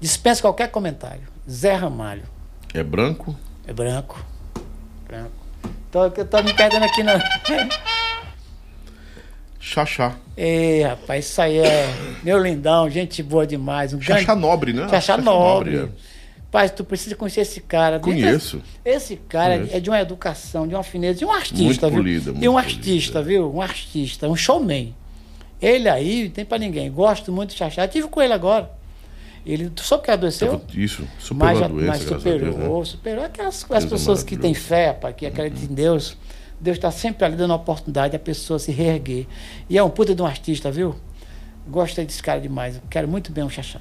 Dispensa 0.00 0.40
qualquer 0.40 0.68
comentário. 0.70 1.28
Zé 1.48 1.74
Ramalho. 1.74 2.24
É 2.72 2.82
branco? 2.82 3.36
É 3.66 3.72
branco. 3.72 4.24
Branco. 5.06 5.30
Tô, 5.90 6.06
eu 6.06 6.26
tô 6.26 6.42
me 6.42 6.54
perdendo 6.54 6.84
aqui 6.84 7.02
na. 7.02 7.12
Xaxá. 9.62 10.16
Ei, 10.36 10.82
rapaz, 10.82 11.24
isso 11.24 11.40
aí 11.40 11.58
é 11.58 11.88
meu 12.24 12.42
lindão, 12.42 12.90
gente 12.90 13.22
boa 13.22 13.46
demais. 13.46 13.94
Um 13.94 14.00
Xaxá 14.00 14.24
grande... 14.24 14.40
nobre, 14.40 14.72
né? 14.72 14.88
Xaxá, 14.88 15.16
nobre. 15.16 15.76
nobre 15.76 15.92
é. 15.96 16.12
Pai, 16.50 16.68
tu 16.68 16.82
precisa 16.84 17.14
conhecer 17.14 17.42
esse 17.42 17.60
cara. 17.60 18.00
Conheço. 18.00 18.60
Esse, 18.84 19.14
esse 19.14 19.16
cara 19.16 19.58
Conheço. 19.58 19.76
é 19.76 19.80
de 19.80 19.88
uma 19.88 20.00
educação, 20.00 20.66
de 20.66 20.74
uma 20.74 20.82
fineza, 20.82 21.20
de 21.20 21.24
um 21.24 21.30
artista, 21.30 21.88
muito 21.88 21.88
viu? 21.88 21.96
Polida, 21.96 22.44
e 22.44 22.48
um 22.48 22.58
artista, 22.58 23.22
polida. 23.22 23.28
viu? 23.28 23.54
Um 23.54 23.62
artista, 23.62 24.28
um 24.28 24.36
showman. 24.36 24.94
Ele 25.62 25.88
aí, 25.88 26.28
tem 26.28 26.44
para 26.44 26.58
ninguém. 26.58 26.90
Gosto 26.90 27.30
muito 27.30 27.50
de 27.50 27.56
Xaxá. 27.56 27.86
Tive 27.86 28.08
com 28.08 28.20
ele 28.20 28.32
agora. 28.32 28.68
Ele, 29.46 29.70
tu 29.70 29.82
soube 29.82 30.04
que 30.04 30.10
adoeceu? 30.10 30.60
Isso, 30.74 31.06
superou 31.20 31.54
mas, 31.54 31.62
a 31.62 31.68
doença. 31.68 31.86
Mas 31.86 32.02
superou, 32.02 32.80
né? 32.80 32.84
superou. 32.84 33.24
Aquelas 33.24 33.66
as 33.70 33.84
pessoas 33.84 34.22
que 34.24 34.36
têm 34.36 34.54
fé, 34.54 34.92
pai, 34.92 35.12
que 35.12 35.24
acreditam 35.24 35.66
uhum. 35.66 35.72
em 35.72 35.74
Deus. 35.74 36.16
Deus 36.62 36.76
está 36.76 36.92
sempre 36.92 37.24
ali 37.24 37.34
dando 37.34 37.52
a 37.52 37.56
oportunidade 37.56 38.14
a 38.14 38.20
pessoa 38.20 38.56
se 38.56 38.70
reerguer. 38.70 39.26
E 39.68 39.76
é 39.76 39.82
um 39.82 39.90
puta 39.90 40.14
de 40.14 40.22
um 40.22 40.26
artista, 40.26 40.70
viu? 40.70 40.94
Gostei 41.66 42.06
desse 42.06 42.22
cara 42.22 42.40
demais. 42.40 42.80
Quero 42.88 43.08
muito 43.08 43.32
bem 43.32 43.42
um 43.42 43.50
Xaxá. 43.50 43.80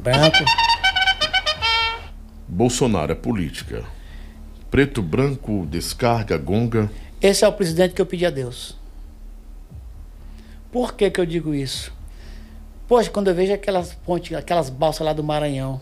Branco. 0.00 0.38
Bolsonaro 2.48 3.12
é 3.12 3.14
política. 3.14 3.84
Preto, 4.70 5.02
branco, 5.02 5.66
descarga, 5.66 6.38
gonga. 6.38 6.90
Esse 7.20 7.44
é 7.44 7.48
o 7.48 7.52
presidente 7.52 7.92
que 7.92 8.00
eu 8.00 8.06
pedi 8.06 8.24
a 8.24 8.30
Deus. 8.30 8.74
Por 10.72 10.94
que, 10.94 11.10
que 11.10 11.20
eu 11.20 11.26
digo 11.26 11.54
isso? 11.54 11.92
Poxa, 12.86 13.10
quando 13.10 13.28
eu 13.28 13.34
vejo 13.34 13.52
aquelas 13.52 13.92
pontes, 13.92 14.34
aquelas 14.34 14.70
balsas 14.70 15.04
lá 15.04 15.12
do 15.12 15.22
Maranhão, 15.22 15.78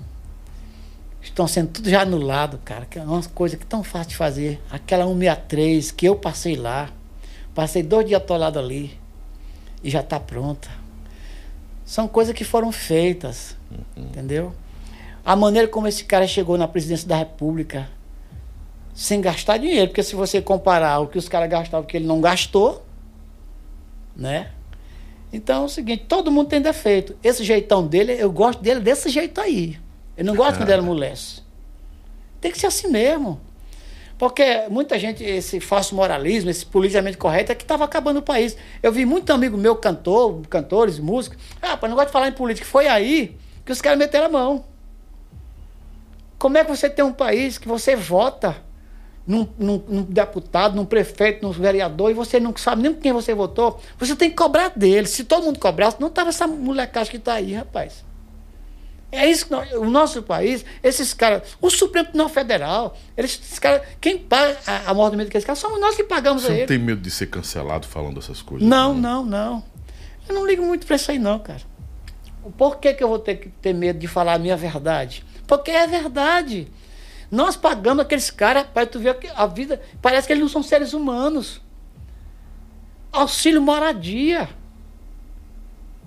estão 1.30 1.46
sendo 1.48 1.70
tudo 1.70 1.88
já 1.90 2.02
anulado, 2.02 2.58
cara. 2.64 2.86
Que 2.86 2.98
é 2.98 3.02
uma 3.02 3.22
coisa 3.22 3.56
que 3.56 3.64
é 3.64 3.66
tão 3.66 3.82
fácil 3.82 4.10
de 4.10 4.16
fazer. 4.16 4.60
Aquela 4.70 5.04
163 5.04 5.90
que 5.92 6.06
eu 6.06 6.16
passei 6.16 6.56
lá, 6.56 6.90
passei 7.54 7.82
dois 7.82 8.06
dias 8.06 8.20
atolado 8.20 8.58
ali 8.58 8.98
e 9.82 9.90
já 9.90 10.00
está 10.00 10.18
pronta. 10.18 10.68
São 11.84 12.08
coisas 12.08 12.34
que 12.34 12.44
foram 12.44 12.72
feitas, 12.72 13.56
uhum. 13.70 14.04
entendeu? 14.04 14.54
a 15.26 15.34
maneira 15.34 15.66
como 15.66 15.88
esse 15.88 16.04
cara 16.04 16.24
chegou 16.28 16.56
na 16.56 16.68
presidência 16.68 17.08
da 17.08 17.16
República 17.16 17.88
sem 18.94 19.20
gastar 19.20 19.58
dinheiro, 19.58 19.88
porque 19.88 20.04
se 20.04 20.14
você 20.14 20.40
comparar 20.40 21.00
o 21.00 21.08
que 21.08 21.18
os 21.18 21.28
caras 21.28 21.50
gastavam 21.50 21.84
que 21.84 21.96
ele 21.96 22.06
não 22.06 22.20
gastou, 22.20 22.86
né? 24.16 24.52
Então 25.32 25.62
é 25.62 25.64
o 25.66 25.68
seguinte, 25.68 26.04
todo 26.08 26.30
mundo 26.30 26.48
tem 26.48 26.62
defeito. 26.62 27.16
Esse 27.24 27.42
jeitão 27.42 27.84
dele, 27.84 28.12
eu 28.12 28.30
gosto 28.30 28.62
dele 28.62 28.78
desse 28.78 29.08
jeito 29.08 29.40
aí. 29.40 29.76
Eu 30.16 30.24
não 30.24 30.34
gosto 30.34 30.58
quando 30.58 30.70
ele 30.70 30.80
amolece. 30.80 31.42
Tem 32.40 32.50
que 32.50 32.58
ser 32.58 32.66
assim 32.66 32.88
mesmo. 32.88 33.40
Porque 34.18 34.64
muita 34.70 34.98
gente, 34.98 35.22
esse 35.22 35.60
falso 35.60 35.94
moralismo, 35.94 36.48
esse 36.48 36.64
politicamente 36.64 37.18
correto, 37.18 37.52
é 37.52 37.54
que 37.54 37.64
estava 37.64 37.84
acabando 37.84 38.20
o 38.20 38.22
país. 38.22 38.56
Eu 38.82 38.90
vi 38.90 39.04
muito 39.04 39.30
amigo 39.30 39.58
meu, 39.58 39.76
cantor, 39.76 40.40
cantores, 40.48 40.98
músicos. 40.98 41.38
Ah, 41.60 41.78
não 41.82 41.94
gosto 41.94 42.06
de 42.06 42.12
falar 42.12 42.28
em 42.28 42.32
política. 42.32 42.66
Foi 42.66 42.86
aí 42.86 43.36
que 43.64 43.72
os 43.72 43.82
caras 43.82 43.98
meteram 43.98 44.26
a 44.26 44.30
mão. 44.30 44.64
Como 46.38 46.56
é 46.56 46.64
que 46.64 46.70
você 46.70 46.88
tem 46.88 47.04
um 47.04 47.12
país 47.12 47.58
que 47.58 47.68
você 47.68 47.94
vota 47.94 48.56
num, 49.26 49.46
num, 49.58 49.82
num, 49.86 50.02
deputado, 50.02 50.76
num 50.76 50.86
prefeito, 50.86 51.44
num 51.44 51.52
vereador, 51.52 52.10
e 52.10 52.14
você 52.14 52.40
não 52.40 52.56
sabe 52.56 52.82
nem 52.82 52.94
quem 52.94 53.12
você 53.12 53.34
votou? 53.34 53.80
Você 53.98 54.16
tem 54.16 54.30
que 54.30 54.36
cobrar 54.36 54.70
dele. 54.74 55.06
Se 55.06 55.24
todo 55.24 55.44
mundo 55.44 55.58
cobrasse, 55.58 56.00
não 56.00 56.08
tava 56.08 56.30
essa 56.30 56.46
molecagem 56.46 57.10
que 57.10 57.16
está 57.18 57.34
aí, 57.34 57.52
rapaz. 57.52 58.05
É 59.10 59.30
isso 59.30 59.46
que 59.46 59.52
nós, 59.52 59.72
o 59.72 59.88
nosso 59.88 60.22
país, 60.22 60.64
esses 60.82 61.14
caras, 61.14 61.56
o 61.60 61.70
Supremo 61.70 62.06
Tribunal 62.06 62.28
Federal, 62.28 62.96
eles, 63.16 63.40
esses 63.42 63.58
caras, 63.58 63.82
quem 64.00 64.18
paga 64.18 64.58
a, 64.66 64.90
a 64.90 64.94
morte 64.94 65.12
do 65.12 65.18
medo 65.18 65.28
daqueles 65.28 65.44
caras 65.44 65.58
somos 65.58 65.80
nós 65.80 65.94
que 65.94 66.04
pagamos 66.04 66.42
Você 66.42 66.48
a 66.48 66.50
não 66.50 66.56
ele. 66.58 66.66
tem 66.66 66.78
medo 66.78 67.00
de 67.00 67.10
ser 67.10 67.26
cancelado 67.26 67.86
falando 67.86 68.18
essas 68.18 68.42
coisas? 68.42 68.66
Não, 68.66 68.92
não, 68.92 69.24
não. 69.24 69.64
Eu 70.28 70.34
não 70.34 70.46
ligo 70.46 70.64
muito 70.64 70.86
para 70.86 70.96
isso 70.96 71.10
aí, 71.10 71.18
não, 71.18 71.38
cara. 71.38 71.62
Por 72.58 72.76
que, 72.78 72.94
que 72.94 73.02
eu 73.02 73.08
vou 73.08 73.18
ter 73.18 73.36
que 73.36 73.48
ter 73.48 73.72
medo 73.72 73.98
de 73.98 74.06
falar 74.06 74.34
a 74.34 74.38
minha 74.38 74.56
verdade? 74.56 75.24
Porque 75.46 75.70
é 75.70 75.86
verdade. 75.86 76.68
Nós 77.30 77.56
pagamos 77.56 78.04
aqueles 78.04 78.30
caras, 78.30 78.66
para 78.72 78.86
tu 78.86 78.98
ver 78.98 79.18
que 79.18 79.28
a 79.34 79.46
vida. 79.46 79.80
Parece 80.02 80.26
que 80.26 80.32
eles 80.32 80.42
não 80.42 80.48
são 80.48 80.62
seres 80.62 80.92
humanos. 80.92 81.60
Auxílio 83.12 83.60
moradia. 83.60 84.48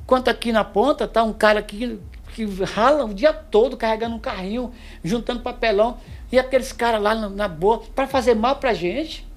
Quanto 0.06 0.30
aqui 0.30 0.52
na 0.52 0.64
ponta 0.64 1.08
tá 1.08 1.24
um 1.24 1.34
cara 1.34 1.60
aqui 1.60 2.00
que 2.40 2.64
rala 2.64 3.04
o 3.04 3.14
dia 3.14 3.34
todo 3.34 3.76
carregando 3.76 4.16
um 4.16 4.20
carrinho, 4.20 4.72
juntando 5.04 5.42
papelão, 5.42 5.98
e 6.32 6.40
aqueles 6.40 6.72
caras 6.72 7.02
lá 7.02 7.14
na, 7.14 7.28
na 7.28 7.48
boa, 7.50 7.80
para 7.94 8.08
fazer 8.08 8.34
mal 8.34 8.56
pra 8.56 8.74
gente, 8.74 9.28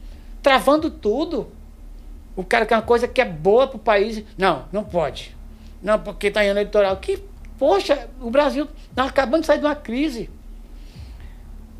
travando 0.40 0.89
tudo. 0.89 1.48
O 2.36 2.44
cara 2.44 2.64
quer 2.64 2.76
uma 2.76 2.82
coisa 2.82 3.08
que 3.08 3.20
é 3.20 3.24
boa 3.24 3.66
pro 3.66 3.78
país. 3.78 4.24
Não, 4.39 4.66
não 4.72 4.84
pode. 4.84 5.36
Não, 5.82 5.98
porque 5.98 6.31
tá 6.31 6.44
em 6.44 6.48
ano 6.48 6.60
eleitoral. 6.60 6.97
Que, 6.97 7.22
poxa, 7.58 8.08
o 8.20 8.31
Brasil 8.31 8.68
está 8.89 9.05
acabando 9.05 9.40
de 9.40 9.47
sair 9.48 9.58
de 9.58 9.64
uma 9.64 9.74
crise. 9.74 10.31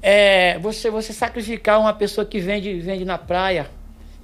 É, 0.03 0.59
você, 0.59 0.91
você 0.91 1.13
sacrificar 1.13 1.79
uma 1.79 1.93
pessoa 1.95 2.27
que 2.27 2.41
vende, 2.41 2.81
vende 2.81 3.05
na 3.05 3.17
praia, 3.17 3.71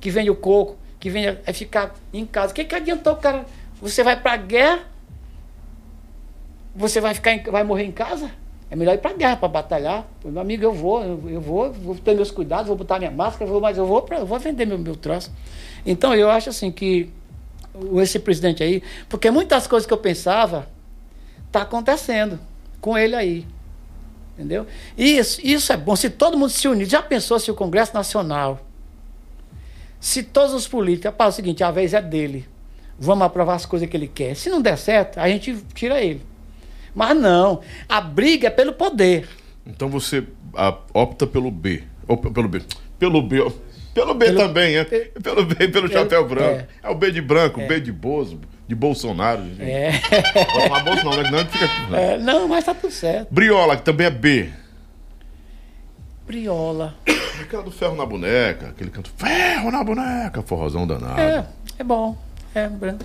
que 0.01 0.11
vende 0.11 0.29
o 0.31 0.37
coco, 0.37 0.77
que 0.99 1.09
vende, 1.09 1.39
é 1.47 1.53
ficar 1.53 1.95
em 2.13 2.27
casa. 2.27 2.53
O 2.53 2.55
que, 2.55 2.65
que 2.65 2.75
adiantou 2.75 3.13
o 3.13 3.17
cara? 3.17 3.47
Você 3.81 4.03
vai 4.03 4.21
pra 4.21 4.37
guerra 4.37 4.98
você 6.75 7.01
vai 7.01 7.15
ficar 7.15 7.33
em, 7.33 7.43
vai 7.43 7.65
morrer 7.65 7.85
em 7.85 7.93
casa? 7.93 8.31
É 8.71 8.77
melhor 8.77 8.95
ir 8.95 8.99
para 8.99 9.13
a 9.13 9.15
guerra 9.15 9.37
para 9.37 9.49
batalhar. 9.49 10.07
Meu 10.25 10.41
amigo, 10.41 10.63
eu 10.63 10.73
vou, 10.73 11.03
eu, 11.03 11.41
vou, 11.41 11.73
vou 11.73 11.95
ter 11.95 12.15
meus 12.15 12.31
cuidados, 12.31 12.67
vou 12.67 12.77
botar 12.77 12.99
minha 12.99 13.11
máscara, 13.11 13.51
vou, 13.51 13.61
mas 13.61 13.79
eu 13.79 13.87
vou, 13.87 14.03
pra, 14.03 14.19
eu 14.19 14.27
vou 14.27 14.39
vender 14.39 14.67
meu, 14.67 14.79
meu 14.79 14.95
troço. 14.95 15.33
Então 15.87 16.15
eu 16.15 16.31
acho 16.31 16.51
assim 16.51 16.71
que 16.71 17.11
esse 18.01 18.19
presidente 18.19 18.63
aí, 18.63 18.83
porque 19.09 19.31
muitas 19.31 19.67
coisas 19.67 19.87
que 19.87 19.93
eu 19.93 19.99
pensava 19.99 20.69
tá 21.51 21.63
acontecendo 21.63 22.39
com 22.81 22.97
ele 22.97 23.15
aí. 23.15 23.47
Entendeu? 24.35 24.67
Isso, 24.97 25.41
isso 25.43 25.73
é 25.73 25.77
bom. 25.77 25.97
Se 25.97 26.11
todo 26.11 26.37
mundo 26.37 26.51
se 26.51 26.69
unir, 26.69 26.87
já 26.87 27.03
pensou 27.03 27.41
se 27.41 27.51
o 27.51 27.55
Congresso 27.55 27.93
Nacional, 27.95 28.61
se 29.99 30.23
todos 30.23 30.55
os 30.55 30.69
políticos, 30.69 31.13
para 31.17 31.29
o 31.29 31.33
seguinte, 31.33 31.65
a 31.65 31.71
vez 31.71 31.93
é 31.93 32.01
dele. 32.01 32.47
Vamos 32.99 33.25
aprovar 33.25 33.55
as 33.55 33.67
coisas 33.67 33.89
que 33.89 33.97
ele 33.97 34.09
quer. 34.09 34.37
Se 34.37 34.49
não 34.49 34.61
der 34.61 34.77
certo, 34.77 35.19
a 35.19 35.29
gente 35.29 35.57
tira 35.75 36.01
ele. 36.01 36.23
Mas 36.99 37.17
não, 37.17 37.61
a 37.89 38.01
briga 38.01 38.49
é 38.49 38.51
pelo 38.51 38.73
poder. 38.73 39.29
Então 39.65 39.89
você 39.89 40.25
a, 40.53 40.77
opta 40.93 41.29
pelo 41.29 41.49
B. 41.49 41.85
Ou 42.09 42.17
pelo 42.17 42.49
B. 42.49 42.61
Pelo 42.99 43.23
B. 43.23 43.53
Pelo 43.95 44.15
B 44.15 44.27
pelo, 44.27 44.37
também, 44.37 44.77
é. 44.77 44.83
Pelo 44.83 45.45
B, 45.45 45.55
pelo, 45.55 45.71
pelo 45.71 45.93
chapéu 45.93 46.27
branco. 46.27 46.67
É. 46.83 46.89
é. 46.89 46.91
o 46.91 46.97
B 46.97 47.13
de 47.13 47.21
branco, 47.21 47.61
o 47.61 47.63
é. 47.63 47.69
B 47.69 47.81
de 47.81 47.93
Bozo, 47.93 48.41
de 48.67 48.75
Bolsonaro. 48.75 49.45
Gente. 49.45 49.63
É. 49.63 49.93
Não 50.69 50.85
Bolso 50.85 51.05
não, 51.05 51.23
né? 51.23 51.31
Não, 51.31 51.47
fica, 51.47 51.69
não. 51.89 51.97
É, 51.97 52.19
não, 52.19 52.49
mas 52.49 52.65
tá 52.65 52.75
tudo 52.75 52.93
certo. 52.93 53.33
Briola, 53.33 53.77
que 53.77 53.83
também 53.85 54.09
é 54.09 54.11
B. 54.11 54.51
Briola. 56.27 56.97
Aquela 57.41 57.63
do 57.63 57.71
ferro 57.71 57.95
na 57.95 58.05
boneca, 58.05 58.71
aquele 58.71 58.91
canto 58.91 59.13
ferro 59.17 59.71
na 59.71 59.85
boneca, 59.85 60.43
forrozão 60.43 60.85
danado. 60.85 61.21
É, 61.21 61.47
é 61.79 61.85
bom. 61.85 62.19
É 62.53 62.69
branco. 62.69 63.05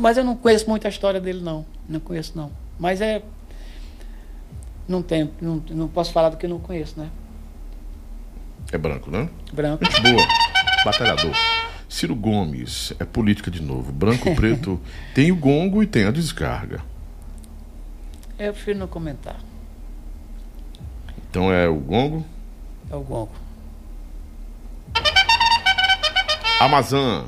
Mas 0.00 0.16
eu 0.16 0.24
não 0.24 0.34
conheço 0.34 0.68
muito 0.68 0.84
a 0.84 0.90
história 0.90 1.20
dele, 1.20 1.40
não. 1.40 1.64
Não 1.88 2.00
conheço, 2.00 2.32
não. 2.34 2.50
Mas 2.80 3.02
é. 3.02 3.22
Não 4.88 5.02
tem, 5.02 5.30
não, 5.40 5.62
não 5.70 5.86
posso 5.86 6.12
falar 6.12 6.30
do 6.30 6.38
que 6.38 6.48
não 6.48 6.58
conheço, 6.58 6.98
né? 6.98 7.10
É 8.72 8.78
branco, 8.78 9.10
né? 9.10 9.28
Branco. 9.52 9.84
Boa. 10.02 10.26
Batalhador. 10.84 11.32
Ciro 11.88 12.14
Gomes, 12.16 12.92
é 12.98 13.04
política 13.04 13.50
de 13.50 13.60
novo. 13.60 13.92
Branco, 13.92 14.32
preto, 14.34 14.80
tem 15.14 15.30
o 15.30 15.36
gongo 15.36 15.82
e 15.82 15.86
tem 15.86 16.06
a 16.06 16.10
descarga. 16.10 16.80
Eu 18.38 18.52
prefiro 18.54 18.78
não 18.78 18.88
comentar. 18.88 19.36
Então 21.28 21.52
é 21.52 21.68
o 21.68 21.76
gongo? 21.76 22.24
É 22.90 22.96
o 22.96 23.02
gongo. 23.02 23.32
Amazon. 26.60 27.26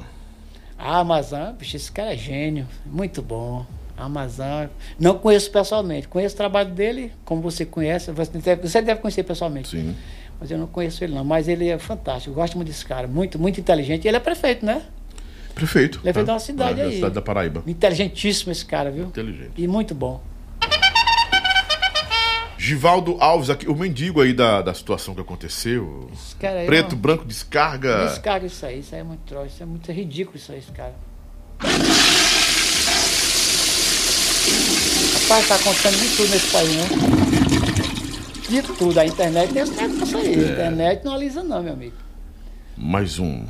Ah, 0.79 0.99
Amazon, 1.01 1.53
bicho, 1.55 1.77
esse 1.77 1.93
cara 1.93 2.15
é 2.15 2.17
gênio. 2.17 2.67
Muito 2.87 3.21
bom. 3.21 3.67
Amazon. 4.05 4.67
Não 4.99 5.19
conheço 5.19 5.51
pessoalmente. 5.51 6.09
Conheço 6.09 6.35
o 6.35 6.39
trabalho 6.39 6.71
dele, 6.71 7.13
como 7.25 7.41
você 7.41 7.65
conhece. 7.65 8.11
Você 8.13 8.39
deve, 8.39 8.69
você 8.69 8.83
deve 8.83 9.01
conhecer 9.01 9.23
pessoalmente. 9.23 9.71
Sim. 9.71 9.95
Mas 10.41 10.51
eu 10.51 10.59
não 10.59 10.67
conheço 10.67 11.03
ele, 11.05 11.15
não. 11.15 11.25
Mas 11.25 11.49
ele 11.49 11.69
é 11.69 11.79
fantástico. 11.79 12.31
Eu 12.31 12.35
gosto 12.35 12.57
muito 12.57 12.69
desse 12.69 12.85
cara. 12.85 13.07
Muito, 13.07 13.39
muito 13.39 13.61
inteligente. 13.61 14.07
Ele 14.07 14.17
é 14.17 14.21
prefeito, 14.21 14.67
né? 14.67 14.83
Prefeito. 15.55 16.01
Ele 16.03 16.11
é 16.11 16.13
prefeito 16.13 16.27
de 16.27 16.33
uma 16.33 16.39
cidade 16.39 16.81
é, 16.81 16.85
aí. 16.85 16.95
cidade 16.97 17.15
da 17.15 17.23
Paraíba. 17.23 17.63
Inteligentíssimo 17.67 18.53
esse 18.53 18.65
cara, 18.65 18.91
viu? 18.91 19.05
Inteligente. 19.05 19.53
E 19.57 19.69
muito 19.69 19.95
bom. 19.95 20.21
Givaldo 22.63 23.17
Alves, 23.19 23.51
aqui, 23.51 23.69
o 23.69 23.75
mendigo 23.75 24.21
aí 24.21 24.33
da, 24.33 24.63
da 24.63 24.73
situação 24.73 25.17
que 25.17 25.21
aconteceu. 25.21 26.09
Preto, 26.65 26.93
não... 26.93 26.99
branco, 26.99 27.25
descarga. 27.25 28.07
Descarga 28.07 28.47
isso 28.47 28.65
aí, 28.65 28.79
isso 28.79 28.95
aí 28.95 29.01
é 29.01 29.05
muito 29.05 29.23
troço, 29.27 29.47
isso 29.47 29.63
é 29.65 29.67
muito 29.67 29.91
ridículo 29.91 30.37
isso 30.37 30.53
aí, 30.53 30.61
esse 30.61 30.71
cara. 30.71 30.95
Rapaz, 35.33 35.49
tá 35.49 35.55
acontecendo 35.55 35.99
de 35.99 36.15
tudo 36.15 36.31
nesse 36.31 36.53
país, 36.53 36.77
né? 36.77 36.85
De 38.51 38.63
tudo. 38.77 38.99
A 38.99 39.07
internet 39.07 39.51
tem 39.51 39.63
aí. 39.63 40.35
É. 40.35 40.47
A 40.47 40.53
internet 40.53 41.05
não 41.07 41.15
alisa 41.15 41.43
não, 41.43 41.63
meu 41.63 41.73
amigo. 41.73 41.97
Mais 42.77 43.19
um. 43.19 43.47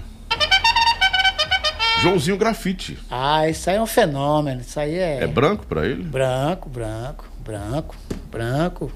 Joãozinho 2.00 2.36
Grafite. 2.36 2.96
Ah, 3.10 3.48
isso 3.48 3.68
aí 3.68 3.74
é 3.74 3.82
um 3.82 3.86
fenômeno. 3.86 4.60
Isso 4.60 4.78
aí 4.78 4.94
é. 4.94 5.24
É 5.24 5.26
branco 5.26 5.66
para 5.66 5.84
ele? 5.84 6.04
Branco, 6.04 6.68
branco, 6.68 7.28
branco, 7.40 7.96
branco. 8.30 8.92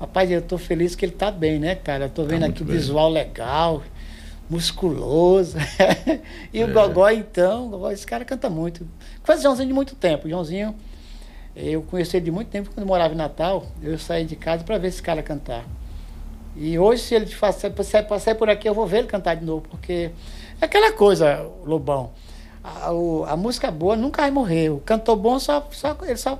Rapaz, 0.00 0.30
eu 0.30 0.40
tô 0.40 0.56
feliz 0.56 0.94
que 0.94 1.04
ele 1.04 1.12
tá 1.12 1.30
bem, 1.30 1.58
né, 1.58 1.74
cara? 1.74 2.06
Eu 2.06 2.10
tô 2.10 2.24
vendo 2.24 2.40
tá 2.40 2.46
aqui 2.46 2.62
o 2.62 2.66
visual 2.66 3.10
legal, 3.10 3.82
musculoso. 4.48 5.58
e 6.54 6.62
é. 6.62 6.64
o 6.64 6.72
Gogó, 6.72 7.10
então, 7.10 7.68
Gogó, 7.68 7.90
esse 7.90 8.06
cara 8.06 8.24
canta 8.24 8.48
muito. 8.48 8.88
Faz 9.22 9.42
Joãozinho 9.42 9.68
de 9.68 9.74
muito 9.74 9.94
tempo. 9.94 10.26
Joãozinho 10.26 10.74
eu 11.62 11.82
conheci 11.82 12.16
ele 12.16 12.24
de 12.24 12.30
muito 12.30 12.48
tempo, 12.48 12.70
quando 12.70 12.80
eu 12.80 12.86
morava 12.86 13.12
em 13.12 13.16
Natal, 13.16 13.66
eu 13.82 13.98
saí 13.98 14.24
de 14.24 14.36
casa 14.36 14.64
para 14.64 14.78
ver 14.78 14.88
esse 14.88 15.02
cara 15.02 15.22
cantar. 15.22 15.64
E 16.56 16.78
hoje, 16.78 17.02
se 17.02 17.14
ele 17.14 17.26
passar, 17.26 17.70
passar 17.70 18.34
por 18.34 18.50
aqui, 18.50 18.68
eu 18.68 18.74
vou 18.74 18.86
ver 18.86 18.98
ele 18.98 19.06
cantar 19.06 19.36
de 19.36 19.44
novo, 19.44 19.62
porque 19.70 20.10
é 20.60 20.64
aquela 20.64 20.92
coisa, 20.92 21.48
Lobão. 21.64 22.10
A, 22.62 22.92
o, 22.92 23.24
a 23.24 23.36
música 23.36 23.70
boa 23.70 23.96
nunca 23.96 24.22
vai 24.22 24.30
morrer. 24.30 24.70
O 24.70 24.80
cantor 24.80 25.16
bom 25.16 25.38
só, 25.38 25.66
só, 25.70 25.96
ele 26.02 26.16
só, 26.16 26.38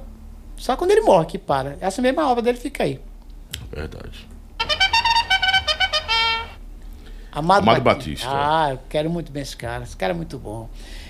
só 0.57 0.77
quando 0.77 0.91
ele 0.91 1.01
morre 1.01 1.27
que 1.27 1.39
para. 1.39 1.77
Essa 1.81 2.03
mesma 2.03 2.29
obra 2.29 2.43
dele 2.43 2.59
fica 2.59 2.85
aí. 2.85 3.01
Verdade. 3.71 4.29
Amado, 7.33 7.63
Amado 7.63 7.81
Batista. 7.81 8.27
Batista. 8.27 8.29
Ah, 8.31 8.73
eu 8.73 8.79
quero 8.89 9.09
muito 9.09 9.31
bem 9.31 9.43
esse 9.43 9.57
cara. 9.57 9.85
Esse 9.85 9.97
cara 9.97 10.13
é 10.13 10.17
muito 10.17 10.39
bom. 10.39 10.69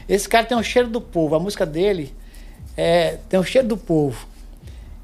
Esse 0.08 0.28
cara 0.28 0.44
tem 0.44 0.56
um 0.56 0.62
cheiro 0.62 0.88
do 0.88 1.00
povo. 1.00 1.34
A 1.34 1.40
música 1.40 1.64
dele 1.64 2.14
é, 2.80 3.18
tem 3.28 3.38
o 3.38 3.44
cheiro 3.44 3.68
do 3.68 3.76
povo. 3.76 4.26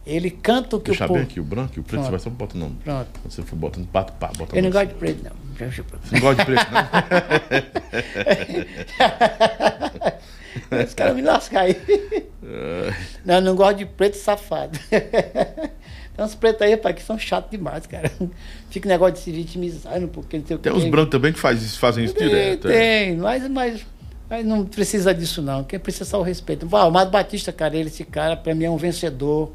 Ele 0.06 0.30
canta 0.30 0.76
o 0.76 0.80
que 0.80 0.92
Deixa 0.92 1.05
o 1.05 1.08
povo... 1.08 1.20
aqui, 1.20 1.38
o 1.38 1.44
branco 1.44 1.74
e 1.76 1.80
o 1.80 1.82
preto, 1.82 2.00
Pronto. 2.00 2.05
você 2.05 2.10
vai 2.10 2.20
só 2.20 2.30
botar 2.30 2.56
o 2.56 2.58
nome. 2.58 2.76
Pronto. 2.82 3.08
Quando 3.20 3.30
você 3.30 3.42
for 3.42 3.56
botando 3.56 3.86
pato, 3.88 4.14
pá, 4.14 4.30
bota 4.34 4.56
Eu 4.56 4.62
não 4.62 4.70
gosto 4.70 4.88
de 4.88 4.94
preto, 4.94 5.24
não. 5.24 5.32
Você 5.58 6.14
não 6.14 6.20
gosta 6.20 6.42
de 6.42 6.46
preto, 6.46 6.66
não? 10.70 10.82
Os 10.86 10.94
caras 10.94 11.16
me 11.16 11.22
lascam 11.22 11.60
aí. 11.60 11.76
não, 13.26 13.40
não 13.42 13.55
gosto 13.55 13.76
de 13.76 13.84
preto 13.84 14.14
safado. 14.14 14.78
Tem 14.88 16.24
uns 16.24 16.34
pretos 16.34 16.62
aí, 16.62 16.70
rapaz, 16.70 16.96
que 16.96 17.02
são 17.02 17.18
chatos 17.18 17.50
demais, 17.50 17.86
cara. 17.86 18.10
Fica 18.70 18.88
negócio 18.88 19.16
de 19.16 19.20
se 19.20 19.30
vitimizando, 19.30 20.08
porque 20.08 20.38
não 20.38 20.46
sei 20.46 20.56
o 20.56 20.58
que. 20.58 20.70
Tem 20.70 20.72
uns 20.72 20.88
brancos 20.88 21.10
também 21.10 21.30
que 21.30 21.38
faz, 21.38 21.76
fazem 21.76 22.06
isso 22.06 22.14
tem, 22.14 22.26
direto. 22.26 22.68
É. 22.68 22.72
Tem, 22.72 23.12
é. 23.12 23.16
mas, 23.16 23.46
mas 23.50 23.86
Mas 24.28 24.44
não 24.44 24.64
precisa 24.64 25.14
disso, 25.14 25.40
não. 25.40 25.62
Quem 25.62 25.78
precisa 25.78 26.05
é 26.05 26.06
só 26.06 26.20
o 26.20 26.22
respeito. 26.22 26.68
O 26.70 26.76
Amado 26.76 27.10
Batista, 27.10 27.52
cara, 27.52 27.76
ele, 27.76 27.88
esse 27.88 28.05
cara, 28.05 28.36
pra 28.36 28.55
mim, 28.55 28.64
é 28.64 28.70
um 28.70 28.76
vencedor. 28.76 29.52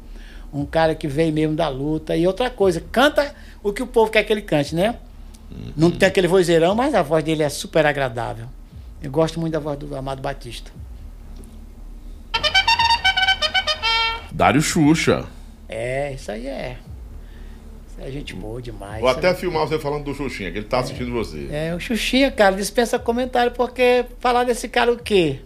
Um 0.52 0.64
cara 0.64 0.94
que 0.94 1.06
veio 1.06 1.32
mesmo 1.32 1.54
da 1.54 1.68
luta. 1.68 2.16
E 2.16 2.26
outra 2.26 2.50
coisa, 2.50 2.82
canta 2.92 3.34
o 3.62 3.72
que 3.72 3.82
o 3.82 3.86
povo 3.86 4.10
quer 4.10 4.22
que 4.24 4.32
ele 4.32 4.42
cante, 4.42 4.74
né? 4.74 4.96
Uhum. 5.50 5.72
Não 5.76 5.90
tem 5.90 6.08
aquele 6.08 6.28
vozeirão, 6.28 6.74
mas 6.74 6.94
a 6.94 7.02
voz 7.02 7.22
dele 7.22 7.42
é 7.42 7.48
super 7.48 7.84
agradável. 7.84 8.46
Eu 9.02 9.10
gosto 9.10 9.40
muito 9.40 9.52
da 9.52 9.58
voz 9.58 9.78
do 9.78 9.94
Amado 9.94 10.22
Batista. 10.22 10.70
Dário 14.30 14.62
Xuxa. 14.62 15.26
É, 15.68 16.14
isso 16.14 16.30
aí 16.30 16.46
é. 16.46 16.78
É 17.98 18.10
gente 18.10 18.34
boa 18.34 18.60
demais. 18.60 19.00
Vou 19.00 19.08
até 19.08 19.34
filmar 19.34 19.66
você 19.66 19.78
falando 19.78 20.04
do 20.04 20.14
Xuxinha, 20.14 20.50
que 20.50 20.58
ele 20.58 20.66
tá 20.66 20.80
assistindo 20.80 21.10
é, 21.10 21.12
você. 21.12 21.48
É, 21.50 21.74
o 21.74 21.80
Xuxinha, 21.80 22.30
cara, 22.30 22.56
dispensa 22.56 22.98
comentário, 22.98 23.52
porque 23.52 24.06
falar 24.18 24.44
desse 24.44 24.68
cara 24.68 24.92
o 24.92 24.96
quê? 24.96 25.40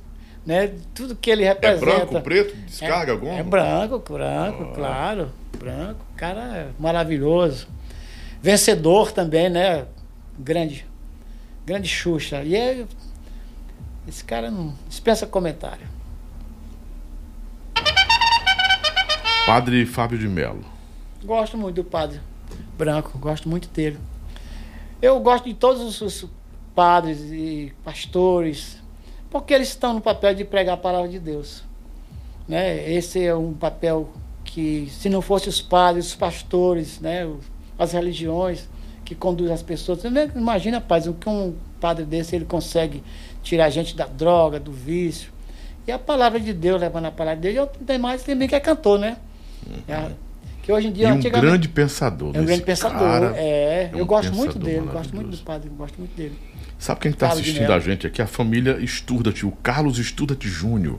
Né? 0.44 0.72
Tudo 0.94 1.16
que 1.16 1.30
ele 1.30 1.44
representa. 1.44 1.84
É 1.84 1.96
branco, 1.96 2.20
preto, 2.20 2.56
descarga 2.56 3.10
é, 3.10 3.14
algum? 3.14 3.36
É 3.36 3.42
branco, 3.42 3.98
branco, 3.98 4.62
ah. 4.62 4.74
claro. 4.74 5.32
Branco, 5.58 6.00
cara 6.16 6.40
é 6.40 6.68
maravilhoso. 6.78 7.66
Vencedor 8.40 9.10
também, 9.10 9.50
né? 9.50 9.84
Grande. 10.38 10.86
Grande 11.66 11.88
Xuxa. 11.88 12.42
E 12.44 12.54
é, 12.54 12.84
esse 14.06 14.22
cara 14.22 14.50
não 14.50 14.72
dispensa 14.88 15.26
comentário. 15.26 15.86
Padre 19.44 19.84
Fábio 19.84 20.18
de 20.18 20.28
Melo. 20.28 20.64
Gosto 21.24 21.58
muito 21.58 21.76
do 21.76 21.84
padre 21.84 22.20
branco, 22.76 23.18
gosto 23.18 23.48
muito 23.48 23.68
dele. 23.68 23.98
Eu 25.00 25.18
gosto 25.20 25.44
de 25.44 25.54
todos 25.54 26.00
os 26.00 26.26
padres 26.74 27.20
e 27.32 27.72
pastores, 27.84 28.78
porque 29.30 29.54
eles 29.54 29.68
estão 29.68 29.94
no 29.94 30.00
papel 30.00 30.34
de 30.34 30.44
pregar 30.44 30.74
a 30.74 30.78
palavra 30.78 31.08
de 31.08 31.18
Deus. 31.18 31.64
Né? 32.46 32.92
Esse 32.92 33.24
é 33.24 33.34
um 33.34 33.52
papel 33.52 34.08
que, 34.44 34.88
se 34.90 35.08
não 35.08 35.20
fosse 35.20 35.48
os 35.48 35.60
padres, 35.60 36.08
os 36.08 36.14
pastores, 36.14 37.00
né? 37.00 37.30
as 37.78 37.92
religiões 37.92 38.68
que 39.04 39.14
conduzem 39.14 39.54
as 39.54 39.62
pessoas, 39.62 40.00
imagina, 40.34 40.80
paz, 40.80 41.06
o 41.06 41.14
que 41.14 41.28
um 41.28 41.54
padre 41.80 42.04
desse 42.04 42.34
ele 42.34 42.44
consegue 42.44 43.02
tirar 43.42 43.66
a 43.66 43.70
gente 43.70 43.94
da 43.94 44.06
droga, 44.06 44.58
do 44.58 44.72
vício. 44.72 45.30
E 45.86 45.92
a 45.92 45.98
palavra 45.98 46.40
de 46.40 46.52
Deus, 46.52 46.80
levando 46.80 47.06
a 47.06 47.12
palavra 47.12 47.40
de 47.40 47.52
Deus, 47.52 47.56
eu 47.56 47.84
tenho 47.86 48.00
mais 48.00 48.22
também 48.24 48.48
que 48.48 48.54
é 48.56 48.60
cantor, 48.60 48.98
né? 48.98 49.16
Uhum. 49.66 50.25
É, 50.66 50.72
que 50.72 50.72
hoje 50.72 50.88
em 50.88 50.92
dia. 50.92 51.08
E 51.08 51.12
um 51.12 51.20
grande 51.20 51.68
pensador. 51.68 52.34
É 52.34 52.40
um 52.40 52.44
grande 52.44 52.62
pensador. 52.62 53.32
É, 53.36 53.84
é 53.84 53.90
um 53.94 53.98
eu 53.98 54.06
gosto 54.06 54.34
muito 54.34 54.58
dele, 54.58 54.86
gosto 54.92 55.14
muito 55.14 55.30
do 55.30 55.38
padre, 55.38 55.70
gosto 55.70 55.98
muito 55.98 56.16
dele. 56.16 56.36
Sabe 56.78 57.00
quem 57.00 57.10
está 57.12 57.28
assistindo 57.28 57.72
a 57.72 57.78
gente 57.78 58.06
aqui? 58.06 58.20
A 58.20 58.26
família 58.26 58.78
Sturdat, 58.86 59.44
o 59.46 59.52
Carlos 59.62 59.96
Sturdat 59.98 60.46
Júnior. 60.46 60.98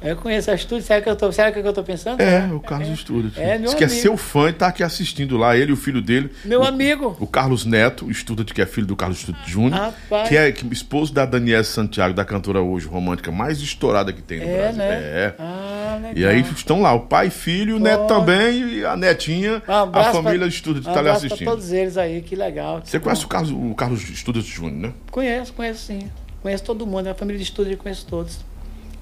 Eu 0.00 0.16
conheço 0.16 0.50
a 0.50 0.54
Estúdio, 0.54 0.84
será 0.84 1.00
que 1.00 1.08
eu 1.08 1.16
tô, 1.16 1.32
será 1.32 1.50
que 1.50 1.58
eu 1.58 1.72
tô 1.72 1.82
pensando? 1.82 2.20
É, 2.20 2.48
o 2.52 2.60
Carlos 2.60 2.88
é, 2.88 2.92
Estúdio. 2.92 3.32
É, 3.36 3.58
meu 3.58 3.66
Diz 3.66 3.74
que 3.74 3.84
é 3.84 3.88
seu 3.88 4.16
fã 4.16 4.48
e 4.48 4.52
tá 4.52 4.68
aqui 4.68 4.82
assistindo 4.82 5.36
lá, 5.36 5.56
ele 5.56 5.70
e 5.70 5.72
o 5.72 5.76
filho 5.76 6.00
dele. 6.00 6.30
Meu 6.44 6.60
o, 6.60 6.64
amigo. 6.64 7.16
O 7.18 7.26
Carlos 7.26 7.64
Neto, 7.64 8.08
Estúdio, 8.10 8.44
que 8.44 8.62
é 8.62 8.66
filho 8.66 8.86
do 8.86 8.94
Carlos 8.94 9.18
Estúdio 9.18 9.40
Júnior, 9.46 9.92
que 10.28 10.36
é 10.36 10.52
que, 10.52 10.66
esposo 10.72 11.12
da 11.12 11.26
Daniela 11.26 11.64
Santiago, 11.64 12.14
da 12.14 12.24
cantora 12.24 12.60
hoje 12.60 12.86
romântica 12.86 13.32
mais 13.32 13.60
estourada 13.60 14.12
que 14.12 14.22
tem 14.22 14.38
no 14.38 14.44
é, 14.44 14.56
Brasil. 14.56 14.78
Né? 14.78 14.88
É. 14.88 15.34
Ah, 15.38 15.98
legal. 16.00 16.16
E 16.16 16.26
aí 16.26 16.40
estão 16.54 16.80
lá, 16.80 16.92
o 16.92 17.00
pai, 17.00 17.28
filho, 17.28 17.76
o 17.76 17.80
neto 17.80 18.06
também 18.06 18.78
e 18.78 18.84
a 18.84 18.96
netinha, 18.96 19.62
um 19.66 19.98
a 19.98 20.12
família 20.12 20.38
pra, 20.40 20.48
Estúdio 20.48 20.82
que 20.82 20.88
um 20.88 20.92
tá 20.92 21.00
ali 21.00 21.08
assistindo. 21.08 21.44
Pra 21.44 21.52
todos 21.52 21.72
eles 21.72 21.96
aí, 21.96 22.22
que 22.22 22.36
legal. 22.36 22.80
Você 22.84 23.00
conhece 23.00 23.24
o 23.24 23.28
Carlos, 23.28 23.50
o 23.50 23.74
Carlos 23.74 24.08
Estúdio 24.08 24.42
Júnior, 24.42 24.80
né? 24.80 24.92
Conheço, 25.10 25.52
conheço 25.52 25.86
sim. 25.86 26.08
Conheço 26.40 26.62
todo 26.62 26.86
mundo, 26.86 27.08
a 27.08 27.14
família 27.14 27.36
de 27.36 27.44
Estúdio 27.44 27.72
eu 27.72 27.78
conheço 27.78 28.06
todos. 28.06 28.38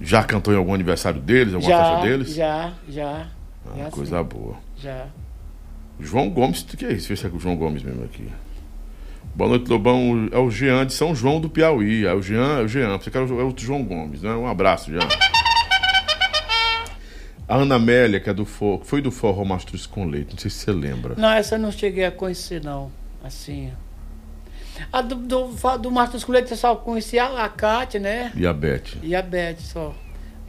Já 0.00 0.22
cantou 0.22 0.52
em 0.52 0.56
algum 0.56 0.74
aniversário 0.74 1.20
deles, 1.20 1.54
alguma 1.54 1.72
já, 1.72 1.84
festa 1.84 2.06
deles? 2.06 2.34
Já, 2.34 2.72
já. 2.88 3.26
Ah, 3.66 3.78
já 3.78 3.90
coisa 3.90 4.18
sim. 4.18 4.24
boa. 4.24 4.56
Já. 4.76 5.06
João 5.98 6.28
Gomes, 6.28 6.60
o 6.60 6.76
que 6.76 6.84
é 6.84 6.92
isso? 6.92 7.08
Deixa 7.08 7.12
eu 7.12 7.16
ver 7.16 7.16
se 7.16 7.26
é 7.26 7.38
o 7.38 7.40
João 7.40 7.56
Gomes 7.56 7.82
mesmo 7.82 8.04
aqui. 8.04 8.28
Boa 9.34 9.50
noite, 9.50 9.68
Lobão. 9.68 10.28
É 10.30 10.38
o 10.38 10.50
Jean 10.50 10.86
de 10.86 10.92
São 10.92 11.14
João 11.14 11.40
do 11.40 11.48
Piauí. 11.48 12.06
É 12.06 12.14
o 12.14 12.22
Jean, 12.22 12.60
é 12.60 12.62
o 12.62 12.68
Jean. 12.68 12.98
Você 12.98 13.10
quer 13.10 13.18
é 13.18 13.22
o 13.22 13.54
João 13.56 13.82
Gomes, 13.82 14.22
né? 14.22 14.32
Um 14.34 14.46
abraço, 14.46 14.90
Jean. 14.90 15.06
A 17.48 17.56
Ana 17.56 17.76
Amélia, 17.76 18.18
que 18.18 18.28
é 18.28 18.34
do 18.34 18.44
For, 18.44 18.80
foi 18.84 19.00
do 19.00 19.10
Forró 19.12 19.44
Mastruz 19.44 19.86
com 19.86 20.04
Leite, 20.04 20.32
não 20.32 20.38
sei 20.38 20.50
se 20.50 20.58
você 20.58 20.72
lembra. 20.72 21.14
Não, 21.16 21.30
essa 21.30 21.54
eu 21.54 21.58
não 21.60 21.70
cheguei 21.70 22.04
a 22.04 22.10
conhecer, 22.10 22.62
não. 22.62 22.90
Assim. 23.22 23.70
A 24.92 25.00
do, 25.00 25.14
do, 25.14 25.78
do 25.78 25.90
Marcos 25.90 26.24
Colete 26.24 26.50
eu 26.50 26.56
só 26.56 26.74
conhecia 26.76 27.24
a 27.24 27.48
Cátia, 27.48 28.00
né? 28.00 28.32
E 28.34 28.46
a 28.46 28.52
Beth. 28.52 28.98
E 29.02 29.14
a 29.14 29.22
Beth 29.22 29.56
só. 29.58 29.94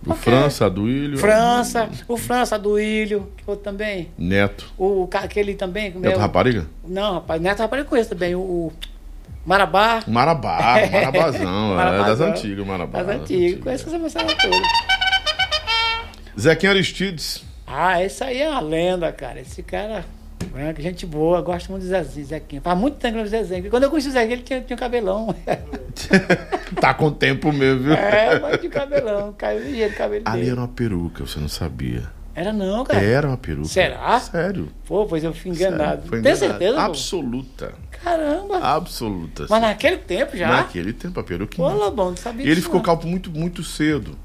O 0.06 0.14
França, 0.14 0.69
do 0.69 0.88
Ilho. 0.88 1.17
França, 1.17 1.90
o 2.07 2.16
França 2.16 2.57
do 2.57 2.80
Ilho, 2.80 3.30
que 3.35 3.43
outro 3.45 3.64
também. 3.64 4.09
Neto. 4.17 4.72
O, 4.77 5.09
aquele 5.14 5.56
também. 5.56 5.90
Neto 5.90 5.99
meu, 5.99 6.17
Rapariga? 6.17 6.66
Não, 6.88 7.16
rapaz, 7.16 7.41
Neto 7.41 7.59
Rapariga 7.59 7.85
eu 7.85 7.90
conheço 7.90 8.09
também. 8.11 8.33
O, 8.35 8.40
o 8.40 8.74
Marabá. 9.45 10.01
Marabá, 10.07 10.88
Marabazão, 10.91 11.75
Marabazão. 11.75 12.03
é 12.03 12.07
das 12.07 12.22
antigas, 12.22 12.66
Marabá. 12.66 13.03
Das 13.03 13.16
antigas, 13.16 13.64
conheço 13.64 13.88
essa 13.88 13.99
moçada 13.99 14.33
toda. 14.35 14.57
Zequinha 16.40 16.72
Aristides. 16.72 17.43
Ah, 17.66 18.01
esse 18.01 18.24
aí 18.24 18.41
é 18.41 18.49
uma 18.49 18.61
lenda, 18.61 19.11
cara. 19.11 19.41
Esse 19.41 19.61
cara 19.64 20.06
Branco, 20.45 20.82
gente 20.82 21.06
boa, 21.06 21.41
gosto 21.41 21.72
muito 21.72 21.83
do 21.83 21.90
Zezinho, 21.90 22.25
Zequinha. 22.25 22.61
Faz 22.61 22.77
muito 22.77 22.98
tempo 22.98 23.16
que 23.16 23.22
eu 23.22 23.27
Zezinho. 23.27 23.69
Quando 23.69 23.83
eu 23.83 23.90
conheci 23.90 24.09
o 24.09 24.11
Zezinho, 24.11 24.33
ele 24.33 24.41
tinha, 24.43 24.61
tinha 24.61 24.77
cabelão. 24.77 25.35
tá 26.80 26.93
com 26.93 27.11
tempo 27.11 27.51
mesmo, 27.51 27.83
viu? 27.83 27.93
É, 27.93 28.40
mas 28.40 28.61
de 28.61 28.69
cabelão, 28.69 29.33
caiu 29.38 29.64
ligeiro 29.64 29.93
o 29.93 29.98
cabelo 29.98 30.24
Ali 30.25 30.40
dele. 30.40 30.51
era 30.51 30.61
uma 30.61 30.67
peruca, 30.67 31.25
você 31.25 31.40
não 31.40 31.48
sabia. 31.48 32.03
Era 32.38 32.53
não, 32.53 32.83
cara. 32.83 33.01
Era 33.01 33.27
uma 33.27 33.38
peruca. 33.38 33.67
Será? 33.67 34.19
Sério. 34.19 34.69
Pô, 34.85 35.07
pois 35.07 35.24
eu 35.24 35.33
fui 35.33 35.49
enganado. 35.49 36.07
Sério, 36.07 36.24
Tem 36.24 36.35
certeza? 36.35 36.80
Absoluta. 36.80 37.67
Pô? 37.69 37.98
Caramba. 38.03 38.59
Absoluta. 38.59 39.48
Mas 39.49 39.61
naquele 39.61 39.98
tempo 39.98 40.38
já? 40.38 40.48
Naquele 40.48 40.93
tempo, 40.93 41.19
a 41.19 41.24
peruquinha. 41.24 41.67
Pô, 41.67 41.75
Lobão, 41.75 42.09
não 42.11 42.17
sabia 42.17 42.45
E 42.45 42.49
ele 42.49 42.61
ficou 42.61 42.80
calvo 42.80 43.07
muito, 43.07 43.32
muito 43.32 43.64
cedo. 43.64 44.16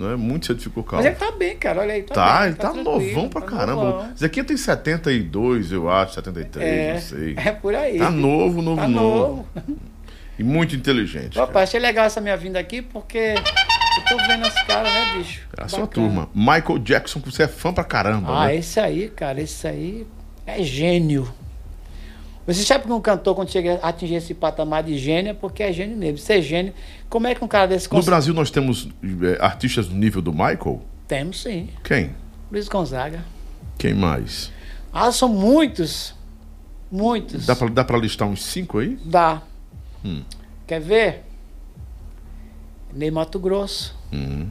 Não 0.00 0.10
é? 0.10 0.16
Muito 0.16 0.46
cedo 0.46 0.62
ficou 0.62 0.82
calmo. 0.82 1.04
Mas 1.04 1.12
ele 1.12 1.30
tá 1.30 1.36
bem, 1.36 1.58
cara. 1.58 1.82
Olha 1.82 1.92
aí. 1.92 2.02
Tá, 2.02 2.14
tá 2.14 2.38
bem, 2.38 2.46
ele 2.46 2.54
tá, 2.54 2.70
tá 2.70 2.82
novão 2.82 3.28
pra 3.28 3.42
tá 3.42 3.46
caramba. 3.46 3.84
Novão. 3.84 4.16
Zequinha 4.16 4.44
tem 4.46 4.56
72, 4.56 5.72
eu 5.72 5.90
acho, 5.90 6.14
73, 6.14 6.66
é, 6.66 6.94
não 6.94 7.00
sei. 7.02 7.34
É 7.36 7.52
por 7.52 7.74
aí. 7.74 7.98
Tá 7.98 8.10
novo, 8.10 8.62
novo, 8.62 8.80
tá 8.80 8.88
novo. 8.88 9.46
novo. 9.54 9.76
E 10.38 10.42
muito 10.42 10.74
inteligente. 10.74 11.38
Opa, 11.38 11.52
cara. 11.52 11.64
achei 11.64 11.78
legal 11.78 12.06
essa 12.06 12.18
minha 12.18 12.34
vinda 12.34 12.58
aqui, 12.58 12.80
porque 12.80 13.34
eu 13.98 14.04
tô 14.08 14.16
vendo 14.26 14.46
esse 14.46 14.64
cara, 14.64 14.84
né, 14.84 15.18
bicho? 15.18 15.46
É 15.54 15.64
a 15.64 15.68
sua 15.68 15.86
turma. 15.86 16.30
Michael 16.34 16.78
Jackson, 16.78 17.20
que 17.20 17.30
você 17.30 17.42
é 17.42 17.48
fã 17.48 17.70
pra 17.70 17.84
caramba. 17.84 18.44
Ah, 18.44 18.46
né? 18.46 18.56
esse 18.56 18.80
aí, 18.80 19.10
cara, 19.10 19.38
esse 19.38 19.68
aí 19.68 20.06
é 20.46 20.62
gênio. 20.62 21.30
Você 22.54 22.64
sabe 22.64 22.84
que 22.84 22.92
um 22.92 23.00
cantor, 23.00 23.34
quando 23.34 23.50
chega 23.50 23.78
a 23.82 23.88
atingir 23.88 24.14
esse 24.14 24.34
patamar 24.34 24.82
de 24.82 24.98
gênio, 24.98 25.30
é 25.30 25.34
porque 25.34 25.62
é 25.62 25.72
gênio 25.72 25.96
mesmo. 25.96 26.18
Ser 26.18 26.42
gênio, 26.42 26.74
como 27.08 27.26
é 27.26 27.34
que 27.34 27.44
um 27.44 27.48
cara 27.48 27.66
desse 27.68 27.88
consegue... 27.88 28.06
No 28.06 28.10
Brasil 28.10 28.34
nós 28.34 28.50
temos 28.50 28.88
é, 29.02 29.44
artistas 29.44 29.86
do 29.86 29.94
nível 29.94 30.20
do 30.20 30.32
Michael? 30.32 30.82
Temos, 31.06 31.42
sim. 31.42 31.68
Quem? 31.84 32.10
Luiz 32.50 32.68
Gonzaga. 32.68 33.24
Quem 33.78 33.94
mais? 33.94 34.50
Ah, 34.92 35.12
são 35.12 35.28
muitos. 35.28 36.14
Muitos. 36.90 37.46
Dá 37.46 37.54
pra, 37.54 37.68
dá 37.68 37.84
pra 37.84 37.96
listar 37.96 38.26
uns 38.26 38.42
cinco 38.42 38.78
aí? 38.78 38.98
Dá. 39.04 39.42
Hum. 40.04 40.24
Quer 40.66 40.80
ver? 40.80 41.24
Ney 42.92 43.10
Mato 43.10 43.38
Grosso. 43.38 43.96
Hum. 44.12 44.48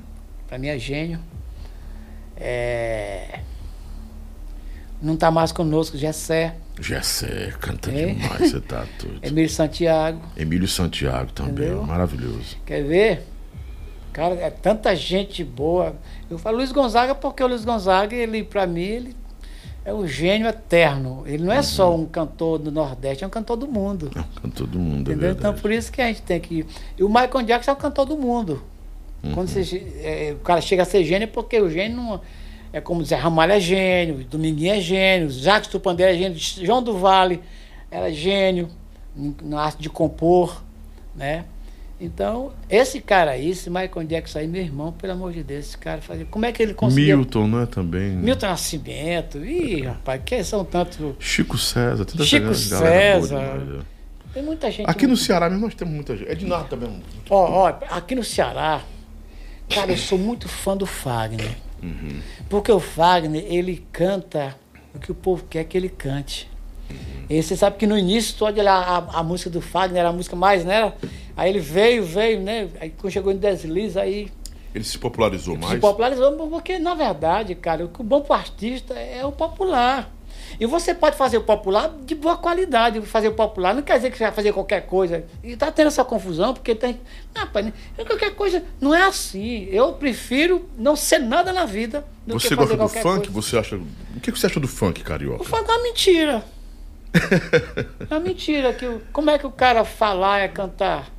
Pra 0.48 0.58
mim 0.58 0.68
é 0.68 0.80
gênio. 0.80 1.19
É... 2.38 3.42
Não 5.02 5.16
tá 5.16 5.32
mais 5.32 5.52
conosco, 5.52 5.98
Gessé. 5.98 6.56
Gessé, 6.80 7.53
canta 7.60 7.92
é. 7.92 8.14
demais, 8.14 8.52
você 8.52 8.60
tá 8.60 8.86
tudo. 8.98 9.19
Emílio 9.24 9.50
Santiago. 9.50 10.22
Emílio 10.36 10.68
Santiago 10.68 11.32
também, 11.32 11.68
Entendeu? 11.68 11.84
maravilhoso. 11.84 12.58
Quer 12.66 12.84
ver? 12.84 13.26
Cara, 14.11 14.36
é 14.36 14.50
tanta 14.50 14.95
gente 14.95 15.44
boa. 15.44 15.95
Eu 16.30 16.38
falo 16.38 16.58
Luiz 16.58 16.72
Gonzaga 16.72 17.16
porque 17.16 17.44
o 17.44 17.48
Luiz 17.48 17.64
Gonzaga, 17.64 18.16
ele, 18.16 18.44
pra 18.44 18.68
mim, 18.68 18.82
ele 18.82 19.16
é 19.86 19.94
um 19.94 20.06
gênio 20.08 20.48
eterno. 20.48 21.24
Ele 21.26 21.44
não 21.44 21.53
é 21.53 21.58
uhum. 21.58 21.64
só 21.64 21.95
um 21.95 22.06
cantor 22.06 22.60
do 22.60 22.72
Nordeste, 22.72 23.24
é 23.24 23.28
um 23.28 23.30
cantor 23.30 23.58
do 23.58 23.68
mundo. 23.68 24.11
É 24.16 24.19
um 24.19 24.42
cantor 24.42 24.68
do 24.68 24.80
mundo, 24.80 25.11
é 25.11 25.14
Entendeu? 25.14 25.30
É 25.30 25.34
então, 25.34 25.53
por 25.53 25.72
isso 25.72 25.92
que 25.92 26.02
a 26.02 26.08
gente 26.08 26.22
tem 26.22 26.40
que. 26.40 26.66
E 26.98 27.03
o 27.03 27.08
Michael 27.08 27.44
Jackson 27.44 27.72
é 27.72 27.74
um 27.74 27.78
cantor 27.78 28.06
do 28.06 28.18
mundo. 28.18 28.61
Uhum. 29.24 29.34
Quando 29.34 29.48
você, 29.48 29.94
é, 30.02 30.34
o 30.34 30.44
cara 30.44 30.61
chega 30.61 30.84
a 30.84 30.86
ser 30.86 31.03
gênio, 31.03 31.26
é 31.26 31.28
porque 31.28 31.60
o 31.60 31.69
gênio 31.69 31.98
não 31.98 32.22
é 32.72 32.80
como 32.81 33.03
Zé 33.03 33.15
Ramalho 33.15 33.53
é 33.53 33.59
gênio, 33.59 34.23
Dominguinho 34.25 34.73
é 34.73 34.80
gênio, 34.80 35.30
Jacques 35.30 35.69
Tupandeira 35.69 36.14
é 36.14 36.17
gênio, 36.17 36.38
João 36.38 36.81
do 36.83 36.98
Vale 36.98 37.41
era 37.89 38.11
gênio 38.11 38.69
na 39.41 39.61
arte 39.64 39.81
de 39.81 39.89
compor, 39.89 40.61
né? 41.15 41.45
Então, 42.01 42.53
esse 42.69 43.01
cara 43.01 43.31
aí, 43.31 43.49
esse 43.49 43.69
Michael 43.69 44.06
Jackson 44.07 44.39
aí, 44.39 44.48
meu 44.48 44.61
irmão, 44.61 44.93
pelo 44.93 45.11
amor 45.11 45.33
de 45.33 45.43
Deus, 45.43 45.65
esse 45.65 45.77
cara 45.77 45.99
fazia. 46.01 46.25
Como 46.25 46.45
é 46.45 46.51
que 46.53 46.64
ele 46.64 46.73
conseguiu? 46.73 47.17
Milton, 47.17 47.48
né? 47.48 47.65
Também. 47.69 48.11
Né? 48.11 48.22
Milton 48.22 48.48
Nascimento. 48.48 49.43
Ih, 49.45 49.81
rapaz, 49.81 50.22
que 50.23 50.41
são 50.45 50.64
tantos. 50.64 50.98
Chico 51.19 51.57
César, 51.57 52.06
tanta 52.06 52.23
Chico 52.23 52.56
César. 52.56 53.27
Demais, 53.27 53.83
Tem 54.33 54.41
muita 54.43 54.72
gente. 54.72 54.89
Aqui 54.89 55.01
no 55.01 55.09
muito- 55.09 55.23
Ceará 55.23 55.49
mesmo 55.49 55.65
nós 55.65 55.75
temos 55.75 55.93
muita 55.93 56.15
gente. 56.15 56.31
Ednardo 56.31 56.69
também. 56.69 57.03
Ó, 57.30 57.67
ó, 57.67 57.73
aqui 57.89 58.15
no 58.15 58.23
Ceará, 58.23 58.81
cara, 59.69 59.91
eu 59.91 59.98
sou 59.98 60.17
muito 60.17 60.48
fã 60.48 60.77
do 60.77 60.85
Fagner. 60.85 61.57
Porque 62.49 62.72
o 62.72 62.80
Fagner, 62.80 63.43
ele 63.48 63.85
canta 63.91 64.56
o 64.93 64.99
que 64.99 65.11
o 65.11 65.16
povo 65.16 65.43
quer 65.49 65.64
que 65.64 65.77
ele 65.77 65.90
cante. 65.90 66.49
E 67.30 67.41
você 67.41 67.56
sabe 67.56 67.77
que 67.77 67.85
no 67.85 67.98
início, 67.98 68.35
lá, 68.64 69.08
a, 69.14 69.19
a 69.19 69.24
música 69.24 69.49
do 69.49 69.61
Fagner 69.61 69.99
era 69.99 70.09
a 70.09 70.14
música 70.14 70.35
mais, 70.35 70.66
né? 70.66 70.91
Aí 71.38 71.49
ele 71.49 71.59
veio, 71.59 72.03
veio, 72.03 72.40
né? 72.41 72.67
Aí 72.82 72.90
quando 72.90 73.14
chegou 73.14 73.32
em 73.32 73.38
Deslize, 73.38 73.99
aí 73.99 74.32
Ele 74.74 74.83
se 74.83 74.98
popularizou 74.98 75.56
se 75.56 75.61
mais. 75.61 75.80
popularizou, 75.80 76.49
porque 76.49 76.80
na 76.80 76.95
verdade, 76.95 77.53
cara, 77.53 77.85
o 77.85 77.90
que 77.90 78.01
o 78.01 78.03
bom 78.03 78.22
pro 78.22 78.33
artista 78.33 78.95
é 78.95 79.24
o 79.25 79.32
popular. 79.32 80.11
E 80.58 80.66
você 80.66 80.94
pode 80.95 81.18
fazer 81.18 81.38
o 81.38 81.42
popular 81.42 81.90
de 82.06 82.16
boa 82.16 82.38
qualidade. 82.38 83.02
Fazer 83.02 83.28
o 83.28 83.34
popular 83.34 83.76
não 83.76 83.82
quer 83.82 83.98
dizer 83.98 84.11
que 84.11 84.18
você 84.18 84.24
vai 84.24 84.32
fazer 84.34 84.53
qualquer 84.53 84.86
coisa. 84.86 85.26
E 85.44 85.58
tá 85.58 85.69
tendo 85.72 85.88
essa 85.88 86.06
confusão, 86.06 86.53
porque 86.53 86.74
tem. 86.74 87.00
Não, 87.36 87.42
rapaz, 87.42 87.66
né, 87.66 87.74
qualquer 88.08 88.34
coisa. 88.36 88.64
Não 88.80 88.95
é 88.95 89.03
assim. 89.03 89.68
Eu 89.72 89.94
prefiro 89.94 90.69
não 90.78 90.95
ser 90.95 91.19
nada 91.19 91.52
na 91.52 91.66
vida 91.66 92.06
do 92.26 92.40
Você 92.40 92.50
que 92.50 92.56
gosta 92.56 92.68
fazer 92.68 92.78
do 92.78 92.78
qualquer 92.90 93.02
funk? 93.03 93.32
coisa. 93.32 93.48
Você 93.50 93.58
acha. 93.58 93.76
O 93.76 94.19
que 94.22 94.32
você 94.32 94.45
acha 94.45 94.60
do 94.60 94.68
funk, 94.68 95.02
O 95.02 95.03
carioca? 95.03 95.44
funk 95.44 95.69
é 95.69 95.74
uma 95.74 95.84
mentira. 95.84 96.44
é 98.10 98.14
uma 98.14 98.19
mentira. 98.19 98.74
Que, 98.74 98.86
o- 98.86 99.02
como 99.11 99.30
é 99.30 99.38
que 99.38 99.45
o 99.48 99.52
cara 99.52 99.84
falar 99.84 100.40
é 100.40 100.48
cantar? 100.48 101.10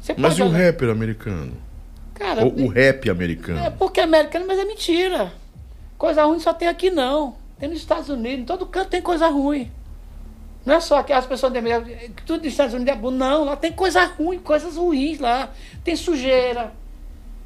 Você 0.00 0.14
Mas 0.18 0.34
e 0.34 0.38
pode 0.38 0.42
o 0.42 0.54
olhar- 0.56 0.66
rapper 0.66 0.90
americano? 0.90 1.52
Cara, 2.14 2.44
Ou 2.44 2.52
o 2.64 2.68
rap 2.68 3.08
É 3.08 3.10
americano? 3.10 3.72
porque 3.78 4.00
é 4.00 4.04
americano, 4.04 4.44
mas 4.46 4.58
é 4.58 4.64
mentira. 4.64 5.32
Coisa 5.96 6.24
ruim 6.24 6.38
só 6.40 6.52
tem 6.52 6.68
aqui 6.68 6.90
não. 6.90 7.36
Tem 7.62 7.68
nos 7.68 7.78
Estados 7.78 8.08
Unidos, 8.08 8.40
em 8.40 8.44
todo 8.44 8.66
canto 8.66 8.88
tem 8.88 9.00
coisa 9.00 9.28
ruim. 9.28 9.70
Não 10.66 10.74
é 10.74 10.80
só 10.80 11.00
que 11.04 11.12
as 11.12 11.24
pessoas 11.24 11.52
dizem 11.52 12.10
que 12.10 12.24
tudo 12.24 12.42
nos 12.42 12.48
Estados 12.48 12.74
Unidos 12.74 12.92
é 12.92 12.96
bom. 12.96 13.12
Não, 13.12 13.44
lá 13.44 13.54
tem 13.54 13.70
coisa 13.70 14.04
ruim, 14.04 14.40
coisas 14.40 14.74
ruins 14.74 15.20
lá. 15.20 15.48
Tem 15.84 15.94
sujeira. 15.94 16.72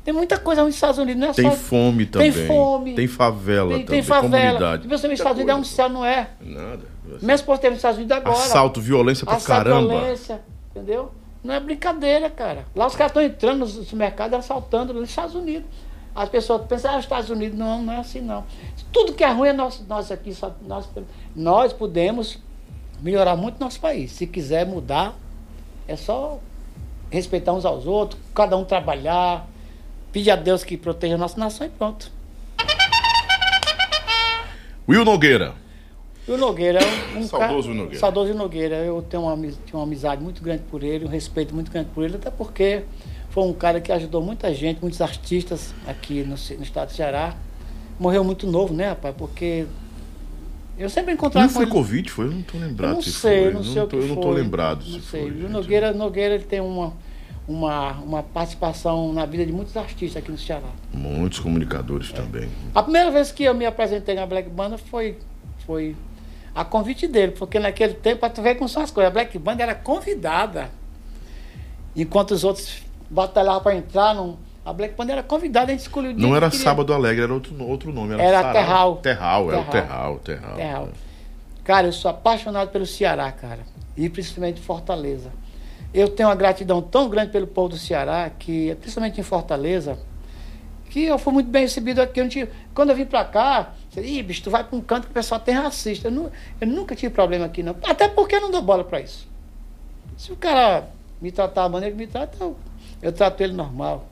Tem 0.02 0.14
muita 0.14 0.38
coisa 0.38 0.62
ruim 0.62 0.68
nos 0.68 0.76
Estados 0.76 0.96
Unidos, 0.96 1.20
não 1.20 1.28
é 1.28 1.32
Tem 1.34 1.50
só. 1.50 1.54
fome 1.54 2.06
também. 2.06 2.32
fome. 2.32 2.94
Tem 2.94 3.06
favela 3.06 3.74
tem, 3.74 3.84
também. 3.84 4.00
tem 4.00 4.02
favela. 4.02 4.52
Comunidade. 4.58 4.86
E 4.86 4.88
você 4.88 4.92
nos 4.94 5.02
Muita 5.02 5.14
Estados 5.16 5.36
Unidos 5.36 5.54
é 5.54 5.60
um 5.60 5.64
céu, 5.64 5.88
não 5.90 6.02
é? 6.02 6.30
Nada. 6.40 6.84
Minha 7.20 7.34
esposa 7.34 7.60
teve 7.60 7.70
nos 7.72 7.78
Estados 7.80 7.98
Unidos 7.98 8.16
agora. 8.16 8.38
Assalto, 8.38 8.80
violência 8.80 9.26
pra 9.26 9.36
Assalto, 9.36 9.64
caramba. 9.64 9.88
violência, 10.00 10.40
entendeu? 10.70 11.12
Não 11.44 11.52
é 11.52 11.60
brincadeira, 11.60 12.30
cara. 12.30 12.64
Lá 12.74 12.86
os 12.86 12.96
caras 12.96 13.10
estão 13.10 13.22
entrando 13.22 13.58
nos 13.58 13.72
supermercados 13.72 14.38
assaltando 14.38 14.94
nos 14.94 15.10
Estados 15.10 15.34
Unidos. 15.34 15.68
As 16.14 16.30
pessoas 16.30 16.62
pensam, 16.66 16.92
ah, 16.92 16.96
os 16.96 17.04
Estados 17.04 17.28
Unidos, 17.28 17.58
não, 17.58 17.82
não 17.82 17.92
é 17.92 17.98
assim 17.98 18.22
não. 18.22 18.42
Tudo 18.96 19.12
que 19.12 19.22
é 19.22 19.30
ruim 19.30 19.48
é 19.48 19.52
nós, 19.52 19.84
nós 19.86 20.10
aqui, 20.10 20.32
só, 20.32 20.56
nós, 20.66 20.88
nós 21.34 21.70
podemos 21.70 22.38
melhorar 23.02 23.36
muito 23.36 23.60
nosso 23.60 23.78
país. 23.78 24.10
Se 24.10 24.26
quiser 24.26 24.64
mudar, 24.64 25.14
é 25.86 25.94
só 25.96 26.38
respeitar 27.10 27.52
uns 27.52 27.66
aos 27.66 27.86
outros, 27.86 28.18
cada 28.34 28.56
um 28.56 28.64
trabalhar, 28.64 29.46
pedir 30.10 30.30
a 30.30 30.36
Deus 30.36 30.64
que 30.64 30.78
proteja 30.78 31.14
a 31.16 31.18
nossa 31.18 31.38
nação 31.38 31.66
e 31.66 31.68
pronto. 31.68 32.10
Will 34.88 35.04
Nogueira. 35.04 35.52
O 36.26 36.38
Nogueira 36.38 36.78
é 36.80 37.16
um, 37.16 37.18
um 37.18 37.26
Saudoso 37.26 37.38
cara- 37.38 37.52
Will 37.54 37.74
Nogueira. 37.74 37.98
Saudoso 37.98 38.28
Will 38.30 38.38
Nogueira. 38.38 38.76
Eu 38.76 39.02
tenho 39.02 39.24
uma, 39.24 39.36
tenho 39.36 39.52
uma 39.74 39.82
amizade 39.82 40.22
muito 40.22 40.42
grande 40.42 40.62
por 40.70 40.82
ele, 40.82 41.04
um 41.04 41.08
respeito 41.08 41.54
muito 41.54 41.70
grande 41.70 41.90
por 41.90 42.02
ele, 42.02 42.16
até 42.16 42.30
porque 42.30 42.82
foi 43.28 43.44
um 43.44 43.52
cara 43.52 43.78
que 43.78 43.92
ajudou 43.92 44.22
muita 44.22 44.54
gente, 44.54 44.80
muitos 44.80 45.02
artistas 45.02 45.74
aqui 45.86 46.22
no, 46.22 46.30
no 46.30 46.62
estado 46.62 46.88
do 46.88 46.94
Ceará. 46.94 47.34
Morreu 47.98 48.22
muito 48.24 48.46
novo, 48.46 48.74
né, 48.74 48.88
rapaz? 48.90 49.14
Porque 49.16 49.66
eu 50.78 50.90
sempre 50.90 51.14
encontrava 51.14 51.46
Não 51.46 51.52
com 51.52 51.54
foi 51.54 51.64
ele. 51.64 51.72
Covid? 51.72 52.10
Foi? 52.10 52.26
Eu 52.26 52.30
não 52.32 52.42
tô 52.42 52.58
lembrado 52.58 52.90
Eu 52.90 52.94
não 52.96 53.02
se 53.02 53.12
sei, 53.12 53.42
foi. 53.44 53.52
não 53.54 53.64
sei 53.64 53.82
o 53.82 53.86
tô, 53.86 53.96
que 53.96 54.02
eu 54.04 54.08
não 54.08 54.16
tô 54.16 54.30
lembrado 54.30 54.78
Não 54.84 55.00
se 55.00 55.06
sei. 55.06 55.22
foi. 55.22 55.30
O 55.30 55.40
gente. 55.40 55.50
Nogueira, 55.50 55.92
Nogueira 55.92 56.34
ele 56.34 56.44
tem 56.44 56.60
uma, 56.60 56.92
uma, 57.48 57.92
uma 57.92 58.22
participação 58.22 59.12
na 59.12 59.24
vida 59.24 59.46
de 59.46 59.52
muitos 59.52 59.76
artistas 59.76 60.22
aqui 60.22 60.30
no 60.30 60.36
Ceará. 60.38 60.68
Muitos 60.92 61.38
comunicadores 61.38 62.12
também. 62.12 62.48
A 62.74 62.82
primeira 62.82 63.10
vez 63.10 63.32
que 63.32 63.44
eu 63.44 63.54
me 63.54 63.64
apresentei 63.64 64.14
na 64.14 64.26
Black 64.26 64.50
Banda 64.50 64.76
foi, 64.76 65.18
foi 65.66 65.96
a 66.54 66.64
convite 66.64 67.08
dele, 67.08 67.32
porque 67.32 67.58
naquele 67.58 67.94
tempo, 67.94 68.20
para 68.20 68.30
tu 68.30 68.42
ver 68.42 68.56
como 68.56 68.68
são 68.68 68.82
as 68.82 68.90
coisas, 68.90 69.10
a 69.10 69.12
Black 69.12 69.38
Banda 69.38 69.62
era 69.62 69.74
convidada. 69.74 70.70
Enquanto 71.94 72.32
os 72.32 72.44
outros 72.44 72.82
batalhavam 73.08 73.62
para 73.62 73.74
entrar, 73.76 74.14
não, 74.14 74.36
a 74.66 74.72
Black 74.72 74.94
Banda 74.96 75.12
era 75.12 75.22
convidada, 75.22 75.68
a 75.70 75.74
gente 75.74 75.80
escolheu 75.82 76.10
o 76.10 76.14
dia 76.14 76.26
Não 76.26 76.34
era 76.36 76.50
queria. 76.50 76.64
Sábado 76.64 76.92
Alegre, 76.92 77.22
era 77.22 77.32
outro, 77.32 77.54
outro 77.64 77.92
nome. 77.92 78.14
Era, 78.14 78.22
Era. 78.24 78.52
Terral. 78.52 78.96
Terral, 78.96 79.52
é 79.52 79.56
o 79.58 79.64
Terral. 79.64 79.70
Terral, 79.70 80.18
Terral. 80.18 80.56
Terral. 80.56 80.88
Cara, 81.64 81.86
eu 81.86 81.92
sou 81.92 82.10
apaixonado 82.10 82.70
pelo 82.70 82.84
Ceará, 82.84 83.30
cara. 83.32 83.60
E 83.96 84.08
principalmente 84.08 84.60
Fortaleza. 84.60 85.30
Eu 85.94 86.08
tenho 86.08 86.28
uma 86.28 86.34
gratidão 86.34 86.82
tão 86.82 87.08
grande 87.08 87.30
pelo 87.32 87.46
povo 87.46 87.70
do 87.70 87.78
Ceará, 87.78 88.30
que, 88.38 88.74
principalmente 88.80 89.20
em 89.20 89.24
Fortaleza, 89.24 89.98
que 90.90 91.04
eu 91.04 91.18
fui 91.18 91.32
muito 91.32 91.48
bem 91.48 91.62
recebido 91.62 92.00
aqui. 92.02 92.20
Eu 92.20 92.28
tive- 92.28 92.50
quando 92.74 92.90
eu 92.90 92.96
vim 92.96 93.06
pra 93.06 93.24
cá, 93.24 93.72
eu 93.96 94.02
disse, 94.02 94.14
Ih, 94.18 94.22
bicho, 94.22 94.42
tu 94.42 94.50
vai 94.50 94.62
pra 94.62 94.76
um 94.76 94.80
canto 94.80 95.04
que 95.04 95.10
o 95.10 95.14
pessoal 95.14 95.40
tem 95.40 95.54
racista. 95.54 96.08
Eu, 96.08 96.30
eu 96.60 96.66
nunca 96.66 96.94
tive 96.94 97.14
problema 97.14 97.46
aqui, 97.46 97.62
não. 97.62 97.74
Até 97.84 98.08
porque 98.08 98.34
eu 98.36 98.40
não 98.40 98.50
dou 98.50 98.60
bola 98.62 98.84
pra 98.84 99.00
isso. 99.00 99.26
Se 100.16 100.32
o 100.32 100.36
cara 100.36 100.88
me 101.20 101.30
tratar 101.32 101.62
da 101.62 101.68
maneira 101.68 101.94
que 101.94 102.00
me 102.00 102.06
trata, 102.06 102.36
eu, 102.40 102.56
eu 103.00 103.12
trato 103.12 103.40
ele 103.42 103.52
normal. 103.54 104.06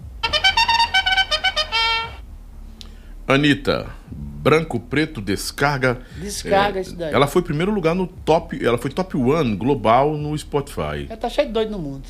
Anitta, 3.27 3.87
branco, 4.11 4.79
preto, 4.79 5.21
descarga. 5.21 5.99
Descarga 6.17 6.79
É, 6.79 6.83
isso 6.83 6.95
daí. 6.97 7.13
Ela 7.15 7.27
foi 7.27 7.43
primeiro 7.43 7.73
lugar 7.73 7.95
no 7.95 8.07
top. 8.07 8.63
Ela 8.65 8.77
foi 8.77 8.91
top 8.91 9.17
one 9.17 9.57
global 9.57 10.15
no 10.17 10.37
Spotify. 10.37 11.07
Ela 11.09 11.17
tá 11.17 11.29
cheio 11.29 11.47
de 11.49 11.53
doido 11.55 11.71
no 11.71 11.79
mundo. 11.79 12.05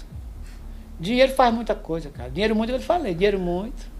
Dinheiro 0.99 1.33
faz 1.33 1.55
muita 1.55 1.75
coisa, 1.75 2.09
cara. 2.11 2.31
Dinheiro 2.31 2.55
muito, 2.55 2.73
eu 2.73 2.79
te 2.79 2.85
falei. 2.85 3.15
Dinheiro 3.15 3.39
muito. 3.39 3.95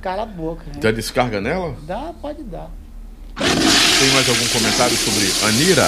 Cala 0.00 0.22
a 0.22 0.26
boca. 0.26 0.64
né? 0.66 0.80
Tem 0.80 0.92
descarga 0.92 1.40
nela? 1.40 1.76
Dá, 1.82 2.12
pode 2.20 2.42
dar. 2.42 2.70
Tem 3.36 4.10
mais 4.12 4.28
algum 4.28 4.48
comentário 4.48 4.96
sobre 4.96 5.46
Anira? 5.46 5.86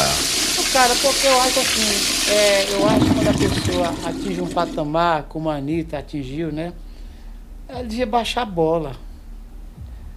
Cara, 0.72 0.94
porque 0.96 1.26
eu 1.26 1.40
acho 1.40 1.60
assim, 1.60 2.32
é, 2.32 2.74
eu 2.74 2.88
acho 2.88 3.00
que 3.04 3.14
quando 3.14 3.28
a 3.28 3.32
pessoa 3.32 3.94
atinge 4.08 4.40
um 4.40 4.48
patamar, 4.48 5.22
como 5.24 5.48
a 5.48 5.56
Anitta 5.56 5.98
atingiu, 5.98 6.50
né? 6.50 6.72
Ela 7.68 7.84
devia 7.84 8.06
baixar 8.06 8.42
a 8.42 8.46
bola. 8.46 8.96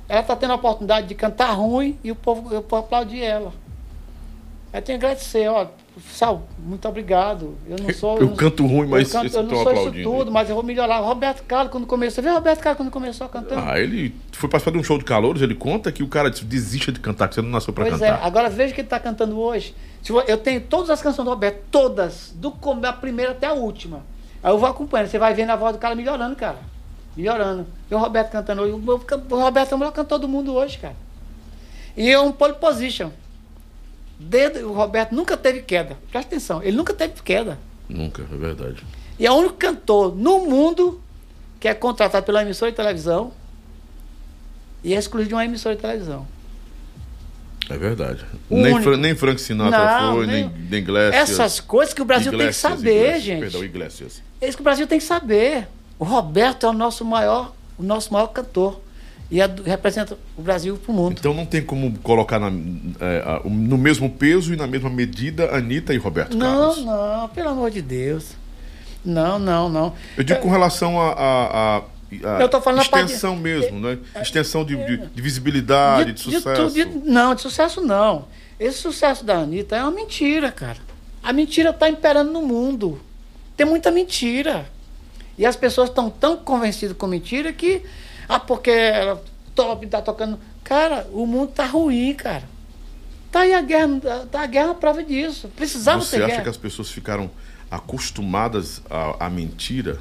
Ela 0.09 0.21
está 0.21 0.35
tendo 0.35 0.51
a 0.51 0.55
oportunidade 0.55 1.07
de 1.07 1.15
cantar 1.15 1.51
ruim 1.51 1.97
e 2.03 2.11
o 2.11 2.15
povo, 2.15 2.61
povo 2.61 2.83
aplaudir 2.85 3.21
ela. 3.21 3.51
Eu 4.73 4.81
tenho 4.81 4.99
que 4.99 5.05
agradecer, 5.05 5.47
ó. 5.49 5.67
Sal, 6.11 6.43
muito 6.59 6.87
obrigado. 6.87 7.55
Eu 7.67 7.77
não 7.81 7.91
sou. 7.93 8.17
Eu 8.21 8.27
não- 8.27 8.35
canto 8.35 8.65
ruim, 8.67 8.87
mas 8.87 9.11
eu, 9.13 9.21
canto, 9.21 9.35
eu 9.35 9.43
não 9.43 9.49
sou 9.49 9.59
isso 9.61 9.69
aplaudindo. 9.69 10.09
tudo, 10.11 10.31
mas 10.31 10.47
eu 10.49 10.55
vou 10.55 10.63
melhorar. 10.63 10.99
Roberto 10.99 11.41
Carlos, 11.43 11.71
quando 11.71 11.87
começou. 11.87 12.15
Você 12.15 12.21
viu 12.21 12.31
o 12.31 12.35
Roberto 12.35 12.59
Carlos 12.61 12.77
quando 12.77 12.91
começou 12.91 13.27
cantando? 13.27 13.61
Ah, 13.65 13.79
ele 13.79 14.13
foi 14.33 14.47
participar 14.47 14.71
de 14.73 14.77
um 14.77 14.83
show 14.83 14.97
de 14.99 15.05
calouros, 15.05 15.41
ele 15.41 15.55
conta 15.55 15.91
que 15.91 16.03
o 16.03 16.07
cara 16.07 16.29
desiste 16.29 16.91
de 16.91 16.99
cantar, 16.99 17.27
que 17.27 17.33
você 17.35 17.41
não 17.41 17.49
nasceu 17.49 17.73
pra 17.73 17.85
Pois 17.85 17.99
é, 18.01 18.11
cantar. 18.11 18.25
agora 18.25 18.49
veja 18.49 18.71
o 18.71 18.75
que 18.75 18.81
ele 18.81 18.85
está 18.85 18.99
cantando 18.99 19.39
hoje. 19.39 19.73
Eu- 20.07 20.21
Eu 20.21 20.37
tenho 20.37 20.61
todas 20.61 20.89
as 20.91 21.01
canções 21.01 21.25
do 21.25 21.31
Roberto, 21.31 21.63
todas, 21.71 22.31
do 22.35 22.51
da 22.79 22.93
primeira 22.93 23.31
até 23.31 23.47
a 23.47 23.53
última. 23.53 24.01
Aí 24.43 24.51
eu 24.51 24.59
vou 24.59 24.69
acompanhando, 24.69 25.07
você 25.07 25.17
vai 25.17 25.33
vendo 25.33 25.49
a 25.49 25.55
voz 25.55 25.73
do 25.75 25.79
cara 25.79 25.95
melhorando, 25.95 26.35
cara. 26.35 26.57
Melhorando. 27.17 27.65
E 27.89 27.95
o 27.95 27.97
Roberto 27.97 28.31
cantando 28.31 28.61
hoje. 28.61 28.71
O 28.73 29.35
Roberto 29.39 29.71
é 29.71 29.75
o 29.75 29.77
melhor 29.79 29.91
cantor 29.91 30.19
do 30.19 30.27
mundo 30.27 30.53
hoje, 30.53 30.77
cara. 30.77 30.95
E 31.97 32.09
é 32.11 32.19
um 32.19 32.31
pole 32.31 32.53
position. 32.53 33.09
Desde, 34.19 34.59
o 34.59 34.71
Roberto 34.73 35.13
nunca 35.13 35.35
teve 35.35 35.61
queda. 35.61 35.97
Presta 36.11 36.29
atenção, 36.29 36.61
ele 36.63 36.77
nunca 36.77 36.93
teve 36.93 37.13
queda. 37.23 37.57
Nunca, 37.89 38.21
é 38.21 38.37
verdade. 38.37 38.83
E 39.19 39.25
é 39.25 39.31
o 39.31 39.35
único 39.35 39.55
cantor 39.55 40.15
no 40.15 40.45
mundo 40.45 41.01
que 41.59 41.67
é 41.67 41.73
contratado 41.73 42.23
pela 42.25 42.41
emissora 42.43 42.69
de 42.71 42.77
televisão 42.77 43.31
e 44.83 44.93
é 44.93 44.97
excluído 44.97 45.29
de 45.29 45.33
uma 45.35 45.43
emissora 45.45 45.75
de 45.75 45.81
televisão. 45.81 46.27
É 47.69 47.77
verdade. 47.77 48.23
Nem. 48.49 48.81
Fra- 48.81 48.95
nem 48.97 49.15
Frank 49.15 49.41
Sinatra 49.41 50.01
Não, 50.01 50.15
foi, 50.15 50.27
nem- 50.27 50.49
nem, 50.69 50.79
Iglesias. 50.79 51.29
Essas 51.29 51.59
coisas 51.59 51.93
que 51.93 52.01
o 52.01 52.05
Brasil 52.05 52.31
tem 52.31 52.39
que 52.39 52.43
Iglesias, 52.45 52.77
saber, 52.79 52.91
Iglesias, 52.99 53.23
gente. 53.23 53.39
Perdão, 53.41 53.63
Iglesias. 53.63 54.21
É 54.39 54.47
isso 54.47 54.57
que 54.57 54.61
o 54.61 54.63
Brasil 54.63 54.87
tem 54.87 54.99
que 54.99 55.05
saber. 55.05 55.67
O 55.99 56.03
Roberto 56.05 56.65
é 56.65 56.69
o 56.69 56.73
nosso 56.73 57.03
maior, 57.03 57.53
o 57.77 57.83
nosso 57.83 58.11
maior 58.13 58.27
cantor. 58.27 58.81
E 59.29 59.41
é 59.41 59.49
representa 59.65 60.17
o 60.37 60.41
Brasil 60.41 60.77
pro 60.77 60.93
mundo. 60.93 61.17
Então 61.19 61.33
não 61.33 61.45
tem 61.45 61.61
como 61.61 61.97
colocar 61.99 62.39
na- 62.39 62.47
é, 62.47 63.41
o- 63.43 63.49
no 63.49 63.77
mesmo 63.77 64.09
peso 64.09 64.53
e 64.53 64.55
na 64.55 64.65
mesma 64.65 64.89
medida 64.89 65.53
Anitta 65.53 65.93
e 65.93 65.97
Roberto 65.97 66.37
Não, 66.37 66.67
Carlos. 66.69 66.85
não, 66.85 67.27
pelo 67.29 67.49
amor 67.49 67.69
de 67.69 67.81
Deus. 67.81 68.31
Não, 69.03 69.37
não, 69.37 69.67
não. 69.69 69.93
Eu 70.17 70.23
digo 70.23 70.39
com 70.39 70.49
relação 70.49 70.99
a, 71.01 71.11
a- 71.11 71.77
a- 71.77 72.41
Eu 72.41 72.47
tô 72.47 72.61
falando 72.61 72.87
parte- 72.89 73.05
extensão 73.05 73.35
mesmo, 73.35 73.79
né? 73.81 73.97
Extensão 74.21 74.63
de, 74.63 74.77
de- 74.77 75.07
de 75.07 75.21
visibilidade, 75.21 76.13
de, 76.13 76.21
sucesso. 76.21 76.53
tudo, 76.55 76.73
de- 76.73 77.09
não, 77.09 77.35
de 77.35 77.41
sucesso 77.41 77.81
não. 77.81 78.25
Esse 78.57 78.77
sucesso 78.77 79.25
da 79.25 79.39
Anitta 79.39 79.75
é 79.75 79.81
uma 79.83 79.91
mentira, 79.91 80.51
cara. 80.53 80.77
A 81.21 81.33
mentira 81.33 81.71
está 81.71 81.89
imperando 81.89 82.31
no 82.31 82.41
mundo. 82.41 82.97
Tem 83.57 83.65
muita 83.67 83.91
mentira. 83.91 84.69
E 85.37 85.45
as 85.45 85.55
pessoas 85.55 85.89
estão 85.89 86.09
tão 86.09 86.37
convencidas 86.37 86.95
com 86.97 87.07
mentira 87.07 87.53
que. 87.53 87.83
Ah, 88.27 88.39
porque 88.39 88.71
ela 88.71 89.23
top, 89.53 89.85
tá 89.87 90.01
tocando. 90.01 90.39
Cara, 90.63 91.07
o 91.13 91.25
mundo 91.25 91.51
tá 91.51 91.65
ruim, 91.65 92.13
cara. 92.13 92.43
Tá 93.31 93.41
aí 93.41 93.53
a 93.53 93.61
guerra, 93.61 93.89
tá 94.31 94.41
a 94.41 94.45
guerra 94.45 94.73
prova 94.73 95.03
disso. 95.03 95.49
Precisava 95.55 96.01
Você 96.01 96.17
ter 96.17 96.23
acha 96.23 96.31
guerra. 96.31 96.43
que 96.43 96.49
as 96.49 96.57
pessoas 96.57 96.89
ficaram 96.89 97.29
acostumadas 97.69 98.81
à, 98.89 99.25
à 99.25 99.29
mentira, 99.29 99.99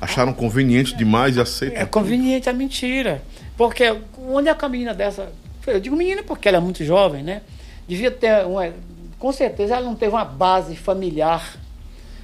acharam 0.00 0.32
conveniente 0.32 0.96
demais 0.96 1.36
e 1.36 1.40
aceitam. 1.40 1.80
É 1.80 1.86
conveniente 1.86 2.48
a 2.48 2.52
mentira. 2.52 3.22
Porque 3.56 3.84
onde 4.18 4.48
é 4.48 4.54
que 4.54 4.64
a 4.64 4.68
menina 4.68 4.94
dessa. 4.94 5.30
Eu 5.66 5.78
digo 5.78 5.94
menina 5.94 6.22
porque 6.22 6.48
ela 6.48 6.56
é 6.56 6.60
muito 6.60 6.84
jovem, 6.84 7.22
né? 7.22 7.42
Devia 7.86 8.10
ter 8.10 8.44
uma. 8.46 8.72
Com 9.18 9.32
certeza 9.32 9.76
ela 9.76 9.84
não 9.84 9.94
teve 9.94 10.12
uma 10.12 10.24
base 10.24 10.74
familiar. 10.74 11.56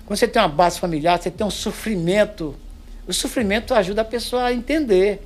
Quando 0.08 0.18
você 0.18 0.26
tem 0.26 0.40
uma 0.40 0.48
base 0.48 0.80
familiar, 0.80 1.20
você 1.20 1.30
tem 1.30 1.46
um 1.46 1.50
sofrimento. 1.50 2.54
O 3.06 3.12
sofrimento 3.12 3.74
ajuda 3.74 4.00
a 4.00 4.04
pessoa 4.06 4.44
a 4.44 4.52
entender. 4.54 5.22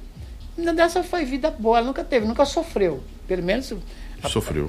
A 0.57 0.61
menina 0.61 0.75
dessa 0.75 1.05
foi 1.05 1.25
vida 1.25 1.53
boa, 1.53 1.79
ela 1.79 1.87
nunca 1.87 2.03
teve, 2.03 2.27
nunca 2.27 2.45
sofreu. 2.45 3.01
Pelo 3.29 3.45
menos. 3.45 3.73
Sofreu. 4.29 4.69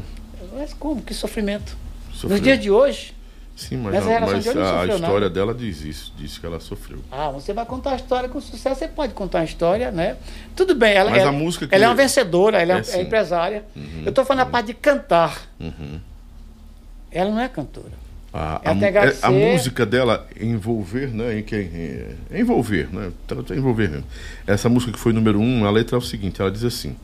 Mas 0.53 0.71
como? 0.71 1.01
Que 1.01 1.15
sofrimento? 1.15 1.75
Sofreu. 2.11 2.29
Nos 2.29 2.41
dias 2.41 2.59
de 2.59 2.69
hoje. 2.69 3.15
Sim, 3.55 3.77
mas, 3.77 3.95
a, 3.95 4.19
mas 4.19 4.45
hoje 4.45 4.49
a 4.49 4.53
sofreu 4.53 4.95
história 4.97 5.29
dela 5.31 5.51
diz 5.51 5.81
isso, 5.81 6.13
diz 6.15 6.37
que 6.37 6.45
ela 6.45 6.59
sofreu. 6.59 6.99
Ah, 7.11 7.31
você 7.31 7.51
vai 7.51 7.65
contar 7.65 7.93
a 7.93 7.95
história 7.95 8.29
com 8.29 8.39
sucesso, 8.39 8.79
você 8.81 8.87
pode 8.87 9.13
contar 9.15 9.39
a 9.39 9.43
história, 9.43 9.89
né? 9.91 10.17
Tudo 10.55 10.75
bem, 10.75 10.93
ela, 10.93 11.09
Mas 11.09 11.21
ela, 11.21 11.29
a 11.29 11.33
música 11.33 11.67
que- 11.67 11.73
ela 11.73 11.85
é 11.85 11.87
uma 11.87 11.95
vencedora, 11.95 12.61
ela 12.61 12.73
é, 12.73 12.83
É, 12.87 12.97
é 12.97 13.01
empresária. 13.01 13.65
Eu 14.03 14.09
estou 14.09 14.23
falando 14.23 14.43
a 14.43 14.45
parte 14.51 14.67
de 14.67 14.73
cantar. 14.75 15.41
Uhum. 15.59 15.99
Ela 17.11 17.31
não 17.31 17.39
é 17.39 17.47
cantora. 17.49 18.02
A, 18.33 18.55
a, 18.55 18.71
que 18.75 18.97
é- 18.97 19.17
a 19.21 19.31
música 19.53 19.85
dela, 19.85 20.27
Envolver, 20.41 21.07
né? 21.13 21.39
Em 21.39 21.43
que, 21.43 21.55
é, 21.55 22.15
é 22.31 22.39
envolver, 22.39 22.89
né? 22.91 23.11
Trata- 23.27 23.53
é 23.53 23.57
Envolver 23.57 23.89
mesmo. 23.89 24.05
Essa 24.47 24.67
música 24.69 24.91
que 24.91 24.99
foi 24.99 25.13
número 25.13 25.39
um, 25.39 25.65
a 25.65 25.71
letra 25.71 25.95
é 25.95 25.99
o 25.99 26.01
seguinte: 26.01 26.41
ela 26.41 26.49
diz 26.51 26.63
assim: 26.63 26.95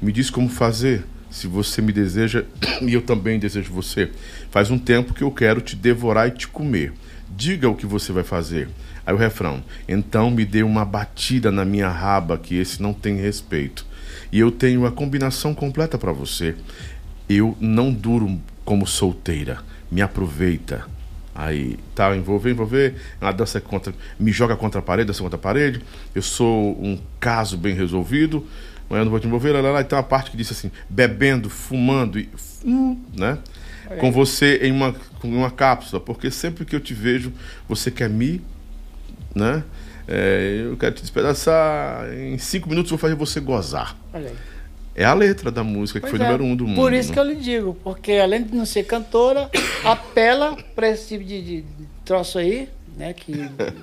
Me 0.00 0.10
diz 0.10 0.30
como 0.30 0.48
fazer, 0.48 1.04
se 1.30 1.46
você 1.46 1.82
me 1.82 1.92
deseja 1.92 2.44
e 2.80 2.94
eu 2.94 3.02
também 3.02 3.38
desejo 3.38 3.70
você. 3.72 4.10
Faz 4.50 4.70
um 4.70 4.78
tempo 4.78 5.12
que 5.12 5.22
eu 5.22 5.30
quero 5.30 5.60
te 5.60 5.76
devorar 5.76 6.28
e 6.28 6.30
te 6.30 6.48
comer. 6.48 6.92
Diga 7.28 7.68
o 7.68 7.76
que 7.76 7.84
você 7.86 8.10
vai 8.10 8.24
fazer. 8.24 8.68
Aí 9.04 9.12
o 9.14 9.18
refrão: 9.18 9.62
Então 9.86 10.30
me 10.30 10.46
dê 10.46 10.62
uma 10.62 10.84
batida 10.86 11.52
na 11.52 11.64
minha 11.64 11.90
raba, 11.90 12.38
que 12.38 12.56
esse 12.56 12.80
não 12.80 12.94
tem 12.94 13.16
respeito. 13.16 13.84
E 14.32 14.38
eu 14.38 14.50
tenho 14.50 14.86
a 14.86 14.90
combinação 14.92 15.54
completa 15.54 15.98
para 15.98 16.12
você. 16.12 16.54
Eu 17.28 17.54
não 17.60 17.92
duro 17.92 18.40
como 18.64 18.86
solteira. 18.86 19.58
Me 19.90 20.02
aproveita. 20.02 20.86
Aí, 21.34 21.78
tá, 21.94 22.14
envolver, 22.16 22.50
envolver. 22.50 22.94
É 23.20 23.24
Uma 23.24 23.32
dança 23.32 23.60
contra. 23.60 23.94
Me 24.18 24.32
joga 24.32 24.56
contra 24.56 24.80
a 24.80 24.82
parede, 24.82 25.06
dança 25.06 25.22
contra 25.22 25.36
a 25.36 25.40
parede. 25.40 25.80
Eu 26.14 26.22
sou 26.22 26.72
um 26.82 26.98
caso 27.18 27.56
bem 27.56 27.74
resolvido. 27.74 28.46
Mas 28.88 28.98
eu 28.98 29.04
não 29.04 29.10
vou 29.10 29.20
te 29.20 29.26
envolver. 29.26 29.52
Lá, 29.52 29.60
lá, 29.60 29.70
lá. 29.70 29.80
E 29.80 29.84
tem 29.84 29.96
uma 29.96 30.02
parte 30.02 30.30
que 30.30 30.36
diz 30.36 30.50
assim: 30.50 30.70
bebendo, 30.88 31.48
fumando, 31.48 32.18
e, 32.18 32.28
né? 33.16 33.38
Com 33.98 34.12
você 34.12 34.58
em 34.62 34.70
uma, 34.70 34.92
com 35.20 35.28
uma 35.28 35.50
cápsula. 35.50 36.00
Porque 36.00 36.30
sempre 36.30 36.64
que 36.64 36.76
eu 36.76 36.80
te 36.80 36.94
vejo, 36.94 37.32
você 37.68 37.90
quer 37.90 38.08
me. 38.08 38.40
Né? 39.34 39.64
É, 40.06 40.62
eu 40.64 40.76
quero 40.76 40.94
te 40.94 41.02
despedaçar. 41.02 42.12
Em 42.12 42.36
cinco 42.38 42.68
minutos 42.68 42.90
eu 42.90 42.98
vou 42.98 43.00
fazer 43.00 43.14
você 43.14 43.40
gozar. 43.40 43.96
Olha 44.12 44.28
aí. 44.28 44.36
É 44.94 45.04
a 45.04 45.14
letra 45.14 45.50
da 45.50 45.62
música 45.62 46.00
que 46.00 46.06
Pois 46.08 46.16
foi 46.16 46.20
é. 46.20 46.24
número 46.30 46.44
um 46.44 46.56
do 46.56 46.66
mundo. 46.66 46.76
Por 46.76 46.92
isso 46.92 47.08
né? 47.10 47.14
que 47.14 47.20
eu 47.20 47.24
lhe 47.24 47.36
digo, 47.36 47.76
porque 47.82 48.12
além 48.12 48.42
de 48.42 48.54
não 48.54 48.66
ser 48.66 48.84
cantora, 48.84 49.48
apela 49.84 50.56
para 50.74 50.88
esse 50.88 51.08
tipo 51.08 51.24
de, 51.24 51.40
de- 51.42 51.64
troço 52.04 52.38
aí, 52.38 52.68
né? 52.96 53.12
Que 53.12 53.32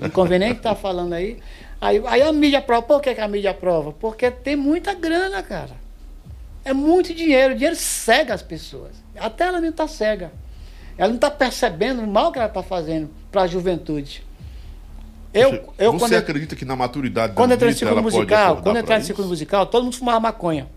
inconveniente 0.02 0.60
tá 0.62 0.76
falando 0.76 1.14
aí. 1.14 1.38
Aí, 1.80 2.02
aí 2.08 2.22
a 2.22 2.32
mídia 2.34 2.60
aprova. 2.60 2.82
Por 2.86 3.02
que, 3.02 3.16
que 3.16 3.22
a 3.22 3.28
mídia 3.28 3.52
aprova? 3.52 3.94
Porque 3.94 4.30
tem 4.30 4.56
muita 4.56 4.94
grana, 4.94 5.42
cara. 5.44 5.72
É 6.66 6.74
muito 6.74 7.14
dinheiro. 7.14 7.54
O 7.54 7.56
dinheiro 7.56 7.76
cega 7.76 8.34
as 8.34 8.42
pessoas. 8.42 8.92
Até 9.18 9.46
ela 9.46 9.62
mesmo 9.62 9.76
tá 9.76 9.88
cega. 9.88 10.32
Ela 10.98 11.10
não 11.10 11.16
está 11.16 11.32
percebendo 11.32 12.02
o 12.02 12.08
mal 12.08 12.32
que 12.32 12.40
ela 12.40 12.48
está 12.48 12.62
fazendo 12.64 13.10
para 13.32 13.44
a 13.44 13.48
juventude. 13.48 14.24
Eu, 15.34 15.74
eu 15.78 15.92
Você 15.94 16.00
quando, 16.00 16.14
eu- 16.14 16.20
acredita 16.20 16.56
que 16.56 16.66
na 16.66 16.76
maturidade 16.76 17.34
quando 17.34 17.52
da 17.52 17.56
no 17.56 17.60
vida 17.60 17.74
ciclo 17.74 17.92
ela 17.92 18.02
pode 18.02 18.16
musical, 18.16 18.58
quando 18.62 18.76
eu 18.76 18.82
entrei 18.82 18.98
no 18.98 19.04
ciclo 19.06 19.26
musical, 19.28 19.66
todo 19.68 19.84
mundo 19.84 19.96
fumava 19.96 20.20
maconha. 20.20 20.68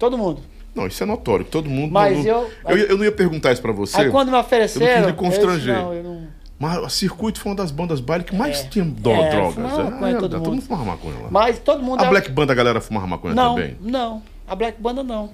Todo 0.00 0.18
mundo. 0.18 0.40
Não, 0.74 0.86
isso 0.88 1.00
é 1.02 1.06
notório. 1.06 1.44
Todo 1.44 1.68
mundo. 1.70 1.92
Mas 1.92 2.24
não- 2.24 2.24
eu- 2.26 2.50
eu, 2.68 2.76
eu 2.88 2.96
não 2.98 3.04
ia 3.04 3.12
perguntar 3.12 3.52
isso 3.52 3.62
pra 3.62 3.70
você. 3.70 4.00
Aí 4.00 4.10
quando 4.10 4.30
me 4.32 4.36
ofereceram. 4.38 4.86
eu 4.86 4.92
não 4.92 5.02
quis 5.02 5.06
lhe 5.06 5.12
eu 5.12 5.16
constranger. 5.16 5.74
disse, 5.74 5.84
não, 5.86 5.94
eu 5.94 6.02
não- 6.02 6.26
Mas 6.58 6.78
o 6.78 6.88
circuito 6.90 7.40
foi 7.40 7.50
uma 7.52 7.56
das 7.56 7.70
bandas 7.70 8.00
baile 8.00 8.22
que 8.24 8.34
mais 8.34 8.60
É. 8.60 8.68
tinha 8.68 8.84
do- 8.84 9.10
É, 9.10 9.30
drogas. 9.30 9.54
fumava 9.54 9.80
É, 9.80 9.84
maconha, 9.90 10.10
é, 10.10 10.14
todo 10.14 10.20
todo, 10.30 10.38
mundo. 10.40 10.50
mundo 10.52 10.62
fumava 10.62 10.84
maconha 10.84 11.14
lá. 11.22 11.28
Mas 11.30 11.58
todo 11.58 11.82
mundo. 11.82 12.02
A 12.02 12.06
é- 12.06 12.08
Black 12.10 12.30
Band 12.30 12.44
a 12.50 12.54
galera 12.54 12.80
fumava 12.80 13.06
maconha 13.06 13.34
Não, 13.34 13.54
também. 13.54 13.76
não. 13.80 14.22
A 14.48 14.54
Black 14.54 14.80
Banda 14.80 15.02
não. 15.02 15.30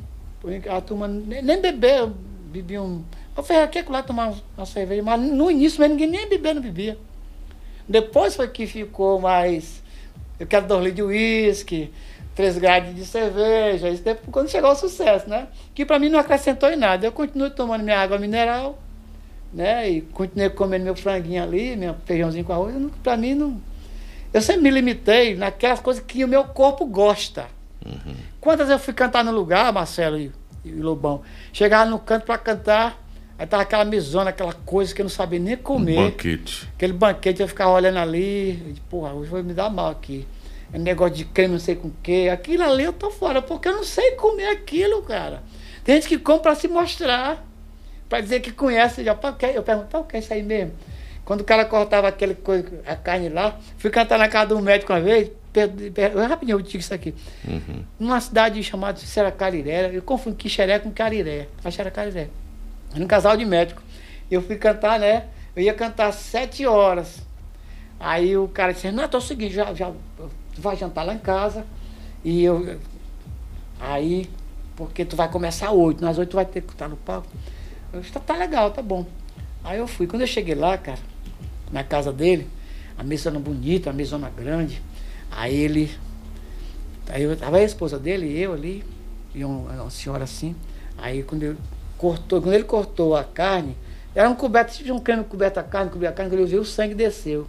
A 0.70 0.80
turma 0.80 1.08
nem, 1.08 1.42
nem 1.42 1.60
bebeu, 1.60 2.12
bebia 2.52 2.80
um. 2.82 3.02
Eu 3.36 3.42
falei, 3.42 3.62
aqui 3.62 3.84
lá 3.88 4.02
tomar 4.02 4.32
uma 4.56 4.66
cerveja, 4.66 5.02
mas 5.02 5.20
no 5.20 5.50
início 5.50 5.80
mesmo 5.80 5.94
ninguém 5.96 6.08
nem 6.10 6.28
bebia, 6.28 6.54
não 6.54 6.62
bebia. 6.62 6.96
Depois 7.88 8.34
foi 8.34 8.48
que 8.48 8.66
ficou 8.66 9.20
mais. 9.20 9.82
Eu 10.38 10.46
quero 10.46 10.66
dois 10.66 10.84
litros 10.84 10.96
de 10.96 11.02
uísque, 11.02 11.90
três 12.36 12.56
grades 12.58 12.94
de 12.94 13.05
cerveja. 13.05 13.89
Isso 13.89 14.05
depois, 14.05 14.28
quando 14.31 14.48
chegou 14.50 14.70
o 14.70 14.76
sucesso, 14.76 15.28
né? 15.28 15.48
Que 15.74 15.84
pra 15.84 15.98
mim 15.98 16.08
não 16.10 16.20
acrescentou 16.20 16.68
em 16.70 16.76
nada. 16.76 17.05
Eu 17.06 17.10
continuo 17.10 17.50
tomando 17.50 17.82
minha 17.82 17.98
água 17.98 18.18
mineral, 18.18 18.78
né? 19.52 19.89
E 19.90 20.02
continuei 20.02 20.50
comendo 20.50 20.84
meu 20.84 20.94
franguinho 20.94 21.42
ali, 21.42 21.74
meu 21.74 21.97
feijãozinho 22.05 22.44
com 22.44 22.52
arroz. 22.52 22.74
Pra 23.02 23.16
mim 23.16 23.34
não. 23.34 23.60
Eu 24.32 24.42
sempre 24.42 24.62
me 24.62 24.70
limitei 24.70 25.34
naquelas 25.34 25.81
coisas 25.81 26.05
que 26.06 26.23
o 26.23 26.28
meu 26.28 26.44
corpo 26.44 26.84
gosta. 26.84 27.47
Quantas 28.40 28.68
eu 28.68 28.78
fui 28.78 28.92
cantar 28.92 29.24
no 29.24 29.31
lugar, 29.32 29.73
Marcelo 29.73 30.18
e, 30.18 30.31
e 30.65 30.70
Lobão? 30.73 31.23
Chegava 31.52 31.89
no 31.89 31.98
canto 31.98 32.26
pra 32.26 32.36
cantar, 32.36 33.00
aí 33.39 33.47
tava 33.47 33.62
aquela 33.62 33.84
mesona, 33.84 34.31
aquela 34.31 34.52
coisa 34.52 34.92
que 34.94 35.00
eu 35.00 35.05
não 35.05 35.10
sabia 35.10 35.39
nem 35.39 35.55
Um 35.55 35.58
comer. 35.58 35.97
banquete. 36.10 36.68
Aquele 36.74 36.92
banquete 36.92 37.40
eu 37.40 37.48
ficava 37.48 37.70
olhando 37.70 37.98
ali, 37.98 38.55
disse, 38.68 38.81
porra, 38.90 39.12
hoje 39.15 39.31
vai 39.31 39.42
me 39.42 39.55
dar 39.55 39.70
mal 39.70 39.90
aqui. 39.90 40.26
É 40.72 40.78
negócio 40.78 41.14
de 41.14 41.24
creme, 41.24 41.54
não 41.54 41.60
sei 41.60 41.76
com 41.76 41.88
o 41.88 41.94
quê. 42.02 42.28
Aquilo 42.32 42.64
ali 42.64 42.84
eu 42.84 42.92
tô 42.92 43.10
fora, 43.10 43.40
porque 43.40 43.68
eu 43.68 43.76
não 43.76 43.84
sei 43.84 44.12
comer 44.12 44.48
aquilo, 44.48 45.02
cara. 45.02 45.42
Tem 45.84 45.94
gente 45.94 46.08
que 46.08 46.18
compra 46.18 46.52
pra 46.52 46.54
se 46.54 46.66
mostrar, 46.66 47.44
pra 48.08 48.20
dizer 48.20 48.40
que 48.40 48.50
conhece. 48.50 49.04
Já, 49.04 49.16
eu 49.54 49.62
pergunto, 49.62 49.88
"Pá, 49.88 49.98
o 49.98 50.04
que 50.04 50.16
é 50.16 50.18
isso 50.20 50.32
aí 50.32 50.42
mesmo? 50.42 50.72
Quando 51.24 51.40
o 51.40 51.44
cara 51.44 51.64
cortava 51.64 52.08
aquele 52.08 52.34
coisa, 52.34 52.68
a 52.86 52.94
carne 52.94 53.28
lá, 53.28 53.58
fui 53.78 53.90
cantar 53.90 54.18
na 54.18 54.28
casa 54.28 54.48
de 54.48 54.54
um 54.54 54.60
médico 54.60 54.92
uma 54.92 55.00
vez, 55.00 55.28
per, 55.52 55.68
per, 55.92 56.12
eu 56.12 56.26
rapidinho 56.28 56.56
eu 56.56 56.62
digo 56.62 56.78
isso 56.78 56.94
aqui. 56.94 57.14
Uhum. 57.46 57.82
Numa 57.98 58.20
cidade 58.20 58.62
chamada 58.62 58.98
Seracariré, 58.98 59.90
eu 59.92 60.02
confundo 60.02 60.36
Quixeré 60.36 60.78
com 60.78 60.90
Cariré. 60.90 61.48
Acho 61.64 61.76
que 61.76 61.80
era 61.80 61.90
Cariré. 61.90 62.28
Era 62.94 63.02
um 63.02 63.08
casal 63.08 63.36
de 63.36 63.44
médico. 63.44 63.82
Eu 64.30 64.40
fui 64.40 64.56
cantar, 64.56 65.00
né? 65.00 65.24
Eu 65.56 65.62
ia 65.62 65.74
cantar 65.74 66.12
sete 66.12 66.64
horas. 66.64 67.20
Aí 67.98 68.36
o 68.36 68.46
cara 68.46 68.72
disse, 68.72 68.92
não, 68.92 69.02
é 69.04 69.16
o 69.16 69.20
seguinte, 69.20 69.54
já, 69.54 69.72
já 69.74 69.90
tu 70.56 70.62
vai 70.62 70.76
jantar 70.76 71.04
lá 71.04 71.14
em 71.14 71.18
casa. 71.18 71.64
E 72.24 72.42
eu. 72.42 72.78
Aí, 73.78 74.28
porque 74.74 75.04
tu 75.04 75.14
vai 75.14 75.30
começar 75.30 75.68
às 75.68 75.74
oito, 75.74 76.02
nas 76.02 76.18
oito 76.18 76.30
tu 76.30 76.36
vai 76.36 76.46
ter 76.46 76.62
que 76.62 76.72
estar 76.72 76.88
no 76.88 76.96
palco. 76.96 77.28
Eu 77.92 78.00
disse, 78.00 78.12
tá, 78.12 78.20
tá 78.20 78.36
legal, 78.36 78.70
tá 78.70 78.82
bom. 78.82 79.06
Aí 79.62 79.78
eu 79.78 79.86
fui. 79.86 80.06
Quando 80.06 80.22
eu 80.22 80.26
cheguei 80.26 80.54
lá, 80.54 80.76
cara, 80.76 80.98
na 81.70 81.84
casa 81.84 82.12
dele, 82.12 82.48
a 82.98 83.04
mesona 83.04 83.38
bonita, 83.38 83.90
a 83.90 83.92
mesona 83.92 84.30
grande. 84.30 84.82
Aí 85.30 85.54
ele. 85.54 85.90
Aí 87.08 87.22
eu, 87.22 87.36
tava 87.36 87.58
a 87.58 87.62
esposa 87.62 87.98
dele, 87.98 88.36
eu 88.36 88.52
ali, 88.52 88.84
e 89.34 89.44
um- 89.44 89.66
uma 89.66 89.90
senhora 89.90 90.24
assim. 90.24 90.56
Aí 90.98 91.22
quando 91.22 91.42
ele 91.44 91.58
cortou, 91.96 92.40
quando 92.42 92.54
ele 92.54 92.64
cortou 92.64 93.14
a 93.14 93.22
carne, 93.22 93.76
era 94.14 94.28
um 94.28 94.34
coberto, 94.34 94.72
tipo 94.72 94.92
um 94.92 94.98
creme 94.98 95.22
coberto 95.22 95.60
a 95.60 95.62
carne, 95.62 95.90
coberto 95.90 96.14
a 96.14 96.16
carne, 96.16 96.30
quando 96.30 96.40
eu 96.40 96.46
vi 96.46 96.56
o 96.56 96.64
sangue 96.64 96.94
desceu. 96.94 97.46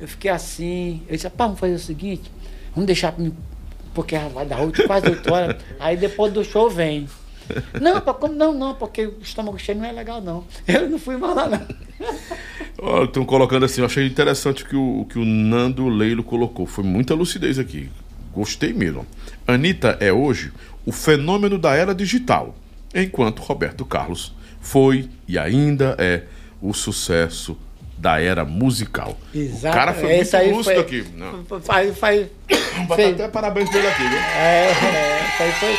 Eu 0.00 0.06
fiquei 0.06 0.30
assim, 0.30 1.02
eu 1.08 1.16
disse, 1.16 1.28
pá, 1.30 1.44
vamos 1.46 1.60
fazer 1.60 1.74
o 1.74 1.78
seguinte, 1.78 2.30
vamos 2.72 2.86
deixar 2.86 3.12
pra 3.12 3.24
mim, 3.24 3.34
porque 3.94 4.16
vai 4.16 4.46
dar 4.46 4.60
oito, 4.60 4.86
quase 4.86 5.08
oito 5.08 5.32
horas, 5.32 5.56
aí 5.80 5.96
depois 5.96 6.32
do 6.32 6.44
show 6.44 6.70
vem. 6.70 7.08
Não, 7.80 8.00
pá, 8.00 8.14
como 8.14 8.34
não, 8.34 8.52
não, 8.52 8.74
porque 8.74 9.06
o 9.06 9.18
estômago 9.20 9.58
cheio 9.58 9.78
não 9.78 9.86
é 9.86 9.92
legal, 9.92 10.20
não. 10.20 10.44
Eu 10.68 10.88
não 10.88 10.98
fui 10.98 11.16
mais 11.16 11.34
lá, 11.34 11.48
não. 11.48 13.04
Estão 13.04 13.24
colocando 13.24 13.64
assim, 13.64 13.80
eu 13.80 13.86
achei 13.86 14.06
interessante 14.06 14.64
que 14.64 14.76
o, 14.76 15.00
o 15.00 15.04
que 15.04 15.18
o 15.18 15.24
Nando 15.24 15.88
Leilo 15.88 16.22
colocou. 16.22 16.64
Foi 16.64 16.84
muita 16.84 17.12
lucidez 17.12 17.58
aqui. 17.58 17.90
Gostei 18.32 18.72
mesmo. 18.72 19.04
Anitta 19.44 19.96
é 19.98 20.12
hoje 20.12 20.52
o 20.86 20.92
fenômeno 20.92 21.58
da 21.58 21.74
era 21.74 21.92
digital, 21.92 22.54
enquanto 22.94 23.42
Roberto 23.42 23.84
Carlos 23.84 24.32
foi 24.60 25.10
e 25.26 25.38
ainda 25.38 25.96
é 25.98 26.22
o 26.62 26.72
sucesso 26.72 27.58
da 27.98 28.20
era 28.20 28.44
musical. 28.44 29.16
O 29.34 29.60
cara 29.72 29.92
foi 29.92 30.16
Esse 30.18 30.36
muito 30.38 30.56
lúcido 30.56 30.74
foi- 30.74 30.82
aqui. 30.82 31.04
Não. 31.14 31.44
Faz, 31.60 31.98
faz, 31.98 32.26
Vamos 32.74 32.88
botar 32.88 33.08
até 33.08 33.28
parabéns 33.28 33.68
pra 33.68 33.78
ele 33.78 33.88
aqui, 33.88 34.02
viu? 34.08 34.18
é, 34.18 34.70
é, 34.70 35.42
aí 35.42 35.52
foi. 35.52 35.76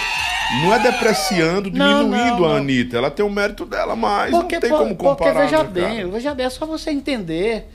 Não 0.63 0.73
é 0.73 0.79
depreciando, 0.79 1.69
diminuindo 1.69 2.07
não, 2.09 2.45
a 2.45 2.49
não. 2.49 2.55
Anitta. 2.55 2.97
Ela 2.97 3.11
tem 3.11 3.23
o 3.25 3.29
mérito 3.29 3.65
dela, 3.65 3.95
mas 3.95 4.31
Porque, 4.31 4.55
não 4.55 4.61
tem 4.61 4.69
pô, 4.71 4.77
como 4.79 4.95
comparar. 4.95 5.31
porque 5.33 5.45
veja 5.45 5.63
né, 5.63 5.69
bem, 5.69 5.97
cara? 5.97 6.07
veja 6.09 6.33
bem, 6.33 6.45
é 6.47 6.49
só 6.49 6.65
você 6.65 6.89
entender. 6.91 7.69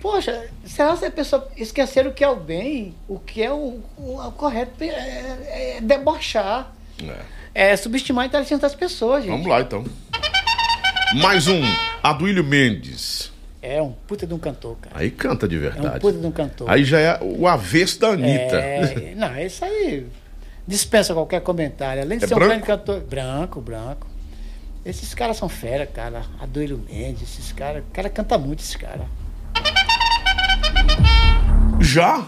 Poxa, 0.00 0.46
será 0.64 0.96
que 0.96 1.04
a 1.04 1.10
pessoa 1.10 1.46
esquecer 1.56 2.06
o 2.06 2.12
que 2.12 2.24
é 2.24 2.28
o 2.28 2.34
bem, 2.36 2.94
o 3.06 3.18
que 3.18 3.42
é 3.42 3.52
o, 3.52 3.80
o- 3.96 4.18
o 4.26 4.32
correto 4.32 4.82
é, 4.82 4.86
é- 4.88 5.76
é 5.76 5.80
debochar, 5.80 6.72
É. 7.54 7.72
é 7.72 7.76
subestimar 7.76 8.24
a 8.24 8.26
inteligência 8.26 8.58
das 8.58 8.74
pessoas, 8.74 9.22
gente. 9.22 9.30
Vamos 9.32 9.46
lá 9.46 9.60
então. 9.60 9.84
Mais 11.20 11.46
um, 11.48 11.60
Aduílio 12.02 12.42
Mendes. 12.42 13.30
É 13.62 13.80
um 13.82 13.92
puta 13.92 14.26
de 14.26 14.32
um 14.32 14.38
cantor, 14.38 14.76
cara. 14.80 14.96
Aí 14.98 15.10
canta 15.10 15.46
de 15.46 15.58
verdade. 15.58 15.86
É 15.86 15.90
um 15.90 16.00
puta 16.00 16.18
de 16.18 16.26
um 16.26 16.32
cantor. 16.32 16.70
Aí 16.70 16.82
já 16.84 16.98
é 16.98 17.18
o 17.22 17.46
avesso 17.46 18.00
da 18.00 18.08
Anitta. 18.08 18.56
É, 18.56 19.14
não, 19.14 19.38
isso 19.38 19.64
aí 19.64 20.06
dispensa 20.66 21.12
qualquer 21.12 21.40
comentário. 21.42 22.02
Além 22.02 22.18
de 22.18 22.24
É 22.24 22.28
ser 22.28 22.34
um 22.34 22.38
branco? 22.38 22.50
grande 22.50 22.66
cantor. 22.66 23.00
Branco, 23.02 23.60
branco. 23.60 24.06
Esses 24.84 25.12
caras 25.14 25.36
são 25.36 25.48
fera, 25.48 25.84
cara. 25.86 26.22
Adoiro 26.40 26.80
Mendes, 26.90 27.22
esses 27.22 27.52
caras. 27.52 27.82
O 27.82 27.92
cara 27.92 28.08
canta 28.08 28.38
muito, 28.38 28.60
esses 28.60 28.76
caras. 28.76 29.06
Já? 31.80 32.26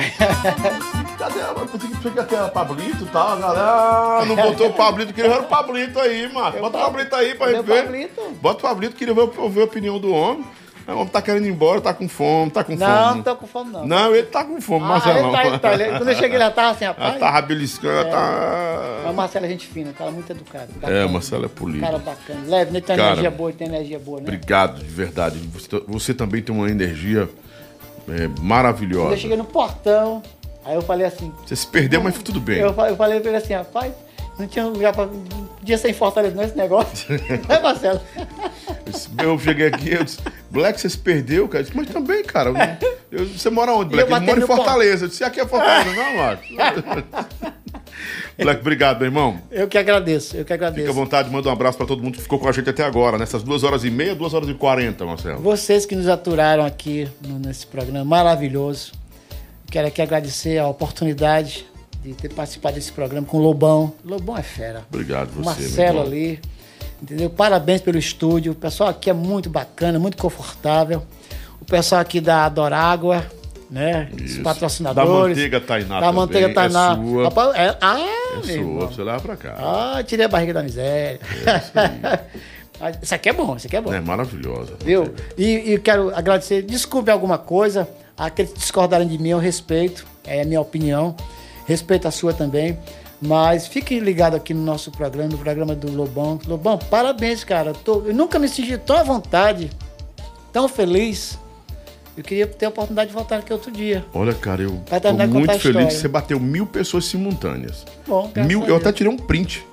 Cadê? 1.18 1.40
Eu 1.40 1.54
pensei 1.66 1.90
que 1.90 1.96
tinha 1.98 2.12
que 2.14 2.22
ter 2.24 2.50
Pablito 2.50 3.04
e 3.04 3.06
tal, 3.08 3.36
galera. 3.38 3.60
Ah, 3.62 4.24
não 4.26 4.36
botou 4.36 4.68
o 4.68 4.72
Pablito, 4.72 5.12
queria 5.12 5.30
ver 5.30 5.40
o 5.40 5.44
Pablito 5.44 5.98
aí, 6.00 6.32
mano. 6.32 6.58
Bota 6.60 6.78
o 6.78 6.80
Pablito 6.80 7.14
aí 7.16 7.34
pra 7.34 7.48
gente 7.50 7.60
o 7.60 7.62
ver. 7.62 7.82
Pablito? 7.84 8.20
Bota 8.40 8.58
o 8.58 8.62
Pablito, 8.62 8.96
queria 8.96 9.14
ver, 9.14 9.26
ver 9.28 9.60
a 9.60 9.64
opinião 9.64 9.98
do 9.98 10.12
homem. 10.12 10.44
O 10.88 10.92
homem 10.92 11.06
tá 11.06 11.22
querendo 11.22 11.46
ir 11.46 11.50
embora, 11.50 11.80
tá 11.80 11.94
com 11.94 12.08
fome, 12.08 12.50
tá 12.50 12.64
com 12.64 12.74
Não, 12.74 12.86
fome. 13.04 13.16
não 13.18 13.22
tô 13.22 13.36
com 13.36 13.46
fome, 13.46 13.70
não. 13.70 13.86
Não, 13.86 14.12
ele 14.14 14.26
tá 14.26 14.42
com 14.42 14.60
fome, 14.60 14.84
Ah, 14.84 14.88
Marcelão. 14.88 15.18
ele 15.28 15.30
tá, 15.30 15.46
ele 15.46 15.58
tá. 15.58 15.72
Ele- 15.74 15.98
Quando 15.98 16.08
eu 16.08 16.14
cheguei, 16.14 16.30
ele 16.30 16.38
já 16.44 16.50
tava 16.50 16.70
assim, 16.70 16.84
Ela 16.84 16.94
rapaz. 16.94 17.20
tá 17.20 17.42
beliscando, 17.42 18.08
ela 18.08 18.94
Mas 18.96 19.04
tá. 19.04 19.10
o 19.10 19.14
Marcelo 19.14 19.46
é 19.46 19.48
gente 19.50 19.66
fina, 19.68 19.92
cara 19.92 20.10
muito 20.10 20.32
educado. 20.32 20.68
É, 20.78 20.80
bacana. 20.80 21.08
Marcelo 21.08 21.44
é 21.44 21.48
polido. 21.48 21.80
Cara 21.80 21.98
bacana. 21.98 22.40
Leve, 22.44 22.70
ele 22.72 22.80
tem 22.80 22.96
Cara, 22.96 23.08
energia 23.10 23.30
boa, 23.30 23.52
tem 23.52 23.68
energia 23.68 23.98
boa, 24.00 24.16
né? 24.18 24.22
Obrigado, 24.24 24.78
de 24.82 24.88
verdade. 24.90 25.38
Você, 25.52 25.68
você 25.86 26.14
também 26.14 26.42
tem 26.42 26.52
uma 26.52 26.68
energia 26.68 27.28
é, 28.14 28.26
Quando 28.28 28.38
eu 28.38 28.42
maravilhosa. 28.44 29.16
cheguei 29.16 29.36
no 29.36 29.44
portão, 29.44 30.22
aí 30.64 30.74
eu 30.74 30.82
falei 30.82 31.06
assim. 31.06 31.32
Você 31.46 31.56
se 31.56 31.66
perdeu, 31.66 32.02
mas 32.02 32.16
tudo 32.18 32.40
bem. 32.40 32.58
Eu, 32.58 32.68
eu 32.68 32.96
falei 32.96 33.20
pra 33.20 33.30
ele 33.30 33.36
assim, 33.36 33.54
rapaz, 33.54 33.92
não 34.38 34.46
tinha 34.46 34.64
lugar 34.66 34.92
pra. 34.92 35.06
Não 35.06 35.46
podia 35.58 35.76
ser 35.78 35.90
em 35.90 35.94
Fortaleza 35.94 36.34
não 36.34 36.42
esse 36.42 36.56
negócio. 36.56 37.08
Não 37.48 37.56
é, 37.56 37.60
Marcelo? 37.60 38.00
Eu 39.22 39.38
cheguei 39.38 39.66
aqui, 39.68 39.90
eu 39.92 40.04
disse, 40.04 40.18
Black, 40.50 40.80
você 40.80 40.88
se 40.90 40.98
perdeu, 40.98 41.46
cara? 41.48 41.60
Eu 41.60 41.64
disse, 41.64 41.76
mas 41.76 41.88
também, 41.88 42.22
cara. 42.24 42.50
eu 43.10 43.18
eu- 43.20 43.26
você 43.28 43.50
mora 43.50 43.72
onde, 43.72 43.84
eu 43.94 44.06
Black? 44.06 44.10
Eu 44.10 44.10
bati 44.10 44.26
moro 44.26 44.40
em. 44.42 44.46
Fortaleza. 44.46 45.04
Eu 45.04 45.08
disse, 45.08 45.24
aqui 45.24 45.40
é 45.40 45.46
Fortaleza, 45.46 45.92
não, 45.94 46.16
mano. 46.16 46.38
Black, 48.38 48.60
obrigado, 48.60 48.98
meu 48.98 49.06
irmão. 49.06 49.38
Eu 49.50 49.68
que 49.68 49.76
agradeço, 49.76 50.34
eu 50.36 50.44
que 50.44 50.52
Fica 50.52 50.64
à 50.64 50.68
agradeço. 50.68 50.92
vontade, 50.94 51.30
manda 51.30 51.48
um 51.48 51.52
abraço 51.52 51.76
pra 51.76 51.86
todo 51.86 52.02
mundo 52.02 52.14
que 52.14 52.22
ficou 52.22 52.38
com 52.38 52.48
a 52.48 52.52
gente 52.52 52.70
até 52.70 52.82
agora, 52.84 53.18
nessas 53.18 53.42
duas 53.42 53.62
horas 53.64 53.84
e 53.84 53.90
meia, 53.90 54.14
duas 54.14 54.32
horas 54.32 54.48
e 54.48 54.54
quarenta, 54.54 55.04
Marcelo. 55.04 55.40
Vocês 55.40 55.84
que 55.84 55.94
nos 55.94 56.08
aturaram 56.08 56.64
aqui 56.64 57.06
no- 57.20 57.38
nesse 57.38 57.66
programa 57.66 58.04
maravilhoso. 58.04 58.92
Quero 59.70 59.88
aqui 59.88 60.00
agradecer 60.00 60.58
a 60.58 60.66
oportunidade 60.66 61.66
de 62.02 62.14
ter 62.14 62.32
participado 62.32 62.76
desse 62.76 62.90
programa 62.90 63.26
com 63.26 63.36
o 63.36 63.40
Lobão. 63.42 63.92
Lobão 64.04 64.36
é 64.38 64.42
fera. 64.42 64.84
Obrigado, 64.90 65.28
você, 65.32 65.44
Marcelo 65.44 66.00
ali. 66.00 66.40
Entendeu? 67.02 67.30
Parabéns 67.30 67.80
pelo 67.80 67.98
estúdio. 67.98 68.52
O 68.52 68.54
pessoal 68.54 68.90
aqui 68.90 69.08
é 69.08 69.12
muito 69.12 69.48
bacana, 69.48 69.98
muito 69.98 70.16
confortável. 70.16 71.02
O 71.60 71.64
pessoal 71.64 72.00
aqui 72.00 72.20
da 72.20 72.44
Adorágua, 72.44 73.24
né? 73.70 74.10
Os 74.14 74.22
Isso. 74.32 74.42
patrocinadores. 74.42 75.06
Da 75.36 75.42
Manteiga 75.42 75.60
Tainá 75.60 75.94
Da 75.94 76.00
também, 76.06 76.14
Manteiga 76.14 76.46
é 76.48 76.52
Tainá. 76.52 76.94
sua. 76.96 77.24
Rapaz, 77.24 77.54
é- 77.56 77.76
ah, 77.80 77.98
É 78.38 78.42
sua, 78.42 78.52
irmão. 78.52 78.86
você 78.88 79.02
leva 79.02 79.20
pra 79.20 79.36
cá. 79.36 79.54
Ah, 79.58 80.02
tirei 80.02 80.26
a 80.26 80.28
barriga 80.28 80.52
da 80.54 80.62
miséria. 80.62 81.20
Mas 82.80 82.96
isso 83.02 83.14
aqui 83.14 83.28
é 83.28 83.32
bom, 83.32 83.56
isso 83.56 83.66
aqui 83.66 83.76
é 83.76 83.80
bom. 83.80 83.92
É 83.92 84.00
maravilhosa. 84.00 84.72
Viu? 84.82 85.12
E, 85.36 85.74
e 85.74 85.78
quero 85.78 86.14
agradecer. 86.14 86.62
Desculpe 86.62 87.10
alguma 87.10 87.36
coisa. 87.36 87.86
Aqueles 88.16 88.52
que 88.52 88.58
discordarem 88.58 89.06
de 89.06 89.18
mim, 89.18 89.30
eu 89.30 89.38
respeito. 89.38 90.06
É 90.26 90.42
a 90.42 90.44
minha 90.44 90.60
opinião. 90.60 91.14
Respeito 91.66 92.08
a 92.08 92.10
sua 92.10 92.32
também. 92.32 92.78
Mas 93.20 93.66
fique 93.66 94.00
ligado 94.00 94.34
aqui 94.34 94.54
no 94.54 94.62
nosso 94.62 94.90
programa, 94.90 95.28
no 95.30 95.38
programa 95.38 95.74
do 95.74 95.90
Lobão. 95.92 96.38
Lobão, 96.46 96.78
parabéns, 96.78 97.44
cara. 97.44 97.72
Tô- 97.72 98.02
eu 98.06 98.14
nunca 98.14 98.38
me 98.38 98.48
senti 98.48 98.78
tão 98.78 98.96
à 98.96 99.02
vontade, 99.02 99.70
tão 100.52 100.68
feliz. 100.68 101.38
Eu 102.16 102.24
queria 102.24 102.46
ter 102.46 102.66
a 102.66 102.68
oportunidade 102.70 103.08
de 103.08 103.14
voltar 103.14 103.36
aqui 103.38 103.52
outro 103.52 103.70
dia. 103.70 104.04
Olha, 104.12 104.34
cara, 104.34 104.62
eu 104.62 104.82
tô 105.00 105.16
muito 105.26 105.46
feliz 105.58 105.94
que 105.94 106.00
você 106.00 106.08
bateu 106.08 106.40
mil 106.40 106.66
pessoas 106.66 107.04
simultâneas. 107.04 107.84
Bom, 108.06 108.30
Mil, 108.46 108.64
eu 108.66 108.76
até 108.76 108.92
tirei 108.92 109.12
um 109.12 109.16
print. 109.16 109.64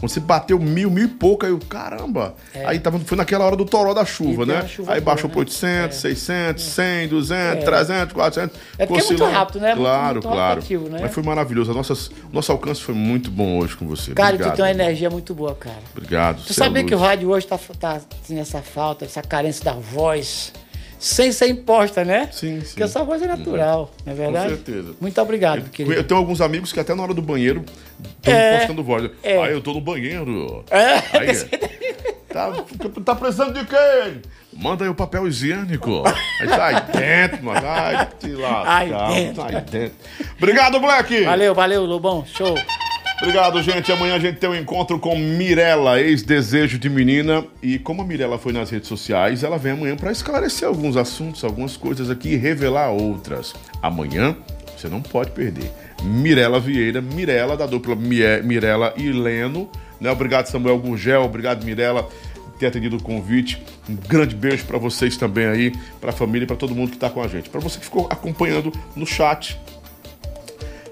Quando 0.00 0.10
você 0.10 0.18
bateu 0.20 0.58
mil, 0.58 0.90
mil 0.90 1.04
e 1.04 1.08
pouco, 1.08 1.44
aí 1.44 1.52
eu, 1.52 1.58
caramba. 1.58 2.34
Aí 2.66 2.80
tava, 2.80 2.98
foi 3.00 3.18
naquela 3.18 3.44
hora 3.44 3.54
do 3.54 3.66
toró 3.66 3.92
da 3.92 4.04
chuva, 4.04 4.42
É. 4.44 4.46
Né? 4.46 4.66
chuva 4.66 4.94
aí 4.94 5.00
boa, 5.00 5.14
baixou 5.14 5.28
né? 5.28 5.32
pra 5.34 5.40
800, 5.40 5.96
600, 5.98 6.64
100, 6.64 7.08
200, 7.08 7.64
300, 7.64 8.12
400. 8.14 8.56
É 8.78 8.86
porque 8.86 9.02
é 9.02 9.06
muito 9.06 9.24
rápido, 9.26 9.60
né? 9.60 9.68
Muito- 9.74 9.80
Claro, 9.80 10.12
muito 10.14 10.28
claro. 10.28 10.54
rotativo, 10.56 10.88
né? 10.88 10.98
Mas 11.02 11.12
foi 11.12 11.22
maravilhoso. 11.22 11.74
Nossas, 11.74 12.10
nosso 12.32 12.50
alcance 12.50 12.80
foi 12.80 12.94
muito 12.94 13.30
bom 13.30 13.58
hoje 13.58 13.76
com 13.76 13.86
você. 13.86 14.12
Cara, 14.14 14.30
Obrigado, 14.30 14.52
tu 14.52 14.56
tem 14.56 14.64
uma 14.64 14.70
energia 14.70 15.10
muito 15.10 15.34
boa, 15.34 15.54
cara. 15.54 15.76
Obrigado. 15.94 16.42
Tu 16.44 16.50
é 16.50 16.54
sabia 16.54 16.82
que 16.82 16.94
o 16.94 16.98
rádio 16.98 17.28
hoje 17.28 17.46
tá, 17.46 17.58
tá 17.78 18.00
assim, 18.24 18.38
essa 18.40 18.62
falta, 18.62 19.04
essa 19.04 19.20
carência 19.20 19.62
da 19.64 19.72
voz, 19.74 20.52
sem 21.00 21.32
ser 21.32 21.48
imposta, 21.48 22.04
né? 22.04 22.28
Sim, 22.30 22.60
sim. 22.60 22.66
Porque 22.68 22.82
essa 22.82 23.02
voz 23.02 23.20
é 23.22 23.26
natural, 23.26 23.90
não 24.04 24.12
é 24.12 24.16
verdade? 24.16 24.48
certeza. 24.50 24.94
Muito 25.00 25.20
obrigado, 25.20 25.60
Eu 25.60 25.64
querido. 25.72 26.04
tenho 26.04 26.20
alguns 26.20 26.40
amigos 26.42 26.72
que 26.72 26.78
até 26.78 26.94
na 26.94 27.02
hora 27.02 27.14
do 27.14 27.22
banheiro 27.22 27.64
estão 28.18 28.32
É, 28.34 28.58
postando 28.58 28.84
voz. 28.84 29.10
é. 29.22 29.42
Ah, 29.42 29.50
eu 29.50 29.60
tô 29.62 29.72
no 29.72 29.80
banheiro. 29.80 30.62
É, 30.70 31.18
Aí, 31.18 31.34
tá, 32.30 32.52
tá 33.04 33.14
precisando 33.14 33.54
de 33.54 33.64
quê? 33.64 34.20
Manda 34.52 34.84
aí 34.84 34.90
o 34.90 34.94
papel 34.94 35.26
higiênico. 35.26 36.02
Aí 36.40 36.48
sai 36.48 36.86
dentro, 36.92 37.44
mano. 37.46 37.66
Ai, 37.66 38.08
te 38.18 38.28
lascar. 38.32 38.66
Ai, 38.66 39.14
dentro. 39.14 39.42
Sai 39.42 39.60
dentro. 39.62 39.96
Obrigado, 40.36 40.80
Black. 40.80 41.24
Valeu, 41.24 41.54
valeu, 41.54 41.84
Lobão. 41.86 42.26
Show. 42.26 42.54
Obrigado, 43.22 43.62
gente. 43.62 43.92
Amanhã 43.92 44.14
a 44.14 44.18
gente 44.18 44.38
tem 44.38 44.48
um 44.48 44.54
encontro 44.54 44.98
com 44.98 45.14
Mirella, 45.14 46.00
ex-desejo 46.00 46.78
de 46.78 46.88
menina. 46.88 47.44
E 47.62 47.78
como 47.78 48.00
a 48.00 48.04
Mirella 48.04 48.38
foi 48.38 48.50
nas 48.50 48.70
redes 48.70 48.88
sociais, 48.88 49.44
ela 49.44 49.58
vem 49.58 49.72
amanhã 49.72 49.94
para 49.94 50.10
esclarecer 50.10 50.66
alguns 50.66 50.96
assuntos, 50.96 51.44
algumas 51.44 51.76
coisas 51.76 52.08
aqui 52.08 52.30
e 52.30 52.36
revelar 52.36 52.88
outras. 52.90 53.54
Amanhã 53.82 54.34
você 54.74 54.88
não 54.88 55.02
pode 55.02 55.32
perder. 55.32 55.70
Mirella 56.02 56.58
Vieira, 56.58 57.02
Mirella 57.02 57.58
da 57.58 57.66
dupla 57.66 57.94
Mirella 57.94 58.94
e 58.96 59.12
Leno. 59.12 59.68
Né? 60.00 60.10
Obrigado, 60.10 60.46
Samuel 60.46 60.78
Gurgel. 60.78 61.22
Obrigado, 61.22 61.62
Mirella, 61.62 62.08
ter 62.58 62.68
atendido 62.68 62.96
o 62.96 63.02
convite. 63.02 63.62
Um 63.86 63.96
grande 63.96 64.34
beijo 64.34 64.64
para 64.64 64.78
vocês 64.78 65.18
também 65.18 65.44
aí, 65.44 65.72
para 66.00 66.08
a 66.08 66.14
família 66.14 66.44
e 66.44 66.46
para 66.46 66.56
todo 66.56 66.74
mundo 66.74 66.88
que 66.88 66.96
está 66.96 67.10
com 67.10 67.22
a 67.22 67.28
gente. 67.28 67.50
Para 67.50 67.60
você 67.60 67.78
que 67.78 67.84
ficou 67.84 68.06
acompanhando 68.10 68.72
no 68.96 69.06
chat, 69.06 69.60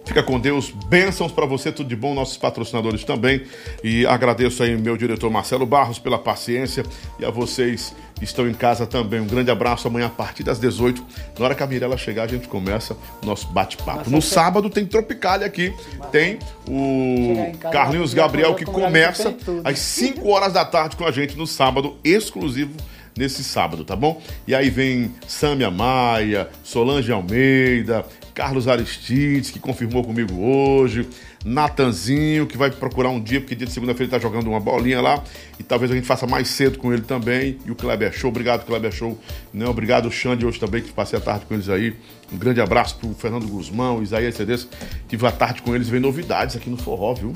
Fica 0.08 0.22
com 0.22 0.40
Deus, 0.40 0.70
bênçãos 0.70 1.30
para 1.30 1.44
você, 1.44 1.70
tudo 1.70 1.86
de 1.86 1.94
bom, 1.94 2.14
nossos 2.14 2.38
patrocinadores 2.38 3.04
também. 3.04 3.42
E 3.84 4.06
agradeço 4.06 4.62
aí 4.62 4.74
meu 4.74 4.96
diretor 4.96 5.30
Marcelo 5.30 5.66
Barros 5.66 5.98
pela 5.98 6.18
paciência 6.18 6.82
e 7.20 7.26
a 7.26 7.30
vocês 7.30 7.94
que 8.14 8.24
estão 8.24 8.48
em 8.48 8.54
casa 8.54 8.86
também. 8.86 9.20
Um 9.20 9.26
grande 9.26 9.50
abraço 9.50 9.86
amanhã 9.86 10.06
a 10.06 10.08
partir 10.08 10.42
das 10.42 10.58
18. 10.58 11.04
Na 11.38 11.44
hora 11.44 11.54
que 11.54 11.62
a 11.62 11.66
Mirella 11.66 11.98
chegar, 11.98 12.22
a 12.22 12.26
gente 12.26 12.48
começa 12.48 12.96
o 13.22 13.26
nosso 13.26 13.48
bate-papo. 13.48 14.08
No 14.08 14.22
sábado 14.22 14.70
tem 14.70 14.86
Tropicália 14.86 15.46
aqui, 15.46 15.74
tem 16.10 16.38
o 16.66 17.52
Carlinhos 17.70 18.14
Gabriel 18.14 18.54
que 18.54 18.64
começa 18.64 19.36
às 19.62 19.78
5 19.78 20.26
horas 20.26 20.54
da 20.54 20.64
tarde 20.64 20.96
com 20.96 21.04
a 21.04 21.10
gente 21.10 21.36
no 21.36 21.46
sábado, 21.46 21.98
exclusivo 22.02 22.74
nesse 23.18 23.42
sábado, 23.42 23.84
tá 23.84 23.96
bom? 23.96 24.22
E 24.46 24.54
aí 24.54 24.70
vem 24.70 25.12
Sâmia 25.26 25.70
Maia, 25.70 26.48
Solange 26.62 27.10
Almeida, 27.10 28.06
Carlos 28.38 28.68
Aristides, 28.68 29.50
que 29.50 29.58
confirmou 29.58 30.04
comigo 30.04 30.40
hoje, 30.40 31.08
Natanzinho, 31.44 32.46
que 32.46 32.56
vai 32.56 32.70
procurar 32.70 33.10
um 33.10 33.20
dia, 33.20 33.40
porque 33.40 33.56
dia 33.56 33.66
de 33.66 33.72
segunda-feira 33.72 34.04
ele 34.04 34.10
tá 34.12 34.18
jogando 34.20 34.46
uma 34.46 34.60
bolinha 34.60 35.00
lá, 35.00 35.24
e 35.58 35.64
talvez 35.64 35.90
a 35.90 35.94
gente 35.96 36.06
faça 36.06 36.24
mais 36.24 36.46
cedo 36.46 36.78
com 36.78 36.92
ele 36.92 37.02
também, 37.02 37.58
e 37.66 37.72
o 37.72 37.74
Kleber 37.74 38.12
Show, 38.12 38.30
obrigado 38.30 38.64
Kleber 38.64 38.92
Show, 38.92 39.18
né? 39.52 39.66
obrigado 39.66 40.08
Xande 40.08 40.46
hoje 40.46 40.60
também, 40.60 40.80
que 40.80 40.92
passei 40.92 41.18
a 41.18 41.20
tarde 41.20 41.46
com 41.46 41.54
eles 41.54 41.68
aí, 41.68 41.96
um 42.32 42.38
grande 42.38 42.60
abraço 42.60 42.96
pro 42.98 43.12
Fernando 43.12 43.48
Guzmão, 43.48 44.04
Isaías 44.04 44.36
Cedes, 44.36 44.68
tive 45.08 45.26
a 45.26 45.32
tarde 45.32 45.60
com 45.60 45.74
eles, 45.74 45.88
vem 45.88 45.98
novidades 45.98 46.54
aqui 46.54 46.70
no 46.70 46.76
Forró, 46.76 47.14
viu? 47.14 47.32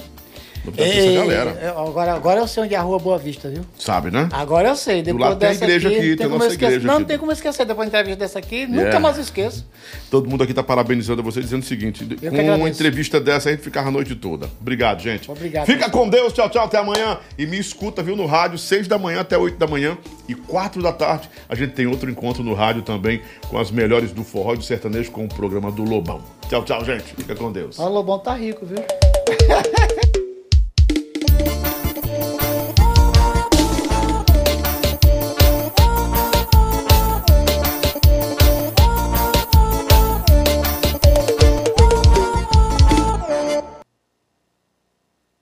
Dessa 0.71 0.89
Ei, 0.89 1.15
galera, 1.17 1.51
eu- 1.61 1.79
agora, 1.79 2.13
agora 2.15 2.41
eu 2.41 2.47
sei 2.47 2.63
onde 2.63 2.75
é 2.75 2.79
a 2.79 2.83
rua 2.83 2.99
Boa 2.99 3.19
Vista, 3.19 3.49
viu? 3.49 3.63
sabe, 3.77 4.13
né? 4.13 4.29
Agora 4.33 4.69
eu 4.69 4.77
sei. 4.77 5.03
Depois 5.03 5.21
lado 5.31 5.39
tem 5.39 5.49
a 5.49 5.53
dessa 5.53 5.65
igreja 5.65 5.89
aqui, 5.89 5.99
tem 6.01 6.17
tem 6.17 6.29
nossa 6.29 6.45
eu 6.45 6.49
esquecer. 6.51 6.73
igreja 6.75 6.87
Não, 6.87 7.01
não 7.01 7.07
tem 7.07 7.19
como 7.19 7.33
esquecer. 7.33 7.67
Depois 7.67 7.91
da 7.91 7.99
entrevista 7.99 8.25
dessa 8.25 8.39
aqui, 8.39 8.57
Yeah. 8.63 8.85
nunca 8.85 9.01
mais 9.01 9.19
esqueço. 9.19 9.67
Todo 10.09 10.29
mundo 10.31 10.45
aqui 10.45 10.55
tá 10.55 10.63
parabenizando 10.63 11.21
você, 11.23 11.41
dizendo 11.41 11.63
o 11.63 11.67
seguinte: 11.67 12.05
que 12.05 12.17
com 12.31 12.55
uma 12.55 12.69
entrevista 12.69 13.21
dessa, 13.21 13.49
a 13.49 13.53
gente 13.53 13.63
ficava 13.63 13.89
a 13.89 13.91
noite 13.91 14.15
toda. 14.15 14.49
Obrigado, 14.61 15.01
gente. 15.01 15.29
Obrigado, 15.29 15.67
Fica 15.67 15.87
pessoal. 15.87 16.05
com 16.05 16.09
Deus, 16.09 16.33
tchau, 16.33 16.49
tchau, 16.49 16.65
até 16.65 16.79
amanhã. 16.79 17.19
E 17.37 17.45
me 17.45 17.59
escuta, 17.59 18.01
viu, 18.03 18.15
no 18.15 18.27
rádio, 18.27 18.57
6 18.57 18.87
da 18.87 18.97
manhã 18.99 19.21
até 19.21 19.37
8 19.37 19.59
da 19.59 19.67
manhã. 19.67 19.99
E 20.29 20.35
4 20.37 20.81
da 20.81 20.93
tarde, 20.93 21.29
a 21.49 21.57
gente 21.57 21.73
tem 21.73 21.87
outro 21.89 22.09
encontro 22.09 22.45
no 22.45 22.55
rádio 22.55 22.83
também, 22.83 23.21
com 23.51 23.59
as 23.59 23.71
melhores 23.73 24.13
do 24.13 24.23
forró 24.23 24.55
e 24.55 24.59
do 24.59 24.63
sertanejo, 24.63 25.11
com 25.11 25.25
o 25.25 25.29
programa 25.29 25.73
do 25.73 25.83
Lobão. 25.83 26.23
Tchau, 26.49 26.63
tchau, 26.63 26.85
gente. 26.85 27.03
Fica 27.17 27.35
com 27.35 27.51
Deus. 27.51 27.79
O 27.81 27.89
Lobão 27.89 28.19
tá 28.21 28.35
rico, 28.35 28.65
viu? 28.65 28.79